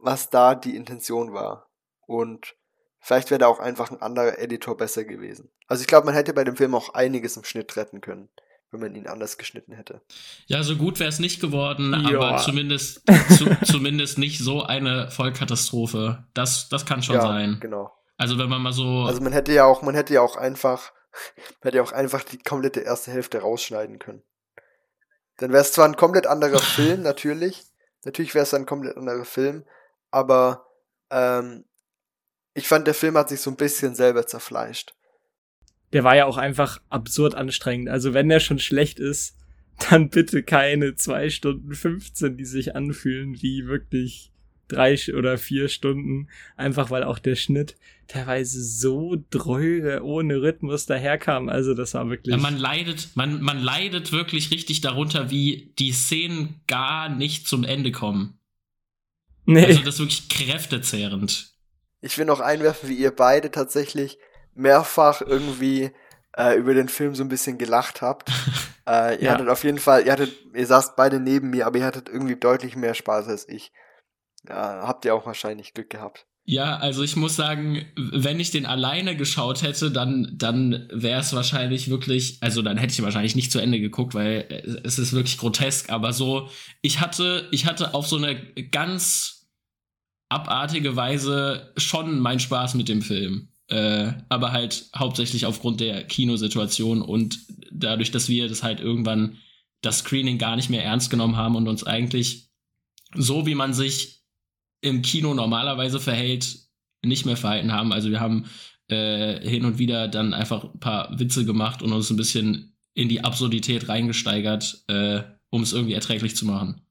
was 0.02 0.31
da 0.31 0.55
die 0.55 0.77
Intention 0.77 1.32
war. 1.32 1.68
Und 2.06 2.56
Vielleicht 3.01 3.31
wäre 3.31 3.39
da 3.39 3.47
auch 3.47 3.59
einfach 3.59 3.90
ein 3.90 4.02
anderer 4.02 4.39
Editor 4.39 4.77
besser 4.77 5.05
gewesen. 5.05 5.51
Also 5.66 5.81
ich 5.81 5.86
glaube, 5.86 6.06
man 6.06 6.14
hätte 6.14 6.35
bei 6.35 6.44
dem 6.44 6.56
Film 6.56 6.74
auch 6.74 6.93
einiges 6.93 7.36
im 7.36 7.44
Schnitt 7.44 7.74
retten 7.77 8.02
können, 8.02 8.28
wenn 8.70 8.81
man 8.81 8.94
ihn 8.94 9.06
anders 9.06 9.39
geschnitten 9.39 9.72
hätte. 9.72 10.02
Ja, 10.47 10.62
so 10.62 10.77
gut 10.77 11.01
wäre 11.01 11.09
es 11.09 11.18
nicht 11.18 11.40
geworden, 11.40 11.94
ja. 12.09 12.18
aber 12.18 12.36
zumindest, 12.39 13.02
zu, 13.39 13.47
zumindest 13.64 14.18
nicht 14.18 14.39
so 14.40 14.62
eine 14.62 15.10
Vollkatastrophe. 15.10 16.24
Das, 16.35 16.68
das 16.68 16.85
kann 16.85 17.02
schon 17.02 17.16
ja, 17.16 17.22
sein. 17.22 17.59
Genau. 17.60 17.90
Also 18.18 18.36
wenn 18.36 18.51
man 18.51 18.60
mal 18.60 18.74
so. 18.74 19.05
Also 19.06 19.22
man 19.22 19.32
hätte 19.32 19.52
ja 19.52 19.64
auch, 19.64 19.81
man 19.81 19.94
hätte 19.94 20.12
ja 20.12 20.20
auch 20.20 20.36
einfach, 20.36 20.93
man 21.62 21.68
hätte 21.68 21.78
ja 21.78 21.82
auch 21.82 21.93
einfach 21.93 22.22
die 22.22 22.39
komplette 22.39 22.81
erste 22.81 23.10
Hälfte 23.10 23.39
rausschneiden 23.39 23.98
können. 23.98 24.22
Dann 25.39 25.52
wäre 25.52 25.62
es 25.62 25.72
zwar 25.72 25.86
ein 25.86 25.97
komplett 25.97 26.27
anderer 26.27 26.59
Film, 26.59 27.01
natürlich. 27.01 27.64
Natürlich 28.05 28.35
wäre 28.35 28.43
es 28.43 28.52
ein 28.52 28.66
komplett 28.66 28.98
anderer 28.98 29.24
Film, 29.24 29.64
aber 30.11 30.66
ähm, 31.11 31.65
ich 32.55 32.66
fand, 32.66 32.87
der 32.87 32.95
Film 32.95 33.16
hat 33.16 33.28
sich 33.28 33.41
so 33.41 33.51
ein 33.51 33.57
bisschen 33.57 33.95
selber 33.95 34.27
zerfleischt. 34.27 34.95
Der 35.93 36.05
war 36.05 36.16
ja 36.16 36.27
auch 36.27 36.37
einfach 36.37 36.81
absurd 36.89 37.35
anstrengend. 37.35 37.89
Also 37.89 38.15
wenn 38.15 38.28
der 38.28 38.41
schon 38.41 38.59
schlecht 38.59 39.01
ist, 39.01 39.37
dann 39.91 40.11
bitte 40.11 40.43
keine 40.43 40.95
zwei 40.95 41.31
Stunden 41.31 41.74
15, 41.74 42.37
die 42.37 42.45
sich 42.45 42.77
anfühlen 42.77 43.41
wie 43.41 43.66
wirklich 43.66 44.32
drei 44.69 44.97
oder 45.16 45.39
vier 45.39 45.69
Stunden. 45.69 46.28
Einfach 46.57 46.91
weil 46.91 47.03
auch 47.03 47.19
der 47.19 47.35
Schnitt 47.35 47.77
teilweise 48.07 48.62
so 48.62 49.16
dröge 49.31 50.03
ohne 50.03 50.43
Rhythmus 50.43 50.87
daherkam. 50.87 51.49
Also 51.49 51.74
das 51.74 51.95
war 51.95 52.09
wirklich. 52.09 52.35
Ja, 52.35 52.41
man 52.41 52.57
leidet, 52.57 53.11
man, 53.15 53.41
man 53.41 53.59
leidet 53.59 54.12
wirklich 54.12 54.51
richtig 54.51 54.81
darunter, 54.81 55.31
wie 55.31 55.73
die 55.78 55.93
Szenen 55.93 56.61
gar 56.66 57.09
nicht 57.09 57.47
zum 57.47 57.65
Ende 57.65 57.93
kommen. 57.93 58.40
Nee. 59.51 59.66
Also 59.66 59.82
das 59.82 59.94
ist 59.94 60.01
wirklich 60.01 60.28
kräftezehrend. 60.28 61.52
Ich 62.01 62.16
will 62.16 62.24
noch 62.24 62.40
einwerfen, 62.40 62.89
wie 62.89 62.94
ihr 62.94 63.14
beide 63.14 63.51
tatsächlich 63.51 64.18
mehrfach 64.55 65.20
irgendwie 65.20 65.90
äh, 66.36 66.56
über 66.56 66.74
den 66.74 66.89
Film 66.89 67.14
so 67.14 67.22
ein 67.22 67.28
bisschen 67.28 67.59
gelacht 67.59 68.01
habt. 68.01 68.31
äh, 68.89 69.16
ihr 69.16 69.22
ja. 69.24 69.32
hattet 69.32 69.48
auf 69.48 69.64
jeden 69.64 69.78
Fall, 69.78 70.06
ihr 70.06 70.12
hattet, 70.12 70.32
ihr 70.55 70.66
saßt 70.66 70.97
beide 70.97 71.20
neben 71.20 71.51
mir, 71.51 71.66
aber 71.66 71.78
ihr 71.78 71.85
hattet 71.85 72.09
irgendwie 72.09 72.36
deutlich 72.36 72.77
mehr 72.77 72.94
Spaß 72.94 73.28
als 73.28 73.48
ich. 73.48 73.72
Ja, 74.48 74.86
habt 74.86 75.05
ihr 75.05 75.14
auch 75.14 75.27
wahrscheinlich 75.27 75.74
Glück 75.74 75.90
gehabt. 75.90 76.27
Ja, 76.44 76.78
also 76.78 77.02
ich 77.02 77.14
muss 77.16 77.36
sagen, 77.36 77.86
wenn 77.97 78.40
ich 78.40 78.51
den 78.51 78.66
alleine 78.66 79.16
geschaut 79.16 79.62
hätte, 79.62 79.90
dann, 79.90 80.32
dann 80.35 80.89
wäre 80.93 81.20
es 81.20 81.32
wahrscheinlich 81.32 81.90
wirklich, 81.90 82.39
also 82.40 82.62
dann 82.62 82.77
hätte 82.77 82.93
ich 82.93 83.02
wahrscheinlich 83.02 83.36
nicht 83.36 83.52
zu 83.52 83.60
Ende 83.60 83.78
geguckt, 83.78 84.14
weil 84.14 84.81
es 84.82 84.98
ist 84.98 85.12
wirklich 85.12 85.39
grotesk, 85.39 85.90
aber 85.90 86.12
so, 86.12 86.48
ich 86.82 87.01
hatte, 87.01 87.47
ich 87.52 87.66
hatte 87.66 87.94
auf 87.94 88.09
so 88.09 88.16
eine 88.16 88.35
ganz 88.70 89.40
abartige 90.31 90.97
Weise 90.97 91.73
schon 91.77 92.20
mein 92.20 92.40
Spaß 92.40 92.74
mit 92.74 92.89
dem 92.89 93.02
Film. 93.02 93.48
Äh, 93.69 94.12
aber 94.28 94.52
halt 94.52 94.90
hauptsächlich 94.97 95.47
aufgrund 95.47 95.81
der 95.81 96.05
Kinosituation 96.05 97.02
und 97.02 97.39
dadurch, 97.70 98.11
dass 98.11 98.28
wir 98.28 98.48
das 98.48 98.62
halt 98.62 98.81
irgendwann 98.81 99.36
das 99.81 99.98
Screening 99.98 100.39
gar 100.39 100.57
nicht 100.57 100.70
mehr 100.70 100.85
ernst 100.85 101.11
genommen 101.11 101.36
haben 101.36 101.55
und 101.55 101.69
uns 101.69 101.85
eigentlich 101.85 102.51
so, 103.15 103.47
wie 103.47 103.55
man 103.55 103.73
sich 103.73 104.23
im 104.81 105.02
Kino 105.02 105.35
normalerweise 105.35 106.01
verhält, 106.01 106.59
nicht 107.05 107.27
mehr 107.27 107.36
verhalten 107.36 107.73
haben. 107.73 107.93
Also 107.93 108.11
wir 108.11 108.20
haben 108.20 108.47
äh, 108.89 109.40
hin 109.48 109.65
und 109.65 109.78
wieder 109.78 110.09
dann 110.09 110.35
einfach 110.35 110.65
ein 110.65 110.81
paar 110.81 111.19
Witze 111.19 111.44
gemacht 111.44 111.82
und 111.82 111.93
uns 111.93 112.11
ein 112.11 112.16
bisschen 112.16 112.77
in 112.94 113.09
die 113.09 113.23
Absurdität 113.23 113.89
reingesteigert, 113.89 114.85
äh, 114.89 115.23
um 115.51 115.62
es 115.62 115.73
irgendwie 115.73 115.94
erträglich 115.94 116.36
zu 116.36 116.44
machen. 116.44 116.82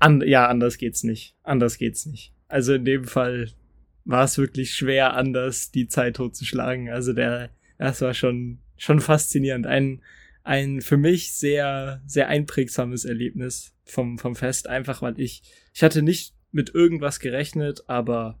An 0.00 0.22
ja, 0.26 0.48
anders 0.48 0.78
geht's 0.78 1.04
nicht. 1.04 1.36
Anders 1.42 1.78
geht's 1.78 2.06
nicht. 2.06 2.32
Also 2.48 2.74
in 2.74 2.84
dem 2.84 3.04
Fall 3.04 3.50
war 4.04 4.24
es 4.24 4.38
wirklich 4.38 4.74
schwer, 4.74 5.14
anders 5.14 5.70
die 5.70 5.86
Zeit 5.86 6.16
totzuschlagen. 6.16 6.88
Also 6.88 7.12
der, 7.12 7.50
das 7.78 8.00
war 8.00 8.14
schon, 8.14 8.58
schon 8.76 9.00
faszinierend. 9.00 9.66
Ein, 9.66 10.02
ein 10.42 10.80
für 10.80 10.96
mich 10.96 11.34
sehr, 11.34 12.02
sehr 12.06 12.28
einprägsames 12.28 13.04
Erlebnis 13.04 13.74
vom, 13.84 14.18
vom 14.18 14.34
Fest. 14.34 14.68
Einfach 14.68 15.02
weil 15.02 15.20
ich, 15.20 15.42
ich 15.74 15.82
hatte 15.82 16.02
nicht 16.02 16.34
mit 16.50 16.74
irgendwas 16.74 17.20
gerechnet, 17.20 17.84
aber 17.86 18.40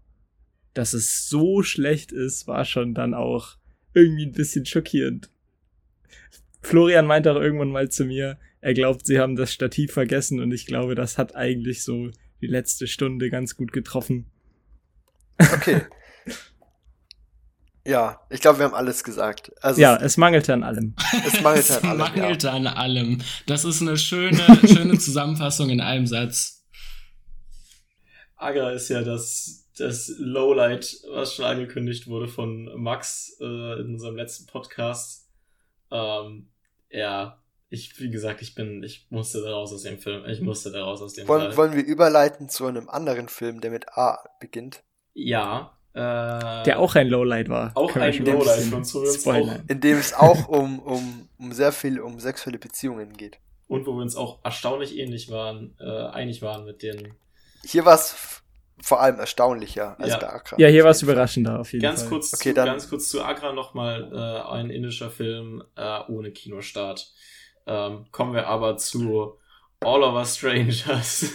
dass 0.72 0.94
es 0.94 1.28
so 1.28 1.62
schlecht 1.62 2.10
ist, 2.10 2.46
war 2.46 2.64
schon 2.64 2.94
dann 2.94 3.12
auch 3.12 3.56
irgendwie 3.92 4.26
ein 4.26 4.32
bisschen 4.32 4.64
schockierend. 4.64 5.30
Florian 6.60 7.06
meinte 7.06 7.32
auch 7.32 7.40
irgendwann 7.40 7.70
mal 7.70 7.88
zu 7.88 8.04
mir, 8.04 8.38
er 8.60 8.74
glaubt, 8.74 9.06
sie 9.06 9.18
haben 9.18 9.36
das 9.36 9.52
Stativ 9.52 9.92
vergessen 9.92 10.40
und 10.40 10.52
ich 10.52 10.66
glaube, 10.66 10.94
das 10.94 11.16
hat 11.18 11.34
eigentlich 11.34 11.82
so 11.82 12.10
die 12.40 12.46
letzte 12.46 12.86
Stunde 12.86 13.30
ganz 13.30 13.56
gut 13.56 13.72
getroffen. 13.72 14.26
Okay. 15.38 15.82
ja, 17.86 18.20
ich 18.28 18.40
glaube, 18.40 18.58
wir 18.58 18.66
haben 18.66 18.74
alles 18.74 19.02
gesagt. 19.04 19.52
Also 19.62 19.80
ja, 19.80 19.96
es 19.96 20.16
mangelte 20.16 20.52
an 20.52 20.62
allem. 20.62 20.94
Es 21.26 21.40
mangelte 21.40 21.82
an 21.82 21.88
allem. 21.88 22.00
Es 22.00 22.16
mangelte 22.16 22.46
ja. 22.48 22.52
an 22.52 22.66
allem. 22.66 23.18
Das 23.46 23.64
ist 23.64 23.80
eine 23.80 23.96
schöne, 23.96 24.42
schöne 24.66 24.98
Zusammenfassung 24.98 25.70
in 25.70 25.80
einem 25.80 26.06
Satz. 26.06 26.66
Agra 28.36 28.72
ist 28.72 28.88
ja 28.88 29.02
das, 29.02 29.68
das 29.76 30.12
Lowlight, 30.18 30.98
was 31.12 31.34
schon 31.34 31.44
angekündigt 31.44 32.06
wurde 32.06 32.28
von 32.28 32.70
Max 32.76 33.36
äh, 33.40 33.80
in 33.80 33.94
unserem 33.94 34.16
letzten 34.16 34.46
Podcast. 34.46 35.29
Ähm, 35.90 36.48
ja, 36.90 37.40
ich, 37.68 37.98
wie 38.00 38.10
gesagt, 38.10 38.42
ich 38.42 38.54
bin, 38.54 38.82
ich 38.82 39.06
musste 39.10 39.42
da 39.42 39.52
raus 39.52 39.72
aus 39.72 39.82
dem 39.82 39.98
Film. 39.98 40.24
Ich 40.26 40.40
musste 40.40 40.72
da 40.72 40.82
raus 40.82 41.00
aus 41.00 41.14
dem 41.14 41.28
wollen, 41.28 41.52
Fall. 41.52 41.56
Wollen 41.56 41.76
wir 41.76 41.84
überleiten 41.84 42.48
zu 42.48 42.66
einem 42.66 42.88
anderen 42.88 43.28
Film, 43.28 43.60
der 43.60 43.70
mit 43.70 43.96
A 43.96 44.18
beginnt? 44.40 44.82
Ja. 45.14 45.76
Äh, 45.92 45.98
der 46.64 46.78
auch 46.78 46.94
ein 46.96 47.08
Lowlight 47.08 47.48
war. 47.48 47.72
Auch 47.74 47.94
ein 47.96 48.24
Lowlight 48.24 48.62
von 48.62 48.78
uns 48.78 49.26
auch. 49.26 49.48
In 49.68 49.80
dem 49.80 49.98
es 49.98 50.14
auch 50.14 50.48
um, 50.48 50.80
um, 50.80 51.28
um 51.38 51.52
sehr 51.52 51.72
viel 51.72 52.00
um 52.00 52.18
sexuelle 52.18 52.58
Beziehungen 52.58 53.16
geht. 53.16 53.38
Und 53.68 53.86
wo 53.86 53.92
wir 53.92 54.02
uns 54.02 54.16
auch 54.16 54.40
erstaunlich 54.44 54.98
ähnlich 54.98 55.30
waren, 55.30 55.76
äh, 55.78 56.06
einig 56.08 56.42
waren 56.42 56.64
mit 56.64 56.82
den. 56.82 57.14
Hier 57.64 57.84
war 57.84 57.94
es 57.94 58.42
vor 58.82 59.00
allem 59.00 59.18
erstaunlicher 59.18 59.98
als 59.98 60.10
ja. 60.10 60.18
bei 60.18 60.28
Agra. 60.30 60.56
Ja, 60.58 60.68
hier 60.68 60.84
war 60.84 60.90
es 60.90 61.02
überraschender 61.02 61.60
auf 61.60 61.72
jeden 61.72 61.82
ganz 61.82 62.02
Fall. 62.02 62.10
Kurz 62.10 62.34
okay, 62.34 62.50
zu, 62.50 62.54
dann 62.54 62.66
ganz 62.66 62.88
kurz 62.88 63.08
zu 63.08 63.22
Agra 63.22 63.52
nochmal 63.52 64.10
äh, 64.12 64.52
ein 64.52 64.70
indischer 64.70 65.10
Film 65.10 65.62
äh, 65.76 66.00
ohne 66.08 66.32
Kinostart. 66.32 67.12
Ähm, 67.66 68.06
kommen 68.10 68.34
wir 68.34 68.46
aber 68.46 68.76
zu 68.76 69.38
All 69.80 70.02
of 70.02 70.14
Us 70.14 70.36
Strangers. 70.36 71.26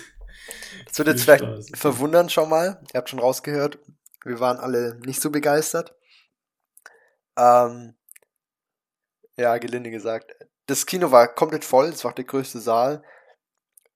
Das 0.86 1.00
wird 1.00 1.08
jetzt 1.08 1.24
vielleicht 1.24 1.44
Spaß. 1.44 1.72
verwundern 1.74 2.30
schon 2.30 2.50
mal. 2.50 2.80
Ihr 2.94 2.98
habt 3.00 3.10
schon 3.10 3.20
rausgehört. 3.20 3.80
Wir 4.24 4.40
waren 4.40 4.58
alle 4.58 5.00
nicht 5.04 5.20
so 5.20 5.32
begeistert. 5.32 5.96
Ähm, 7.38 7.96
ja, 9.38 9.58
gelinde 9.58 9.92
gesagt. 9.92 10.36
Das 10.68 10.86
Kino 10.86 11.12
war 11.12 11.28
komplett 11.34 11.66
voll. 11.66 11.88
Es 11.88 12.04
war 12.04 12.14
der 12.14 12.26
größte 12.26 12.60
Saal. 12.60 13.04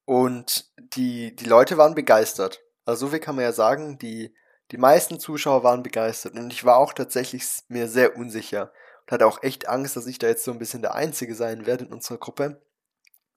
Und 0.06 0.72
die, 0.96 1.36
die 1.36 1.46
Leute 1.46 1.78
waren 1.78 1.94
begeistert. 1.94 2.62
Also 2.90 3.06
so 3.06 3.12
viel 3.12 3.20
kann 3.20 3.36
man 3.36 3.44
ja 3.46 3.52
sagen, 3.52 4.00
die, 4.00 4.34
die 4.72 4.78
meisten 4.78 5.20
Zuschauer 5.20 5.64
waren 5.64 5.84
begeistert 5.84 6.34
und 6.34 6.52
ich 6.52 6.66
war 6.66 6.78
auch 6.78 6.94
tatsächlich 6.94 7.46
mir 7.68 7.88
sehr 7.88 8.18
unsicher 8.18 8.74
und 9.02 9.12
hatte 9.12 9.28
auch 9.28 9.44
echt 9.44 9.70
Angst, 9.70 9.96
dass 9.96 10.08
ich 10.08 10.18
da 10.18 10.28
jetzt 10.28 10.44
so 10.44 10.52
ein 10.52 10.58
bisschen 10.58 10.82
der 10.82 10.96
Einzige 10.96 11.36
sein 11.36 11.68
werde 11.68 11.86
in 11.86 11.94
unserer 11.94 12.18
Gruppe. 12.18 12.64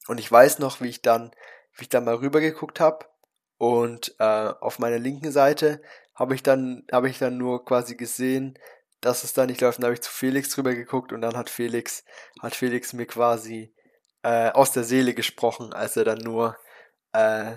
Und 0.09 0.19
ich 0.19 0.33
weiß 0.33 0.59
noch, 0.59 0.81
wie 0.81 0.89
ich 0.89 1.03
dann, 1.03 1.33
wie 1.77 1.83
ich 1.83 1.91
dann 1.91 2.07
mal 2.07 2.15
rübergeguckt 2.15 2.81
habe 2.81 3.05
und 3.59 4.15
äh, 4.19 4.25
auf 4.25 4.79
meiner 4.79 4.99
linken 4.99 5.33
Seite 5.33 5.83
habe 6.15 6.35
ich 6.35 6.43
dann, 6.43 6.87
ich 7.07 7.19
dann 7.19 7.37
nur 7.37 7.65
quasi 7.67 7.95
gesehen, 7.95 8.59
dass 9.03 9.23
es 9.23 9.35
da 9.35 9.45
nicht 9.45 9.61
läuft. 9.61 9.79
Dann 9.79 9.85
habe 9.85 9.95
ich 9.95 10.01
zu 10.01 10.11
Felix 10.11 10.57
rüber 10.57 10.75
geguckt 10.75 11.13
und 11.13 11.21
dann 11.21 11.37
hat 11.37 11.51
Felix, 11.51 12.05
hat 12.41 12.55
Felix 12.55 12.95
mir 12.95 13.07
quasi 13.07 13.75
äh, 14.23 14.51
aus 14.51 14.73
der 14.73 14.85
Seele 14.85 15.13
gesprochen, 15.13 15.75
als 15.75 15.97
er 15.99 16.05
dann 16.05 16.19
nur 16.19 16.57
äh, 17.13 17.57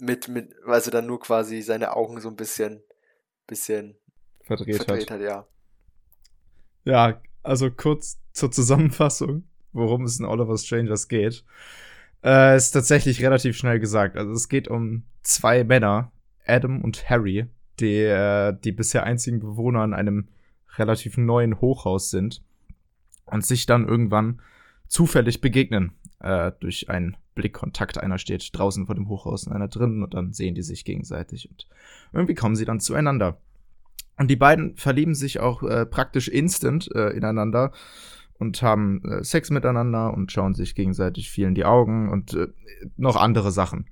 mit, 0.00 0.28
mit, 0.28 0.54
weil 0.64 0.80
sie 0.82 0.90
dann 0.90 1.06
nur 1.06 1.20
quasi 1.20 1.62
seine 1.62 1.94
Augen 1.94 2.20
so 2.20 2.28
ein 2.28 2.36
bisschen, 2.36 2.82
bisschen 3.46 3.96
verdreht, 4.42 4.76
verdreht 4.76 5.10
hat. 5.10 5.20
hat. 5.20 5.24
ja. 5.24 5.46
Ja, 6.84 7.20
also 7.42 7.70
kurz 7.70 8.18
zur 8.32 8.50
Zusammenfassung, 8.50 9.44
worum 9.72 10.04
es 10.04 10.18
in 10.18 10.26
Oliver 10.26 10.56
Strangers 10.56 11.08
geht. 11.08 11.44
Äh, 12.24 12.56
ist 12.56 12.70
tatsächlich 12.70 13.22
relativ 13.22 13.56
schnell 13.56 13.78
gesagt. 13.78 14.16
Also 14.16 14.32
es 14.32 14.48
geht 14.48 14.68
um 14.68 15.04
zwei 15.22 15.64
Männer, 15.64 16.12
Adam 16.46 16.82
und 16.82 17.08
Harry, 17.08 17.46
die 17.78 18.02
äh, 18.02 18.56
die 18.64 18.72
bisher 18.72 19.04
einzigen 19.04 19.40
Bewohner 19.40 19.84
in 19.84 19.94
einem 19.94 20.28
relativ 20.76 21.16
neuen 21.16 21.60
Hochhaus 21.60 22.10
sind 22.10 22.42
und 23.26 23.44
sich 23.44 23.66
dann 23.66 23.86
irgendwann 23.86 24.40
zufällig 24.88 25.40
begegnen 25.40 25.92
äh, 26.20 26.52
durch 26.60 26.88
einen 26.90 27.16
Blickkontakt. 27.34 27.98
Einer 27.98 28.18
steht 28.18 28.50
draußen 28.52 28.86
vor 28.86 28.94
dem 28.94 29.08
Hochhaus 29.08 29.46
und 29.46 29.52
einer 29.52 29.68
drinnen 29.68 30.02
und 30.02 30.14
dann 30.14 30.32
sehen 30.32 30.54
die 30.54 30.62
sich 30.62 30.84
gegenseitig 30.84 31.48
und 31.50 31.68
irgendwie 32.12 32.34
kommen 32.34 32.56
sie 32.56 32.64
dann 32.64 32.80
zueinander. 32.80 33.38
Und 34.16 34.28
die 34.28 34.36
beiden 34.36 34.76
verlieben 34.76 35.14
sich 35.14 35.38
auch 35.38 35.62
äh, 35.62 35.86
praktisch 35.86 36.28
instant 36.28 36.90
äh, 36.94 37.10
ineinander 37.10 37.72
und 38.38 38.62
haben 38.62 39.02
äh, 39.04 39.24
Sex 39.24 39.50
miteinander 39.50 40.12
und 40.12 40.32
schauen 40.32 40.54
sich 40.54 40.74
gegenseitig 40.74 41.30
viel 41.30 41.46
in 41.46 41.54
die 41.54 41.64
Augen 41.64 42.10
und 42.10 42.34
äh, 42.34 42.48
noch 42.96 43.16
andere 43.16 43.52
Sachen. 43.52 43.88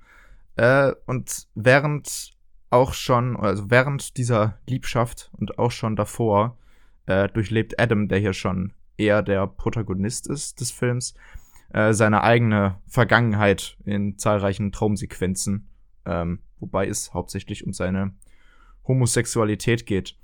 Äh, 0.57 0.93
und 1.05 1.47
während 1.55 2.33
auch 2.69 2.93
schon, 2.93 3.37
also 3.37 3.69
während 3.69 4.17
dieser 4.17 4.57
Liebschaft 4.67 5.31
und 5.37 5.59
auch 5.59 5.71
schon 5.71 5.95
davor, 5.95 6.57
äh, 7.05 7.29
durchlebt 7.29 7.79
Adam, 7.79 8.09
der 8.09 8.19
hier 8.19 8.33
schon 8.33 8.73
eher 8.97 9.21
der 9.21 9.47
Protagonist 9.47 10.27
ist 10.27 10.59
des 10.59 10.71
Films, 10.71 11.13
äh, 11.73 11.93
seine 11.93 12.23
eigene 12.23 12.77
Vergangenheit 12.87 13.77
in 13.85 14.17
zahlreichen 14.17 14.71
Traumsequenzen, 14.71 15.67
ähm, 16.05 16.39
wobei 16.59 16.87
es 16.87 17.13
hauptsächlich 17.13 17.65
um 17.65 17.73
seine 17.73 18.13
Homosexualität 18.87 19.85
geht. 19.85 20.15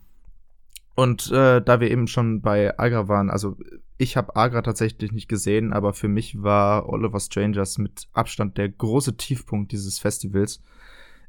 Und 0.95 1.31
äh, 1.31 1.61
da 1.61 1.79
wir 1.79 1.89
eben 1.89 2.07
schon 2.07 2.41
bei 2.41 2.77
Agra 2.77 3.07
waren, 3.07 3.29
also 3.29 3.57
ich 3.97 4.15
habe 4.15 4.35
Agra 4.35 4.61
tatsächlich 4.61 5.11
nicht 5.11 5.27
gesehen, 5.27 5.73
aber 5.73 5.93
für 5.93 6.07
mich 6.07 6.41
war 6.41 6.87
Oliver 6.89 7.19
Strangers 7.19 7.77
mit 7.77 8.07
Abstand 8.13 8.57
der 8.57 8.69
große 8.69 9.17
Tiefpunkt 9.17 9.71
dieses 9.71 9.99
Festivals. 9.99 10.61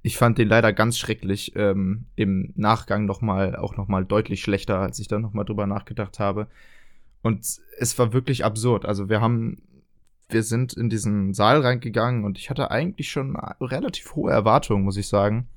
Ich 0.03 0.19
fand 0.19 0.36
den 0.36 0.49
leider 0.49 0.73
ganz 0.74 0.99
schrecklich. 0.99 1.53
Ähm, 1.57 2.07
Im 2.15 2.53
Nachgang 2.57 3.07
noch 3.07 3.23
mal, 3.23 3.57
auch 3.57 3.77
noch 3.77 3.89
mal 3.89 4.05
deutlich 4.05 4.43
schlechter, 4.43 4.78
als 4.81 4.99
ich 4.99 5.09
da 5.09 5.19
noch 5.19 5.32
mal 5.32 5.45
drüber 5.45 5.66
nachgedacht 5.66 6.19
habe. 6.19 6.47
Und 7.23 7.47
es 7.78 7.99
war 7.99 8.12
wirklich 8.12 8.45
absurd. 8.45 8.85
Also 8.85 9.09
wir 9.09 9.23
haben 9.23 9.62
wir 10.28 10.42
sind 10.42 10.72
in 10.72 10.88
diesen 10.88 11.34
Saal 11.34 11.60
reingegangen 11.60 12.24
und 12.24 12.38
ich 12.38 12.51
hatte 12.51 12.70
eigentlich 12.70 13.10
schon 13.10 13.36
relativ 13.60 14.14
hohe 14.14 14.32
Erwartungen, 14.32 14.84
muss 14.84 14.96
ich 14.96 15.09
sagen. 15.09 15.48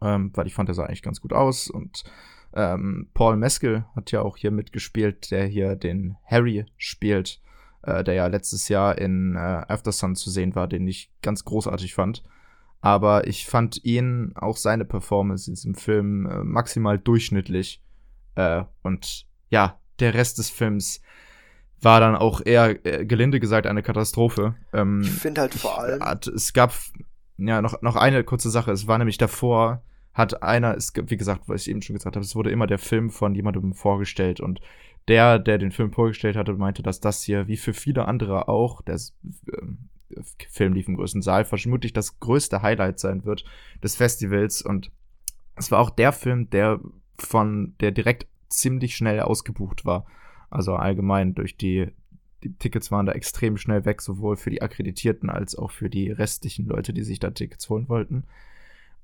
Ähm, 0.00 0.32
weil 0.34 0.46
ich 0.46 0.54
fand, 0.54 0.68
der 0.68 0.74
sah 0.74 0.84
eigentlich 0.84 1.02
ganz 1.02 1.20
gut 1.20 1.32
aus 1.32 1.68
und 1.70 2.04
ähm, 2.54 3.08
Paul 3.14 3.36
Meskel 3.36 3.84
hat 3.94 4.10
ja 4.12 4.22
auch 4.22 4.36
hier 4.36 4.50
mitgespielt, 4.50 5.30
der 5.30 5.46
hier 5.46 5.76
den 5.76 6.16
Harry 6.24 6.66
spielt, 6.76 7.40
äh, 7.82 8.04
der 8.04 8.14
ja 8.14 8.26
letztes 8.26 8.68
Jahr 8.68 8.98
in 8.98 9.36
äh, 9.36 9.38
After 9.38 9.92
Sun 9.92 10.16
zu 10.16 10.30
sehen 10.30 10.54
war, 10.54 10.68
den 10.68 10.86
ich 10.86 11.10
ganz 11.22 11.44
großartig 11.44 11.94
fand. 11.94 12.22
Aber 12.80 13.28
ich 13.28 13.46
fand 13.46 13.84
ihn, 13.84 14.32
auch 14.34 14.56
seine 14.56 14.84
Performance 14.84 15.48
in 15.48 15.54
diesem 15.54 15.74
Film, 15.74 16.26
äh, 16.26 16.42
maximal 16.42 16.98
durchschnittlich. 16.98 17.80
Äh, 18.34 18.64
und 18.82 19.26
ja, 19.50 19.78
der 20.00 20.14
Rest 20.14 20.38
des 20.38 20.50
Films 20.50 21.00
war 21.82 22.00
dann 22.00 22.16
auch 22.16 22.40
eher, 22.44 22.84
äh, 22.86 23.04
gelinde 23.04 23.40
gesagt, 23.40 23.66
eine 23.66 23.82
Katastrophe. 23.82 24.54
Ähm, 24.72 25.02
ich 25.02 25.10
finde 25.10 25.42
halt 25.42 25.54
vor 25.54 25.80
allem. 25.80 26.00
Hat, 26.00 26.26
es 26.26 26.52
gab 26.52 26.74
ja 27.38 27.60
noch, 27.60 27.82
noch 27.82 27.96
eine 27.96 28.24
kurze 28.24 28.50
Sache. 28.50 28.70
Es 28.72 28.86
war 28.86 28.98
nämlich 28.98 29.18
davor, 29.18 29.82
hat 30.14 30.42
einer, 30.42 30.76
es, 30.76 30.92
wie 30.94 31.16
gesagt, 31.16 31.42
was 31.46 31.62
ich 31.62 31.70
eben 31.70 31.82
schon 31.82 31.94
gesagt 31.94 32.16
habe, 32.16 32.24
es 32.24 32.36
wurde 32.36 32.50
immer 32.50 32.66
der 32.66 32.78
Film 32.78 33.10
von 33.10 33.34
jemandem 33.34 33.72
vorgestellt 33.72 34.40
und 34.40 34.60
der, 35.08 35.38
der 35.38 35.58
den 35.58 35.72
Film 35.72 35.92
vorgestellt 35.92 36.36
hatte, 36.36 36.52
meinte, 36.54 36.82
dass 36.82 37.00
das 37.00 37.22
hier, 37.22 37.48
wie 37.48 37.56
für 37.56 37.74
viele 37.74 38.06
andere 38.06 38.48
auch, 38.48 38.82
der 38.82 38.96
äh, 38.96 40.20
Film 40.50 40.74
lief 40.74 40.88
im 40.88 40.96
größten 40.96 41.22
Saal, 41.22 41.44
vermutlich 41.44 41.92
das 41.92 42.20
größte 42.20 42.62
Highlight 42.62 43.00
sein 43.00 43.24
wird 43.24 43.44
des 43.82 43.96
Festivals 43.96 44.62
und 44.62 44.90
es 45.56 45.70
war 45.70 45.80
auch 45.80 45.90
der 45.90 46.12
Film, 46.12 46.50
der 46.50 46.80
von, 47.18 47.74
der 47.80 47.90
direkt 47.90 48.26
ziemlich 48.48 48.94
schnell 48.94 49.20
ausgebucht 49.20 49.84
war. 49.84 50.06
Also 50.52 50.74
allgemein 50.74 51.34
durch 51.34 51.56
die, 51.56 51.88
die 52.44 52.52
Tickets 52.58 52.90
waren 52.90 53.06
da 53.06 53.12
extrem 53.12 53.56
schnell 53.56 53.86
weg, 53.86 54.02
sowohl 54.02 54.36
für 54.36 54.50
die 54.50 54.60
Akkreditierten 54.60 55.30
als 55.30 55.56
auch 55.56 55.70
für 55.70 55.88
die 55.88 56.10
restlichen 56.10 56.66
Leute, 56.66 56.92
die 56.92 57.04
sich 57.04 57.18
da 57.18 57.30
Tickets 57.30 57.70
holen 57.70 57.88
wollten. 57.88 58.24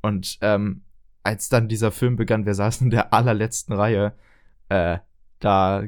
Und 0.02 0.38
ähm, 0.42 0.82
als 1.22 1.48
dann 1.48 1.68
dieser 1.68 1.90
Film 1.90 2.16
begann, 2.16 2.44
wir 2.44 2.52
saßen 2.52 2.88
in 2.88 2.90
der 2.90 3.14
allerletzten 3.14 3.74
Reihe, 3.74 4.12
äh, 4.68 4.98
da 5.40 5.84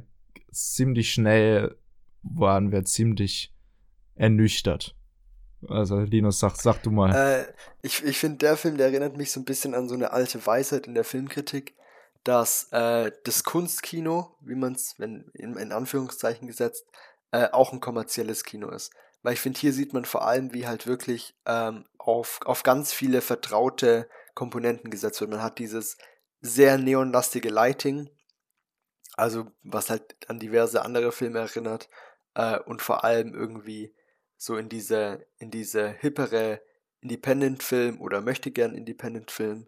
ziemlich 0.51 1.13
schnell 1.13 1.77
waren 2.23 2.73
wir 2.73 2.85
ziemlich 2.87 3.55
ernüchtert. 4.15 4.97
Also, 5.69 6.01
Linus, 6.01 6.39
sag, 6.39 6.57
sag 6.57 6.83
du 6.83 6.91
mal. 6.91 7.15
Äh, 7.15 7.53
ich 7.83 8.03
ich 8.03 8.17
finde, 8.17 8.39
der 8.39 8.57
Film, 8.57 8.79
der 8.79 8.87
erinnert 8.87 9.19
mich 9.19 9.31
so 9.31 9.41
ein 9.41 9.45
bisschen 9.45 9.75
an 9.75 9.91
so 9.91 9.95
eine 9.95 10.13
alte 10.13 10.45
Weisheit 10.47 10.87
in 10.87 10.95
der 10.95 11.05
Filmkritik 11.05 11.75
dass 12.25 12.69
äh, 12.73 13.13
das 13.25 13.45
Kunstkino, 13.45 14.37
wie 14.41 14.55
man 14.55 14.75
es 14.75 14.95
in, 14.99 15.31
in 15.35 15.73
Anführungszeichen 15.73 16.47
gesetzt, 16.47 16.85
äh, 17.33 17.49
auch 17.51 17.73
ein 17.73 17.81
kommerzielles 17.81 18.45
Kino 18.45 18.71
ist. 18.71 18.93
Weil 19.23 19.35
ich 19.35 19.41
finde, 19.41 19.61
hier 19.61 19.73
sieht 19.73 19.93
man 19.93 20.05
vor 20.05 20.27
allem, 20.27 20.53
wie 20.53 20.67
halt 20.67 20.87
wirklich 20.87 21.35
ähm, 21.47 21.85
auf, 21.99 22.41
auf 22.45 22.63
ganz 22.63 22.93
viele 22.93 23.21
vertraute 23.21 24.09
Komponenten 24.35 24.91
gesetzt 24.91 25.21
wird. 25.21 25.31
Man 25.31 25.43
hat 25.43 25.59
dieses 25.59 25.99
sehr 26.41 26.79
neonlastige 26.79 27.51
Lighting, 27.51 28.11
also 29.15 29.47
was 29.63 29.91
halt 29.91 30.17
an 30.29 30.39
diverse 30.39 30.83
andere 30.83 31.13
Filme 31.13 31.41
erinnert 31.41 31.89
äh, 32.35 32.59
und 32.61 32.81
vor 32.81 33.05
allem 33.05 33.35
irgendwie 33.35 33.95
so 34.37 34.57
in 34.57 34.71
diese, 34.71 35.27
in 35.39 35.51
diese 35.51 35.91
hippere 35.91 36.63
Independent-Film 37.03 38.01
oder 38.01 38.23
möchte 38.23 38.51
gern 38.51 38.75
Independent-Film 38.75 39.67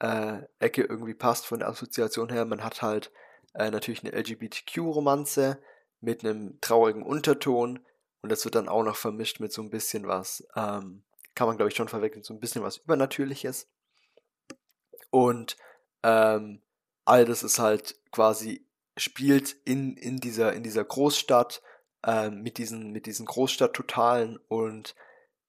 äh, 0.00 0.38
Ecke 0.58 0.82
irgendwie 0.82 1.14
passt 1.14 1.46
von 1.46 1.60
der 1.60 1.68
Assoziation 1.68 2.30
her. 2.30 2.44
Man 2.44 2.62
hat 2.62 2.82
halt 2.82 3.10
äh, 3.54 3.70
natürlich 3.70 4.04
eine 4.04 4.16
LGBTQ-Romanze 4.16 5.58
mit 6.00 6.24
einem 6.24 6.60
traurigen 6.60 7.02
Unterton 7.02 7.80
und 8.20 8.30
das 8.30 8.44
wird 8.44 8.54
dann 8.54 8.68
auch 8.68 8.82
noch 8.82 8.96
vermischt 8.96 9.40
mit 9.40 9.52
so 9.52 9.62
ein 9.62 9.70
bisschen 9.70 10.06
was, 10.06 10.46
ähm, 10.56 11.02
kann 11.34 11.46
man 11.46 11.56
glaube 11.56 11.70
ich 11.70 11.76
schon 11.76 11.88
verwechseln, 11.88 12.22
so 12.22 12.34
ein 12.34 12.40
bisschen 12.40 12.62
was 12.62 12.78
Übernatürliches. 12.78 13.68
Und 15.10 15.56
ähm, 16.02 16.62
all 17.04 17.24
das 17.24 17.42
ist 17.42 17.58
halt 17.58 17.96
quasi 18.10 18.66
spielt 18.96 19.56
in, 19.64 19.96
in, 19.96 20.18
dieser, 20.18 20.52
in 20.52 20.62
dieser 20.62 20.84
Großstadt 20.84 21.62
äh, 22.04 22.30
mit 22.30 22.58
diesen, 22.58 22.90
mit 22.90 23.06
diesen 23.06 23.26
Großstadttotalen 23.26 24.38
und 24.48 24.94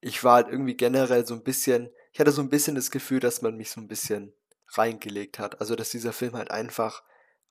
ich 0.01 0.23
war 0.23 0.35
halt 0.35 0.47
irgendwie 0.49 0.75
generell 0.75 1.25
so 1.25 1.33
ein 1.33 1.43
bisschen, 1.43 1.89
ich 2.13 2.19
hatte 2.19 2.31
so 2.31 2.41
ein 2.41 2.49
bisschen 2.49 2.75
das 2.75 2.91
Gefühl, 2.91 3.19
dass 3.19 3.41
man 3.41 3.57
mich 3.57 3.71
so 3.71 3.81
ein 3.81 3.87
bisschen 3.87 4.33
reingelegt 4.73 5.39
hat. 5.39 5.59
Also, 5.59 5.75
dass 5.75 5.89
dieser 5.89 6.13
Film 6.13 6.33
halt 6.33 6.51
einfach, 6.51 7.03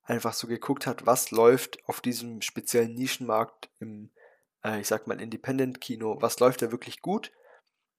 einfach 0.02 0.32
so 0.32 0.46
geguckt 0.46 0.86
hat, 0.86 1.06
was 1.06 1.30
läuft 1.30 1.78
auf 1.86 2.00
diesem 2.00 2.42
speziellen 2.42 2.94
Nischenmarkt 2.94 3.70
im, 3.80 4.10
äh, 4.64 4.80
ich 4.80 4.88
sag 4.88 5.06
mal, 5.06 5.20
Independent-Kino, 5.20 6.18
was 6.20 6.40
läuft 6.40 6.62
da 6.62 6.70
wirklich 6.70 7.02
gut? 7.02 7.32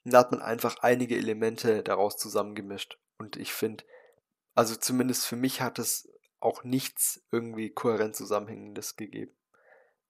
Und 0.06 0.14
da 0.14 0.20
hat 0.20 0.32
man 0.32 0.42
einfach 0.42 0.78
einige 0.82 1.18
Elemente 1.18 1.84
daraus 1.84 2.18
zusammengemischt. 2.18 2.98
Und 3.18 3.36
ich 3.36 3.54
finde, 3.54 3.84
also 4.56 4.76
zumindest 4.76 5.28
für 5.28 5.36
mich 5.36 5.62
hat 5.62 5.80
es 5.80 6.10
auch 6.40 6.64
nichts 6.64 7.26
irgendwie 7.32 7.70
kohärent 7.70 8.16
Zusammenhängendes 8.16 8.96
gegeben. 8.96 9.36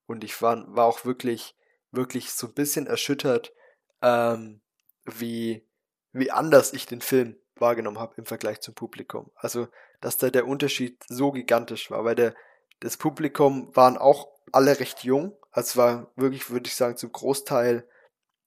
Und 0.05 0.23
ich 0.23 0.41
war, 0.41 0.75
war 0.75 0.85
auch 0.85 1.05
wirklich, 1.05 1.55
wirklich 1.91 2.31
so 2.31 2.47
ein 2.47 2.53
bisschen 2.53 2.87
erschüttert, 2.87 3.53
ähm, 4.01 4.61
wie, 5.05 5.67
wie 6.11 6.31
anders 6.31 6.73
ich 6.73 6.85
den 6.85 7.01
Film 7.01 7.35
wahrgenommen 7.61 7.99
habe 7.99 8.15
im 8.17 8.25
Vergleich 8.25 8.61
zum 8.61 8.73
Publikum. 8.73 9.31
Also, 9.35 9.67
dass 10.01 10.17
da 10.17 10.29
der 10.29 10.47
Unterschied 10.47 11.03
so 11.07 11.31
gigantisch 11.31 11.91
war, 11.91 12.05
weil 12.05 12.15
der, 12.15 12.35
das 12.79 12.97
Publikum 12.97 13.75
waren 13.75 13.97
auch 13.97 14.29
alle 14.51 14.79
recht 14.79 15.03
jung. 15.03 15.35
Also 15.51 15.79
war 15.79 16.11
wirklich, 16.15 16.49
würde 16.49 16.67
ich 16.67 16.75
sagen, 16.75 16.97
zum 16.97 17.11
Großteil 17.11 17.87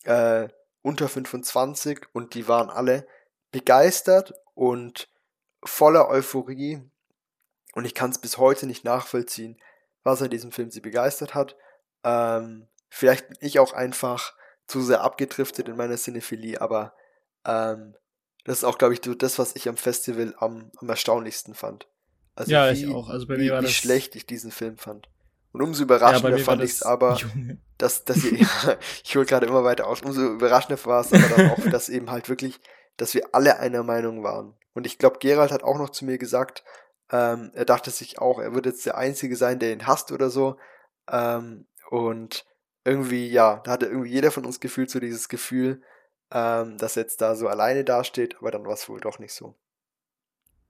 äh, 0.05 0.49
unter 0.83 1.09
25 1.09 2.07
und 2.13 2.35
die 2.35 2.49
waren 2.49 2.71
alle 2.71 3.07
begeistert 3.51 4.35
und 4.55 5.09
voller 5.65 6.09
Euphorie. 6.09 6.83
Und 7.75 7.85
ich 7.85 7.95
kann 7.95 8.11
es 8.11 8.19
bis 8.19 8.39
heute 8.39 8.67
nicht 8.67 8.85
nachvollziehen, 8.85 9.61
was 10.03 10.23
an 10.23 10.31
diesem 10.31 10.53
Film 10.53 10.71
sie 10.71 10.81
begeistert 10.81 11.35
hat. 11.35 11.57
Ähm, 12.05 12.69
vielleicht 12.89 13.29
bin 13.29 13.39
ich 13.41 13.59
auch 13.59 13.73
einfach 13.73 14.35
zu 14.67 14.83
sehr 14.83 15.03
abgedriftet 15.03 15.69
in 15.69 15.77
meiner 15.77 15.97
Cinephilie, 15.97 16.61
aber 16.61 16.95
ähm, 17.45 17.97
das 18.45 18.59
ist 18.59 18.65
auch, 18.65 18.79
glaube 18.79 18.95
ich, 18.95 19.01
das, 19.01 19.39
was 19.39 19.55
ich 19.55 19.69
am 19.69 19.77
Festival 19.77 20.35
am, 20.39 20.71
am 20.77 20.89
erstaunlichsten 20.89 21.55
fand. 21.55 21.87
Also 22.35 22.51
ja, 22.51 22.73
wie, 22.73 22.85
ich 22.85 22.95
auch. 22.95 23.09
Also 23.09 23.27
bei 23.27 23.37
wie, 23.37 23.51
mir 23.51 23.59
wie 23.59 23.63
das 23.63 23.73
schlecht 23.73 24.17
ich 24.17 24.27
diesen 24.27 24.51
Film 24.51 24.79
fand. 24.79 25.09
Und 25.53 25.61
umso 25.63 25.83
überraschender 25.83 26.39
ja, 26.39 26.45
fand 26.45 26.63
ich 26.63 26.73
es 26.73 26.83
aber, 26.83 27.19
dass, 27.79 28.05
dass 28.05 28.25
ihr, 28.25 28.47
ich 29.05 29.17
hole 29.17 29.27
gerade 29.27 29.47
immer 29.47 29.65
weiter 29.65 29.87
aus, 29.87 30.03
umso 30.03 30.23
überraschender 30.23 30.83
war 30.87 31.03
es 31.03 31.13
aber 31.13 31.29
dann 31.37 31.51
auch, 31.51 31.71
dass 31.71 31.89
eben 31.89 32.11
halt 32.11 32.29
wirklich, 32.29 32.59
dass 32.97 33.15
wir 33.15 33.29
alle 33.33 33.59
einer 33.59 33.83
Meinung 33.83 34.23
waren. 34.23 34.55
Und 34.75 34.87
ich 34.87 34.99
glaube, 34.99 35.19
Gerald 35.19 35.53
hat 35.53 35.63
auch 35.63 35.79
noch 35.79 35.91
zu 35.91 36.05
mir 36.07 36.17
gesagt, 36.17 36.65
ähm, 37.11 37.51
er 37.55 37.67
dachte 37.67 37.91
sich 37.91 38.19
auch, 38.19 38.39
er 38.39 38.55
würde 38.55 38.71
jetzt 38.71 38.87
der 38.87 38.97
Einzige 38.97 39.37
sein, 39.37 39.59
der 39.59 39.73
ihn 39.73 39.87
hasst 39.87 40.11
oder 40.13 40.31
so. 40.31 40.57
Ähm, 41.11 41.67
und 41.91 42.47
irgendwie, 42.85 43.29
ja, 43.29 43.61
da 43.65 43.73
hatte 43.73 43.87
irgendwie 43.87 44.11
jeder 44.11 44.31
von 44.31 44.47
uns 44.47 44.59
gefühlt 44.59 44.91
so 44.91 44.99
dieses 44.99 45.29
Gefühl, 45.29 45.83
ähm, 46.33 46.79
dass 46.79 46.97
er 46.97 47.03
jetzt 47.03 47.21
da 47.21 47.35
so 47.35 47.47
alleine 47.49 47.85
dasteht, 47.85 48.37
aber 48.39 48.51
dann 48.51 48.65
war 48.65 48.75
es 48.75 48.89
wohl 48.89 49.01
doch 49.01 49.19
nicht 49.19 49.33
so. 49.33 49.55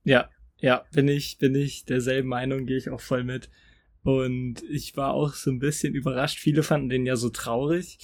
Ja, 0.04 0.28
ja, 0.58 0.84
bin 0.92 1.08
ich, 1.08 1.38
bin 1.38 1.54
ich 1.54 1.84
derselben 1.84 2.28
Meinung, 2.28 2.66
gehe 2.66 2.78
ich 2.78 2.90
auch 2.90 3.00
voll 3.00 3.24
mit. 3.24 3.50
Und 4.02 4.62
ich 4.68 4.96
war 4.96 5.14
auch 5.14 5.34
so 5.34 5.50
ein 5.50 5.60
bisschen 5.60 5.94
überrascht. 5.94 6.38
Viele 6.38 6.62
fanden 6.62 6.88
den 6.88 7.06
ja 7.06 7.16
so 7.16 7.30
traurig. 7.30 7.98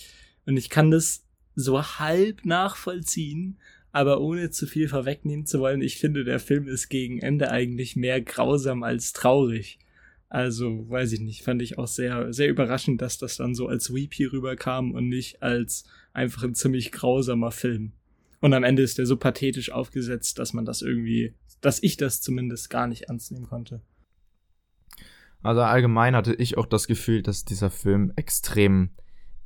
Und 0.46 0.56
ich 0.56 0.70
kann 0.70 0.90
das 0.90 1.24
so 1.54 1.82
halb 1.82 2.44
nachvollziehen, 2.44 3.58
aber 3.90 4.20
ohne 4.20 4.50
zu 4.50 4.66
viel 4.66 4.88
vorwegnehmen 4.88 5.46
zu 5.46 5.58
wollen. 5.58 5.82
Ich 5.82 5.98
finde, 5.98 6.24
der 6.24 6.38
Film 6.38 6.68
ist 6.68 6.88
gegen 6.88 7.18
Ende 7.20 7.50
eigentlich 7.50 7.96
mehr 7.96 8.20
grausam 8.20 8.84
als 8.84 9.12
traurig. 9.12 9.78
Also, 10.28 10.88
weiß 10.88 11.12
ich 11.12 11.20
nicht, 11.20 11.42
fand 11.42 11.62
ich 11.62 11.78
auch 11.78 11.88
sehr, 11.88 12.32
sehr 12.32 12.48
überraschend, 12.48 13.00
dass 13.00 13.18
das 13.18 13.36
dann 13.38 13.54
so 13.54 13.66
als 13.66 13.92
Weepy 13.94 14.26
rüberkam 14.26 14.92
und 14.92 15.08
nicht 15.08 15.42
als 15.42 15.84
einfach 16.18 16.42
ein 16.44 16.54
ziemlich 16.54 16.92
grausamer 16.92 17.50
Film. 17.50 17.92
Und 18.40 18.54
am 18.54 18.64
Ende 18.64 18.82
ist 18.82 18.98
der 18.98 19.06
so 19.06 19.16
pathetisch 19.16 19.72
aufgesetzt, 19.72 20.38
dass 20.38 20.52
man 20.52 20.64
das 20.64 20.82
irgendwie, 20.82 21.34
dass 21.60 21.82
ich 21.82 21.96
das 21.96 22.20
zumindest 22.20 22.70
gar 22.70 22.86
nicht 22.86 23.02
ernst 23.04 23.32
nehmen 23.32 23.46
konnte. 23.46 23.80
Also 25.42 25.62
allgemein 25.62 26.14
hatte 26.14 26.34
ich 26.34 26.58
auch 26.58 26.66
das 26.66 26.86
Gefühl, 26.86 27.22
dass 27.22 27.44
dieser 27.44 27.70
Film 27.70 28.12
extrem 28.16 28.90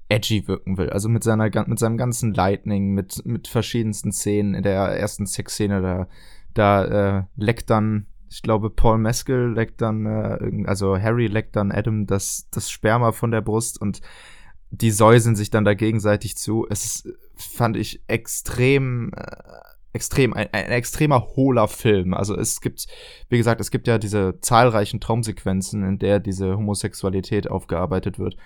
edgy 0.09 0.47
wirken 0.49 0.77
will. 0.79 0.91
Also 0.91 1.09
mit 1.09 1.23
seiner 1.23 1.51
mit 1.67 1.79
seinem 1.79 1.97
ganzen 1.97 2.35
Lightning, 2.35 2.93
mit 2.93 3.25
mit 3.25 3.49
verschiedensten 3.49 4.13
Szenen. 4.13 4.55
In 4.55 4.63
der 4.63 4.75
ersten 4.75 5.27
Sexszene 5.27 5.81
da 5.81 6.09
da 6.55 7.19
äh, 7.19 7.25
leckt 7.37 7.71
dann 7.71 8.07
ich 8.33 8.41
glaube, 8.41 8.71
Paul 8.71 8.97
Mescal 8.97 9.53
leckt 9.53 9.83
dann, 9.83 10.07
äh, 10.07 10.65
also 10.67 10.99
Harry 10.99 11.27
leckt 11.27 11.55
dann 11.55 11.71
Adam 11.71 12.07
das, 12.07 12.49
das 12.51 12.71
Sperma 12.71 13.13
von 13.13 13.31
der 13.31 13.43
Brust 13.43 13.79
und 13.81 14.01
die 14.73 14.91
säuseln 14.91 15.37
sich 15.37 15.51
dann 15.51 15.65
da 15.65 15.75
gegenseitig 15.75 16.37
zu. 16.37 16.67
Es 16.69 17.07
fand 17.37 17.77
ich 17.77 18.03
extrem, 18.07 19.13
äh, 19.15 19.37
extrem, 19.93 20.33
ein, 20.33 20.49
ein 20.53 20.71
extremer 20.71 21.29
hohler 21.37 21.69
Film. 21.69 22.15
Also 22.15 22.35
es 22.35 22.63
gibt, 22.63 22.87
wie 23.29 23.37
gesagt, 23.37 23.61
es 23.61 23.71
gibt 23.71 23.87
ja 23.87 23.99
diese 23.99 24.41
zahlreichen 24.41 24.99
Traumsequenzen, 24.99 25.85
in 25.85 25.99
der 25.99 26.21
diese 26.21 26.57
Homosexualität 26.57 27.51
aufgearbeitet 27.51 28.19
wird. 28.19 28.37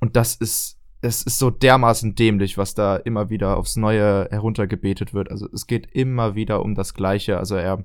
Und 0.00 0.16
das 0.16 0.34
ist, 0.34 0.80
es 1.00 1.22
ist 1.22 1.38
so 1.38 1.50
dermaßen 1.50 2.16
dämlich, 2.16 2.58
was 2.58 2.74
da 2.74 2.96
immer 2.96 3.30
wieder 3.30 3.56
aufs 3.56 3.76
Neue 3.76 4.26
heruntergebetet 4.30 5.14
wird. 5.14 5.30
Also 5.30 5.48
es 5.52 5.68
geht 5.68 5.86
immer 5.92 6.34
wieder 6.34 6.60
um 6.60 6.74
das 6.74 6.92
Gleiche. 6.92 7.38
Also 7.38 7.54
er 7.54 7.84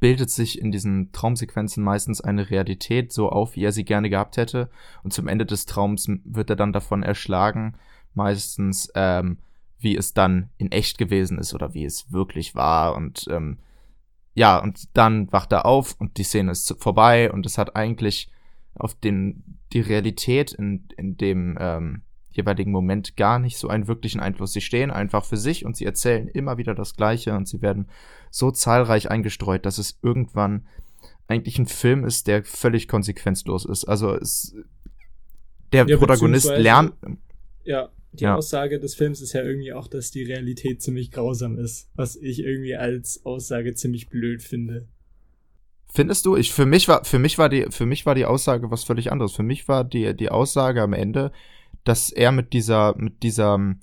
bildet 0.00 0.30
sich 0.30 0.60
in 0.60 0.70
diesen 0.70 1.10
Traumsequenzen 1.12 1.82
meistens 1.82 2.20
eine 2.20 2.50
Realität 2.50 3.12
so 3.12 3.30
auf, 3.30 3.56
wie 3.56 3.64
er 3.64 3.72
sie 3.72 3.84
gerne 3.84 4.10
gehabt 4.10 4.36
hätte. 4.36 4.70
Und 5.02 5.12
zum 5.12 5.26
Ende 5.26 5.46
des 5.46 5.66
Traums 5.66 6.08
wird 6.24 6.50
er 6.50 6.56
dann 6.56 6.72
davon 6.72 7.02
erschlagen, 7.02 7.76
meistens, 8.12 8.90
ähm, 8.94 9.38
wie 9.78 9.96
es 9.96 10.12
dann 10.14 10.50
in 10.58 10.70
echt 10.70 10.98
gewesen 10.98 11.38
ist 11.38 11.54
oder 11.54 11.74
wie 11.74 11.84
es 11.84 12.12
wirklich 12.12 12.54
war. 12.54 12.94
Und 12.94 13.26
ähm, 13.30 13.58
ja, 14.34 14.58
und 14.58 14.96
dann 14.96 15.32
wacht 15.32 15.52
er 15.52 15.64
auf 15.64 15.94
und 15.98 16.18
die 16.18 16.24
Szene 16.24 16.52
ist 16.52 16.74
vorbei 16.78 17.32
und 17.32 17.46
es 17.46 17.56
hat 17.56 17.76
eigentlich 17.76 18.30
auf 18.74 18.94
den 18.94 19.60
die 19.72 19.80
Realität 19.80 20.52
in, 20.52 20.88
in 20.96 21.16
dem 21.16 21.56
ähm, 21.60 22.02
jeweiligen 22.30 22.72
Moment 22.72 23.16
gar 23.16 23.38
nicht 23.38 23.58
so 23.58 23.68
einen 23.68 23.86
wirklichen 23.86 24.20
Einfluss. 24.20 24.52
Sie 24.52 24.60
stehen 24.60 24.90
einfach 24.90 25.24
für 25.24 25.36
sich 25.36 25.64
und 25.64 25.76
sie 25.76 25.84
erzählen 25.84 26.28
immer 26.28 26.58
wieder 26.58 26.74
das 26.74 26.96
Gleiche 26.96 27.34
und 27.34 27.48
sie 27.48 27.62
werden 27.62 27.88
so 28.34 28.50
zahlreich 28.50 29.10
eingestreut, 29.10 29.64
dass 29.64 29.78
es 29.78 29.98
irgendwann 30.02 30.66
eigentlich 31.28 31.58
ein 31.58 31.66
Film 31.66 32.04
ist, 32.04 32.26
der 32.26 32.44
völlig 32.44 32.88
konsequenzlos 32.88 33.64
ist. 33.64 33.84
Also 33.84 34.12
es, 34.12 34.56
der 35.72 35.86
ja, 35.86 35.96
Protagonist 35.96 36.48
lernt. 36.48 36.94
Ja, 37.62 37.90
die 38.12 38.24
ja. 38.24 38.34
Aussage 38.34 38.80
des 38.80 38.96
Films 38.96 39.20
ist 39.20 39.34
ja 39.34 39.42
irgendwie 39.42 39.72
auch, 39.72 39.86
dass 39.86 40.10
die 40.10 40.24
Realität 40.24 40.82
ziemlich 40.82 41.12
grausam 41.12 41.58
ist, 41.58 41.90
was 41.94 42.16
ich 42.16 42.40
irgendwie 42.40 42.74
als 42.74 43.24
Aussage 43.24 43.74
ziemlich 43.74 44.08
blöd 44.08 44.42
finde. 44.42 44.88
Findest 45.86 46.26
du? 46.26 46.36
Ich 46.36 46.52
für 46.52 46.66
mich 46.66 46.88
war 46.88 47.04
für 47.04 47.20
mich 47.20 47.38
war 47.38 47.48
die 47.48 47.66
für 47.70 47.86
mich 47.86 48.04
war 48.04 48.16
die 48.16 48.24
Aussage 48.24 48.68
was 48.72 48.82
völlig 48.82 49.12
anderes. 49.12 49.32
Für 49.32 49.44
mich 49.44 49.68
war 49.68 49.84
die 49.84 50.14
die 50.16 50.28
Aussage 50.28 50.82
am 50.82 50.92
Ende, 50.92 51.30
dass 51.84 52.10
er 52.10 52.32
mit 52.32 52.52
dieser, 52.52 52.96
mit 52.96 53.22
dieser, 53.22 53.76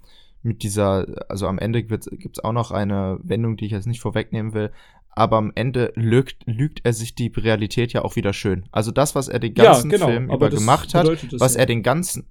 mit 0.43 0.63
dieser, 0.63 1.05
also 1.29 1.47
am 1.47 1.59
Ende 1.59 1.83
gibt 1.83 2.07
es 2.07 2.43
auch 2.43 2.53
noch 2.53 2.71
eine 2.71 3.19
Wendung, 3.21 3.57
die 3.57 3.65
ich 3.65 3.71
jetzt 3.71 3.87
nicht 3.87 4.01
vorwegnehmen 4.01 4.53
will, 4.53 4.71
aber 5.11 5.37
am 5.37 5.51
Ende 5.55 5.91
lügt, 5.95 6.43
lügt 6.45 6.81
er 6.83 6.93
sich 6.93 7.15
die 7.15 7.31
Realität 7.35 7.93
ja 7.93 8.03
auch 8.03 8.15
wieder 8.15 8.33
schön. 8.33 8.65
Also 8.71 8.91
das, 8.91 9.13
was 9.13 9.27
er 9.27 9.39
den 9.39 9.53
ganzen 9.53 9.91
ja, 9.91 9.97
genau, 9.97 10.07
Film 10.07 10.31
über 10.31 10.49
gemacht 10.49 10.93
hat, 10.93 11.07
was 11.39 11.55
ja. 11.55 11.61
er 11.61 11.65
den 11.65 11.83
ganzen, 11.83 12.25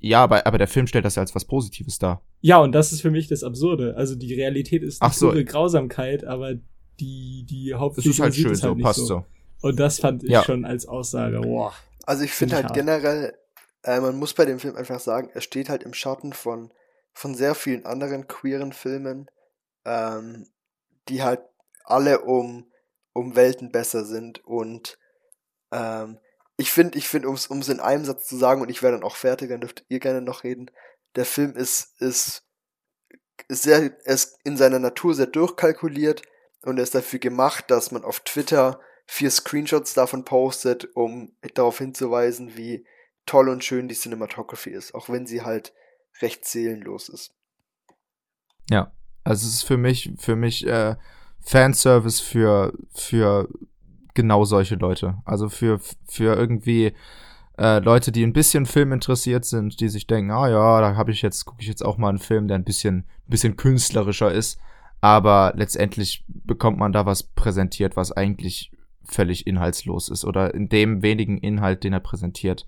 ja, 0.00 0.22
aber, 0.22 0.46
aber 0.46 0.58
der 0.58 0.68
Film 0.68 0.86
stellt 0.86 1.04
das 1.04 1.14
ja 1.14 1.22
als 1.22 1.34
was 1.34 1.44
Positives 1.44 1.98
dar. 1.98 2.22
Ja, 2.40 2.58
und 2.58 2.72
das 2.72 2.92
ist 2.92 3.02
für 3.02 3.10
mich 3.10 3.28
das 3.28 3.42
Absurde. 3.42 3.96
Also 3.96 4.14
die 4.14 4.34
Realität 4.34 4.82
ist 4.82 5.00
eine 5.02 5.12
so. 5.12 5.32
Grausamkeit, 5.44 6.24
aber 6.24 6.54
die, 7.00 7.46
die 7.48 7.74
Hauptfigur 7.74 8.10
Es 8.10 8.16
ist 8.16 8.22
halt 8.22 8.34
schön 8.34 8.46
halt 8.48 8.56
so, 8.58 8.74
passt 8.76 8.98
so. 9.00 9.06
so. 9.06 9.24
Und 9.60 9.80
das 9.80 9.98
fand 9.98 10.22
ich 10.22 10.30
ja. 10.30 10.44
schon 10.44 10.64
als 10.64 10.86
Aussage, 10.86 11.40
boah. 11.40 11.72
Also 12.06 12.24
ich 12.24 12.32
finde 12.32 12.56
halt 12.56 12.66
hart. 12.66 12.74
generell, 12.74 13.34
äh, 13.82 14.00
man 14.00 14.16
muss 14.16 14.34
bei 14.34 14.44
dem 14.44 14.58
Film 14.58 14.76
einfach 14.76 15.00
sagen, 15.00 15.30
er 15.34 15.40
steht 15.40 15.68
halt 15.68 15.82
im 15.82 15.94
Schatten 15.94 16.32
von, 16.32 16.70
von 17.18 17.34
sehr 17.34 17.56
vielen 17.56 17.84
anderen 17.84 18.28
queeren 18.28 18.72
Filmen, 18.72 19.28
ähm, 19.84 20.46
die 21.08 21.24
halt 21.24 21.40
alle 21.82 22.20
um, 22.20 22.70
um 23.12 23.34
Welten 23.34 23.72
besser 23.72 24.04
sind. 24.04 24.44
Und 24.44 25.00
ähm, 25.72 26.20
ich 26.56 26.70
finde, 26.70 26.96
ich 26.96 27.08
finde, 27.08 27.28
um 27.28 27.34
es 27.34 27.68
in 27.68 27.80
einem 27.80 28.04
Satz 28.04 28.28
zu 28.28 28.36
sagen, 28.36 28.62
und 28.62 28.70
ich 28.70 28.84
werde 28.84 28.98
dann 28.98 29.04
auch 29.04 29.16
fertig, 29.16 29.48
dann 29.48 29.60
dürft 29.60 29.84
ihr 29.88 29.98
gerne 29.98 30.22
noch 30.22 30.44
reden, 30.44 30.70
der 31.16 31.24
Film 31.24 31.56
ist, 31.56 32.00
ist, 32.00 32.44
sehr, 33.48 33.98
ist 34.06 34.38
in 34.44 34.56
seiner 34.56 34.78
Natur 34.78 35.12
sehr 35.12 35.26
durchkalkuliert 35.26 36.22
und 36.62 36.76
er 36.76 36.84
ist 36.84 36.94
dafür 36.94 37.18
gemacht, 37.18 37.64
dass 37.68 37.90
man 37.90 38.04
auf 38.04 38.20
Twitter 38.20 38.80
vier 39.06 39.32
Screenshots 39.32 39.92
davon 39.92 40.24
postet, 40.24 40.94
um 40.94 41.36
darauf 41.54 41.78
hinzuweisen, 41.78 42.56
wie 42.56 42.86
toll 43.26 43.48
und 43.48 43.64
schön 43.64 43.88
die 43.88 43.96
Cinematography 43.96 44.70
ist, 44.70 44.94
auch 44.94 45.08
wenn 45.08 45.26
sie 45.26 45.42
halt 45.42 45.72
recht 46.20 46.44
seelenlos 46.44 47.08
ist. 47.08 47.34
Ja, 48.70 48.92
also 49.24 49.46
es 49.46 49.54
ist 49.54 49.62
für 49.62 49.76
mich, 49.76 50.12
für 50.18 50.36
mich 50.36 50.66
äh, 50.66 50.96
Fanservice 51.40 52.20
für, 52.20 52.72
für 52.92 53.48
genau 54.14 54.44
solche 54.44 54.74
Leute. 54.74 55.18
Also 55.24 55.48
für, 55.48 55.80
für 56.06 56.36
irgendwie 56.36 56.92
äh, 57.58 57.78
Leute, 57.80 58.12
die 58.12 58.24
ein 58.24 58.32
bisschen 58.32 58.66
Film 58.66 58.92
interessiert 58.92 59.44
sind, 59.44 59.80
die 59.80 59.88
sich 59.88 60.06
denken, 60.06 60.30
ah 60.30 60.48
ja, 60.48 60.80
da 60.80 60.96
habe 60.96 61.10
ich 61.10 61.22
jetzt, 61.22 61.44
gucke 61.44 61.62
ich 61.62 61.68
jetzt 61.68 61.84
auch 61.84 61.98
mal 61.98 62.10
einen 62.10 62.18
Film, 62.18 62.48
der 62.48 62.56
ein 62.56 62.64
bisschen, 62.64 62.98
ein 62.98 63.30
bisschen 63.30 63.56
künstlerischer 63.56 64.32
ist. 64.32 64.60
Aber 65.00 65.52
letztendlich 65.56 66.24
bekommt 66.28 66.78
man 66.78 66.92
da 66.92 67.06
was 67.06 67.22
präsentiert, 67.22 67.96
was 67.96 68.12
eigentlich 68.12 68.72
völlig 69.04 69.46
inhaltslos 69.46 70.08
ist 70.08 70.24
oder 70.24 70.54
in 70.54 70.68
dem 70.68 71.02
wenigen 71.02 71.38
Inhalt, 71.38 71.84
den 71.84 71.92
er 71.92 72.00
präsentiert, 72.00 72.66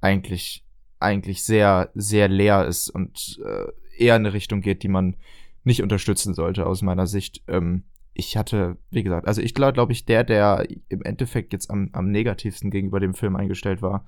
eigentlich, 0.00 0.64
eigentlich 1.02 1.42
sehr, 1.42 1.90
sehr 1.94 2.28
leer 2.28 2.66
ist 2.66 2.90
und 2.90 3.40
äh, 3.44 4.02
eher 4.02 4.16
in 4.16 4.22
eine 4.22 4.32
Richtung 4.32 4.60
geht, 4.60 4.82
die 4.82 4.88
man 4.88 5.16
nicht 5.64 5.82
unterstützen 5.82 6.34
sollte 6.34 6.66
aus 6.66 6.82
meiner 6.82 7.06
Sicht. 7.06 7.42
Ähm, 7.48 7.84
ich 8.14 8.36
hatte, 8.36 8.76
wie 8.90 9.02
gesagt, 9.02 9.26
also 9.26 9.40
ich 9.40 9.54
glaube, 9.54 9.72
glaube 9.72 9.92
ich, 9.92 10.04
der, 10.04 10.24
der 10.24 10.66
im 10.88 11.02
Endeffekt 11.02 11.52
jetzt 11.52 11.70
am, 11.70 11.90
am 11.92 12.10
negativsten 12.10 12.70
gegenüber 12.70 13.00
dem 13.00 13.14
Film 13.14 13.36
eingestellt 13.36 13.80
war. 13.80 14.06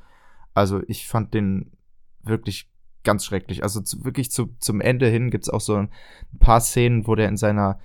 Also 0.52 0.82
ich 0.86 1.08
fand 1.08 1.34
den 1.34 1.72
wirklich 2.22 2.68
ganz 3.02 3.24
schrecklich. 3.24 3.62
Also 3.62 3.80
zu, 3.80 4.04
wirklich 4.04 4.30
zu, 4.30 4.54
zum 4.58 4.80
Ende 4.80 5.08
hin 5.08 5.30
gibt's 5.30 5.48
auch 5.48 5.60
so 5.60 5.76
ein 5.76 5.90
paar 6.38 6.60
Szenen, 6.60 7.06
wo 7.06 7.14
der 7.14 7.28
in 7.28 7.36
seiner, 7.36 7.78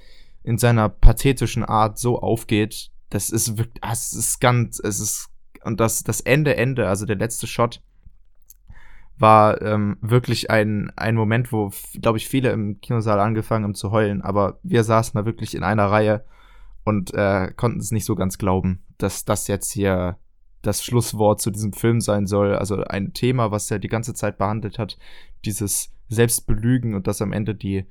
in 0.44 0.58
seiner 0.58 0.90
pathetischen 0.90 1.64
Art 1.64 1.98
so 1.98 2.20
aufgeht. 2.20 2.92
Das 3.10 3.30
ist 3.30 3.58
wirklich, 3.58 3.84
ah, 3.84 3.94
es 3.94 4.14
ist 4.14 4.40
ganz, 4.40 4.80
es 4.80 5.00
ist, 5.00 5.30
und 5.64 5.80
das, 5.80 6.04
das 6.04 6.22
Ende, 6.22 6.56
Ende, 6.56 6.88
also 6.88 7.06
der 7.06 7.18
letzte 7.18 7.48
Shot, 7.48 7.82
war 9.20 9.62
ähm, 9.62 9.98
wirklich 10.02 10.50
ein, 10.50 10.92
ein 10.96 11.16
Moment, 11.16 11.52
wo, 11.52 11.72
glaube 12.02 12.18
ich, 12.18 12.28
viele 12.28 12.52
im 12.52 12.80
Kinosaal 12.80 13.20
angefangen 13.20 13.66
haben 13.66 13.76
zu 13.76 13.92
heulen, 13.92 14.22
aber 14.22 14.60
wir 14.64 14.84
saßen 14.84 15.18
da 15.18 15.26
wirklich 15.26 15.56
in 15.56 15.64
einer 15.64 15.86
Reihe 15.86 16.24
und 16.86 17.14
äh, 17.14 17.52
konnten 17.56 17.80
es 17.80 17.92
nicht 17.92 18.06
so 18.06 18.16
ganz 18.16 18.38
glauben, 18.38 18.84
dass 18.98 19.26
das 19.26 19.48
jetzt 19.48 19.72
hier 19.72 20.18
das 20.62 20.84
Schlusswort 20.84 21.42
zu 21.42 21.52
diesem 21.52 21.74
Film 21.74 22.02
sein 22.02 22.26
soll. 22.26 22.56
Also 22.56 22.84
ein 22.84 23.14
Thema, 23.14 23.52
was 23.52 23.70
er 23.72 23.80
die 23.80 23.88
ganze 23.88 24.14
Zeit 24.14 24.38
behandelt 24.38 24.80
hat, 24.80 24.98
dieses 25.46 25.94
Selbstbelügen 26.10 26.96
und 26.96 27.08
dass 27.08 27.22
am 27.22 27.32
Ende 27.32 27.56
die, 27.56 27.86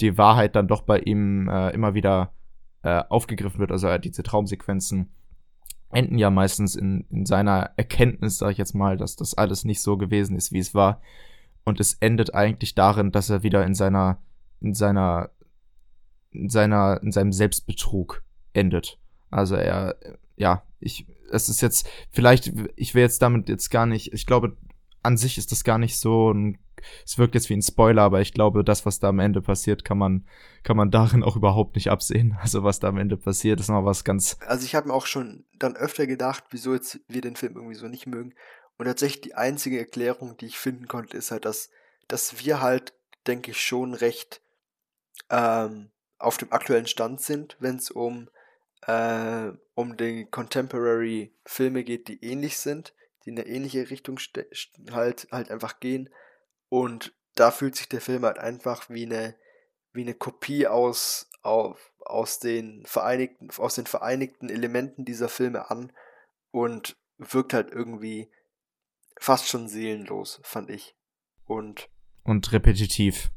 die 0.00 0.18
Wahrheit 0.18 0.54
dann 0.54 0.68
doch 0.68 0.82
bei 0.82 0.98
ihm 0.98 1.48
äh, 1.48 1.70
immer 1.70 1.94
wieder 1.94 2.32
äh, 2.82 3.02
aufgegriffen 3.08 3.58
wird. 3.58 3.72
Also 3.72 3.96
diese 3.98 4.22
Traumsequenzen 4.22 5.10
enden 5.92 6.18
ja 6.18 6.30
meistens 6.30 6.74
in, 6.74 7.06
in 7.10 7.26
seiner 7.26 7.70
Erkenntnis, 7.76 8.38
sage 8.38 8.52
ich 8.52 8.58
jetzt 8.58 8.74
mal, 8.74 8.96
dass 8.96 9.16
das 9.16 9.34
alles 9.34 9.64
nicht 9.64 9.80
so 9.80 9.96
gewesen 9.96 10.36
ist, 10.36 10.52
wie 10.52 10.58
es 10.58 10.74
war. 10.74 11.00
Und 11.64 11.80
es 11.80 11.94
endet 11.94 12.34
eigentlich 12.34 12.74
darin, 12.74 13.12
dass 13.12 13.30
er 13.30 13.42
wieder 13.42 13.64
in 13.64 13.74
seiner, 13.74 14.18
in 14.60 14.74
seiner, 14.74 15.30
in 16.30 16.48
seiner, 16.48 17.00
in 17.02 17.12
seinem 17.12 17.32
Selbstbetrug 17.32 18.24
endet. 18.52 18.98
Also 19.30 19.54
er, 19.54 19.96
ja, 20.36 20.62
ich, 20.80 21.06
es 21.30 21.48
ist 21.48 21.60
jetzt, 21.60 21.88
vielleicht, 22.10 22.52
ich 22.76 22.94
will 22.94 23.02
jetzt 23.02 23.22
damit 23.22 23.48
jetzt 23.48 23.70
gar 23.70 23.86
nicht, 23.86 24.12
ich 24.12 24.26
glaube, 24.26 24.56
an 25.02 25.16
sich 25.16 25.38
ist 25.38 25.52
das 25.52 25.64
gar 25.64 25.78
nicht 25.78 25.98
so 25.98 26.32
ein, 26.32 26.58
es 27.04 27.18
wirkt 27.18 27.34
jetzt 27.34 27.48
wie 27.48 27.54
ein 27.54 27.62
Spoiler, 27.62 28.02
aber 28.02 28.20
ich 28.20 28.32
glaube, 28.32 28.64
das, 28.64 28.86
was 28.86 28.98
da 28.98 29.08
am 29.08 29.18
Ende 29.18 29.40
passiert, 29.40 29.84
kann 29.84 29.98
man, 29.98 30.26
kann 30.62 30.76
man 30.76 30.90
darin 30.90 31.22
auch 31.22 31.36
überhaupt 31.36 31.76
nicht 31.76 31.90
absehen. 31.90 32.36
Also 32.42 32.64
was 32.64 32.80
da 32.80 32.88
am 32.88 32.98
Ende 32.98 33.16
passiert, 33.16 33.60
ist 33.60 33.68
noch 33.68 33.84
was 33.84 34.04
ganz. 34.04 34.36
Also 34.46 34.64
ich 34.64 34.74
habe 34.74 34.88
mir 34.88 34.94
auch 34.94 35.06
schon 35.06 35.44
dann 35.58 35.76
öfter 35.76 36.06
gedacht, 36.06 36.44
wieso 36.50 36.74
jetzt 36.74 37.00
wir 37.08 37.20
den 37.20 37.36
Film 37.36 37.56
irgendwie 37.56 37.74
so 37.74 37.88
nicht 37.88 38.06
mögen. 38.06 38.34
Und 38.78 38.86
tatsächlich 38.86 39.20
die 39.20 39.34
einzige 39.34 39.78
Erklärung, 39.78 40.36
die 40.36 40.46
ich 40.46 40.58
finden 40.58 40.88
konnte, 40.88 41.16
ist 41.16 41.30
halt, 41.30 41.44
dass, 41.44 41.70
dass 42.08 42.44
wir 42.44 42.60
halt, 42.60 42.94
denke 43.26 43.52
ich, 43.52 43.60
schon 43.60 43.94
recht 43.94 44.42
ähm, 45.30 45.90
auf 46.18 46.38
dem 46.38 46.52
aktuellen 46.52 46.86
Stand 46.86 47.20
sind, 47.20 47.56
wenn 47.60 47.76
es 47.76 47.90
um 47.90 48.28
äh, 48.86 49.52
um 49.74 49.96
die 49.96 50.26
Contemporary 50.30 51.32
Filme 51.44 51.84
geht, 51.84 52.08
die 52.08 52.22
ähnlich 52.24 52.58
sind, 52.58 52.94
die 53.24 53.30
in 53.30 53.38
eine 53.38 53.48
ähnliche 53.48 53.90
Richtung 53.90 54.18
halt, 54.90 55.28
halt 55.30 55.50
einfach 55.50 55.80
gehen. 55.80 56.10
Und 56.68 57.14
da 57.34 57.50
fühlt 57.50 57.76
sich 57.76 57.88
der 57.88 58.00
Film 58.00 58.24
halt 58.24 58.38
einfach 58.38 58.88
wie 58.90 59.06
eine, 59.06 59.34
wie 59.92 60.02
eine 60.02 60.14
Kopie 60.14 60.66
aus, 60.66 61.30
auf, 61.42 61.92
aus, 62.00 62.38
den 62.38 62.84
vereinigten, 62.86 63.50
aus 63.50 63.74
den 63.74 63.86
vereinigten 63.86 64.48
Elementen 64.48 65.04
dieser 65.04 65.28
Filme 65.28 65.70
an 65.70 65.92
und 66.50 66.96
wirkt 67.18 67.54
halt 67.54 67.70
irgendwie 67.70 68.30
fast 69.18 69.48
schon 69.48 69.68
seelenlos, 69.68 70.40
fand 70.42 70.70
ich. 70.70 70.96
Und. 71.44 71.88
Und 72.24 72.52
repetitiv. 72.52 73.30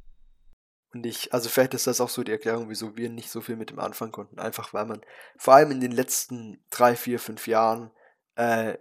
Und 0.93 1.05
ich, 1.05 1.33
also 1.33 1.49
vielleicht 1.49 1.73
ist 1.73 1.87
das 1.87 1.99
auch 1.99 2.07
so 2.07 2.23
die 2.23 2.31
Erklärung, 2.31 2.69
wieso 2.69 2.95
wir 2.95 3.09
nicht 3.09 3.29
so 3.29 3.41
viel 3.41 3.57
mit 3.57 3.69
dem 3.69 3.79
anfangen 3.79 4.13
konnten. 4.13 4.39
Einfach 4.39 4.73
weil 4.73 4.85
man 4.85 5.01
vor 5.35 5.53
allem 5.53 5.71
in 5.71 5.81
den 5.81 5.91
letzten 5.91 6.63
drei, 6.69 6.95
vier, 6.95 7.19
fünf 7.19 7.47
Jahren 7.47 7.91
äh, 8.35 8.77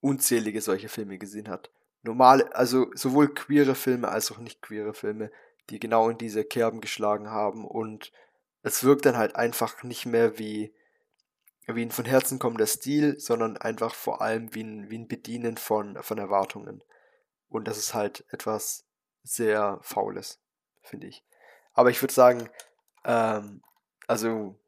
unzählige 0.00 0.60
solche 0.60 0.88
Filme 0.88 1.18
gesehen 1.18 1.48
hat. 1.48 1.70
Normale, 2.02 2.54
also 2.54 2.90
sowohl 2.94 3.34
queere 3.34 3.74
Filme 3.74 4.08
als 4.08 4.30
auch 4.30 4.38
nicht 4.38 4.62
queere 4.62 4.94
Filme, 4.94 5.30
die 5.70 5.80
genau 5.80 6.08
in 6.08 6.18
diese 6.18 6.44
Kerben 6.44 6.80
geschlagen 6.80 7.30
haben 7.30 7.66
und 7.66 8.12
es 8.62 8.84
wirkt 8.84 9.06
dann 9.06 9.16
halt 9.16 9.36
einfach 9.36 9.82
nicht 9.82 10.06
mehr 10.06 10.38
wie, 10.38 10.72
wie 11.66 11.82
ein 11.82 11.90
von 11.90 12.04
Herzen 12.04 12.38
kommender 12.38 12.66
Stil, 12.66 13.18
sondern 13.18 13.56
einfach 13.56 13.94
vor 13.94 14.22
allem 14.22 14.54
wie 14.54 14.62
ein, 14.62 14.90
wie 14.90 14.98
ein 14.98 15.08
Bedienen 15.08 15.56
von, 15.56 16.00
von 16.02 16.18
Erwartungen. 16.18 16.82
Und 17.48 17.68
das 17.68 17.78
ist 17.78 17.94
halt 17.94 18.24
etwas 18.30 18.84
sehr 19.22 19.78
Faules 19.82 20.40
finde 20.88 21.06
ich. 21.06 21.22
Aber 21.74 21.90
ich 21.90 22.02
würde 22.02 22.14
sagen, 22.14 22.48
ähm, 23.04 23.62
also 24.06 24.58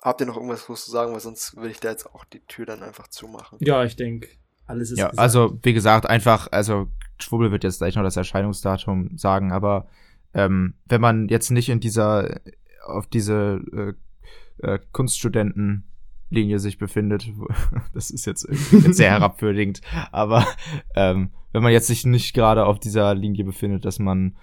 habt 0.00 0.20
ihr 0.20 0.26
noch 0.26 0.36
irgendwas 0.36 0.66
groß 0.66 0.84
zu 0.84 0.90
sagen, 0.90 1.12
weil 1.12 1.20
sonst 1.20 1.56
würde 1.56 1.70
ich 1.70 1.80
da 1.80 1.90
jetzt 1.90 2.06
auch 2.06 2.24
die 2.24 2.44
Tür 2.46 2.66
dann 2.66 2.82
einfach 2.82 3.08
zumachen. 3.08 3.58
Ja, 3.60 3.84
ich 3.84 3.96
denke, 3.96 4.28
alles 4.66 4.90
ist. 4.90 4.98
Ja, 4.98 5.08
gesagt. 5.08 5.18
also 5.18 5.58
wie 5.62 5.72
gesagt, 5.72 6.06
einfach, 6.06 6.48
also 6.50 6.88
Schwubbel 7.20 7.50
wird 7.50 7.64
jetzt 7.64 7.78
gleich 7.78 7.96
noch 7.96 8.02
das 8.02 8.16
Erscheinungsdatum 8.16 9.16
sagen, 9.16 9.52
aber 9.52 9.86
ähm, 10.34 10.74
wenn 10.86 11.00
man 11.00 11.28
jetzt 11.28 11.50
nicht 11.50 11.68
in 11.68 11.80
dieser, 11.80 12.40
auf 12.84 13.06
diese 13.06 13.60
äh, 13.72 14.66
äh, 14.66 14.78
Kunststudenten 14.92 15.84
Linie 16.30 16.58
sich 16.58 16.78
befindet. 16.78 17.28
Das 17.94 18.10
ist 18.10 18.26
jetzt, 18.26 18.46
jetzt 18.48 18.96
sehr 18.96 19.10
herabwürdigend. 19.12 19.80
Aber 20.12 20.46
ähm, 20.94 21.30
wenn 21.52 21.62
man 21.62 21.72
jetzt 21.72 21.86
sich 21.86 22.04
nicht 22.04 22.34
gerade 22.34 22.66
auf 22.66 22.78
dieser 22.78 23.14
Linie 23.14 23.44
befindet, 23.44 23.84
dass 23.84 23.98
man 23.98 24.36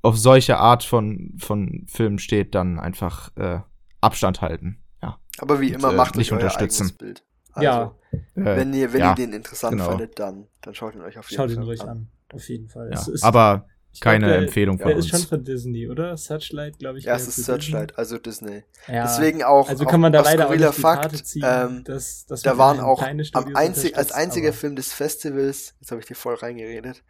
auf 0.00 0.16
solche 0.16 0.58
Art 0.58 0.84
von, 0.84 1.34
von 1.38 1.84
Filmen 1.86 2.18
steht, 2.18 2.54
dann 2.54 2.78
einfach 2.78 3.36
äh, 3.36 3.60
Abstand 4.00 4.40
halten. 4.40 4.78
Ja. 5.02 5.18
Aber 5.38 5.60
wie 5.60 5.72
immer, 5.72 5.88
Und, 5.88 5.94
äh, 5.94 5.96
macht 5.96 6.16
nicht 6.16 6.32
unterstützen. 6.32 6.92
Bild. 6.98 7.24
Also, 7.52 7.64
ja. 7.64 7.94
Wenn 8.34 8.72
ihr, 8.74 8.92
wenn 8.92 9.00
ja, 9.00 9.10
ihr 9.10 9.14
den 9.14 9.32
interessant 9.32 9.72
genau. 9.72 9.90
findet, 9.90 10.18
dann, 10.18 10.46
dann 10.60 10.74
schaut 10.74 10.94
ihn 10.94 11.00
euch 11.00 11.18
auf 11.18 11.30
jeden 11.30 11.40
schaut 11.42 11.50
Fall 11.50 11.58
an. 11.58 11.64
Schaut 11.64 11.64
ihn 11.64 11.68
ruhig 11.68 11.82
an. 11.82 12.08
Auf 12.32 12.48
jeden 12.48 12.68
Fall. 12.68 12.90
Ja. 12.92 13.12
Ist, 13.12 13.22
aber 13.22 13.66
keine 14.00 14.26
glaub, 14.26 14.30
der, 14.30 14.38
Empfehlung 14.38 14.78
von 14.78 14.88
der 14.88 14.96
uns. 14.96 15.06
ist 15.06 15.10
schon 15.10 15.28
von 15.28 15.44
Disney, 15.44 15.88
oder? 15.88 16.16
Searchlight, 16.16 16.78
glaube 16.78 16.98
ich. 16.98 17.04
Ja, 17.04 17.14
es 17.14 17.28
ist 17.28 17.44
Searchlight, 17.44 17.90
Disney. 17.90 17.98
also 17.98 18.18
Disney. 18.18 18.64
Ja. 18.88 19.02
Deswegen 19.02 19.42
auch. 19.42 19.68
Also 19.68 19.84
kann 19.84 20.00
man 20.00 20.12
da 20.12 20.22
leider 20.22 20.48
auch 20.48 20.54
nicht 20.54 20.74
Fakt, 20.74 21.26
ziehen, 21.26 21.44
ähm, 21.44 21.84
dass, 21.84 22.24
dass 22.26 22.42
da 22.42 22.56
waren 22.56 22.80
auch 22.80 23.02
am 23.02 23.54
einzig, 23.54 23.96
als 23.96 24.12
einziger 24.12 24.52
Film 24.52 24.76
des 24.76 24.92
Festivals, 24.92 25.74
jetzt 25.80 25.90
habe 25.90 26.00
ich 26.00 26.06
dir 26.06 26.14
voll 26.14 26.34
reingeredet, 26.34 27.04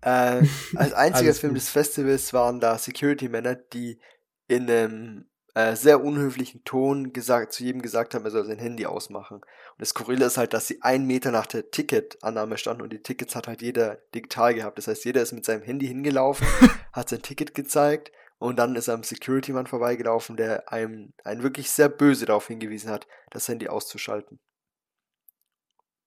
äh, 0.00 0.42
als 0.74 0.92
einziger 0.92 1.34
Film 1.34 1.52
gut. 1.52 1.62
des 1.62 1.68
Festivals 1.68 2.32
waren 2.32 2.58
da 2.58 2.78
Security-Männer, 2.78 3.54
die 3.54 4.00
in 4.48 4.68
einem 4.68 5.26
äh, 5.54 5.76
sehr 5.76 6.02
unhöflichen 6.02 6.64
Ton 6.64 7.12
gesagt, 7.12 7.52
zu 7.52 7.64
jedem 7.64 7.82
gesagt 7.82 8.14
haben, 8.14 8.24
er 8.24 8.30
soll 8.30 8.44
sein 8.44 8.58
Handy 8.58 8.86
ausmachen. 8.86 9.36
Und 9.36 9.44
das 9.78 9.90
Skurrile 9.90 10.26
ist 10.26 10.36
halt, 10.36 10.52
dass 10.52 10.66
sie 10.66 10.82
einen 10.82 11.06
Meter 11.06 11.30
nach 11.30 11.46
der 11.46 11.70
Ticketannahme 11.70 12.58
standen 12.58 12.82
und 12.82 12.92
die 12.92 13.02
Tickets 13.02 13.34
hat 13.36 13.46
halt 13.46 13.62
jeder 13.62 13.96
digital 14.14 14.54
gehabt. 14.54 14.78
Das 14.78 14.88
heißt, 14.88 15.04
jeder 15.04 15.22
ist 15.22 15.32
mit 15.32 15.44
seinem 15.44 15.62
Handy 15.62 15.86
hingelaufen, 15.86 16.46
hat 16.92 17.08
sein 17.08 17.22
Ticket 17.22 17.54
gezeigt 17.54 18.12
und 18.38 18.58
dann 18.58 18.76
ist 18.76 18.88
am 18.88 19.02
Security-Mann 19.02 19.66
vorbeigelaufen, 19.66 20.36
der 20.36 20.72
einem, 20.72 21.14
einen 21.24 21.42
wirklich 21.42 21.70
sehr 21.70 21.88
böse 21.88 22.26
darauf 22.26 22.48
hingewiesen 22.48 22.90
hat, 22.90 23.06
das 23.30 23.48
Handy 23.48 23.68
auszuschalten. 23.68 24.40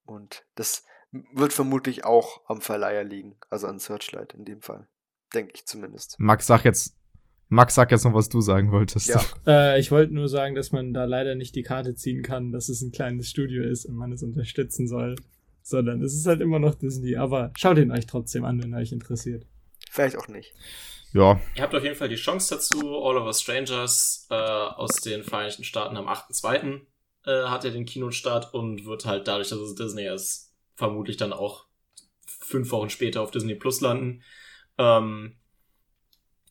Und 0.05 0.45
das, 0.55 0.83
wird 1.11 1.53
vermutlich 1.53 2.05
auch 2.05 2.41
am 2.47 2.61
Verleiher 2.61 3.03
liegen, 3.03 3.37
also 3.49 3.67
an 3.67 3.79
Searchlight 3.79 4.33
in 4.33 4.45
dem 4.45 4.61
Fall. 4.61 4.87
Denke 5.33 5.53
ich 5.55 5.65
zumindest. 5.65 6.15
Max, 6.19 6.47
sag 6.47 6.63
jetzt, 6.63 6.95
Max, 7.49 7.75
sag 7.75 7.91
jetzt 7.91 8.03
noch, 8.03 8.13
was 8.13 8.27
du 8.29 8.41
sagen 8.41 8.71
wolltest. 8.71 9.07
Ja. 9.07 9.23
äh, 9.47 9.79
ich 9.79 9.91
wollte 9.91 10.13
nur 10.13 10.27
sagen, 10.27 10.55
dass 10.55 10.71
man 10.71 10.93
da 10.93 11.05
leider 11.05 11.35
nicht 11.35 11.55
die 11.55 11.63
Karte 11.63 11.95
ziehen 11.95 12.21
kann, 12.21 12.51
dass 12.51 12.67
es 12.67 12.81
ein 12.81 12.91
kleines 12.91 13.29
Studio 13.29 13.63
ist 13.63 13.85
und 13.85 13.95
man 13.95 14.11
es 14.11 14.23
unterstützen 14.23 14.87
soll. 14.87 15.15
Sondern 15.63 16.01
es 16.01 16.13
ist 16.13 16.27
halt 16.27 16.41
immer 16.41 16.59
noch 16.59 16.75
Disney. 16.75 17.15
Aber 17.15 17.51
schaut 17.57 17.77
ihn 17.77 17.91
euch 17.91 18.05
trotzdem 18.05 18.45
an, 18.45 18.61
wenn 18.61 18.73
euch 18.73 18.91
interessiert. 18.91 19.45
Vielleicht 19.89 20.17
auch 20.17 20.27
nicht. 20.27 20.53
Ja. 21.13 21.39
Ihr 21.55 21.63
habt 21.63 21.73
auf 21.73 21.83
jeden 21.83 21.95
Fall 21.95 22.09
die 22.09 22.15
Chance 22.15 22.55
dazu. 22.55 22.79
All 23.03 23.17
of 23.17 23.25
Us 23.25 23.41
Strangers 23.41 24.27
äh, 24.29 24.35
aus 24.35 24.95
den 24.95 25.23
Vereinigten 25.23 25.63
Staaten 25.63 25.97
am 25.97 26.07
8.2. 26.07 26.81
Äh, 27.25 27.43
hat 27.47 27.65
er 27.65 27.71
den 27.71 27.85
Kinostart 27.85 28.53
und 28.53 28.85
wird 28.85 29.05
halt 29.05 29.27
dadurch, 29.27 29.49
dass 29.49 29.59
es 29.59 29.75
Disney 29.75 30.07
ist, 30.07 30.53
vermutlich 30.75 31.17
dann 31.17 31.33
auch 31.33 31.65
fünf 32.25 32.71
Wochen 32.71 32.89
später 32.89 33.21
auf 33.21 33.31
Disney 33.31 33.55
Plus 33.55 33.81
landen. 33.81 34.23
Ähm, 34.77 35.35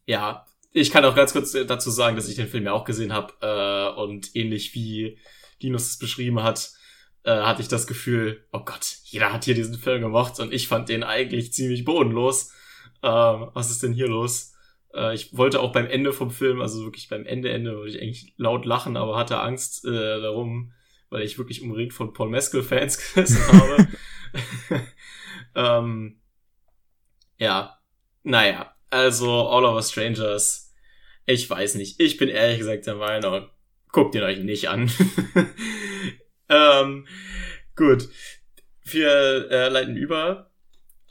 ja, 0.05 0.47
ich 0.77 0.91
kann 0.91 1.07
auch 1.07 1.15
ganz 1.15 1.33
kurz 1.33 1.53
dazu 1.53 1.91
sagen, 1.91 2.17
dass 2.17 2.29
ich 2.29 2.37
den 2.37 2.49
Film 2.49 2.65
ja 2.65 2.73
auch 2.73 2.85
gesehen 2.85 3.13
habe 3.13 3.33
äh, 3.41 3.99
und 3.99 4.37
ähnlich 4.37 4.75
wie 4.75 5.19
Linus 5.59 5.89
es 5.89 5.99
beschrieben 5.99 6.43
hat, 6.43 6.71
äh, 7.25 7.31
hatte 7.31 7.63
ich 7.63 7.69
das 7.69 7.87
Gefühl, 7.87 8.45
oh 8.53 8.61
Gott, 8.61 8.99
jeder 9.05 9.33
hat 9.33 9.45
hier 9.45 9.55
diesen 9.55 9.79
Film 9.79 10.03
gemocht 10.03 10.39
und 10.39 10.53
ich 10.53 10.69
fand 10.69 10.91
den 10.91 11.03
eigentlich 11.03 11.55
ziemlich 11.55 11.87
bodenlos. 11.87 12.53
Äh, 13.03 13.09
was 13.09 13.71
ist 13.71 13.83
denn 13.83 13.95
hier 13.95 14.09
los? 14.09 14.53
Äh, 14.95 15.15
ich 15.15 15.35
wollte 15.35 15.61
auch 15.61 15.73
beim 15.73 15.87
Ende 15.87 16.13
vom 16.13 16.31
Film, 16.31 16.61
also 16.61 16.85
wirklich 16.85 17.09
beim 17.09 17.25
Ende, 17.25 17.51
Ende, 17.51 17.79
wollte 17.79 17.97
ich 17.97 18.03
eigentlich 18.03 18.35
laut 18.37 18.67
lachen, 18.67 18.99
aber 18.99 19.17
hatte 19.17 19.41
Angst 19.41 19.87
äh, 19.87 20.21
darum, 20.21 20.75
weil 21.09 21.23
ich 21.23 21.39
wirklich 21.39 21.63
umringt 21.63 21.95
von 21.95 22.13
Paul 22.13 22.29
Mescal-Fans 22.29 22.99
gesessen 23.15 23.47
habe. 23.49 23.89
ähm, 25.55 26.21
ja, 27.39 27.79
naja, 28.25 28.75
also 28.91 29.49
All 29.49 29.65
of 29.65 29.77
Us 29.77 29.91
Strangers, 29.91 30.66
ich 31.27 31.49
weiß 31.51 31.75
nicht. 31.75 32.01
Ich 32.01 32.17
bin 32.17 32.29
ehrlich 32.29 32.59
gesagt 32.59 32.87
der 32.87 32.95
Meinung, 32.95 33.49
guckt 33.91 34.15
ihn 34.15 34.23
euch 34.23 34.39
nicht 34.39 34.69
an. 34.69 34.91
ähm, 36.49 37.07
gut, 37.75 38.09
wir 38.85 39.51
äh, 39.51 39.69
leiten 39.69 39.97
über 39.97 40.51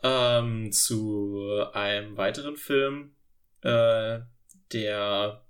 ähm, 0.03 0.71
zu 0.71 1.65
einem 1.73 2.15
weiteren 2.15 2.55
Film, 2.55 3.15
äh, 3.61 4.19
der 4.71 5.45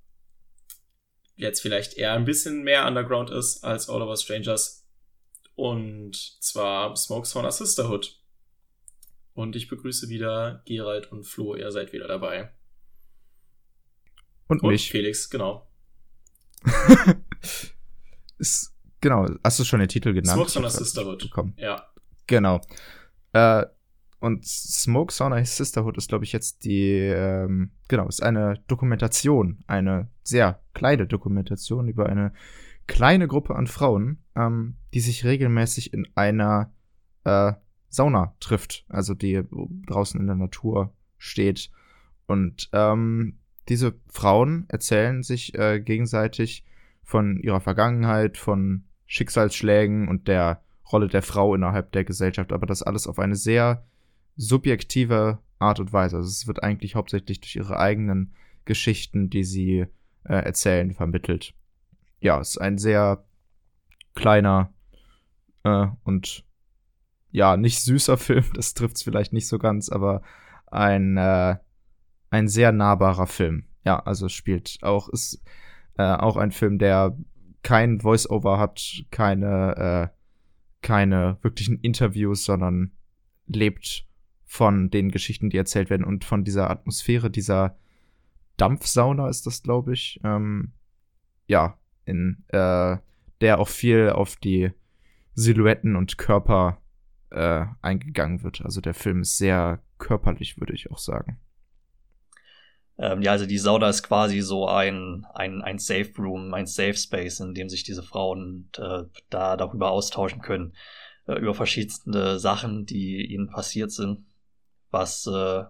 jetzt 1.35 1.61
vielleicht 1.61 1.95
eher 1.95 2.13
ein 2.13 2.25
bisschen 2.25 2.63
mehr 2.63 2.87
underground 2.87 3.29
ist 3.29 3.63
als 3.63 3.89
All 3.89 4.01
of 4.01 4.09
Us 4.09 4.23
Strangers. 4.23 4.87
Und 5.55 6.15
zwar 6.41 6.95
Smoke 6.95 7.27
Sauna 7.27 7.51
Sisterhood. 7.51 8.19
Und 9.33 9.55
ich 9.55 9.67
begrüße 9.67 10.09
wieder 10.09 10.63
Gerald 10.65 11.11
und 11.11 11.25
Flo, 11.25 11.55
ihr 11.55 11.71
seid 11.71 11.93
wieder 11.93 12.07
dabei. 12.07 12.51
Und, 14.47 14.63
und 14.63 14.71
mich. 14.71 14.89
Felix, 14.89 15.29
genau. 15.29 15.67
ist, 18.37 18.73
genau, 19.01 19.27
hast 19.43 19.59
du 19.59 19.63
schon 19.63 19.79
den 19.79 19.89
Titel 19.89 20.13
genannt? 20.13 20.35
Smoke 20.35 20.49
Sauna 20.49 20.69
Sisterhood. 20.69 21.23
Bekommen. 21.23 21.53
Ja. 21.57 21.87
Genau. 22.27 22.61
Äh, 23.33 23.65
und 24.19 24.45
Smoke 24.45 25.13
Sauna 25.13 25.43
Sisterhood 25.43 25.97
ist, 25.97 26.09
glaube 26.09 26.25
ich, 26.25 26.31
jetzt 26.31 26.65
die, 26.65 26.93
ähm, 26.93 27.71
genau, 27.87 28.07
ist 28.07 28.23
eine 28.23 28.59
Dokumentation, 28.67 29.63
eine 29.67 30.09
sehr 30.23 30.61
kleine 30.73 31.05
Dokumentation 31.05 31.87
über 31.87 32.07
eine 32.07 32.33
kleine 32.87 33.27
Gruppe 33.27 33.55
an 33.55 33.67
Frauen, 33.67 34.23
ähm, 34.35 34.77
die 34.93 34.99
sich 34.99 35.25
regelmäßig 35.25 35.93
in 35.93 36.07
einer 36.15 36.73
äh, 37.23 37.53
Sauna 37.89 38.35
trifft, 38.39 38.85
also 38.89 39.13
die 39.13 39.43
draußen 39.87 40.19
in 40.19 40.27
der 40.27 40.35
Natur 40.35 40.93
steht. 41.17 41.69
Und 42.27 42.69
ähm, 42.73 43.39
diese 43.69 43.95
Frauen 44.07 44.65
erzählen 44.67 45.23
sich 45.23 45.55
äh, 45.55 45.79
gegenseitig 45.79 46.65
von 47.03 47.37
ihrer 47.37 47.61
Vergangenheit, 47.61 48.37
von 48.37 48.85
Schicksalsschlägen 49.05 50.07
und 50.07 50.27
der 50.27 50.61
Rolle 50.91 51.07
der 51.07 51.21
Frau 51.21 51.55
innerhalb 51.55 51.91
der 51.91 52.03
Gesellschaft, 52.03 52.51
aber 52.51 52.65
das 52.65 52.83
alles 52.83 53.07
auf 53.07 53.19
eine 53.19 53.35
sehr 53.35 53.85
subjektive 54.35 55.39
Art 55.59 55.79
und 55.79 55.93
Weise. 55.93 56.17
Also 56.17 56.29
es 56.29 56.47
wird 56.47 56.63
eigentlich 56.63 56.95
hauptsächlich 56.95 57.39
durch 57.41 57.55
ihre 57.55 57.79
eigenen 57.79 58.33
Geschichten, 58.65 59.29
die 59.29 59.43
sie 59.43 59.85
äh, 60.23 60.33
erzählen, 60.33 60.93
vermittelt. 60.93 61.53
Ja, 62.19 62.39
es 62.39 62.51
ist 62.51 62.57
ein 62.57 62.77
sehr 62.77 63.25
kleiner 64.15 64.73
äh, 65.63 65.87
und 66.03 66.43
ja, 67.31 67.57
nicht 67.57 67.81
süßer 67.81 68.17
Film, 68.17 68.45
das 68.53 68.73
trifft 68.73 68.97
es 68.97 69.03
vielleicht 69.03 69.33
nicht 69.33 69.47
so 69.47 69.59
ganz, 69.59 69.89
aber 69.89 70.21
ein, 70.67 71.17
äh, 71.17 71.57
ein 72.29 72.47
sehr 72.47 72.71
nahbarer 72.71 73.27
Film. 73.27 73.65
Ja, 73.85 73.99
also 73.99 74.29
spielt 74.29 74.79
auch, 74.81 75.09
ist 75.09 75.43
äh, 75.97 76.03
auch 76.03 76.37
ein 76.37 76.51
Film, 76.51 76.79
der 76.79 77.17
kein 77.63 77.99
Voice-Over 77.99 78.59
hat, 78.59 79.05
keine, 79.11 80.11
äh, 80.11 80.15
keine 80.81 81.37
wirklichen 81.41 81.79
Interviews, 81.79 82.45
sondern 82.45 82.91
lebt 83.47 84.07
von 84.45 84.89
den 84.89 85.11
Geschichten, 85.11 85.49
die 85.49 85.57
erzählt 85.57 85.89
werden 85.89 86.05
und 86.05 86.23
von 86.23 86.43
dieser 86.43 86.69
Atmosphäre, 86.69 87.29
dieser 87.29 87.77
Dampfsauna 88.57 89.29
ist 89.29 89.45
das, 89.45 89.63
glaube 89.63 89.93
ich. 89.93 90.19
Ähm, 90.23 90.73
ja, 91.47 91.77
in 92.05 92.43
äh, 92.49 92.97
der 93.41 93.59
auch 93.59 93.67
viel 93.67 94.09
auf 94.09 94.35
die 94.37 94.71
Silhouetten 95.33 95.95
und 95.95 96.17
Körper 96.17 96.81
äh, 97.31 97.65
eingegangen 97.81 98.43
wird. 98.43 98.63
Also 98.63 98.81
der 98.81 98.93
Film 98.93 99.21
ist 99.21 99.37
sehr 99.37 99.81
körperlich, 99.97 100.59
würde 100.59 100.73
ich 100.73 100.91
auch 100.91 100.97
sagen. 100.97 101.39
Ähm, 102.97 103.21
ja, 103.21 103.31
also 103.31 103.45
die 103.45 103.57
Sauna 103.57 103.89
ist 103.89 104.03
quasi 104.03 104.41
so 104.41 104.67
ein, 104.67 105.25
ein, 105.33 105.61
ein 105.61 105.79
Safe 105.79 106.11
Room, 106.17 106.53
ein 106.53 106.65
Safe 106.65 106.95
Space, 106.95 107.39
in 107.39 107.53
dem 107.53 107.69
sich 107.69 107.83
diese 107.83 108.03
Frauen 108.03 108.69
äh, 108.77 109.03
da 109.29 109.57
darüber 109.57 109.91
austauschen 109.91 110.41
können, 110.41 110.73
äh, 111.27 111.33
über 111.33 111.53
verschiedenste 111.53 112.39
Sachen, 112.39 112.85
die 112.85 113.25
ihnen 113.25 113.49
passiert 113.49 113.91
sind, 113.91 114.25
was 114.91 115.27
äh, 115.27 115.63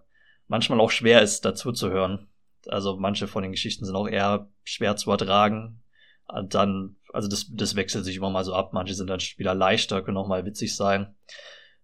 manchmal 0.47 0.79
auch 0.79 0.91
schwer 0.91 1.21
ist, 1.21 1.45
dazu 1.45 1.71
zu 1.71 1.89
hören. 1.89 2.27
Also 2.67 2.97
manche 2.97 3.27
von 3.27 3.43
den 3.43 3.51
Geschichten 3.51 3.85
sind 3.85 3.95
auch 3.95 4.07
eher 4.07 4.49
schwer 4.63 4.95
zu 4.95 5.09
ertragen. 5.11 5.81
Und 6.27 6.53
dann, 6.53 6.95
also 7.13 7.27
das, 7.27 7.47
das 7.51 7.75
wechselt 7.75 8.05
sich 8.05 8.17
immer 8.17 8.29
mal 8.29 8.43
so 8.43 8.53
ab. 8.53 8.73
Manche 8.73 8.93
sind 8.93 9.09
dann 9.09 9.19
wieder 9.37 9.53
leichter, 9.55 10.01
können 10.01 10.17
auch 10.17 10.27
mal 10.27 10.45
witzig 10.45 10.75
sein. 10.75 11.15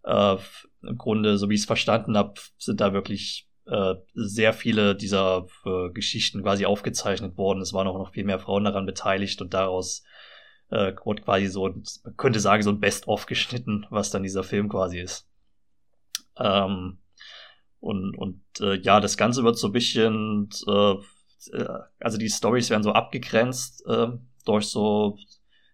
Äh, 0.03 0.37
Im 0.83 0.97
Grunde, 0.97 1.37
so 1.37 1.49
wie 1.49 1.55
ich 1.55 1.61
es 1.61 1.65
verstanden 1.67 2.17
habe, 2.17 2.33
sind 2.57 2.81
da 2.81 2.93
wirklich 2.93 3.47
äh, 3.71 3.95
sehr 4.13 4.53
viele 4.53 4.95
dieser 4.95 5.47
äh, 5.65 5.89
Geschichten 5.91 6.43
quasi 6.43 6.65
aufgezeichnet 6.65 7.37
worden. 7.37 7.61
Es 7.61 7.73
waren 7.73 7.87
auch 7.87 7.97
noch 7.97 8.11
viel 8.11 8.25
mehr 8.25 8.39
Frauen 8.39 8.65
daran 8.65 8.85
beteiligt 8.85 9.41
und 9.41 9.53
daraus 9.53 10.03
äh, 10.71 10.93
wurde 11.05 11.21
quasi 11.21 11.47
so, 11.47 11.69
man 11.69 12.17
könnte 12.17 12.41
sagen, 12.41 12.63
so 12.63 12.69
ein 12.69 12.81
Best-of 12.81 13.27
geschnitten, 13.27 13.85
was 13.89 14.11
dann 14.11 14.23
dieser 14.23 14.43
Film 14.43 14.67
quasi 14.67 14.99
ist. 14.99 15.25
Ähm, 16.37 16.99
und 17.79 18.17
und 18.17 18.43
äh, 18.59 18.77
ja, 18.81 18.99
das 18.99 19.15
Ganze 19.15 19.43
wird 19.45 19.57
so 19.57 19.67
ein 19.67 19.73
bisschen, 19.73 20.49
äh, 20.67 20.95
äh 21.53 21.79
also 21.99 22.17
die 22.17 22.29
Stories 22.29 22.69
werden 22.69 22.83
so 22.83 22.91
abgegrenzt 22.91 23.85
äh, 23.87 24.07
durch 24.45 24.65
so, 24.65 25.17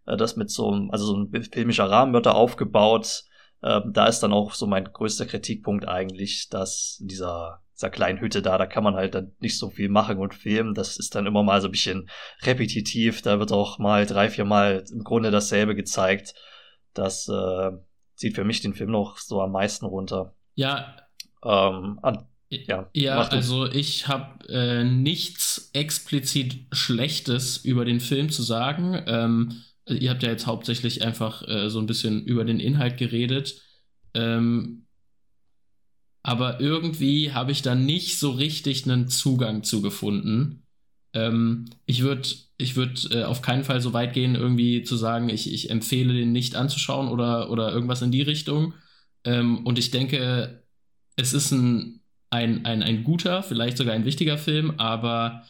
äh, 0.05 0.17
das 0.17 0.35
mit 0.35 0.51
so, 0.51 0.87
also 0.89 1.05
so 1.05 1.17
ein 1.17 1.43
filmischer 1.43 1.89
Rahmen 1.89 2.13
wird 2.13 2.27
da 2.27 2.33
aufgebaut, 2.33 3.23
ähm, 3.63 3.91
da 3.91 4.05
ist 4.05 4.19
dann 4.19 4.33
auch 4.33 4.53
so 4.53 4.67
mein 4.67 4.85
größter 4.85 5.25
Kritikpunkt 5.25 5.87
eigentlich, 5.87 6.49
dass 6.49 6.99
dieser, 7.01 7.63
dieser 7.77 7.91
kleinen 7.91 8.19
Hütte 8.19 8.41
da, 8.41 8.57
da 8.57 8.65
kann 8.65 8.83
man 8.83 8.95
halt 8.95 9.13
dann 9.13 9.33
nicht 9.39 9.57
so 9.57 9.69
viel 9.69 9.87
machen 9.87 10.17
und 10.17 10.33
filmen. 10.33 10.73
Das 10.73 10.97
ist 10.97 11.13
dann 11.13 11.27
immer 11.27 11.43
mal 11.43 11.61
so 11.61 11.67
ein 11.67 11.71
bisschen 11.71 12.09
repetitiv. 12.41 13.21
Da 13.21 13.39
wird 13.39 13.51
auch 13.51 13.77
mal 13.77 14.05
drei, 14.07 14.29
vier 14.29 14.45
Mal 14.45 14.83
im 14.91 15.03
Grunde 15.03 15.29
dasselbe 15.29 15.75
gezeigt. 15.75 16.33
Das 16.95 17.27
äh, 17.29 17.71
zieht 18.15 18.35
für 18.35 18.43
mich 18.43 18.61
den 18.61 18.73
Film 18.73 18.89
noch 18.89 19.17
so 19.17 19.41
am 19.41 19.51
meisten 19.51 19.85
runter. 19.85 20.33
Ja. 20.55 20.97
Ähm, 21.45 21.99
an, 22.01 22.27
ja, 22.49 22.89
ja 22.93 23.19
also 23.19 23.67
ich 23.67 24.07
habe 24.07 24.47
äh, 24.49 24.83
nichts 24.83 25.69
explizit 25.73 26.65
Schlechtes 26.71 27.57
über 27.57 27.85
den 27.85 27.99
Film 27.99 28.29
zu 28.29 28.41
sagen. 28.41 29.03
Ähm, 29.05 29.61
ihr 29.85 30.09
habt 30.09 30.23
ja 30.23 30.29
jetzt 30.29 30.47
hauptsächlich 30.47 31.03
einfach 31.03 31.47
äh, 31.47 31.69
so 31.69 31.79
ein 31.79 31.85
bisschen 31.85 32.23
über 32.25 32.43
den 32.43 32.59
Inhalt 32.59 32.97
geredet. 32.97 33.61
Ähm, 34.15 34.86
aber 36.27 36.59
irgendwie 36.59 37.31
habe 37.31 37.53
ich 37.53 37.61
da 37.61 37.73
nicht 37.73 38.19
so 38.19 38.31
richtig 38.31 38.83
einen 38.83 39.07
Zugang 39.07 39.63
zu 39.63 39.81
gefunden. 39.81 40.61
Ähm, 41.13 41.69
ich 41.85 42.03
würde 42.03 42.27
ich 42.57 42.75
würd, 42.75 43.11
äh, 43.13 43.23
auf 43.23 43.41
keinen 43.41 43.63
Fall 43.63 43.79
so 43.79 43.93
weit 43.93 44.11
gehen, 44.11 44.35
irgendwie 44.35 44.83
zu 44.83 44.97
sagen, 44.97 45.29
ich, 45.29 45.53
ich 45.53 45.69
empfehle 45.69 46.13
den 46.13 46.33
nicht 46.33 46.55
anzuschauen 46.55 47.07
oder, 47.07 47.49
oder 47.49 47.71
irgendwas 47.71 48.01
in 48.01 48.11
die 48.11 48.23
Richtung. 48.23 48.73
Ähm, 49.23 49.65
und 49.65 49.79
ich 49.79 49.89
denke, 49.89 50.65
es 51.15 51.31
ist 51.31 51.51
ein, 51.51 52.01
ein, 52.29 52.65
ein, 52.65 52.83
ein 52.83 53.05
guter, 53.05 53.41
vielleicht 53.41 53.77
sogar 53.77 53.93
ein 53.93 54.03
wichtiger 54.03 54.37
Film, 54.37 54.73
aber 54.77 55.43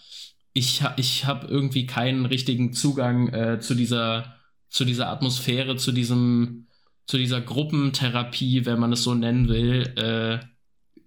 ich, 0.54 0.84
ich 0.98 1.26
habe 1.26 1.48
irgendwie 1.48 1.88
keinen 1.88 2.28
richtigen 2.28 2.72
Zugang 2.72 3.30
äh, 3.30 3.60
zu 3.60 3.74
dieser 3.74 4.36
zu 4.70 4.86
dieser 4.86 5.10
Atmosphäre, 5.10 5.76
zu 5.76 5.92
diesem 5.92 6.68
zu 7.08 7.18
dieser 7.18 7.42
Gruppentherapie, 7.42 8.68
wenn 8.68 8.80
man 8.80 8.94
es 8.94 9.02
so 9.02 9.16
nennen 9.16 9.48
will, 9.48 9.92
äh, 9.96 10.46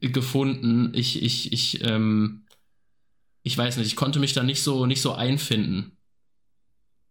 gefunden. 0.00 0.92
Ich 0.94 1.22
ich 1.22 1.52
ich 1.52 1.84
ähm, 1.84 2.46
ich 3.42 3.56
weiß 3.56 3.76
nicht, 3.76 3.86
ich 3.86 3.96
konnte 3.96 4.18
mich 4.18 4.32
da 4.32 4.42
nicht 4.42 4.62
so 4.62 4.86
nicht 4.86 5.02
so 5.02 5.12
einfinden. 5.12 5.96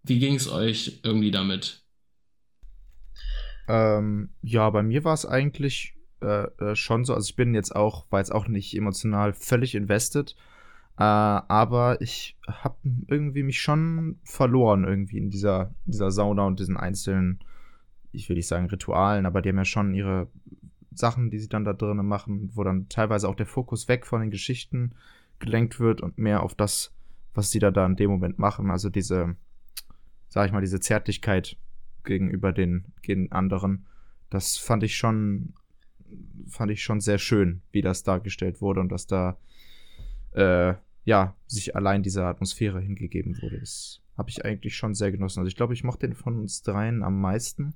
Wie 0.04 0.20
ging 0.20 0.36
es 0.36 0.50
euch 0.50 1.02
irgendwie 1.04 1.32
damit? 1.32 1.84
Ähm, 3.68 4.30
ja, 4.42 4.70
bei 4.70 4.82
mir 4.82 5.04
war 5.04 5.14
es 5.14 5.26
eigentlich 5.26 5.96
äh, 6.22 6.48
äh, 6.60 6.76
schon 6.76 7.06
so. 7.06 7.14
Also 7.14 7.30
ich 7.30 7.36
bin 7.36 7.54
jetzt 7.54 7.76
auch, 7.76 8.06
war 8.10 8.20
jetzt 8.20 8.34
auch 8.34 8.48
nicht 8.48 8.76
emotional 8.76 9.34
völlig 9.34 9.76
invested. 9.76 10.36
Äh, 10.98 11.04
aber 11.04 12.02
ich 12.02 12.38
habe 12.48 12.78
irgendwie 13.08 13.44
mich 13.44 13.62
schon 13.62 14.20
verloren 14.24 14.84
irgendwie 14.84 15.18
in 15.18 15.30
dieser, 15.30 15.74
dieser 15.86 16.12
Sauna 16.12 16.46
und 16.46 16.60
diesen 16.60 16.78
einzelnen, 16.78 17.40
ich 18.12 18.28
will 18.28 18.36
nicht 18.36 18.48
sagen 18.48 18.66
Ritualen, 18.66 19.26
aber 19.26 19.42
die 19.42 19.50
haben 19.50 19.58
ja 19.58 19.66
schon 19.66 19.94
ihre 19.94 20.28
Sachen, 21.00 21.30
die 21.30 21.40
sie 21.40 21.50
dann 21.50 21.64
da 21.64 21.74
drinnen 21.74 22.06
machen, 22.06 22.52
wo 22.54 22.64
dann 22.64 22.90
teilweise 22.90 23.28
auch 23.28 23.36
der 23.36 23.46
Fokus 23.46 23.88
weg 23.88 24.06
von 24.06 24.22
den 24.22 24.32
Geschichten 24.32 24.94
gelenkt 25.40 25.80
wird 25.80 26.02
und 26.02 26.18
mehr 26.18 26.44
auf 26.44 26.54
das, 26.54 26.94
was 27.34 27.50
sie 27.52 27.60
da, 27.60 27.72
da 27.72 27.86
in 27.86 27.96
dem 27.96 28.12
Moment 28.12 28.38
machen. 28.38 28.70
Also 28.70 28.90
diese, 28.90 29.36
sag 30.28 30.46
ich 30.46 30.52
mal, 30.52 30.62
diese 30.62 30.80
Zärtlichkeit 30.80 31.58
gegenüber 32.04 32.52
den, 32.52 32.86
den 33.08 33.32
anderen. 33.32 33.86
Das 34.30 34.58
fand 34.58 34.84
ich 34.84 34.96
schon, 34.96 35.54
fand 36.48 36.72
ich 36.72 36.84
schon 36.84 37.00
sehr 37.00 37.18
schön, 37.18 37.62
wie 37.72 37.82
das 37.82 38.04
dargestellt 38.04 38.62
wurde 38.62 38.82
und 38.82 38.90
dass 38.90 39.08
da, 39.08 39.38
äh, 40.32 40.74
ja, 41.06 41.36
sich 41.48 41.76
allein 41.76 42.04
dieser 42.04 42.26
Atmosphäre 42.26 42.80
hingegeben 42.80 43.42
wurde. 43.42 43.60
Das 43.60 44.02
habe 44.20 44.30
ich 44.30 44.46
eigentlich 44.46 44.76
schon 44.76 44.94
sehr 44.94 45.12
genossen. 45.12 45.40
Also 45.40 45.48
ich 45.48 45.56
glaube, 45.56 45.74
ich 45.74 45.84
mochte 45.84 46.08
den 46.08 46.16
von 46.16 46.38
uns 46.38 46.62
dreien 46.62 47.04
am 47.04 47.20
meisten. 47.20 47.74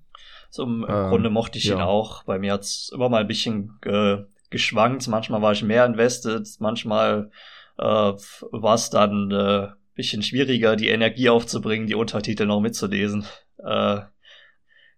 So 0.50 0.64
im 0.64 0.86
ähm, 0.88 1.10
Grunde 1.10 1.30
mochte 1.32 1.58
ich 1.58 1.64
ja. 1.64 1.76
ihn 1.76 1.82
auch. 1.82 2.24
Bei 2.26 2.38
mir 2.38 2.54
hat 2.54 2.62
es 2.62 2.92
immer 2.94 3.10
mal 3.10 3.22
ein 3.22 3.28
bisschen 3.28 3.80
äh, 3.86 4.18
geschwankt. 4.52 5.08
Manchmal 5.08 5.42
war 5.42 5.54
ich 5.54 5.64
mehr 5.64 5.86
invested, 5.86 6.48
manchmal 6.60 7.32
äh, 7.80 7.84
war 7.84 8.76
es 8.76 8.90
dann 8.92 9.32
äh, 9.32 9.70
bisschen 9.96 10.22
schwieriger, 10.22 10.76
die 10.76 10.90
Energie 10.90 11.30
aufzubringen, 11.30 11.88
die 11.88 11.96
Untertitel 11.96 12.46
noch 12.46 12.60
mitzulesen. 12.60 13.26
Äh, 13.58 14.02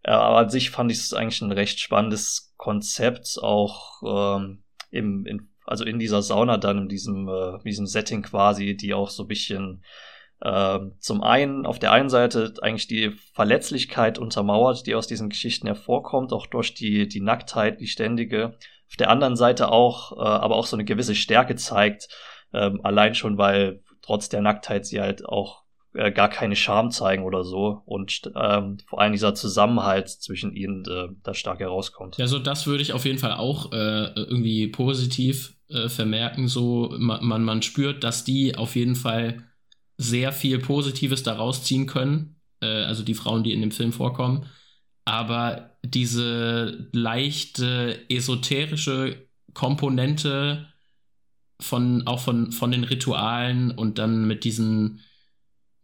aber 0.03 0.37
an 0.37 0.49
sich 0.49 0.71
fand 0.71 0.91
ich 0.91 0.99
es 0.99 1.13
eigentlich 1.13 1.41
ein 1.41 1.51
recht 1.51 1.79
spannendes 1.79 2.53
Konzept, 2.57 3.37
auch 3.41 4.01
ähm, 4.37 4.63
im, 4.91 5.25
in, 5.25 5.49
also 5.65 5.83
in 5.83 5.99
dieser 5.99 6.21
Sauna 6.21 6.57
dann, 6.57 6.83
in 6.83 6.89
diesem, 6.89 7.27
äh, 7.27 7.59
diesem 7.63 7.87
Setting 7.87 8.21
quasi, 8.21 8.77
die 8.77 8.93
auch 8.93 9.09
so 9.09 9.23
ein 9.23 9.27
bisschen 9.27 9.83
zum 10.99 11.23
einen 11.23 11.65
auf 11.65 11.79
der 11.79 11.91
einen 11.91 12.09
Seite 12.09 12.53
eigentlich 12.61 12.87
die 12.87 13.11
Verletzlichkeit 13.33 14.19
untermauert, 14.19 14.85
die 14.85 14.93
aus 14.93 15.07
diesen 15.07 15.29
Geschichten 15.29 15.65
hervorkommt, 15.65 16.33
auch 16.33 16.45
durch 16.45 16.73
die, 16.73 17.07
die 17.07 17.21
Nacktheit, 17.21 17.79
die 17.79 17.87
ständige. 17.87 18.57
Auf 18.87 18.95
der 18.97 19.09
anderen 19.09 19.35
Seite 19.35 19.71
auch, 19.71 20.11
äh, 20.11 20.21
aber 20.21 20.55
auch 20.55 20.67
so 20.67 20.75
eine 20.75 20.85
gewisse 20.85 21.15
Stärke 21.15 21.55
zeigt, 21.55 22.07
ähm, 22.53 22.79
allein 22.83 23.15
schon, 23.15 23.37
weil 23.37 23.81
trotz 24.01 24.29
der 24.29 24.41
Nacktheit 24.41 24.85
sie 24.85 25.01
halt 25.01 25.25
auch 25.25 25.63
äh, 25.93 26.11
gar 26.11 26.29
keine 26.29 26.55
Scham 26.55 26.91
zeigen 26.91 27.23
oder 27.23 27.43
so 27.43 27.81
und 27.85 28.21
ähm, 28.35 28.77
vor 28.85 29.01
allem 29.01 29.13
dieser 29.13 29.33
Zusammenhalt 29.33 30.09
zwischen 30.09 30.53
ihnen 30.53 30.85
äh, 30.85 31.07
da 31.23 31.33
stark 31.33 31.59
herauskommt. 31.59 32.17
Ja, 32.17 32.27
so 32.27 32.37
das 32.37 32.67
würde 32.67 32.83
ich 32.83 32.93
auf 32.93 33.05
jeden 33.05 33.17
Fall 33.17 33.33
auch 33.33 33.71
äh, 33.71 34.13
irgendwie 34.13 34.67
positiv 34.67 35.55
äh, 35.69 35.89
vermerken. 35.89 36.47
So 36.47 36.93
man, 36.97 37.43
man 37.43 37.61
spürt, 37.61 38.03
dass 38.03 38.23
die 38.23 38.55
auf 38.55 38.75
jeden 38.75 38.95
Fall 38.95 39.43
sehr 39.97 40.31
viel 40.31 40.59
Positives 40.59 41.23
daraus 41.23 41.63
ziehen 41.63 41.87
können. 41.87 42.35
Äh, 42.61 42.83
also 42.83 43.03
die 43.03 43.13
Frauen, 43.13 43.43
die 43.43 43.53
in 43.53 43.61
dem 43.61 43.71
Film 43.71 43.93
vorkommen. 43.93 44.45
Aber 45.05 45.77
diese 45.83 46.89
leichte 46.91 48.09
esoterische 48.09 49.27
Komponente 49.53 50.67
von 51.61 52.05
auch 52.05 52.19
von, 52.19 52.51
von 52.51 52.71
den 52.71 52.83
Ritualen 52.83 53.71
und 53.71 53.97
dann 53.97 54.27
mit 54.27 54.43
diesen 54.43 55.01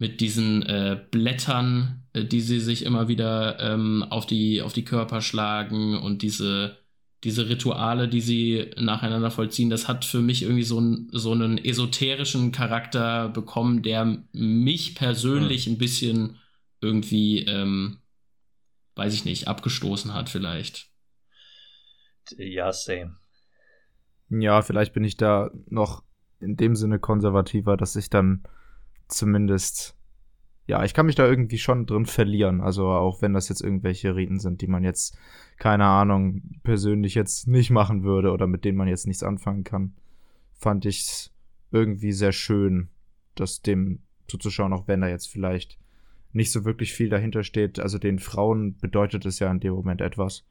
mit 0.01 0.19
diesen 0.19 0.63
äh, 0.63 0.99
Blättern, 1.11 2.07
äh, 2.13 2.25
die 2.25 2.41
sie 2.41 2.59
sich 2.59 2.85
immer 2.85 3.07
wieder 3.07 3.59
ähm, 3.59 4.03
auf, 4.09 4.25
die, 4.25 4.63
auf 4.63 4.73
die 4.73 4.83
Körper 4.83 5.21
schlagen 5.21 5.95
und 5.95 6.23
diese, 6.23 6.79
diese 7.23 7.49
Rituale, 7.49 8.07
die 8.07 8.21
sie 8.21 8.71
nacheinander 8.77 9.29
vollziehen, 9.29 9.69
das 9.69 9.87
hat 9.87 10.05
für 10.05 10.21
mich 10.21 10.41
irgendwie 10.41 10.63
so, 10.63 10.79
ein, 10.79 11.07
so 11.11 11.31
einen 11.33 11.57
esoterischen 11.57 12.51
Charakter 12.51 13.29
bekommen, 13.29 13.83
der 13.83 14.23
mich 14.31 14.95
persönlich 14.95 15.67
ein 15.67 15.77
bisschen 15.77 16.39
irgendwie, 16.81 17.45
ähm, 17.45 17.99
weiß 18.95 19.13
ich 19.13 19.25
nicht, 19.25 19.47
abgestoßen 19.47 20.13
hat 20.13 20.29
vielleicht. 20.29 20.89
Ja, 22.37 22.71
same. 22.71 23.17
Ja, 24.29 24.61
vielleicht 24.61 24.93
bin 24.93 25.03
ich 25.03 25.17
da 25.17 25.51
noch 25.67 26.03
in 26.39 26.57
dem 26.57 26.75
Sinne 26.75 26.99
konservativer, 26.99 27.77
dass 27.77 27.95
ich 27.95 28.09
dann 28.09 28.43
zumindest, 29.07 29.95
ja, 30.71 30.85
ich 30.85 30.93
kann 30.93 31.05
mich 31.05 31.15
da 31.15 31.27
irgendwie 31.27 31.57
schon 31.57 31.85
drin 31.85 32.05
verlieren. 32.05 32.61
Also 32.61 32.87
auch 32.87 33.21
wenn 33.21 33.33
das 33.33 33.49
jetzt 33.49 33.59
irgendwelche 33.59 34.15
Riten 34.15 34.39
sind, 34.39 34.61
die 34.61 34.67
man 34.67 34.85
jetzt, 34.85 35.17
keine 35.57 35.83
Ahnung, 35.83 36.61
persönlich 36.63 37.13
jetzt 37.13 37.45
nicht 37.49 37.71
machen 37.71 38.03
würde 38.03 38.31
oder 38.31 38.47
mit 38.47 38.63
denen 38.63 38.77
man 38.77 38.87
jetzt 38.87 39.05
nichts 39.05 39.21
anfangen 39.21 39.65
kann, 39.65 39.95
fand 40.53 40.85
ich 40.85 41.01
es 41.01 41.33
irgendwie 41.71 42.13
sehr 42.13 42.31
schön, 42.31 42.87
das 43.35 43.61
dem 43.61 43.99
zuzuschauen, 44.29 44.71
auch 44.71 44.87
wenn 44.87 45.01
da 45.01 45.09
jetzt 45.09 45.27
vielleicht 45.27 45.77
nicht 46.31 46.53
so 46.53 46.63
wirklich 46.63 46.93
viel 46.93 47.09
dahinter 47.09 47.43
steht. 47.43 47.81
Also 47.81 47.97
den 47.97 48.19
Frauen 48.19 48.77
bedeutet 48.77 49.25
es 49.25 49.39
ja 49.39 49.51
in 49.51 49.59
dem 49.59 49.73
Moment 49.73 49.99
etwas. 49.99 50.45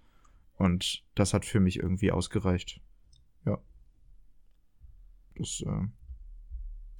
Und 0.58 1.02
das 1.15 1.32
hat 1.32 1.47
für 1.47 1.60
mich 1.60 1.78
irgendwie 1.78 2.12
ausgereicht. 2.12 2.82
Ja. 3.47 3.58
Das 5.36 5.65
äh, 5.66 5.86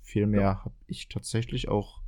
viel 0.01 0.27
mehr 0.27 0.41
ja. 0.41 0.65
habe 0.65 0.75
ich 0.87 1.11
tatsächlich 1.11 1.69
auch 1.69 2.00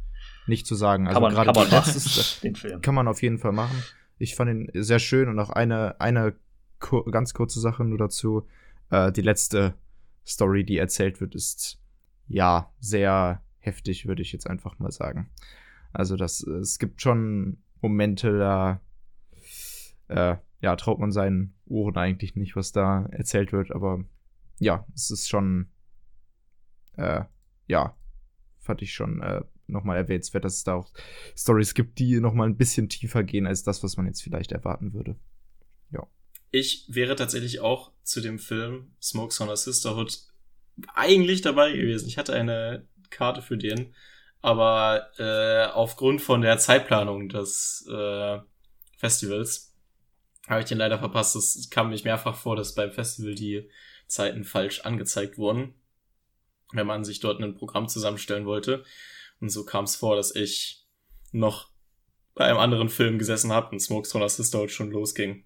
nicht 0.47 0.67
zu 0.67 0.75
sagen. 0.75 1.07
Also 1.07 1.21
kann 1.21 1.35
man, 1.35 1.45
gerade 1.45 1.71
das 1.71 1.97
ist, 1.97 2.43
den 2.43 2.57
Film. 2.57 2.81
kann 2.83 2.95
man 2.95 3.09
auf 3.09 3.23
jeden 3.23 3.39
Fall 3.39 3.53
machen. 3.53 3.83
Ich 4.19 4.35
fand 4.35 4.51
ihn 4.51 4.83
sehr 4.83 4.99
schön 4.99 5.29
und 5.29 5.39
auch 5.39 5.51
eine, 5.51 6.01
eine 6.01 6.35
kur 6.79 7.05
ganz 7.11 7.35
kurze 7.35 7.61
Sache 7.61 7.85
nur 7.85 7.99
dazu. 7.99 8.47
Äh, 8.91 9.13
die 9.13 9.23
letzte 9.23 9.75
Story, 10.27 10.65
die 10.65 10.79
erzählt 10.79 11.21
wird, 11.21 11.35
ist 11.35 11.79
ja 12.29 12.73
sehr 12.81 13.43
heftig, 13.59 14.07
würde 14.07 14.23
ich 14.23 14.33
jetzt 14.33 14.49
einfach 14.49 14.79
mal 14.79 14.91
sagen. 14.91 15.31
Also 15.93 16.17
das, 16.17 16.43
es 16.43 16.79
gibt 16.79 17.03
schon 17.03 17.59
Momente, 17.81 18.39
da 18.39 18.81
äh, 20.09 20.37
ja, 20.61 20.77
traut 20.77 20.99
man 20.99 21.13
seinen 21.13 21.55
Ohren 21.67 21.97
eigentlich 21.97 22.37
nicht, 22.37 22.57
was 22.57 22.73
da 22.73 23.07
erzählt 23.11 23.53
wird, 23.53 23.73
aber 23.73 24.05
ja, 24.59 24.87
es 24.95 25.11
ist 25.11 25.29
schon 25.29 25.69
äh, 26.97 27.25
ja, 27.67 27.97
fand 28.59 28.83
ich 28.83 28.93
schon 28.93 29.23
äh, 29.23 29.43
nochmal 29.67 29.97
erwähnenswert, 29.97 30.45
dass 30.45 30.57
es 30.57 30.65
da 30.65 30.75
auch 30.75 30.93
Stories 31.37 31.75
gibt, 31.75 31.99
die 31.99 32.21
nochmal 32.21 32.49
ein 32.49 32.57
bisschen 32.57 32.89
tiefer 32.89 33.23
gehen 33.23 33.47
als 33.47 33.63
das, 33.63 33.83
was 33.83 33.97
man 33.97 34.07
jetzt 34.07 34.23
vielleicht 34.23 34.53
erwarten 34.53 34.93
würde. 34.93 35.17
Ja. 35.91 36.07
Ich 36.51 36.87
wäre 36.89 37.17
tatsächlich 37.17 37.61
auch 37.61 37.93
zu 38.03 38.21
dem 38.21 38.39
Film 38.39 38.93
Smokes 39.01 39.41
on 39.41 39.51
a 39.51 39.57
Sisterhood 39.57 40.19
eigentlich 40.95 41.43
dabei 41.43 41.73
gewesen. 41.73 42.09
Ich 42.09 42.19
hatte 42.19 42.35
eine 42.35 42.87
Karte 43.11 43.43
für 43.43 43.57
den, 43.57 43.95
aber 44.41 45.11
äh, 45.19 45.71
aufgrund 45.73 46.23
von 46.23 46.41
der 46.41 46.59
Zeitplanung 46.59 47.29
des 47.29 47.87
äh, 47.91 48.39
Festivals 48.97 49.75
habe 50.49 50.61
ich 50.61 50.67
den 50.67 50.79
leider 50.79 50.99
verpasst. 50.99 51.37
Es 51.37 51.71
kam 51.71 51.91
mich 51.91 52.05
mehrfach 52.05 52.37
vor, 52.37 52.57
dass 52.57 52.75
beim 52.75 52.93
Festival 52.93 53.35
die 53.35 53.69
Zeiten 54.07 54.45
falsch 54.45 54.81
angezeigt 54.81 55.39
wurden 55.39 55.75
wenn 56.73 56.87
man 56.87 57.05
sich 57.05 57.21
dort 57.21 57.41
ein 57.41 57.55
Programm 57.55 57.89
zusammenstellen 57.89 58.47
wollte. 58.47 58.85
Und 59.43 59.51
so 59.51 59.65
kam 59.65 59.85
es 59.85 59.97
vor, 59.97 60.15
dass 60.15 60.35
ich 60.35 60.87
noch 61.33 61.69
bei 62.35 62.45
einem 62.45 62.59
anderen 62.59 62.89
Film 62.89 63.19
gesessen 63.19 63.53
habe 63.53 63.71
und 63.73 63.81
Smokes 63.81 64.15
on 64.15 64.27
Sisterhood 64.27 64.71
schon 64.71 64.93
losging. 64.93 65.45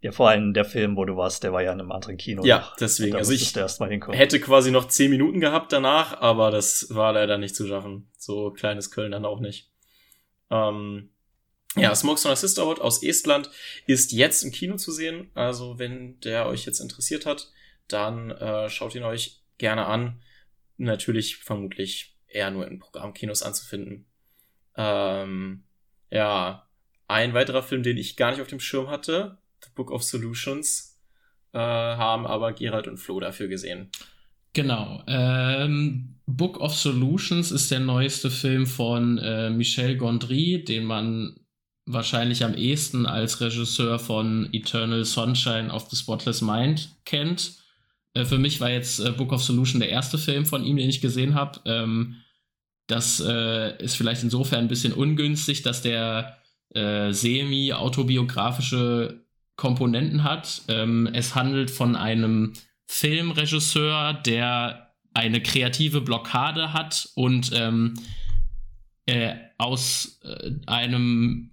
Ja, 0.00 0.12
vor 0.12 0.28
allem 0.28 0.54
der 0.54 0.64
Film, 0.64 0.96
wo 0.96 1.04
du 1.04 1.16
warst, 1.16 1.42
der 1.42 1.52
war 1.52 1.62
ja 1.62 1.72
in 1.72 1.80
einem 1.80 1.90
anderen 1.90 2.16
Kino. 2.16 2.44
Ja, 2.44 2.72
deswegen. 2.78 3.16
Also 3.16 3.32
ich 3.32 3.54
hätte 3.56 4.40
quasi 4.40 4.70
noch 4.70 4.86
zehn 4.86 5.10
Minuten 5.10 5.40
gehabt 5.40 5.72
danach, 5.72 6.20
aber 6.20 6.52
das 6.52 6.94
war 6.94 7.12
leider 7.12 7.38
nicht 7.38 7.56
zu 7.56 7.66
schaffen. 7.66 8.08
So 8.16 8.52
kleines 8.52 8.92
Köln 8.92 9.10
dann 9.10 9.24
auch 9.24 9.40
nicht. 9.40 9.72
Ähm, 10.50 11.10
ja, 11.74 11.92
Smokes 11.92 12.24
on 12.24 12.32
a 12.32 12.36
Sisterhood 12.36 12.80
aus 12.80 13.02
Estland 13.02 13.50
ist 13.86 14.12
jetzt 14.12 14.44
im 14.44 14.52
Kino 14.52 14.76
zu 14.76 14.92
sehen. 14.92 15.30
Also 15.34 15.80
wenn 15.80 16.20
der 16.20 16.46
euch 16.46 16.66
jetzt 16.66 16.78
interessiert 16.78 17.26
hat, 17.26 17.50
dann 17.88 18.30
äh, 18.30 18.70
schaut 18.70 18.94
ihn 18.94 19.02
euch 19.02 19.42
gerne 19.58 19.86
an. 19.86 20.22
Natürlich 20.76 21.38
vermutlich 21.38 22.15
eher 22.28 22.50
nur 22.50 22.66
in 22.66 22.78
Programmkinos 22.78 23.42
anzufinden. 23.42 24.06
Ähm, 24.76 25.64
ja, 26.10 26.66
ein 27.08 27.34
weiterer 27.34 27.62
Film, 27.62 27.82
den 27.82 27.96
ich 27.96 28.16
gar 28.16 28.30
nicht 28.30 28.40
auf 28.40 28.48
dem 28.48 28.60
Schirm 28.60 28.88
hatte, 28.88 29.38
The 29.62 29.70
Book 29.74 29.90
of 29.90 30.02
Solutions, 30.02 30.98
äh, 31.52 31.58
haben 31.58 32.26
aber 32.26 32.52
Gerald 32.52 32.88
und 32.88 32.98
Flo 32.98 33.20
dafür 33.20 33.48
gesehen. 33.48 33.90
Genau. 34.52 35.02
Ähm, 35.06 36.16
Book 36.26 36.58
of 36.60 36.74
Solutions 36.74 37.52
ist 37.52 37.70
der 37.70 37.80
neueste 37.80 38.30
Film 38.30 38.66
von 38.66 39.18
äh, 39.18 39.50
Michel 39.50 39.96
Gondry, 39.96 40.64
den 40.64 40.84
man 40.84 41.38
wahrscheinlich 41.84 42.42
am 42.44 42.54
ehesten 42.54 43.06
als 43.06 43.40
Regisseur 43.40 43.98
von 43.98 44.48
Eternal 44.52 45.04
Sunshine 45.04 45.72
of 45.72 45.88
the 45.88 45.96
Spotless 45.96 46.42
Mind 46.42 46.90
kennt. 47.04 47.58
Äh, 48.16 48.24
für 48.24 48.38
mich 48.38 48.60
war 48.60 48.70
jetzt 48.70 48.98
äh, 48.98 49.12
Book 49.12 49.32
of 49.32 49.42
Solution 49.42 49.80
der 49.80 49.90
erste 49.90 50.18
Film 50.18 50.46
von 50.46 50.64
ihm, 50.64 50.76
den 50.76 50.88
ich 50.88 51.00
gesehen 51.00 51.34
habe. 51.34 51.60
Ähm, 51.66 52.16
das 52.86 53.20
äh, 53.20 53.82
ist 53.82 53.96
vielleicht 53.96 54.22
insofern 54.22 54.60
ein 54.60 54.68
bisschen 54.68 54.92
ungünstig, 54.92 55.62
dass 55.62 55.82
der 55.82 56.38
äh, 56.74 57.12
semi-autobiografische 57.12 59.24
Komponenten 59.56 60.24
hat. 60.24 60.62
Ähm, 60.68 61.08
es 61.12 61.34
handelt 61.34 61.70
von 61.70 61.96
einem 61.96 62.52
Filmregisseur, 62.86 64.14
der 64.14 64.94
eine 65.12 65.42
kreative 65.42 66.00
Blockade 66.00 66.72
hat 66.72 67.08
und 67.14 67.50
ähm, 67.54 67.94
äh, 69.06 69.34
aus 69.58 70.20
äh, 70.24 70.52
einem 70.66 71.50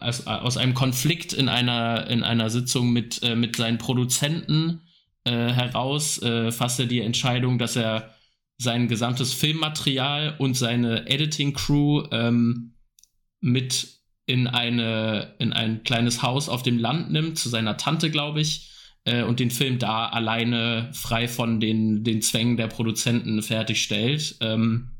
aus, 0.00 0.26
aus 0.26 0.56
einem 0.56 0.74
Konflikt 0.74 1.32
in 1.32 1.48
einer 1.48 2.08
in 2.08 2.24
einer 2.24 2.50
Sitzung 2.50 2.92
mit 2.92 3.22
mit 3.36 3.54
seinen 3.54 3.78
Produzenten 3.78 4.80
äh, 5.28 5.52
heraus 5.52 6.20
äh, 6.22 6.50
er 6.50 6.86
die 6.86 7.00
Entscheidung, 7.00 7.58
dass 7.58 7.76
er 7.76 8.14
sein 8.56 8.88
gesamtes 8.88 9.32
Filmmaterial 9.34 10.34
und 10.38 10.54
seine 10.54 11.06
Editing-Crew 11.06 12.08
ähm, 12.10 12.74
mit 13.40 13.98
in, 14.26 14.46
eine, 14.46 15.34
in 15.38 15.52
ein 15.52 15.84
kleines 15.84 16.22
Haus 16.22 16.48
auf 16.48 16.62
dem 16.62 16.78
Land 16.78 17.10
nimmt, 17.10 17.38
zu 17.38 17.48
seiner 17.48 17.76
Tante, 17.76 18.10
glaube 18.10 18.40
ich, 18.40 18.70
äh, 19.04 19.22
und 19.22 19.40
den 19.40 19.50
Film 19.50 19.78
da 19.78 20.06
alleine 20.06 20.90
frei 20.92 21.28
von 21.28 21.60
den, 21.60 22.04
den 22.04 22.20
Zwängen 22.20 22.56
der 22.56 22.66
Produzenten 22.66 23.42
fertigstellt. 23.42 24.36
Ähm, 24.40 24.98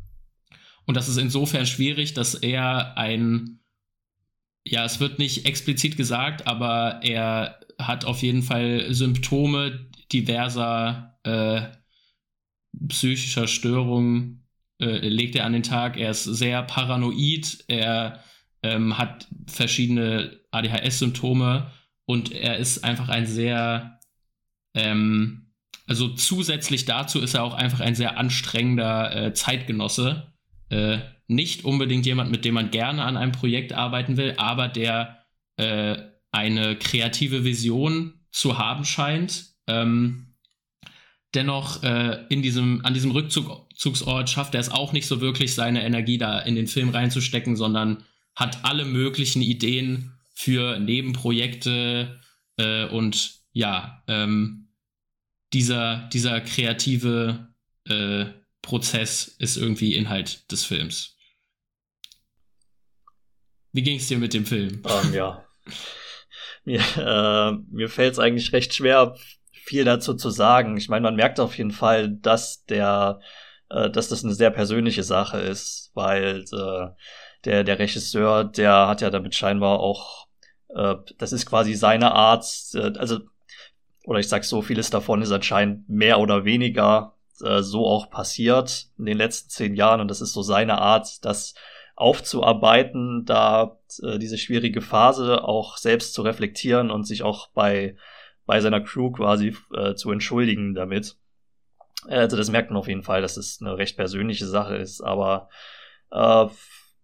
und 0.86 0.96
das 0.96 1.08
ist 1.08 1.18
insofern 1.18 1.66
schwierig, 1.66 2.14
dass 2.14 2.34
er 2.34 2.96
ein, 2.96 3.60
ja, 4.64 4.84
es 4.84 5.00
wird 5.00 5.18
nicht 5.18 5.44
explizit 5.46 5.96
gesagt, 5.96 6.46
aber 6.46 7.00
er 7.02 7.60
hat 7.78 8.04
auf 8.04 8.22
jeden 8.22 8.42
Fall 8.42 8.86
Symptome 8.94 9.87
diverser 10.12 11.18
äh, 11.24 11.62
psychischer 12.88 13.46
Störungen, 13.46 14.46
äh, 14.80 15.08
legt 15.08 15.34
er 15.34 15.44
an 15.44 15.52
den 15.52 15.62
Tag. 15.62 15.96
Er 15.96 16.10
ist 16.10 16.24
sehr 16.24 16.62
paranoid, 16.62 17.64
er 17.68 18.22
ähm, 18.62 18.98
hat 18.98 19.28
verschiedene 19.46 20.40
ADHS-Symptome 20.50 21.70
und 22.04 22.32
er 22.32 22.58
ist 22.58 22.84
einfach 22.84 23.08
ein 23.08 23.26
sehr, 23.26 24.00
ähm, 24.74 25.52
also 25.86 26.08
zusätzlich 26.08 26.84
dazu 26.84 27.20
ist 27.20 27.34
er 27.34 27.44
auch 27.44 27.54
einfach 27.54 27.80
ein 27.80 27.94
sehr 27.94 28.18
anstrengender 28.18 29.26
äh, 29.26 29.32
Zeitgenosse 29.32 30.32
äh, 30.70 30.98
nicht 31.26 31.64
unbedingt 31.64 32.06
jemand, 32.06 32.30
mit 32.30 32.44
dem 32.44 32.54
man 32.54 32.70
gerne 32.70 33.04
an 33.04 33.16
einem 33.16 33.32
Projekt 33.32 33.72
arbeiten 33.72 34.16
will, 34.16 34.34
aber 34.38 34.68
der 34.68 35.24
äh, 35.56 35.96
eine 36.30 36.76
kreative 36.76 37.44
Vision 37.44 38.14
zu 38.32 38.58
haben 38.58 38.84
scheint. 38.84 39.54
Ähm, 39.68 40.34
dennoch 41.34 41.82
äh, 41.82 42.24
in 42.30 42.42
diesem, 42.42 42.84
an 42.84 42.94
diesem 42.94 43.10
Rückzugsort 43.12 44.30
schafft 44.30 44.54
er 44.54 44.60
es 44.60 44.70
auch 44.70 44.92
nicht 44.92 45.06
so 45.06 45.20
wirklich, 45.20 45.54
seine 45.54 45.84
Energie 45.84 46.18
da 46.18 46.40
in 46.40 46.56
den 46.56 46.66
Film 46.66 46.88
reinzustecken, 46.88 47.56
sondern 47.56 48.04
hat 48.34 48.64
alle 48.64 48.84
möglichen 48.84 49.42
Ideen 49.42 50.18
für 50.34 50.78
Nebenprojekte 50.78 52.20
äh, 52.56 52.86
und 52.86 53.34
ja, 53.52 54.02
ähm, 54.06 54.68
dieser, 55.52 56.08
dieser 56.12 56.40
kreative 56.40 57.48
äh, 57.88 58.26
Prozess 58.62 59.28
ist 59.38 59.56
irgendwie 59.56 59.94
Inhalt 59.94 60.50
des 60.50 60.64
Films. 60.64 61.16
Wie 63.72 63.82
ging 63.82 63.96
es 63.96 64.08
dir 64.08 64.18
mit 64.18 64.34
dem 64.34 64.46
Film? 64.46 64.82
Um, 64.84 65.08
ähm, 65.08 65.14
ja. 65.14 65.44
mir 66.64 66.80
äh, 66.96 67.52
mir 67.70 67.88
fällt 67.88 68.12
es 68.12 68.18
eigentlich 68.18 68.52
recht 68.52 68.74
schwer, 68.74 69.16
viel 69.68 69.84
dazu 69.84 70.14
zu 70.14 70.30
sagen. 70.30 70.78
Ich 70.78 70.88
meine, 70.88 71.02
man 71.02 71.14
merkt 71.16 71.38
auf 71.40 71.56
jeden 71.58 71.72
Fall, 71.72 72.08
dass 72.08 72.64
der, 72.64 73.20
äh, 73.68 73.90
dass 73.90 74.08
das 74.08 74.24
eine 74.24 74.32
sehr 74.32 74.50
persönliche 74.50 75.02
Sache 75.02 75.38
ist, 75.38 75.90
weil 75.94 76.44
äh, 76.52 76.88
der, 77.44 77.64
der 77.64 77.78
Regisseur, 77.78 78.44
der 78.44 78.88
hat 78.88 79.02
ja 79.02 79.10
damit 79.10 79.34
scheinbar 79.34 79.80
auch, 79.80 80.26
äh, 80.70 80.94
das 81.18 81.32
ist 81.32 81.44
quasi 81.44 81.74
seine 81.74 82.12
Art, 82.12 82.46
äh, 82.74 82.92
also, 82.98 83.20
oder 84.04 84.20
ich 84.20 84.28
sag 84.28 84.44
so, 84.44 84.62
vieles 84.62 84.88
davon 84.88 85.20
ist 85.20 85.32
anscheinend 85.32 85.86
mehr 85.88 86.18
oder 86.18 86.46
weniger 86.46 87.14
äh, 87.42 87.60
so 87.60 87.86
auch 87.86 88.08
passiert 88.08 88.86
in 88.96 89.04
den 89.04 89.18
letzten 89.18 89.50
zehn 89.50 89.74
Jahren 89.74 90.00
und 90.00 90.08
das 90.08 90.22
ist 90.22 90.32
so 90.32 90.40
seine 90.42 90.78
Art, 90.78 91.22
das 91.26 91.52
aufzuarbeiten, 91.94 93.26
da 93.26 93.78
äh, 94.02 94.18
diese 94.18 94.38
schwierige 94.38 94.80
Phase 94.80 95.44
auch 95.44 95.76
selbst 95.76 96.14
zu 96.14 96.22
reflektieren 96.22 96.90
und 96.90 97.04
sich 97.04 97.22
auch 97.22 97.48
bei, 97.48 97.96
bei 98.48 98.60
seiner 98.60 98.80
Crew 98.80 99.12
quasi 99.12 99.54
äh, 99.72 99.94
zu 99.94 100.10
entschuldigen 100.10 100.74
damit. 100.74 101.16
Äh, 102.08 102.16
also 102.16 102.36
das 102.36 102.50
merkt 102.50 102.70
man 102.70 102.78
auf 102.78 102.88
jeden 102.88 103.04
Fall, 103.04 103.22
dass 103.22 103.36
es 103.36 103.60
eine 103.60 103.78
recht 103.78 103.96
persönliche 103.96 104.46
Sache 104.46 104.76
ist, 104.76 105.00
aber 105.00 105.48
äh, 106.10 106.46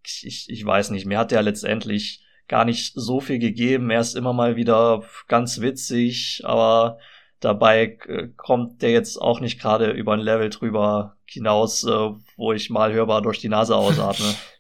ich, 0.03 0.47
ich 0.49 0.65
weiß 0.65 0.91
nicht, 0.91 1.07
mir 1.07 1.19
hat 1.19 1.31
der 1.31 1.43
letztendlich 1.43 2.25
gar 2.49 2.65
nicht 2.65 2.93
so 2.95 3.21
viel 3.21 3.39
gegeben. 3.39 3.91
Er 3.91 4.01
ist 4.01 4.17
immer 4.17 4.33
mal 4.33 4.57
wieder 4.57 5.05
ganz 5.29 5.61
witzig, 5.61 6.43
aber 6.45 6.99
Dabei 7.45 7.99
äh, 8.07 8.29
kommt 8.39 8.81
der 8.81 8.93
jetzt 8.93 9.21
auch 9.21 9.39
nicht 9.39 9.61
gerade 9.61 9.91
über 9.91 10.15
ein 10.15 10.21
Level 10.21 10.49
drüber 10.49 11.19
hinaus, 11.27 11.85
äh, 11.85 12.11
wo 12.37 12.55
ich 12.55 12.71
mal 12.71 12.95
hörbar 12.95 13.21
durch 13.21 13.39
die 13.39 13.51
Nase 13.51 13.77
ausatme. 13.77 14.25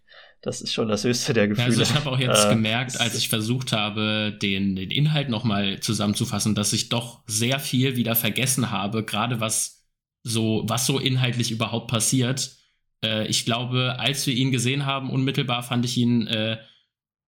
Das 0.44 0.60
ist 0.60 0.74
schon 0.74 0.88
das 0.88 1.04
höchste 1.04 1.32
der 1.32 1.48
Gefühle. 1.48 1.68
Also 1.68 1.80
ich 1.80 1.94
habe 1.94 2.10
auch 2.10 2.18
jetzt 2.18 2.44
äh, 2.44 2.50
gemerkt, 2.50 3.00
als 3.00 3.14
ich 3.14 3.30
versucht 3.30 3.72
habe, 3.72 4.36
den, 4.42 4.76
den 4.76 4.90
Inhalt 4.90 5.30
nochmal 5.30 5.80
zusammenzufassen, 5.80 6.54
dass 6.54 6.74
ich 6.74 6.90
doch 6.90 7.22
sehr 7.26 7.58
viel 7.58 7.96
wieder 7.96 8.14
vergessen 8.14 8.70
habe, 8.70 9.04
gerade 9.04 9.40
was 9.40 9.86
so, 10.22 10.62
was 10.66 10.84
so 10.86 10.98
inhaltlich 10.98 11.50
überhaupt 11.50 11.90
passiert. 11.90 12.58
Äh, 13.02 13.26
ich 13.26 13.46
glaube, 13.46 13.98
als 13.98 14.26
wir 14.26 14.34
ihn 14.34 14.52
gesehen 14.52 14.84
haben, 14.84 15.08
unmittelbar 15.08 15.62
fand 15.62 15.86
ich 15.86 15.96
ihn 15.96 16.26
äh, 16.26 16.58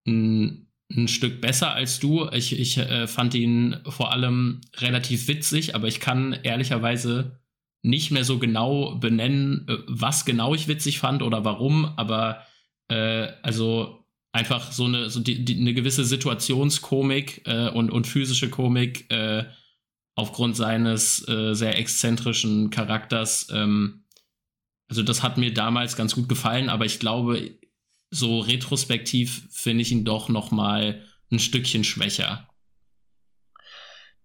ein 0.07 0.67
ein 0.95 1.09
Stück 1.09 1.41
besser 1.41 1.73
als 1.73 1.99
du. 1.99 2.29
Ich, 2.31 2.57
ich 2.57 2.77
äh, 2.77 3.07
fand 3.07 3.35
ihn 3.35 3.77
vor 3.89 4.13
allem 4.13 4.61
relativ 4.77 5.27
witzig, 5.27 5.75
aber 5.75 5.89
ich 5.89 5.99
kann 5.99 6.33
ehrlicherweise 6.45 7.41
nicht 7.83 8.11
mehr 8.11 8.25
so 8.25 8.39
genau 8.39 8.95
benennen, 8.97 9.67
äh, 9.69 9.79
was 9.89 10.27
genau 10.27 10.55
ich 10.55 10.69
witzig 10.69 10.99
fand 10.99 11.23
oder 11.23 11.45
warum, 11.45 11.87
aber 11.97 12.43
äh, 12.89 13.29
also 13.43 14.05
einfach 14.33 14.73
so 14.73 14.85
eine, 14.85 15.09
so 15.09 15.21
die, 15.21 15.45
die, 15.45 15.59
eine 15.59 15.75
gewisse 15.75 16.05
Situationskomik 16.05 17.43
äh, 17.47 17.71
und, 17.71 17.91
und 17.91 18.07
physische 18.07 18.51
Komik 18.51 19.11
äh, 19.11 19.45
aufgrund 20.15 20.57
seines 20.57 21.27
äh, 21.29 21.55
sehr 21.55 21.79
exzentrischen 21.79 22.71
Charakters. 22.71 23.49
Ähm, 23.53 24.05
also 24.89 25.03
das 25.03 25.23
hat 25.23 25.37
mir 25.37 25.53
damals 25.53 25.97
ganz 25.97 26.15
gut 26.15 26.29
gefallen, 26.29 26.69
aber 26.69 26.85
ich 26.85 27.01
glaube, 27.01 27.59
so 28.11 28.41
retrospektiv 28.41 29.49
finde 29.51 29.83
ich 29.83 29.93
ihn 29.93 30.05
doch 30.05 30.29
noch 30.29 30.51
mal 30.51 31.03
ein 31.31 31.39
Stückchen 31.39 31.85
schwächer. 31.85 32.49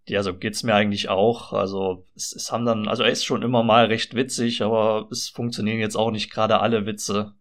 Ja, 0.08 0.24
so 0.24 0.36
geht's 0.36 0.64
mir 0.64 0.76
eigentlich 0.76 1.10
auch. 1.10 1.54
Also 1.54 2.06
es, 2.16 2.34
es 2.34 2.52
haben 2.52 2.66
dann, 2.66 2.88
also 2.88 3.04
er 3.04 3.12
ist 3.12 3.24
schon 3.24 3.44
immer 3.44 3.64
mal 3.64 3.86
recht 3.86 4.14
witzig, 4.14 4.62
aber 4.62 5.08
es 5.12 5.30
funktionieren 5.30 5.80
jetzt 5.80 5.96
auch 5.96 6.12
nicht 6.12 6.32
gerade 6.32 6.60
alle 6.60 6.86
Witze. 6.86 7.34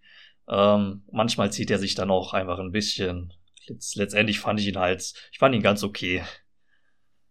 Ähm, 0.51 1.03
manchmal 1.11 1.53
zieht 1.53 1.71
er 1.71 1.79
sich 1.79 1.95
dann 1.95 2.11
auch 2.11 2.35
einfach 2.35 2.59
ein 2.59 2.73
bisschen. 2.73 3.33
Letz, 3.67 3.95
letztendlich 3.95 4.41
fand 4.41 4.59
ich 4.59 4.67
ihn 4.67 4.79
halt, 4.79 5.13
ich 5.31 5.39
fand 5.39 5.55
ihn 5.55 5.63
ganz 5.63 5.85
okay 5.85 6.23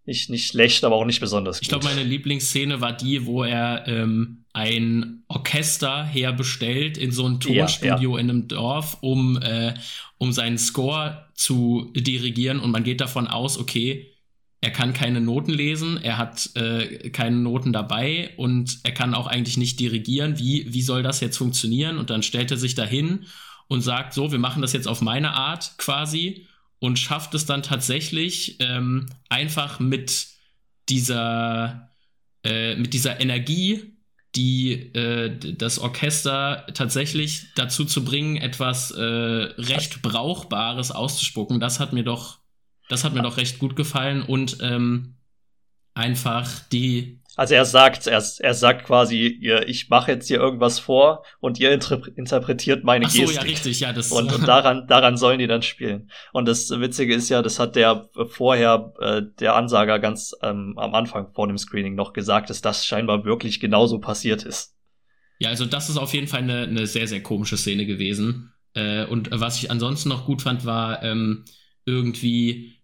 nicht, 0.10 0.30
nicht 0.30 0.48
schlecht, 0.48 0.84
aber 0.84 0.96
auch 0.96 1.06
nicht 1.06 1.20
besonders 1.20 1.58
gut. 1.58 1.64
Ich 1.64 1.70
glaube, 1.70 1.86
meine 1.86 2.04
Lieblingsszene 2.04 2.82
war 2.82 2.94
die, 2.94 3.26
wo 3.28 3.44
er 3.44 3.88
ähm, 3.88 4.46
ein 4.54 5.24
Orchester 5.28 6.04
herbestellt 6.04 6.98
in 6.98 7.12
so 7.12 7.28
ein 7.28 7.40
Tonstudio 7.40 8.12
ja, 8.12 8.16
ja. 8.16 8.20
in 8.20 8.30
einem 8.30 8.48
Dorf, 8.48 8.98
um, 9.02 9.38
äh, 9.42 9.76
um 10.18 10.34
seinen 10.34 10.58
Score 10.58 11.30
zu 11.36 11.94
dirigieren. 11.96 12.60
Und 12.60 12.72
man 12.72 12.84
geht 12.84 13.02
davon 13.02 13.28
aus, 13.28 13.60
okay, 13.60 14.12
er 14.62 14.72
kann 14.72 14.94
keine 14.94 15.22
Noten 15.22 15.54
lesen, 15.54 15.98
er 16.02 16.18
hat 16.18 16.50
äh, 16.56 17.10
keine 17.12 17.38
Noten 17.38 17.72
dabei 17.72 18.34
und 18.36 18.80
er 18.84 18.92
kann 18.92 19.14
auch 19.14 19.28
eigentlich 19.28 19.58
nicht 19.58 19.80
dirigieren. 19.80 20.38
Wie, 20.38 20.74
wie 20.74 20.82
soll 20.82 21.02
das 21.02 21.22
jetzt 21.22 21.38
funktionieren? 21.38 21.98
Und 21.98 22.10
dann 22.10 22.24
stellt 22.24 22.52
er 22.52 22.58
sich 22.58 22.76
dahin 22.76 23.26
und 23.70 23.82
sagt, 23.82 24.14
so, 24.14 24.32
wir 24.32 24.40
machen 24.40 24.62
das 24.62 24.74
jetzt 24.74 24.88
auf 24.88 25.02
meine 25.02 25.34
Art 25.34 25.78
quasi 25.78 26.48
und 26.80 27.00
schafft 27.00 27.34
es 27.36 27.46
dann 27.46 27.64
tatsächlich 27.64 28.58
ähm, 28.60 29.08
einfach 29.30 29.80
mit 29.80 30.28
dieser, 30.90 31.92
äh, 32.44 32.76
mit 32.76 32.94
dieser 32.94 33.22
Energie, 33.22 33.94
die 34.36 34.94
äh, 34.94 35.56
das 35.56 35.80
Orchester 35.80 36.66
tatsächlich 36.74 37.54
dazu 37.56 37.86
zu 37.86 38.04
bringen, 38.04 38.38
etwas 38.38 38.92
äh, 38.92 39.04
recht 39.04 40.02
Brauchbares 40.02 40.92
auszuspucken. 40.92 41.60
Das 41.60 41.80
hat 41.80 41.94
mir 41.94 42.04
doch, 42.04 42.40
das 42.90 43.06
hat 43.06 43.14
mir 43.14 43.22
doch 43.22 43.38
recht 43.38 43.60
gut 43.60 43.78
gefallen 43.78 44.22
und 44.22 44.58
ähm, 44.62 45.16
einfach 45.94 46.60
die 46.72 47.20
also 47.40 47.54
er 47.54 47.64
sagt, 47.64 48.06
er, 48.06 48.22
er 48.40 48.54
sagt 48.54 48.86
quasi, 48.86 49.28
ihr, 49.28 49.66
ich 49.70 49.88
mache 49.88 50.12
jetzt 50.12 50.28
hier 50.28 50.40
irgendwas 50.40 50.78
vor 50.78 51.24
und 51.40 51.58
ihr 51.58 51.72
interpretiert 51.72 52.84
meine 52.84 53.06
Ach 53.06 53.10
so, 53.10 53.22
Gestik. 53.22 53.38
ja, 53.38 53.42
richtig, 53.44 53.80
ja, 53.80 53.94
das 53.94 54.12
und, 54.12 54.34
und 54.34 54.46
daran, 54.48 54.88
daran 54.88 55.16
sollen 55.16 55.40
die 55.40 55.48
dann 55.48 55.62
spielen. 55.62 56.12
Und 56.34 56.50
das 56.50 56.70
Witzige 56.70 57.16
ist 57.16 57.30
ja, 57.30 57.42
das 57.42 57.58
hat 57.58 57.78
der 57.78 58.10
vorher 58.28 58.94
äh, 59.00 59.22
der 59.40 59.56
Ansager 59.56 60.00
ganz 60.00 60.36
ähm, 60.42 60.74
am 60.78 60.94
Anfang 60.94 61.32
vor 61.34 61.48
dem 61.48 61.58
Screening 61.58 61.96
noch 61.96 62.12
gesagt, 62.12 62.50
dass 62.50 62.60
das 62.60 62.86
scheinbar 62.86 63.24
wirklich 63.24 63.62
genauso 63.62 64.00
passiert 64.00 64.44
ist. 64.44 64.76
Ja, 65.38 65.48
also 65.48 65.66
das 65.66 65.88
ist 65.88 65.96
auf 65.96 66.14
jeden 66.14 66.28
Fall 66.28 66.42
eine, 66.42 66.64
eine 66.64 66.88
sehr, 66.88 67.08
sehr 67.08 67.24
komische 67.24 67.56
Szene 67.56 67.86
gewesen. 67.86 68.52
Äh, 68.74 69.06
und 69.06 69.30
was 69.32 69.64
ich 69.64 69.72
ansonsten 69.72 70.10
noch 70.10 70.26
gut 70.26 70.42
fand, 70.42 70.66
war 70.66 71.04
ähm, 71.04 71.46
irgendwie 71.86 72.79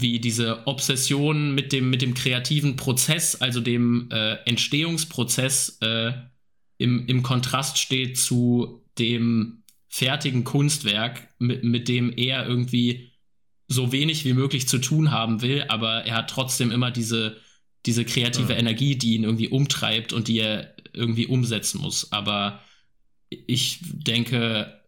wie 0.00 0.20
diese 0.20 0.66
Obsession 0.66 1.54
mit 1.54 1.72
dem, 1.72 1.90
mit 1.90 2.02
dem 2.02 2.14
kreativen 2.14 2.76
Prozess, 2.76 3.36
also 3.36 3.60
dem 3.60 4.08
äh, 4.12 4.34
Entstehungsprozess, 4.44 5.78
äh, 5.80 6.12
im, 6.78 7.06
im 7.08 7.22
Kontrast 7.22 7.78
steht 7.78 8.16
zu 8.18 8.84
dem 8.98 9.64
fertigen 9.88 10.44
Kunstwerk, 10.44 11.28
mit, 11.38 11.64
mit 11.64 11.88
dem 11.88 12.12
er 12.16 12.46
irgendwie 12.46 13.10
so 13.66 13.92
wenig 13.92 14.24
wie 14.24 14.32
möglich 14.32 14.68
zu 14.68 14.78
tun 14.78 15.10
haben 15.10 15.42
will, 15.42 15.64
aber 15.68 16.04
er 16.04 16.16
hat 16.16 16.30
trotzdem 16.30 16.70
immer 16.70 16.90
diese, 16.90 17.36
diese 17.84 18.04
kreative 18.04 18.52
ja. 18.52 18.58
Energie, 18.58 18.96
die 18.96 19.16
ihn 19.16 19.24
irgendwie 19.24 19.48
umtreibt 19.48 20.12
und 20.12 20.28
die 20.28 20.38
er 20.38 20.74
irgendwie 20.92 21.26
umsetzen 21.26 21.80
muss. 21.80 22.12
Aber 22.12 22.60
ich 23.30 23.80
denke, 23.82 24.80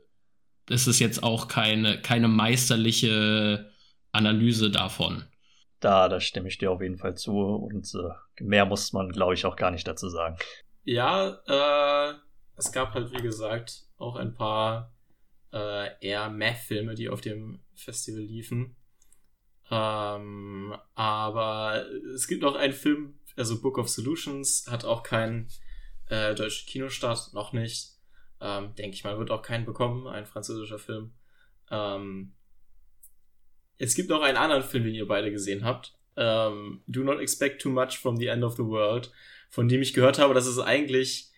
es 0.69 0.87
ist 0.87 1.01
jetzt 1.01 1.23
auch 1.23 1.49
keine, 1.49 2.01
keine 2.01 2.29
meisterliche 2.29 3.70
Analyse 4.13 4.71
davon. 4.71 5.25
Da, 5.81 6.09
da 6.09 6.21
stimme 6.21 6.49
ich 6.49 6.59
dir 6.59 6.71
auf 6.71 6.83
jeden 6.83 6.99
Fall 6.99 7.17
zu 7.17 7.33
und 7.33 7.95
äh, 7.95 8.43
mehr 8.43 8.67
muss 8.67 8.93
man, 8.93 9.11
glaube 9.11 9.35
ich, 9.35 9.47
auch 9.47 9.57
gar 9.57 9.71
nicht 9.71 9.87
dazu 9.87 10.09
sagen. 10.09 10.37
Ja, 10.85 11.41
äh, 11.47 12.15
es 12.57 12.73
gab 12.73 12.95
halt, 12.95 13.13
wie 13.13 13.23
gesagt, 13.23 13.85
auch 13.97 14.17
ein 14.17 14.35
paar 14.35 14.93
äh, 15.53 15.89
eher 16.01 16.29
Meth-Filme, 16.29 16.95
die 16.95 17.09
auf 17.09 17.21
dem 17.21 17.61
Festival 17.75 18.21
liefen. 18.21 18.77
Ähm, 19.71 20.75
aber 20.95 21.87
es 22.15 22.27
gibt 22.27 22.43
noch 22.43 22.57
einen 22.57 22.73
Film, 22.73 23.19
also 23.37 23.61
Book 23.63 23.79
of 23.79 23.89
Solutions, 23.89 24.67
hat 24.69 24.85
auch 24.85 25.03
keinen 25.03 25.49
äh, 26.09 26.35
deutschen 26.35 26.69
Kinostart, 26.69 27.33
noch 27.33 27.53
nicht. 27.53 27.93
Ähm, 28.41 28.75
Denke 28.75 28.95
ich 28.95 29.05
mal, 29.05 29.19
wird 29.19 29.31
auch 29.31 29.43
keinen 29.43 29.65
bekommen, 29.65 30.07
ein 30.07 30.27
französischer 30.27 30.79
Film. 30.79 31.13
Ähm, 31.71 32.33
es 33.81 33.95
gibt 33.95 34.11
noch 34.11 34.23
einen 34.23 34.37
anderen 34.37 34.63
Film, 34.63 34.85
den 34.85 34.95
ihr 34.95 35.09
beide 35.09 35.31
gesehen 35.31 35.65
habt. 35.65 35.95
Ähm, 36.17 36.83
Do 36.87 37.03
Not 37.03 37.21
Expect 37.21 37.63
Too 37.63 37.71
Much 37.71 37.99
from 37.99 38.17
the 38.19 38.27
End 38.27 38.45
of 38.45 38.57
the 38.57 38.65
World, 38.65 39.11
von 39.49 39.69
dem 39.69 39.81
ich 39.81 39.95
gehört 39.95 40.19
habe, 40.19 40.35
dass 40.35 40.47
es 40.47 40.59
eigentlich 40.59 41.31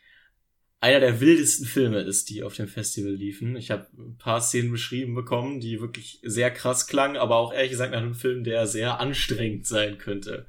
einer 0.81 0.99
der 0.99 1.21
wildesten 1.21 1.65
Filme 1.65 2.01
ist, 2.01 2.29
die 2.29 2.43
auf 2.43 2.57
dem 2.57 2.67
Festival 2.67 3.13
liefen. 3.13 3.55
Ich 3.55 3.71
habe 3.71 3.87
ein 3.97 4.19
paar 4.19 4.41
Szenen 4.41 4.73
beschrieben 4.73 5.15
bekommen, 5.15 5.61
die 5.61 5.81
wirklich 5.81 6.19
sehr 6.25 6.51
krass 6.51 6.89
klangen, 6.89 7.17
aber 7.17 7.37
auch 7.37 7.55
ehrlich 7.55 7.71
gesagt 7.71 7.93
nach 7.93 8.01
einem 8.01 8.17
Film, 8.17 8.43
der 8.43 8.67
sehr 8.67 8.99
anstrengend 8.99 9.65
sein 9.65 9.99
könnte. 9.99 10.47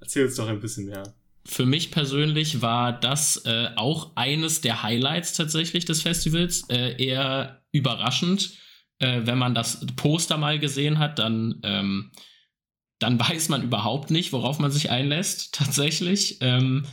Erzähl 0.00 0.24
uns 0.24 0.36
doch 0.36 0.48
ein 0.48 0.60
bisschen 0.60 0.86
mehr. 0.86 1.14
Für 1.44 1.66
mich 1.66 1.90
persönlich 1.90 2.62
war 2.62 2.98
das 2.98 3.42
äh, 3.44 3.68
auch 3.76 4.12
eines 4.16 4.62
der 4.62 4.82
Highlights 4.82 5.34
tatsächlich 5.34 5.84
des 5.84 6.00
Festivals. 6.00 6.64
Äh, 6.70 7.02
eher 7.02 7.62
überraschend. 7.70 8.56
Äh, 8.98 9.22
wenn 9.24 9.38
man 9.38 9.54
das 9.54 9.86
Poster 9.96 10.36
mal 10.36 10.58
gesehen 10.58 10.98
hat, 10.98 11.18
dann, 11.18 11.60
ähm, 11.62 12.10
dann 12.98 13.18
weiß 13.28 13.48
man 13.48 13.62
überhaupt 13.62 14.10
nicht, 14.10 14.32
worauf 14.32 14.58
man 14.58 14.70
sich 14.70 14.90
einlässt, 14.90 15.54
tatsächlich. 15.54 16.38
Ähm, 16.40 16.84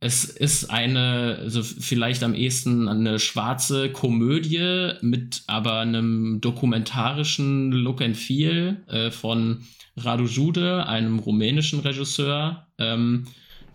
es 0.00 0.24
ist 0.24 0.70
eine, 0.70 1.38
also 1.40 1.62
vielleicht 1.62 2.22
am 2.22 2.34
ehesten 2.34 2.88
eine 2.88 3.18
schwarze 3.18 3.90
Komödie 3.90 4.92
mit 5.00 5.42
aber 5.48 5.80
einem 5.80 6.40
dokumentarischen 6.40 7.72
Look 7.72 8.00
and 8.00 8.16
Feel 8.16 8.84
äh, 8.86 9.10
von 9.10 9.64
Radu 9.96 10.26
Jude, 10.26 10.86
einem 10.86 11.18
rumänischen 11.18 11.80
Regisseur. 11.80 12.68
Ähm, 12.78 13.26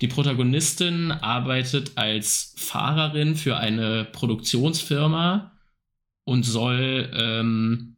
die 0.01 0.08
Protagonistin 0.08 1.11
arbeitet 1.11 1.93
als 1.95 2.56
Fahrerin 2.58 3.35
für 3.35 3.58
eine 3.58 4.06
Produktionsfirma 4.06 5.52
und 6.25 6.43
soll 6.43 7.11
ähm, 7.13 7.97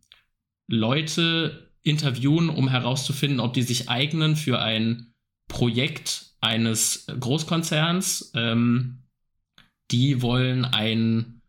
Leute 0.68 1.72
interviewen, 1.84 2.50
um 2.50 2.68
herauszufinden, 2.68 3.40
ob 3.40 3.54
die 3.54 3.62
sich 3.62 3.90
eignen 3.90 4.36
für 4.36 4.60
ein 4.60 5.14
Projekt 5.48 6.32
eines 6.42 7.06
Großkonzerns. 7.20 8.32
Ähm, 8.36 9.04
die 9.92 10.22
wollen 10.22 10.66
ein 10.66 11.42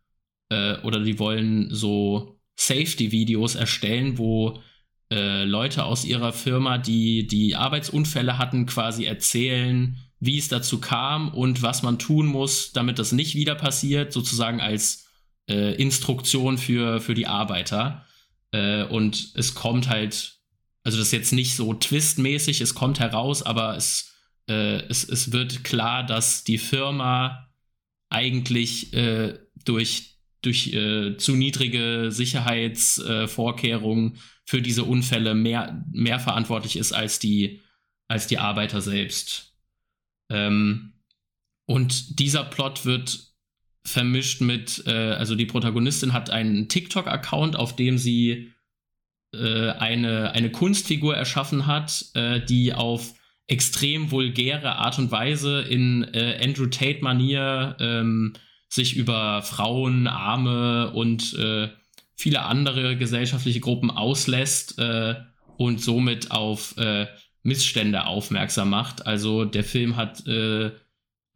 äh, 0.49 0.77
oder 0.81 0.99
die 0.99 1.19
wollen 1.19 1.73
so 1.73 2.39
Safety-Videos 2.55 3.55
erstellen, 3.55 4.17
wo 4.17 4.61
äh, 5.11 5.43
Leute 5.43 5.85
aus 5.85 6.05
ihrer 6.05 6.33
Firma, 6.33 6.77
die 6.77 7.27
die 7.27 7.55
Arbeitsunfälle 7.55 8.37
hatten, 8.37 8.65
quasi 8.65 9.05
erzählen, 9.05 9.97
wie 10.19 10.37
es 10.37 10.47
dazu 10.47 10.79
kam 10.79 11.29
und 11.29 11.61
was 11.61 11.83
man 11.83 11.99
tun 11.99 12.25
muss, 12.27 12.73
damit 12.73 12.99
das 12.99 13.11
nicht 13.11 13.35
wieder 13.35 13.55
passiert, 13.55 14.11
sozusagen 14.11 14.59
als 14.59 15.06
äh, 15.47 15.75
Instruktion 15.75 16.57
für, 16.57 17.01
für 17.01 17.13
die 17.13 17.27
Arbeiter. 17.27 18.05
Äh, 18.51 18.83
und 18.83 19.31
es 19.35 19.55
kommt 19.55 19.89
halt, 19.89 20.39
also 20.83 20.97
das 20.97 21.07
ist 21.07 21.13
jetzt 21.13 21.33
nicht 21.33 21.55
so 21.55 21.73
twistmäßig, 21.73 22.61
es 22.61 22.75
kommt 22.75 22.99
heraus, 22.99 23.43
aber 23.43 23.75
es 23.75 24.13
äh, 24.47 24.83
es, 24.87 25.07
es 25.07 25.31
wird 25.31 25.63
klar, 25.63 26.03
dass 26.05 26.43
die 26.43 26.57
Firma 26.57 27.47
eigentlich 28.09 28.91
äh, 28.93 29.37
durch, 29.65 30.17
durch 30.41 30.73
äh, 30.73 31.17
zu 31.17 31.35
niedrige 31.35 32.11
Sicherheitsvorkehrungen 32.11 34.17
für 34.45 34.61
diese 34.61 34.85
Unfälle 34.85 35.35
mehr, 35.35 35.83
mehr 35.91 36.19
verantwortlich 36.19 36.77
ist 36.77 36.93
als 36.93 37.19
die, 37.19 37.61
als 38.07 38.27
die 38.27 38.37
Arbeiter 38.37 38.81
selbst. 38.81 39.53
Ähm, 40.29 40.93
und 41.65 42.19
dieser 42.19 42.45
Plot 42.45 42.85
wird 42.85 43.33
vermischt 43.87 44.41
mit, 44.41 44.83
äh, 44.85 44.91
also 44.91 45.35
die 45.35 45.45
Protagonistin 45.45 46.13
hat 46.13 46.29
einen 46.29 46.67
TikTok-Account, 46.67 47.55
auf 47.55 47.75
dem 47.75 47.97
sie 47.97 48.51
äh, 49.33 49.69
eine, 49.71 50.31
eine 50.31 50.51
Kunstfigur 50.51 51.15
erschaffen 51.15 51.67
hat, 51.67 52.11
die 52.49 52.73
auf 52.73 53.13
extrem 53.47 54.11
vulgäre 54.11 54.75
Art 54.75 54.99
und 54.99 55.11
Weise 55.11 55.61
in 55.61 56.03
äh, 56.13 56.39
Andrew 56.43 56.67
Tate-Manier 56.67 57.77
ähm, 57.79 58.33
sich 58.67 58.97
über 58.97 59.41
Frauen, 59.41 60.07
Arme 60.07 60.91
und 60.91 61.33
äh, 61.35 61.69
viele 62.13 62.43
andere 62.43 62.97
gesellschaftliche 62.97 63.61
Gruppen 63.61 63.89
auslässt 63.89 64.77
äh, 64.79 65.15
und 65.57 65.81
somit 65.81 66.31
auf 66.31 66.77
äh, 66.77 67.07
Missstände 67.43 68.05
aufmerksam 68.05 68.69
macht. 68.69 69.07
Also 69.07 69.45
der 69.45 69.63
Film 69.63 69.95
hat 69.95 70.27
äh, 70.27 70.71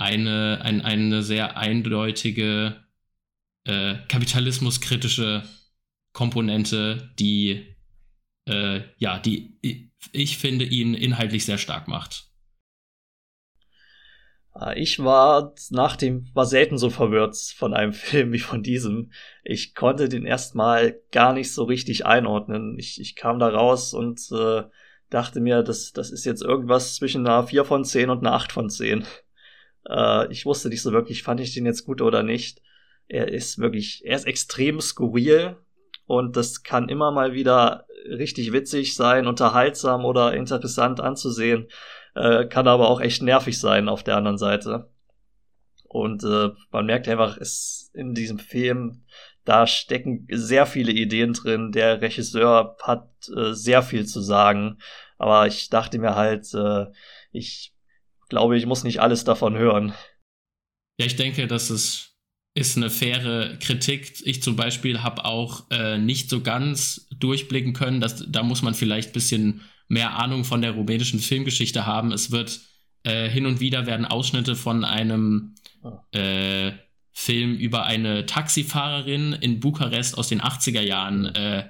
eine, 0.01 0.59
ein, 0.63 0.81
eine 0.81 1.23
sehr 1.23 1.57
eindeutige 1.57 2.83
äh, 3.65 3.95
kapitalismuskritische 4.07 5.43
Komponente, 6.13 7.13
die 7.19 7.67
ja, 8.97 9.19
die 9.19 9.89
ich 10.11 10.38
finde, 10.38 10.65
ihn 10.65 10.93
inhaltlich 10.93 11.45
sehr 11.45 11.57
stark 11.57 11.88
macht. 11.88 12.31
Ah, 14.53 14.73
ich 14.75 14.99
war 14.99 15.53
nach 15.69 15.95
dem, 15.95 16.30
war 16.33 16.45
selten 16.45 16.77
so 16.77 16.89
verwirrt 16.89 17.38
von 17.55 17.73
einem 17.73 17.93
Film 17.93 18.33
wie 18.33 18.39
von 18.39 18.63
diesem. 18.63 19.11
Ich 19.43 19.75
konnte 19.75 20.09
den 20.09 20.25
erstmal 20.25 20.99
gar 21.11 21.33
nicht 21.33 21.53
so 21.53 21.63
richtig 21.63 22.05
einordnen. 22.05 22.77
Ich, 22.77 22.99
ich 22.99 23.15
kam 23.15 23.39
da 23.39 23.47
raus 23.47 23.93
und 23.93 24.19
äh, 24.31 24.63
dachte 25.09 25.39
mir, 25.39 25.63
das, 25.63 25.93
das 25.93 26.11
ist 26.11 26.25
jetzt 26.25 26.41
irgendwas 26.41 26.95
zwischen 26.95 27.25
einer 27.25 27.47
4 27.47 27.63
von 27.65 27.85
10 27.85 28.09
und 28.09 28.19
einer 28.19 28.33
8 28.33 28.51
von 28.51 28.69
10. 28.69 29.05
Äh, 29.90 30.32
ich 30.32 30.45
wusste 30.45 30.69
nicht 30.69 30.82
so 30.82 30.92
wirklich, 30.92 31.24
fand 31.24 31.40
ich 31.40 31.53
den 31.53 31.66
jetzt 31.66 31.85
gut 31.85 32.01
oder 32.01 32.24
nicht. 32.24 32.61
Er 33.08 33.27
ist 33.27 33.60
wirklich, 33.60 34.03
er 34.06 34.16
ist 34.16 34.27
extrem 34.27 34.80
skurril 34.80 35.58
und 36.06 36.38
das 36.38 36.64
kann 36.64 36.90
immer 36.90 37.11
mal 37.11 37.34
wieder 37.34 37.85
richtig 38.06 38.51
witzig 38.53 38.95
sein, 38.95 39.27
unterhaltsam 39.27 40.06
oder 40.06 40.34
interessant 40.34 41.00
anzusehen, 41.00 41.68
äh, 42.16 42.45
kann 42.45 42.68
aber 42.68 42.90
auch 42.90 43.01
echt 43.01 43.22
nervig 43.22 43.60
sein 43.60 43.90
auf 43.90 44.03
der 44.03 44.18
anderen 44.18 44.38
Seite. 44.38 44.90
Und 45.84 46.24
äh, 46.24 46.50
man 46.72 46.85
merkt 46.85 47.08
einfach, 47.10 47.38
es 47.38 47.92
in 47.93 48.14
diesem 48.14 48.40
Film, 48.40 49.03
da 49.43 49.68
stecken 49.68 50.27
sehr 50.32 50.66
viele 50.66 50.92
Ideen 50.92 51.34
drin. 51.34 51.72
Der 51.72 52.01
Regisseur 52.01 52.77
hat 52.82 53.10
äh, 53.35 53.53
sehr 53.53 53.84
viel 53.84 54.06
zu 54.06 54.22
sagen. 54.22 54.77
Aber 55.18 55.48
ich 55.48 55.69
dachte 55.69 56.00
mir 56.00 56.16
halt, 56.16 56.53
äh, 56.53 56.85
ich 57.32 57.70
glaube, 58.32 58.58
ich 58.58 58.66
muss 58.66 58.84
nicht 58.84 59.00
alles 59.00 59.24
davon 59.24 59.56
hören. 59.56 59.93
Ja, 61.00 61.06
ich 61.06 61.16
denke, 61.16 61.45
dass 61.45 61.69
es 61.69 62.18
ist 62.53 62.76
eine 62.76 62.90
faire 62.90 63.58
Kritik. 63.60 64.22
Ich 64.26 64.42
zum 64.42 64.56
Beispiel 64.56 65.03
habe 65.03 65.24
auch 65.26 65.69
äh, 65.69 65.98
nicht 65.98 66.30
so 66.30 66.42
ganz 66.42 67.08
durchblicken 67.18 67.74
können, 67.74 68.01
dass 68.01 68.26
da 68.27 68.43
muss 68.43 68.61
man 68.61 68.74
vielleicht 68.74 69.10
ein 69.10 69.14
bisschen 69.14 69.61
mehr 69.88 70.18
Ahnung 70.18 70.43
von 70.43 70.61
der 70.61 70.72
rumänischen 70.72 71.19
Filmgeschichte 71.19 71.85
haben. 71.85 72.11
Es 72.11 72.32
wird 72.32 72.61
äh, 73.03 73.30
hin 73.30 73.45
und 73.45 73.60
wieder 73.60 73.85
werden 73.85 74.06
Ausschnitte 74.06 74.56
von 74.56 74.84
einem 74.84 75.56
äh, 76.11 76.72
Film 77.14 77.56
über 77.56 77.85
eine 77.85 78.26
Taxifahrerin 78.26 79.34
in 79.34 79.60
Bukarest 79.60 80.18
aus 80.18 80.30
den 80.30 80.42
80er 80.42 80.82
Jahren 80.82 81.26
äh, 81.26 81.69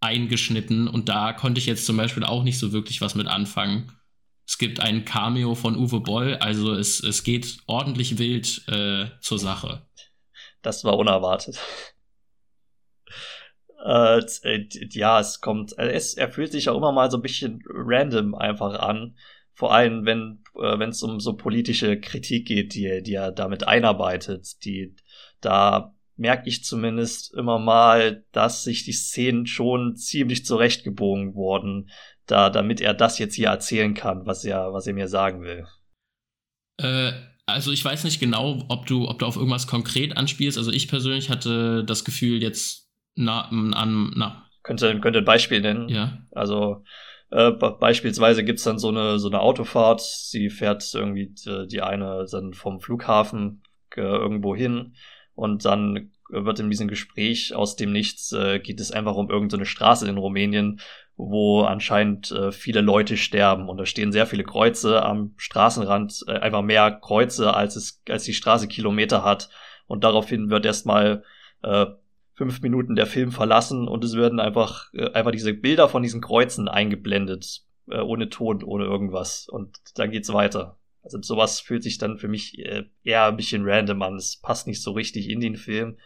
eingeschnitten 0.00 0.88
und 0.88 1.08
da 1.08 1.32
konnte 1.32 1.60
ich 1.60 1.66
jetzt 1.66 1.86
zum 1.86 1.96
Beispiel 1.96 2.24
auch 2.24 2.42
nicht 2.42 2.58
so 2.58 2.72
wirklich 2.72 3.00
was 3.00 3.14
mit 3.14 3.26
anfangen. 3.26 3.92
Es 4.50 4.58
gibt 4.58 4.80
ein 4.80 5.04
Cameo 5.04 5.54
von 5.54 5.76
Uwe 5.76 6.00
Boll, 6.00 6.34
also 6.34 6.74
es, 6.74 6.98
es 7.04 7.22
geht 7.22 7.58
ordentlich 7.68 8.18
wild 8.18 8.66
äh, 8.66 9.06
zur 9.20 9.38
Sache. 9.38 9.86
Das 10.60 10.82
war 10.82 10.98
unerwartet. 10.98 11.58
Äh, 13.82 14.18
äh 14.42 14.68
ja, 14.90 15.20
es 15.20 15.40
kommt, 15.40 15.78
äh, 15.78 15.88
es, 15.92 16.12
er 16.12 16.30
fühlt 16.30 16.52
sich 16.52 16.68
auch 16.68 16.76
immer 16.76 16.92
mal 16.92 17.10
so 17.10 17.16
ein 17.16 17.22
bisschen 17.22 17.62
random 17.66 18.34
einfach 18.34 18.78
an. 18.78 19.16
Vor 19.54 19.72
allem, 19.72 20.04
wenn 20.04 20.44
äh, 20.60 20.84
es 20.84 21.02
um 21.02 21.18
so 21.18 21.34
politische 21.34 21.98
Kritik 21.98 22.46
geht, 22.46 22.74
die, 22.74 23.02
die 23.02 23.14
er 23.14 23.32
damit 23.32 23.66
einarbeitet, 23.66 24.62
die 24.66 24.94
da 25.40 25.94
merke 26.16 26.50
ich 26.50 26.62
zumindest 26.62 27.32
immer 27.32 27.58
mal, 27.58 28.26
dass 28.32 28.64
sich 28.64 28.84
die 28.84 28.92
Szenen 28.92 29.46
schon 29.46 29.96
ziemlich 29.96 30.44
zurechtgebogen 30.44 31.34
wurden, 31.34 31.88
da, 32.30 32.50
damit 32.50 32.80
er 32.80 32.94
das 32.94 33.18
jetzt 33.18 33.34
hier 33.34 33.48
erzählen 33.48 33.94
kann, 33.94 34.26
was 34.26 34.44
er, 34.44 34.72
was 34.72 34.86
er 34.86 34.94
mir 34.94 35.08
sagen 35.08 35.42
will. 35.42 35.66
Äh, 36.78 37.12
also 37.46 37.72
ich 37.72 37.84
weiß 37.84 38.04
nicht 38.04 38.20
genau, 38.20 38.64
ob 38.68 38.86
du, 38.86 39.08
ob 39.08 39.18
du 39.18 39.26
auf 39.26 39.36
irgendwas 39.36 39.66
konkret 39.66 40.16
anspielst. 40.16 40.58
Also 40.58 40.70
ich 40.70 40.88
persönlich 40.88 41.30
hatte 41.30 41.84
das 41.84 42.04
Gefühl, 42.04 42.42
jetzt 42.42 42.88
Na, 43.16 43.42
an, 43.42 44.12
na. 44.16 44.46
Könnte, 44.62 45.00
könnte 45.00 45.20
ein 45.20 45.24
Beispiel 45.24 45.60
nennen. 45.60 45.88
Ja. 45.88 46.18
Also 46.30 46.84
äh, 47.30 47.50
beispielsweise 47.50 48.44
gibt's 48.44 48.64
dann 48.64 48.78
so 48.78 48.88
eine, 48.88 49.18
so 49.18 49.28
eine 49.28 49.40
Autofahrt, 49.40 50.00
sie 50.00 50.50
fährt 50.50 50.88
irgendwie 50.94 51.34
die, 51.34 51.66
die 51.68 51.82
eine 51.82 52.26
dann 52.30 52.54
vom 52.54 52.80
Flughafen 52.80 53.62
äh, 53.96 54.00
irgendwo 54.00 54.54
hin 54.54 54.94
und 55.34 55.64
dann 55.64 56.10
wird 56.28 56.60
in 56.60 56.70
diesem 56.70 56.88
Gespräch 56.88 57.54
aus 57.54 57.76
dem 57.76 57.92
Nichts 57.92 58.32
äh, 58.32 58.60
geht 58.60 58.80
es 58.80 58.92
einfach 58.92 59.16
um 59.16 59.30
irgendeine 59.30 59.66
Straße 59.66 60.08
in 60.08 60.18
Rumänien, 60.18 60.80
wo 61.28 61.62
anscheinend 61.62 62.30
äh, 62.30 62.52
viele 62.52 62.80
Leute 62.80 63.16
sterben 63.16 63.68
und 63.68 63.78
da 63.78 63.86
stehen 63.86 64.12
sehr 64.12 64.26
viele 64.26 64.44
Kreuze 64.44 65.02
am 65.02 65.34
Straßenrand, 65.36 66.24
äh, 66.26 66.38
einfach 66.38 66.62
mehr 66.62 66.90
Kreuze 66.90 67.54
als 67.54 67.76
es 67.76 68.02
als 68.08 68.24
die 68.24 68.34
Straße 68.34 68.68
Kilometer 68.68 69.24
hat 69.24 69.50
und 69.86 70.04
daraufhin 70.04 70.50
wird 70.50 70.66
erstmal 70.66 71.24
äh, 71.62 71.86
fünf 72.34 72.62
Minuten 72.62 72.96
der 72.96 73.06
Film 73.06 73.32
verlassen 73.32 73.88
und 73.88 74.04
es 74.04 74.16
werden 74.16 74.40
einfach 74.40 74.92
äh, 74.94 75.10
einfach 75.12 75.32
diese 75.32 75.54
Bilder 75.54 75.88
von 75.88 76.02
diesen 76.02 76.20
Kreuzen 76.20 76.68
eingeblendet 76.68 77.62
äh, 77.90 78.00
ohne 78.00 78.28
Ton, 78.28 78.62
ohne 78.62 78.84
irgendwas 78.84 79.48
und 79.48 79.76
dann 79.96 80.10
geht's 80.10 80.32
weiter. 80.32 80.78
Also 81.02 81.20
sowas 81.22 81.60
fühlt 81.60 81.82
sich 81.82 81.98
dann 81.98 82.18
für 82.18 82.28
mich 82.28 82.58
äh, 82.58 82.84
eher 83.04 83.26
ein 83.26 83.36
bisschen 83.36 83.62
random 83.64 84.02
an. 84.02 84.16
Es 84.16 84.36
passt 84.36 84.66
nicht 84.66 84.82
so 84.82 84.92
richtig 84.92 85.30
in 85.30 85.40
den 85.40 85.56
Film 85.56 85.96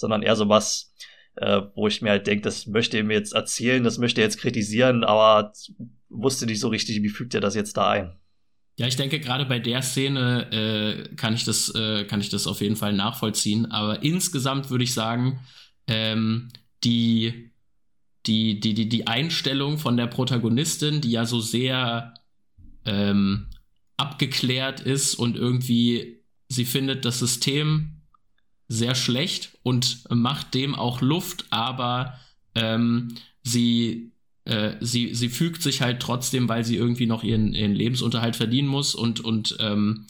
sondern 0.00 0.22
eher 0.22 0.34
so 0.34 0.48
was, 0.48 0.92
äh, 1.36 1.62
wo 1.74 1.88
ich 1.88 2.02
mir 2.02 2.10
halt 2.10 2.26
denke, 2.26 2.42
das 2.42 2.66
möchte 2.66 2.96
er 2.96 3.04
mir 3.04 3.14
jetzt 3.14 3.32
erzählen, 3.32 3.82
das 3.84 3.98
möchte 3.98 4.20
er 4.20 4.26
jetzt 4.26 4.38
kritisieren, 4.38 5.04
aber 5.04 5.52
wusste 6.08 6.46
nicht 6.46 6.60
so 6.60 6.68
richtig, 6.68 7.02
wie 7.02 7.08
fügt 7.08 7.34
er 7.34 7.40
das 7.40 7.54
jetzt 7.54 7.76
da 7.76 7.90
ein. 7.90 8.16
Ja, 8.76 8.86
ich 8.86 8.96
denke, 8.96 9.20
gerade 9.20 9.44
bei 9.44 9.58
der 9.58 9.82
Szene 9.82 10.50
äh, 10.52 11.14
kann, 11.16 11.34
ich 11.34 11.44
das, 11.44 11.74
äh, 11.74 12.04
kann 12.04 12.20
ich 12.20 12.30
das 12.30 12.46
auf 12.46 12.60
jeden 12.60 12.76
Fall 12.76 12.94
nachvollziehen. 12.94 13.66
Aber 13.66 14.02
insgesamt 14.02 14.70
würde 14.70 14.84
ich 14.84 14.94
sagen, 14.94 15.40
ähm, 15.86 16.48
die, 16.82 17.52
die, 18.26 18.58
die, 18.58 18.74
die, 18.74 18.88
die 18.88 19.06
Einstellung 19.06 19.78
von 19.78 19.96
der 19.96 20.06
Protagonistin, 20.06 21.02
die 21.02 21.10
ja 21.10 21.26
so 21.26 21.40
sehr 21.40 22.14
ähm, 22.86 23.48
abgeklärt 23.98 24.80
ist 24.80 25.14
und 25.14 25.36
irgendwie 25.36 26.20
sie 26.48 26.64
findet 26.64 27.04
das 27.04 27.18
System 27.18 27.99
sehr 28.70 28.94
schlecht 28.94 29.58
und 29.64 30.04
macht 30.10 30.54
dem 30.54 30.76
auch 30.76 31.00
Luft, 31.00 31.44
aber 31.50 32.20
ähm, 32.54 33.16
sie, 33.42 34.12
äh, 34.44 34.76
sie, 34.80 35.12
sie 35.12 35.28
fügt 35.28 35.60
sich 35.60 35.82
halt 35.82 36.00
trotzdem, 36.00 36.48
weil 36.48 36.64
sie 36.64 36.76
irgendwie 36.76 37.06
noch 37.06 37.24
ihren, 37.24 37.52
ihren 37.52 37.74
Lebensunterhalt 37.74 38.36
verdienen 38.36 38.68
muss 38.68 38.94
und, 38.94 39.18
und 39.18 39.56
ähm, 39.58 40.06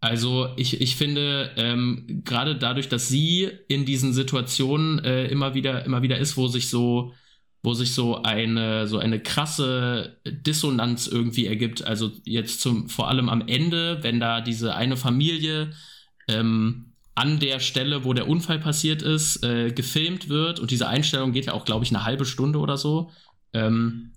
also 0.00 0.50
ich, 0.56 0.82
ich 0.82 0.96
finde, 0.96 1.52
ähm, 1.56 2.20
gerade 2.22 2.54
dadurch, 2.54 2.90
dass 2.90 3.08
sie 3.08 3.48
in 3.68 3.86
diesen 3.86 4.12
Situationen 4.12 4.98
äh, 4.98 5.28
immer 5.28 5.54
wieder, 5.54 5.86
immer 5.86 6.02
wieder 6.02 6.18
ist, 6.18 6.36
wo 6.36 6.48
sich 6.48 6.68
so, 6.68 7.14
wo 7.62 7.72
sich 7.72 7.94
so 7.94 8.22
eine, 8.22 8.86
so 8.88 8.98
eine 8.98 9.20
krasse 9.20 10.18
Dissonanz 10.26 11.06
irgendwie 11.06 11.46
ergibt. 11.46 11.82
Also 11.82 12.12
jetzt 12.24 12.60
zum, 12.60 12.90
vor 12.90 13.08
allem 13.08 13.30
am 13.30 13.46
Ende, 13.48 14.02
wenn 14.02 14.20
da 14.20 14.42
diese 14.42 14.74
eine 14.74 14.98
Familie 14.98 15.72
ähm, 16.32 16.92
an 17.14 17.38
der 17.38 17.60
Stelle, 17.60 18.04
wo 18.04 18.12
der 18.14 18.28
Unfall 18.28 18.58
passiert 18.58 19.02
ist, 19.02 19.42
äh, 19.44 19.70
gefilmt 19.70 20.28
wird. 20.28 20.60
Und 20.60 20.70
diese 20.70 20.88
Einstellung 20.88 21.32
geht 21.32 21.46
ja 21.46 21.52
auch, 21.52 21.64
glaube 21.64 21.84
ich, 21.84 21.90
eine 21.90 22.04
halbe 22.04 22.24
Stunde 22.24 22.58
oder 22.58 22.76
so. 22.76 23.10
Ähm, 23.52 24.12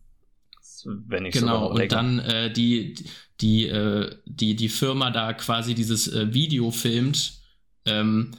Wenn 0.85 1.26
ich 1.26 1.34
genau, 1.34 1.72
und 1.72 1.92
dann 1.92 2.19
äh, 2.19 2.52
die, 2.52 2.95
die, 3.42 3.68
äh, 3.68 4.16
die, 4.26 4.56
die 4.56 4.69
Firma 4.69 5.11
da 5.11 5.34
quasi 5.34 5.76
dieses 5.76 6.08
äh, 6.08 6.34
Video 6.34 6.72
filmt. 6.72 7.40
Ähm, 7.85 8.32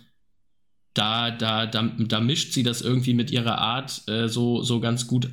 da, 0.94 1.30
da, 1.30 1.66
da, 1.66 1.82
da 1.82 2.20
mischt 2.20 2.54
sie 2.54 2.62
das 2.62 2.80
irgendwie 2.80 3.12
mit 3.12 3.30
ihrer 3.30 3.58
Art 3.58 4.08
äh, 4.08 4.28
so, 4.28 4.62
so 4.62 4.80
ganz 4.80 5.06
gut 5.06 5.28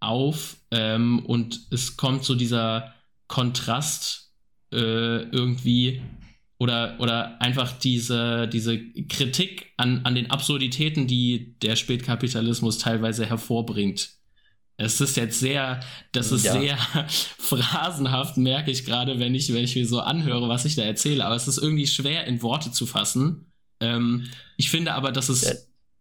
auf. 0.00 0.56
Ähm, 0.70 1.24
und 1.24 1.68
es 1.70 1.96
kommt 1.96 2.24
so 2.24 2.34
dieser 2.34 2.92
Kontrast 3.28 4.30
äh, 4.72 5.22
irgendwie 5.22 6.02
oder, 6.62 6.94
oder 7.00 7.42
einfach 7.42 7.72
diese, 7.72 8.46
diese 8.46 8.78
Kritik 9.08 9.72
an, 9.76 10.02
an 10.04 10.14
den 10.14 10.30
Absurditäten, 10.30 11.08
die 11.08 11.56
der 11.60 11.74
Spätkapitalismus 11.74 12.78
teilweise 12.78 13.26
hervorbringt. 13.26 14.10
Es 14.76 15.00
ist 15.00 15.16
jetzt 15.16 15.40
sehr, 15.40 15.80
das 16.12 16.30
ist 16.30 16.44
ja. 16.44 16.52
sehr 16.52 16.78
phrasenhaft, 17.38 18.36
merke 18.36 18.70
ich 18.70 18.84
gerade, 18.84 19.18
wenn 19.18 19.34
ich, 19.34 19.52
wenn 19.52 19.64
ich 19.64 19.74
mir 19.74 19.88
so 19.88 19.98
anhöre, 19.98 20.48
was 20.48 20.64
ich 20.64 20.76
da 20.76 20.82
erzähle. 20.82 21.26
Aber 21.26 21.34
es 21.34 21.48
ist 21.48 21.58
irgendwie 21.58 21.88
schwer 21.88 22.28
in 22.28 22.42
Worte 22.42 22.70
zu 22.70 22.86
fassen. 22.86 23.46
Ähm, 23.80 24.28
ich 24.56 24.70
finde 24.70 24.94
aber, 24.94 25.10
dass 25.10 25.30
es 25.30 25.42
ja. 25.42 25.54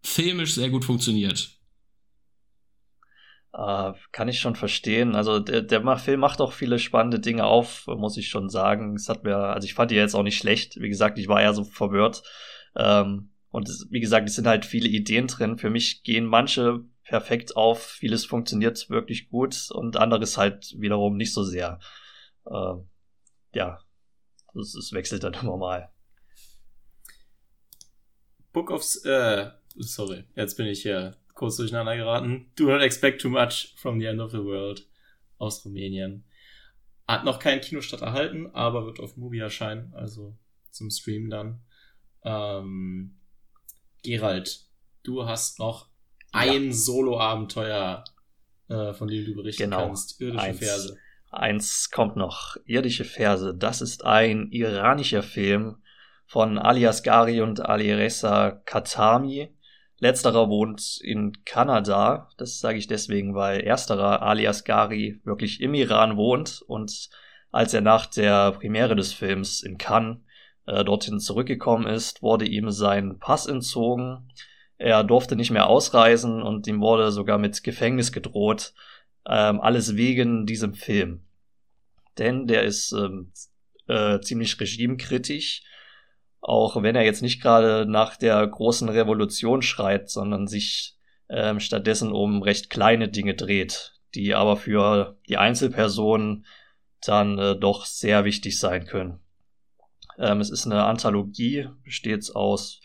filmisch 0.04 0.54
sehr 0.54 0.70
gut 0.70 0.86
funktioniert. 0.86 1.50
Uh, 3.54 3.92
kann 4.14 4.30
ich 4.30 4.40
schon 4.40 4.56
verstehen. 4.56 5.14
Also 5.14 5.40
der, 5.40 5.62
der 5.62 5.98
Film 5.98 6.22
macht 6.22 6.40
auch 6.40 6.54
viele 6.54 6.80
spannende 6.80 7.20
Dinge 7.20 7.44
auf, 7.44 7.86
muss 7.86 8.16
ich 8.16 8.30
schon 8.30 8.50
sagen. 8.50 8.96
Es 8.96 9.10
hat 9.10 9.26
mir, 9.26 9.36
also 9.36 9.66
ich 9.66 9.74
fand 9.74 9.92
die 9.92 9.96
jetzt 9.96 10.16
auch 10.16 10.24
nicht 10.24 10.38
schlecht. 10.38 10.80
Wie 10.80 10.88
gesagt, 10.88 11.20
ich 11.20 11.28
war 11.28 11.42
ja 11.42 11.54
so 11.54 11.66
verwirrt. 11.66 12.24
Ähm, 12.78 13.32
und 13.50 13.68
es, 13.68 13.88
wie 13.90 14.00
gesagt, 14.00 14.30
es 14.30 14.36
sind 14.36 14.48
halt 14.48 14.64
viele 14.66 14.88
Ideen 14.88 15.28
drin. 15.28 15.58
Für 15.58 15.70
mich 15.70 16.04
gehen 16.04 16.26
manche 16.26 16.86
perfekt 17.04 17.58
auf, 17.58 17.84
vieles 17.84 18.26
funktioniert 18.26 18.90
wirklich 18.90 19.30
gut 19.30 19.70
und 19.72 19.98
anderes 19.98 20.38
halt 20.38 20.74
wiederum 20.78 21.18
nicht 21.18 21.34
so 21.34 21.44
sehr. 21.44 21.80
Äh, 22.46 22.76
ja, 23.54 23.80
es 24.56 24.92
wechselt 24.94 25.24
dann 25.24 25.34
immer 25.42 25.58
mal. 25.58 25.92
Book 28.54 28.72
of, 28.72 28.86
äh, 29.04 29.50
sorry, 29.76 30.24
jetzt 30.36 30.56
bin 30.56 30.68
ich 30.68 30.82
hier 30.82 31.18
kurz 31.42 31.56
durcheinander 31.56 31.98
geraten. 31.98 32.52
Do 32.56 32.68
not 32.68 32.84
expect 32.84 33.20
too 33.20 33.30
much 33.30 33.74
from 33.76 34.00
the 34.00 34.06
end 34.06 34.22
of 34.22 34.30
the 34.30 34.44
world 34.44 34.88
aus 35.40 35.66
Rumänien. 35.66 36.24
Hat 37.08 37.26
noch 37.26 37.40
keinen 37.40 37.62
Kinostart 37.62 38.04
erhalten, 38.04 38.52
aber 38.54 38.86
wird 38.86 39.00
auf 39.00 39.18
Movie 39.18 39.40
erscheinen, 39.40 39.92
also 39.96 40.38
zum 40.70 40.92
Stream 40.92 41.32
dann. 41.32 41.64
Ähm, 42.24 43.18
Gerald, 44.04 44.68
du 45.02 45.26
hast 45.26 45.58
noch 45.58 45.90
ein 46.32 46.66
ja. 46.66 46.74
Solo-Abenteuer, 46.74 48.04
äh, 48.70 48.94
von 48.94 49.08
dem 49.08 49.26
du 49.26 49.34
berichten 49.34 49.64
genau. 49.64 49.88
kannst. 49.88 50.22
Irdische 50.22 50.44
eins, 50.44 50.60
Verse. 50.60 50.98
Eins 51.32 51.90
kommt 51.90 52.18
noch. 52.18 52.56
Irdische 52.66 53.04
Verse. 53.04 53.56
Das 53.58 53.82
ist 53.82 54.06
ein 54.06 54.52
iranischer 54.52 55.24
Film 55.24 55.78
von 56.28 56.60
Ali 56.60 56.86
Asghari 56.86 57.42
und 57.42 57.62
Ali 57.62 57.92
Reza 57.92 58.52
Katami. 58.52 59.52
Letzterer 60.02 60.50
wohnt 60.50 61.00
in 61.04 61.46
Kanada. 61.46 62.28
Das 62.38 62.60
sage 62.60 62.80
ich 62.80 62.88
deswegen, 62.88 63.36
weil 63.36 63.62
ersterer 63.62 64.24
alias 64.24 64.64
Gari 64.64 65.22
wirklich 65.24 65.62
im 65.62 65.76
Iran 65.76 66.18
wohnt 66.18 66.64
und 66.66 67.10
als 67.52 67.76
er 67.76 67.82
nach 67.82 68.08
der 68.08 68.52
Premiere 68.54 68.96
des 68.96 69.14
Films 69.14 69.62
in 69.62 69.78
Cannes 69.78 70.18
äh, 70.66 70.84
dorthin 70.84 71.20
zurückgekommen 71.20 71.86
ist, 71.86 72.24
wurde 72.24 72.46
ihm 72.46 72.72
sein 72.72 73.20
Pass 73.20 73.46
entzogen. 73.46 74.28
Er 74.80 75.04
durfte 75.04 75.36
nicht 75.36 75.52
mehr 75.52 75.68
ausreisen 75.68 76.42
und 76.42 76.66
ihm 76.66 76.82
wurde 76.82 77.12
sogar 77.12 77.38
mit 77.38 77.64
Gefängnis 77.64 78.12
gedroht. 78.12 78.74
Ähm, 79.28 79.62
alles 79.62 79.96
wegen 79.96 80.48
diesem 80.48 80.74
Film. 80.74 81.28
Denn 82.18 82.48
der 82.48 82.64
ist 82.64 82.92
ähm, 82.92 83.32
äh, 83.88 84.20
ziemlich 84.22 84.60
regimekritisch 84.60 85.62
auch 86.42 86.82
wenn 86.82 86.96
er 86.96 87.04
jetzt 87.04 87.22
nicht 87.22 87.42
gerade 87.42 87.86
nach 87.88 88.18
der 88.18 88.46
großen 88.46 88.90
Revolution 88.90 89.62
schreit, 89.62 90.10
sondern 90.10 90.48
sich 90.48 90.98
ähm, 91.30 91.60
stattdessen 91.60 92.12
um 92.12 92.42
recht 92.42 92.70
kleine 92.70 93.08
Dinge 93.08 93.36
dreht, 93.36 93.94
die 94.16 94.34
aber 94.34 94.58
für 94.58 95.18
die 95.30 95.38
Einzelpersonen 95.38 96.46
dann 97.06 97.38
äh, 97.38 97.56
doch 97.56 97.86
sehr 97.86 98.26
wichtig 98.26 98.60
sein 98.60 98.86
können. 98.86 99.20
Ähm, 100.18 100.42
es 100.42 100.50
ist 100.50 100.66
eine 100.66 100.84
Anthologie, 100.84 101.70
besteht 101.84 102.36
aus 102.36 102.82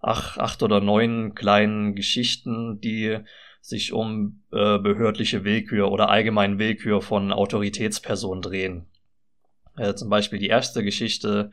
acht, 0.00 0.38
acht 0.38 0.62
oder 0.62 0.80
neun 0.80 1.34
kleinen 1.34 1.94
Geschichten, 1.94 2.80
die 2.80 3.18
sich 3.60 3.92
um 3.92 4.42
äh, 4.52 4.78
behördliche 4.78 5.44
Willkür 5.44 5.92
oder 5.92 6.08
allgemein 6.08 6.58
Willkür 6.58 7.00
von 7.02 7.32
Autoritätspersonen 7.32 8.42
drehen. 8.42 8.86
Äh, 9.76 9.94
zum 9.94 10.08
Beispiel 10.10 10.38
die 10.38 10.48
erste 10.48 10.82
Geschichte 10.82 11.52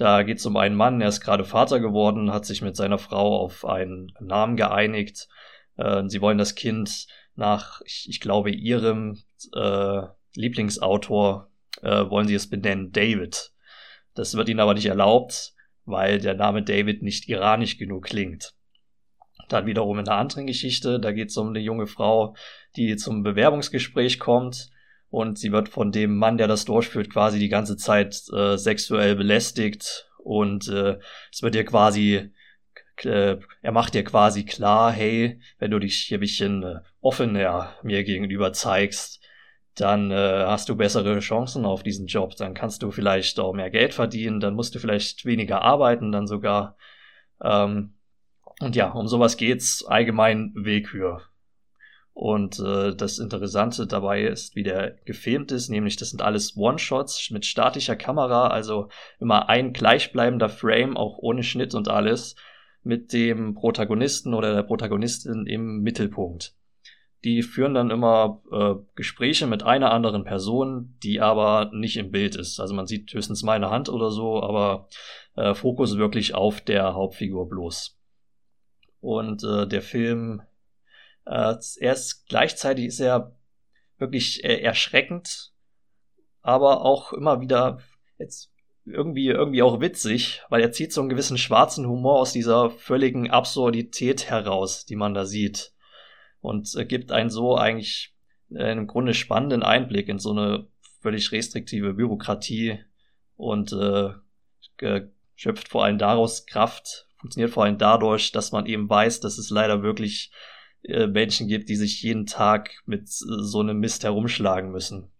da 0.00 0.22
geht 0.22 0.38
es 0.38 0.46
um 0.46 0.56
einen 0.56 0.76
Mann, 0.76 1.02
er 1.02 1.08
ist 1.08 1.20
gerade 1.20 1.44
Vater 1.44 1.78
geworden, 1.78 2.32
hat 2.32 2.46
sich 2.46 2.62
mit 2.62 2.74
seiner 2.74 2.96
Frau 2.96 3.38
auf 3.38 3.66
einen 3.66 4.12
Namen 4.18 4.56
geeinigt. 4.56 5.28
Äh, 5.76 6.04
sie 6.06 6.22
wollen 6.22 6.38
das 6.38 6.54
Kind 6.54 7.06
nach, 7.34 7.82
ich, 7.84 8.06
ich 8.08 8.18
glaube, 8.20 8.50
ihrem 8.50 9.22
äh, 9.54 10.02
Lieblingsautor, 10.34 11.50
äh, 11.82 12.08
wollen 12.08 12.26
sie 12.26 12.34
es 12.34 12.48
benennen, 12.48 12.92
David. 12.92 13.52
Das 14.14 14.34
wird 14.34 14.48
ihnen 14.48 14.60
aber 14.60 14.72
nicht 14.72 14.86
erlaubt, 14.86 15.52
weil 15.84 16.18
der 16.18 16.34
Name 16.34 16.62
David 16.62 17.02
nicht 17.02 17.28
iranisch 17.28 17.76
genug 17.76 18.06
klingt. 18.06 18.54
Dann 19.50 19.66
wiederum 19.66 19.98
in 19.98 20.08
einer 20.08 20.16
anderen 20.16 20.46
Geschichte, 20.46 20.98
da 20.98 21.12
geht 21.12 21.28
es 21.28 21.36
um 21.36 21.48
eine 21.48 21.60
junge 21.60 21.86
Frau, 21.86 22.34
die 22.74 22.96
zum 22.96 23.22
Bewerbungsgespräch 23.22 24.18
kommt 24.18 24.70
und 25.10 25.38
sie 25.38 25.52
wird 25.52 25.68
von 25.68 25.92
dem 25.92 26.16
Mann, 26.16 26.38
der 26.38 26.48
das 26.48 26.64
durchführt, 26.64 27.10
quasi 27.10 27.38
die 27.38 27.48
ganze 27.48 27.76
Zeit 27.76 28.22
äh, 28.32 28.56
sexuell 28.56 29.16
belästigt 29.16 30.08
und 30.18 30.68
äh, 30.68 30.98
es 31.32 31.42
wird 31.42 31.54
ihr 31.54 31.64
quasi 31.64 32.32
äh, 33.04 33.38
er 33.62 33.72
macht 33.72 33.94
dir 33.94 34.04
quasi 34.04 34.44
klar, 34.44 34.92
hey, 34.92 35.40
wenn 35.58 35.70
du 35.70 35.78
dich 35.78 35.96
hier 35.96 36.18
ein 36.18 36.20
bisschen 36.20 36.62
äh, 36.62 36.80
offener 37.00 37.74
mir 37.82 38.04
gegenüber 38.04 38.52
zeigst, 38.52 39.20
dann 39.74 40.10
äh, 40.10 40.44
hast 40.46 40.68
du 40.68 40.76
bessere 40.76 41.18
Chancen 41.20 41.64
auf 41.64 41.82
diesen 41.82 42.06
Job, 42.06 42.36
dann 42.36 42.54
kannst 42.54 42.82
du 42.82 42.90
vielleicht 42.90 43.38
auch 43.40 43.54
mehr 43.54 43.70
Geld 43.70 43.94
verdienen, 43.94 44.40
dann 44.40 44.54
musst 44.54 44.74
du 44.74 44.78
vielleicht 44.78 45.24
weniger 45.24 45.62
arbeiten, 45.62 46.12
dann 46.12 46.26
sogar. 46.26 46.76
Ähm, 47.42 47.94
und 48.60 48.76
ja, 48.76 48.90
um 48.90 49.08
sowas 49.08 49.36
geht's 49.36 49.84
allgemein 49.84 50.52
Willkür. 50.54 51.22
Und 52.20 52.60
äh, 52.60 52.94
das 52.94 53.18
Interessante 53.18 53.86
dabei 53.86 54.24
ist, 54.24 54.54
wie 54.54 54.62
der 54.62 54.90
gefilmt 55.06 55.52
ist, 55.52 55.70
nämlich 55.70 55.96
das 55.96 56.10
sind 56.10 56.20
alles 56.20 56.54
One-Shots 56.54 57.30
mit 57.30 57.46
statischer 57.46 57.96
Kamera, 57.96 58.48
also 58.48 58.90
immer 59.20 59.48
ein 59.48 59.72
gleichbleibender 59.72 60.50
Frame, 60.50 60.98
auch 60.98 61.16
ohne 61.16 61.42
Schnitt 61.42 61.74
und 61.74 61.88
alles, 61.88 62.36
mit 62.82 63.14
dem 63.14 63.54
Protagonisten 63.54 64.34
oder 64.34 64.54
der 64.54 64.64
Protagonistin 64.64 65.46
im 65.46 65.80
Mittelpunkt. 65.80 66.54
Die 67.24 67.42
führen 67.42 67.72
dann 67.72 67.90
immer 67.90 68.42
äh, 68.52 68.74
Gespräche 68.96 69.46
mit 69.46 69.62
einer 69.62 69.90
anderen 69.90 70.24
Person, 70.24 70.98
die 71.02 71.22
aber 71.22 71.70
nicht 71.72 71.96
im 71.96 72.10
Bild 72.10 72.36
ist. 72.36 72.60
Also 72.60 72.74
man 72.74 72.86
sieht 72.86 73.14
höchstens 73.14 73.44
meine 73.44 73.70
Hand 73.70 73.88
oder 73.88 74.10
so, 74.10 74.42
aber 74.42 74.88
äh, 75.36 75.54
Fokus 75.54 75.96
wirklich 75.96 76.34
auf 76.34 76.60
der 76.60 76.92
Hauptfigur 76.92 77.48
bloß. 77.48 77.98
Und 79.00 79.42
äh, 79.42 79.66
der 79.66 79.80
Film 79.80 80.42
äh, 81.26 81.54
er 81.80 81.92
ist 81.92 82.26
gleichzeitig 82.28 82.86
ist 82.86 83.00
er 83.00 83.36
wirklich 83.98 84.44
äh, 84.44 84.60
erschreckend, 84.60 85.52
aber 86.42 86.84
auch 86.84 87.12
immer 87.12 87.40
wieder 87.40 87.80
jetzt 88.18 88.52
irgendwie 88.84 89.28
irgendwie 89.28 89.62
auch 89.62 89.80
witzig, 89.80 90.42
weil 90.48 90.62
er 90.62 90.72
zieht 90.72 90.92
so 90.92 91.00
einen 91.00 91.10
gewissen 91.10 91.38
schwarzen 91.38 91.86
Humor 91.86 92.20
aus 92.20 92.32
dieser 92.32 92.70
völligen 92.70 93.30
Absurdität 93.30 94.28
heraus, 94.30 94.86
die 94.86 94.96
man 94.96 95.14
da 95.14 95.26
sieht 95.26 95.72
und 96.40 96.74
äh, 96.76 96.84
gibt 96.84 97.12
einen 97.12 97.30
so 97.30 97.56
eigentlich 97.56 98.14
äh, 98.50 98.72
im 98.72 98.86
Grunde 98.86 99.14
spannenden 99.14 99.62
Einblick 99.62 100.08
in 100.08 100.18
so 100.18 100.30
eine 100.30 100.66
völlig 101.00 101.32
restriktive 101.32 101.94
Bürokratie 101.94 102.80
und 103.36 103.72
äh, 103.72 104.10
schöpft 105.34 105.68
vor 105.68 105.84
allem 105.84 105.98
daraus 105.98 106.46
Kraft, 106.46 107.06
funktioniert 107.18 107.52
vor 107.52 107.64
allem 107.64 107.78
dadurch, 107.78 108.32
dass 108.32 108.52
man 108.52 108.66
eben 108.66 108.88
weiß, 108.88 109.20
dass 109.20 109.38
es 109.38 109.50
leider 109.50 109.82
wirklich 109.82 110.32
äh, 110.82 111.06
Menschen 111.06 111.48
gibt, 111.48 111.68
die 111.68 111.76
sich 111.76 112.02
jeden 112.02 112.26
Tag 112.26 112.70
mit 112.86 113.02
äh, 113.02 113.08
so 113.10 113.60
einem 113.60 113.78
Mist 113.78 114.04
herumschlagen 114.04 114.70
müssen. 114.70 115.10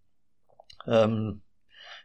Ähm, 0.87 1.41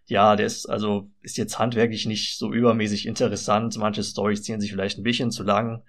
ja, 0.07 0.37
der 0.37 0.47
ist 0.47 0.67
also 0.67 1.11
ist 1.23 1.37
jetzt 1.37 1.59
handwerklich 1.59 2.07
nicht 2.07 2.39
so 2.39 2.53
übermäßig 2.53 3.07
interessant. 3.07 3.77
Manche 3.79 4.03
Storys 4.03 4.43
ziehen 4.43 4.61
sich 4.61 4.71
vielleicht 4.71 4.99
ein 4.99 5.03
bisschen 5.03 5.31
zu 5.31 5.43
lang. 5.43 5.83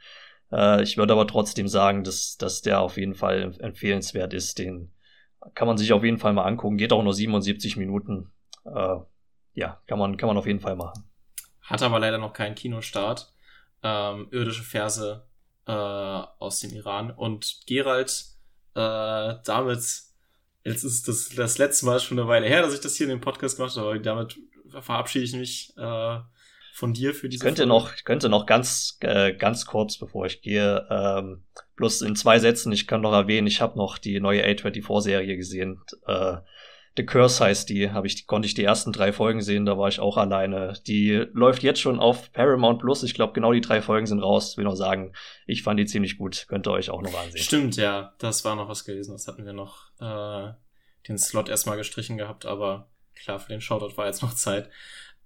Äh, 0.52 0.82
ich 0.84 0.98
würde 0.98 1.14
aber 1.14 1.28
trotzdem 1.28 1.68
sagen, 1.68 2.04
dass, 2.04 2.38
dass 2.38 2.62
der 2.62 2.82
auf 2.82 2.98
jeden 2.98 3.16
Fall 3.16 3.56
empfehlenswert 3.60 4.34
ist. 4.34 4.58
Den 4.60 4.92
kann 5.54 5.68
man 5.68 5.78
sich 5.78 5.94
auf 5.94 6.04
jeden 6.04 6.18
Fall 6.18 6.34
mal 6.34 6.46
angucken. 6.46 6.78
Geht 6.78 6.94
auch 6.94 7.04
nur 7.04 7.14
77 7.14 7.78
Minuten. 7.78 8.32
Äh, 8.66 8.98
ja, 9.54 9.82
kann 9.88 10.00
man, 10.00 10.18
kann 10.18 10.28
man 10.28 10.38
auf 10.38 10.48
jeden 10.48 10.60
Fall 10.60 10.76
machen. 10.76 11.04
Hat 11.62 11.84
aber 11.84 12.00
leider 12.00 12.18
noch 12.18 12.34
keinen 12.34 12.56
Kinostart. 12.56 13.34
Ähm, 13.84 14.28
irdische 14.32 14.64
Verse 14.64 15.27
äh, 15.68 15.72
aus 15.72 16.60
dem 16.60 16.72
Iran. 16.74 17.12
Und 17.12 17.62
Gerald, 17.68 18.26
äh, 18.76 19.36
damit, 19.44 19.80
jetzt 20.64 20.84
ist 20.84 21.08
das 21.08 21.30
das 21.36 21.58
letzte 21.58 21.86
Mal 21.86 22.00
schon 22.00 22.18
eine 22.20 22.28
Weile 22.28 22.48
her, 22.48 22.62
dass 22.62 22.74
ich 22.74 22.80
das 22.80 22.96
hier 22.96 23.06
in 23.06 23.12
dem 23.12 23.22
Podcast 23.22 23.58
gemacht 23.58 23.76
habe, 23.76 23.88
aber 23.88 24.00
damit 24.00 24.38
verabschiede 24.82 25.26
ich 25.26 25.34
mich 25.34 25.74
äh, 25.78 26.20
von 26.74 26.94
dir 26.94 27.14
für 27.14 27.28
diese 27.28 27.44
könnte 27.44 27.64
Folge. 27.64 27.70
noch 27.70 28.04
könnte 28.04 28.30
noch 28.30 28.46
ganz 28.46 28.98
äh, 29.02 29.34
ganz 29.34 29.66
kurz 29.66 29.98
bevor 29.98 30.28
ich 30.28 30.42
gehe 30.42 30.86
ähm, 30.92 31.44
bloß 31.76 32.04
in 32.04 32.16
zwei 32.16 32.38
Sätzen 32.38 32.72
ich 32.72 32.86
kann 32.86 33.02
noch 33.02 33.14
erwähnen 33.14 33.48
ich 33.48 33.62
habe 33.62 33.78
noch 33.78 33.98
die 33.98 34.20
neue 34.20 34.46
A24 34.46 35.02
Serie 35.02 35.38
gesehen 35.38 35.82
äh, 36.06 36.38
The 36.98 37.06
Curse 37.06 37.44
heißt 37.44 37.70
die, 37.70 37.92
habe 37.92 38.08
ich, 38.08 38.26
konnte 38.26 38.48
ich 38.48 38.56
die 38.56 38.64
ersten 38.64 38.92
drei 38.92 39.14
Folgen 39.14 39.42
sehen, 39.42 39.66
da 39.66 39.78
war 39.78 39.88
ich 39.88 40.00
auch 40.00 40.18
alleine. 40.18 40.74
Die 40.88 41.26
läuft 41.32 41.62
jetzt 41.62 41.80
schon 41.80 42.00
auf 42.00 42.32
Paramount 42.34 42.80
Plus. 42.80 43.04
Ich 43.04 43.14
glaube, 43.14 43.34
genau 43.34 43.54
die 43.54 43.62
drei 43.62 43.82
Folgen 43.84 44.08
sind 44.08 44.20
raus. 44.20 44.52
Ich 44.52 44.58
will 44.58 44.66
noch 44.66 44.76
sagen, 44.76 45.14
ich 45.46 45.62
fand 45.62 45.80
die 45.80 45.86
ziemlich 45.86 46.18
gut. 46.18 46.46
Könnt 46.48 46.68
ihr 46.68 46.72
euch 46.72 46.90
auch 46.90 47.04
noch 47.04 47.14
ansehen. 47.14 47.42
Stimmt, 47.42 47.76
ja. 47.76 48.14
Das 48.18 48.44
war 48.44 48.56
noch 48.56 48.68
was 48.68 48.84
gewesen. 48.84 49.12
Das 49.12 49.28
hatten 49.28 49.46
wir 49.46 49.54
noch 49.54 49.92
äh, 50.00 50.54
den 51.08 51.18
Slot 51.20 51.50
erstmal 51.50 51.78
gestrichen 51.78 52.18
gehabt, 52.18 52.46
aber 52.46 52.90
klar, 53.16 53.40
für 53.40 53.50
den 53.50 53.62
Shoutout 53.62 53.96
war 53.96 54.08
jetzt 54.08 54.24
noch 54.24 54.34
Zeit. 54.34 54.70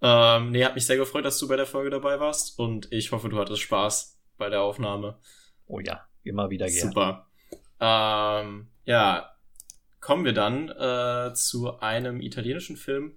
Ähm, 0.01 0.51
nee, 0.51 0.65
hat 0.65 0.75
mich 0.75 0.85
sehr 0.85 0.97
gefreut, 0.97 1.25
dass 1.25 1.39
du 1.39 1.47
bei 1.47 1.55
der 1.55 1.65
Folge 1.65 1.89
dabei 1.89 2.19
warst 2.19 2.57
und 2.59 2.91
ich 2.91 3.11
hoffe, 3.11 3.29
du 3.29 3.37
hattest 3.39 3.61
Spaß 3.61 4.19
bei 4.37 4.49
der 4.49 4.61
Aufnahme. 4.61 5.19
Oh 5.67 5.79
ja, 5.79 6.05
immer 6.23 6.49
wieder 6.49 6.67
gerne. 6.67 6.81
Super. 6.81 7.27
Ähm, 7.79 8.67
ja, 8.83 9.30
kommen 10.01 10.25
wir 10.25 10.33
dann 10.33 10.69
äh, 10.69 11.33
zu 11.33 11.79
einem 11.79 12.21
italienischen 12.21 12.75
Film, 12.75 13.15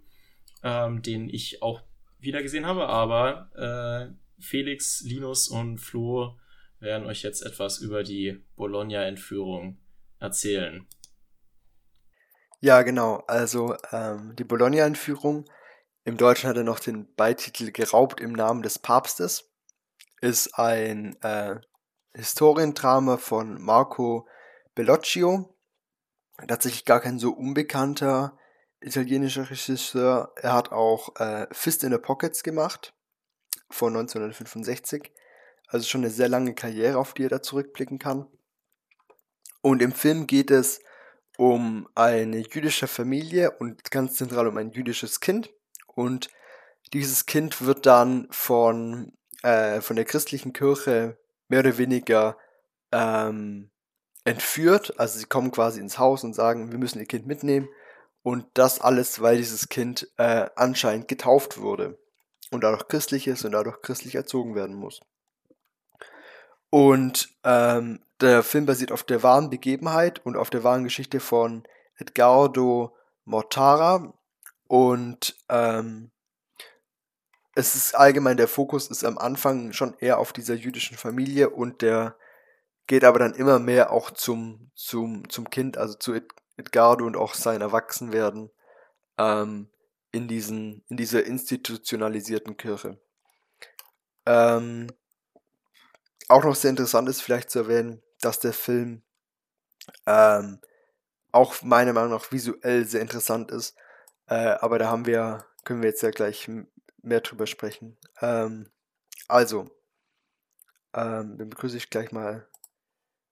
ähm, 0.63 1.03
den 1.03 1.29
ich 1.29 1.63
auch 1.63 1.83
wieder 2.19 2.43
gesehen 2.43 2.67
habe, 2.67 2.87
aber 2.89 3.51
äh, 3.57 4.15
Felix, 4.41 5.01
Linus 5.01 5.49
und 5.49 5.79
Flo 5.79 6.39
werden 6.79 7.07
euch 7.07 7.23
jetzt 7.23 7.45
etwas 7.45 7.79
über 7.79 8.03
die 8.03 8.45
Bologna-Entführung 8.57 9.79
erzählen. 10.21 10.87
Ja, 12.61 12.83
genau. 12.83 13.23
Also 13.27 13.77
ähm, 13.93 14.35
die 14.37 14.45
Bologna-Entführung, 14.45 15.45
im 16.05 16.17
Deutschen 16.17 16.49
hat 16.49 16.57
er 16.57 16.65
noch 16.65 16.81
den 16.81 17.15
Beititel 17.15 17.73
Geraubt 17.73 18.21
im 18.21 18.33
Namen 18.33 18.63
des 18.63 18.79
Papstes, 18.79 19.51
ist 20.21 20.59
ein 20.59 21.17
äh, 21.23 21.57
Historiendrama 22.15 23.17
von 23.17 23.61
Marco 23.61 24.29
Bellocchio, 24.75 25.54
tatsächlich 26.47 26.85
gar 26.85 27.01
kein 27.01 27.19
so 27.19 27.31
unbekannter 27.31 28.39
italienischer 28.81 29.51
Regisseur. 29.51 30.33
Er 30.37 30.53
hat 30.53 30.73
auch 30.73 31.17
äh, 31.17 31.47
Fist 31.53 31.85
in 31.85 31.93
the 31.93 31.99
Pockets 31.99 32.43
gemacht 32.43 32.95
von 33.71 33.97
1965. 33.97 35.13
Also 35.69 35.87
schon 35.87 36.03
eine 36.03 36.11
sehr 36.11 36.29
lange 36.29 36.55
Karriere, 36.55 36.99
auf 36.99 37.15
die 37.15 37.25
er 37.25 37.31
da 37.31 37.43
zurückblicken 37.43 37.99
kann. 37.99 38.27
Und 39.63 39.81
im 39.81 39.93
Film 39.93 40.27
geht 40.27 40.51
es 40.51 40.81
um 41.37 41.89
eine 41.95 42.39
jüdische 42.39 42.87
Familie 42.87 43.53
und 43.53 43.91
ganz 43.91 44.15
zentral 44.15 44.47
um 44.47 44.57
ein 44.59 44.71
jüdisches 44.71 45.21
Kind. 45.21 45.51
Und 45.87 46.29
dieses 46.93 47.27
Kind 47.27 47.63
wird 47.63 47.87
dann 47.87 48.29
von, 48.31 49.13
äh, 49.43 49.81
von 49.81 49.97
der 49.97 50.05
christlichen 50.05 50.53
Kirche 50.53 51.19
mehr 51.49 51.61
oder 51.61 51.79
weniger 51.79 52.37
ähm, 52.93 53.71
entführt. 54.25 54.99
Also 54.99 55.19
sie 55.19 55.27
kommen 55.27 55.51
quasi 55.51 55.81
ins 55.81 55.99
Haus 55.99 56.25
und 56.25 56.35
sagen, 56.35 56.73
wir 56.73 56.79
müssen 56.79 56.99
ihr 56.99 57.07
Kind 57.07 57.27
mitnehmen. 57.27 57.69
Und 58.23 58.47
das 58.55 58.81
alles, 58.81 59.21
weil 59.21 59.37
dieses 59.37 59.69
Kind 59.69 60.09
äh, 60.17 60.47
anscheinend 60.57 61.09
getauft 61.09 61.59
wurde 61.59 61.99
und 62.51 62.65
dadurch 62.65 62.89
christlich 62.89 63.27
ist 63.27 63.45
und 63.45 63.53
dadurch 63.53 63.83
christlich 63.83 64.15
erzogen 64.15 64.55
werden 64.55 64.75
muss. 64.75 65.01
Und 66.71 67.29
ähm, 67.45 68.01
der 68.21 68.43
Film 68.43 68.65
basiert 68.65 68.93
auf 68.93 69.03
der 69.03 69.23
wahren 69.23 69.51
Begebenheit 69.51 70.25
und 70.25 70.37
auf 70.37 70.49
der 70.51 70.65
wahren 70.65 70.85
Geschichte 70.85 71.21
von 71.21 71.65
Edgardo 71.99 72.97
Mortara. 73.25 74.15
Und 74.67 75.37
ähm, 75.51 76.11
es 77.55 77.75
ist 77.75 77.95
allgemein, 77.95 78.37
der 78.37 78.49
Fokus 78.49 78.89
ist 78.89 79.05
am 79.05 79.19
Anfang 79.19 79.73
schon 79.73 79.95
eher 79.99 80.19
auf 80.19 80.33
dieser 80.33 80.55
jüdischen 80.55 80.97
Familie 80.97 81.51
und 81.51 81.83
der 81.83 82.17
geht 82.87 83.05
aber 83.05 83.19
dann 83.19 83.35
immer 83.35 83.59
mehr 83.59 83.93
auch 83.93 84.11
zum, 84.11 84.71
zum, 84.75 85.29
zum 85.29 85.51
Kind, 85.51 85.79
also 85.79 85.95
zu 85.95 86.15
Edgardo 86.57 87.07
und 87.07 87.17
auch 87.17 87.35
sein 87.35 87.61
Erwachsenwerden 87.61 88.51
ähm, 89.19 89.71
in, 90.13 90.29
diesen, 90.29 90.85
in 90.89 90.97
dieser 90.97 91.25
institutionalisierten 91.25 92.57
Kirche. 92.57 92.99
Ähm, 94.27 94.89
auch 96.29 96.45
noch 96.45 96.55
sehr 96.55 96.71
interessant 96.71 97.09
ist 97.09 97.21
vielleicht 97.21 97.51
zu 97.51 97.61
erwähnen, 97.61 98.03
dass 98.21 98.39
der 98.41 98.53
Film 98.53 99.03
ähm, 100.07 100.61
auch 101.33 101.63
meiner 101.63 101.93
Meinung 101.93 102.11
nach 102.11 102.33
visuell 102.33 102.85
sehr 102.87 103.03
interessant 103.03 103.51
ist. 103.51 103.77
Äh, 104.27 104.57
aber 104.61 104.79
da 104.79 104.89
haben 104.89 105.07
wir, 105.07 105.45
können 105.65 105.83
wir 105.83 105.91
jetzt 105.91 106.03
ja 106.03 106.11
gleich 106.11 106.49
mehr 107.03 107.21
drüber 107.21 107.47
sprechen. 107.47 107.99
Ähm, 108.21 108.71
also, 109.29 109.63
ähm, 110.95 111.37
dann 111.37 111.51
begrüße 111.51 111.77
ich 111.77 111.91
gleich 111.91 112.13
mal 112.13 112.49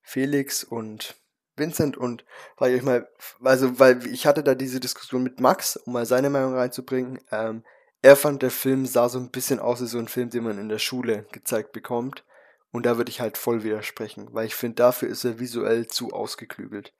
Felix 0.03 0.63
und 0.63 1.15
Vincent 1.55 1.97
und 1.97 2.25
weil 2.57 2.75
ich 2.75 2.83
mal, 2.83 3.07
also 3.43 3.79
weil 3.79 4.05
ich 4.07 4.25
hatte 4.25 4.43
da 4.43 4.55
diese 4.55 4.79
Diskussion 4.79 5.23
mit 5.23 5.39
Max, 5.39 5.77
um 5.77 5.93
mal 5.93 6.05
seine 6.05 6.29
Meinung 6.29 6.55
reinzubringen. 6.55 7.19
Ähm, 7.31 7.63
er 8.01 8.15
fand, 8.15 8.41
der 8.41 8.51
Film 8.51 8.85
sah 8.85 9.07
so 9.07 9.17
ein 9.17 9.31
bisschen 9.31 9.59
aus 9.59 9.81
wie 9.81 9.87
so 9.87 9.97
ein 9.97 10.07
Film, 10.07 10.29
den 10.29 10.43
man 10.43 10.59
in 10.59 10.69
der 10.69 10.79
Schule 10.79 11.25
gezeigt 11.31 11.71
bekommt. 11.71 12.23
Und 12.71 12.85
da 12.85 12.97
würde 12.97 13.11
ich 13.11 13.21
halt 13.21 13.37
voll 13.37 13.63
widersprechen, 13.63 14.29
weil 14.33 14.47
ich 14.47 14.55
finde, 14.55 14.75
dafür 14.75 15.07
ist 15.07 15.23
er 15.23 15.39
visuell 15.39 15.87
zu 15.87 16.11
ausgeklügelt. 16.11 16.91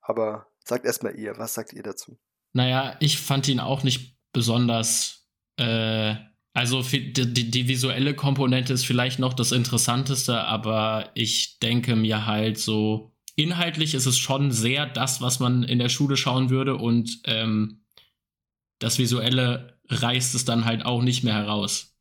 Aber 0.00 0.46
sagt 0.64 0.84
erstmal 0.84 1.18
ihr, 1.18 1.38
was 1.38 1.54
sagt 1.54 1.72
ihr 1.72 1.82
dazu? 1.82 2.18
Naja, 2.52 2.96
ich 3.00 3.18
fand 3.20 3.48
ihn 3.48 3.60
auch 3.60 3.82
nicht 3.82 4.18
besonders 4.32 5.26
äh, 5.56 6.14
Also 6.54 6.82
die, 6.82 7.12
die, 7.12 7.50
die, 7.50 7.68
visuelle 7.68 8.14
Komponente 8.14 8.74
ist 8.74 8.84
vielleicht 8.84 9.18
noch 9.18 9.32
das 9.32 9.52
Interessanteste, 9.52 10.44
aber 10.44 11.10
ich 11.14 11.58
denke 11.60 11.96
mir 11.96 12.26
halt 12.26 12.58
so, 12.58 13.14
inhaltlich 13.36 13.94
ist 13.94 14.04
es 14.04 14.18
schon 14.18 14.50
sehr 14.50 14.86
das, 14.86 15.22
was 15.22 15.40
man 15.40 15.62
in 15.62 15.78
der 15.78 15.88
Schule 15.88 16.18
schauen 16.18 16.50
würde 16.50 16.76
und 16.76 17.20
ähm, 17.24 17.84
das 18.78 18.98
Visuelle 18.98 19.78
reißt 19.88 20.34
es 20.34 20.44
dann 20.44 20.66
halt 20.66 20.84
auch 20.84 21.02
nicht 21.02 21.24
mehr 21.24 21.34
heraus. 21.34 21.92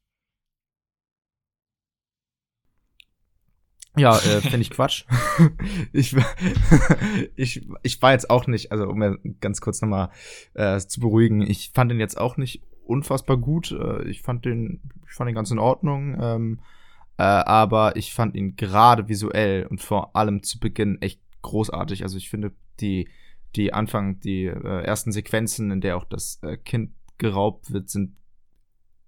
Ja, 3.98 4.18
äh, 4.18 4.42
finde 4.42 4.62
ich 4.62 4.70
Quatsch. 4.70 5.06
ich, 5.94 6.16
ich, 7.36 7.68
ich 7.84 8.02
war 8.02 8.12
jetzt 8.12 8.30
auch 8.30 8.48
nicht, 8.48 8.72
also 8.72 8.86
um 8.86 8.98
mir 8.98 9.18
ganz 9.40 9.62
kurz 9.62 9.82
nochmal 9.82 10.10
äh, 10.54 10.80
zu 10.80 11.00
beruhigen, 11.00 11.42
ich 11.42 11.72
fand 11.74 11.92
den 11.92 12.00
jetzt 12.00 12.18
auch 12.18 12.38
nicht 12.38 12.62
unfassbar 12.92 13.38
gut. 13.38 13.72
Äh, 13.72 14.04
ich 14.10 14.22
fand 14.22 14.46
den, 14.46 14.82
ich 15.08 15.14
fand 15.14 15.28
den 15.28 15.36
ganz 15.36 15.52
in 15.52 15.60
Ordnung. 15.60 16.18
Ähm, 16.22 16.60
äh, 17.18 17.24
aber 17.24 17.96
ich 17.96 18.14
fand 18.14 18.36
ihn 18.36 18.56
gerade 18.56 19.08
visuell 19.08 19.66
und 19.68 19.82
vor 19.82 20.16
allem 20.16 20.44
zu 20.44 20.60
Beginn 20.60 21.02
echt 21.02 21.22
großartig. 21.42 22.04
Also 22.04 22.18
ich 22.18 22.30
finde 22.30 22.52
die, 22.80 23.08
die 23.56 23.74
Anfang, 23.74 24.20
die 24.20 24.46
äh, 24.46 24.84
ersten 24.84 25.12
Sequenzen, 25.12 25.72
in 25.72 25.82
der 25.82 25.98
auch 25.98 26.06
das 26.06 26.40
äh, 26.42 26.58
Kind 26.58 26.92
geraubt 27.18 27.72
wird, 27.72 27.90
sind 27.90 28.16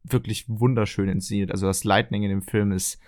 wirklich 0.04 0.46
wunderschön 0.48 1.10
inszeniert. 1.10 1.52
Also 1.52 1.68
das 1.68 1.84
Lightning 1.84 2.24
in 2.24 2.30
dem 2.30 2.42
Film 2.42 2.72
ist 2.72 3.00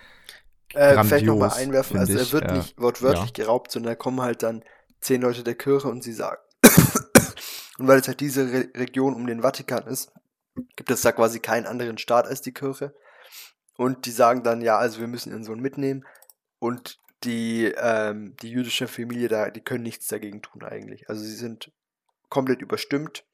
äh, 0.74 1.02
vielleicht 1.04 1.26
nochmal 1.26 1.50
einwerfen, 1.50 1.98
also 1.98 2.18
er 2.18 2.32
wird 2.32 2.50
äh, 2.50 2.56
nicht 2.56 2.80
wortwörtlich 2.80 3.36
ja. 3.36 3.44
geraubt, 3.44 3.70
sondern 3.70 3.92
da 3.92 3.94
kommen 3.94 4.20
halt 4.20 4.42
dann 4.42 4.64
zehn 5.00 5.22
Leute 5.22 5.44
der 5.44 5.54
Kirche 5.54 5.88
und 5.88 6.02
sie 6.02 6.12
sagen, 6.12 6.40
und 7.78 7.86
weil 7.86 8.00
es 8.00 8.08
halt 8.08 8.20
diese 8.20 8.52
Re 8.52 8.68
Region 8.74 9.14
um 9.14 9.26
den 9.26 9.42
Vatikan 9.42 9.86
ist, 9.86 10.12
gibt 10.76 10.90
es 10.90 11.02
da 11.02 11.12
quasi 11.12 11.40
keinen 11.40 11.66
anderen 11.66 11.98
Staat 11.98 12.26
als 12.26 12.40
die 12.40 12.52
Kirche. 12.52 12.94
Und 13.76 14.06
die 14.06 14.10
sagen 14.10 14.42
dann, 14.42 14.60
ja, 14.62 14.78
also 14.78 15.00
wir 15.00 15.06
müssen 15.06 15.30
ihren 15.30 15.44
Sohn 15.44 15.60
mitnehmen. 15.60 16.04
Und 16.58 16.98
die, 17.24 17.66
ähm, 17.76 18.36
die 18.42 18.50
jüdische 18.50 18.88
Familie 18.88 19.28
da, 19.28 19.50
die 19.50 19.62
können 19.62 19.82
nichts 19.82 20.06
dagegen 20.06 20.42
tun 20.42 20.64
eigentlich. 20.64 21.08
Also 21.08 21.22
sie 21.22 21.34
sind 21.34 21.72
komplett 22.28 22.62
überstimmt. 22.62 23.24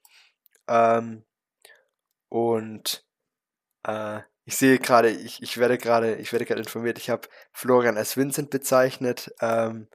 Ähm, 0.67 1.23
und 2.29 3.05
äh, 3.85 4.21
ich 4.45 4.57
sehe 4.57 4.79
gerade, 4.79 5.09
ich, 5.09 5.41
ich 5.41 5.57
werde 5.57 5.77
gerade, 5.77 6.15
ich 6.15 6.31
werde 6.33 6.45
gerade 6.45 6.61
informiert, 6.61 6.97
ich 6.97 7.09
habe 7.09 7.29
Florian 7.53 7.97
als 7.97 8.17
Vincent 8.17 8.49
bezeichnet. 8.49 9.33
Ähm, 9.41 9.87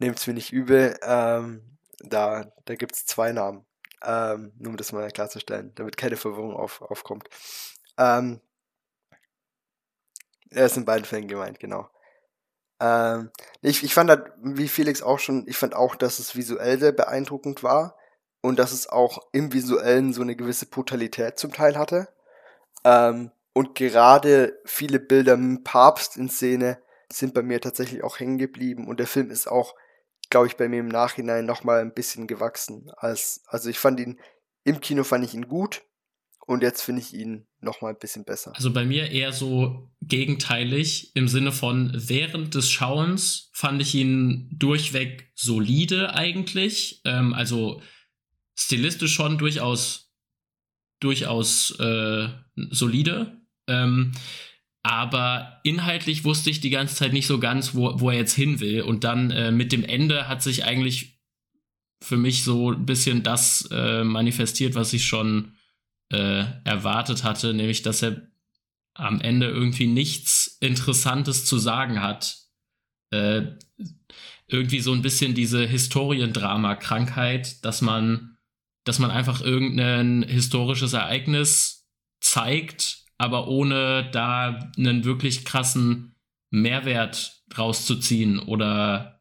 Nehmt 0.00 0.18
es 0.18 0.26
mir 0.26 0.34
nicht 0.34 0.52
übel. 0.52 0.96
Ähm, 1.02 1.78
da 2.00 2.52
da 2.64 2.74
gibt 2.76 2.94
es 2.94 3.06
zwei 3.06 3.32
Namen. 3.32 3.66
Ähm, 4.04 4.52
nur 4.58 4.70
um 4.70 4.76
das 4.76 4.92
mal 4.92 5.10
klarzustellen, 5.10 5.72
damit 5.74 5.96
keine 5.96 6.16
Verwirrung 6.16 6.54
auf, 6.54 6.82
aufkommt. 6.82 7.28
Ähm, 7.96 8.40
er 10.50 10.66
ist 10.66 10.76
in 10.76 10.84
beiden 10.84 11.04
Fällen 11.04 11.28
gemeint, 11.28 11.58
genau. 11.58 11.88
Ähm, 12.80 13.30
ich, 13.60 13.82
ich 13.82 13.94
fand 13.94 14.10
halt, 14.10 14.32
wie 14.42 14.68
Felix 14.68 15.02
auch 15.02 15.18
schon, 15.18 15.46
ich 15.48 15.56
fand 15.56 15.74
auch, 15.74 15.96
dass 15.96 16.18
es 16.18 16.36
visuell 16.36 16.78
sehr 16.78 16.92
beeindruckend 16.92 17.62
war 17.62 17.96
und 18.40 18.58
dass 18.58 18.72
es 18.72 18.88
auch 18.88 19.26
im 19.32 19.52
Visuellen 19.52 20.12
so 20.12 20.22
eine 20.22 20.36
gewisse 20.36 20.66
Brutalität 20.66 21.38
zum 21.38 21.52
Teil 21.52 21.76
hatte. 21.76 22.08
Ähm, 22.84 23.32
und 23.52 23.74
gerade 23.74 24.60
viele 24.64 25.00
Bilder 25.00 25.36
mit 25.36 25.64
Papst 25.64 26.16
in 26.16 26.28
Szene 26.28 26.78
sind 27.10 27.34
bei 27.34 27.42
mir 27.42 27.60
tatsächlich 27.60 28.04
auch 28.04 28.20
hängen 28.20 28.38
geblieben. 28.38 28.86
Und 28.86 29.00
der 29.00 29.06
Film 29.06 29.30
ist 29.30 29.48
auch, 29.48 29.74
glaube 30.30 30.46
ich, 30.46 30.56
bei 30.56 30.68
mir 30.68 30.80
im 30.80 30.88
Nachhinein 30.88 31.46
nochmal 31.46 31.80
ein 31.80 31.94
bisschen 31.94 32.26
gewachsen. 32.26 32.90
Als, 32.96 33.42
also 33.46 33.68
ich 33.68 33.78
fand 33.78 34.00
ihn, 34.00 34.20
im 34.64 34.80
Kino 34.80 35.04
fand 35.04 35.24
ich 35.24 35.34
ihn 35.34 35.48
gut. 35.48 35.82
Und 36.46 36.62
jetzt 36.62 36.80
finde 36.80 37.02
ich 37.02 37.12
ihn 37.12 37.46
nochmal 37.60 37.92
ein 37.92 37.98
bisschen 37.98 38.24
besser. 38.24 38.52
Also 38.56 38.72
bei 38.72 38.86
mir 38.86 39.10
eher 39.10 39.32
so 39.32 39.90
gegenteilig 40.00 41.14
im 41.14 41.28
Sinne 41.28 41.52
von 41.52 41.92
während 41.94 42.54
des 42.54 42.70
Schauens 42.70 43.50
fand 43.52 43.82
ich 43.82 43.94
ihn 43.94 44.48
durchweg 44.50 45.30
solide 45.34 46.14
eigentlich. 46.14 47.02
Ähm, 47.04 47.34
also 47.34 47.82
stilistisch 48.58 49.12
schon 49.12 49.36
durchaus 49.36 50.10
durchaus 51.00 51.78
äh, 51.78 52.28
solide. 52.70 53.42
Ähm, 53.66 54.12
aber 54.82 55.60
inhaltlich 55.64 56.24
wusste 56.24 56.50
ich 56.50 56.60
die 56.60 56.70
ganze 56.70 56.94
Zeit 56.94 57.12
nicht 57.12 57.26
so 57.26 57.38
ganz, 57.38 57.74
wo, 57.74 58.00
wo 58.00 58.10
er 58.10 58.16
jetzt 58.16 58.34
hin 58.34 58.60
will. 58.60 58.82
Und 58.82 59.04
dann 59.04 59.30
äh, 59.30 59.50
mit 59.50 59.72
dem 59.72 59.84
Ende 59.84 60.28
hat 60.28 60.42
sich 60.42 60.64
eigentlich 60.64 61.20
für 62.00 62.16
mich 62.16 62.44
so 62.44 62.72
ein 62.72 62.86
bisschen 62.86 63.22
das 63.22 63.68
äh, 63.72 64.04
manifestiert, 64.04 64.74
was 64.74 64.92
ich 64.92 65.04
schon 65.04 65.52
äh, 66.10 66.44
erwartet 66.64 67.24
hatte, 67.24 67.52
nämlich 67.52 67.82
dass 67.82 68.02
er 68.02 68.28
am 68.94 69.20
Ende 69.20 69.46
irgendwie 69.46 69.86
nichts 69.86 70.56
Interessantes 70.60 71.44
zu 71.44 71.58
sagen 71.58 72.02
hat. 72.02 72.36
Äh, 73.10 73.42
irgendwie 74.46 74.80
so 74.80 74.92
ein 74.92 75.02
bisschen 75.02 75.34
diese 75.34 75.66
Historiendrama-Krankheit, 75.66 77.64
dass 77.64 77.82
man, 77.82 78.38
dass 78.84 78.98
man 78.98 79.10
einfach 79.10 79.42
irgendein 79.42 80.22
historisches 80.22 80.94
Ereignis 80.94 81.86
zeigt 82.20 83.07
aber 83.18 83.48
ohne 83.48 84.10
da 84.12 84.70
einen 84.76 85.04
wirklich 85.04 85.44
krassen 85.44 86.14
Mehrwert 86.50 87.42
rauszuziehen 87.56 88.38
oder 88.38 89.20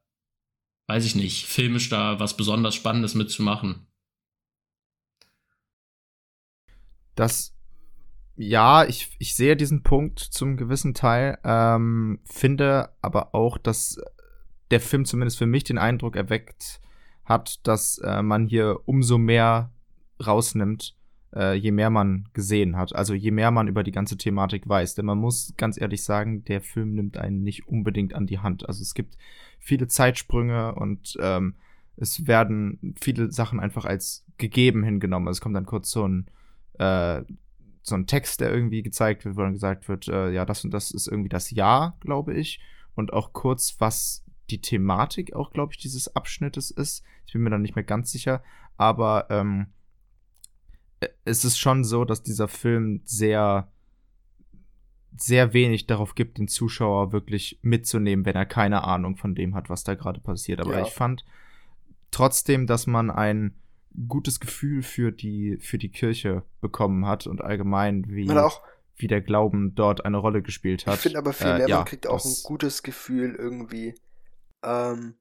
weiß 0.88 1.06
ich 1.06 1.16
nicht, 1.16 1.46
filmisch 1.46 1.90
da 1.90 2.20
was 2.20 2.38
besonders 2.38 2.76
Spannendes 2.76 3.16
mitzumachen. 3.16 3.88
Das, 7.16 7.56
ja, 8.36 8.86
ich, 8.86 9.16
ich 9.20 9.36
sehe 9.36 9.58
diesen 9.58 9.84
Punkt 9.84 10.20
zum 10.20 10.56
gewissen 10.56 10.94
Teil, 10.94 11.40
ähm, 11.44 12.20
finde 12.24 12.96
aber 13.02 13.34
auch, 13.34 13.58
dass 13.58 14.00
der 14.72 14.80
Film 14.80 15.06
zumindest 15.06 15.38
für 15.38 15.48
mich 15.48 15.64
den 15.64 15.78
Eindruck 15.78 16.16
erweckt 16.16 16.80
hat, 17.26 17.66
dass 17.68 17.98
äh, 18.00 18.22
man 18.22 18.48
hier 18.48 18.82
umso 18.86 19.18
mehr 19.18 19.74
rausnimmt, 20.26 20.97
äh, 21.38 21.54
je 21.54 21.72
mehr 21.72 21.90
man 21.90 22.28
gesehen 22.34 22.76
hat. 22.76 22.96
Also 22.96 23.14
je 23.14 23.32
mehr 23.32 23.52
man 23.52 23.68
über 23.68 23.84
die 23.84 23.92
ganze 23.92 24.18
Thematik 24.18 24.68
weiß. 24.68 24.96
Denn 24.96 25.06
man 25.06 25.20
muss 25.20 25.54
ganz 25.56 25.80
ehrlich 25.80 26.04
sagen, 26.04 26.44
der 26.46 26.62
Film 26.62 26.94
nimmt 26.94 27.18
einen 27.18 27.44
nicht 27.44 27.68
unbedingt 27.68 28.16
an 28.16 28.26
die 28.26 28.40
Hand. 28.40 28.68
Also 28.68 28.82
es 28.82 28.94
gibt 28.94 29.18
viele 29.60 29.88
Zeitsprünge 29.88 30.74
und 30.76 31.18
ähm, 31.22 31.56
es 31.96 32.28
werden 32.28 32.96
viele 33.00 33.32
Sachen 33.32 33.60
einfach 33.60 33.86
als 33.86 34.26
gegeben 34.38 34.84
hingenommen. 34.84 35.28
Es 35.28 35.42
kommt 35.42 35.56
dann 35.56 35.66
kurz 35.66 35.92
so 35.92 36.08
ein, 36.08 36.28
äh, 36.80 37.24
so 37.84 37.96
ein 37.96 38.08
Text, 38.08 38.42
der 38.42 38.52
irgendwie 38.52 38.82
gezeigt 38.82 39.24
wird, 39.24 39.36
wo 39.36 39.42
dann 39.42 39.54
gesagt 39.54 39.88
wird, 39.88 40.08
äh, 40.08 40.32
ja, 40.32 40.46
das 40.46 40.66
und 40.66 40.72
das 40.72 40.92
ist 40.92 41.08
irgendwie 41.08 41.30
das 41.30 41.52
Ja, 41.52 41.96
glaube 42.00 42.34
ich. 42.34 42.60
Und 42.96 43.14
auch 43.14 43.34
kurz, 43.34 43.76
was 43.80 44.24
die 44.50 44.62
Thematik 44.62 45.34
auch, 45.34 45.52
glaube 45.52 45.74
ich, 45.74 45.78
dieses 45.78 46.16
Abschnittes 46.16 46.72
ist. 46.72 47.04
Ich 47.26 47.34
bin 47.34 47.44
mir 47.44 47.50
dann 47.50 47.62
nicht 47.62 47.76
mehr 47.76 47.84
ganz 47.84 48.12
sicher. 48.12 48.42
Aber 48.78 49.28
ähm, 49.30 49.68
es 51.26 51.46
ist 51.46 51.58
schon 51.58 51.84
so, 51.84 52.06
dass 52.06 52.24
dieser 52.24 52.48
Film 52.48 53.02
sehr, 53.04 53.72
sehr 55.16 55.54
wenig 55.54 55.88
darauf 55.88 56.16
gibt, 56.16 56.38
den 56.38 56.48
Zuschauer 56.48 57.12
wirklich 57.12 57.60
mitzunehmen, 57.62 58.26
wenn 58.26 58.36
er 58.36 58.46
keine 58.46 58.84
Ahnung 58.84 59.18
von 59.18 59.36
dem 59.36 59.56
hat, 59.56 59.70
was 59.70 59.84
da 59.84 59.96
gerade 59.96 60.20
passiert. 60.20 60.60
Aber 60.60 60.78
ja. 60.78 60.86
ich 60.86 60.94
fand 60.94 61.26
trotzdem, 62.12 62.68
dass 62.68 62.88
man 62.88 63.12
ein 63.12 63.56
gutes 64.08 64.40
Gefühl 64.40 64.84
für 64.84 65.12
die, 65.12 65.58
für 65.60 65.78
die 65.78 65.90
Kirche 65.90 66.44
bekommen 66.62 67.06
hat 67.06 67.28
und 67.28 67.42
allgemein, 67.42 68.06
wie, 68.08 68.30
wie 68.96 69.08
der 69.08 69.22
Glauben 69.22 69.76
dort 69.76 70.06
eine 70.06 70.18
Rolle 70.18 70.42
gespielt 70.42 70.86
hat. 70.86 70.96
Ich 70.96 71.02
finde 71.02 71.20
aber 71.20 71.34
viel 71.34 71.48
äh, 71.48 71.58
mehr, 71.58 71.68
äh, 71.68 71.70
ja, 71.70 71.78
man 71.78 71.86
kriegt 71.86 72.08
auch 72.08 72.24
ein 72.24 72.36
gutes 72.44 72.84
Gefühl 72.84 73.36
irgendwie. 73.36 73.96
Ähm, 74.64 75.16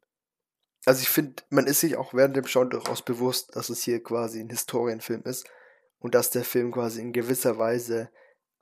also 0.85 1.01
ich 1.03 1.09
finde, 1.09 1.43
man 1.51 1.67
ist 1.67 1.81
sich 1.81 1.97
auch 1.97 2.15
während 2.15 2.37
dem 2.37 2.47
Schauen 2.47 2.71
durchaus 2.71 3.03
bewusst, 3.03 3.57
dass 3.57 3.71
es 3.71 3.83
hier 3.83 4.03
quasi 4.03 4.41
ein 4.41 4.51
Historienfilm 4.51 5.23
ist 5.23 5.49
und 5.99 6.15
dass 6.15 6.31
der 6.31 6.45
Film 6.45 6.73
quasi 6.73 7.01
in 7.01 7.13
gewisser 7.13 7.59
Weise 7.59 8.11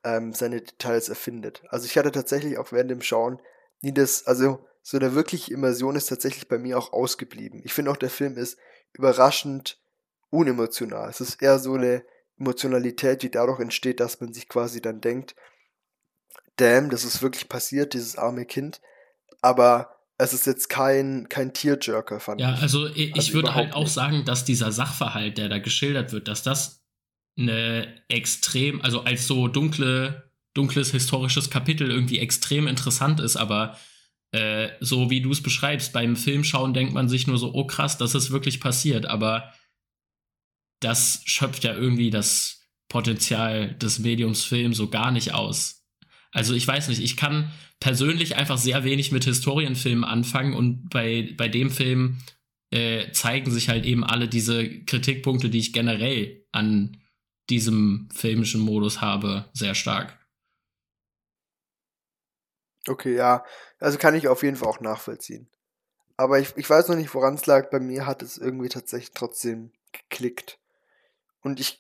ähm, 0.05 0.33
seine 0.33 0.61
Details 0.61 1.09
erfindet. 1.09 1.63
Also 1.69 1.87
ich 1.87 1.97
hatte 1.99 2.13
tatsächlich 2.13 2.59
auch 2.59 2.73
während 2.73 2.91
dem 2.91 3.03
Schauen 3.03 3.41
nie 3.81 3.93
das, 3.93 4.27
also 4.27 4.67
so 4.83 4.99
eine 4.99 5.15
wirkliche 5.15 5.53
Immersion 5.53 5.97
ist 5.97 6.07
tatsächlich 6.07 6.47
bei 6.47 6.59
mir 6.59 6.79
auch 6.79 6.93
ausgeblieben. 6.93 7.63
Ich 7.65 7.73
finde 7.73 7.91
auch, 7.91 7.97
der 7.97 8.11
Film 8.11 8.37
ist 8.37 8.59
überraschend 8.93 9.81
unemotional. 10.31 11.09
Es 11.09 11.21
ist 11.21 11.43
eher 11.43 11.59
so 11.59 11.75
eine 11.75 12.05
Emotionalität, 12.39 13.23
die 13.23 13.31
dadurch 13.31 13.61
entsteht, 13.61 14.01
dass 14.01 14.21
man 14.21 14.35
sich 14.35 14.49
quasi 14.49 14.83
dann 14.83 15.01
denkt, 15.01 15.35
damn, 16.57 16.91
das 16.91 17.05
ist 17.05 17.23
wirklich 17.23 17.49
passiert, 17.49 17.95
dieses 17.95 18.17
arme 18.17 18.45
Kind. 18.45 18.81
Aber 19.41 19.97
es 20.19 20.33
ist 20.33 20.47
jetzt 20.47 20.69
kein, 20.69 21.29
kein 21.29 21.53
Tearjerker, 21.53 22.21
fand 22.21 22.41
ja, 22.41 22.51
ich. 22.51 22.57
Ja, 22.57 22.63
also 22.63 22.87
ich, 22.87 23.15
also 23.15 23.33
würde 23.33 23.55
halt 23.55 23.75
auch 23.75 23.85
nicht. 23.85 23.93
sagen, 23.93 24.25
dass 24.25 24.45
dieser 24.45 24.71
Sachverhalt, 24.71 25.39
der 25.39 25.49
da 25.49 25.59
geschildert 25.59 26.13
wird, 26.13 26.29
dass 26.29 26.43
das 26.43 26.84
eine 27.37 28.03
extrem, 28.09 28.81
also 28.81 29.03
als 29.03 29.27
so 29.27 29.49
dunkle, 29.49 30.31
dunkles 30.55 30.93
historisches 30.93 31.51
Kapitel 31.51 31.91
irgendwie 31.91 32.19
extrem 32.19 32.67
interessant 32.67 33.21
ist, 33.21 33.37
aber 33.37 33.77
äh, 34.33 34.71
so 34.81 35.11
wie 35.11 35.21
du 35.21 35.31
es 35.31 35.43
beschreibst, 35.43 35.93
beim 35.93 36.17
Filmschauen 36.17 36.75
denkt 36.75 36.93
man 36.93 37.09
sich 37.09 37.27
nur 37.27 37.39
so, 37.39 37.55
oh 37.55 37.67
krass, 37.67 37.99
das 37.99 38.15
ist 38.15 38.31
wirklich 38.31 38.61
passiert, 38.61 39.07
aber 39.07 39.53
das 40.81 41.23
schöpft 41.25 41.65
ja 41.65 41.75
irgendwie 41.75 42.11
das 42.11 42.69
Potenzial 42.89 43.75
des 43.75 43.99
Mediums 43.99 44.45
Film 44.45 44.75
so 44.75 44.89
gar 44.89 45.11
nicht 45.11 45.35
aus. 45.35 45.85
Also 46.31 46.55
ich 46.55 46.67
weiß 46.67 46.89
nicht, 46.89 47.01
ich 47.01 47.17
kann 47.17 47.51
persönlich 47.81 48.37
einfach 48.37 48.59
sehr 48.59 48.85
wenig 48.85 49.13
mit 49.13 49.25
Historienfilmen 49.25 50.05
anfangen 50.05 50.55
und 50.55 50.89
bei, 50.91 51.35
bei 51.37 51.49
dem 51.49 51.71
Film 51.71 52.19
äh, 52.71 53.13
zeigen 53.13 53.51
sich 53.51 53.69
halt 53.69 53.85
eben 53.85 54.05
alle 54.05 54.29
diese 54.29 54.69
Kritikpunkte, 54.85 55.49
die 55.49 55.59
ich 55.59 55.73
generell 55.73 56.45
an 56.51 56.97
diesem 57.51 58.09
filmischen 58.13 58.61
Modus 58.61 59.01
habe, 59.01 59.49
sehr 59.53 59.75
stark. 59.75 60.19
Okay, 62.89 63.15
ja. 63.15 63.45
Also 63.81 63.99
kann 63.99 64.15
ich 64.15 64.29
auf 64.29 64.43
jeden 64.43 64.57
Fall 64.57 64.69
auch 64.69 64.81
nachvollziehen. 64.81 65.49
Aber 66.17 66.39
ich, 66.39 66.57
ich 66.57 66.69
weiß 66.69 66.89
noch 66.89 66.97
nicht, 66.97 67.15
woran 67.15 67.35
es 67.35 67.47
lag. 67.47 67.71
Bei 67.71 67.81
mir 67.81 68.07
hat 68.07 68.23
es 68.23 68.39
irgendwie 68.39 68.69
tatsächlich 68.69 69.13
trotzdem 69.13 69.73
geklickt. 69.93 70.59
Und 71.43 71.61
ich, 71.61 71.79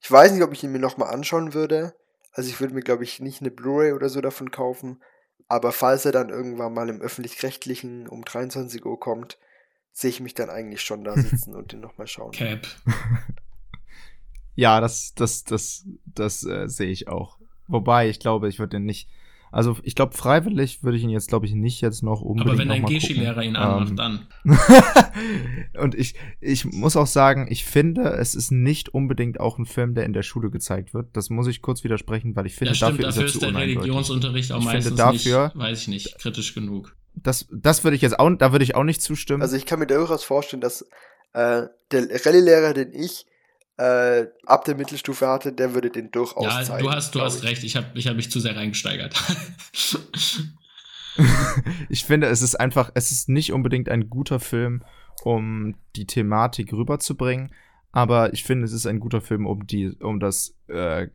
ich 0.00 0.10
weiß 0.10 0.32
nicht, 0.32 0.42
ob 0.42 0.52
ich 0.52 0.64
ihn 0.64 0.72
mir 0.72 0.78
nochmal 0.78 1.12
anschauen 1.12 1.54
würde. 1.54 1.94
Also 2.32 2.50
ich 2.50 2.60
würde 2.60 2.74
mir, 2.74 2.82
glaube 2.82 3.04
ich, 3.04 3.20
nicht 3.20 3.40
eine 3.40 3.50
Blu-ray 3.50 3.92
oder 3.92 4.08
so 4.08 4.20
davon 4.20 4.50
kaufen. 4.50 5.02
Aber 5.48 5.72
falls 5.72 6.04
er 6.04 6.12
dann 6.12 6.28
irgendwann 6.28 6.74
mal 6.74 6.88
im 6.88 7.00
öffentlich-rechtlichen 7.00 8.08
um 8.08 8.24
23 8.24 8.84
Uhr 8.84 8.98
kommt, 8.98 9.38
sehe 9.92 10.10
ich 10.10 10.20
mich 10.20 10.34
dann 10.34 10.50
eigentlich 10.50 10.82
schon 10.82 11.04
da 11.04 11.14
sitzen 11.14 11.54
und 11.56 11.72
den 11.72 11.80
nochmal 11.80 12.06
schauen. 12.06 12.32
Cap. 12.32 12.66
ja, 14.58 14.80
das, 14.80 15.14
das, 15.14 15.44
das, 15.44 15.86
das 16.04 16.44
äh, 16.44 16.68
sehe 16.68 16.90
ich 16.90 17.06
auch. 17.06 17.38
Wobei, 17.68 18.08
ich 18.08 18.18
glaube, 18.18 18.48
ich 18.48 18.58
würde 18.58 18.76
den 18.76 18.84
nicht 18.84 19.08
also 19.50 19.78
ich 19.82 19.94
glaube, 19.94 20.14
freiwillig 20.14 20.82
würde 20.82 20.98
ich 20.98 21.02
ihn 21.02 21.10
jetzt, 21.10 21.28
glaube 21.28 21.46
ich, 21.46 21.54
nicht 21.54 21.80
jetzt 21.80 22.02
noch 22.02 22.20
unbedingt 22.20 22.50
Aber 22.50 22.58
wenn 22.58 22.70
ein 22.70 22.84
Geschi-Lehrer 22.84 23.42
ihn 23.42 23.56
anmacht, 23.56 23.90
ähm, 23.90 23.96
dann. 23.96 24.26
und 25.80 25.94
ich, 25.94 26.16
ich 26.40 26.66
muss 26.66 26.96
auch 26.96 27.06
sagen, 27.06 27.46
ich 27.48 27.64
finde, 27.64 28.10
es 28.10 28.34
ist 28.34 28.50
nicht 28.50 28.90
unbedingt 28.90 29.40
auch 29.40 29.58
ein 29.58 29.64
Film, 29.64 29.94
der 29.94 30.04
in 30.04 30.12
der 30.12 30.22
Schule 30.22 30.50
gezeigt 30.50 30.92
wird. 30.92 31.16
Das 31.16 31.30
muss 31.30 31.46
ich 31.46 31.62
kurz 31.62 31.82
widersprechen, 31.82 32.36
weil 32.36 32.44
ich 32.44 32.56
finde, 32.56 32.72
ja, 32.72 32.74
stimmt, 32.74 33.02
dafür, 33.02 33.04
dafür 33.06 33.24
ist, 33.24 33.34
ist 33.36 33.42
der 33.42 33.54
Religionsunterricht 33.54 34.52
auch 34.52 34.58
ich 34.58 34.64
meistens 34.66 34.86
finde 34.86 35.02
dafür, 35.02 35.44
nicht, 35.46 35.56
weiß 35.56 35.80
ich 35.80 35.88
nicht, 35.88 36.18
kritisch 36.18 36.54
genug. 36.54 36.94
Das, 37.14 37.48
das 37.50 37.84
würde 37.84 37.96
ich 37.96 38.02
jetzt 38.02 38.18
auch, 38.18 38.30
da 38.36 38.52
würde 38.52 38.64
ich 38.64 38.74
auch 38.74 38.84
nicht 38.84 39.00
zustimmen. 39.00 39.40
Also 39.40 39.56
ich 39.56 39.64
kann 39.64 39.78
mir 39.78 39.86
durchaus 39.86 40.24
vorstellen, 40.24 40.60
dass 40.60 40.82
äh, 41.32 41.62
der 41.90 42.26
Rallye-Lehrer, 42.26 42.74
den 42.74 42.92
ich 42.92 43.24
äh, 43.78 44.26
ab 44.44 44.64
der 44.64 44.74
Mittelstufe 44.74 45.26
hatte, 45.26 45.52
der 45.52 45.72
würde 45.72 45.90
den 45.90 46.10
durchaus 46.10 46.44
ja, 46.44 46.62
zeigen. 46.62 46.84
du 46.84 46.92
hast, 46.92 47.14
du 47.14 47.20
hast 47.20 47.44
recht, 47.44 47.62
ich 47.62 47.76
habe 47.76 47.86
ich 47.94 48.08
hab 48.08 48.16
mich 48.16 48.30
zu 48.30 48.40
sehr 48.40 48.56
reingesteigert. 48.56 49.14
ich 51.88 52.04
finde, 52.04 52.26
es 52.26 52.42
ist 52.42 52.56
einfach, 52.56 52.90
es 52.94 53.12
ist 53.12 53.28
nicht 53.28 53.52
unbedingt 53.52 53.88
ein 53.88 54.10
guter 54.10 54.40
Film, 54.40 54.82
um 55.22 55.76
die 55.94 56.06
Thematik 56.06 56.72
rüberzubringen, 56.72 57.52
aber 57.92 58.32
ich 58.32 58.42
finde, 58.42 58.64
es 58.64 58.72
ist 58.72 58.86
ein 58.86 58.98
guter 58.98 59.20
Film, 59.20 59.46
um 59.46 59.66
die, 59.66 59.90
um 60.00 60.18
das 60.18 60.54
äh, 60.66 61.06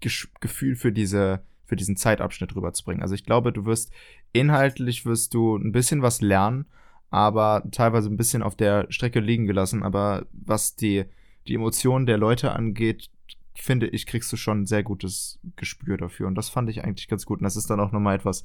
Gefühl 0.00 0.76
für 0.76 0.92
diese, 0.92 1.42
für 1.64 1.74
diesen 1.74 1.96
Zeitabschnitt 1.96 2.54
rüberzubringen. 2.54 3.02
Also 3.02 3.16
ich 3.16 3.24
glaube, 3.24 3.52
du 3.52 3.66
wirst 3.66 3.90
inhaltlich 4.32 5.06
wirst 5.06 5.34
du 5.34 5.56
ein 5.56 5.72
bisschen 5.72 6.02
was 6.02 6.20
lernen, 6.20 6.66
aber 7.10 7.64
teilweise 7.72 8.08
ein 8.08 8.16
bisschen 8.16 8.42
auf 8.44 8.54
der 8.54 8.86
Strecke 8.90 9.18
liegen 9.18 9.46
gelassen. 9.46 9.82
Aber 9.82 10.26
was 10.32 10.76
die 10.76 11.06
die 11.48 11.54
Emotionen 11.54 12.06
der 12.06 12.18
Leute 12.18 12.52
angeht, 12.52 13.10
finde 13.54 13.86
ich, 13.88 14.06
kriegst 14.06 14.32
du 14.32 14.36
schon 14.36 14.62
ein 14.62 14.66
sehr 14.66 14.82
gutes 14.82 15.38
Gespür 15.56 15.96
dafür. 15.96 16.26
Und 16.26 16.34
das 16.34 16.48
fand 16.48 16.68
ich 16.68 16.84
eigentlich 16.84 17.08
ganz 17.08 17.26
gut. 17.26 17.40
Und 17.40 17.44
das 17.44 17.56
ist 17.56 17.70
dann 17.70 17.80
auch 17.80 17.92
nochmal 17.92 18.16
etwas, 18.16 18.44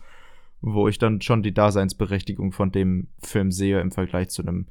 wo 0.62 0.88
ich 0.88 0.98
dann 0.98 1.22
schon 1.22 1.44
die 1.44 1.54
Daseinsberechtigung 1.54 2.52
von 2.52 2.72
dem 2.72 3.08
Film 3.22 3.52
sehe 3.52 3.82
im 3.82 3.92
Vergleich 3.92 4.30
zu 4.30 4.42
einem 4.42 4.68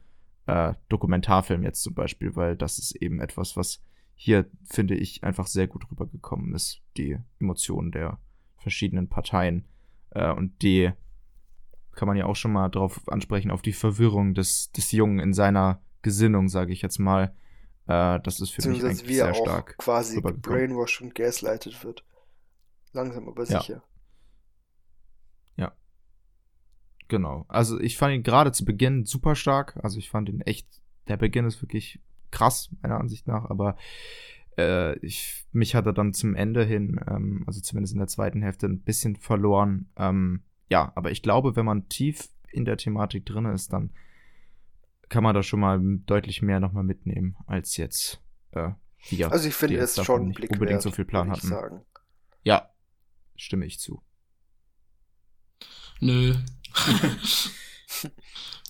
äh, 0.46 0.74
Dokumentarfilm 0.88 1.62
jetzt 1.62 1.82
zum 1.82 1.94
Beispiel, 1.94 2.36
weil 2.36 2.56
das 2.56 2.78
ist 2.78 2.96
eben 2.96 3.20
etwas, 3.20 3.56
was 3.56 3.82
hier, 4.14 4.46
finde 4.64 4.94
ich, 4.94 5.24
einfach 5.24 5.46
sehr 5.46 5.66
gut 5.66 5.90
rübergekommen 5.90 6.54
ist. 6.54 6.80
Die 6.96 7.18
Emotionen 7.38 7.90
der 7.90 8.18
verschiedenen 8.58 9.08
Parteien. 9.08 9.64
Äh, 10.10 10.32
und 10.32 10.62
die 10.62 10.90
kann 11.92 12.06
man 12.06 12.16
ja 12.16 12.26
auch 12.26 12.36
schon 12.36 12.52
mal 12.52 12.68
drauf 12.68 13.02
ansprechen, 13.08 13.50
auf 13.50 13.62
die 13.62 13.72
Verwirrung 13.72 14.34
des, 14.34 14.70
des 14.72 14.92
Jungen 14.92 15.18
in 15.18 15.34
seiner 15.34 15.82
Gesinnung, 16.02 16.48
sage 16.48 16.72
ich 16.72 16.82
jetzt 16.82 16.98
mal, 16.98 17.34
äh, 17.90 18.20
das 18.20 18.40
ist 18.40 18.50
für 18.50 18.68
mich 18.68 18.84
eigentlich 18.84 19.08
wie 19.08 19.14
sehr 19.14 19.34
stark. 19.34 19.76
quasi 19.76 20.20
brainwashed 20.20 21.02
und 21.02 21.12
gaslightet 21.12 21.82
wird. 21.82 22.04
Langsam 22.92 23.28
aber 23.28 23.44
ja. 23.46 23.60
sicher. 23.60 23.82
Ja. 25.56 25.72
Genau. 27.08 27.46
Also 27.48 27.80
ich 27.80 27.98
fand 27.98 28.14
ihn 28.14 28.22
gerade 28.22 28.52
zu 28.52 28.64
Beginn 28.64 29.04
super 29.06 29.34
stark. 29.34 29.76
Also 29.82 29.98
ich 29.98 30.08
fand 30.08 30.28
ihn 30.28 30.40
echt, 30.42 30.68
der 31.08 31.16
Beginn 31.16 31.46
ist 31.46 31.60
wirklich 31.62 32.00
krass, 32.30 32.70
meiner 32.80 33.00
Ansicht 33.00 33.26
nach, 33.26 33.50
aber 33.50 33.76
äh, 34.56 34.96
ich, 35.00 35.44
mich 35.50 35.74
hat 35.74 35.86
er 35.86 35.92
dann 35.92 36.12
zum 36.12 36.36
Ende 36.36 36.64
hin, 36.64 37.00
ähm, 37.08 37.42
also 37.48 37.60
zumindest 37.60 37.94
in 37.94 37.98
der 37.98 38.06
zweiten 38.06 38.40
Hälfte, 38.40 38.66
ein 38.66 38.82
bisschen 38.82 39.16
verloren. 39.16 39.90
Ähm, 39.96 40.44
ja, 40.68 40.92
aber 40.94 41.10
ich 41.10 41.22
glaube, 41.22 41.56
wenn 41.56 41.66
man 41.66 41.88
tief 41.88 42.28
in 42.52 42.64
der 42.64 42.76
Thematik 42.76 43.26
drin 43.26 43.46
ist, 43.46 43.72
dann 43.72 43.90
kann 45.10 45.24
man 45.24 45.34
da 45.34 45.42
schon 45.42 45.60
mal 45.60 45.78
deutlich 46.06 46.40
mehr 46.40 46.60
nochmal 46.60 46.84
mitnehmen, 46.84 47.36
als 47.46 47.76
jetzt 47.76 48.22
äh, 48.52 48.70
wir. 49.08 49.30
Also 49.30 49.48
ich 49.48 49.54
finde 49.54 49.78
es 49.78 50.02
schon 50.02 50.28
nicht 50.28 50.36
Blick 50.36 50.50
unbedingt 50.52 50.76
wert, 50.76 50.82
so 50.82 50.90
viel 50.90 51.04
Plan 51.04 51.30
hatten. 51.30 51.48
Sagen. 51.48 51.84
Ja, 52.42 52.72
stimme 53.36 53.66
ich 53.66 53.80
zu. 53.80 54.02
Nö. 56.00 56.34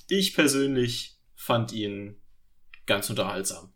ich 0.08 0.34
persönlich 0.34 1.20
fand 1.36 1.72
ihn 1.72 2.16
ganz 2.86 3.10
unterhaltsam. 3.10 3.72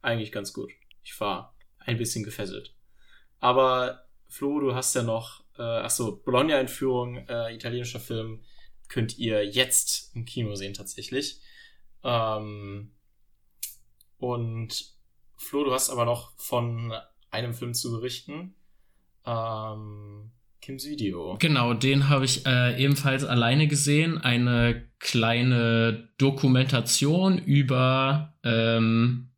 Eigentlich 0.00 0.32
ganz 0.32 0.52
gut. 0.52 0.72
Ich 1.02 1.18
war 1.20 1.56
ein 1.78 1.98
bisschen 1.98 2.24
gefesselt. 2.24 2.74
Aber 3.38 4.08
Flo, 4.28 4.60
du 4.60 4.74
hast 4.74 4.94
ja 4.94 5.02
noch, 5.02 5.44
äh, 5.58 5.62
achso, 5.62 6.16
Bologna-Einführung, 6.16 7.18
äh, 7.28 7.54
italienischer 7.54 8.00
Film, 8.00 8.42
könnt 8.88 9.18
ihr 9.18 9.46
jetzt 9.46 10.14
im 10.16 10.24
Kino 10.24 10.54
sehen 10.54 10.74
tatsächlich. 10.74 11.40
Ähm, 12.04 12.92
und 14.18 14.98
Flo, 15.36 15.64
du 15.64 15.72
hast 15.72 15.90
aber 15.90 16.04
noch 16.04 16.32
von 16.36 16.92
einem 17.30 17.54
Film 17.54 17.74
zu 17.74 17.92
berichten. 17.92 18.54
Ähm, 19.24 20.32
Kims 20.60 20.86
Video. 20.86 21.36
Genau, 21.38 21.74
den 21.74 22.08
habe 22.08 22.24
ich 22.24 22.44
äh, 22.44 22.82
ebenfalls 22.82 23.24
alleine 23.24 23.68
gesehen. 23.68 24.18
Eine 24.18 24.90
kleine 24.98 26.08
Dokumentation 26.18 27.38
über, 27.38 28.36
ähm, 28.42 29.30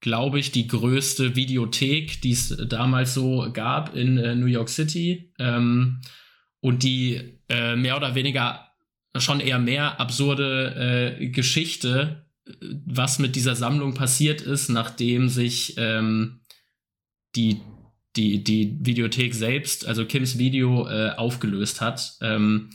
glaube 0.00 0.38
ich, 0.38 0.52
die 0.52 0.68
größte 0.68 1.34
Videothek, 1.34 2.20
die 2.22 2.32
es 2.32 2.56
damals 2.68 3.14
so 3.14 3.48
gab 3.52 3.94
in 3.94 4.18
äh, 4.18 4.34
New 4.34 4.46
York 4.46 4.68
City. 4.68 5.32
Ähm, 5.38 6.00
und 6.60 6.84
die 6.84 7.40
äh, 7.48 7.74
mehr 7.74 7.96
oder 7.96 8.14
weniger 8.14 8.71
schon 9.16 9.40
eher 9.40 9.58
mehr 9.58 10.00
absurde 10.00 11.16
äh, 11.18 11.28
Geschichte, 11.28 12.26
was 12.86 13.18
mit 13.18 13.36
dieser 13.36 13.54
Sammlung 13.54 13.94
passiert 13.94 14.40
ist, 14.40 14.68
nachdem 14.68 15.28
sich 15.28 15.74
ähm, 15.76 16.40
die, 17.36 17.60
die, 18.16 18.42
die 18.42 18.78
Videothek 18.80 19.34
selbst, 19.34 19.86
also 19.86 20.04
Kims 20.04 20.38
Video, 20.38 20.88
äh, 20.88 21.10
aufgelöst 21.10 21.80
hat. 21.80 22.16
Ähm, 22.20 22.70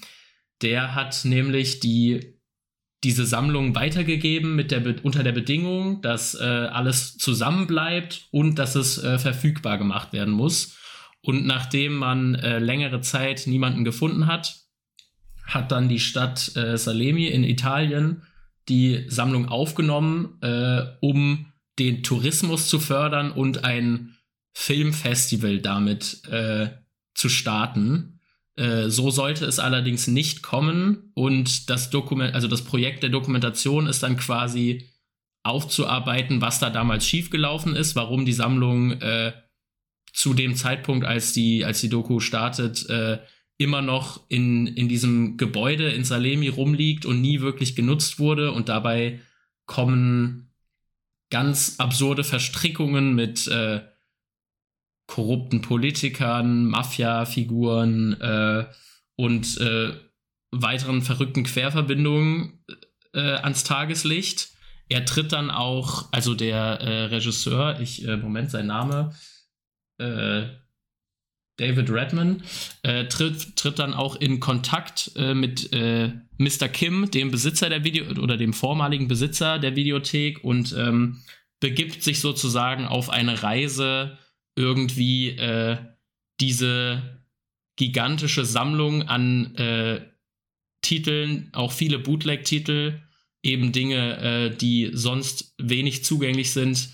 der 0.62 0.96
hat 0.96 1.26
nämlich 1.26 1.80
die 1.80 2.38
diese 3.04 3.26
Sammlung 3.26 3.76
weitergegeben 3.76 4.56
mit 4.56 4.72
der 4.72 4.84
unter 5.04 5.24
der 5.24 5.32
Bedingung, 5.32 6.02
dass 6.02 6.34
äh, 6.34 6.44
alles 6.44 7.18
zusammenbleibt 7.18 8.28
und 8.32 8.56
dass 8.56 8.76
es 8.76 9.02
äh, 9.02 9.20
verfügbar 9.20 9.78
gemacht 9.78 10.14
werden 10.14 10.34
muss. 10.34 10.78
Und 11.22 11.46
nachdem 11.46 11.96
man 11.96 12.36
äh, 12.36 12.60
längere 12.60 13.02
Zeit 13.02 13.46
niemanden 13.46 13.84
gefunden 13.84 14.28
hat, 14.28 14.67
hat 15.48 15.72
dann 15.72 15.90
die 15.90 16.00
Stadt 16.00 16.56
äh, 16.56 16.78
Salemi 16.78 17.28
in 17.28 17.44
Italien 17.44 18.22
die 18.70 19.06
Sammlung 19.08 19.48
aufgenommen, 19.48 20.38
äh, 20.42 20.84
um 21.00 21.54
den 21.80 22.04
Tourismus 22.04 22.68
zu 22.68 22.80
fördern 22.80 23.32
und 23.32 23.64
ein 23.64 24.16
Filmfestival 24.54 25.60
damit 25.60 26.24
äh, 26.30 26.70
zu 27.14 27.30
starten. 27.30 28.20
Äh, 28.56 28.90
so 28.90 29.10
sollte 29.10 29.46
es 29.46 29.60
allerdings 29.60 30.08
nicht 30.08 30.42
kommen 30.42 31.12
und 31.14 31.70
das 31.70 31.90
Dokument, 31.90 32.36
also 32.36 32.48
das 32.48 32.64
Projekt 32.64 33.04
der 33.04 33.10
Dokumentation 33.10 33.88
ist 33.88 34.04
dann 34.04 34.18
quasi 34.18 34.90
aufzuarbeiten, 35.44 36.42
was 36.42 36.60
da 36.60 36.70
damals 36.70 37.06
schiefgelaufen 37.08 37.76
ist, 37.76 37.96
warum 37.96 38.26
die 38.26 38.34
Sammlung 38.34 39.00
äh, 39.00 39.32
zu 40.12 40.34
dem 40.34 40.56
Zeitpunkt, 40.56 41.06
als 41.06 41.32
die, 41.32 41.64
als 41.64 41.80
die 41.80 41.90
Doku 41.90 42.20
startet, 42.20 42.90
äh, 42.90 43.20
immer 43.58 43.82
noch 43.82 44.22
in, 44.30 44.68
in 44.68 44.88
diesem 44.88 45.38
Gebäude 45.38 45.90
in 45.90 46.04
Salemi 46.04 46.48
rumliegt 46.48 47.06
und 47.06 47.22
nie 47.22 47.42
wirklich 47.42 47.76
genutzt 47.76 48.20
wurde. 48.20 48.52
Und 48.52 48.70
dabei 48.70 49.20
kommen 49.66 50.52
ganz 51.30 51.76
absurde 51.80 52.24
Verstrickungen 52.24 53.16
mit 53.16 53.48
äh, 53.48 53.82
korrupten 55.08 55.62
Politikern, 55.62 56.66
Mafia-Figuren 56.66 58.22
äh, 58.22 58.66
und 59.16 59.58
äh, 59.60 59.94
weiteren 60.52 61.02
verrückten 61.02 61.44
Querverbindungen 61.44 62.64
äh, 63.14 63.20
ans 63.20 63.64
Tageslicht. 63.64 64.50
Er 64.90 65.06
tritt 65.06 65.32
dann 65.34 65.50
auch, 65.50 66.12
also 66.12 66.36
der 66.36 66.80
äh, 66.80 67.06
Regisseur, 67.06 67.80
ich, 67.82 68.08
äh, 68.08 68.18
Moment, 68.18 68.52
sein 68.52 68.68
Name, 68.68 69.14
äh, 69.98 70.44
David 71.58 71.90
Redman, 71.90 72.44
äh, 72.84 73.06
tritt, 73.06 73.56
tritt 73.56 73.80
dann 73.80 73.94
auch 73.94 74.16
in 74.16 74.40
Kontakt 74.40 75.12
äh, 75.16 75.34
mit 75.34 75.74
äh, 75.74 76.12
Mr. 76.38 76.68
Kim, 76.68 77.10
dem 77.10 77.32
Besitzer 77.32 77.70
der 77.70 77.84
Video 77.84 78.06
oder 78.22 78.38
dem 78.38 78.54
vormaligen 78.54 79.08
Besitzer 79.08 79.58
der 79.58 79.76
Videothek 79.76 80.44
und 80.44 80.76
ähm, 80.78 81.22
begibt 81.60 82.04
sich 82.04 82.20
sozusagen 82.20 82.86
auf 82.86 83.10
eine 83.10 83.42
Reise, 83.42 84.18
irgendwie 84.56 85.30
äh, 85.30 85.78
diese 86.40 87.24
gigantische 87.76 88.46
Sammlung 88.46 89.04
an 89.04 89.56
äh, 89.56 90.02
Titeln, 90.82 91.50
auch 91.54 91.72
viele 91.72 92.00
Bootleg-Titel, 92.00 93.02
eben 93.42 93.72
Dinge, 93.72 94.18
äh, 94.18 94.56
die 94.56 94.92
sonst 94.94 95.56
wenig 95.58 96.04
zugänglich 96.04 96.52
sind, 96.52 96.90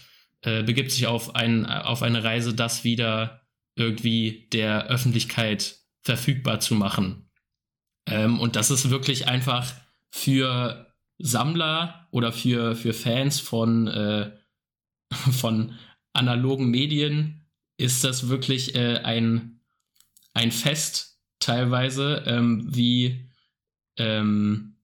begibt 0.65 0.91
sich 0.91 1.07
auf, 1.07 1.35
ein, 1.35 1.65
auf 1.65 2.01
eine 2.01 2.25
Reise, 2.25 2.53
das 2.53 2.83
wieder 2.83 3.42
irgendwie 3.75 4.47
der 4.51 4.87
Öffentlichkeit 4.87 5.79
verfügbar 6.01 6.59
zu 6.59 6.75
machen. 6.75 7.29
Ähm, 8.05 8.39
und 8.39 8.55
das 8.55 8.71
ist 8.71 8.89
wirklich 8.89 9.27
einfach 9.27 9.73
für 10.09 10.93
Sammler 11.17 12.07
oder 12.11 12.31
für, 12.31 12.75
für 12.75 12.93
Fans 12.93 13.39
von, 13.39 13.87
äh, 13.87 14.31
von 15.31 15.73
analogen 16.13 16.69
Medien 16.69 17.45
ist 17.77 18.03
das 18.03 18.29
wirklich 18.29 18.75
äh, 18.75 18.97
ein, 18.99 19.61
ein 20.33 20.51
Fest 20.51 21.19
teilweise, 21.39 22.23
ähm, 22.27 22.67
wie 22.73 23.29
ähm, 23.97 24.77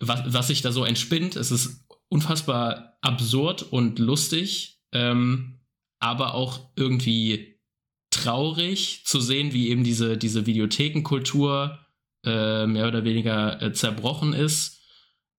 was, 0.00 0.22
was 0.26 0.46
sich 0.48 0.62
da 0.62 0.72
so 0.72 0.84
entspinnt. 0.84 1.36
Es 1.36 1.50
ist 1.50 1.86
unfassbar 2.08 2.98
absurd 3.00 3.62
und 3.62 3.98
lustig, 3.98 4.80
ähm, 4.92 5.60
aber 5.98 6.34
auch 6.34 6.70
irgendwie 6.76 7.49
traurig 8.10 9.02
zu 9.04 9.20
sehen, 9.20 9.52
wie 9.52 9.68
eben 9.68 9.84
diese, 9.84 10.16
diese 10.16 10.46
Videothekenkultur 10.46 11.78
äh, 12.24 12.66
mehr 12.66 12.88
oder 12.88 13.04
weniger 13.04 13.62
äh, 13.62 13.72
zerbrochen 13.72 14.32
ist. 14.32 14.80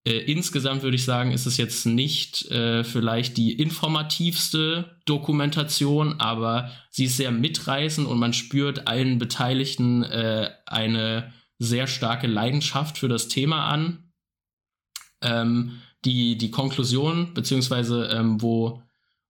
Äh, 0.04 0.18
insgesamt 0.32 0.82
würde 0.82 0.96
ich 0.96 1.06
sagen, 1.06 1.32
ist 1.32 1.46
es 1.46 1.58
jetzt 1.58 1.86
nicht 1.86 2.50
äh, 2.50 2.84
vielleicht 2.84 3.38
die 3.38 3.54
informativste 3.54 5.00
Dokumentation, 5.06 6.20
aber 6.20 6.72
sie 6.90 7.06
ist 7.06 7.18
sehr 7.18 7.32
mitreißend 7.32 8.08
und 8.08 8.18
man 8.18 8.34
spürt 8.34 8.88
allen 8.88 9.20
Beteiligten 9.20 10.04
äh, 10.04 10.50
eine 10.66 11.34
sehr 11.60 11.86
starke 11.86 12.26
Leidenschaft 12.26 12.98
für 12.98 13.08
das 13.08 13.28
Thema 13.28 13.66
an. 13.66 14.12
Ähm, 15.22 15.82
die, 16.04 16.36
die 16.36 16.50
Konklusion, 16.50 17.36
beziehungsweise 17.36 18.06
ähm, 18.06 18.42
wo, 18.42 18.82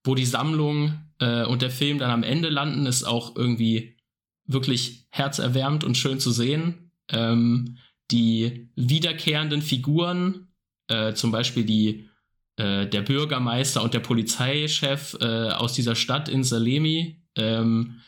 wo 0.03 0.15
die 0.15 0.25
Sammlung 0.25 0.99
äh, 1.19 1.45
und 1.45 1.61
der 1.61 1.69
Film 1.69 1.99
dann 1.99 2.11
am 2.11 2.23
Ende 2.23 2.49
landen, 2.49 2.85
ist 2.85 3.03
auch 3.03 3.35
irgendwie 3.35 3.97
wirklich 4.45 5.07
herzerwärmend 5.11 5.83
und 5.83 5.97
schön 5.97 6.19
zu 6.19 6.31
sehen. 6.31 6.91
Ähm, 7.09 7.77
die 8.11 8.69
wiederkehrenden 8.75 9.61
Figuren, 9.61 10.47
äh, 10.87 11.13
zum 11.13 11.31
Beispiel 11.31 11.63
die, 11.63 12.09
äh, 12.57 12.87
der 12.87 13.01
Bürgermeister 13.01 13.81
und 13.81 13.93
der 13.93 13.99
Polizeichef 13.99 15.17
äh, 15.21 15.49
aus 15.51 15.73
dieser 15.73 15.95
Stadt 15.95 16.27
in 16.27 16.43
Salemi, 16.43 17.21
ähm, 17.35 18.01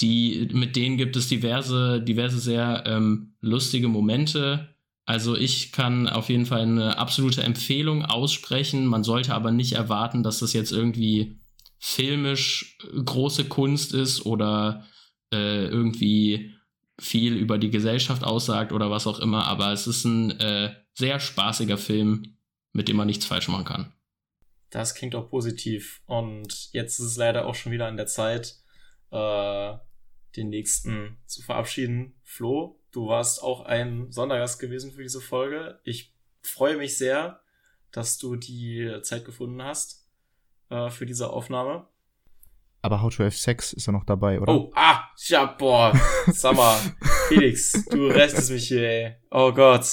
die, 0.00 0.48
mit 0.52 0.76
denen 0.76 0.96
gibt 0.96 1.16
es 1.16 1.28
diverse, 1.28 2.00
diverse 2.00 2.38
sehr 2.38 2.84
ähm, 2.86 3.34
lustige 3.40 3.88
Momente. 3.88 4.74
Also 5.08 5.36
ich 5.36 5.72
kann 5.72 6.06
auf 6.06 6.28
jeden 6.28 6.44
Fall 6.44 6.60
eine 6.60 6.98
absolute 6.98 7.42
Empfehlung 7.42 8.04
aussprechen. 8.04 8.84
Man 8.84 9.04
sollte 9.04 9.32
aber 9.32 9.50
nicht 9.50 9.72
erwarten, 9.72 10.22
dass 10.22 10.40
das 10.40 10.52
jetzt 10.52 10.70
irgendwie 10.70 11.40
filmisch 11.78 12.76
große 13.06 13.46
Kunst 13.46 13.94
ist 13.94 14.26
oder 14.26 14.84
äh, 15.32 15.64
irgendwie 15.64 16.52
viel 17.00 17.36
über 17.36 17.56
die 17.56 17.70
Gesellschaft 17.70 18.22
aussagt 18.22 18.70
oder 18.70 18.90
was 18.90 19.06
auch 19.06 19.18
immer, 19.18 19.46
aber 19.46 19.72
es 19.72 19.86
ist 19.86 20.04
ein 20.04 20.38
äh, 20.40 20.74
sehr 20.92 21.20
spaßiger 21.20 21.78
Film, 21.78 22.36
mit 22.74 22.88
dem 22.88 22.96
man 22.96 23.06
nichts 23.06 23.24
falsch 23.24 23.48
machen 23.48 23.64
kann. 23.64 23.94
Das 24.68 24.94
klingt 24.94 25.14
auch 25.14 25.30
positiv. 25.30 26.02
Und 26.04 26.68
jetzt 26.72 26.98
ist 26.98 27.06
es 27.06 27.16
leider 27.16 27.46
auch 27.46 27.54
schon 27.54 27.72
wieder 27.72 27.86
an 27.86 27.96
der 27.96 28.08
Zeit, 28.08 28.56
äh, 29.10 29.72
den 30.36 30.50
nächsten 30.50 31.16
zu 31.24 31.40
verabschieden. 31.40 32.20
Flo, 32.24 32.77
du 32.92 33.08
warst 33.08 33.42
auch 33.42 33.64
ein 33.64 34.10
Sondergast 34.10 34.58
gewesen 34.58 34.92
für 34.92 35.02
diese 35.02 35.20
Folge. 35.20 35.78
Ich 35.84 36.14
freue 36.42 36.76
mich 36.76 36.96
sehr, 36.98 37.40
dass 37.92 38.18
du 38.18 38.36
die 38.36 38.98
Zeit 39.02 39.24
gefunden 39.24 39.62
hast 39.62 40.06
äh, 40.70 40.90
für 40.90 41.06
diese 41.06 41.30
Aufnahme. 41.30 41.86
Aber 42.82 43.02
How 43.02 43.14
to 43.14 43.24
Have 43.24 43.36
Sex 43.36 43.72
ist 43.72 43.86
ja 43.86 43.92
noch 43.92 44.04
dabei, 44.04 44.40
oder? 44.40 44.52
Oh, 44.52 44.72
ah, 44.74 45.00
ja, 45.26 45.46
boah, 45.46 45.92
sag 46.28 46.54
mal, 46.56 46.78
Felix, 47.28 47.72
du 47.90 48.06
restest 48.06 48.50
mich 48.50 48.68
hier, 48.68 48.88
ey. 48.88 49.16
Oh 49.30 49.52
Gott. 49.52 49.84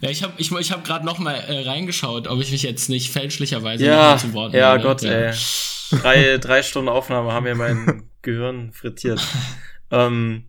Ja, 0.00 0.10
ich 0.10 0.22
habe 0.22 0.34
ich, 0.36 0.52
ich 0.52 0.70
hab 0.70 0.84
gerade 0.84 1.04
noch 1.04 1.18
mal 1.18 1.34
äh, 1.34 1.68
reingeschaut, 1.68 2.28
ob 2.28 2.40
ich 2.40 2.52
mich 2.52 2.62
jetzt 2.62 2.88
nicht 2.88 3.10
fälschlicherweise 3.10 3.84
ja, 3.84 4.16
zu 4.16 4.32
Wort 4.32 4.54
Ja, 4.54 4.72
nehme. 4.76 4.84
Gott, 4.84 5.02
ja. 5.02 5.10
ey. 5.10 5.34
Drei, 5.90 6.38
drei 6.38 6.62
Stunden 6.62 6.88
Aufnahme 6.88 7.32
haben 7.32 7.44
mir 7.44 7.56
mein 7.56 8.08
Gehirn 8.22 8.72
frittiert. 8.72 9.20
ähm, 9.90 10.48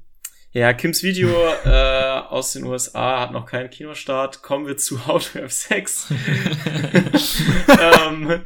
ja, 0.51 0.73
Kims 0.73 1.03
Video 1.03 1.29
äh, 1.63 2.21
aus 2.27 2.53
den 2.53 2.63
USA 2.63 3.21
hat 3.21 3.31
noch 3.31 3.45
keinen 3.45 3.69
Kinostart. 3.69 4.41
Kommen 4.41 4.65
wir 4.65 4.77
zu 4.77 5.05
How 5.05 5.23
to 5.23 5.39
Have 5.39 5.49
Sex. 5.49 6.09
ähm, 7.69 8.41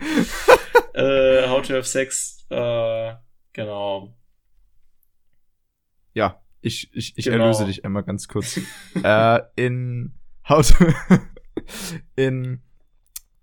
äh, 0.94 1.48
How 1.48 1.66
to 1.66 1.76
Have 1.76 1.86
Sex, 1.86 2.46
äh, 2.50 3.14
genau. 3.54 4.18
Ja, 6.14 6.42
ich, 6.60 6.94
ich, 6.94 7.18
ich 7.18 7.26
genau. 7.26 7.46
erlöse 7.46 7.66
dich 7.66 7.86
einmal 7.86 8.04
ganz 8.04 8.28
kurz. 8.28 8.60
äh, 9.04 9.40
in 9.56 10.14
How 10.50 10.68
to, 10.68 10.86
in 12.18 12.62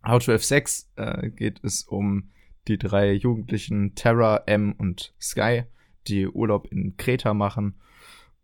How 0.06 0.22
to 0.22 0.32
Have 0.32 0.44
Sex 0.44 0.90
äh, 0.96 1.30
geht 1.30 1.64
es 1.64 1.84
um 1.84 2.30
die 2.68 2.76
drei 2.76 3.12
Jugendlichen 3.12 3.94
Terra, 3.94 4.42
M 4.44 4.74
und 4.76 5.14
Sky, 5.18 5.64
die 6.08 6.26
Urlaub 6.26 6.66
in 6.70 6.98
Kreta 6.98 7.32
machen 7.32 7.80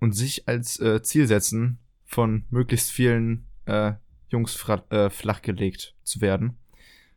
und 0.00 0.12
sich 0.12 0.48
als 0.48 0.78
äh, 0.80 1.02
Ziel 1.02 1.26
setzen, 1.26 1.78
von 2.04 2.44
möglichst 2.50 2.90
vielen 2.90 3.46
äh, 3.66 3.94
Jungs 4.28 4.56
äh, 4.90 5.10
flachgelegt 5.10 5.94
zu 6.02 6.20
werden. 6.20 6.58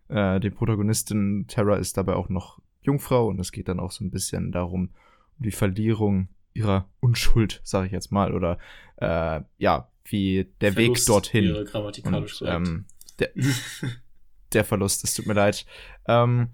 Äh, 0.07 0.39
die 0.39 0.49
Protagonistin 0.49 1.45
Terra 1.47 1.77
ist 1.77 1.97
dabei 1.97 2.15
auch 2.15 2.29
noch 2.29 2.59
Jungfrau 2.81 3.27
und 3.27 3.39
es 3.39 3.51
geht 3.51 3.67
dann 3.67 3.79
auch 3.79 3.91
so 3.91 4.03
ein 4.03 4.11
bisschen 4.11 4.51
darum, 4.51 4.89
um 5.37 5.43
die 5.43 5.51
Verlierung 5.51 6.29
ihrer 6.53 6.89
Unschuld, 6.99 7.61
sage 7.63 7.87
ich 7.87 7.91
jetzt 7.91 8.11
mal, 8.11 8.33
oder 8.33 8.57
äh, 8.97 9.41
ja, 9.57 9.89
wie 10.05 10.51
der 10.61 10.73
Verlust 10.73 11.01
Weg 11.01 11.07
dorthin. 11.07 11.55
Und, 12.41 12.43
ähm, 12.45 12.85
der, 13.19 13.31
der 14.53 14.63
Verlust, 14.63 15.03
es 15.03 15.13
tut 15.13 15.27
mir 15.27 15.33
leid. 15.33 15.65
Ähm, 16.07 16.49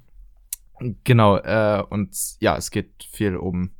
genau, 1.03 1.37
äh, 1.37 1.83
und 1.89 2.15
ja, 2.39 2.57
es 2.57 2.71
geht 2.71 3.07
viel 3.09 3.37
um, 3.37 3.71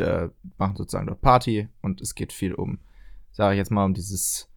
äh, 0.00 0.28
machen 0.58 0.76
sozusagen 0.76 1.06
dort 1.06 1.20
Party 1.20 1.68
und 1.80 2.00
es 2.00 2.14
geht 2.14 2.32
viel 2.32 2.54
um, 2.54 2.78
sage 3.30 3.54
ich 3.54 3.58
jetzt 3.58 3.70
mal, 3.70 3.84
um 3.84 3.94
dieses 3.94 4.48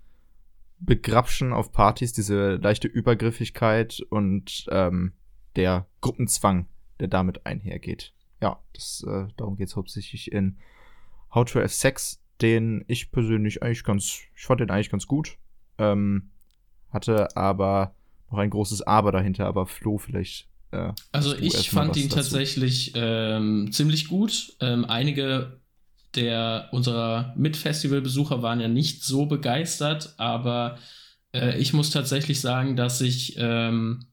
Begrapschen 0.80 1.53
auf 1.53 1.72
Partys, 1.72 2.14
diese 2.14 2.55
leichte 2.55 2.88
Übergriffigkeit 2.88 4.01
und 4.09 4.65
ähm, 4.69 5.14
der 5.55 5.88
Gruppenzwang, 6.01 6.67
der 6.99 7.07
damit 7.07 7.45
einhergeht. 7.45 8.14
Ja, 8.41 8.59
das, 8.73 9.05
äh, 9.07 9.27
darum 9.38 9.55
geht 9.55 9.69
es 9.69 9.75
hauptsächlich 9.75 10.31
in 10.31 10.57
How 11.33 11.45
to 11.45 11.59
Have 11.59 11.69
Sex, 11.69 12.22
den 12.41 12.83
ich 12.88 13.11
persönlich 13.11 13.64
eigentlich 13.64 13.83
ganz, 13.83 14.22
ich 14.35 14.45
fand 14.45 14.59
den 14.59 14.69
eigentlich 14.69 14.89
ganz 14.89 15.07
gut. 15.07 15.38
Ähm, 15.77 16.31
hatte 16.89 17.35
aber 17.35 17.95
noch 18.30 18.39
ein 18.39 18.49
großes 18.49 18.81
Aber 18.81 19.11
dahinter, 19.11 19.45
aber 19.45 19.65
Flo 19.65 19.97
vielleicht. 19.97 20.47
Äh, 20.76 20.94
also 21.12 21.36
ich 21.36 21.70
fand 21.70 21.95
ihn 21.98 22.10
dazu. 22.10 22.16
tatsächlich 22.16 22.94
ähm, 22.95 23.72
ziemlich 23.72 24.08
gut. 24.08 24.54
Ähm, 24.60 24.86
einige 24.86 25.60
der 26.16 26.70
unserer 26.72 27.34
Mitfestivalbesucher 27.36 28.42
waren 28.42 28.60
ja 28.60 28.68
nicht 28.68 29.04
so 29.04 29.26
begeistert, 29.26 30.14
aber 30.18 30.78
äh, 31.34 31.58
ich 31.60 31.74
muss 31.74 31.90
tatsächlich 31.90 32.42
sagen, 32.42 32.76
dass 32.76 33.02
ich 33.02 33.36
ähm, 33.38 34.06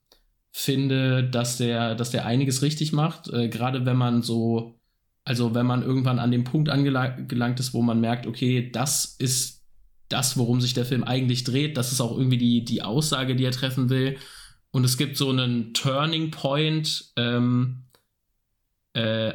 finde, 0.51 1.25
dass 1.25 1.57
der, 1.57 1.95
dass 1.95 2.11
der 2.11 2.27
einiges 2.27 2.63
richtig 2.63 2.93
macht, 2.93 3.29
äh, 3.29 3.49
gerade 3.49 3.87
wenn 3.87 3.97
man 3.97 4.23
so, 4.23 4.81
also 5.25 5.55
wenn 5.55 5.67
man 5.67 5.83
irgendwann 5.83 6.19
an 6.19 6.31
dem 6.31 6.45
Punkt 6.45 6.69
angelangt 6.69 7.61
ist, 7.61 7.73
wo 7.73 7.83
man 7.83 8.01
merkt, 8.01 8.27
okay, 8.27 8.71
das 8.71 9.17
ist 9.19 9.63
das, 10.09 10.37
worum 10.37 10.61
sich 10.61 10.75
der 10.75 10.85
Film 10.85 11.05
eigentlich 11.05 11.45
dreht, 11.45 11.77
das 11.77 11.93
ist 11.93 12.01
auch 12.01 12.17
irgendwie 12.17 12.39
die, 12.39 12.65
die 12.65 12.83
Aussage, 12.83 13.35
die 13.35 13.45
er 13.45 13.53
treffen 13.53 13.89
will. 13.89 14.19
Und 14.73 14.85
es 14.85 14.97
gibt 14.97 15.17
so 15.17 15.31
einen 15.31 15.75
Turning 15.75 16.31
Point, 16.31 17.13
ähm, 17.17 17.85
äh, 18.95 19.35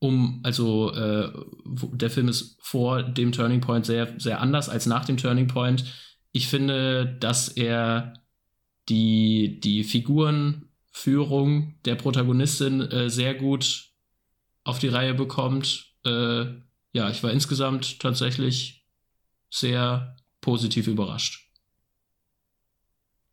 um, 0.00 0.40
also 0.42 0.92
äh, 0.92 1.32
der 1.64 2.10
Film 2.10 2.28
ist 2.28 2.58
vor 2.60 3.02
dem 3.02 3.32
Turning 3.32 3.60
Point 3.60 3.86
sehr, 3.86 4.18
sehr 4.18 4.40
anders 4.40 4.68
als 4.68 4.86
nach 4.86 5.04
dem 5.04 5.16
Turning 5.16 5.46
Point. 5.46 5.84
Ich 6.32 6.48
finde, 6.48 7.16
dass 7.20 7.48
er 7.48 8.14
die, 8.88 9.60
die 9.60 9.84
Figurenführung 9.84 11.76
der 11.84 11.94
Protagonistin 11.94 12.80
äh, 12.82 13.08
sehr 13.08 13.34
gut 13.34 13.92
auf 14.64 14.78
die 14.80 14.88
Reihe 14.88 15.14
bekommt. 15.14 15.94
äh, 16.04 16.46
ja, 16.92 17.10
ich 17.10 17.22
war 17.22 17.32
insgesamt 17.32 17.98
tatsächlich 18.00 18.86
sehr 19.50 20.16
positiv 20.40 20.86
überrascht. 20.86 21.50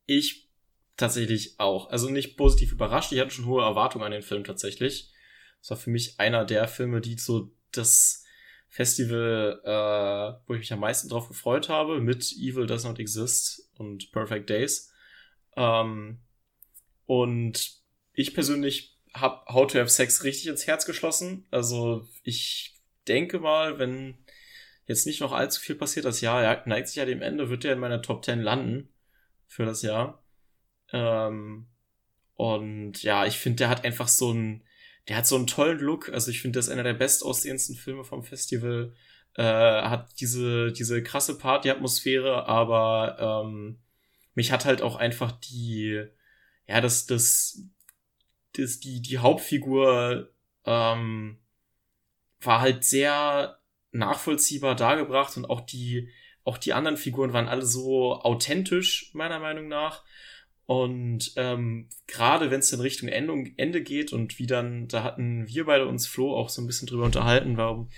Ich 0.08 0.51
tatsächlich 1.02 1.60
auch. 1.60 1.90
Also 1.90 2.10
nicht 2.10 2.38
positiv 2.38 2.72
überrascht. 2.72 3.12
Ich 3.12 3.20
hatte 3.20 3.32
schon 3.32 3.46
hohe 3.46 3.64
Erwartungen 3.64 4.06
an 4.06 4.12
den 4.12 4.22
Film 4.22 4.44
tatsächlich. 4.44 5.12
Es 5.62 5.70
war 5.70 5.78
für 5.78 5.90
mich 5.90 6.20
einer 6.20 6.46
der 6.46 6.68
Filme, 6.68 7.02
die 7.02 7.18
so 7.18 7.52
das 7.72 8.24
Festival, 8.68 9.62
äh, 9.66 10.48
wo 10.48 10.54
ich 10.54 10.60
mich 10.60 10.74
am 10.74 10.80
meisten 10.80 11.10
drauf 11.10 11.28
gefreut 11.28 11.68
habe, 11.68 12.00
mit 12.00 12.32
Evil 12.32 12.68
Does 12.68 12.86
Not 12.86 13.00
Exist 13.00 13.70
und 13.78 14.12
Perfect 14.12 14.50
Days. 14.50 14.94
Ähm, 15.58 16.22
und 17.06 17.82
ich 18.14 18.34
persönlich 18.34 18.98
habe 19.14 19.46
How 19.54 19.68
to 19.68 19.80
Have 19.80 19.90
Sex 19.90 20.24
richtig 20.24 20.48
ins 20.48 20.68
Herz 20.68 20.86
geschlossen. 20.86 21.46
Also 21.52 22.08
ich 22.24 22.80
denke 23.08 23.40
mal, 23.40 23.78
wenn 23.78 24.18
jetzt 24.86 25.06
nicht 25.06 25.22
noch 25.22 25.34
allzu 25.34 25.60
viel 25.60 25.76
passiert, 25.76 26.06
das 26.06 26.22
Jahr 26.22 26.42
ja, 26.44 26.64
neigt 26.66 26.88
sich 26.88 26.98
ja 26.98 27.06
dem 27.06 27.22
Ende, 27.22 27.50
wird 27.50 27.66
er 27.66 27.74
in 27.74 27.80
meiner 27.80 28.02
Top 28.02 28.24
10 28.24 28.42
landen 28.42 28.90
für 29.48 29.66
das 29.66 29.82
Jahr. 29.82 30.21
Ähm, 30.94 31.68
und 32.36 33.04
ja, 33.04 33.26
ich 33.26 33.38
finde, 33.38 33.58
der 33.58 33.70
hat 33.70 33.86
einfach 33.86 34.08
so 34.08 34.32
einen, 34.32 34.64
der 35.08 35.18
hat 35.18 35.28
so 35.28 35.36
einen 35.36 35.48
tollen 35.48 35.80
Look. 35.80 36.10
Also 36.10 36.32
ich 36.32 36.42
finde, 36.42 36.58
das 36.58 36.68
ist 36.68 36.72
einer 36.72 36.84
der 36.84 36.94
bestaussehendsten 36.94 37.76
Filme 37.76 38.04
vom 38.04 38.24
Festival. 38.24 38.94
Äh, 39.36 39.44
hat 39.44 40.20
diese, 40.20 40.72
diese 40.74 41.04
krasse 41.04 41.38
Party-Atmosphäre, 41.38 42.48
aber 42.48 43.44
ähm, 43.46 43.80
mich 44.36 44.52
hat 44.52 44.66
halt 44.66 44.82
auch 44.82 44.96
einfach 44.98 45.32
die, 45.32 46.04
ja, 46.68 46.82
das, 46.82 47.06
das, 47.06 47.62
das, 48.54 48.80
die, 48.80 49.02
die 49.02 49.20
Hauptfigur 49.20 50.30
ähm, 50.66 51.40
war 52.42 52.62
halt 52.62 52.84
sehr 52.84 53.60
nachvollziehbar 53.92 54.76
dargebracht 54.76 55.38
und 55.38 55.46
auch 55.46 55.62
die, 55.62 56.10
auch 56.44 56.58
die 56.58 56.74
anderen 56.74 56.98
Figuren 56.98 57.34
waren 57.34 57.48
alle 57.48 57.66
so 57.66 58.16
authentisch, 58.22 59.12
meiner 59.14 59.40
Meinung 59.40 59.68
nach. 59.68 60.04
Und 60.66 61.34
ähm, 61.36 61.90
gerade 62.08 62.50
wenn 62.50 62.60
es 62.60 62.72
in 62.72 62.80
Richtung 62.80 63.10
Ende, 63.10 63.52
Ende 63.58 63.82
geht 63.82 64.14
und 64.14 64.40
wie 64.40 64.48
dann, 64.48 64.88
da 64.88 65.04
hatten 65.04 65.48
wir 65.48 65.66
beide 65.66 65.88
uns 65.88 66.08
Flo 66.08 66.36
auch 66.36 66.50
so 66.50 66.62
ein 66.62 66.68
bisschen 66.68 66.88
drüber 66.88 67.04
unterhalten, 67.04 67.58
warum, 67.58 67.90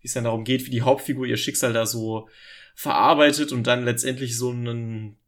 wie 0.00 0.06
es 0.06 0.14
dann 0.14 0.24
darum 0.24 0.44
geht, 0.44 0.64
wie 0.66 0.70
die 0.70 0.82
Hauptfigur 0.82 1.26
ihr 1.26 1.36
Schicksal 1.36 1.72
da 1.72 1.84
so 1.84 2.28
verarbeitet 2.74 3.52
und 3.52 3.66
dann 3.66 3.84
letztendlich 3.84 4.36
so 4.36 4.50
einen, 4.50 5.18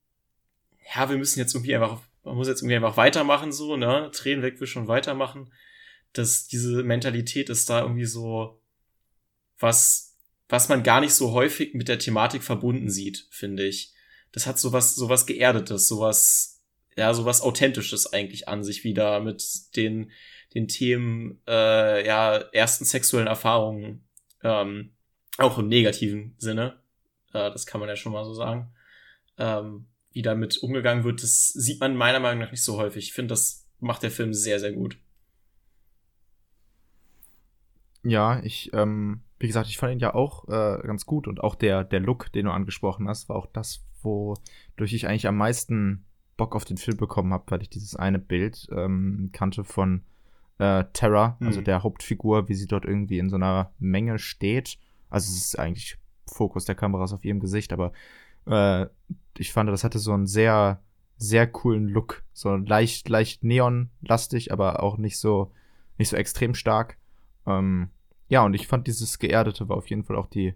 ja, 0.95 1.11
wir 1.11 1.19
müssen 1.19 1.39
jetzt 1.39 1.55
irgendwie 1.55 1.75
einfach, 1.75 2.01
man 2.23 2.37
muss 2.37 2.49
jetzt 2.49 2.63
irgendwie 2.63 2.77
einfach 2.77 2.97
weitermachen, 2.97 3.53
so, 3.53 3.77
ne? 3.77 4.11
Tränen 4.13 4.43
weg, 4.43 4.61
wir 4.61 4.67
schon 4.67 4.89
weitermachen. 4.89 5.53
Dass 6.13 6.47
diese 6.47 6.83
Mentalität 6.85 7.51
ist 7.51 7.69
da 7.69 7.83
irgendwie 7.83 8.07
so 8.07 8.61
was, 9.59 10.17
was 10.49 10.69
man 10.69 10.83
gar 10.83 11.01
nicht 11.01 11.15
so 11.15 11.33
häufig 11.33 11.75
mit 11.75 11.89
der 11.89 11.99
Thematik 11.99 12.43
verbunden 12.43 12.91
sieht, 12.91 13.27
finde 13.31 13.67
ich. 13.67 13.93
Das 14.33 14.47
hat 14.47 14.59
sowas, 14.59 14.95
sowas 14.95 15.27
Geerdetes, 15.27 15.89
sowas, 15.89 16.54
ja, 16.97 17.13
so 17.15 17.25
was 17.25 17.43
Authentisches 17.43 18.13
eigentlich 18.13 18.49
an 18.49 18.63
sich 18.63 18.85
wieder 18.85 19.21
mit 19.21 19.43
den, 19.77 20.11
den 20.55 20.69
Themen, 20.69 21.41
äh, 21.47 22.07
ja, 22.07 22.37
ersten 22.53 22.85
sexuellen 22.85 23.27
Erfahrungen, 23.27 24.05
ähm, 24.43 24.93
auch 25.39 25.59
im 25.59 25.69
negativen 25.69 26.35
Sinne, 26.39 26.81
äh, 27.33 27.51
das 27.51 27.67
kann 27.67 27.81
man 27.81 27.89
ja 27.89 27.97
schon 27.97 28.13
mal 28.13 28.25
so 28.25 28.35
sagen, 28.35 28.73
ähm, 29.39 29.87
wie 30.13 30.23
damit 30.23 30.59
umgegangen 30.59 31.05
wird, 31.05 31.23
das 31.23 31.49
sieht 31.49 31.81
man 31.81 31.97
meiner 31.97 32.21
Meinung 32.21 32.45
nach 32.45 32.53
nicht 32.53 32.63
so 32.63 32.79
häufig. 32.79 33.07
Ich 33.07 33.13
finde, 33.13 33.33
das 33.33 33.67
macht 33.81 34.05
der 34.05 34.13
Film 34.13 34.33
sehr, 34.33 34.61
sehr 34.61 34.73
gut. 34.73 34.97
Ja, 38.05 38.41
ich, 38.45 38.71
ähm, 38.75 39.23
wie 39.39 39.47
gesagt, 39.49 39.69
ich 39.69 39.79
fand 39.79 39.95
ihn 39.95 39.99
ja 39.99 40.15
auch 40.15 40.47
äh, 40.49 40.87
ganz 40.87 41.07
gut 41.07 41.27
und 41.27 41.41
auch 41.41 41.55
der, 41.55 41.85
der 41.85 42.01
Look, 42.01 42.31
den 42.33 42.47
du 42.47 42.53
angesprochen 42.53 43.09
hast, 43.09 43.29
war 43.29 43.37
auch 43.37 43.47
das, 43.47 43.85
wodurch 44.03 44.93
ich 44.93 45.09
eigentlich 45.09 45.27
am 45.27 45.37
meisten 45.37 46.05
Bock 46.37 46.55
auf 46.57 46.65
den 46.65 46.77
Film 46.77 46.97
bekommen 46.97 47.33
habe, 47.33 47.45
weil 47.49 47.63
ich 47.63 47.71
dieses 47.71 47.97
eine 47.97 48.19
Bild 48.19 48.69
ähm, 48.73 49.31
kannte 49.33 49.65
von 49.65 50.03
äh, 50.59 50.85
Terra, 50.93 51.37
mhm. 51.41 51.47
also 51.47 51.61
der 51.61 51.83
Hauptfigur, 51.83 52.49
wie 52.49 52.55
sie 52.55 52.67
dort 52.67 52.85
irgendwie 52.85 53.19
in 53.19 53.29
so 53.29 53.37
einer 53.37 53.73
Menge 53.79 54.19
steht. 54.19 54.79
Also 55.11 55.33
es 55.33 55.39
ist 55.39 55.59
eigentlich 55.59 55.99
Fokus 56.27 56.65
der 56.65 56.75
Kamera 56.75 57.05
ist 57.05 57.13
auf 57.13 57.25
ihrem 57.25 57.41
Gesicht, 57.41 57.73
aber 57.73 57.93
äh, 58.47 58.87
ich 59.37 59.53
fand, 59.53 59.69
das 59.71 59.85
hatte 59.85 59.99
so 59.99 60.13
einen 60.13 60.27
sehr, 60.27 60.83
sehr 61.17 61.47
coolen 61.47 61.89
Look. 61.89 62.25
So 62.33 62.57
leicht, 62.57 63.09
leicht 63.09 63.45
neonlastig, 63.45 64.53
aber 64.53 64.83
auch 64.83 64.97
nicht 64.97 65.19
so, 65.19 65.53
nicht 65.99 66.09
so 66.09 66.17
extrem 66.17 66.55
stark. 66.55 66.99
Ähm, 67.47 67.91
ja, 68.29 68.45
und 68.45 68.55
ich 68.55 68.67
fand 68.67 68.87
dieses 68.87 69.19
Geerdete 69.19 69.69
war 69.69 69.77
auf 69.77 69.91
jeden 69.91 70.05
Fall 70.05 70.17
auch 70.17 70.27
die, 70.27 70.55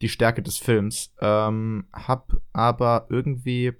die 0.00 0.08
Stärke 0.08 0.42
des 0.42 0.58
Films. 0.58 1.12
Ähm, 1.20 1.86
hab 1.92 2.40
aber 2.52 3.06
irgendwie 3.10 3.74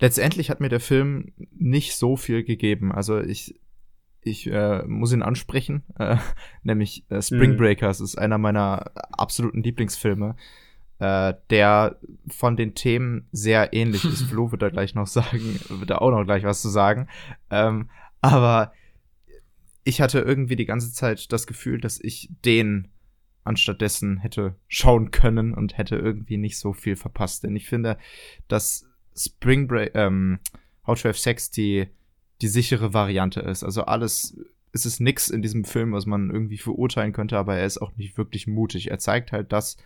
letztendlich 0.00 0.50
hat 0.50 0.60
mir 0.60 0.68
der 0.68 0.80
Film 0.80 1.32
nicht 1.52 1.96
so 1.96 2.16
viel 2.16 2.44
gegeben. 2.44 2.92
Also 2.92 3.20
ich, 3.20 3.60
ich 4.22 4.46
äh, 4.48 4.82
muss 4.84 5.12
ihn 5.12 5.22
ansprechen, 5.22 5.82
äh, 5.98 6.16
nämlich 6.62 7.04
äh, 7.10 7.22
Spring 7.22 7.52
mhm. 7.52 7.56
Breakers 7.56 8.00
ist 8.00 8.16
einer 8.16 8.38
meiner 8.38 8.90
absoluten 9.12 9.62
Lieblingsfilme, 9.62 10.36
äh, 10.98 11.34
der 11.50 11.98
von 12.28 12.56
den 12.56 12.74
Themen 12.74 13.28
sehr 13.32 13.72
ähnlich 13.72 14.04
ist. 14.04 14.22
Flo 14.30 14.52
wird 14.52 14.62
da 14.62 14.70
gleich 14.70 14.94
noch 14.94 15.06
sagen, 15.06 15.60
wird 15.68 15.90
da 15.90 15.98
auch 15.98 16.10
noch 16.10 16.24
gleich 16.24 16.44
was 16.44 16.62
zu 16.62 16.68
sagen. 16.68 17.08
Ähm, 17.50 17.90
aber 18.20 18.72
ich 19.84 20.00
hatte 20.00 20.20
irgendwie 20.20 20.56
die 20.56 20.66
ganze 20.66 20.92
Zeit 20.92 21.32
das 21.32 21.46
Gefühl, 21.46 21.80
dass 21.80 21.98
ich 22.00 22.30
den 22.44 22.88
anstattdessen 23.44 24.18
hätte 24.18 24.54
schauen 24.68 25.10
können 25.10 25.54
und 25.54 25.76
hätte 25.76 25.96
irgendwie 25.96 26.36
nicht 26.36 26.58
so 26.58 26.72
viel 26.72 26.96
verpasst. 26.96 27.42
Denn 27.44 27.56
ich 27.56 27.68
finde, 27.68 27.98
dass 28.48 28.88
Spring 29.16 29.66
Break, 29.66 29.92
ähm, 29.94 30.38
How 30.86 31.00
to 31.00 31.08
Have 31.08 31.18
Sex 31.18 31.50
die, 31.50 31.88
die 32.40 32.48
sichere 32.48 32.92
Variante 32.92 33.40
ist. 33.40 33.62
Also 33.62 33.84
alles, 33.84 34.36
es 34.72 34.86
ist 34.86 35.00
nix 35.00 35.30
in 35.30 35.42
diesem 35.42 35.64
Film, 35.64 35.92
was 35.92 36.06
man 36.06 36.30
irgendwie 36.30 36.58
verurteilen 36.58 37.12
könnte, 37.12 37.38
aber 37.38 37.56
er 37.56 37.66
ist 37.66 37.78
auch 37.78 37.96
nicht 37.96 38.16
wirklich 38.16 38.46
mutig. 38.46 38.90
Er 38.90 38.98
zeigt 38.98 39.32
halt 39.32 39.52
das, 39.52 39.76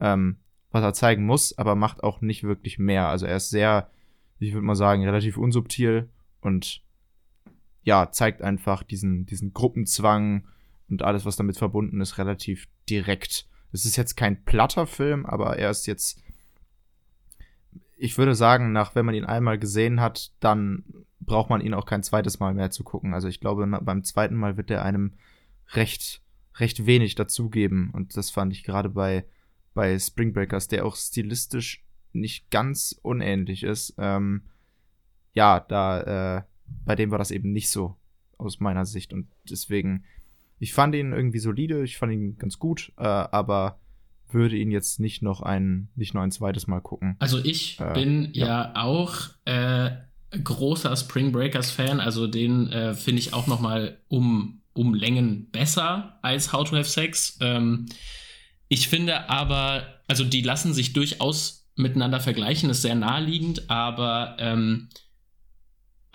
ähm, 0.00 0.36
was 0.70 0.82
er 0.82 0.94
zeigen 0.94 1.26
muss, 1.26 1.56
aber 1.58 1.74
macht 1.74 2.02
auch 2.02 2.20
nicht 2.20 2.42
wirklich 2.42 2.78
mehr. 2.78 3.08
Also 3.08 3.26
er 3.26 3.36
ist 3.36 3.50
sehr, 3.50 3.90
ich 4.38 4.52
würde 4.52 4.66
mal 4.66 4.76
sagen, 4.76 5.04
relativ 5.04 5.36
unsubtil 5.36 6.08
und 6.40 6.82
ja, 7.82 8.10
zeigt 8.12 8.42
einfach 8.42 8.82
diesen, 8.82 9.26
diesen 9.26 9.52
Gruppenzwang 9.52 10.46
und 10.88 11.02
alles, 11.02 11.24
was 11.24 11.36
damit 11.36 11.56
verbunden 11.56 12.00
ist, 12.00 12.18
relativ 12.18 12.68
direkt. 12.88 13.46
Es 13.72 13.84
ist 13.84 13.96
jetzt 13.96 14.16
kein 14.16 14.44
platter 14.44 14.86
Film, 14.86 15.26
aber 15.26 15.56
er 15.58 15.70
ist 15.70 15.86
jetzt 15.86 16.20
ich 18.00 18.16
würde 18.16 18.34
sagen, 18.34 18.72
nach 18.72 18.94
wenn 18.94 19.04
man 19.04 19.14
ihn 19.14 19.26
einmal 19.26 19.58
gesehen 19.58 20.00
hat, 20.00 20.32
dann 20.40 20.84
braucht 21.20 21.50
man 21.50 21.60
ihn 21.60 21.74
auch 21.74 21.84
kein 21.84 22.02
zweites 22.02 22.40
Mal 22.40 22.54
mehr 22.54 22.70
zu 22.70 22.82
gucken. 22.82 23.12
Also 23.12 23.28
ich 23.28 23.40
glaube, 23.40 23.66
beim 23.66 24.04
zweiten 24.04 24.36
Mal 24.36 24.56
wird 24.56 24.70
er 24.70 24.82
einem 24.82 25.12
recht, 25.74 26.22
recht 26.56 26.86
wenig 26.86 27.14
dazugeben. 27.14 27.90
Und 27.90 28.16
das 28.16 28.30
fand 28.30 28.54
ich 28.54 28.64
gerade 28.64 28.88
bei, 28.88 29.26
bei 29.74 29.98
Spring 29.98 30.32
Breakers, 30.32 30.66
der 30.66 30.86
auch 30.86 30.96
stilistisch 30.96 31.84
nicht 32.12 32.50
ganz 32.50 32.98
unähnlich 33.02 33.64
ist. 33.64 33.94
Ähm, 33.98 34.42
ja, 35.34 35.60
da, 35.60 36.38
äh, 36.38 36.42
bei 36.86 36.96
dem 36.96 37.10
war 37.10 37.18
das 37.18 37.30
eben 37.30 37.52
nicht 37.52 37.68
so 37.68 37.96
aus 38.38 38.60
meiner 38.60 38.86
Sicht. 38.86 39.12
Und 39.12 39.28
deswegen, 39.48 40.04
ich 40.58 40.72
fand 40.72 40.94
ihn 40.94 41.12
irgendwie 41.12 41.38
solide, 41.38 41.84
ich 41.84 41.98
fand 41.98 42.14
ihn 42.14 42.38
ganz 42.38 42.58
gut, 42.58 42.94
äh, 42.96 43.02
aber 43.04 43.78
würde 44.34 44.56
ihn 44.56 44.70
jetzt 44.70 45.00
nicht 45.00 45.22
noch 45.22 45.42
ein, 45.42 45.88
nicht 45.96 46.14
noch 46.14 46.22
ein 46.22 46.30
zweites 46.30 46.66
Mal 46.66 46.80
gucken. 46.80 47.16
Also 47.18 47.38
ich 47.38 47.78
äh, 47.80 47.92
bin 47.94 48.30
ja. 48.32 48.46
ja, 48.46 48.72
auch 48.76 49.30
äh, 49.44 49.90
großer 50.42 50.96
Spring 50.96 51.32
Breakers 51.32 51.70
Fan, 51.70 52.00
also 52.00 52.26
den 52.26 52.70
äh, 52.72 52.94
finde 52.94 53.20
ich 53.20 53.32
auch 53.32 53.46
noch 53.46 53.60
mal 53.60 53.98
um, 54.08 54.62
um 54.72 54.94
Längen 54.94 55.50
besser 55.50 56.18
als 56.22 56.52
How 56.52 56.68
to 56.68 56.76
Have 56.76 56.88
Sex. 56.88 57.38
Ähm, 57.40 57.86
ich 58.68 58.88
finde 58.88 59.28
aber, 59.28 59.84
also 60.06 60.24
die 60.24 60.42
lassen 60.42 60.74
sich 60.74 60.92
durchaus 60.92 61.68
miteinander 61.74 62.20
vergleichen, 62.20 62.70
ist 62.70 62.82
sehr 62.82 62.94
naheliegend, 62.94 63.70
aber 63.70 64.36
ähm, 64.38 64.88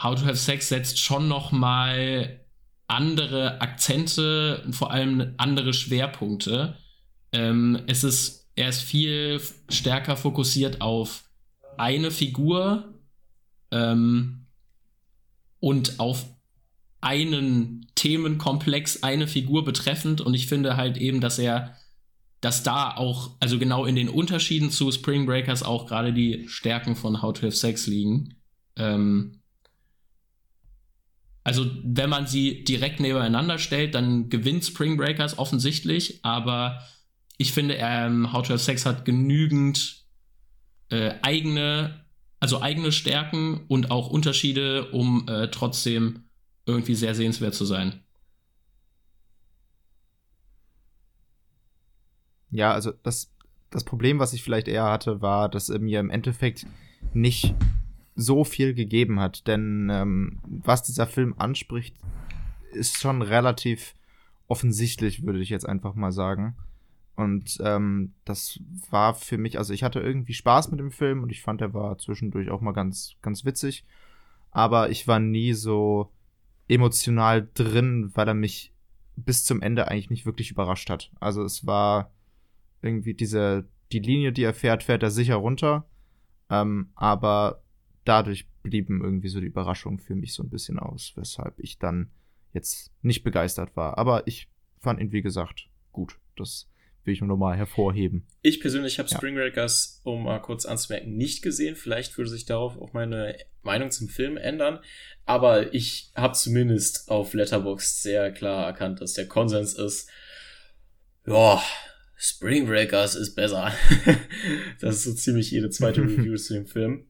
How 0.01 0.15
to 0.15 0.25
Have 0.25 0.37
Sex 0.37 0.69
setzt 0.69 0.99
schon 0.99 1.27
noch 1.27 1.51
mal 1.51 2.39
andere 2.87 3.61
Akzente, 3.61 4.63
vor 4.71 4.91
allem 4.91 5.33
andere 5.37 5.73
Schwerpunkte. 5.73 6.77
Ähm, 7.35 7.81
es 7.87 8.05
ist, 8.05 8.49
er 8.55 8.69
ist 8.69 8.81
viel 8.81 9.41
stärker 9.67 10.15
fokussiert 10.15 10.79
auf 10.79 11.25
eine 11.77 12.09
Figur 12.11 12.93
ähm, 13.71 14.45
und 15.59 15.99
auf 15.99 16.25
einen 17.01 17.87
Themenkomplex, 17.95 19.03
eine 19.03 19.27
Figur 19.27 19.65
betreffend. 19.65 20.21
Und 20.21 20.33
ich 20.33 20.47
finde 20.47 20.77
halt 20.77 20.95
eben, 20.97 21.19
dass 21.19 21.37
er, 21.37 21.75
dass 22.39 22.63
da 22.63 22.95
auch, 22.95 23.31
also 23.41 23.59
genau 23.59 23.83
in 23.85 23.95
den 23.97 24.07
Unterschieden 24.07 24.71
zu 24.71 24.89
Spring 24.93 25.25
Breakers 25.25 25.61
auch 25.61 25.87
gerade 25.87 26.13
die 26.13 26.47
Stärken 26.47 26.95
von 26.95 27.21
How 27.21 27.33
to 27.33 27.41
Have 27.47 27.51
Sex 27.51 27.85
liegen. 27.85 28.35
Ähm, 28.77 29.41
Also, 31.43 31.69
wenn 31.83 32.09
man 32.09 32.27
sie 32.27 32.63
direkt 32.63 32.99
nebeneinander 32.99 33.59
stellt, 33.59 33.93
dann 33.93 34.29
gewinnt 34.29 34.63
Spring 34.65 34.97
Breakers 34.97 35.37
offensichtlich, 35.37 36.21
aber 36.23 36.81
ich 37.37 37.51
finde, 37.51 37.75
ähm, 37.79 38.31
How 38.31 38.45
to 38.45 38.53
Have 38.53 38.63
Sex 38.63 38.85
hat 38.85 39.05
genügend 39.05 40.05
äh, 40.89 41.15
eigene, 41.21 42.05
also 42.39 42.61
eigene 42.61 42.91
Stärken 42.91 43.65
und 43.67 43.91
auch 43.91 44.09
Unterschiede, 44.09 44.91
um 44.91 45.27
äh, 45.27 45.49
trotzdem 45.49 46.23
irgendwie 46.65 46.95
sehr 46.95 47.15
sehenswert 47.15 47.53
zu 47.53 47.65
sein. 47.65 48.01
Ja, 52.51 52.71
also 52.71 52.91
das, 53.03 53.33
das 53.69 53.83
Problem, 53.83 54.19
was 54.19 54.33
ich 54.33 54.41
vielleicht 54.41 54.67
eher 54.67 54.85
hatte, 54.85 55.21
war, 55.21 55.49
dass 55.49 55.69
er 55.69 55.79
mir 55.79 55.99
im 55.99 56.09
Endeffekt 56.09 56.65
nicht 57.13 57.53
so 58.15 58.45
viel 58.45 58.73
gegeben 58.73 59.19
hat. 59.19 59.47
Denn 59.47 59.89
ähm, 59.91 60.39
was 60.45 60.83
dieser 60.83 61.07
Film 61.07 61.35
anspricht, 61.37 61.97
ist 62.71 62.99
schon 62.99 63.21
relativ 63.21 63.93
offensichtlich, 64.47 65.25
würde 65.25 65.39
ich 65.39 65.49
jetzt 65.49 65.67
einfach 65.67 65.95
mal 65.95 66.11
sagen. 66.11 66.55
Und 67.15 67.57
ähm, 67.63 68.13
das 68.25 68.59
war 68.89 69.13
für 69.13 69.37
mich, 69.37 69.57
also 69.57 69.73
ich 69.73 69.83
hatte 69.83 70.01
irgendwie 70.01 70.33
Spaß 70.33 70.71
mit 70.71 70.79
dem 70.79 70.91
Film 70.91 71.23
und 71.23 71.31
ich 71.31 71.41
fand, 71.41 71.61
er 71.61 71.73
war 71.73 71.97
zwischendurch 71.97 72.49
auch 72.49 72.61
mal 72.61 72.73
ganz, 72.73 73.15
ganz 73.21 73.45
witzig. 73.45 73.85
Aber 74.51 74.89
ich 74.89 75.07
war 75.07 75.19
nie 75.19 75.53
so 75.53 76.11
emotional 76.67 77.47
drin, 77.53 78.11
weil 78.15 78.27
er 78.27 78.33
mich 78.33 78.73
bis 79.15 79.45
zum 79.45 79.61
Ende 79.61 79.87
eigentlich 79.87 80.09
nicht 80.09 80.25
wirklich 80.25 80.51
überrascht 80.51 80.89
hat. 80.89 81.11
Also 81.19 81.43
es 81.43 81.65
war 81.65 82.11
irgendwie 82.81 83.13
diese, 83.13 83.65
die 83.91 83.99
Linie, 83.99 84.33
die 84.33 84.43
er 84.43 84.53
fährt, 84.53 84.83
fährt 84.83 85.03
er 85.03 85.11
sicher 85.11 85.35
runter. 85.35 85.85
Ähm, 86.49 86.89
aber 86.95 87.61
dadurch 88.03 88.47
blieben 88.61 89.01
irgendwie 89.01 89.29
so 89.29 89.39
die 89.39 89.47
Überraschungen 89.47 89.99
für 89.99 90.15
mich 90.15 90.33
so 90.33 90.43
ein 90.43 90.49
bisschen 90.49 90.79
aus, 90.79 91.13
weshalb 91.15 91.59
ich 91.59 91.79
dann 91.79 92.09
jetzt 92.53 92.91
nicht 93.01 93.23
begeistert 93.23 93.75
war. 93.75 93.97
Aber 93.97 94.27
ich 94.27 94.49
fand 94.79 94.99
ihn, 94.99 95.11
wie 95.11 95.21
gesagt, 95.21 95.69
gut. 95.91 96.19
Das 96.35 96.67
will 97.05 97.13
ich 97.13 97.21
nur 97.21 97.27
nochmal 97.27 97.55
hervorheben. 97.55 98.25
Ich 98.41 98.59
persönlich 98.59 98.99
habe 98.99 99.09
ja. 99.09 99.17
Spring 99.17 99.35
Breakers, 99.35 100.01
um 100.03 100.23
mal 100.23 100.39
kurz 100.39 100.65
anzumerken, 100.65 101.15
nicht 101.15 101.41
gesehen. 101.41 101.75
Vielleicht 101.75 102.17
würde 102.17 102.29
sich 102.29 102.45
darauf 102.45 102.77
auch 102.77 102.93
meine 102.93 103.37
Meinung 103.61 103.91
zum 103.91 104.09
Film 104.09 104.37
ändern. 104.37 104.79
Aber 105.25 105.73
ich 105.73 106.11
habe 106.15 106.33
zumindest 106.33 107.09
auf 107.09 107.33
Letterboxd 107.33 108.01
sehr 108.01 108.31
klar 108.31 108.65
erkannt, 108.65 109.01
dass 109.01 109.13
der 109.13 109.27
Konsens 109.27 109.73
ist, 109.73 110.09
ja, 111.25 111.61
Spring 112.15 112.67
Breakers 112.67 113.15
ist 113.15 113.35
besser. 113.35 113.73
das 114.79 114.97
ist 114.97 115.03
so 115.03 115.13
ziemlich 115.13 115.51
jede 115.51 115.69
zweite 115.69 116.01
Review 116.03 116.35
zu 116.37 116.53
dem 116.53 116.67
Film. 116.67 117.07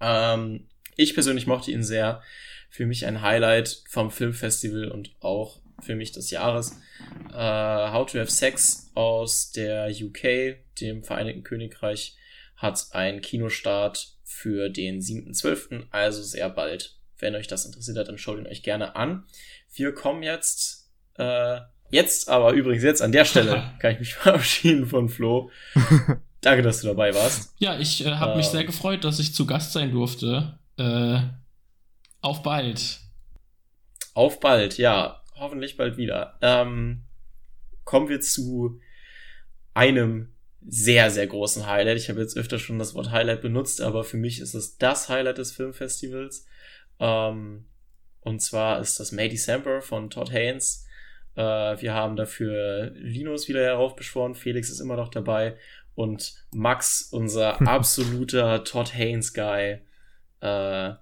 Ähm, 0.00 0.68
ich 0.96 1.14
persönlich 1.14 1.46
mochte 1.46 1.70
ihn 1.70 1.82
sehr. 1.82 2.22
Für 2.70 2.86
mich 2.86 3.06
ein 3.06 3.22
Highlight 3.22 3.82
vom 3.88 4.10
Filmfestival 4.10 4.88
und 4.88 5.16
auch 5.20 5.60
für 5.80 5.94
mich 5.94 6.12
des 6.12 6.30
Jahres. 6.30 6.78
Äh, 7.32 7.92
How 7.92 8.10
to 8.10 8.18
Have 8.18 8.30
Sex 8.30 8.90
aus 8.94 9.52
der 9.52 9.90
UK, 9.90 10.56
dem 10.80 11.04
Vereinigten 11.04 11.42
Königreich, 11.42 12.16
hat 12.56 12.86
einen 12.92 13.20
Kinostart 13.20 14.14
für 14.24 14.68
den 14.68 15.00
7.12., 15.00 15.84
also 15.90 16.22
sehr 16.22 16.50
bald. 16.50 16.96
Wenn 17.18 17.34
euch 17.34 17.48
das 17.48 17.64
interessiert 17.64 17.98
hat, 17.98 18.08
dann 18.08 18.18
schaut 18.18 18.38
ihn 18.38 18.46
euch 18.46 18.62
gerne 18.62 18.96
an. 18.96 19.24
Wir 19.72 19.92
kommen 19.92 20.22
jetzt, 20.22 20.90
äh, 21.14 21.60
jetzt 21.90 22.28
aber 22.28 22.52
übrigens 22.52 22.84
jetzt 22.84 23.02
an 23.02 23.12
der 23.12 23.24
Stelle 23.24 23.72
kann 23.80 23.92
ich 23.92 23.98
mich 24.00 24.14
verabschieden 24.14 24.86
von 24.86 25.08
Flo. 25.08 25.50
Danke, 26.40 26.62
dass 26.62 26.82
du 26.82 26.88
dabei 26.88 27.14
warst. 27.14 27.54
Ja, 27.58 27.78
ich 27.78 28.04
äh, 28.04 28.12
habe 28.12 28.34
äh, 28.34 28.36
mich 28.36 28.46
sehr 28.46 28.64
gefreut, 28.64 29.04
dass 29.04 29.18
ich 29.18 29.34
zu 29.34 29.46
Gast 29.46 29.72
sein 29.72 29.90
durfte. 29.90 30.58
Äh, 30.76 31.20
auf 32.20 32.42
bald. 32.42 33.00
Auf 34.14 34.38
bald, 34.40 34.78
ja. 34.78 35.17
Hoffentlich 35.38 35.76
bald 35.76 35.96
wieder. 35.96 36.38
Ähm, 36.42 37.04
kommen 37.84 38.08
wir 38.08 38.20
zu 38.20 38.80
einem 39.74 40.32
sehr, 40.66 41.10
sehr 41.10 41.26
großen 41.26 41.66
Highlight. 41.66 41.96
Ich 41.96 42.08
habe 42.08 42.20
jetzt 42.20 42.36
öfter 42.36 42.58
schon 42.58 42.78
das 42.78 42.94
Wort 42.94 43.10
Highlight 43.10 43.40
benutzt, 43.40 43.80
aber 43.80 44.04
für 44.04 44.16
mich 44.16 44.40
ist 44.40 44.54
es 44.54 44.78
das 44.78 45.08
Highlight 45.08 45.38
des 45.38 45.52
Filmfestivals. 45.52 46.46
Ähm, 46.98 47.66
und 48.20 48.40
zwar 48.40 48.80
ist 48.80 48.98
das 48.98 49.12
May 49.12 49.28
December 49.28 49.80
von 49.80 50.10
Todd 50.10 50.32
Haynes. 50.32 50.86
Äh, 51.36 51.40
wir 51.80 51.94
haben 51.94 52.16
dafür 52.16 52.90
Linus 52.94 53.48
wieder 53.48 53.62
heraufbeschworen. 53.62 54.34
Felix 54.34 54.68
ist 54.70 54.80
immer 54.80 54.96
noch 54.96 55.08
dabei. 55.08 55.56
Und 55.94 56.44
Max, 56.52 57.08
unser 57.12 57.60
absoluter 57.66 58.64
Todd 58.64 58.92
Haynes 58.92 59.32
Guy, 59.32 59.80
äh, 60.40 60.94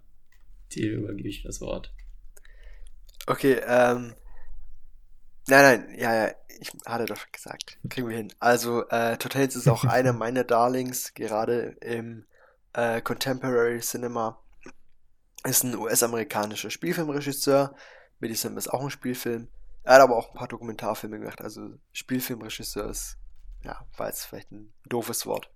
dir 0.73 0.93
übergebe 0.93 1.29
ich 1.29 1.43
das 1.43 1.61
Wort. 1.61 1.93
Okay, 3.27 3.61
ähm. 3.67 4.15
Nein, 5.49 5.63
nein, 5.63 5.99
ja, 5.99 6.27
ja, 6.27 6.35
ich 6.61 6.73
hatte 6.87 7.05
doch 7.07 7.31
gesagt. 7.31 7.79
Kriegen 7.89 8.09
wir 8.09 8.17
hin. 8.17 8.33
Also, 8.41 8.89
äh, 8.89 9.17
Todd 9.17 9.35
Haynes 9.35 9.57
ist 9.57 9.69
auch 9.69 9.85
einer 9.85 10.13
meiner 10.15 10.45
Darlings, 10.45 11.15
gerade 11.15 11.77
im 11.81 12.27
äh, 12.73 13.01
Contemporary 13.01 13.81
Cinema. 13.81 14.41
Ist 15.45 15.63
ein 15.63 15.77
US-amerikanischer 15.77 16.71
Spielfilmregisseur. 16.71 17.75
Medicine 18.19 18.57
ist 18.59 18.73
auch 18.73 18.83
ein 18.83 18.91
Spielfilm. 18.91 19.49
Er 19.85 19.95
hat 19.95 20.01
aber 20.01 20.17
auch 20.17 20.31
ein 20.31 20.37
paar 20.37 20.49
Dokumentarfilme 20.49 21.21
gemacht. 21.21 21.41
Also, 21.41 21.79
Spielfilmregisseur 21.93 22.91
ist 22.91 23.19
ja, 23.67 23.85
war 23.97 24.07
jetzt 24.07 24.25
vielleicht 24.25 24.53
ein 24.53 24.73
doofes 24.89 25.27
Wort. 25.27 25.51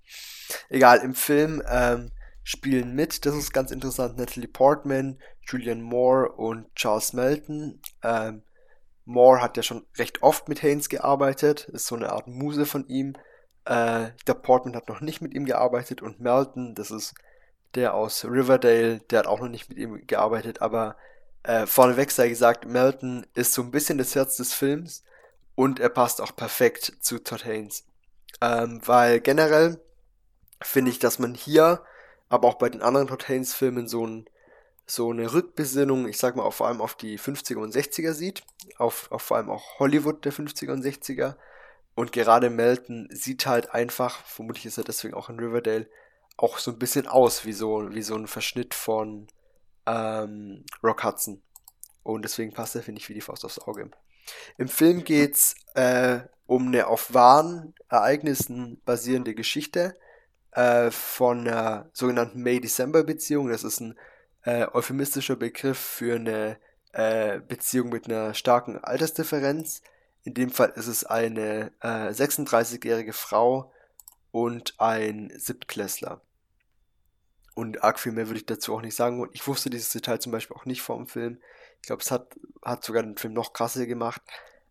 Egal, 0.69 0.99
im 0.99 1.15
Film 1.15 1.63
ähm, 1.69 2.11
spielen 2.43 2.95
mit, 2.95 3.25
das 3.25 3.35
ist 3.35 3.53
ganz 3.53 3.71
interessant, 3.71 4.19
Natalie 4.19 4.49
Portman, 4.49 5.19
Julian 5.43 5.81
Moore 5.81 6.33
und 6.33 6.75
Charles 6.75 7.13
Melton. 7.13 7.81
Ähm, 8.03 8.43
Moore 9.11 9.43
hat 9.43 9.57
ja 9.57 9.63
schon 9.63 9.85
recht 9.97 10.23
oft 10.23 10.49
mit 10.49 10.63
Haynes 10.63 10.89
gearbeitet, 10.89 11.69
ist 11.73 11.87
so 11.87 11.97
eine 11.97 12.13
Art 12.13 12.27
Muse 12.27 12.65
von 12.65 12.87
ihm. 12.89 13.15
Äh, 13.65 14.11
glaube, 14.25 14.41
Portman 14.43 14.77
hat 14.77 14.89
noch 14.89 15.01
nicht 15.01 15.21
mit 15.21 15.35
ihm 15.35 15.45
gearbeitet 15.45 16.01
und 16.01 16.21
Melton, 16.21 16.75
das 16.75 16.91
ist 16.91 17.15
der 17.75 17.95
aus 17.95 18.25
Riverdale, 18.25 18.99
der 19.11 19.21
hat 19.21 19.27
auch 19.27 19.41
noch 19.41 19.49
nicht 19.49 19.69
mit 19.69 19.79
ihm 19.79 20.07
gearbeitet, 20.07 20.63
aber 20.63 20.97
äh, 21.43 21.67
vorneweg 21.67 22.11
sei 22.11 22.29
gesagt, 22.29 22.67
Melton 22.67 23.27
ist 23.35 23.53
so 23.53 23.63
ein 23.63 23.71
bisschen 23.71 23.99
das 23.99 24.15
Herz 24.15 24.37
des 24.37 24.55
Films 24.55 25.05
und 25.55 25.81
er 25.81 25.89
passt 25.89 26.21
auch 26.21 26.35
perfekt 26.35 26.93
zu 27.01 27.19
Todd 27.19 27.45
Haynes. 27.45 27.85
Ähm, 28.41 28.81
weil 28.85 29.21
generell 29.21 29.81
finde 30.63 30.91
ich, 30.91 30.99
dass 30.99 31.19
man 31.19 31.35
hier, 31.35 31.83
aber 32.29 32.49
auch 32.49 32.55
bei 32.55 32.69
den 32.69 32.83
anderen 32.83 33.09
Todd 33.09 33.29
Haynes 33.29 33.55
Filmen 33.55 33.89
so, 33.89 34.07
ein, 34.07 34.30
so 34.91 35.11
eine 35.11 35.33
Rückbesinnung, 35.33 36.09
ich 36.09 36.19
sag 36.19 36.37
mal, 36.37 36.43
auch 36.43 36.55
vor 36.55 36.67
allem 36.67 36.81
auf 36.81 36.95
die 36.97 37.19
50er 37.19 37.59
und 37.59 37.75
60er 37.75 38.13
sieht, 38.13 38.43
auf, 38.77 39.11
auf 39.13 39.23
vor 39.23 39.37
allem 39.37 39.51
auch 39.51 39.79
Hollywood 39.79 40.25
der 40.25 40.33
50er 40.33 40.73
und 40.73 40.85
60er. 40.85 41.37
Und 41.95 42.13
gerade 42.13 42.51
Melton 42.51 43.09
sieht 43.11 43.47
halt 43.47 43.73
einfach, 43.73 44.25
vermutlich 44.25 44.67
ist 44.67 44.79
er 44.79 44.85
deswegen 44.85 45.15
auch 45.15 45.29
in 45.29 45.39
Riverdale, 45.39 45.89
auch 46.37 46.59
so 46.59 46.71
ein 46.73 46.79
bisschen 46.79 47.07
aus 47.07 47.45
wie 47.45 47.53
so, 47.53 47.93
wie 47.95 48.03
so 48.03 48.17
ein 48.17 48.27
Verschnitt 48.27 48.75
von 48.75 49.29
ähm, 49.87 50.65
Rock 50.83 51.05
Hudson. 51.05 51.43
Und 52.03 52.23
deswegen 52.23 52.53
passt 52.53 52.75
er, 52.75 52.83
finde 52.83 53.01
ich, 53.01 53.09
wie 53.09 53.15
die 53.15 53.21
Faust 53.21 53.45
aufs 53.45 53.59
Auge. 53.59 53.91
Im 54.57 54.69
Film 54.69 55.05
geht's 55.05 55.55
äh, 55.75 56.21
um 56.47 56.69
eine 56.69 56.87
auf 56.87 57.15
wahren 57.15 57.75
Ereignissen 57.89 58.81
basierende 58.85 59.35
Geschichte 59.35 59.97
äh, 60.53 60.91
von 60.91 61.47
einer 61.47 61.91
sogenannten 61.93 62.43
May-December-Beziehung. 62.43 63.49
Das 63.49 63.63
ist 63.63 63.81
ein 63.81 63.97
äh, 64.45 64.67
euphemistischer 64.67 65.37
Begriff 65.37 65.79
für 65.79 66.17
eine 66.17 66.59
äh, 66.93 67.41
Beziehung 67.41 67.91
mit 67.91 68.07
einer 68.07 68.35
starken 68.35 68.79
Altersdifferenz. 68.79 69.83
In 70.25 70.35
dem 70.35 70.51
Fall 70.51 70.73
ist 70.77 70.87
es 70.87 71.05
eine 71.05 71.73
äh, 71.81 72.11
36-jährige 72.11 73.13
Frau 73.13 73.73
und 74.33 74.75
ein 74.79 75.33
Siebtklässler. 75.37 76.21
Und 77.55 77.83
arg 77.83 77.99
viel 77.99 78.13
mehr 78.13 78.29
würde 78.29 78.39
ich 78.39 78.47
dazu 78.47 78.75
auch 78.75 78.83
nicht 78.83 78.95
sagen. 78.95 79.21
Und 79.21 79.35
ich 79.35 79.47
wusste 79.47 79.71
dieses 79.71 79.91
Detail 79.91 80.19
zum 80.19 80.33
Beispiel 80.33 80.57
auch 80.57 80.65
nicht 80.65 80.83
vor 80.83 80.97
dem 80.97 81.07
Film. 81.07 81.39
Ich 81.81 81.87
glaube, 81.87 82.03
es 82.03 82.11
hat, 82.11 82.35
hat 82.63 82.85
sogar 82.85 83.03
den 83.03 83.17
Film 83.17 83.35
noch 83.35 83.53
krasser 83.53 83.87
gemacht. 83.87 84.23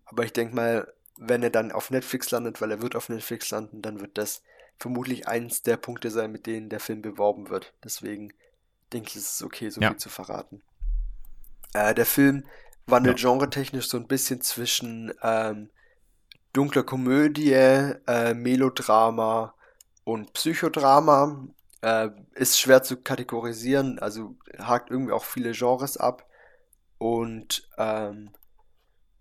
Aber 0.05 0.23
ich 0.23 0.33
denke 0.33 0.55
mal, 0.55 0.91
wenn 1.17 1.43
er 1.43 1.49
dann 1.49 1.71
auf 1.71 1.91
Netflix 1.91 2.31
landet, 2.31 2.61
weil 2.61 2.71
er 2.71 2.81
wird 2.81 2.95
auf 2.95 3.09
Netflix 3.09 3.51
landen, 3.51 3.81
dann 3.81 3.99
wird 3.99 4.17
das 4.17 4.41
vermutlich 4.77 5.27
eins 5.27 5.61
der 5.61 5.77
Punkte 5.77 6.09
sein, 6.09 6.31
mit 6.31 6.45
denen 6.45 6.69
der 6.69 6.79
Film 6.79 7.01
beworben 7.01 7.49
wird. 7.49 7.73
Deswegen 7.83 8.33
denke 8.93 9.09
ich, 9.09 9.15
ist 9.15 9.35
es 9.35 9.43
okay, 9.43 9.69
so 9.69 9.81
ja. 9.81 9.89
viel 9.89 9.97
zu 9.97 10.09
verraten. 10.09 10.61
Äh, 11.73 11.93
der 11.93 12.05
Film 12.05 12.45
wandelt 12.87 13.19
ja. 13.21 13.29
genretechnisch 13.29 13.87
so 13.87 13.97
ein 13.97 14.07
bisschen 14.07 14.41
zwischen 14.41 15.13
ähm, 15.21 15.69
dunkler 16.53 16.83
Komödie, 16.83 17.53
äh, 17.53 18.33
Melodrama 18.33 19.53
und 20.03 20.33
Psychodrama. 20.33 21.47
Äh, 21.81 22.09
ist 22.33 22.59
schwer 22.59 22.83
zu 22.83 22.97
kategorisieren, 22.97 23.99
also 23.99 24.35
hakt 24.57 24.91
irgendwie 24.91 25.13
auch 25.13 25.23
viele 25.23 25.53
Genres 25.53 25.95
ab. 25.95 26.27
Und 26.97 27.69
ähm, 27.77 28.31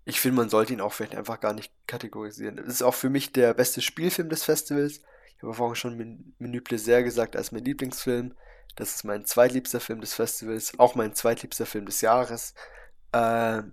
ich 0.03 0.19
finde, 0.19 0.37
man 0.37 0.49
sollte 0.49 0.73
ihn 0.73 0.81
auch 0.81 0.91
vielleicht 0.91 1.15
einfach 1.15 1.39
gar 1.39 1.53
nicht 1.53 1.71
kategorisieren. 1.87 2.57
Es 2.57 2.67
ist 2.67 2.81
auch 2.81 2.95
für 2.95 3.09
mich 3.09 3.31
der 3.31 3.53
beste 3.53 3.81
Spielfilm 3.81 4.27
des 4.27 4.43
Festivals. 4.43 5.01
Ich 5.37 5.43
habe 5.43 5.53
vorhin 5.53 5.75
schon 5.75 6.33
Menü 6.37 6.59
Plaisir 6.59 7.03
gesagt 7.03 7.37
als 7.37 7.53
mein 7.53 7.63
Lieblingsfilm. 7.63 8.33
Das 8.75 8.95
ist 8.95 9.03
mein 9.03 9.25
zweitliebster 9.25 9.79
Film 9.79 10.01
des 10.01 10.13
Festivals, 10.13 10.77
auch 10.79 10.95
mein 10.95 11.13
zweitliebster 11.13 11.65
Film 11.65 11.85
des 11.85 12.01
Jahres. 12.01 12.53
Äh, 13.11 13.63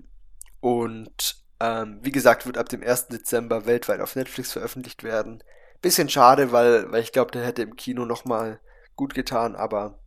und 0.60 1.46
ähm, 1.60 2.00
wie 2.02 2.12
gesagt, 2.12 2.46
wird 2.46 2.58
ab 2.58 2.68
dem 2.68 2.82
1. 2.82 3.08
Dezember 3.08 3.66
weltweit 3.66 4.00
auf 4.00 4.16
Netflix 4.16 4.52
veröffentlicht 4.52 5.02
werden. 5.04 5.42
Bisschen 5.80 6.08
schade, 6.08 6.52
weil, 6.52 6.90
weil 6.90 7.02
ich 7.02 7.12
glaube, 7.12 7.30
der 7.30 7.44
hätte 7.44 7.62
im 7.62 7.76
Kino 7.76 8.04
nochmal 8.04 8.60
gut 8.94 9.14
getan, 9.14 9.54
aber 9.54 9.98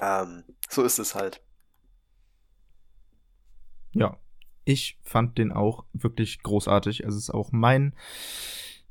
ähm, 0.00 0.44
so 0.68 0.82
ist 0.82 0.98
es 0.98 1.14
halt. 1.14 1.42
Ja, 3.92 4.18
ich 4.64 4.98
fand 5.02 5.38
den 5.38 5.52
auch 5.52 5.84
wirklich 5.92 6.42
großartig. 6.42 7.00
Es 7.00 7.14
ist 7.14 7.30
auch 7.30 7.52
mein, 7.52 7.94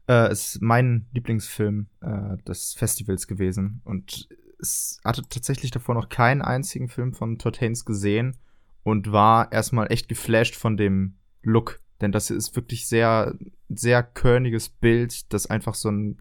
äh, 0.08 0.32
ist 0.32 0.62
mein 0.62 1.08
Lieblingsfilm 1.14 1.88
äh, 2.02 2.38
des 2.44 2.74
Festivals 2.74 3.28
gewesen. 3.28 3.82
Und 3.84 4.30
es 4.64 5.00
hatte 5.04 5.22
tatsächlich 5.30 5.72
davor 5.72 5.94
noch 5.94 6.10
keinen 6.10 6.42
einzigen 6.42 6.88
Film 6.88 7.14
von 7.14 7.38
Todd 7.38 7.60
Haynes 7.62 7.86
gesehen 7.86 8.38
und 8.84 9.12
war 9.12 9.52
erstmal 9.52 9.92
echt 9.92 10.08
geflasht 10.08 10.56
von 10.56 10.78
dem 10.78 11.16
Look. 11.42 11.82
Denn 12.02 12.12
das 12.12 12.30
ist 12.32 12.56
wirklich 12.56 12.88
sehr, 12.88 13.36
sehr 13.70 14.04
körniges 14.04 14.70
Bild, 14.70 15.32
das 15.32 15.48
einfach 15.48 15.76
so 15.76 15.90
ein, 15.90 16.18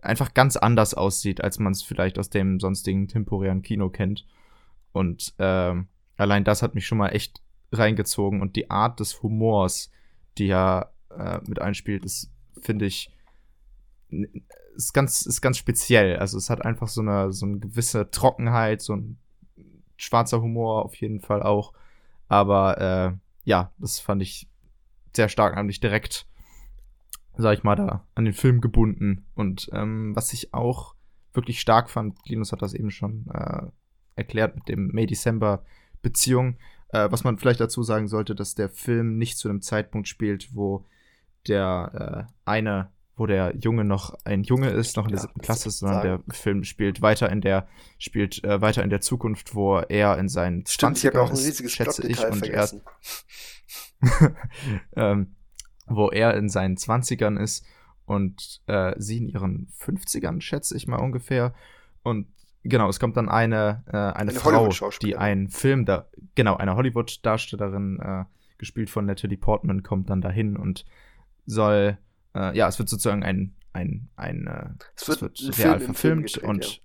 einfach 0.00 0.34
ganz 0.34 0.56
anders 0.56 0.94
aussieht, 0.94 1.42
als 1.42 1.58
man 1.58 1.72
es 1.72 1.82
vielleicht 1.82 2.18
aus 2.18 2.30
dem 2.30 2.60
sonstigen 2.60 3.08
temporären 3.08 3.62
Kino 3.62 3.90
kennt. 3.90 4.26
Und 4.92 5.34
äh, 5.38 5.74
allein 6.16 6.44
das 6.44 6.62
hat 6.62 6.74
mich 6.74 6.86
schon 6.86 6.98
mal 6.98 7.08
echt 7.08 7.42
reingezogen 7.72 8.40
und 8.40 8.56
die 8.56 8.70
Art 8.70 9.00
des 9.00 9.22
Humors, 9.22 9.90
die 10.38 10.48
er 10.48 10.92
äh, 11.10 11.40
mit 11.46 11.60
einspielt, 11.60 12.04
ist, 12.04 12.30
finde 12.62 12.86
ich, 12.86 13.10
ist 14.78 14.94
ganz, 14.94 15.26
ist 15.26 15.40
ganz 15.40 15.58
speziell. 15.58 16.16
Also 16.16 16.38
es 16.38 16.50
hat 16.50 16.64
einfach 16.64 16.86
so 16.86 17.00
eine, 17.00 17.32
so 17.32 17.44
eine 17.44 17.58
gewisse 17.58 18.10
Trockenheit, 18.10 18.80
so 18.80 18.94
ein 18.94 19.18
schwarzer 19.96 20.40
Humor 20.40 20.84
auf 20.84 20.94
jeden 20.94 21.20
Fall 21.20 21.42
auch. 21.42 21.72
Aber 22.28 22.78
äh, 22.78 23.18
ja, 23.42 23.72
das 23.78 23.98
fand 23.98 24.22
ich 24.22 24.48
sehr 25.14 25.28
stark, 25.28 25.56
nämlich 25.56 25.80
direkt, 25.80 26.26
sag 27.36 27.58
ich 27.58 27.64
mal, 27.64 27.74
da 27.74 28.06
an 28.14 28.24
den 28.24 28.34
Film 28.34 28.60
gebunden. 28.60 29.26
Und 29.34 29.68
ähm, 29.72 30.14
was 30.14 30.32
ich 30.32 30.54
auch 30.54 30.94
wirklich 31.32 31.60
stark 31.60 31.90
fand, 31.90 32.16
Linus 32.28 32.52
hat 32.52 32.62
das 32.62 32.72
eben 32.72 32.92
schon 32.92 33.26
äh, 33.34 33.66
erklärt 34.14 34.54
mit 34.54 34.68
dem 34.68 34.88
May-December-Beziehung, 34.92 36.56
äh, 36.90 37.10
was 37.10 37.24
man 37.24 37.36
vielleicht 37.38 37.60
dazu 37.60 37.82
sagen 37.82 38.06
sollte, 38.06 38.36
dass 38.36 38.54
der 38.54 38.68
Film 38.68 39.18
nicht 39.18 39.38
zu 39.38 39.48
einem 39.48 39.60
Zeitpunkt 39.60 40.06
spielt, 40.06 40.54
wo 40.54 40.86
der 41.48 42.28
äh, 42.28 42.32
eine, 42.44 42.92
wo 43.18 43.26
der 43.26 43.54
Junge 43.56 43.84
noch 43.84 44.14
ein 44.24 44.42
Junge 44.42 44.70
ist, 44.70 44.96
noch 44.96 45.04
in 45.04 45.10
der 45.10 45.20
siebten 45.20 45.40
Klasse 45.40 45.68
ist, 45.68 45.78
sondern 45.80 46.02
sagen. 46.02 46.24
der 46.26 46.34
Film 46.34 46.64
spielt 46.64 47.02
weiter 47.02 47.30
in 47.30 47.40
der, 47.40 47.68
spielt 47.98 48.42
äh, 48.44 48.60
weiter 48.60 48.82
in 48.82 48.90
der 48.90 49.00
Zukunft, 49.00 49.54
wo 49.54 49.78
er 49.78 50.18
in 50.18 50.28
seinen 50.28 50.64
Stimmt, 50.66 50.98
20 50.98 51.12
ich 51.12 51.18
auch 51.18 51.30
ein 51.30 51.36
riesiges 51.36 51.72
schätze 51.72 52.06
ich, 52.06 52.24
und 52.24 52.36
vergessen. 52.36 52.82
er, 54.00 54.36
ähm, 55.12 55.36
wo 55.86 56.10
er 56.10 56.34
in 56.36 56.48
seinen 56.48 56.76
20ern 56.76 57.38
ist 57.38 57.64
und 58.04 58.60
äh, 58.66 58.94
sie 58.98 59.18
in 59.18 59.28
ihren 59.28 59.72
50ern, 59.80 60.40
schätze 60.40 60.76
ich 60.76 60.86
mal 60.86 60.98
ungefähr. 60.98 61.54
Und 62.02 62.28
Genau, 62.64 62.88
es 62.88 62.98
kommt 63.00 63.16
dann 63.16 63.28
eine, 63.28 63.84
äh, 63.86 63.96
eine, 63.96 64.16
eine 64.16 64.32
Frau, 64.32 64.68
die 65.00 65.16
einen 65.16 65.48
Film 65.48 65.84
da, 65.84 66.06
genau, 66.34 66.56
eine 66.56 66.74
Hollywood-Darstellerin, 66.74 68.00
äh, 68.00 68.24
gespielt 68.58 68.90
von 68.90 69.06
Natalie 69.06 69.38
Portman, 69.38 69.82
kommt 69.82 70.10
dann 70.10 70.20
dahin 70.20 70.56
und 70.56 70.84
soll, 71.46 71.96
äh, 72.34 72.56
ja, 72.56 72.68
es 72.68 72.78
wird 72.78 72.88
sozusagen 72.88 73.22
ein, 73.22 73.54
ein, 73.72 74.08
ein, 74.16 74.46
äh, 74.46 74.70
es 74.96 75.08
wird, 75.08 75.38
es 75.38 75.46
wird 75.46 75.58
real 75.58 75.80
verfilmt 75.80 76.32
gedreht, 76.34 76.48
und 76.48 76.64
ja. 76.64 76.80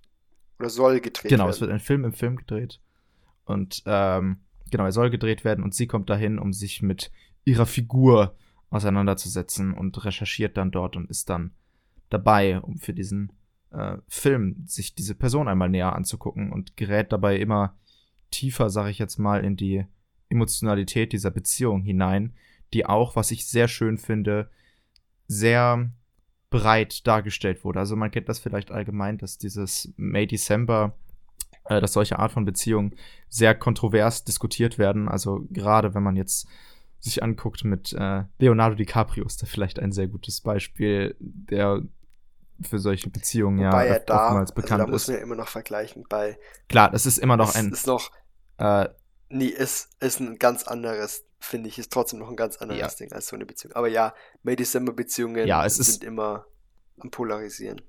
oder 0.58 0.70
soll 0.70 1.00
gedreht 1.00 1.30
genau, 1.30 1.44
werden. 1.44 1.54
es 1.54 1.60
wird 1.60 1.70
ein 1.70 1.80
Film 1.80 2.04
im 2.04 2.12
Film 2.12 2.36
gedreht 2.36 2.80
und 3.44 3.82
ähm, 3.86 4.40
genau, 4.70 4.84
er 4.84 4.92
soll 4.92 5.10
gedreht 5.10 5.44
werden 5.44 5.64
und 5.64 5.74
sie 5.74 5.86
kommt 5.86 6.10
dahin, 6.10 6.38
um 6.38 6.52
sich 6.52 6.82
mit 6.82 7.10
ihrer 7.44 7.66
Figur 7.66 8.36
auseinanderzusetzen 8.70 9.72
und 9.72 10.04
recherchiert 10.04 10.56
dann 10.56 10.70
dort 10.70 10.96
und 10.96 11.08
ist 11.10 11.30
dann 11.30 11.52
dabei, 12.10 12.60
um 12.60 12.78
für 12.78 12.92
diesen 12.92 13.32
äh, 13.70 13.98
Film 14.08 14.64
sich 14.66 14.94
diese 14.94 15.14
Person 15.14 15.48
einmal 15.48 15.68
näher 15.68 15.94
anzugucken 15.94 16.52
und 16.52 16.76
gerät 16.76 17.12
dabei 17.12 17.36
immer 17.36 17.76
tiefer, 18.30 18.70
sage 18.70 18.90
ich 18.90 18.98
jetzt 18.98 19.18
mal, 19.18 19.44
in 19.44 19.56
die 19.56 19.84
Emotionalität 20.28 21.12
dieser 21.12 21.30
Beziehung 21.30 21.82
hinein, 21.82 22.34
die 22.72 22.86
auch, 22.86 23.14
was 23.14 23.30
ich 23.30 23.46
sehr 23.46 23.68
schön 23.68 23.98
finde, 23.98 24.50
sehr 25.26 25.90
breit 26.50 27.06
dargestellt 27.06 27.64
wurde. 27.64 27.80
Also 27.80 27.96
man 27.96 28.10
kennt 28.10 28.28
das 28.28 28.38
vielleicht 28.38 28.70
allgemein, 28.70 29.18
dass 29.18 29.38
dieses 29.38 29.92
May 29.96 30.26
December, 30.26 30.96
äh, 31.64 31.80
dass 31.80 31.92
solche 31.92 32.18
Art 32.18 32.32
von 32.32 32.44
Beziehungen 32.44 32.94
sehr 33.28 33.54
kontrovers 33.54 34.24
diskutiert 34.24 34.78
werden. 34.78 35.08
Also 35.08 35.46
gerade 35.50 35.94
wenn 35.94 36.02
man 36.02 36.16
jetzt 36.16 36.46
sich 37.00 37.22
anguckt 37.22 37.64
mit 37.64 37.92
äh, 37.92 38.24
Leonardo 38.38 38.76
DiCaprio 38.76 39.26
ist 39.26 39.42
da 39.42 39.46
vielleicht 39.46 39.78
ein 39.78 39.92
sehr 39.92 40.06
gutes 40.06 40.40
Beispiel, 40.40 41.14
der 41.18 41.82
für 42.62 42.78
solche 42.78 43.10
Beziehungen 43.10 43.58
Wobei 43.58 43.88
ja 43.88 43.98
da, 43.98 44.26
oftmals 44.26 44.52
bekannt 44.52 44.80
also 44.80 44.86
da 44.86 44.92
muss 44.92 45.08
man 45.08 45.16
ja 45.16 45.22
immer 45.22 45.34
noch 45.34 45.48
vergleichen 45.48 46.04
bei. 46.08 46.38
Klar, 46.68 46.90
das 46.90 47.04
ist 47.04 47.18
immer 47.18 47.36
noch 47.36 47.50
es 47.50 47.56
ein. 47.56 47.72
Ist 47.72 47.86
noch. 47.86 48.10
Äh, 48.58 48.88
nee, 49.28 49.46
ist, 49.46 49.90
ist 50.00 50.20
ein 50.20 50.38
ganz 50.38 50.62
anderes, 50.62 51.24
finde 51.44 51.68
ich, 51.68 51.78
ist 51.78 51.92
trotzdem 51.92 52.18
noch 52.18 52.28
ein 52.28 52.36
ganz 52.36 52.56
anderes 52.56 52.80
ja. 52.80 52.88
Ding 52.88 53.12
als 53.12 53.28
so 53.28 53.36
eine 53.36 53.46
Beziehung. 53.46 53.74
Aber 53.74 53.88
ja, 53.88 54.14
May 54.42 54.56
December 54.56 54.92
Beziehungen 54.92 55.46
ja, 55.46 55.68
sind 55.68 55.80
ist, 55.80 56.04
immer 56.04 56.46
am 56.98 57.10
Polarisieren. 57.10 57.80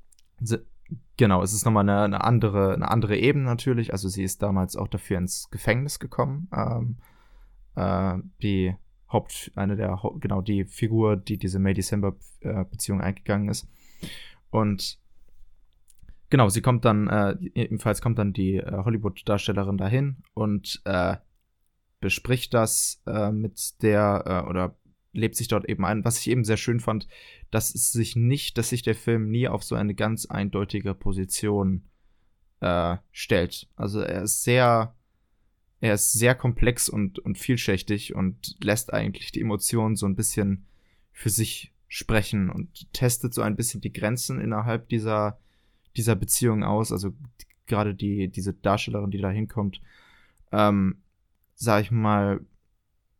Genau, 1.17 1.41
es 1.41 1.53
ist 1.53 1.65
nochmal 1.65 1.89
eine, 1.89 2.01
eine, 2.01 2.23
andere, 2.23 2.73
eine 2.73 2.89
andere 2.89 3.17
Ebene 3.17 3.45
natürlich. 3.45 3.93
Also 3.93 4.09
sie 4.09 4.23
ist 4.23 4.41
damals 4.41 4.75
auch 4.75 4.87
dafür 4.87 5.17
ins 5.17 5.49
Gefängnis 5.49 5.99
gekommen. 5.99 6.49
Ähm, 6.53 6.97
äh, 7.75 8.17
die 8.41 8.75
Haupt, 9.11 9.51
eine 9.55 9.75
der, 9.75 9.99
genau, 10.19 10.41
die 10.41 10.65
Figur, 10.65 11.15
die 11.15 11.37
diese 11.37 11.59
May 11.59 11.73
December 11.73 12.15
äh, 12.41 12.65
Beziehung 12.65 13.01
eingegangen 13.01 13.49
ist. 13.49 13.67
Und 14.49 14.99
genau, 16.29 16.49
sie 16.49 16.61
kommt 16.61 16.85
dann, 16.85 17.07
äh, 17.07 17.37
ebenfalls 17.53 18.01
kommt 18.01 18.19
dann 18.19 18.33
die 18.33 18.57
äh, 18.57 18.83
Hollywood-Darstellerin 18.83 19.77
dahin 19.77 20.17
und 20.33 20.81
äh, 20.85 21.17
bespricht 22.05 22.53
das 22.53 23.01
äh, 23.07 23.31
mit 23.31 23.81
der, 23.81 24.23
äh, 24.27 24.47
oder 24.47 24.77
lebt 25.11 25.35
sich 25.35 25.47
dort 25.47 25.67
eben 25.67 25.83
ein. 25.85 26.05
Was 26.05 26.19
ich 26.19 26.29
eben 26.29 26.43
sehr 26.43 26.55
schön 26.55 26.79
fand, 26.79 27.07
dass 27.49 27.73
es 27.73 27.91
sich 27.91 28.15
nicht, 28.15 28.59
dass 28.59 28.69
sich 28.69 28.83
der 28.83 28.93
Film 28.93 29.31
nie 29.31 29.47
auf 29.47 29.63
so 29.63 29.73
eine 29.73 29.95
ganz 29.95 30.27
eindeutige 30.27 30.93
Position 30.93 31.85
äh, 32.59 32.97
stellt. 33.11 33.67
Also 33.75 34.01
er 34.01 34.21
ist 34.21 34.43
sehr, 34.43 34.93
er 35.79 35.95
ist 35.95 36.13
sehr 36.13 36.35
komplex 36.35 36.89
und, 36.89 37.17
und 37.17 37.39
vielschichtig 37.39 38.13
und 38.13 38.55
lässt 38.63 38.93
eigentlich 38.93 39.31
die 39.31 39.41
Emotionen 39.41 39.95
so 39.95 40.05
ein 40.05 40.15
bisschen 40.15 40.67
für 41.11 41.31
sich 41.31 41.73
sprechen 41.87 42.51
und 42.51 42.93
testet 42.93 43.33
so 43.33 43.41
ein 43.41 43.55
bisschen 43.55 43.81
die 43.81 43.93
Grenzen 43.93 44.39
innerhalb 44.39 44.89
dieser, 44.89 45.39
dieser 45.97 46.15
Beziehung 46.15 46.63
aus. 46.63 46.91
Also 46.91 47.15
gerade 47.65 47.95
die, 47.95 48.27
diese 48.27 48.53
Darstellerin, 48.53 49.09
die 49.09 49.17
da 49.17 49.31
hinkommt, 49.31 49.81
ähm, 50.51 50.97
sag 51.55 51.81
ich 51.81 51.91
mal, 51.91 52.41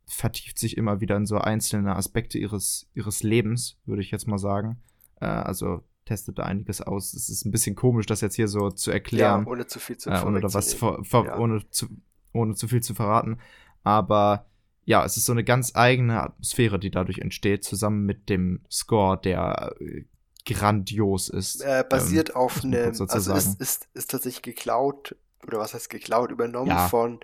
vertieft 0.06 0.58
sich 0.58 0.76
immer 0.76 1.00
wieder 1.00 1.16
in 1.16 1.26
so 1.26 1.38
einzelne 1.38 1.96
Aspekte 1.96 2.38
ihres, 2.38 2.88
ihres 2.94 3.22
Lebens, 3.22 3.78
würde 3.86 4.02
ich 4.02 4.10
jetzt 4.10 4.28
mal 4.28 4.38
sagen. 4.38 4.80
Äh, 5.20 5.26
also 5.26 5.82
testet 6.04 6.38
da 6.38 6.44
einiges 6.44 6.80
aus. 6.80 7.12
Es 7.12 7.28
ist 7.28 7.44
ein 7.44 7.50
bisschen 7.50 7.74
komisch, 7.74 8.06
das 8.06 8.20
jetzt 8.20 8.36
hier 8.36 8.48
so 8.48 8.70
zu 8.70 8.92
erklären. 8.92 9.44
Ja, 9.44 9.50
ohne 9.50 9.66
zu 9.66 9.80
viel 9.80 9.98
zu 9.98 10.10
äh, 10.10 10.22
ohne, 10.24 10.42
was 10.42 10.74
vor, 10.74 11.04
vor, 11.04 11.26
ja. 11.26 11.38
ohne, 11.38 11.68
zu, 11.70 11.88
ohne 12.32 12.54
zu 12.54 12.68
viel 12.68 12.82
zu 12.82 12.94
verraten. 12.94 13.38
Aber 13.82 14.46
ja, 14.84 15.04
es 15.04 15.16
ist 15.16 15.26
so 15.26 15.32
eine 15.32 15.42
ganz 15.42 15.72
eigene 15.74 16.22
Atmosphäre, 16.22 16.78
die 16.78 16.92
dadurch 16.92 17.18
entsteht, 17.18 17.64
zusammen 17.64 18.06
mit 18.06 18.28
dem 18.28 18.60
Score, 18.70 19.20
der 19.20 19.74
äh, 19.80 20.04
grandios 20.46 21.28
ist. 21.28 21.60
Äh, 21.62 21.84
basiert 21.88 22.30
ähm, 22.30 22.36
auf 22.36 22.62
einem, 22.62 22.94
also 23.08 23.34
ist, 23.34 23.60
ist, 23.60 23.88
ist 23.94 24.10
tatsächlich 24.12 24.42
geklaut, 24.42 25.16
oder 25.44 25.58
was 25.58 25.74
heißt 25.74 25.90
geklaut, 25.90 26.30
übernommen 26.30 26.68
ja. 26.68 26.86
von 26.86 27.18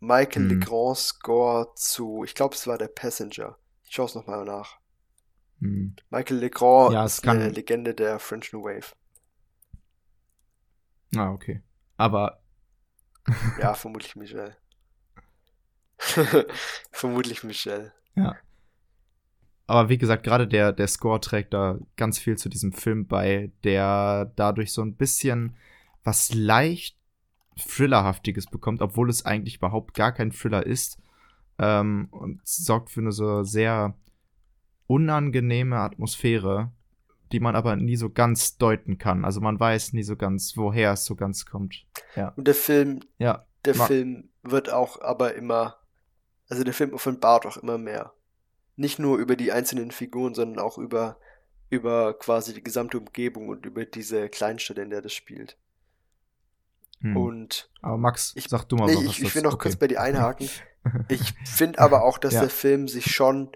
Michael 0.00 0.48
hm. 0.48 0.60
Legrand 0.60 0.96
Score 0.98 1.72
zu, 1.74 2.24
ich 2.24 2.34
glaube, 2.34 2.54
es 2.54 2.66
war 2.66 2.78
der 2.78 2.88
Passenger. 2.88 3.56
Ich 3.84 3.94
schaue 3.94 4.06
es 4.06 4.14
nochmal 4.14 4.44
nach. 4.44 4.78
Hm. 5.60 5.96
Michael 6.10 6.38
Legrand 6.38 6.92
ja, 6.92 7.04
ist 7.04 7.22
kann... 7.22 7.40
eine 7.40 7.50
Legende 7.50 7.94
der 7.94 8.18
French 8.18 8.52
New 8.52 8.62
Wave. 8.62 8.94
Ah, 11.16 11.30
okay. 11.30 11.62
Aber. 11.96 12.42
ja, 13.60 13.74
vermutlich 13.74 14.16
Michel. 14.16 14.56
Vermutlich 16.90 17.42
Michelle. 17.42 17.92
Ja. 18.14 18.36
Aber 19.66 19.88
wie 19.88 19.98
gesagt, 19.98 20.22
gerade 20.22 20.46
der, 20.46 20.72
der 20.72 20.86
Score 20.86 21.20
trägt 21.20 21.54
da 21.54 21.78
ganz 21.96 22.18
viel 22.18 22.36
zu 22.36 22.48
diesem 22.48 22.72
Film 22.72 23.06
bei, 23.06 23.50
der 23.64 24.32
dadurch 24.36 24.72
so 24.72 24.82
ein 24.82 24.94
bisschen 24.94 25.56
was 26.04 26.32
leicht 26.32 26.95
Thrillerhaftiges 27.56 28.46
bekommt, 28.46 28.82
obwohl 28.82 29.08
es 29.10 29.24
eigentlich 29.24 29.56
überhaupt 29.56 29.94
gar 29.94 30.12
kein 30.12 30.30
Thriller 30.30 30.64
ist. 30.66 30.98
Ähm, 31.58 32.08
und 32.10 32.40
sorgt 32.44 32.90
für 32.90 33.00
eine 33.00 33.12
so 33.12 33.42
sehr 33.42 33.94
unangenehme 34.86 35.78
Atmosphäre, 35.78 36.70
die 37.32 37.40
man 37.40 37.56
aber 37.56 37.76
nie 37.76 37.96
so 37.96 38.10
ganz 38.10 38.56
deuten 38.58 38.98
kann. 38.98 39.24
Also 39.24 39.40
man 39.40 39.58
weiß 39.58 39.94
nie 39.94 40.02
so 40.02 40.16
ganz, 40.16 40.56
woher 40.56 40.92
es 40.92 41.04
so 41.04 41.16
ganz 41.16 41.46
kommt. 41.46 41.86
Ja. 42.14 42.28
Und 42.36 42.46
der 42.46 42.54
Film, 42.54 43.00
ja. 43.18 43.46
der 43.64 43.74
Film 43.74 44.28
wird 44.42 44.72
auch 44.72 45.00
aber 45.00 45.34
immer 45.34 45.76
Also 46.48 46.62
der 46.62 46.74
Film 46.74 46.92
offenbart 46.92 47.46
auch 47.46 47.56
immer 47.56 47.78
mehr. 47.78 48.12
Nicht 48.76 48.98
nur 48.98 49.18
über 49.18 49.36
die 49.36 49.50
einzelnen 49.50 49.90
Figuren, 49.90 50.34
sondern 50.34 50.64
auch 50.64 50.78
über, 50.78 51.18
über 51.70 52.16
quasi 52.18 52.54
die 52.54 52.62
gesamte 52.62 52.98
Umgebung 52.98 53.48
und 53.48 53.66
über 53.66 53.84
diese 53.84 54.28
Kleinstadt, 54.28 54.78
in 54.78 54.90
der 54.90 55.02
das 55.02 55.14
spielt. 55.14 55.56
Hm. 57.00 57.16
Und 57.16 57.70
aber 57.82 57.98
Max, 57.98 58.32
ich, 58.36 58.48
sag 58.48 58.64
du 58.64 58.76
mal 58.76 58.86
nee, 58.86 58.96
was 58.96 59.04
ich, 59.04 59.22
ich 59.22 59.34
will 59.34 59.42
noch 59.42 59.54
okay. 59.54 59.68
kurz 59.68 59.76
bei 59.76 59.88
dir 59.88 60.00
einhaken. 60.00 60.48
Ich 61.08 61.34
finde 61.44 61.80
aber 61.80 62.04
auch, 62.04 62.16
dass 62.16 62.34
ja. 62.34 62.42
der 62.42 62.48
Film 62.48 62.86
sich 62.86 63.12
schon, 63.12 63.50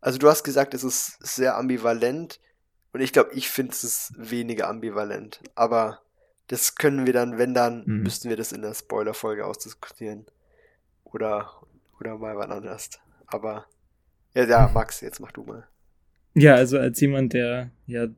also 0.00 0.18
du 0.18 0.28
hast 0.28 0.44
gesagt, 0.44 0.72
es 0.72 0.84
ist 0.84 1.18
sehr 1.18 1.56
ambivalent 1.56 2.38
und 2.92 3.00
ich 3.00 3.12
glaube, 3.12 3.30
ich 3.34 3.48
finde 3.48 3.72
es 3.72 3.82
ist 3.82 4.12
weniger 4.16 4.68
ambivalent. 4.68 5.40
Aber 5.56 6.00
das 6.46 6.74
können 6.74 7.06
wir 7.06 7.12
dann, 7.12 7.38
wenn 7.38 7.54
dann, 7.54 7.84
mhm. 7.86 8.02
müssten 8.02 8.28
wir 8.28 8.36
das 8.36 8.52
in 8.52 8.62
der 8.62 8.74
Spoiler-Folge 8.74 9.46
ausdiskutieren. 9.46 10.26
Oder, 11.04 11.50
oder 11.98 12.18
mal 12.18 12.36
wann 12.36 12.50
anders. 12.50 12.90
Aber, 13.26 13.66
ja, 14.34 14.44
ja, 14.44 14.70
Max, 14.72 15.00
jetzt 15.00 15.20
mach 15.20 15.32
du 15.32 15.44
mal. 15.44 15.66
Ja, 16.34 16.54
also 16.54 16.78
als 16.78 17.00
jemand, 17.00 17.32
der 17.32 17.70
ja 17.86 18.08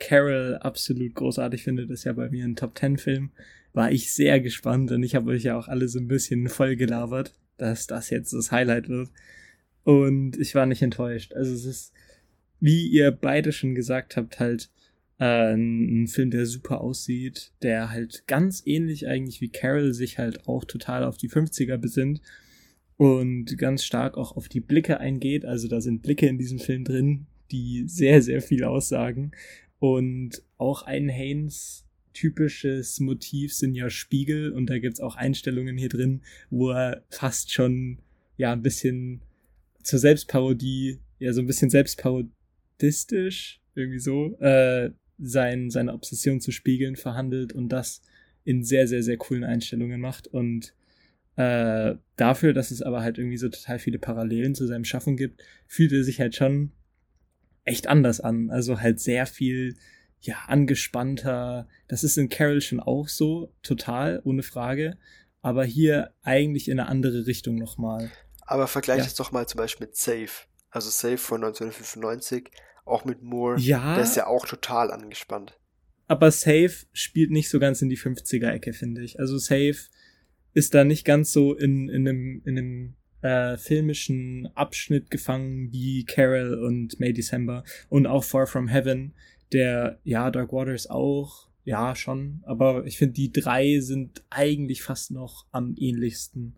Carol 0.00 0.58
absolut 0.60 1.14
großartig 1.14 1.62
findet, 1.62 1.90
ist 1.90 2.04
ja 2.04 2.12
bei 2.12 2.28
mir 2.30 2.44
ein 2.44 2.56
Top 2.56 2.74
Ten 2.74 2.98
Film, 2.98 3.30
war 3.78 3.92
ich 3.92 4.12
sehr 4.12 4.40
gespannt 4.40 4.90
und 4.90 5.04
ich 5.04 5.14
habe 5.14 5.30
euch 5.30 5.44
ja 5.44 5.56
auch 5.56 5.68
alle 5.68 5.86
so 5.86 6.00
ein 6.00 6.08
bisschen 6.08 6.48
voll 6.48 6.74
gelabert, 6.74 7.38
dass 7.58 7.86
das 7.86 8.10
jetzt 8.10 8.32
das 8.32 8.50
Highlight 8.50 8.88
wird. 8.88 9.08
Und 9.84 10.36
ich 10.36 10.56
war 10.56 10.66
nicht 10.66 10.82
enttäuscht. 10.82 11.32
Also 11.32 11.54
es 11.54 11.64
ist, 11.64 11.92
wie 12.58 12.88
ihr 12.88 13.12
beide 13.12 13.52
schon 13.52 13.76
gesagt 13.76 14.16
habt, 14.16 14.40
halt 14.40 14.68
äh, 15.20 15.54
ein, 15.54 16.08
Film, 16.08 16.32
der 16.32 16.44
super 16.46 16.80
aussieht, 16.80 17.52
der 17.62 17.90
halt 17.90 18.24
ganz 18.26 18.64
ähnlich 18.66 19.06
eigentlich 19.06 19.40
wie 19.40 19.48
Carol 19.48 19.94
sich 19.94 20.18
halt 20.18 20.48
auch 20.48 20.64
total 20.64 21.04
auf 21.04 21.16
die 21.16 21.30
50er 21.30 21.76
besinnt 21.76 22.20
und 22.96 23.56
ganz 23.58 23.84
stark 23.84 24.18
auch 24.18 24.36
auf 24.36 24.48
die 24.48 24.60
Blicke 24.60 24.98
eingeht. 24.98 25.44
Also 25.44 25.68
da 25.68 25.80
sind 25.80 26.02
Blicke 26.02 26.26
in 26.26 26.36
diesem 26.36 26.58
Film 26.58 26.82
drin, 26.82 27.26
die 27.52 27.84
sehr, 27.86 28.22
sehr 28.22 28.42
viel 28.42 28.64
aussagen. 28.64 29.30
Und 29.78 30.42
auch 30.56 30.82
ein 30.82 31.08
Haynes 31.08 31.87
typisches 32.18 32.98
Motiv 32.98 33.54
sind 33.54 33.74
ja 33.74 33.90
Spiegel 33.90 34.52
und 34.52 34.66
da 34.66 34.78
gibt's 34.78 35.00
auch 35.00 35.14
Einstellungen 35.14 35.76
hier 35.76 35.88
drin, 35.88 36.22
wo 36.50 36.70
er 36.70 37.04
fast 37.10 37.52
schon 37.52 37.98
ja 38.36 38.52
ein 38.52 38.62
bisschen 38.62 39.20
zur 39.84 40.00
Selbstparodie, 40.00 40.98
ja 41.20 41.32
so 41.32 41.40
ein 41.40 41.46
bisschen 41.46 41.70
selbstparodistisch 41.70 43.60
irgendwie 43.74 44.00
so 44.00 44.36
äh, 44.40 44.90
sein, 45.18 45.70
seine 45.70 45.92
Obsession 45.94 46.40
zu 46.40 46.50
spiegeln 46.50 46.96
verhandelt 46.96 47.52
und 47.52 47.68
das 47.68 48.02
in 48.44 48.64
sehr, 48.64 48.88
sehr, 48.88 49.02
sehr 49.02 49.16
coolen 49.16 49.44
Einstellungen 49.44 50.00
macht. 50.00 50.26
Und 50.26 50.74
äh, 51.36 51.94
dafür, 52.16 52.52
dass 52.52 52.72
es 52.72 52.82
aber 52.82 53.02
halt 53.02 53.18
irgendwie 53.18 53.36
so 53.36 53.48
total 53.48 53.78
viele 53.78 54.00
Parallelen 54.00 54.56
zu 54.56 54.66
seinem 54.66 54.84
Schaffen 54.84 55.16
gibt, 55.16 55.42
fühlt 55.68 55.92
er 55.92 56.02
sich 56.02 56.18
halt 56.20 56.34
schon 56.34 56.72
echt 57.64 57.86
anders 57.86 58.20
an. 58.20 58.50
Also 58.50 58.80
halt 58.80 58.98
sehr 58.98 59.26
viel, 59.26 59.76
ja, 60.20 60.36
angespannter. 60.46 61.68
Das 61.88 62.04
ist 62.04 62.18
in 62.18 62.28
Carol 62.28 62.60
schon 62.60 62.80
auch 62.80 63.08
so, 63.08 63.52
total, 63.62 64.20
ohne 64.24 64.42
Frage. 64.42 64.96
Aber 65.40 65.64
hier 65.64 66.12
eigentlich 66.22 66.68
in 66.68 66.80
eine 66.80 66.88
andere 66.88 67.26
Richtung 67.26 67.56
nochmal. 67.56 68.10
Aber 68.42 68.66
vergleich 68.66 69.00
ja. 69.00 69.04
es 69.04 69.14
doch 69.14 69.30
mal 69.30 69.46
zum 69.46 69.58
Beispiel 69.58 69.86
mit 69.86 69.96
Safe. 69.96 70.30
Also 70.70 70.90
Safe 70.90 71.18
von 71.18 71.44
1995 71.44 72.50
auch 72.84 73.04
mit 73.04 73.22
Moore. 73.22 73.58
Ja. 73.60 73.94
Der 73.94 74.04
ist 74.04 74.16
ja 74.16 74.26
auch 74.26 74.46
total 74.46 74.90
angespannt. 74.90 75.58
Aber 76.06 76.30
Safe 76.30 76.72
spielt 76.92 77.30
nicht 77.30 77.50
so 77.50 77.60
ganz 77.60 77.82
in 77.82 77.90
die 77.90 77.98
50er-Ecke, 77.98 78.72
finde 78.72 79.02
ich. 79.02 79.20
Also 79.20 79.36
Safe 79.38 79.76
ist 80.54 80.74
da 80.74 80.84
nicht 80.84 81.04
ganz 81.04 81.32
so 81.32 81.54
in, 81.54 81.88
in 81.88 82.08
einem, 82.08 82.42
in 82.44 82.58
einem 82.58 82.96
äh, 83.20 83.56
filmischen 83.58 84.48
Abschnitt 84.54 85.10
gefangen 85.10 85.70
wie 85.72 86.04
Carol 86.04 86.54
und 86.64 86.98
May 86.98 87.12
December 87.12 87.64
und 87.88 88.06
auch 88.06 88.24
Far 88.24 88.46
From 88.46 88.68
Heaven, 88.68 89.14
der, 89.52 89.98
ja, 90.04 90.30
Dark 90.30 90.52
Waters 90.52 90.88
auch, 90.88 91.48
ja, 91.64 91.94
schon, 91.94 92.42
aber 92.46 92.86
ich 92.86 92.96
finde, 92.96 93.14
die 93.14 93.32
drei 93.32 93.80
sind 93.80 94.22
eigentlich 94.30 94.82
fast 94.82 95.10
noch 95.10 95.44
am 95.52 95.74
ähnlichsten. 95.76 96.56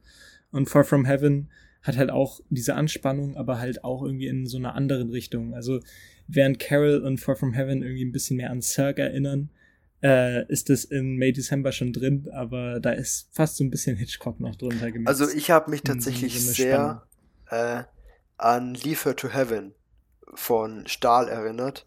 Und 0.53 0.69
Far 0.69 0.85
From 0.85 1.05
Heaven 1.05 1.49
hat 1.83 1.97
halt 1.97 2.11
auch 2.11 2.41
diese 2.51 2.75
Anspannung, 2.75 3.37
aber 3.37 3.59
halt 3.59 3.85
auch 3.85 4.03
irgendwie 4.05 4.29
in 4.29 4.47
so 4.47 4.59
einer 4.59 4.75
anderen 4.75 5.11
Richtung. 5.11 5.55
Also 5.55 5.81
während 6.29 6.59
Carol 6.59 7.01
und 7.01 7.19
Far 7.19 7.37
From 7.37 7.55
Heaven 7.55 7.83
irgendwie 7.83 8.05
ein 8.05 8.13
bisschen 8.13 8.37
mehr 8.37 8.51
an 8.51 8.63
Cirque 8.63 9.03
erinnern, 9.03 9.51
äh, 10.03 10.47
ist 10.47 10.71
es 10.71 10.85
in 10.85 11.17
May 11.17 11.33
December 11.33 11.73
schon 11.73 11.93
drin, 11.93 12.29
aber 12.33 12.81
da 12.81 12.93
ist 12.93 13.29
fast 13.33 13.57
so 13.57 13.65
ein 13.65 13.71
bisschen 13.71 13.97
Hitchcock 13.97 14.41
noch 14.41 14.57
drunter 14.57 14.91
gemixt. 14.91 15.09
Also 15.09 15.29
ich 15.29 15.51
habe 15.51 15.71
mich 15.71 15.83
tatsächlich 15.83 16.41
so 16.41 16.53
sehr 16.53 17.07
äh, 17.51 17.83
an 18.37 18.75
Leave 18.75 19.05
Her 19.05 19.17
to 19.17 19.29
Heaven 19.29 19.75
von 20.35 20.87
Stahl 20.87 21.29
erinnert. 21.29 21.87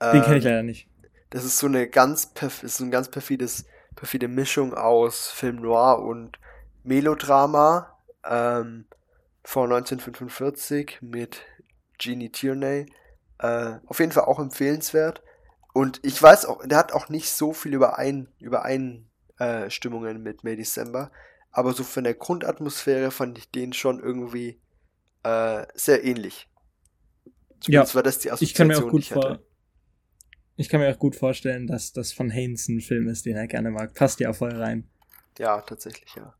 Den 0.00 0.16
ähm, 0.16 0.22
kenne 0.22 0.38
ich 0.38 0.44
leider 0.44 0.62
nicht. 0.62 0.88
Das 1.30 1.44
ist 1.44 1.58
so 1.58 1.66
eine 1.66 1.88
ganz 1.88 2.32
perf 2.32 2.62
ist 2.62 2.76
so 2.76 2.84
ein 2.84 2.90
ganz 2.90 3.10
perfides, 3.10 3.66
perfide 3.94 4.28
Mischung 4.28 4.74
aus 4.74 5.28
Film 5.28 5.56
Noir 5.56 6.02
und 6.02 6.38
Melodrama 6.84 7.98
ähm, 8.24 8.86
von 9.42 9.72
1945 9.72 10.98
mit 11.00 11.42
Jeannie 11.98 12.30
Tierney. 12.30 12.86
Äh, 13.38 13.78
auf 13.86 13.98
jeden 13.98 14.12
Fall 14.12 14.24
auch 14.24 14.38
empfehlenswert. 14.38 15.22
Und 15.72 16.00
ich 16.04 16.22
weiß 16.22 16.46
auch, 16.46 16.64
der 16.66 16.78
hat 16.78 16.92
auch 16.92 17.08
nicht 17.08 17.30
so 17.30 17.52
viel 17.52 17.74
Überein, 17.74 18.28
Übereinstimmungen 18.38 20.22
mit 20.22 20.44
May 20.44 20.56
December. 20.56 21.10
Aber 21.50 21.72
so 21.72 21.84
von 21.84 22.04
der 22.04 22.14
Grundatmosphäre 22.14 23.10
fand 23.10 23.36
ich 23.38 23.50
den 23.50 23.72
schon 23.72 24.00
irgendwie 24.00 24.60
äh, 25.22 25.66
sehr 25.74 26.04
ähnlich. 26.04 26.48
Zumindest 27.60 27.92
ja, 27.92 27.94
war 27.96 28.02
das 28.02 28.18
die 28.18 28.30
Assoziation, 28.30 28.48
ich 28.48 28.54
kann 28.54 28.66
mir 28.68 28.86
auch 28.86 28.90
gut 28.90 29.04
vor 29.06 29.40
Ich 30.56 30.68
kann 30.68 30.80
mir 30.80 30.90
auch 30.90 30.98
gut 30.98 31.16
vorstellen, 31.16 31.66
dass 31.66 31.92
das 31.92 32.12
von 32.12 32.30
Haynes 32.30 32.68
ein 32.68 32.80
Film 32.80 33.08
ist, 33.08 33.26
den 33.26 33.36
er 33.36 33.46
gerne 33.46 33.70
mag. 33.70 33.94
Passt 33.94 34.20
ja 34.20 34.32
voll 34.32 34.52
rein. 34.52 34.88
Ja, 35.38 35.60
tatsächlich, 35.60 36.14
ja. 36.16 36.34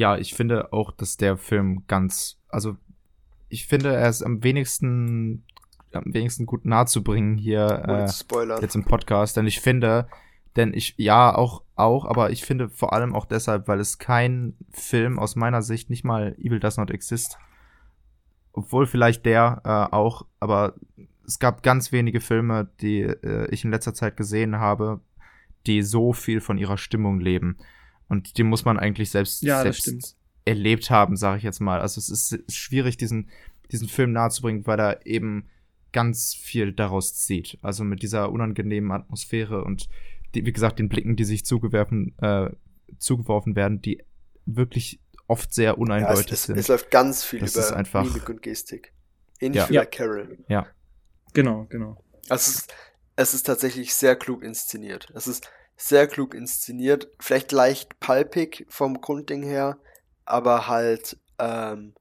ja, 0.00 0.16
ich 0.16 0.34
finde 0.34 0.72
auch, 0.72 0.92
dass 0.92 1.18
der 1.18 1.36
Film 1.36 1.84
ganz, 1.86 2.38
also 2.48 2.76
ich 3.50 3.66
finde, 3.66 3.94
er 3.94 4.08
ist 4.08 4.22
am 4.22 4.42
wenigsten, 4.42 5.44
am 5.92 6.04
wenigsten 6.06 6.46
gut 6.46 6.64
nahezubringen 6.64 7.36
hier 7.36 7.84
äh, 7.86 8.60
jetzt 8.62 8.74
im 8.74 8.84
Podcast, 8.84 9.36
denn 9.36 9.46
ich 9.46 9.60
finde, 9.60 10.08
denn 10.56 10.72
ich, 10.72 10.94
ja, 10.96 11.34
auch, 11.34 11.62
auch, 11.74 12.06
aber 12.06 12.30
ich 12.30 12.44
finde 12.44 12.70
vor 12.70 12.94
allem 12.94 13.14
auch 13.14 13.26
deshalb, 13.26 13.68
weil 13.68 13.78
es 13.78 13.98
kein 13.98 14.56
Film 14.70 15.18
aus 15.18 15.36
meiner 15.36 15.60
Sicht, 15.60 15.90
nicht 15.90 16.04
mal 16.04 16.34
Evil 16.38 16.60
Does 16.60 16.78
Not 16.78 16.90
Exist, 16.90 17.36
obwohl 18.52 18.86
vielleicht 18.86 19.26
der 19.26 19.62
äh, 19.64 19.94
auch, 19.94 20.26
aber 20.40 20.74
es 21.26 21.38
gab 21.38 21.62
ganz 21.62 21.92
wenige 21.92 22.20
Filme, 22.20 22.70
die 22.80 23.00
äh, 23.02 23.48
ich 23.50 23.64
in 23.64 23.70
letzter 23.70 23.94
Zeit 23.94 24.16
gesehen 24.16 24.56
habe, 24.56 25.00
die 25.66 25.82
so 25.82 26.12
viel 26.12 26.40
von 26.40 26.58
ihrer 26.58 26.78
Stimmung 26.78 27.20
leben. 27.20 27.56
Und 28.08 28.38
die 28.38 28.42
muss 28.42 28.64
man 28.64 28.78
eigentlich 28.78 29.10
selbst, 29.10 29.42
ja, 29.42 29.62
selbst 29.62 30.16
erlebt 30.44 30.90
haben, 30.90 31.16
sage 31.16 31.38
ich 31.38 31.44
jetzt 31.44 31.60
mal. 31.60 31.80
Also 31.80 32.00
es 32.00 32.08
ist 32.08 32.52
schwierig, 32.52 32.96
diesen, 32.96 33.28
diesen 33.70 33.88
Film 33.88 34.12
nahezubringen, 34.12 34.66
weil 34.66 34.80
er 34.80 35.06
eben 35.06 35.46
ganz 35.92 36.34
viel 36.34 36.72
daraus 36.72 37.14
zieht. 37.14 37.58
Also 37.62 37.84
mit 37.84 38.02
dieser 38.02 38.32
unangenehmen 38.32 38.90
Atmosphäre 38.90 39.64
und 39.64 39.88
die, 40.34 40.44
wie 40.46 40.52
gesagt, 40.52 40.78
den 40.78 40.88
Blicken, 40.88 41.16
die 41.16 41.24
sich 41.24 41.44
zugewerfen, 41.44 42.14
äh, 42.18 42.50
zugeworfen 42.98 43.56
werden, 43.56 43.80
die 43.82 44.02
wirklich 44.46 45.00
oft 45.30 45.54
sehr 45.54 45.78
uneindeutig 45.78 46.26
ja, 46.26 46.34
es, 46.34 46.40
es, 46.40 46.46
sind. 46.46 46.58
Es 46.58 46.68
läuft 46.68 46.90
ganz 46.90 47.24
viel 47.24 47.40
das 47.40 47.54
über 47.54 47.76
einfach, 47.76 48.04
Mimik 48.04 48.28
und 48.28 48.42
Gestik. 48.42 48.92
Ähnlich 49.38 49.62
ja. 49.62 49.70
wie 49.70 49.76
bei 49.76 49.86
Carol. 49.86 50.38
Ja. 50.48 50.66
Genau, 51.32 51.66
genau. 51.70 52.04
Also 52.28 52.50
es 52.50 52.58
ist, 52.58 52.74
es 53.16 53.34
ist 53.34 53.42
tatsächlich 53.44 53.94
sehr 53.94 54.16
klug 54.16 54.42
inszeniert. 54.42 55.08
Es 55.14 55.28
ist 55.28 55.48
sehr 55.76 56.08
klug 56.08 56.34
inszeniert, 56.34 57.08
vielleicht 57.20 57.52
leicht 57.52 58.00
palpig 58.00 58.66
vom 58.68 59.00
Grundding 59.00 59.42
her, 59.42 59.78
aber 60.24 60.66
halt 60.66 61.16
ähm, 61.38 61.94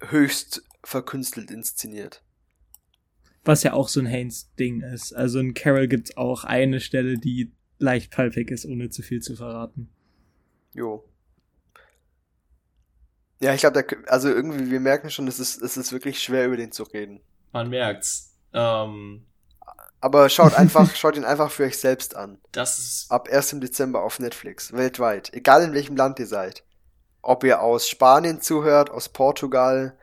höchst 0.00 0.62
verkünstelt 0.84 1.50
inszeniert. 1.50 2.22
Was 3.44 3.62
ja 3.62 3.72
auch 3.72 3.88
so 3.88 4.00
ein 4.00 4.06
Haynes-Ding 4.06 4.82
ist. 4.82 5.14
Also 5.14 5.40
in 5.40 5.54
Carol 5.54 5.88
gibt's 5.88 6.16
auch 6.16 6.44
eine 6.44 6.80
Stelle, 6.80 7.18
die 7.18 7.52
leicht 7.78 8.12
palpig 8.12 8.50
ist, 8.50 8.66
ohne 8.66 8.90
zu 8.90 9.02
viel 9.02 9.20
zu 9.20 9.34
verraten. 9.34 9.88
Jo. 10.74 11.09
Ja, 13.40 13.54
ich 13.54 13.60
glaube, 13.60 13.84
also 14.06 14.28
irgendwie, 14.28 14.70
wir 14.70 14.80
merken 14.80 15.10
schon, 15.10 15.26
es 15.26 15.40
ist, 15.40 15.62
es 15.62 15.76
ist 15.76 15.92
wirklich 15.92 16.22
schwer, 16.22 16.46
über 16.46 16.58
den 16.58 16.72
zu 16.72 16.82
reden. 16.82 17.20
Man 17.52 17.70
merkt's. 17.70 18.36
Ähm, 18.52 19.24
aber 20.00 20.28
schaut 20.28 20.54
einfach, 20.54 20.94
schaut 20.94 21.16
ihn 21.16 21.24
einfach 21.24 21.50
für 21.50 21.64
euch 21.64 21.78
selbst 21.78 22.16
an. 22.16 22.38
Das 22.52 22.78
ist. 22.78 23.10
Ab 23.10 23.28
1. 23.30 23.60
Dezember 23.60 24.02
auf 24.02 24.18
Netflix, 24.18 24.72
weltweit. 24.74 25.32
Egal 25.32 25.64
in 25.64 25.72
welchem 25.72 25.96
Land 25.96 26.18
ihr 26.18 26.26
seid. 26.26 26.64
Ob 27.22 27.42
ihr 27.44 27.62
aus 27.62 27.88
Spanien 27.88 28.42
zuhört, 28.42 28.90
aus 28.90 29.08
Portugal 29.08 29.96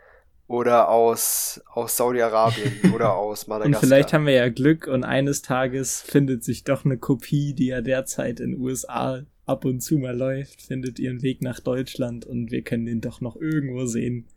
oder 0.47 0.89
aus, 0.89 1.61
aus 1.71 1.95
Saudi-Arabien 1.97 2.91
oder 2.95 3.13
aus 3.15 3.47
Madagaskar. 3.47 3.81
Und 3.81 3.87
vielleicht 3.87 4.13
haben 4.13 4.25
wir 4.25 4.33
ja 4.33 4.49
Glück 4.49 4.87
und 4.87 5.03
eines 5.03 5.43
Tages 5.43 6.01
findet 6.01 6.43
sich 6.43 6.63
doch 6.63 6.85
eine 6.85 6.97
Kopie, 6.97 7.53
die 7.53 7.67
ja 7.67 7.81
derzeit 7.81 8.39
in 8.39 8.59
USA 8.59 9.21
ab 9.47 9.65
und 9.65 9.81
zu 9.81 9.97
mal 9.97 10.15
läuft, 10.15 10.61
findet 10.61 10.99
ihren 10.99 11.21
Weg 11.21 11.41
nach 11.41 11.59
Deutschland 11.59 12.25
und 12.25 12.51
wir 12.51 12.61
können 12.61 12.87
ihn 12.87 13.01
doch 13.01 13.21
noch 13.21 13.35
irgendwo 13.35 13.85
sehen. 13.85 14.27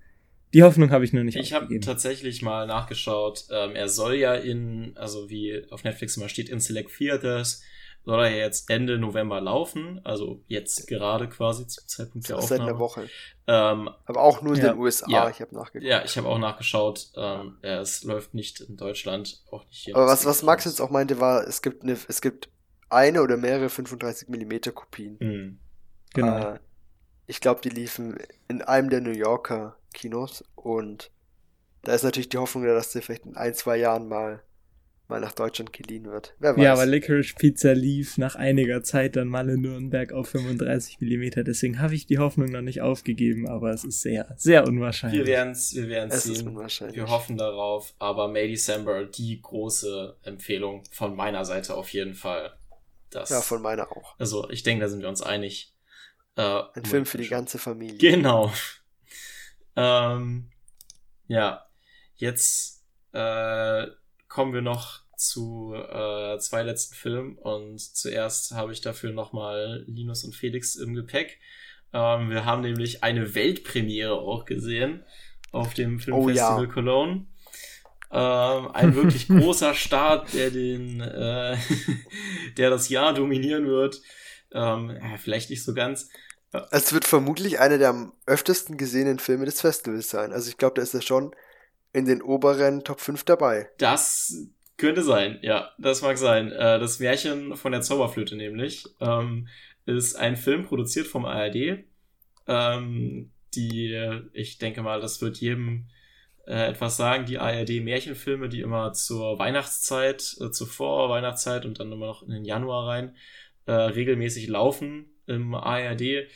Die 0.55 0.63
Hoffnung 0.63 0.91
habe 0.91 1.05
ich 1.05 1.13
nur 1.13 1.23
nicht. 1.23 1.37
Ich 1.37 1.53
habe 1.53 1.79
tatsächlich 1.81 2.43
mal 2.43 2.67
nachgeschaut. 2.67 3.45
Ähm, 3.51 3.77
er 3.77 3.89
soll 3.89 4.15
ja 4.15 4.35
in, 4.35 4.97
also 4.97 5.31
wie 5.31 5.65
auf 5.71 5.85
Netflix 5.85 6.17
immer 6.17 6.29
steht, 6.29 6.49
in 6.49 6.59
Select 6.59 6.97
Theaters, 6.97 7.63
soll 8.05 8.25
er 8.25 8.37
jetzt 8.37 8.69
Ende 8.71 8.99
November 8.99 9.41
laufen. 9.41 10.01
Also 10.05 10.43
jetzt 10.49 10.89
gerade 10.89 11.29
quasi 11.29 11.67
zum 11.67 11.87
Zeitpunkt 11.87 12.29
der 12.29 12.39
Aufnahme. 12.39 12.49
Seit 12.49 12.69
einer 12.69 12.79
Woche. 12.79 13.09
Ähm, 13.47 13.91
Aber 14.07 14.23
auch 14.23 14.43
nur 14.43 14.55
in 14.55 14.63
ja, 14.63 14.73
den 14.73 14.81
USA. 14.81 15.09
Ja, 15.09 15.31
ich 15.31 15.41
habe 15.41 15.55
nachgeguckt. 15.55 15.89
Ja, 15.89 16.05
ich 16.05 16.17
habe 16.17 16.29
auch 16.29 16.39
nachgeschaut. 16.39 17.09
Ähm, 17.17 17.59
ja, 17.63 17.81
es 17.81 18.03
läuft 18.03 18.35
nicht 18.35 18.61
in 18.61 18.77
Deutschland, 18.77 19.43
auch 19.51 19.67
nicht 19.67 19.85
hier. 19.85 19.97
Aber 19.97 20.07
was, 20.07 20.25
was 20.25 20.43
Max 20.43 20.65
jetzt 20.65 20.81
auch 20.81 20.91
meinte, 20.91 21.21
war, 21.21 21.47
es 21.47 21.63
gibt 21.63 21.83
eine, 21.83 21.97
es 22.09 22.21
gibt 22.21 22.49
eine 22.91 23.23
oder 23.23 23.37
mehrere 23.37 23.69
35 23.69 24.29
mm 24.29 24.73
Kopien. 24.75 25.17
Mhm. 25.21 25.59
Genau. 26.15 26.55
Äh, 26.55 26.59
ich 27.27 27.41
glaube, 27.41 27.61
die 27.63 27.69
liefen 27.69 28.19
in 28.49 28.63
einem 28.63 28.91
der 28.91 29.01
New 29.01 29.13
Yorker 29.13 29.77
Kinos 29.95 30.45
und 30.57 31.11
da 31.83 31.95
ist 31.95 32.03
natürlich 32.03 32.29
die 32.29 32.39
Hoffnung, 32.39 32.65
dass 32.65 32.93
der 32.93 33.03
vielleicht 33.03 33.25
in 33.25 33.37
ein, 33.37 33.55
zwei 33.55 33.77
Jahren 33.77 34.09
mal, 34.09 34.43
mal 35.09 35.21
nach 35.21 35.33
Deutschland 35.33 35.73
geliehen 35.73 36.05
wird. 36.05 36.35
Wer 36.39 36.57
weiß. 36.57 36.63
Ja, 36.63 36.73
aber 36.73 36.87
Licorice 36.87 37.35
Pizza 37.35 37.73
lief 37.73 38.19
nach 38.19 38.35
einiger 38.35 38.83
Zeit 38.83 39.17
dann 39.17 39.29
mal 39.29 39.49
in 39.49 39.63
Nürnberg 39.63 40.13
auf 40.13 40.29
35 40.29 41.01
mm. 41.01 41.43
Deswegen 41.45 41.81
habe 41.81 41.95
ich 41.95 42.07
die 42.07 42.19
Hoffnung 42.19 42.51
noch 42.51 42.61
nicht 42.61 42.83
aufgegeben, 42.83 43.49
aber 43.49 43.71
es 43.71 43.85
ist 43.85 44.03
sehr, 44.03 44.35
sehr 44.37 44.67
unwahrscheinlich. 44.67 45.21
Wir 45.21 45.27
werden 45.27 45.53
es 45.53 45.75
wir 45.75 45.89
werden's 45.89 46.25
sehen. 46.25 46.55
Wir 46.93 47.09
hoffen 47.09 47.39
darauf. 47.39 47.95
Aber 47.99 48.29
May 48.29 48.49
December, 48.49 49.05
die 49.05 49.41
große 49.41 50.17
Empfehlung 50.23 50.83
von 50.91 51.17
meiner 51.17 51.45
Seite 51.45 51.75
auf 51.75 51.89
jeden 51.91 52.15
Fall. 52.15 52.53
Das, 53.11 53.31
ja, 53.31 53.41
von 53.41 53.63
meiner 53.63 53.91
auch. 53.91 54.15
Also 54.19 54.49
ich 54.51 54.63
denke, 54.63 54.85
da 54.85 54.89
sind 54.89 55.03
wir 55.03 55.09
uns 55.09 55.23
einig. 55.23 55.75
Äh, 56.37 56.63
Ein 56.75 56.85
Film 56.85 57.07
für 57.07 57.19
die 57.19 57.29
ganze 57.29 57.59
Familie. 57.59 57.99
Genau. 57.99 58.53
ähm, 59.77 60.51
ja, 61.27 61.67
jetzt 62.17 62.85
äh, 63.13 63.87
kommen 64.29 64.53
wir 64.53 64.63
noch 64.63 65.03
zu 65.17 65.75
äh, 65.75 66.39
zwei 66.39 66.63
letzten 66.63 66.95
Filmen 66.95 67.37
und 67.37 67.79
zuerst 67.79 68.53
habe 68.53 68.73
ich 68.73 68.81
dafür 68.81 69.13
nochmal 69.13 69.85
Linus 69.87 70.25
und 70.25 70.35
Felix 70.35 70.77
im 70.77 70.95
Gepäck. 70.95 71.41
Ähm, 71.93 72.31
wir 72.31 72.45
haben 72.45 72.63
nämlich 72.63 73.03
eine 73.03 73.35
Weltpremiere 73.35 74.15
auch 74.15 74.45
gesehen 74.45 75.05
auf 75.53 75.75
dem 75.75 75.99
Filmfestival 75.99 76.59
oh, 76.59 76.63
ja. 76.63 76.67
Cologne. 76.67 77.27
Ähm, 78.13 78.69
ein 78.73 78.95
wirklich 78.97 79.29
großer 79.29 79.75
Start, 79.75 80.33
der 80.35 80.51
den, 80.51 81.01
äh, 81.01 81.57
der 82.57 82.71
das 82.71 82.89
Jahr 82.89 83.15
dominieren 83.15 83.67
wird. 83.67 84.01
Ähm, 84.53 84.91
ja, 85.01 85.17
vielleicht 85.17 85.51
nicht 85.51 85.65
so 85.65 85.75
ganz. 85.75 86.09
Es 86.73 86.93
wird 86.93 87.05
vermutlich 87.05 87.61
einer 87.61 87.79
der 87.79 87.91
am 87.91 88.13
öftesten 88.27 88.77
gesehenen 88.77 89.21
Filme 89.21 89.45
des 89.45 89.61
Festivals 89.61 90.11
sein. 90.11 90.33
Also 90.33 90.49
ich 90.51 90.57
glaube, 90.57 90.75
da 90.75 90.83
ist 90.83 90.95
er 90.95 91.03
schon 91.03 91.35
in 91.93 92.07
den 92.07 92.23
oberen 92.23 92.83
Top 92.83 93.01
5 93.01 93.23
dabei. 93.25 93.71
Das 93.79 94.35
könnte 94.77 95.03
sein, 95.03 95.39
ja, 95.43 95.71
das 95.79 96.03
mag 96.03 96.19
sein. 96.19 96.51
Äh, 96.51 96.81
das 96.81 96.99
Märchen 96.99 97.57
von 97.57 97.71
der 97.71 97.83
Zauberflöte 97.83 98.35
nämlich 98.35 98.89
ähm, 99.01 99.47
ist 99.87 100.17
ein 100.17 100.37
Film 100.37 100.65
produziert 100.65 101.07
vom 101.07 101.25
ARD. 101.25 101.85
Ähm, 102.49 103.31
die, 103.55 104.21
ich 104.33 104.59
denke 104.59 104.83
mal, 104.83 105.01
das 105.01 105.21
wird 105.21 105.39
jedem 105.39 105.87
äh, 106.51 106.67
etwas 106.67 106.97
sagen, 106.97 107.27
die 107.27 107.39
ARD-Märchenfilme, 107.39 108.49
die 108.49 108.61
immer 108.61 108.93
zur 108.93 109.39
Weihnachtszeit, 109.39 110.37
äh, 110.41 110.51
zur 110.51 110.67
Vorweihnachtszeit 110.67 111.65
und 111.65 111.79
dann 111.79 111.93
immer 111.93 112.07
noch 112.07 112.25
in 112.25 112.31
den 112.31 112.45
Januar 112.45 112.89
rein 112.89 113.15
äh, 113.67 113.73
regelmäßig 113.73 114.49
laufen 114.49 115.07
im 115.27 115.55
ARD. 115.55 116.27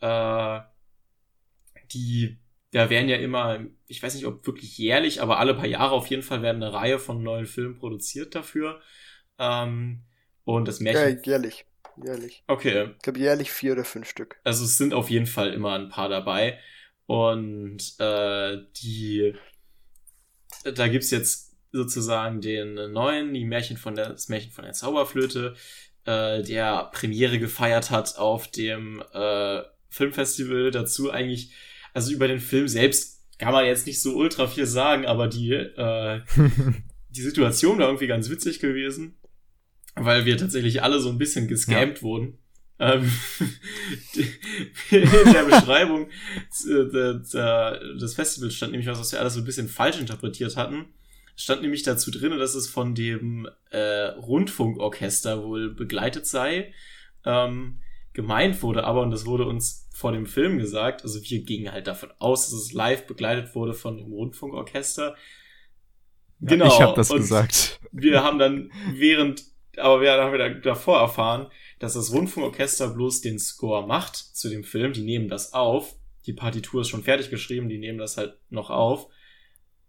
Äh, 0.00 0.60
die, 1.92 2.40
da 2.72 2.90
werden 2.90 3.08
ja 3.08 3.16
immer, 3.16 3.64
ich 3.86 4.02
weiß 4.02 4.16
nicht, 4.16 4.26
ob 4.26 4.44
wirklich 4.48 4.78
jährlich, 4.78 5.22
aber 5.22 5.38
alle 5.38 5.54
paar 5.54 5.66
Jahre 5.66 5.94
auf 5.94 6.08
jeden 6.08 6.22
Fall 6.24 6.42
werden 6.42 6.60
eine 6.60 6.72
Reihe 6.72 6.98
von 6.98 7.22
neuen 7.22 7.46
Filmen 7.46 7.76
produziert 7.76 8.34
dafür. 8.34 8.80
Ähm, 9.38 10.02
und 10.42 10.66
das 10.66 10.80
Märchen. 10.80 11.18
Ja, 11.18 11.22
jährlich. 11.24 11.66
Jährlich. 12.04 12.42
Okay. 12.48 12.90
Ich 12.96 13.02
glaube 13.02 13.20
jährlich 13.20 13.52
vier 13.52 13.72
oder 13.72 13.84
fünf 13.84 14.08
Stück. 14.08 14.40
Also 14.42 14.64
es 14.64 14.76
sind 14.76 14.92
auf 14.92 15.08
jeden 15.08 15.26
Fall 15.26 15.52
immer 15.52 15.74
ein 15.74 15.88
paar 15.88 16.08
dabei. 16.08 16.58
Und 17.06 17.94
äh, 18.00 18.56
die 18.82 19.34
da 20.62 20.88
gibt's 20.88 21.10
jetzt 21.10 21.52
sozusagen 21.72 22.40
den 22.40 22.74
neuen, 22.92 23.32
die 23.32 23.44
Märchen 23.44 23.76
von 23.76 23.94
der, 23.94 24.10
das 24.10 24.28
Märchen 24.28 24.52
von 24.52 24.64
der 24.64 24.74
Zauberflöte, 24.74 25.54
äh, 26.04 26.42
der 26.42 26.90
Premiere 26.92 27.38
gefeiert 27.38 27.90
hat 27.90 28.18
auf 28.18 28.48
dem 28.48 29.02
äh, 29.12 29.62
Filmfestival. 29.88 30.70
Dazu 30.70 31.10
eigentlich, 31.10 31.52
also 31.94 32.12
über 32.12 32.28
den 32.28 32.40
Film 32.40 32.68
selbst 32.68 33.22
kann 33.38 33.52
man 33.52 33.66
jetzt 33.66 33.86
nicht 33.86 34.00
so 34.00 34.14
ultra 34.14 34.46
viel 34.46 34.66
sagen, 34.66 35.06
aber 35.06 35.28
die, 35.28 35.52
äh, 35.52 36.20
die 37.10 37.22
Situation 37.22 37.78
war 37.78 37.86
irgendwie 37.86 38.06
ganz 38.06 38.30
witzig 38.30 38.60
gewesen, 38.60 39.18
weil 39.94 40.24
wir 40.24 40.36
tatsächlich 40.36 40.82
alle 40.82 41.00
so 41.00 41.08
ein 41.08 41.18
bisschen 41.18 41.48
gescampt 41.48 41.98
ja. 41.98 42.02
wurden. 42.02 42.38
Ähm, 42.78 43.10
in 44.90 45.32
der 45.32 45.44
Beschreibung 45.44 46.08
des 46.50 48.14
Festivals 48.14 48.54
stand 48.54 48.72
nämlich 48.72 48.88
was, 48.88 48.98
was 48.98 49.12
wir 49.12 49.20
alles 49.20 49.34
so 49.34 49.40
ein 49.40 49.44
bisschen 49.44 49.68
falsch 49.68 50.00
interpretiert 50.00 50.56
hatten. 50.56 50.86
Stand 51.36 51.62
nämlich 51.62 51.82
dazu 51.82 52.10
drin, 52.10 52.38
dass 52.38 52.54
es 52.54 52.68
von 52.68 52.94
dem 52.94 53.48
äh, 53.70 54.08
Rundfunkorchester 54.16 55.44
wohl 55.44 55.74
begleitet 55.74 56.26
sei. 56.26 56.72
Ähm, 57.24 57.80
gemeint 58.12 58.62
wurde 58.62 58.84
aber, 58.84 59.02
und 59.02 59.10
das 59.10 59.26
wurde 59.26 59.46
uns 59.46 59.88
vor 59.94 60.12
dem 60.12 60.26
Film 60.26 60.58
gesagt, 60.58 61.02
also 61.02 61.20
wir 61.22 61.44
gingen 61.44 61.72
halt 61.72 61.86
davon 61.86 62.10
aus, 62.18 62.50
dass 62.50 62.60
es 62.60 62.72
live 62.72 63.06
begleitet 63.06 63.54
wurde 63.54 63.74
von 63.74 63.96
dem 63.96 64.12
Rundfunkorchester. 64.12 65.14
Ja, 66.40 66.48
genau. 66.48 66.66
Ich 66.66 66.80
habe 66.80 66.94
das 66.96 67.10
und 67.10 67.18
gesagt. 67.18 67.78
Wir 67.92 68.22
haben 68.22 68.38
dann 68.38 68.72
während, 68.92 69.44
aber 69.76 70.00
wir 70.00 70.12
haben 70.12 70.32
wir 70.32 70.48
davor 70.60 71.00
erfahren, 71.00 71.48
dass 71.82 71.94
das 71.94 72.12
Rundfunkorchester 72.12 72.90
bloß 72.90 73.22
den 73.22 73.40
Score 73.40 73.84
macht 73.88 74.14
zu 74.14 74.48
dem 74.48 74.62
Film. 74.62 74.92
Die 74.92 75.02
nehmen 75.02 75.28
das 75.28 75.52
auf. 75.52 75.96
Die 76.26 76.32
Partitur 76.32 76.82
ist 76.82 76.88
schon 76.88 77.02
fertig 77.02 77.28
geschrieben, 77.28 77.68
die 77.68 77.78
nehmen 77.78 77.98
das 77.98 78.16
halt 78.16 78.36
noch 78.50 78.70
auf. 78.70 79.08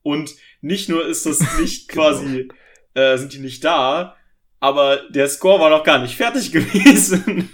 Und 0.01 0.33
nicht 0.61 0.89
nur 0.89 1.05
ist 1.05 1.27
das 1.27 1.39
nicht 1.59 1.89
quasi, 1.89 2.47
genau. 2.47 2.53
äh, 2.95 3.17
sind 3.19 3.33
die 3.33 3.39
nicht 3.39 3.63
da, 3.63 4.15
aber 4.59 5.01
der 5.11 5.27
Score 5.27 5.59
war 5.59 5.69
noch 5.69 5.83
gar 5.83 5.99
nicht 5.99 6.15
fertig 6.15 6.51
gewesen. 6.51 7.51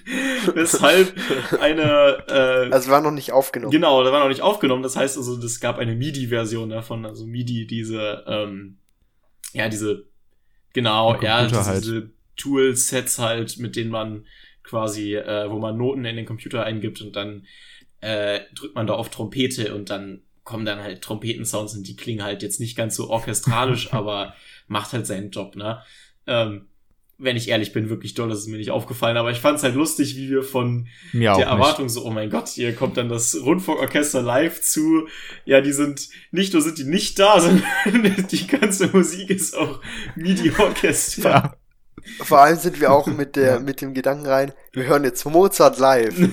Weshalb 0.53 1.14
eine. 1.59 2.24
Äh, 2.30 2.72
also 2.72 2.92
war 2.92 3.01
noch 3.01 3.11
nicht 3.11 3.34
aufgenommen. 3.34 3.72
Genau, 3.72 4.03
der 4.03 4.14
war 4.14 4.22
noch 4.22 4.30
nicht 4.30 4.42
aufgenommen. 4.42 4.84
Das 4.84 4.95
heißt 4.95 5.18
also, 5.18 5.38
es 5.38 5.59
gab 5.59 5.80
eine 5.80 5.95
MIDI-Version 5.95 6.69
davon. 6.69 7.06
Also 7.06 7.26
MIDI, 7.26 7.68
diese, 7.68 8.24
ähm, 8.26 8.77
ja, 9.51 9.68
diese, 9.68 10.06
genau, 10.72 11.19
ja, 11.22 11.45
diese, 11.45 11.66
halt. 11.66 11.84
diese 11.84 12.11
Toolsets 12.40 13.19
halt, 13.19 13.58
mit 13.58 13.76
denen 13.76 13.92
man 13.92 14.26
quasi, 14.64 15.16
äh, 15.16 15.50
wo 15.50 15.59
man 15.59 15.77
Noten 15.77 16.06
in 16.06 16.16
den 16.16 16.26
Computer 16.26 16.64
eingibt 16.64 17.01
und 17.01 17.16
dann 17.16 17.45
äh, 18.01 18.42
drückt 18.56 18.76
man 18.76 18.88
da 18.88 18.93
auf 18.93 19.09
Trompete 19.09 19.76
und 19.76 19.90
dann 19.90 20.22
kommen 20.43 20.66
dann 20.66 20.82
halt 20.82 21.01
Trompetensounds 21.01 21.76
und 21.76 21.88
die 21.88 21.95
klingen 21.95 22.24
halt 22.24 22.42
jetzt 22.42 22.59
nicht 22.59 22.76
ganz 22.76 22.95
so 22.95 23.09
orchestralisch, 23.09 23.90
aber 23.93 24.34
macht 24.68 24.93
halt 24.93 25.06
seinen 25.06 25.32
Job, 25.32 25.56
ne? 25.56 25.82
Ähm, 26.27 26.66
wenn 27.19 27.35
ich 27.35 27.50
ehrlich 27.50 27.74
bin, 27.74 27.90
wirklich 27.90 28.14
doll, 28.14 28.30
das 28.30 28.40
ist 28.40 28.48
mir 28.48 28.58
nicht 28.58 28.72
aufgefallen, 28.72 29.18
aber 29.18 29.30
ich 29.30 29.40
fand 29.40 29.58
es 29.58 29.64
halt 29.64 29.76
lustig, 29.76 30.16
wie 30.16 30.30
wir 30.30 30.42
von 30.42 30.88
mir 31.11 31.34
der 31.35 31.48
Erwartung 31.48 31.85
nicht. 31.85 31.93
so, 31.93 32.06
oh 32.06 32.11
mein 32.11 32.30
Gott, 32.30 32.48
hier 32.48 32.74
kommt 32.74 32.95
dann 32.95 33.09
das 33.09 33.38
Rundfunkorchester 33.43 34.22
live 34.22 34.61
zu. 34.61 35.08
Ja, 35.43 35.59
die 35.59 35.74
sind, 35.74 36.08
nicht 36.32 36.53
nur 36.53 36.61
sind 36.61 36.77
die 36.77 36.85
nicht 36.85 37.19
da, 37.19 37.40
sondern 37.42 37.66
die 38.32 38.48
ganze 38.48 38.88
Musik 38.88 39.30
ist 39.30 39.56
auch 39.56 39.82
MIDI-Orchester. 40.16 41.30
Ja. 41.30 41.58
Vor 42.21 42.39
allem 42.39 42.57
sind 42.57 42.79
wir 42.79 42.91
auch 42.91 43.07
mit 43.17 43.35
der, 43.35 43.59
mit 43.59 43.81
dem 43.81 43.93
Gedanken 43.93 44.27
rein, 44.27 44.53
wir 44.73 44.85
hören 44.85 45.03
jetzt 45.03 45.25
Mozart 45.25 45.77
live. 45.79 46.17
ja, 46.19 46.29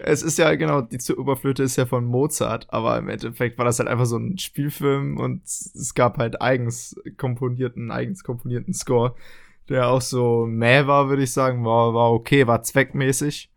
es 0.00 0.22
ist 0.22 0.38
ja 0.38 0.54
genau, 0.54 0.82
die 0.82 0.98
Oberflöte 1.14 1.62
ist 1.62 1.76
ja 1.76 1.86
von 1.86 2.04
Mozart, 2.04 2.66
aber 2.70 2.98
im 2.98 3.08
Endeffekt 3.08 3.58
war 3.58 3.64
das 3.64 3.78
halt 3.78 3.88
einfach 3.88 4.06
so 4.06 4.16
ein 4.16 4.38
Spielfilm 4.38 5.18
und 5.18 5.44
es 5.44 5.94
gab 5.94 6.18
halt 6.18 6.40
eigens 6.42 6.96
komponierten, 7.16 7.90
eigens 7.90 8.24
komponierten 8.24 8.74
Score, 8.74 9.14
der 9.68 9.88
auch 9.88 10.00
so 10.00 10.46
mäh 10.46 10.86
war, 10.86 11.08
würde 11.08 11.22
ich 11.22 11.32
sagen, 11.32 11.64
war, 11.64 11.94
war 11.94 12.12
okay, 12.12 12.46
war 12.46 12.62
zweckmäßig, 12.62 13.50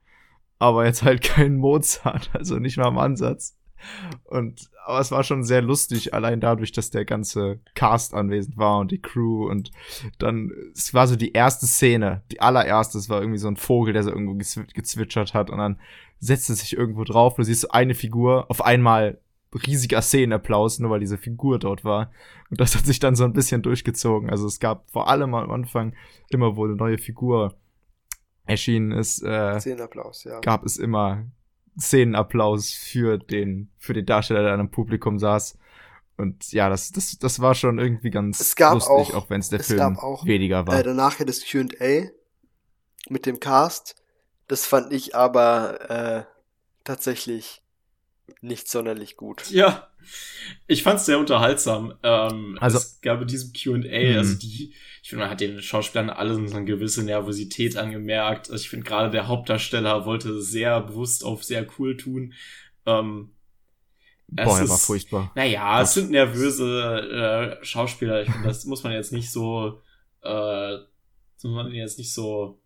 aber 0.60 0.86
jetzt 0.86 1.04
halt 1.04 1.22
kein 1.22 1.58
Mozart, 1.58 2.30
also 2.34 2.58
nicht 2.58 2.78
mal 2.78 2.90
im 2.90 2.98
Ansatz. 2.98 3.58
Und 4.24 4.70
aber 4.86 5.00
es 5.00 5.12
war 5.12 5.24
schon 5.24 5.44
sehr 5.44 5.62
lustig, 5.62 6.14
allein 6.14 6.40
dadurch, 6.40 6.72
dass 6.72 6.92
der 6.92 7.06
ganze 7.06 7.60
Cast 7.74 8.14
anwesend 8.14 8.58
war 8.58 8.80
und 8.80 8.92
die 8.92 9.02
Crew 9.02 9.50
und 9.50 9.72
dann, 10.20 10.52
es 10.74 10.94
war 10.94 11.08
so 11.08 11.16
die 11.16 11.34
erste 11.34 11.66
Szene, 11.66 12.24
die 12.32 12.40
allererste, 12.40 12.98
es 12.98 13.10
war 13.10 13.20
irgendwie 13.20 13.40
so 13.40 13.48
ein 13.48 13.58
Vogel, 13.58 13.94
der 13.94 14.04
so 14.04 14.12
irgendwo 14.12 14.36
gezwitschert 14.36 15.34
hat 15.34 15.50
und 15.50 15.58
dann 15.58 15.80
setzt 16.20 16.50
es 16.50 16.60
sich 16.60 16.78
irgendwo 16.78 17.04
drauf, 17.04 17.36
du 17.36 17.44
siehst 17.44 17.62
so 17.62 17.70
eine 17.70 17.96
Figur, 17.96 18.46
auf 18.50 18.64
einmal 18.64 19.20
riesiger 19.66 20.02
Szenenapplaus, 20.02 20.80
nur 20.80 20.92
weil 20.92 21.00
diese 21.00 21.18
Figur 21.18 21.60
dort 21.60 21.86
war. 21.86 22.12
Und 22.50 22.60
das 22.60 22.76
hat 22.76 22.86
sich 22.86 23.00
dann 23.00 23.16
so 23.16 23.24
ein 23.24 23.32
bisschen 23.32 23.62
durchgezogen. 23.62 24.30
Also 24.30 24.48
es 24.48 24.60
gab 24.60 24.92
vor 24.92 25.08
allem 25.08 25.34
am 25.34 25.50
Anfang 25.50 25.94
immer, 26.30 26.58
wo 26.58 26.66
eine 26.66 26.76
neue 26.76 26.98
Figur 26.98 27.56
erschienen 28.46 28.92
ist, 28.92 29.24
äh, 29.24 29.60
Szenenapplaus, 29.60 30.26
ja. 30.26 30.40
gab 30.42 30.66
es 30.66 30.78
immer 30.78 31.26
Szenenapplaus 31.80 32.72
für 32.72 33.18
den, 33.18 33.70
für 33.78 33.94
den 33.94 34.06
Darsteller, 34.06 34.44
der 34.44 34.54
im 34.56 34.70
Publikum 34.72 35.20
saß. 35.20 35.58
Und 36.18 36.52
ja, 36.54 36.70
das, 36.70 36.92
das, 36.92 37.18
das 37.20 37.42
war 37.42 37.56
schon 37.56 37.78
irgendwie 37.78 38.10
ganz 38.10 38.40
Es 38.40 38.56
gab 38.56 38.74
lustig, 38.76 38.92
auch- 38.92 39.14
auch, 39.16 39.30
wenn 39.30 39.42
es 39.42 39.50
der 39.50 39.60
Film 39.60 39.80
gab 39.80 39.98
auch, 40.04 40.26
weniger 40.26 40.66
war. 40.68 40.80
Äh, 40.80 40.84
danach 40.84 41.20
ja 41.20 41.26
das 41.26 41.42
Q&A 41.50 42.10
mit 43.10 43.26
dem 43.26 43.40
Cast. 43.40 43.96
Das 44.48 44.66
fand 44.66 44.94
ich 44.94 45.16
aber 45.16 45.90
äh, 45.90 46.24
tatsächlich 46.84 47.62
nicht 48.42 48.70
sonderlich 48.70 49.18
gut. 49.18 49.50
Ja, 49.52 49.88
ich 50.68 50.84
fand's 50.84 51.06
sehr 51.06 51.20
unterhaltsam. 51.20 51.94
Ähm, 52.04 52.58
Also- 52.60 52.78
es 52.78 53.00
gab 53.02 53.22
in 53.22 53.28
diesem 53.28 53.52
Q&A, 53.54 54.12
Mhm. 54.12 54.18
also 54.18 54.36
die, 54.40 54.74
ich 55.04 55.10
finde, 55.10 55.24
man 55.24 55.32
hat 55.32 55.42
den 55.42 55.62
Schauspielern 55.62 56.10
alle 56.10 56.34
so 56.34 56.56
eine 56.56 56.66
gewisse 56.66 57.04
Nervosität 57.04 57.78
angemerkt. 57.78 58.50
Also 58.50 58.62
ich 58.64 58.70
finde 58.70 58.86
gerade 58.86 59.12
der 59.12 59.28
Hauptdarsteller 59.28 60.06
wollte 60.06 60.42
sehr 60.42 60.82
bewusst 60.82 61.24
auf 61.24 61.44
sehr 61.44 61.66
cool 61.78 61.96
tun. 61.98 62.34
Ähm, 62.86 63.32
es 64.36 64.46
Boah, 64.46 64.60
er 64.60 64.70
war 64.70 64.78
furchtbar. 64.80 65.32
Naja, 65.36 65.82
es 65.82 65.94
sind 65.94 66.10
nervöse 66.10 67.60
äh, 67.62 67.64
Schauspieler. 67.66 68.24
Ich 68.24 68.32
finde, 68.32 68.48
das 68.48 68.66
muss 68.66 68.84
man 68.84 68.94
jetzt 68.94 69.12
nicht 69.14 69.32
so, 69.32 69.82
äh, 70.22 70.30
das 70.30 71.44
muss 71.44 71.54
man 71.54 71.72
jetzt 71.72 72.00
nicht 72.00 72.12
so 72.12 72.60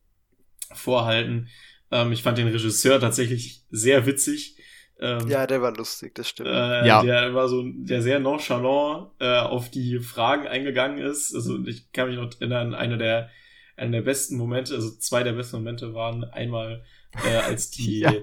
vorhalten. 0.73 1.49
Ähm, 1.91 2.11
ich 2.11 2.23
fand 2.23 2.37
den 2.37 2.47
Regisseur 2.47 2.99
tatsächlich 2.99 3.63
sehr 3.71 4.05
witzig. 4.05 4.55
Ähm, 4.99 5.27
Ja, 5.29 5.47
der 5.47 5.61
war 5.61 5.73
lustig, 5.75 6.15
das 6.15 6.29
stimmt. 6.29 6.49
äh, 6.49 6.85
Ja. 6.87 7.01
Der 7.03 7.33
war 7.33 7.47
so, 7.47 7.63
der 7.65 8.01
sehr 8.01 8.19
nonchalant 8.19 9.09
äh, 9.19 9.39
auf 9.39 9.69
die 9.69 9.99
Fragen 9.99 10.47
eingegangen 10.47 10.97
ist. 10.99 11.33
Also 11.33 11.57
ich 11.65 11.91
kann 11.91 12.09
mich 12.09 12.17
noch 12.17 12.29
erinnern, 12.39 12.73
einer 12.73 12.97
der, 12.97 13.29
einer 13.77 13.91
der 13.91 14.01
besten 14.01 14.37
Momente, 14.37 14.75
also 14.75 14.91
zwei 14.97 15.23
der 15.23 15.33
besten 15.33 15.57
Momente 15.57 15.93
waren 15.93 16.23
einmal, 16.25 16.83
äh, 17.25 17.37
als 17.37 17.71
die 17.71 17.99
Ja. 18.01 18.13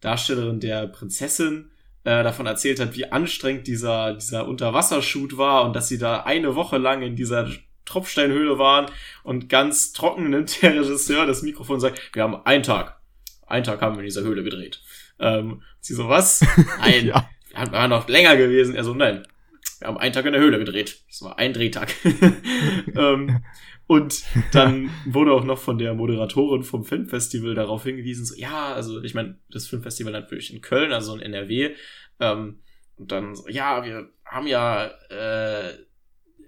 Darstellerin 0.00 0.58
der 0.60 0.86
Prinzessin 0.88 1.70
äh, 2.04 2.24
davon 2.24 2.46
erzählt 2.46 2.80
hat, 2.80 2.96
wie 2.96 3.12
anstrengend 3.12 3.66
dieser, 3.68 4.14
dieser 4.14 4.48
Unterwassershoot 4.48 5.36
war 5.36 5.64
und 5.64 5.76
dass 5.76 5.86
sie 5.88 5.98
da 5.98 6.22
eine 6.22 6.56
Woche 6.56 6.78
lang 6.78 7.02
in 7.02 7.14
dieser 7.14 7.48
Tropfsteinhöhle 7.84 8.58
waren 8.58 8.86
und 9.22 9.48
ganz 9.48 9.92
trocken 9.92 10.30
nimmt 10.30 10.62
der 10.62 10.74
Regisseur 10.80 11.26
das 11.26 11.42
Mikrofon 11.42 11.74
und 11.74 11.80
sagt, 11.80 12.00
wir 12.14 12.22
haben 12.24 12.44
einen 12.44 12.62
Tag. 12.64 13.00
Einen 13.46 13.64
Tag 13.64 13.80
haben 13.82 13.94
wir 13.96 14.00
in 14.00 14.06
dieser 14.06 14.22
Höhle 14.22 14.42
gedreht. 14.42 14.80
Ähm, 15.22 15.62
sie 15.80 15.94
so, 15.94 16.08
was? 16.08 16.44
Nein, 16.80 17.06
Ja. 17.06 17.28
wir 17.50 17.58
haben- 17.60 17.90
noch 17.90 18.08
länger 18.08 18.36
gewesen. 18.36 18.74
Er 18.74 18.84
so, 18.84 18.92
nein, 18.94 19.26
wir 19.78 19.88
haben 19.88 19.98
einen 19.98 20.12
Tag 20.12 20.26
in 20.26 20.32
der 20.32 20.40
Höhle 20.42 20.58
gedreht. 20.58 21.00
Das 21.08 21.22
war 21.22 21.38
ein 21.38 21.52
Drehtag. 21.52 21.94
ähm, 22.96 23.42
und 23.86 24.22
dann 24.52 24.90
wurde 25.06 25.32
auch 25.32 25.44
noch 25.44 25.58
von 25.58 25.78
der 25.78 25.94
Moderatorin 25.94 26.62
vom 26.62 26.84
Filmfestival 26.84 27.54
darauf 27.54 27.82
hingewiesen, 27.84 28.24
so, 28.24 28.34
ja, 28.36 28.72
also 28.74 29.02
ich 29.02 29.14
meine, 29.14 29.38
das 29.50 29.66
Filmfestival 29.66 30.12
natürlich 30.12 30.52
in 30.52 30.60
Köln, 30.60 30.92
also 30.92 31.14
in 31.14 31.20
NRW. 31.20 31.74
Ähm, 32.20 32.62
und 32.96 33.12
dann 33.12 33.34
so, 33.34 33.48
ja, 33.48 33.84
wir 33.84 34.08
haben 34.24 34.46
ja 34.46 34.86
äh, 35.10 35.74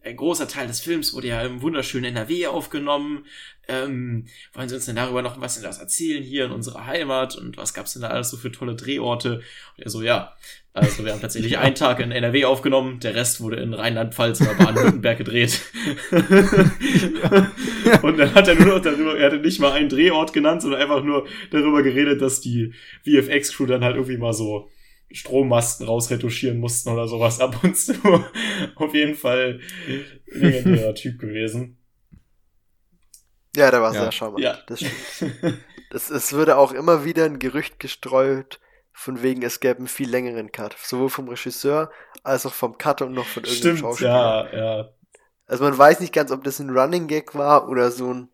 ein 0.05 0.17
großer 0.17 0.47
Teil 0.47 0.67
des 0.67 0.81
Films 0.81 1.15
wurde 1.15 1.29
ja 1.29 1.41
im 1.43 1.63
wunderschönen 1.63 2.17
NRW 2.17 2.47
aufgenommen. 2.47 3.25
Ähm, 3.67 4.27
wollen 4.53 4.69
Sie 4.69 4.75
uns 4.75 4.85
denn 4.85 4.97
darüber 4.97 5.23
noch 5.23 5.41
was 5.41 5.57
etwas 5.57 5.79
erzählen 5.79 6.23
hier 6.23 6.45
in 6.45 6.51
unserer 6.51 6.85
Heimat 6.85 7.37
und 7.37 7.57
was 7.57 7.73
gab's 7.73 7.95
denn 7.95 8.03
da 8.03 8.09
alles 8.09 8.29
so 8.29 8.37
für 8.37 8.53
tolle 8.53 8.75
Drehorte? 8.75 9.37
Und 9.77 9.85
er 9.85 9.91
so, 9.91 10.03
ja, 10.03 10.35
also 10.75 11.05
wir 11.05 11.13
haben 11.13 11.23
tatsächlich 11.23 11.57
einen 11.57 11.75
Tag 11.75 12.01
in 12.01 12.13
NRW 12.13 12.45
aufgenommen, 12.45 13.01
der 13.01 13.15
Rest 13.15 13.41
wurde 13.41 13.57
in 13.57 13.73
Rheinland-Pfalz 13.73 14.43
oder 14.43 14.55
Baden-Württemberg 14.55 15.17
gedreht. 15.17 15.63
Und 18.03 18.19
dann 18.19 18.35
hat 18.35 18.49
er 18.49 18.57
nur 18.57 18.75
noch 18.75 18.83
darüber, 18.83 19.17
er 19.17 19.27
hatte 19.27 19.39
nicht 19.39 19.61
mal 19.61 19.73
einen 19.73 19.89
Drehort 19.89 20.35
genannt, 20.35 20.61
sondern 20.61 20.83
einfach 20.83 21.03
nur 21.03 21.27
darüber 21.51 21.83
geredet, 21.83 22.21
dass 22.21 22.43
die 22.43 22.75
VFX-Crew 23.05 23.67
dann 23.67 23.85
halt 23.85 23.95
irgendwie 23.97 24.19
mal 24.19 24.35
so 24.35 24.69
Strommasten 25.15 25.87
rausretuschieren 25.87 26.59
mussten 26.59 26.91
oder 26.91 27.07
sowas 27.09 27.41
ab 27.41 27.63
und 27.63 27.77
zu. 27.77 27.95
Auf 28.77 28.93
jeden 28.95 29.15
Fall 29.15 29.61
legendärer 30.27 30.95
Typ 30.97 31.19
gewesen. 31.21 31.79
ja, 33.57 33.71
der 33.71 33.81
war 33.83 33.95
Ja. 33.95 34.03
sehr 34.03 34.13
charmant, 34.13 34.43
Ja. 34.45 34.59
das 34.67 34.81
stimmt. 34.81 35.59
Das, 35.91 36.11
es 36.11 36.33
würde 36.33 36.57
auch 36.57 36.73
immer 36.73 37.05
wieder 37.05 37.25
ein 37.25 37.39
Gerücht 37.39 37.79
gestreut, 37.79 38.59
von 38.93 39.23
wegen 39.23 39.43
es 39.43 39.61
gäbe 39.61 39.79
einen 39.79 39.87
viel 39.89 40.11
längeren 40.11 40.51
Cut. 40.51 40.77
Sowohl 40.79 41.09
vom 41.09 41.29
Regisseur 41.29 41.91
als 42.25 42.47
auch 42.47 42.53
vom 42.55 42.79
Cutter 42.79 43.07
und 43.07 43.13
noch 43.15 43.27
von 43.27 43.45
irgendeinem 43.45 43.77
Stimmt, 43.77 43.79
Schauspieler. 43.81 44.51
ja, 44.53 44.57
ja. 44.79 44.89
Also 45.47 45.63
man 45.65 45.77
weiß 45.79 46.01
nicht 46.01 46.13
ganz, 46.13 46.33
ob 46.33 46.43
das 46.43 46.59
ein 46.59 46.71
Running 46.71 47.07
Gag 47.07 47.35
war 47.37 47.69
oder 47.69 47.91
so 47.93 48.13
ein, 48.13 48.29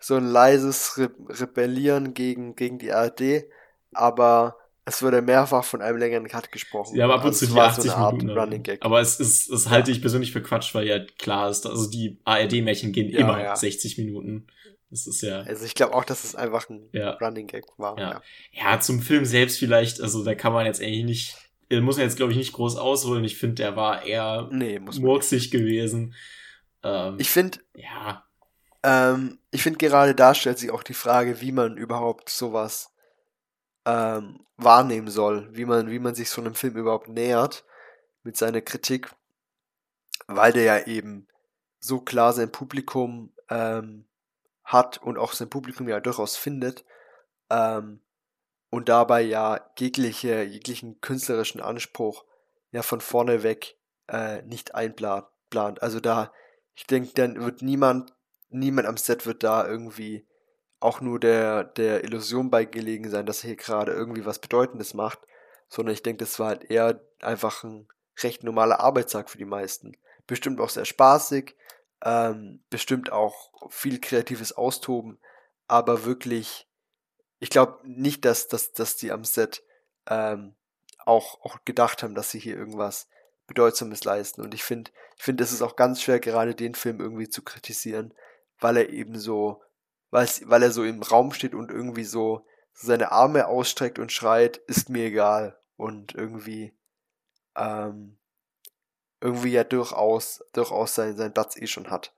so 0.00 0.16
ein 0.16 0.26
leises 0.26 0.98
Re 0.98 1.10
Rebellieren 1.28 2.12
gegen, 2.14 2.54
gegen 2.56 2.78
die 2.78 2.92
ARD, 2.92 3.44
aber 3.92 4.57
es 4.88 5.02
wurde 5.02 5.22
mehrfach 5.22 5.64
von 5.64 5.82
einem 5.82 5.98
längeren 5.98 6.26
Cut 6.28 6.50
gesprochen. 6.50 6.94
Sie 6.94 7.02
haben 7.02 7.10
ab 7.10 7.20
und 7.20 7.26
Also 7.28 7.38
zu 7.40 7.44
es 7.46 7.50
die 7.50 7.56
war 7.56 7.68
80 7.68 7.90
so 7.92 7.98
Minuten. 7.98 8.30
Running 8.30 8.62
Gag. 8.62 8.84
Aber 8.84 9.00
es 9.00 9.20
ist, 9.20 9.50
es 9.50 9.68
halte 9.68 9.90
ich 9.90 10.00
persönlich 10.00 10.32
für 10.32 10.42
Quatsch, 10.42 10.74
weil 10.74 10.86
ja 10.86 10.98
klar 11.18 11.50
ist, 11.50 11.66
also 11.66 11.88
die 11.90 12.18
ARD-Märchen 12.24 12.92
gehen 12.92 13.10
Ja, 13.10 13.20
immer 13.20 13.42
ja. 13.42 13.54
60 13.56 13.98
Minuten. 13.98 14.46
Das 14.90 15.06
ist 15.06 15.20
ja, 15.20 15.40
Also 15.40 15.66
ich 15.66 15.74
glaube 15.74 15.94
auch, 15.94 16.04
dass 16.04 16.24
es 16.24 16.34
einfach 16.34 16.70
ein 16.70 16.88
Ja. 16.92 17.10
Running 17.20 17.46
Gag 17.46 17.64
war. 17.76 17.98
Ja. 17.98 18.10
Ja. 18.12 18.22
ja, 18.72 18.80
zum 18.80 19.02
Film 19.02 19.24
selbst 19.26 19.58
vielleicht, 19.58 20.00
also 20.00 20.24
da 20.24 20.34
kann 20.34 20.52
man 20.54 20.64
jetzt 20.64 20.80
eigentlich 20.80 21.04
nicht, 21.04 21.36
äh, 21.68 21.80
muss 21.80 21.96
man 21.96 22.06
jetzt 22.06 22.16
glaube 22.16 22.32
ich 22.32 22.38
nicht 22.38 22.54
groß 22.54 22.76
ausholen. 22.76 23.22
Ich 23.24 23.36
finde, 23.36 23.56
der 23.56 23.76
war 23.76 24.04
eher 24.06 24.48
Nee, 24.50 24.78
murksig 24.78 25.50
gewesen. 25.50 26.14
Ähm, 26.82 27.16
Ich 27.18 27.28
finde, 27.30 27.58
ja, 27.74 28.24
ähm, 28.82 29.38
ich 29.50 29.62
finde 29.62 29.78
gerade 29.78 30.14
da 30.14 30.34
stellt 30.34 30.58
sich 30.58 30.70
auch 30.70 30.82
die 30.82 30.94
Frage, 30.94 31.40
wie 31.42 31.52
man 31.52 31.76
überhaupt 31.76 32.30
sowas 32.30 32.90
ähm, 33.88 34.44
wahrnehmen 34.58 35.08
soll, 35.08 35.48
wie 35.56 35.64
man, 35.64 35.90
wie 35.90 35.98
man 35.98 36.14
sich 36.14 36.28
so 36.28 36.42
einem 36.42 36.54
Film 36.54 36.76
überhaupt 36.76 37.08
nähert 37.08 37.64
mit 38.22 38.36
seiner 38.36 38.60
Kritik, 38.60 39.10
weil 40.26 40.52
der 40.52 40.64
ja 40.64 40.86
eben 40.86 41.26
so 41.80 42.00
klar 42.00 42.34
sein 42.34 42.52
Publikum 42.52 43.32
ähm, 43.48 44.06
hat 44.62 44.98
und 44.98 45.16
auch 45.16 45.32
sein 45.32 45.48
Publikum 45.48 45.88
ja 45.88 46.00
durchaus 46.00 46.36
findet 46.36 46.84
ähm, 47.48 48.02
und 48.68 48.90
dabei 48.90 49.22
ja 49.22 49.70
jegliche, 49.78 50.42
jeglichen 50.42 51.00
künstlerischen 51.00 51.62
Anspruch 51.62 52.24
ja 52.72 52.82
von 52.82 53.00
vorne 53.00 53.42
weg 53.42 53.78
äh, 54.08 54.42
nicht 54.42 54.74
einplant. 54.74 55.26
Also 55.82 56.00
da, 56.00 56.30
ich 56.74 56.86
denke, 56.86 57.12
dann 57.14 57.42
wird 57.42 57.62
niemand, 57.62 58.14
niemand 58.50 58.86
am 58.86 58.98
Set 58.98 59.24
wird 59.24 59.42
da 59.42 59.66
irgendwie 59.66 60.26
auch 60.80 61.00
nur 61.00 61.18
der, 61.18 61.64
der 61.64 62.04
Illusion 62.04 62.50
beigelegen 62.50 63.10
sein, 63.10 63.26
dass 63.26 63.42
er 63.42 63.48
hier 63.48 63.56
gerade 63.56 63.92
irgendwie 63.92 64.24
was 64.24 64.38
Bedeutendes 64.38 64.94
macht, 64.94 65.20
sondern 65.68 65.92
ich 65.92 66.02
denke, 66.02 66.24
das 66.24 66.38
war 66.38 66.48
halt 66.48 66.70
eher 66.70 67.00
einfach 67.20 67.64
ein 67.64 67.88
recht 68.22 68.44
normaler 68.44 68.80
Arbeitstag 68.80 69.28
für 69.30 69.38
die 69.38 69.44
meisten. 69.44 69.96
Bestimmt 70.26 70.60
auch 70.60 70.70
sehr 70.70 70.84
spaßig, 70.84 71.56
ähm, 72.04 72.62
bestimmt 72.70 73.12
auch 73.12 73.52
viel 73.70 74.00
kreatives 74.00 74.52
Austoben, 74.52 75.18
aber 75.66 76.04
wirklich, 76.04 76.68
ich 77.40 77.50
glaube 77.50 77.80
nicht, 77.84 78.24
dass, 78.24 78.48
dass, 78.48 78.72
dass 78.72 78.96
die 78.96 79.10
am 79.10 79.24
Set 79.24 79.62
ähm, 80.06 80.54
auch, 81.04 81.40
auch 81.42 81.64
gedacht 81.64 82.02
haben, 82.02 82.14
dass 82.14 82.30
sie 82.30 82.38
hier 82.38 82.56
irgendwas 82.56 83.08
Bedeutsames 83.46 84.04
leisten. 84.04 84.42
Und 84.42 84.54
ich 84.54 84.62
finde, 84.62 84.90
ich 85.16 85.24
finde, 85.24 85.42
es 85.42 85.52
ist 85.52 85.62
auch 85.62 85.74
ganz 85.74 86.02
schwer, 86.02 86.20
gerade 86.20 86.54
den 86.54 86.74
Film 86.74 87.00
irgendwie 87.00 87.28
zu 87.28 87.42
kritisieren, 87.42 88.14
weil 88.60 88.76
er 88.76 88.90
eben 88.90 89.18
so, 89.18 89.62
weil, 90.10 90.62
er 90.62 90.70
so 90.70 90.84
im 90.84 91.02
Raum 91.02 91.32
steht 91.32 91.54
und 91.54 91.70
irgendwie 91.70 92.04
so 92.04 92.46
seine 92.72 93.12
Arme 93.12 93.46
ausstreckt 93.46 93.98
und 93.98 94.12
schreit, 94.12 94.58
ist 94.66 94.88
mir 94.88 95.06
egal. 95.06 95.58
Und 95.76 96.14
irgendwie, 96.14 96.72
ähm, 97.56 98.18
irgendwie 99.20 99.50
ja 99.50 99.64
durchaus, 99.64 100.44
durchaus 100.52 100.94
seinen, 100.94 101.16
seinen 101.16 101.34
Platz 101.34 101.56
eh 101.56 101.66
schon 101.66 101.90
hat. 101.90 102.12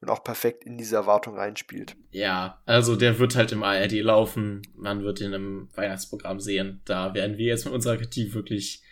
Und 0.00 0.10
auch 0.10 0.24
perfekt 0.24 0.64
in 0.64 0.76
diese 0.76 0.96
Erwartung 0.96 1.36
reinspielt. 1.36 1.96
ja, 2.10 2.60
also 2.66 2.96
der 2.96 3.20
wird 3.20 3.36
halt 3.36 3.52
im 3.52 3.62
ARD 3.62 3.92
laufen. 3.92 4.62
Man 4.74 5.04
wird 5.04 5.20
ihn 5.20 5.32
im 5.32 5.68
Weihnachtsprogramm 5.76 6.40
sehen. 6.40 6.82
Da 6.84 7.14
werden 7.14 7.38
wir 7.38 7.46
jetzt 7.46 7.66
mit 7.66 7.74
unserer 7.74 7.96
Kritik 7.96 8.34
wirklich 8.34 8.82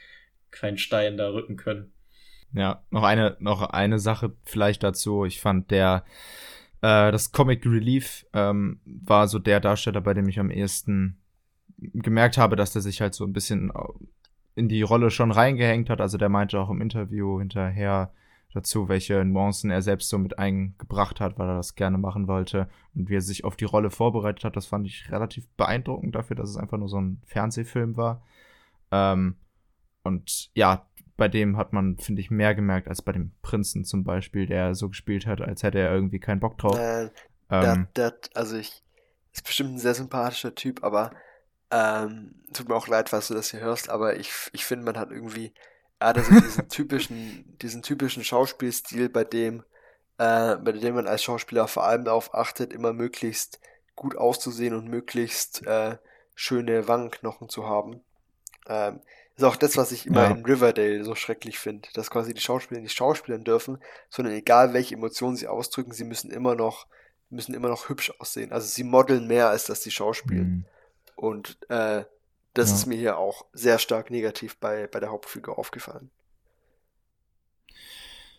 keinen 0.52 0.78
Stein 0.78 1.16
da 1.16 1.30
rücken 1.30 1.56
können. 1.56 1.92
Ja, 2.52 2.84
noch 2.90 3.02
eine, 3.02 3.36
noch 3.40 3.62
eine 3.62 3.98
Sache 3.98 4.36
vielleicht 4.44 4.82
dazu. 4.84 5.24
Ich 5.24 5.40
fand 5.40 5.70
der, 5.72 6.04
äh, 6.82 7.12
das 7.12 7.32
Comic 7.32 7.64
Relief 7.66 8.26
ähm, 8.32 8.80
war 8.84 9.28
so 9.28 9.38
der 9.38 9.60
Darsteller, 9.60 10.00
bei 10.00 10.14
dem 10.14 10.28
ich 10.28 10.38
am 10.38 10.50
ehesten 10.50 11.18
gemerkt 11.78 12.38
habe, 12.38 12.56
dass 12.56 12.72
der 12.72 12.82
sich 12.82 13.00
halt 13.00 13.14
so 13.14 13.24
ein 13.24 13.32
bisschen 13.32 13.72
in 14.54 14.68
die 14.68 14.82
Rolle 14.82 15.10
schon 15.10 15.30
reingehängt 15.30 15.88
hat. 15.90 16.00
Also 16.00 16.18
der 16.18 16.28
meinte 16.28 16.58
auch 16.60 16.70
im 16.70 16.80
Interview 16.80 17.38
hinterher 17.38 18.12
dazu, 18.52 18.88
welche 18.88 19.24
Nuancen 19.24 19.70
er 19.70 19.82
selbst 19.82 20.08
so 20.08 20.18
mit 20.18 20.38
eingebracht 20.38 21.20
hat, 21.20 21.38
weil 21.38 21.48
er 21.48 21.56
das 21.56 21.76
gerne 21.76 21.98
machen 21.98 22.26
wollte 22.26 22.68
und 22.94 23.08
wie 23.08 23.16
er 23.16 23.20
sich 23.20 23.44
auf 23.44 23.56
die 23.56 23.64
Rolle 23.64 23.90
vorbereitet 23.90 24.44
hat. 24.44 24.56
Das 24.56 24.66
fand 24.66 24.86
ich 24.86 25.10
relativ 25.10 25.48
beeindruckend 25.56 26.14
dafür, 26.14 26.36
dass 26.36 26.50
es 26.50 26.56
einfach 26.56 26.78
nur 26.78 26.88
so 26.88 27.00
ein 27.00 27.22
Fernsehfilm 27.24 27.96
war. 27.96 28.22
Ähm, 28.90 29.36
und 30.02 30.50
ja, 30.54 30.89
bei 31.20 31.28
dem 31.28 31.58
hat 31.58 31.74
man, 31.74 31.98
finde 31.98 32.22
ich, 32.22 32.30
mehr 32.30 32.54
gemerkt 32.54 32.88
als 32.88 33.02
bei 33.02 33.12
dem 33.12 33.32
Prinzen 33.42 33.84
zum 33.84 34.04
Beispiel, 34.04 34.46
der 34.46 34.74
so 34.74 34.88
gespielt 34.88 35.26
hat, 35.26 35.42
als 35.42 35.62
hätte 35.62 35.78
er 35.78 35.92
irgendwie 35.92 36.18
keinen 36.18 36.40
Bock 36.40 36.56
drauf. 36.56 36.78
Äh, 36.78 37.10
ähm, 37.50 37.88
der, 37.94 38.12
der, 38.12 38.14
also 38.32 38.56
ich, 38.56 38.82
ist 39.34 39.44
bestimmt 39.44 39.74
ein 39.74 39.78
sehr 39.78 39.92
sympathischer 39.92 40.54
Typ, 40.54 40.82
aber 40.82 41.10
ähm, 41.70 42.36
tut 42.54 42.70
mir 42.70 42.74
auch 42.74 42.88
leid, 42.88 43.10
falls 43.10 43.28
du 43.28 43.34
das 43.34 43.50
hier 43.50 43.60
hörst, 43.60 43.90
aber 43.90 44.18
ich, 44.18 44.32
ich 44.52 44.64
finde, 44.64 44.86
man 44.86 44.96
hat 44.96 45.10
irgendwie, 45.10 45.52
er 45.98 46.08
hat 46.08 46.16
also 46.16 46.40
diesen 46.40 46.68
typischen, 46.70 47.58
diesen 47.60 47.82
typischen 47.82 48.24
Schauspielstil, 48.24 49.10
bei 49.10 49.24
dem, 49.24 49.62
äh, 50.16 50.56
bei 50.56 50.72
dem 50.72 50.94
man 50.94 51.06
als 51.06 51.22
Schauspieler 51.22 51.68
vor 51.68 51.84
allem 51.84 52.06
darauf 52.06 52.34
achtet, 52.34 52.72
immer 52.72 52.94
möglichst 52.94 53.60
gut 53.94 54.16
auszusehen 54.16 54.74
und 54.74 54.88
möglichst 54.88 55.66
äh, 55.66 55.98
schöne 56.34 56.88
Wangenknochen 56.88 57.50
zu 57.50 57.68
haben. 57.68 58.00
Ähm, 58.66 59.00
ist 59.40 59.44
auch 59.46 59.56
das, 59.56 59.76
was 59.76 59.92
ich 59.92 60.06
immer 60.06 60.24
ja. 60.24 60.30
in 60.30 60.44
Riverdale 60.44 61.04
so 61.04 61.14
schrecklich 61.14 61.58
finde, 61.58 61.88
dass 61.94 62.10
quasi 62.10 62.34
die 62.34 62.40
Schauspieler 62.40 62.80
nicht 62.80 62.96
schauspielen 62.96 63.44
dürfen, 63.44 63.78
sondern 64.08 64.34
egal 64.34 64.72
welche 64.74 64.94
Emotionen 64.94 65.36
sie 65.36 65.48
ausdrücken, 65.48 65.92
sie 65.92 66.04
müssen 66.04 66.30
immer 66.30 66.54
noch, 66.54 66.86
müssen 67.30 67.54
immer 67.54 67.68
noch 67.68 67.88
hübsch 67.88 68.12
aussehen. 68.18 68.52
Also 68.52 68.66
sie 68.66 68.84
modeln 68.84 69.26
mehr, 69.26 69.48
als 69.48 69.64
dass 69.64 69.82
sie 69.82 69.90
schauspielen. 69.90 70.48
Mhm. 70.48 70.64
Und 71.16 71.58
äh, 71.68 72.04
das 72.54 72.70
ja. 72.70 72.76
ist 72.76 72.86
mir 72.86 72.98
hier 72.98 73.18
auch 73.18 73.46
sehr 73.52 73.78
stark 73.78 74.10
negativ 74.10 74.58
bei, 74.58 74.86
bei 74.86 75.00
der 75.00 75.10
Hauptfigur 75.10 75.58
aufgefallen. 75.58 76.10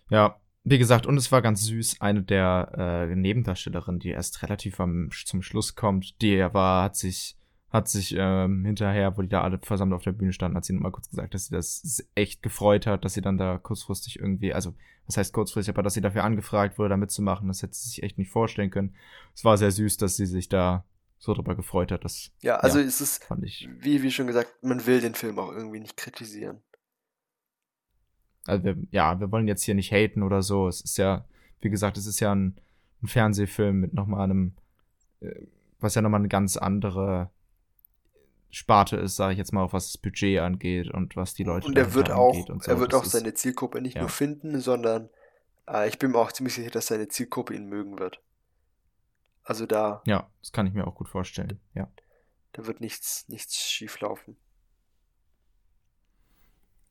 Ja, 0.09 0.39
wie 0.63 0.77
gesagt, 0.77 1.07
und 1.07 1.17
es 1.17 1.31
war 1.31 1.41
ganz 1.41 1.61
süß, 1.61 2.01
eine 2.01 2.21
der 2.21 3.07
äh, 3.09 3.15
Nebendarstellerinnen, 3.15 3.99
die 3.99 4.09
erst 4.09 4.43
relativ 4.43 4.79
am, 4.79 5.09
zum 5.25 5.41
Schluss 5.41 5.75
kommt, 5.75 6.21
die 6.21 6.37
war, 6.53 6.83
hat 6.83 6.95
sich 6.95 7.37
hat 7.71 7.87
sich 7.87 8.13
ähm, 8.17 8.65
hinterher, 8.65 9.17
wo 9.17 9.21
die 9.21 9.29
da 9.29 9.41
alle 9.41 9.57
versammelt 9.59 9.95
auf 9.95 10.03
der 10.03 10.11
Bühne 10.11 10.33
standen, 10.33 10.57
hat 10.57 10.65
sie 10.65 10.73
nochmal 10.73 10.91
kurz 10.91 11.09
gesagt, 11.09 11.33
dass 11.33 11.45
sie 11.45 11.55
das 11.55 12.05
echt 12.15 12.43
gefreut 12.43 12.85
hat, 12.85 13.05
dass 13.05 13.13
sie 13.13 13.21
dann 13.21 13.37
da 13.37 13.57
kurzfristig 13.57 14.19
irgendwie, 14.19 14.53
also 14.53 14.75
was 15.07 15.15
heißt 15.15 15.33
kurzfristig, 15.33 15.73
aber 15.73 15.81
dass 15.81 15.93
sie 15.93 16.01
dafür 16.01 16.25
angefragt 16.25 16.77
wurde, 16.77 16.89
da 16.89 16.97
mitzumachen. 16.97 17.47
Das 17.47 17.63
hätte 17.63 17.73
sie 17.73 17.89
sich 17.89 18.03
echt 18.03 18.17
nicht 18.17 18.29
vorstellen 18.29 18.71
können. 18.71 18.93
Es 19.33 19.45
war 19.45 19.57
sehr 19.57 19.71
süß, 19.71 19.97
dass 19.97 20.17
sie 20.17 20.25
sich 20.25 20.49
da 20.49 20.85
so 21.17 21.33
drüber 21.33 21.55
gefreut 21.55 21.91
hat. 21.91 22.03
Das, 22.03 22.31
ja, 22.41 22.57
also 22.57 22.79
ja, 22.79 22.85
es 22.85 22.99
ist, 22.99 23.23
fand 23.23 23.45
ich. 23.45 23.69
Wie, 23.79 24.03
wie 24.03 24.11
schon 24.11 24.27
gesagt, 24.27 24.63
man 24.63 24.85
will 24.85 24.99
den 24.99 25.15
Film 25.15 25.39
auch 25.39 25.51
irgendwie 25.51 25.79
nicht 25.79 25.95
kritisieren. 25.95 26.61
Also 28.45 28.65
wir, 28.65 28.75
ja, 28.91 29.19
wir 29.19 29.31
wollen 29.31 29.47
jetzt 29.47 29.63
hier 29.63 29.75
nicht 29.75 29.91
haten 29.91 30.23
oder 30.23 30.41
so. 30.41 30.67
Es 30.67 30.81
ist 30.81 30.97
ja, 30.97 31.25
wie 31.61 31.69
gesagt, 31.69 31.97
es 31.97 32.05
ist 32.05 32.19
ja 32.19 32.33
ein, 32.33 32.59
ein 33.01 33.07
Fernsehfilm 33.07 33.79
mit 33.79 33.93
nochmal 33.93 34.25
einem, 34.25 34.55
äh, 35.21 35.45
was 35.79 35.95
ja 35.95 36.01
nochmal 36.01 36.21
eine 36.21 36.27
ganz 36.27 36.57
andere 36.57 37.29
Sparte 38.51 38.97
ist, 38.97 39.15
sage 39.15 39.33
ich 39.33 39.37
jetzt 39.37 39.53
mal, 39.53 39.63
auch 39.63 39.73
was 39.73 39.91
das 39.91 39.97
Budget 39.97 40.39
angeht 40.39 40.91
und 40.91 41.15
was 41.15 41.33
die 41.33 41.43
Leute 41.43 41.67
und 41.67 41.77
er 41.77 41.93
wird 41.93 42.11
auch, 42.11 42.35
und 42.49 42.63
so. 42.63 42.71
Er 42.71 42.79
wird 42.79 42.93
das 42.93 43.01
auch 43.01 43.05
seine 43.05 43.33
Zielgruppe 43.33 43.81
nicht 43.81 43.95
ja. 43.95 44.01
nur 44.01 44.09
finden, 44.09 44.59
sondern 44.59 45.09
äh, 45.67 45.87
ich 45.87 45.97
bin 45.99 46.11
mir 46.11 46.19
auch 46.19 46.31
ziemlich 46.31 46.53
sicher, 46.53 46.69
dass 46.69 46.87
seine 46.87 47.07
Zielgruppe 47.07 47.55
ihn 47.55 47.67
mögen 47.67 47.99
wird. 47.99 48.21
Also 49.43 49.65
da. 49.65 50.01
Ja, 50.05 50.29
das 50.41 50.51
kann 50.51 50.67
ich 50.67 50.73
mir 50.73 50.85
auch 50.85 50.95
gut 50.95 51.09
vorstellen. 51.09 51.59
Ja. 51.73 51.89
Da 52.53 52.67
wird 52.67 52.81
nichts, 52.81 53.27
nichts 53.29 53.57
schief 53.69 53.99
laufen. 54.01 54.37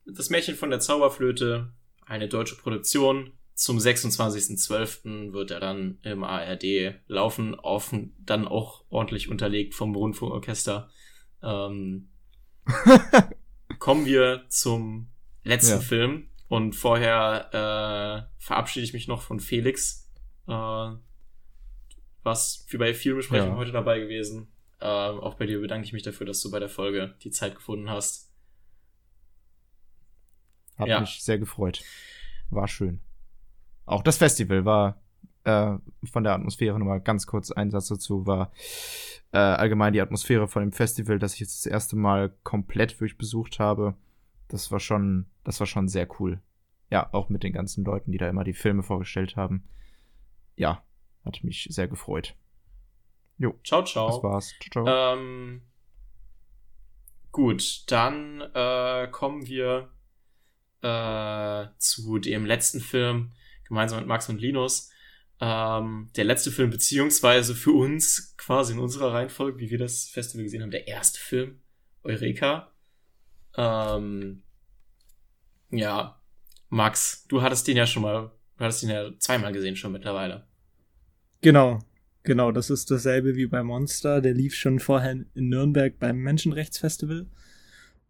Das 0.06 0.30
Märchen 0.30 0.56
von 0.56 0.70
der 0.70 0.80
Zauberflöte, 0.80 1.72
eine 2.06 2.28
deutsche 2.28 2.56
Produktion. 2.56 3.32
Zum 3.54 3.76
26.12. 3.76 5.32
wird 5.32 5.50
er 5.50 5.60
dann 5.60 5.98
im 6.02 6.24
ARD 6.24 6.94
laufen, 7.06 7.54
offen, 7.54 8.16
dann 8.18 8.48
auch 8.48 8.84
ordentlich 8.88 9.28
unterlegt 9.28 9.74
vom 9.74 9.94
Rundfunkorchester. 9.94 10.90
Ähm, 11.42 12.08
kommen 13.78 14.06
wir 14.06 14.44
zum 14.48 15.08
letzten 15.44 15.74
ja. 15.74 15.80
Film. 15.80 16.28
Und 16.48 16.74
vorher 16.74 17.48
äh, 17.52 18.42
verabschiede 18.42 18.84
ich 18.84 18.92
mich 18.92 19.06
noch 19.06 19.22
von 19.22 19.40
Felix. 19.40 20.10
Äh, 20.48 20.90
was 22.22 22.64
für 22.68 22.78
bei 22.78 22.92
vielen 22.92 23.16
Besprechungen 23.16 23.52
ja. 23.52 23.58
heute 23.58 23.72
dabei 23.72 24.00
gewesen. 24.00 24.48
Äh, 24.80 24.86
auch 24.86 25.34
bei 25.34 25.46
dir 25.46 25.60
bedanke 25.60 25.86
ich 25.86 25.92
mich 25.92 26.02
dafür, 26.02 26.26
dass 26.26 26.40
du 26.40 26.50
bei 26.50 26.58
der 26.58 26.68
Folge 26.68 27.14
die 27.22 27.30
Zeit 27.30 27.54
gefunden 27.54 27.88
hast. 27.88 28.30
Hat 30.76 30.88
ja. 30.88 31.00
mich 31.00 31.22
sehr 31.22 31.38
gefreut. 31.38 31.82
War 32.50 32.68
schön. 32.68 33.00
Auch 33.84 34.02
das 34.02 34.16
Festival 34.16 34.64
war 34.64 35.02
äh, 35.44 35.76
von 36.10 36.24
der 36.24 36.34
Atmosphäre 36.34 36.78
nochmal 36.78 37.00
ganz 37.00 37.26
kurz 37.26 37.50
ein 37.50 37.70
Satz 37.70 37.88
dazu, 37.88 38.26
war 38.26 38.52
äh, 39.32 39.38
allgemein 39.38 39.92
die 39.92 40.00
Atmosphäre 40.00 40.48
von 40.48 40.62
dem 40.62 40.72
Festival, 40.72 41.18
das 41.18 41.34
ich 41.34 41.40
jetzt 41.40 41.64
das 41.64 41.72
erste 41.72 41.96
Mal 41.96 42.34
komplett 42.42 43.00
wirklich 43.00 43.18
besucht 43.18 43.58
habe. 43.58 43.94
Das 44.48 44.72
war 44.72 44.80
schon, 44.80 45.26
das 45.44 45.60
war 45.60 45.66
schon 45.66 45.88
sehr 45.88 46.08
cool. 46.18 46.40
Ja, 46.90 47.08
auch 47.12 47.28
mit 47.28 47.44
den 47.44 47.52
ganzen 47.52 47.84
Leuten, 47.84 48.10
die 48.10 48.18
da 48.18 48.28
immer 48.28 48.44
die 48.44 48.52
Filme 48.52 48.82
vorgestellt 48.82 49.36
haben. 49.36 49.64
Ja, 50.56 50.82
hat 51.24 51.44
mich 51.44 51.68
sehr 51.70 51.86
gefreut. 51.86 52.34
Jo. 53.38 53.54
Ciao, 53.64 53.84
ciao. 53.84 54.08
Das 54.08 54.22
war's. 54.22 54.54
Ciao, 54.60 54.84
ciao. 54.84 55.14
Ähm, 55.16 55.62
gut, 57.30 57.84
dann 57.90 58.42
äh, 58.54 59.08
kommen 59.10 59.46
wir 59.46 59.90
äh, 60.82 61.66
zu 61.78 62.18
dem 62.18 62.44
letzten 62.44 62.80
Film 62.80 63.32
gemeinsam 63.66 64.00
mit 64.00 64.08
Max 64.08 64.28
und 64.28 64.40
Linus. 64.40 64.89
Ähm, 65.40 66.10
der 66.16 66.24
letzte 66.24 66.50
Film, 66.50 66.70
beziehungsweise 66.70 67.54
für 67.54 67.72
uns 67.72 68.34
quasi 68.36 68.74
in 68.74 68.78
unserer 68.78 69.14
Reihenfolge, 69.14 69.58
wie 69.58 69.70
wir 69.70 69.78
das 69.78 70.04
Festival 70.04 70.44
gesehen 70.44 70.62
haben, 70.62 70.70
der 70.70 70.86
erste 70.86 71.18
Film, 71.18 71.60
Eureka. 72.02 72.72
Ähm, 73.56 74.42
ja, 75.70 76.20
Max, 76.68 77.26
du 77.28 77.40
hattest 77.40 77.66
den 77.68 77.76
ja 77.76 77.86
schon 77.86 78.02
mal, 78.02 78.32
du 78.58 78.64
hattest 78.64 78.82
den 78.82 78.90
ja 78.90 79.10
zweimal 79.18 79.52
gesehen 79.52 79.76
schon 79.76 79.92
mittlerweile. 79.92 80.46
Genau, 81.40 81.78
genau, 82.22 82.52
das 82.52 82.68
ist 82.68 82.90
dasselbe 82.90 83.34
wie 83.34 83.46
bei 83.46 83.62
Monster. 83.62 84.20
Der 84.20 84.34
lief 84.34 84.54
schon 84.54 84.78
vorher 84.78 85.12
in 85.12 85.48
Nürnberg 85.48 85.98
beim 85.98 86.18
Menschenrechtsfestival. 86.18 87.26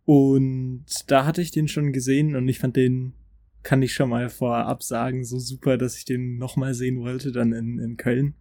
Und 0.04 0.86
da 1.06 1.24
hatte 1.24 1.42
ich 1.42 1.52
den 1.52 1.68
schon 1.68 1.92
gesehen 1.92 2.34
und 2.34 2.48
ich 2.48 2.58
fand 2.58 2.74
den 2.74 3.14
kann 3.62 3.82
ich 3.82 3.92
schon 3.92 4.10
mal 4.10 4.28
vorab 4.28 4.82
sagen, 4.82 5.24
so 5.24 5.38
super, 5.38 5.76
dass 5.76 5.96
ich 5.96 6.04
den 6.04 6.38
nochmal 6.38 6.74
sehen 6.74 7.00
wollte, 7.00 7.32
dann 7.32 7.52
in, 7.52 7.78
in 7.78 7.96
Köln. 7.96 8.34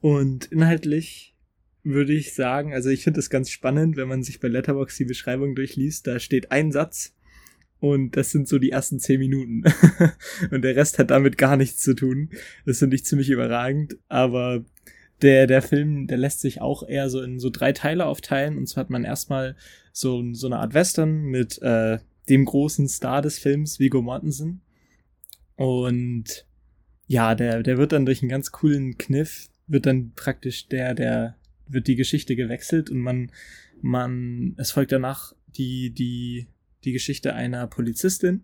Und 0.00 0.46
inhaltlich 0.46 1.36
würde 1.84 2.12
ich 2.12 2.34
sagen, 2.34 2.72
also 2.72 2.90
ich 2.90 3.04
finde 3.04 3.20
es 3.20 3.30
ganz 3.30 3.50
spannend, 3.50 3.96
wenn 3.96 4.08
man 4.08 4.22
sich 4.22 4.40
bei 4.40 4.48
Letterbox 4.48 4.96
die 4.96 5.04
Beschreibung 5.04 5.54
durchliest, 5.54 6.06
da 6.06 6.18
steht 6.18 6.52
ein 6.52 6.72
Satz 6.72 7.14
und 7.80 8.16
das 8.16 8.30
sind 8.30 8.48
so 8.48 8.58
die 8.58 8.70
ersten 8.70 9.00
zehn 9.00 9.18
Minuten. 9.18 9.64
und 10.50 10.62
der 10.62 10.76
Rest 10.76 10.98
hat 10.98 11.10
damit 11.10 11.36
gar 11.38 11.56
nichts 11.56 11.82
zu 11.82 11.94
tun. 11.94 12.30
Das 12.64 12.78
finde 12.78 12.94
ich 12.94 13.04
ziemlich 13.04 13.30
überragend, 13.30 13.96
aber 14.08 14.64
der, 15.20 15.46
der 15.46 15.62
Film, 15.62 16.06
der 16.06 16.18
lässt 16.18 16.40
sich 16.40 16.60
auch 16.60 16.86
eher 16.86 17.08
so 17.10 17.20
in 17.22 17.38
so 17.38 17.50
drei 17.50 17.72
Teile 17.72 18.06
aufteilen. 18.06 18.56
Und 18.56 18.68
zwar 18.68 18.82
hat 18.82 18.90
man 18.90 19.04
erstmal 19.04 19.56
so, 19.92 20.22
so 20.32 20.46
eine 20.46 20.58
Art 20.58 20.74
Western 20.74 21.22
mit 21.22 21.60
äh, 21.62 21.98
dem 22.28 22.44
großen 22.44 22.88
Star 22.88 23.22
des 23.22 23.38
Films, 23.38 23.78
Vigo 23.78 24.02
Mortensen. 24.02 24.60
Und 25.56 26.46
ja, 27.06 27.34
der, 27.34 27.62
der 27.62 27.78
wird 27.78 27.92
dann 27.92 28.06
durch 28.06 28.22
einen 28.22 28.30
ganz 28.30 28.52
coolen 28.52 28.96
Kniff, 28.98 29.48
wird 29.66 29.86
dann 29.86 30.12
praktisch 30.14 30.68
der, 30.68 30.94
der, 30.94 31.36
wird 31.68 31.86
die 31.86 31.96
Geschichte 31.96 32.36
gewechselt 32.36 32.90
und 32.90 32.98
man, 32.98 33.30
man, 33.80 34.54
es 34.56 34.70
folgt 34.70 34.92
danach 34.92 35.34
die, 35.56 35.90
die, 35.90 36.46
die 36.84 36.92
Geschichte 36.92 37.34
einer 37.34 37.66
Polizistin, 37.66 38.42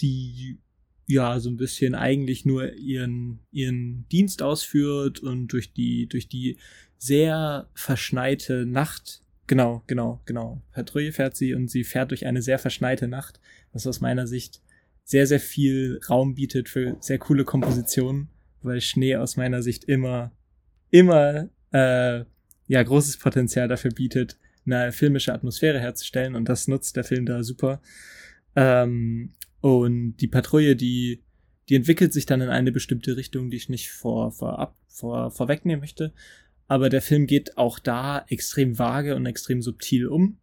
die 0.00 0.58
ja 1.06 1.40
so 1.40 1.50
ein 1.50 1.56
bisschen 1.56 1.94
eigentlich 1.94 2.44
nur 2.44 2.72
ihren, 2.74 3.40
ihren 3.50 4.06
Dienst 4.10 4.42
ausführt 4.42 5.20
und 5.20 5.48
durch 5.48 5.72
die, 5.72 6.06
durch 6.06 6.28
die 6.28 6.58
sehr 6.98 7.68
verschneite 7.74 8.64
Nacht 8.64 9.21
Genau, 9.46 9.82
genau, 9.86 10.20
genau. 10.24 10.62
Patrouille 10.72 11.12
fährt 11.12 11.36
sie 11.36 11.54
und 11.54 11.68
sie 11.68 11.84
fährt 11.84 12.10
durch 12.10 12.26
eine 12.26 12.42
sehr 12.42 12.58
verschneite 12.58 13.08
Nacht, 13.08 13.40
was 13.72 13.86
aus 13.86 14.00
meiner 14.00 14.26
Sicht 14.26 14.62
sehr, 15.04 15.26
sehr 15.26 15.40
viel 15.40 16.00
Raum 16.08 16.34
bietet 16.34 16.68
für 16.68 16.96
sehr 17.00 17.18
coole 17.18 17.44
Kompositionen, 17.44 18.28
weil 18.62 18.80
Schnee 18.80 19.16
aus 19.16 19.36
meiner 19.36 19.62
Sicht 19.62 19.84
immer, 19.84 20.32
immer, 20.90 21.48
äh, 21.72 22.24
ja, 22.68 22.82
großes 22.82 23.18
Potenzial 23.18 23.68
dafür 23.68 23.90
bietet, 23.90 24.38
eine 24.64 24.92
filmische 24.92 25.32
Atmosphäre 25.34 25.80
herzustellen 25.80 26.36
und 26.36 26.48
das 26.48 26.68
nutzt 26.68 26.96
der 26.96 27.04
Film 27.04 27.26
da 27.26 27.42
super. 27.42 27.82
Ähm, 28.54 29.32
und 29.60 30.16
die 30.18 30.28
Patrouille, 30.28 30.76
die, 30.76 31.22
die 31.68 31.74
entwickelt 31.74 32.12
sich 32.12 32.26
dann 32.26 32.40
in 32.40 32.48
eine 32.48 32.70
bestimmte 32.70 33.16
Richtung, 33.16 33.50
die 33.50 33.56
ich 33.56 33.68
nicht 33.68 33.90
vor, 33.90 34.30
vorab, 34.30 34.76
vor, 34.86 35.32
vorwegnehmen 35.32 35.80
möchte 35.80 36.12
aber 36.72 36.88
der 36.88 37.02
Film 37.02 37.26
geht 37.26 37.58
auch 37.58 37.78
da 37.78 38.24
extrem 38.28 38.78
vage 38.78 39.14
und 39.14 39.26
extrem 39.26 39.60
subtil 39.60 40.06
um. 40.06 40.38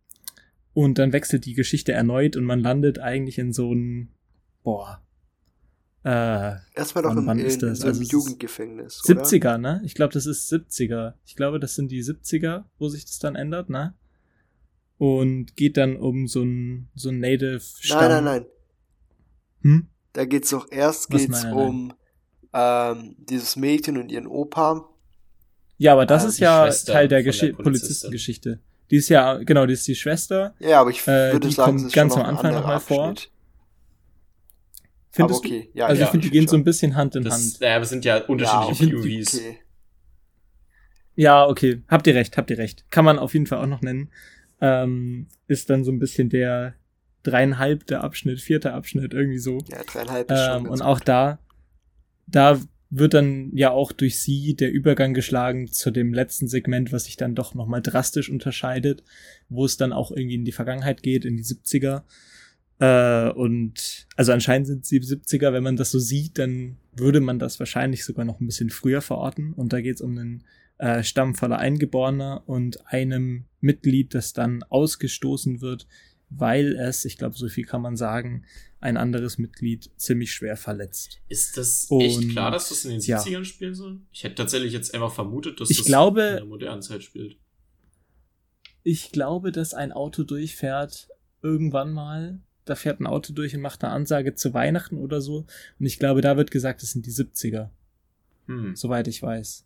Und 0.75 0.99
dann 0.99 1.11
wechselt 1.11 1.47
die 1.47 1.55
Geschichte 1.55 1.91
erneut 1.91 2.35
und 2.35 2.43
man 2.43 2.59
landet 2.59 2.99
eigentlich 2.99 3.39
in 3.39 3.51
so 3.51 3.73
ein, 3.73 4.11
boah. 4.61 5.01
Äh, 6.03 6.53
Erstmal 6.75 7.03
doch 7.03 7.15
im, 7.15 7.27
in, 7.29 7.39
in 7.39 7.49
so 7.49 7.65
einem 7.65 7.97
also 7.97 8.03
Jugendgefängnis. 8.03 9.01
70er, 9.01 9.57
ne? 9.57 9.81
Ich 9.83 9.95
glaube, 9.95 10.13
das 10.13 10.27
ist 10.27 10.53
70er. 10.53 11.15
Ich 11.25 11.35
glaube, 11.35 11.59
das 11.59 11.73
sind 11.73 11.89
die 11.89 12.03
70er, 12.03 12.65
wo 12.77 12.89
sich 12.89 13.05
das 13.05 13.17
dann 13.17 13.35
ändert, 13.35 13.71
ne? 13.71 13.95
Und 14.99 15.55
geht 15.55 15.77
dann 15.77 15.97
um 15.97 16.27
so 16.27 16.43
ein, 16.43 16.89
so 16.93 17.09
ein 17.09 17.19
Native 17.19 17.59
Stamm. 17.59 18.01
Nein, 18.01 18.09
nein, 18.09 18.23
nein. 18.23 18.45
Hm? 19.61 19.87
Da 20.13 20.25
geht's 20.25 20.51
doch 20.51 20.71
erst 20.71 21.09
geht's 21.09 21.43
um 21.45 21.91
Ähm, 22.53 23.15
dieses 23.17 23.55
Mädchen 23.55 23.97
und 23.97 24.11
ihren 24.11 24.27
Opa, 24.27 24.87
Ja, 25.79 25.93
aber 25.93 26.05
das 26.05 26.25
äh, 26.25 26.27
ist 26.27 26.39
ja 26.39 26.69
Teil 26.69 27.07
der, 27.07 27.23
der 27.23 27.53
Polizistengeschichte. 27.53 28.59
Die 28.91 28.97
ist 28.97 29.09
ja, 29.09 29.35
genau, 29.37 29.65
die 29.65 29.73
ist 29.73 29.87
die 29.87 29.95
Schwester. 29.95 30.53
Ja, 30.59 30.81
aber 30.81 30.89
ich 30.89 31.01
äh, 31.03 31.31
würde 31.31 31.47
die 31.47 31.53
sagen, 31.53 31.77
kommt 31.77 31.93
ganz 31.93 32.15
am 32.15 32.23
Anfang 32.23 32.53
nochmal 32.53 32.79
vor. 32.79 33.15
Findest 35.11 35.39
okay. 35.39 35.69
du? 35.73 35.79
Ja, 35.79 35.85
also 35.87 36.01
ja, 36.01 36.05
ich 36.05 36.11
finde, 36.11 36.25
die 36.25 36.31
gehen 36.31 36.43
schon. 36.43 36.49
so 36.49 36.55
ein 36.57 36.63
bisschen 36.63 36.95
Hand 36.95 37.15
in 37.15 37.23
das, 37.23 37.33
Hand. 37.33 37.59
Ja, 37.61 37.75
aber 37.75 37.83
es 37.83 37.89
sind 37.89 38.03
ja 38.05 38.17
unterschiedliche 38.25 38.85
ja, 38.85 38.91
POVs. 38.91 39.35
Okay. 39.35 39.59
Ja, 41.15 41.47
okay. 41.47 41.81
Habt 41.87 42.07
ihr 42.07 42.15
recht, 42.15 42.37
habt 42.37 42.49
ihr 42.51 42.57
recht. 42.57 42.85
Kann 42.91 43.05
man 43.05 43.17
auf 43.17 43.33
jeden 43.33 43.47
Fall 43.47 43.59
auch 43.59 43.67
noch 43.67 43.81
nennen. 43.81 44.09
Ähm, 44.61 45.27
ist 45.47 45.69
dann 45.69 45.83
so 45.83 45.91
ein 45.91 45.99
bisschen 45.99 46.29
der 46.29 46.75
dreieinhalbte 47.23 48.01
Abschnitt, 48.01 48.41
vierte 48.41 48.73
Abschnitt, 48.73 49.13
irgendwie 49.13 49.39
so. 49.39 49.59
Ja, 49.69 49.83
dreieinhalb 49.83 50.29
ist 50.29 50.39
ähm, 50.39 50.65
Und 50.67 50.81
auch 50.81 50.99
da, 50.99 51.39
da 52.27 52.59
wird 52.89 53.13
dann 53.13 53.51
ja 53.53 53.69
auch 53.69 53.91
durch 53.91 54.19
sie 54.19 54.55
der 54.55 54.71
Übergang 54.71 55.13
geschlagen 55.13 55.71
zu 55.71 55.91
dem 55.91 56.13
letzten 56.13 56.47
Segment, 56.47 56.91
was 56.91 57.05
sich 57.05 57.17
dann 57.17 57.35
doch 57.35 57.53
nochmal 57.53 57.81
drastisch 57.81 58.29
unterscheidet, 58.29 59.03
wo 59.47 59.65
es 59.65 59.77
dann 59.77 59.93
auch 59.93 60.11
irgendwie 60.11 60.35
in 60.35 60.45
die 60.45 60.51
Vergangenheit 60.51 61.03
geht, 61.03 61.23
in 61.23 61.37
die 61.37 61.43
70er. 61.43 62.03
Äh, 62.79 63.29
und 63.31 64.07
also 64.15 64.31
anscheinend 64.31 64.67
sind 64.67 64.85
sie 64.85 64.99
70er, 64.99 65.53
wenn 65.53 65.63
man 65.63 65.75
das 65.75 65.91
so 65.91 65.99
sieht, 65.99 66.39
dann 66.39 66.77
würde 66.95 67.19
man 67.21 67.37
das 67.37 67.59
wahrscheinlich 67.59 68.03
sogar 68.05 68.25
noch 68.25 68.39
ein 68.39 68.47
bisschen 68.47 68.71
früher 68.71 69.01
verorten. 69.01 69.53
Und 69.53 69.71
da 69.71 69.81
geht 69.81 69.95
es 69.95 70.01
um 70.01 70.17
einen 70.17 70.43
äh, 70.79 71.03
Stamm 71.03 71.35
voller 71.35 71.59
Eingeborener 71.59 72.43
und 72.47 72.87
einem 72.87 73.45
Mitglied, 73.61 74.15
das 74.15 74.33
dann 74.33 74.63
ausgestoßen 74.63 75.61
wird, 75.61 75.87
weil 76.29 76.75
es, 76.75 77.05
ich 77.05 77.17
glaube, 77.17 77.35
so 77.35 77.47
viel 77.49 77.65
kann 77.65 77.81
man 77.81 77.97
sagen, 77.97 78.45
ein 78.81 78.97
anderes 78.97 79.37
Mitglied 79.37 79.91
ziemlich 79.97 80.31
schwer 80.31 80.55
verletzt. 80.55 81.19
Ist 81.27 81.57
das 81.57 81.85
und, 81.89 82.01
echt 82.01 82.29
klar, 82.29 82.51
dass 82.51 82.69
das 82.69 82.85
in 82.85 82.91
den 82.91 83.01
70ern 83.01 83.29
ja. 83.29 83.43
spielen 83.43 83.75
soll? 83.75 83.99
Ich 84.11 84.23
hätte 84.23 84.35
tatsächlich 84.35 84.73
jetzt 84.73 84.93
einfach 84.93 85.13
vermutet, 85.13 85.59
dass 85.59 85.69
ich 85.69 85.77
das 85.77 85.85
glaube, 85.85 86.21
in 86.21 86.35
der 86.35 86.45
modernen 86.45 86.81
Zeit 86.81 87.03
spielt. 87.03 87.37
Ich 88.83 89.11
glaube, 89.11 89.51
dass 89.51 89.73
ein 89.73 89.91
Auto 89.91 90.23
durchfährt 90.23 91.09
irgendwann 91.41 91.91
mal. 91.91 92.39
Da 92.65 92.75
fährt 92.75 92.99
ein 92.99 93.07
Auto 93.07 93.33
durch 93.33 93.55
und 93.55 93.61
macht 93.61 93.83
eine 93.83 93.93
Ansage 93.93 94.35
zu 94.35 94.53
Weihnachten 94.53 94.97
oder 94.97 95.21
so. 95.21 95.45
Und 95.79 95.85
ich 95.85 95.99
glaube, 95.99 96.21
da 96.21 96.37
wird 96.37 96.51
gesagt, 96.51 96.81
es 96.83 96.91
sind 96.91 97.05
die 97.05 97.11
70er. 97.11 97.69
Hm. 98.47 98.75
Soweit 98.75 99.07
ich 99.07 99.21
weiß. 99.21 99.65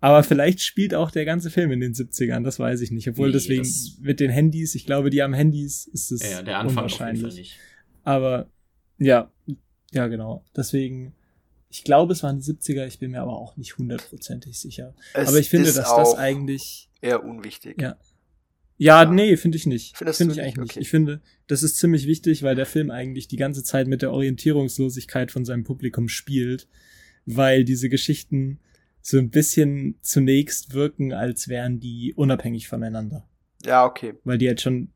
Aber 0.00 0.22
vielleicht 0.22 0.62
spielt 0.62 0.94
auch 0.94 1.10
der 1.10 1.26
ganze 1.26 1.50
Film 1.50 1.72
in 1.72 1.80
den 1.80 1.92
70ern, 1.92 2.42
das 2.42 2.58
weiß 2.58 2.80
ich 2.80 2.90
nicht. 2.90 3.08
Obwohl 3.08 3.28
nee, 3.28 3.34
deswegen 3.34 3.68
mit 4.00 4.18
den 4.18 4.30
Handys, 4.30 4.74
ich 4.74 4.86
glaube, 4.86 5.10
die 5.10 5.22
haben 5.22 5.34
Handys, 5.34 5.86
ist 5.86 6.10
es 6.10 6.22
ja, 6.22 6.42
der 6.42 6.58
Anfang 6.58 6.84
unwahrscheinlich. 6.84 7.34
nicht. 7.34 7.58
Aber 8.10 8.50
ja, 8.98 9.30
ja, 9.92 10.06
genau. 10.08 10.44
Deswegen, 10.56 11.14
ich 11.68 11.84
glaube, 11.84 12.12
es 12.12 12.22
waren 12.22 12.38
die 12.38 12.44
70er, 12.44 12.86
ich 12.86 12.98
bin 12.98 13.12
mir 13.12 13.20
aber 13.20 13.36
auch 13.36 13.56
nicht 13.56 13.78
hundertprozentig 13.78 14.58
sicher. 14.58 14.94
Es 15.14 15.28
aber 15.28 15.38
ich 15.38 15.48
finde, 15.48 15.72
dass 15.72 15.94
das 15.94 16.14
eigentlich. 16.14 16.88
Eher 17.00 17.24
unwichtig. 17.24 17.80
Ja. 17.80 17.96
Ja, 18.76 19.02
ja. 19.02 19.10
nee, 19.10 19.36
finde 19.36 19.58
ich 19.58 19.66
nicht. 19.66 19.96
Finde 19.96 20.12
find 20.12 20.32
ich 20.32 20.40
eigentlich 20.40 20.56
nicht. 20.56 20.70
Okay. 20.72 20.80
Ich 20.80 20.90
finde, 20.90 21.20
das 21.46 21.62
ist 21.62 21.76
ziemlich 21.76 22.06
wichtig, 22.06 22.42
weil 22.42 22.56
der 22.56 22.66
Film 22.66 22.90
eigentlich 22.90 23.28
die 23.28 23.36
ganze 23.36 23.62
Zeit 23.62 23.86
mit 23.86 24.02
der 24.02 24.12
Orientierungslosigkeit 24.12 25.30
von 25.30 25.44
seinem 25.44 25.64
Publikum 25.64 26.08
spielt, 26.08 26.66
weil 27.26 27.64
diese 27.64 27.88
Geschichten 27.88 28.58
so 29.02 29.18
ein 29.18 29.30
bisschen 29.30 29.98
zunächst 30.02 30.74
wirken, 30.74 31.12
als 31.12 31.48
wären 31.48 31.78
die 31.78 32.12
unabhängig 32.14 32.68
voneinander. 32.68 33.28
Ja, 33.64 33.84
okay. 33.84 34.14
Weil 34.24 34.38
die 34.38 34.46
jetzt 34.46 34.62
schon 34.62 34.88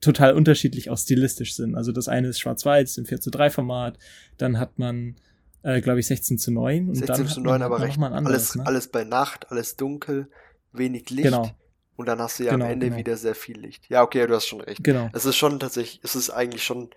total 0.00 0.34
unterschiedlich 0.34 0.90
auch 0.90 0.98
stilistisch 0.98 1.54
sind. 1.54 1.74
Also 1.74 1.92
das 1.92 2.08
eine 2.08 2.28
ist 2.28 2.40
schwarz-weiß 2.40 2.98
im 2.98 3.06
4 3.06 3.20
zu 3.20 3.30
3 3.30 3.50
Format, 3.50 3.98
dann 4.36 4.58
hat 4.58 4.78
man, 4.78 5.16
äh, 5.62 5.80
glaube 5.80 6.00
ich, 6.00 6.06
16 6.06 6.38
zu 6.38 6.52
9 6.52 6.88
und 6.88 6.94
16 6.94 7.16
dann 7.16 7.28
zu 7.28 7.40
9, 7.40 7.62
aber 7.62 7.80
recht, 7.80 7.98
anderes, 7.98 8.26
alles, 8.26 8.54
ne? 8.56 8.66
alles 8.66 8.88
bei 8.88 9.04
Nacht, 9.04 9.50
alles 9.50 9.76
dunkel, 9.76 10.28
wenig 10.72 11.10
Licht. 11.10 11.24
Genau. 11.24 11.50
Und 11.96 12.06
dann 12.06 12.20
hast 12.20 12.38
du 12.38 12.44
ja 12.44 12.52
genau, 12.52 12.66
am 12.66 12.70
Ende 12.70 12.86
genau. 12.86 12.98
wieder 12.98 13.16
sehr 13.16 13.34
viel 13.34 13.58
Licht. 13.58 13.88
Ja, 13.88 14.02
okay, 14.02 14.24
du 14.26 14.34
hast 14.34 14.46
schon 14.46 14.60
recht. 14.60 14.84
Genau. 14.84 15.10
Es 15.12 15.24
ist 15.24 15.36
schon 15.36 15.58
tatsächlich, 15.58 16.00
es 16.04 16.14
ist 16.14 16.30
eigentlich 16.30 16.62
schon, 16.62 16.90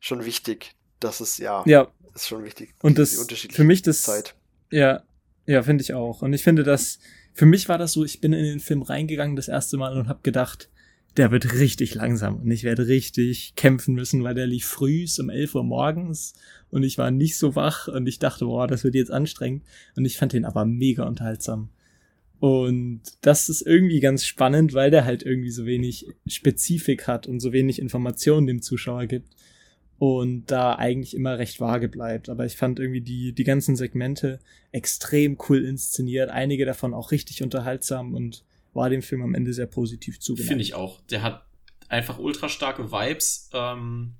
schon 0.00 0.24
wichtig, 0.24 0.74
dass 0.98 1.20
es, 1.20 1.38
ja, 1.38 1.62
ja. 1.64 1.86
ist 2.14 2.26
schon 2.26 2.44
wichtig. 2.44 2.74
Und 2.82 2.98
das, 2.98 3.24
für 3.52 3.62
mich 3.62 3.82
das, 3.82 4.02
Zeit. 4.02 4.34
ja, 4.70 5.02
ja, 5.46 5.62
finde 5.62 5.82
ich 5.82 5.94
auch. 5.94 6.22
Und 6.22 6.32
ich 6.32 6.42
finde, 6.42 6.64
dass 6.64 6.98
für 7.34 7.46
mich 7.46 7.68
war 7.68 7.78
das 7.78 7.92
so, 7.92 8.04
ich 8.04 8.20
bin 8.20 8.32
in 8.32 8.44
den 8.44 8.58
Film 8.58 8.82
reingegangen 8.82 9.36
das 9.36 9.46
erste 9.46 9.76
Mal 9.76 9.96
und 9.96 10.08
habe 10.08 10.20
gedacht, 10.24 10.68
der 11.18 11.30
wird 11.32 11.54
richtig 11.54 11.94
langsam 11.94 12.36
und 12.40 12.50
ich 12.50 12.62
werde 12.64 12.86
richtig 12.86 13.54
kämpfen 13.56 13.94
müssen, 13.94 14.22
weil 14.22 14.34
der 14.34 14.46
lief 14.46 14.66
frühs 14.66 15.18
um 15.18 15.30
11 15.30 15.56
Uhr 15.56 15.64
morgens 15.64 16.34
und 16.70 16.84
ich 16.84 16.96
war 16.96 17.10
nicht 17.10 17.36
so 17.36 17.56
wach 17.56 17.88
und 17.88 18.06
ich 18.06 18.18
dachte, 18.18 18.44
boah, 18.46 18.66
das 18.66 18.84
wird 18.84 18.94
jetzt 18.94 19.10
anstrengend 19.10 19.64
und 19.96 20.04
ich 20.04 20.16
fand 20.16 20.32
den 20.32 20.44
aber 20.44 20.64
mega 20.64 21.04
unterhaltsam. 21.04 21.70
Und 22.40 23.00
das 23.20 23.48
ist 23.48 23.62
irgendwie 23.62 23.98
ganz 23.98 24.24
spannend, 24.24 24.72
weil 24.72 24.92
der 24.92 25.04
halt 25.04 25.24
irgendwie 25.24 25.50
so 25.50 25.66
wenig 25.66 26.06
Spezifik 26.26 27.08
hat 27.08 27.26
und 27.26 27.40
so 27.40 27.52
wenig 27.52 27.80
Informationen 27.80 28.46
dem 28.46 28.62
Zuschauer 28.62 29.06
gibt 29.06 29.34
und 29.98 30.46
da 30.46 30.76
eigentlich 30.76 31.14
immer 31.14 31.38
recht 31.38 31.58
vage 31.58 31.88
bleibt. 31.88 32.28
Aber 32.28 32.46
ich 32.46 32.56
fand 32.56 32.78
irgendwie 32.78 33.00
die, 33.00 33.32
die 33.32 33.44
ganzen 33.44 33.74
Segmente 33.74 34.38
extrem 34.70 35.36
cool 35.48 35.64
inszeniert, 35.64 36.30
einige 36.30 36.64
davon 36.64 36.94
auch 36.94 37.10
richtig 37.10 37.42
unterhaltsam 37.42 38.14
und 38.14 38.44
war 38.72 38.90
dem 38.90 39.02
Film 39.02 39.22
am 39.22 39.34
Ende 39.34 39.52
sehr 39.52 39.66
positiv 39.66 40.20
zugeneigt. 40.20 40.48
Finde 40.48 40.62
ich 40.62 40.74
auch. 40.74 41.00
Der 41.06 41.22
hat 41.22 41.46
einfach 41.88 42.18
ultra 42.18 42.48
starke 42.48 42.92
Vibes. 42.92 43.50
Ähm, 43.52 44.14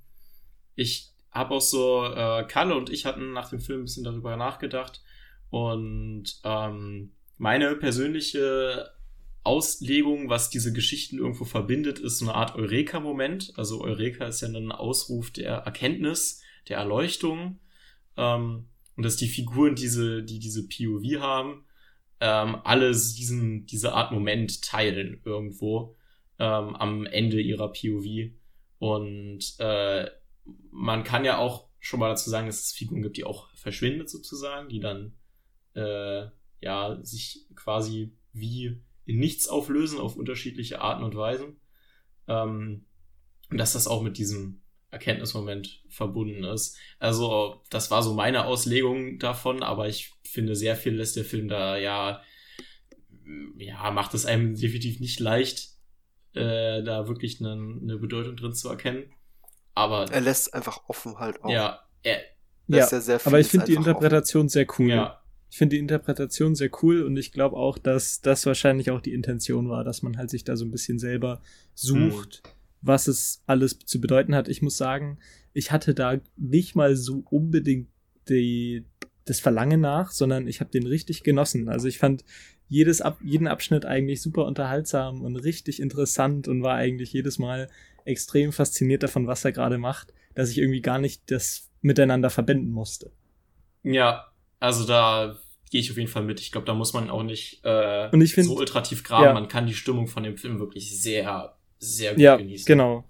ich 0.75 1.13
habe 1.31 1.55
auch 1.55 1.61
so, 1.61 2.05
äh, 2.05 2.45
Kalle 2.49 2.77
und 2.77 2.91
ich 2.91 3.07
hatten 3.07 3.33
nach 3.33 3.51
dem 3.51 3.61
Film 3.61 3.81
ein 3.81 3.85
bisschen 3.85 4.05
darüber 4.05 4.37
nachgedacht 4.37 5.03
und 5.51 6.41
ähm, 6.45 7.13
meine 7.37 7.75
persönliche 7.77 8.91
Auslegung, 9.45 10.29
was 10.29 10.51
diese 10.51 10.73
Geschichten 10.73 11.19
irgendwo 11.19 11.45
verbindet, 11.45 11.99
ist 11.99 12.19
so 12.19 12.27
eine 12.27 12.35
Art 12.35 12.57
Eureka-Moment. 12.57 13.55
Also 13.57 13.83
Eureka 13.83 14.27
ist 14.27 14.43
ja 14.43 14.49
ein 14.49 14.73
Ausruf 14.73 15.31
der 15.31 15.53
Erkenntnis, 15.59 16.43
der 16.69 16.79
Erleuchtung. 16.79 17.61
Ähm, 18.17 18.67
und 18.97 19.05
dass 19.05 19.17
die 19.17 19.29
Figuren, 19.29 19.75
diese, 19.75 20.23
die 20.23 20.39
diese 20.39 20.69
POV 20.69 21.21
haben, 21.21 21.65
ähm, 22.21 22.57
alle 22.65 22.91
diesen, 22.91 23.67
diese 23.67 23.93
Art 23.93 24.13
Moment 24.13 24.63
teilen 24.63 25.21
irgendwo 25.25 25.97
ähm, 26.39 26.75
am 26.77 27.07
Ende 27.07 27.41
ihrer 27.41 27.73
POV. 27.73 28.33
Und 28.79 29.55
äh, 29.59 30.11
man 30.71 31.05
kann 31.05 31.25
ja 31.25 31.39
auch 31.39 31.69
schon 31.79 32.01
mal 32.01 32.09
dazu 32.09 32.31
sagen, 32.31 32.47
dass 32.47 32.63
es 32.63 32.73
Figuren 32.73 33.03
gibt, 33.03 33.17
die 33.17 33.25
auch 33.25 33.49
verschwindet 33.55 34.11
sozusagen, 34.11 34.69
die 34.69 34.81
dann 34.81 35.17
äh, 35.75 36.27
ja 36.61 36.99
sich 37.03 37.47
quasi 37.55 38.13
wie 38.33 38.83
in 39.05 39.19
nichts 39.19 39.49
auflösen 39.49 39.99
auf 39.99 40.17
unterschiedliche 40.17 40.81
Arten 40.81 41.03
und 41.03 41.17
Weisen. 41.17 41.61
Ähm, 42.27 42.85
und 43.51 43.59
dass 43.59 43.73
das 43.73 43.89
auch 43.89 44.03
mit 44.03 44.19
diesem 44.19 44.61
Erkenntnismoment 44.91 45.83
verbunden 45.89 46.45
ist. 46.45 46.77
Also, 46.99 47.63
das 47.71 47.91
war 47.91 48.03
so 48.03 48.15
meine 48.15 48.47
Auslegung 48.47 49.19
davon, 49.19 49.63
aber 49.63 49.89
ich 49.89 50.13
finde, 50.25 50.57
sehr 50.57 50.77
viel 50.77 50.95
lässt 50.95 51.17
der 51.17 51.25
Film 51.25 51.49
da 51.49 51.77
ja, 51.77 52.23
ja, 53.57 53.91
macht 53.91 54.15
es 54.15 54.25
einem 54.25 54.55
definitiv 54.55 55.01
nicht 55.01 55.21
leicht, 55.21 55.71
äh, 56.35 56.83
da 56.83 57.09
wirklich 57.09 57.41
eine, 57.41 57.53
eine 57.53 57.99
Bedeutung 57.99 58.37
drin 58.37 58.55
zu 58.55 58.69
erkennen. 58.69 59.13
Aber. 59.75 60.11
Er 60.11 60.21
lässt 60.21 60.55
einfach 60.55 60.89
offen 60.89 61.19
halt 61.19 61.43
auch. 61.45 61.51
Ja, 61.51 61.81
er, 62.03 62.21
ja, 62.67 62.87
sehr 62.87 63.21
viel 63.21 63.29
aber 63.29 63.41
ich 63.41 63.49
finde 63.49 63.67
die 63.67 63.75
Interpretation 63.75 64.47
offen. 64.47 64.49
sehr 64.49 64.67
cool. 64.79 64.89
Ja, 64.89 65.23
ich 65.51 65.57
finde 65.57 65.77
die 65.77 65.81
Interpretation 65.81 66.55
sehr 66.55 66.71
cool 66.83 67.03
und 67.03 67.17
ich 67.17 67.33
glaube 67.33 67.57
auch, 67.57 67.79
dass 67.79 68.21
das 68.21 68.45
wahrscheinlich 68.45 68.91
auch 68.91 69.01
die 69.01 69.15
Intention 69.15 69.69
war, 69.69 69.85
dass 69.85 70.03
man 70.03 70.19
halt 70.19 70.31
sich 70.31 70.45
da 70.45 70.57
so 70.57 70.65
ein 70.65 70.71
bisschen 70.71 70.99
selber 70.99 71.41
sucht, 71.75 72.43
mhm. 72.45 72.51
Was 72.81 73.09
es 73.09 73.43
alles 73.47 73.79
zu 73.79 74.01
bedeuten 74.01 74.35
hat. 74.35 74.49
Ich 74.49 74.63
muss 74.63 74.77
sagen, 74.77 75.19
ich 75.53 75.73
hatte 75.73 75.95
da 75.95 76.19
nicht 76.37 76.75
mal 76.75 76.97
so 76.97 77.25
unbedingt 77.31 77.89
die, 78.29 78.85
das 79.25 79.41
Verlangen 79.41 79.81
nach, 79.81 80.11
sondern 80.11 80.47
ich 80.47 80.61
habe 80.61 80.71
den 80.71 80.87
richtig 80.87 81.23
genossen. 81.23 81.69
Also 81.69 81.89
ich 81.89 81.99
fand 81.99 82.25
jedes 82.69 83.01
Ab 83.01 83.19
jeden 83.23 83.49
Abschnitt 83.49 83.87
eigentlich 83.87 84.21
super 84.21 84.45
unterhaltsam 84.45 85.23
und 85.23 85.37
richtig 85.37 85.81
interessant 85.81 86.49
und 86.49 86.63
war 86.63 86.75
eigentlich 86.75 87.13
jedes 87.13 87.39
Mal 87.39 87.69
extrem 88.05 88.53
fasziniert 88.53 89.03
davon, 89.03 89.27
was 89.27 89.45
er 89.45 89.53
gerade 89.53 89.79
macht, 89.79 90.13
dass 90.35 90.51
ich 90.51 90.59
irgendwie 90.59 90.83
gar 90.83 90.99
nicht 90.99 91.31
das 91.31 91.71
miteinander 91.81 92.31
verbinden 92.31 92.71
musste. 92.71 93.11
Ja, 93.83 94.27
also 94.61 94.87
da 94.87 95.39
gehe 95.71 95.81
ich 95.81 95.91
auf 95.91 95.97
jeden 95.97 96.11
Fall 96.11 96.25
mit. 96.25 96.41
Ich 96.41 96.53
glaube, 96.53 96.67
da 96.67 96.75
muss 96.75 96.93
man 96.93 97.11
auch 97.11 97.23
nicht 97.23 97.65
äh, 97.65 98.11
find, 98.11 98.47
so 98.47 98.57
ultrativ 98.57 99.05
graben. 99.05 99.25
Ja. 99.25 99.35
Man 99.35 99.49
kann 99.49 99.67
die 99.67 99.75
Stimmung 99.75 100.09
von 100.09 100.23
dem 100.23 100.37
Film 100.37 100.59
wirklich 100.59 101.01
sehr, 101.01 101.57
sehr 101.79 102.13
gut 102.13 102.21
ja, 102.21 102.37
genießen. 102.37 102.67
Genau. 102.67 103.05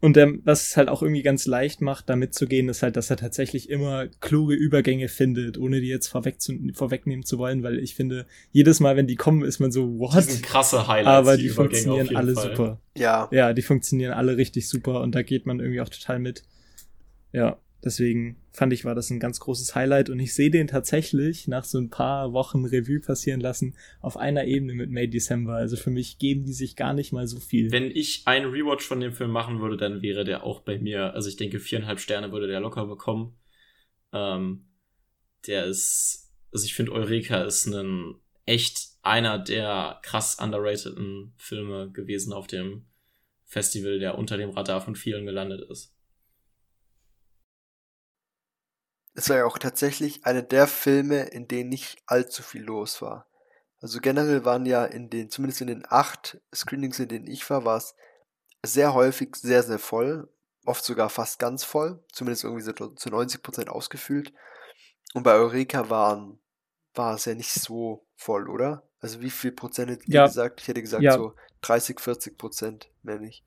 Und 0.00 0.14
der, 0.14 0.34
was 0.44 0.68
es 0.68 0.76
halt 0.76 0.88
auch 0.88 1.02
irgendwie 1.02 1.22
ganz 1.22 1.46
leicht 1.46 1.80
macht, 1.80 2.08
da 2.08 2.16
mitzugehen, 2.16 2.68
ist 2.68 2.82
halt, 2.82 2.96
dass 2.96 3.10
er 3.10 3.16
tatsächlich 3.16 3.70
immer 3.70 4.06
kluge 4.20 4.54
Übergänge 4.54 5.08
findet, 5.08 5.56
ohne 5.56 5.80
die 5.80 5.88
jetzt 5.88 6.08
vorweg 6.08 6.40
zu, 6.40 6.54
vorwegnehmen 6.74 7.24
zu 7.24 7.38
wollen, 7.38 7.62
weil 7.62 7.78
ich 7.78 7.94
finde, 7.94 8.26
jedes 8.52 8.78
Mal, 8.78 8.96
wenn 8.96 9.06
die 9.06 9.16
kommen, 9.16 9.42
ist 9.42 9.58
man 9.58 9.72
so, 9.72 9.98
what? 9.98 10.14
Die 10.14 10.20
sind 10.20 10.42
krasse 10.42 10.86
Highlights. 10.86 11.08
Aber 11.08 11.36
die, 11.36 11.44
die 11.44 11.48
funktionieren 11.48 12.14
alle 12.14 12.34
Fall. 12.34 12.50
super. 12.50 12.80
Ja. 12.96 13.28
Ja, 13.32 13.52
die 13.54 13.62
funktionieren 13.62 14.12
alle 14.12 14.36
richtig 14.36 14.68
super 14.68 15.00
und 15.00 15.14
da 15.14 15.22
geht 15.22 15.46
man 15.46 15.60
irgendwie 15.60 15.80
auch 15.80 15.88
total 15.88 16.18
mit. 16.18 16.44
Ja. 17.32 17.58
Deswegen 17.86 18.36
fand 18.50 18.72
ich, 18.72 18.84
war 18.84 18.96
das 18.96 19.10
ein 19.10 19.20
ganz 19.20 19.38
großes 19.38 19.76
Highlight 19.76 20.10
und 20.10 20.18
ich 20.18 20.34
sehe 20.34 20.50
den 20.50 20.66
tatsächlich 20.66 21.46
nach 21.46 21.62
so 21.62 21.78
ein 21.78 21.88
paar 21.88 22.32
Wochen 22.32 22.64
Revue 22.64 22.98
passieren 22.98 23.40
lassen 23.40 23.76
auf 24.00 24.16
einer 24.16 24.44
Ebene 24.44 24.74
mit 24.74 24.90
May 24.90 25.08
December. 25.08 25.54
Also 25.54 25.76
für 25.76 25.90
mich 25.90 26.18
geben 26.18 26.44
die 26.44 26.52
sich 26.52 26.74
gar 26.74 26.94
nicht 26.94 27.12
mal 27.12 27.28
so 27.28 27.38
viel. 27.38 27.70
Wenn 27.70 27.92
ich 27.92 28.22
einen 28.26 28.50
Rewatch 28.50 28.84
von 28.84 28.98
dem 28.98 29.12
Film 29.12 29.30
machen 29.30 29.60
würde, 29.60 29.76
dann 29.76 30.02
wäre 30.02 30.24
der 30.24 30.42
auch 30.42 30.62
bei 30.62 30.80
mir, 30.80 31.14
also 31.14 31.28
ich 31.28 31.36
denke 31.36 31.60
viereinhalb 31.60 32.00
Sterne 32.00 32.32
würde 32.32 32.48
der 32.48 32.58
locker 32.58 32.86
bekommen. 32.86 33.38
Ähm, 34.12 34.66
der 35.46 35.66
ist, 35.66 36.34
also 36.52 36.64
ich 36.64 36.74
finde 36.74 36.90
Eureka 36.90 37.44
ist 37.44 37.66
ein 37.66 38.16
echt 38.46 38.96
einer 39.02 39.38
der 39.38 40.00
krass 40.02 40.38
underrateden 40.42 41.34
Filme 41.36 41.92
gewesen 41.92 42.32
auf 42.32 42.48
dem 42.48 42.86
Festival, 43.44 44.00
der 44.00 44.18
unter 44.18 44.36
dem 44.36 44.50
Radar 44.50 44.80
von 44.80 44.96
vielen 44.96 45.24
gelandet 45.24 45.70
ist. 45.70 45.95
Es 49.16 49.30
war 49.30 49.38
ja 49.38 49.46
auch 49.46 49.58
tatsächlich 49.58 50.24
einer 50.26 50.42
der 50.42 50.66
Filme, 50.66 51.22
in 51.24 51.48
denen 51.48 51.70
nicht 51.70 51.96
allzu 52.06 52.42
viel 52.42 52.62
los 52.62 53.00
war. 53.00 53.26
Also 53.80 54.00
generell 54.00 54.44
waren 54.44 54.66
ja 54.66 54.84
in 54.84 55.08
den, 55.10 55.30
zumindest 55.30 55.60
in 55.62 55.68
den 55.68 55.84
acht 55.88 56.38
Screenings, 56.54 56.98
in 56.98 57.08
denen 57.08 57.26
ich 57.26 57.48
war, 57.48 57.64
war 57.64 57.78
es 57.78 57.94
sehr 58.64 58.94
häufig 58.94 59.34
sehr, 59.36 59.62
sehr 59.62 59.78
voll. 59.78 60.28
Oft 60.64 60.84
sogar 60.84 61.08
fast 61.08 61.38
ganz 61.38 61.64
voll. 61.64 62.04
Zumindest 62.12 62.44
irgendwie 62.44 62.62
so 62.62 62.72
zu 62.72 63.08
90 63.10 63.42
Prozent 63.42 63.68
ausgefüllt. 63.70 64.32
Und 65.14 65.22
bei 65.22 65.34
Eureka 65.34 65.88
waren, 65.88 66.38
war 66.94 67.14
es 67.14 67.24
ja 67.24 67.34
nicht 67.34 67.52
so 67.52 68.06
voll, 68.16 68.48
oder? 68.50 68.82
Also 69.00 69.20
wie 69.20 69.30
viel 69.30 69.52
Prozent 69.52 69.90
hättet 69.90 70.08
Ja. 70.08 70.26
gesagt? 70.26 70.60
Ich 70.60 70.68
hätte 70.68 70.82
gesagt 70.82 71.04
Ja. 71.04 71.12
so 71.12 71.34
30, 71.62 72.00
40 72.00 72.36
Prozent, 72.36 72.90
mehr 73.02 73.18
nicht. 73.18 73.44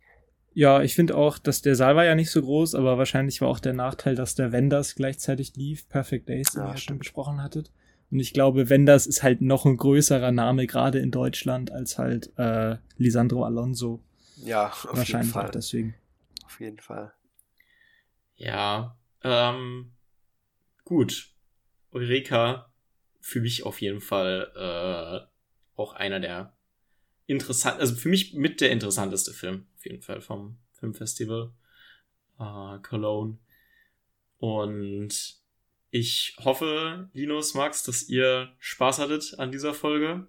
Ja, 0.60 0.82
ich 0.82 0.94
finde 0.94 1.16
auch, 1.16 1.38
dass 1.38 1.62
der 1.62 1.74
Saal 1.74 1.96
war 1.96 2.04
ja 2.04 2.16
nicht 2.16 2.32
so 2.32 2.42
groß, 2.42 2.76
aber 2.76 2.98
wahrscheinlich 2.98 3.40
war 3.40 3.48
auch 3.48 3.62
der 3.62 3.72
Nachteil, 3.72 4.16
dass 4.16 4.36
der 4.36 4.52
Wenders 4.52 4.94
gleichzeitig 4.94 5.56
lief, 5.56 5.88
Perfect 5.88 6.28
Days, 6.28 6.52
den 6.52 6.60
Ja, 6.64 6.68
ihr 6.68 6.72
ja 6.72 6.78
schon 6.78 6.98
besprochen 6.98 7.42
hattet. 7.42 7.72
Und 8.12 8.20
ich 8.20 8.34
glaube, 8.34 8.70
Wenders 8.70 9.08
ist 9.08 9.24
halt 9.24 9.40
noch 9.40 9.66
ein 9.66 9.78
größerer 9.78 10.34
Name, 10.34 10.68
gerade 10.68 11.00
in 11.00 11.12
Deutschland, 11.12 11.72
als 11.72 11.98
halt 11.98 12.38
äh, 12.38 12.76
Lisandro 12.98 13.46
Alonso. 13.46 14.04
Ja, 14.36 14.68
auf 14.68 14.84
jeden 14.84 14.98
wahrscheinlich 14.98 15.32
Fall. 15.32 15.46
auch 15.46 15.50
deswegen. 15.50 15.96
Auf 16.44 16.60
jeden 16.60 16.80
Fall. 16.80 17.14
Ja, 18.36 18.98
ähm, 19.24 19.94
gut. 20.84 21.30
Eureka, 21.94 22.70
für 23.22 23.40
mich 23.40 23.66
auf 23.66 23.80
jeden 23.80 24.02
Fall 24.02 24.52
äh, 24.58 25.80
auch 25.80 25.94
einer 25.94 26.20
der 26.20 26.54
interessant, 27.28 27.80
also 27.80 27.96
für 27.96 28.10
mich 28.10 28.34
mit 28.34 28.60
der 28.60 28.72
interessanteste 28.72 29.32
Film, 29.32 29.69
auf 29.80 29.86
jeden 29.86 30.02
Fall 30.02 30.22
vom 30.22 30.58
Filmfestival 30.74 31.52
äh, 32.40 32.78
Cologne. 32.80 33.38
Und 34.38 35.36
ich 35.92 36.36
hoffe, 36.44 37.10
Linus, 37.14 37.54
Max, 37.54 37.84
dass 37.84 38.04
ihr 38.10 38.50
Spaß 38.60 39.00
hattet 39.00 39.36
an 39.40 39.52
dieser 39.52 39.74
Folge. 39.74 40.28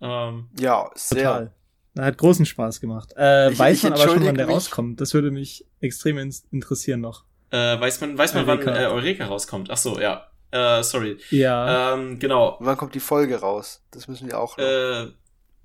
Ähm, 0.00 0.48
Ja, 0.58 0.90
sehr. 0.94 1.22
Total. 1.24 1.52
Hat 1.98 2.18
großen 2.18 2.44
Spaß 2.46 2.80
gemacht. 2.80 3.14
Äh, 3.16 3.52
Ich- 3.52 3.58
weiß 3.58 3.78
ich 3.78 3.82
man 3.84 3.92
aber 3.94 4.02
schon, 4.02 4.24
wann 4.24 4.34
der 4.34 4.46
mich. 4.46 4.54
rauskommt. 4.54 5.00
Das 5.00 5.14
würde 5.14 5.30
mich 5.30 5.64
extrem 5.80 6.18
ins- 6.18 6.46
interessieren 6.50 7.00
noch. 7.00 7.24
äh, 7.50 7.78
weiß 7.80 8.00
man, 8.00 8.18
weiß 8.18 8.34
man, 8.34 8.48
Eureka. 8.48 8.66
wann 8.72 8.76
äh, 8.82 8.86
Eureka 8.86 9.26
rauskommt? 9.26 9.70
Ach 9.70 9.76
so, 9.76 9.98
ja. 10.00 10.30
Äh, 10.50 10.82
sorry. 10.82 11.18
Ja, 11.30 11.94
Ähm, 11.94 12.18
genau. 12.18 12.56
Wann 12.60 12.76
kommt 12.76 12.94
die 12.94 13.00
Folge 13.00 13.36
raus? 13.40 13.84
Das 13.92 14.08
müssen 14.08 14.26
wir 14.28 14.38
auch 14.38 14.56
noch. 14.58 14.64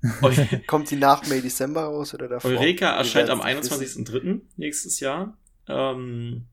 Kommt 0.66 0.90
die 0.90 0.96
nach 0.96 1.26
May 1.28 1.40
December 1.40 1.82
raus 1.84 2.12
oder 2.14 2.28
davor? 2.28 2.50
Eureka 2.50 2.96
erscheint 2.96 3.30
am 3.30 3.42
werden's 3.42 3.70
nicht 3.70 3.80
wissen. 3.80 4.04
21.03. 4.06 4.40
nächstes 4.56 5.00
Jahr. 5.00 5.36
Ähm, 5.68 6.46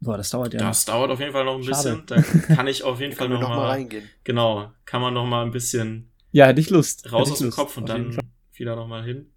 boah, 0.00 0.16
das 0.16 0.30
dauert 0.30 0.52
ja. 0.54 0.60
Das 0.60 0.84
dauert 0.84 1.10
auf 1.10 1.20
jeden 1.20 1.32
Fall 1.32 1.44
noch 1.44 1.56
ein 1.56 1.62
Schade. 1.64 2.02
bisschen. 2.02 2.06
Da 2.06 2.54
kann 2.54 2.66
ich 2.66 2.82
auf 2.82 3.00
jeden 3.00 3.14
Fall 3.14 3.28
noch, 3.28 3.40
noch 3.40 3.50
mal 3.50 3.68
reingehen. 3.68 4.08
genau, 4.24 4.72
kann 4.84 5.00
man 5.00 5.14
noch 5.14 5.26
mal 5.26 5.44
ein 5.44 5.52
bisschen 5.52 6.10
Ja, 6.32 6.46
hätte 6.46 6.60
ich 6.60 6.70
Lust. 6.70 7.04
raus 7.12 7.12
Hätte 7.12 7.22
aus 7.22 7.30
ich 7.32 7.38
dem 7.38 7.44
Lust, 7.46 7.56
Kopf 7.58 7.76
und 7.76 7.84
auf 7.84 7.88
dann 7.90 8.18
wieder 8.54 8.74
noch 8.74 8.88
mal 8.88 9.04
hin. 9.04 9.30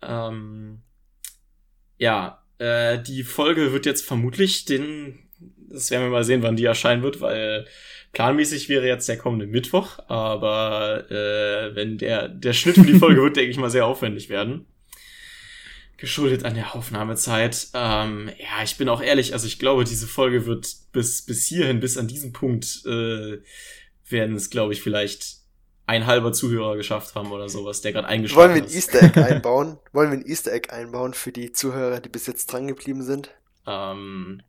Ähm, 0.00 0.82
ja, 1.98 2.42
äh, 2.58 3.02
die 3.02 3.24
Folge 3.24 3.72
wird 3.72 3.86
jetzt 3.86 4.04
vermutlich 4.06 4.64
den, 4.64 5.21
das 5.72 5.90
werden 5.90 6.04
wir 6.04 6.10
mal 6.10 6.24
sehen, 6.24 6.42
wann 6.42 6.56
die 6.56 6.64
erscheinen 6.64 7.02
wird, 7.02 7.20
weil 7.20 7.66
planmäßig 8.12 8.68
wäre 8.68 8.86
jetzt 8.86 9.08
der 9.08 9.18
kommende 9.18 9.46
Mittwoch, 9.46 9.98
aber 10.08 11.10
äh, 11.10 11.74
wenn 11.74 11.98
der 11.98 12.28
der 12.28 12.52
Schnitt 12.52 12.76
für 12.76 12.86
die 12.86 12.98
Folge 12.98 13.22
wird, 13.22 13.36
denke 13.36 13.50
ich 13.50 13.56
mal 13.56 13.70
sehr 13.70 13.86
aufwendig 13.86 14.28
werden. 14.28 14.66
Geschuldet 15.96 16.44
an 16.44 16.54
der 16.54 16.74
Aufnahmezeit. 16.74 17.68
Ähm, 17.74 18.28
ja, 18.38 18.64
ich 18.64 18.76
bin 18.76 18.88
auch 18.88 19.00
ehrlich, 19.00 19.34
also 19.34 19.46
ich 19.46 19.58
glaube, 19.58 19.84
diese 19.84 20.06
Folge 20.06 20.46
wird 20.46 20.68
bis 20.92 21.22
bis 21.22 21.46
hierhin, 21.46 21.80
bis 21.80 21.96
an 21.96 22.08
diesen 22.08 22.32
Punkt 22.32 22.82
äh, 22.86 23.38
werden 24.08 24.36
es, 24.36 24.50
glaube 24.50 24.72
ich, 24.72 24.82
vielleicht 24.82 25.42
ein 25.86 26.06
halber 26.06 26.32
Zuhörer 26.32 26.76
geschafft 26.76 27.14
haben 27.14 27.32
oder 27.32 27.48
sowas, 27.48 27.80
der 27.80 27.92
gerade 27.92 28.06
Wollen 28.06 28.14
eingeschlafen 28.14 28.54
wir 28.54 28.62
ein 28.62 28.66
ist. 28.66 28.74
Easter 28.74 29.02
Egg 29.02 29.20
einbauen? 29.22 29.78
Wollen 29.92 30.10
wir 30.10 30.18
ein 30.18 30.26
Easter 30.26 30.52
Egg 30.52 30.70
einbauen 30.70 31.14
für 31.14 31.32
die 31.32 31.52
Zuhörer, 31.52 32.00
die 32.00 32.08
bis 32.08 32.26
jetzt 32.26 32.46
dran 32.46 32.66
geblieben 32.66 33.02
sind? 33.02 33.30
Ähm, 33.66 34.42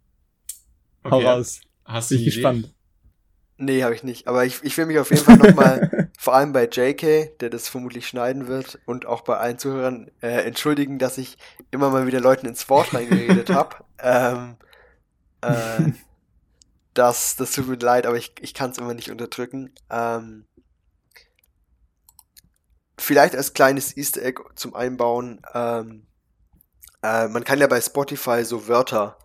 Hau 1.03 1.17
okay. 1.17 1.25
raus. 1.25 1.61
Hast 1.85 2.11
du 2.11 2.15
Bin 2.15 2.22
eine 2.22 2.27
ich 2.27 2.33
Idee? 2.33 2.41
gespannt. 2.41 2.73
Nee, 3.57 3.83
habe 3.83 3.95
ich 3.95 4.03
nicht. 4.03 4.27
Aber 4.27 4.45
ich, 4.45 4.64
ich 4.64 4.77
will 4.77 4.88
mich 4.88 4.99
auf 4.99 5.11
jeden 5.11 5.23
Fall 5.23 5.38
nochmal, 5.38 6.09
vor 6.17 6.33
allem 6.33 6.53
bei 6.53 6.67
JK, 6.67 7.38
der 7.40 7.49
das 7.49 7.69
vermutlich 7.69 8.07
schneiden 8.07 8.48
wird, 8.48 8.80
und 8.85 9.06
auch 9.06 9.22
bei 9.22 9.38
allen 9.38 9.59
Zuhörern 9.59 10.09
äh, 10.22 10.43
entschuldigen, 10.45 10.99
dass 10.99 11.17
ich 11.17 11.38
immer 11.72 11.90
mal 11.90 12.07
wieder 12.07 12.19
Leuten 12.19 12.48
ins 12.48 12.67
Wort 12.69 12.93
reingeredet 12.93 13.49
habe. 13.49 13.75
Ähm, 14.06 14.57
äh, 15.40 15.93
das, 16.93 17.38
das 17.38 17.53
tut 17.53 17.69
mir 17.69 17.77
leid, 17.77 18.06
aber 18.06 18.17
ich, 18.17 18.33
ich 18.41 18.53
kann 18.53 18.72
es 18.72 18.77
immer 18.77 18.93
nicht 18.93 19.11
unterdrücken. 19.11 19.72
Ähm, 19.90 20.45
vielleicht 22.98 23.33
als 23.35 23.53
kleines 23.53 23.95
Easter 23.95 24.22
Egg 24.23 24.41
zum 24.56 24.75
Einbauen. 24.75 25.41
Ähm, 25.53 26.06
äh, 27.01 27.30
man 27.30 27.43
kann 27.43 27.59
ja 27.59 27.67
bei 27.67 27.80
Spotify 27.80 28.43
so 28.43 28.67
Wörter 28.67 29.17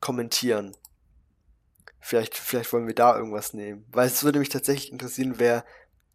kommentieren. 0.00 0.76
Vielleicht, 2.06 2.34
vielleicht 2.36 2.70
wollen 2.74 2.86
wir 2.86 2.94
da 2.94 3.16
irgendwas 3.16 3.54
nehmen. 3.54 3.86
Weil 3.90 4.06
es 4.08 4.22
würde 4.24 4.38
mich 4.38 4.50
tatsächlich 4.50 4.92
interessieren, 4.92 5.34
wer 5.38 5.64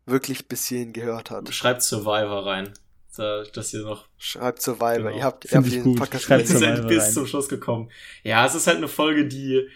wirklich 0.05 0.47
bis 0.47 0.67
hierhin 0.67 0.93
gehört 0.93 1.31
hat. 1.31 1.51
Schreibt 1.53 1.81
Survivor 1.81 2.45
rein. 2.45 2.71
Da- 3.17 3.43
Dass 3.53 3.73
ihr 3.73 3.81
noch 3.81 4.07
Schreibt 4.17 4.61
Survivor. 4.61 4.97
Genau. 5.09 5.17
Ihr 5.17 5.23
habt, 5.23 5.45
ihr 5.45 5.49
Find 5.49 5.57
habt 5.63 5.67
ich 5.67 5.73
den 5.73 5.83
gut. 5.83 5.97
Podcast 5.97 6.23
Schreibt 6.25 6.47
Survivor 6.47 6.85
bis 6.87 7.03
rein. 7.05 7.11
zum 7.13 7.25
Schluss 7.25 7.49
gekommen. 7.49 7.89
Ja, 8.23 8.45
es 8.45 8.53
ist 8.53 8.67
halt 8.67 8.77
eine 8.77 8.87
Folge, 8.87 9.27
die, 9.27 9.67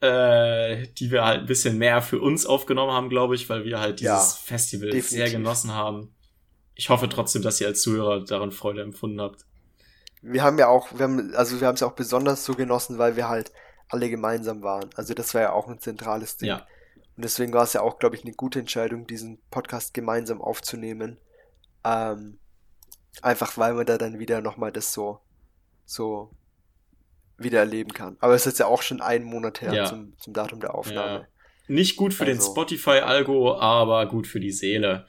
äh, 0.00 0.86
die 0.98 1.10
wir 1.10 1.24
halt 1.24 1.40
ein 1.40 1.46
bisschen 1.46 1.76
mehr 1.76 2.00
für 2.00 2.18
uns 2.20 2.46
aufgenommen 2.46 2.92
haben, 2.92 3.10
glaube 3.10 3.34
ich, 3.34 3.48
weil 3.50 3.64
wir 3.64 3.78
halt 3.78 4.00
dieses 4.00 4.06
Ja, 4.14 4.38
Festival 4.44 4.86
definitiv. 4.88 5.10
sehr 5.10 5.30
genossen 5.30 5.72
haben. 5.74 6.14
Ich 6.74 6.88
hoffe 6.88 7.08
trotzdem, 7.10 7.42
dass 7.42 7.60
ihr 7.60 7.66
als 7.66 7.82
Zuhörer 7.82 8.24
daran 8.24 8.52
Freude 8.52 8.82
empfunden 8.82 9.20
habt. 9.20 9.44
Wir 10.22 10.42
haben 10.42 10.58
ja 10.58 10.68
auch, 10.68 10.92
wir 10.94 11.00
haben, 11.04 11.34
also 11.34 11.60
wir 11.60 11.66
haben 11.66 11.74
es 11.74 11.80
ja 11.80 11.86
auch 11.88 11.92
besonders 11.94 12.44
so 12.44 12.54
genossen, 12.54 12.98
weil 12.98 13.16
wir 13.16 13.28
halt 13.28 13.52
alle 13.88 14.10
gemeinsam 14.10 14.62
waren. 14.62 14.90
Also 14.96 15.14
das 15.14 15.34
war 15.34 15.40
ja 15.42 15.52
auch 15.52 15.68
ein 15.68 15.80
zentrales 15.80 16.36
Ding. 16.36 16.48
Ja. 16.50 16.66
Und 17.16 17.24
deswegen 17.24 17.52
war 17.52 17.64
es 17.64 17.72
ja 17.72 17.80
auch, 17.80 17.98
glaube 17.98 18.16
ich, 18.16 18.22
eine 18.24 18.32
gute 18.34 18.60
Entscheidung, 18.60 19.06
diesen 19.06 19.40
Podcast 19.50 19.94
gemeinsam 19.94 20.40
aufzunehmen. 20.40 21.18
Ähm, 21.84 22.38
einfach 23.22 23.56
weil 23.58 23.74
man 23.74 23.86
da 23.86 23.98
dann 23.98 24.18
wieder 24.18 24.40
nochmal 24.40 24.70
das 24.72 24.92
so, 24.92 25.20
so 25.84 26.30
wieder 27.36 27.60
erleben 27.60 27.92
kann. 27.92 28.16
Aber 28.20 28.34
es 28.34 28.46
ist 28.46 28.58
ja 28.58 28.66
auch 28.66 28.82
schon 28.82 29.00
einen 29.00 29.24
Monat 29.24 29.60
her 29.60 29.72
Ja. 29.72 29.84
zum, 29.86 30.16
zum 30.18 30.32
Datum 30.32 30.60
der 30.60 30.74
Aufnahme. 30.74 31.26
Nicht 31.66 31.96
gut 31.96 32.14
für 32.14 32.24
den 32.24 32.38
Also. 32.38 32.52
Spotify-Algo, 32.52 33.56
aber 33.58 34.06
gut 34.06 34.26
für 34.26 34.40
die 34.40 34.52
Seele. 34.52 35.06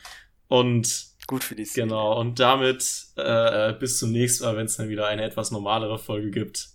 Und 0.48 1.08
Gut 1.28 1.44
für 1.44 1.56
die 1.56 1.64
Szene. 1.66 1.88
genau, 1.88 2.20
und 2.20 2.40
damit 2.40 3.06
äh, 3.16 3.74
bis 3.74 4.00
zum 4.00 4.12
nächsten 4.12 4.46
Mal, 4.46 4.58
wenn 4.58 4.66
es 4.66 4.78
dann 4.78 4.90
wieder 4.90 5.06
eine 5.06 5.24
etwas 5.24 5.52
normalere 5.52 6.00
Folge 6.00 6.32
gibt. 6.32 6.70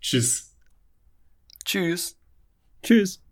Tschüss. 0.00 0.49
Tschüss. 1.64 2.16
Tschüss. 2.82 3.22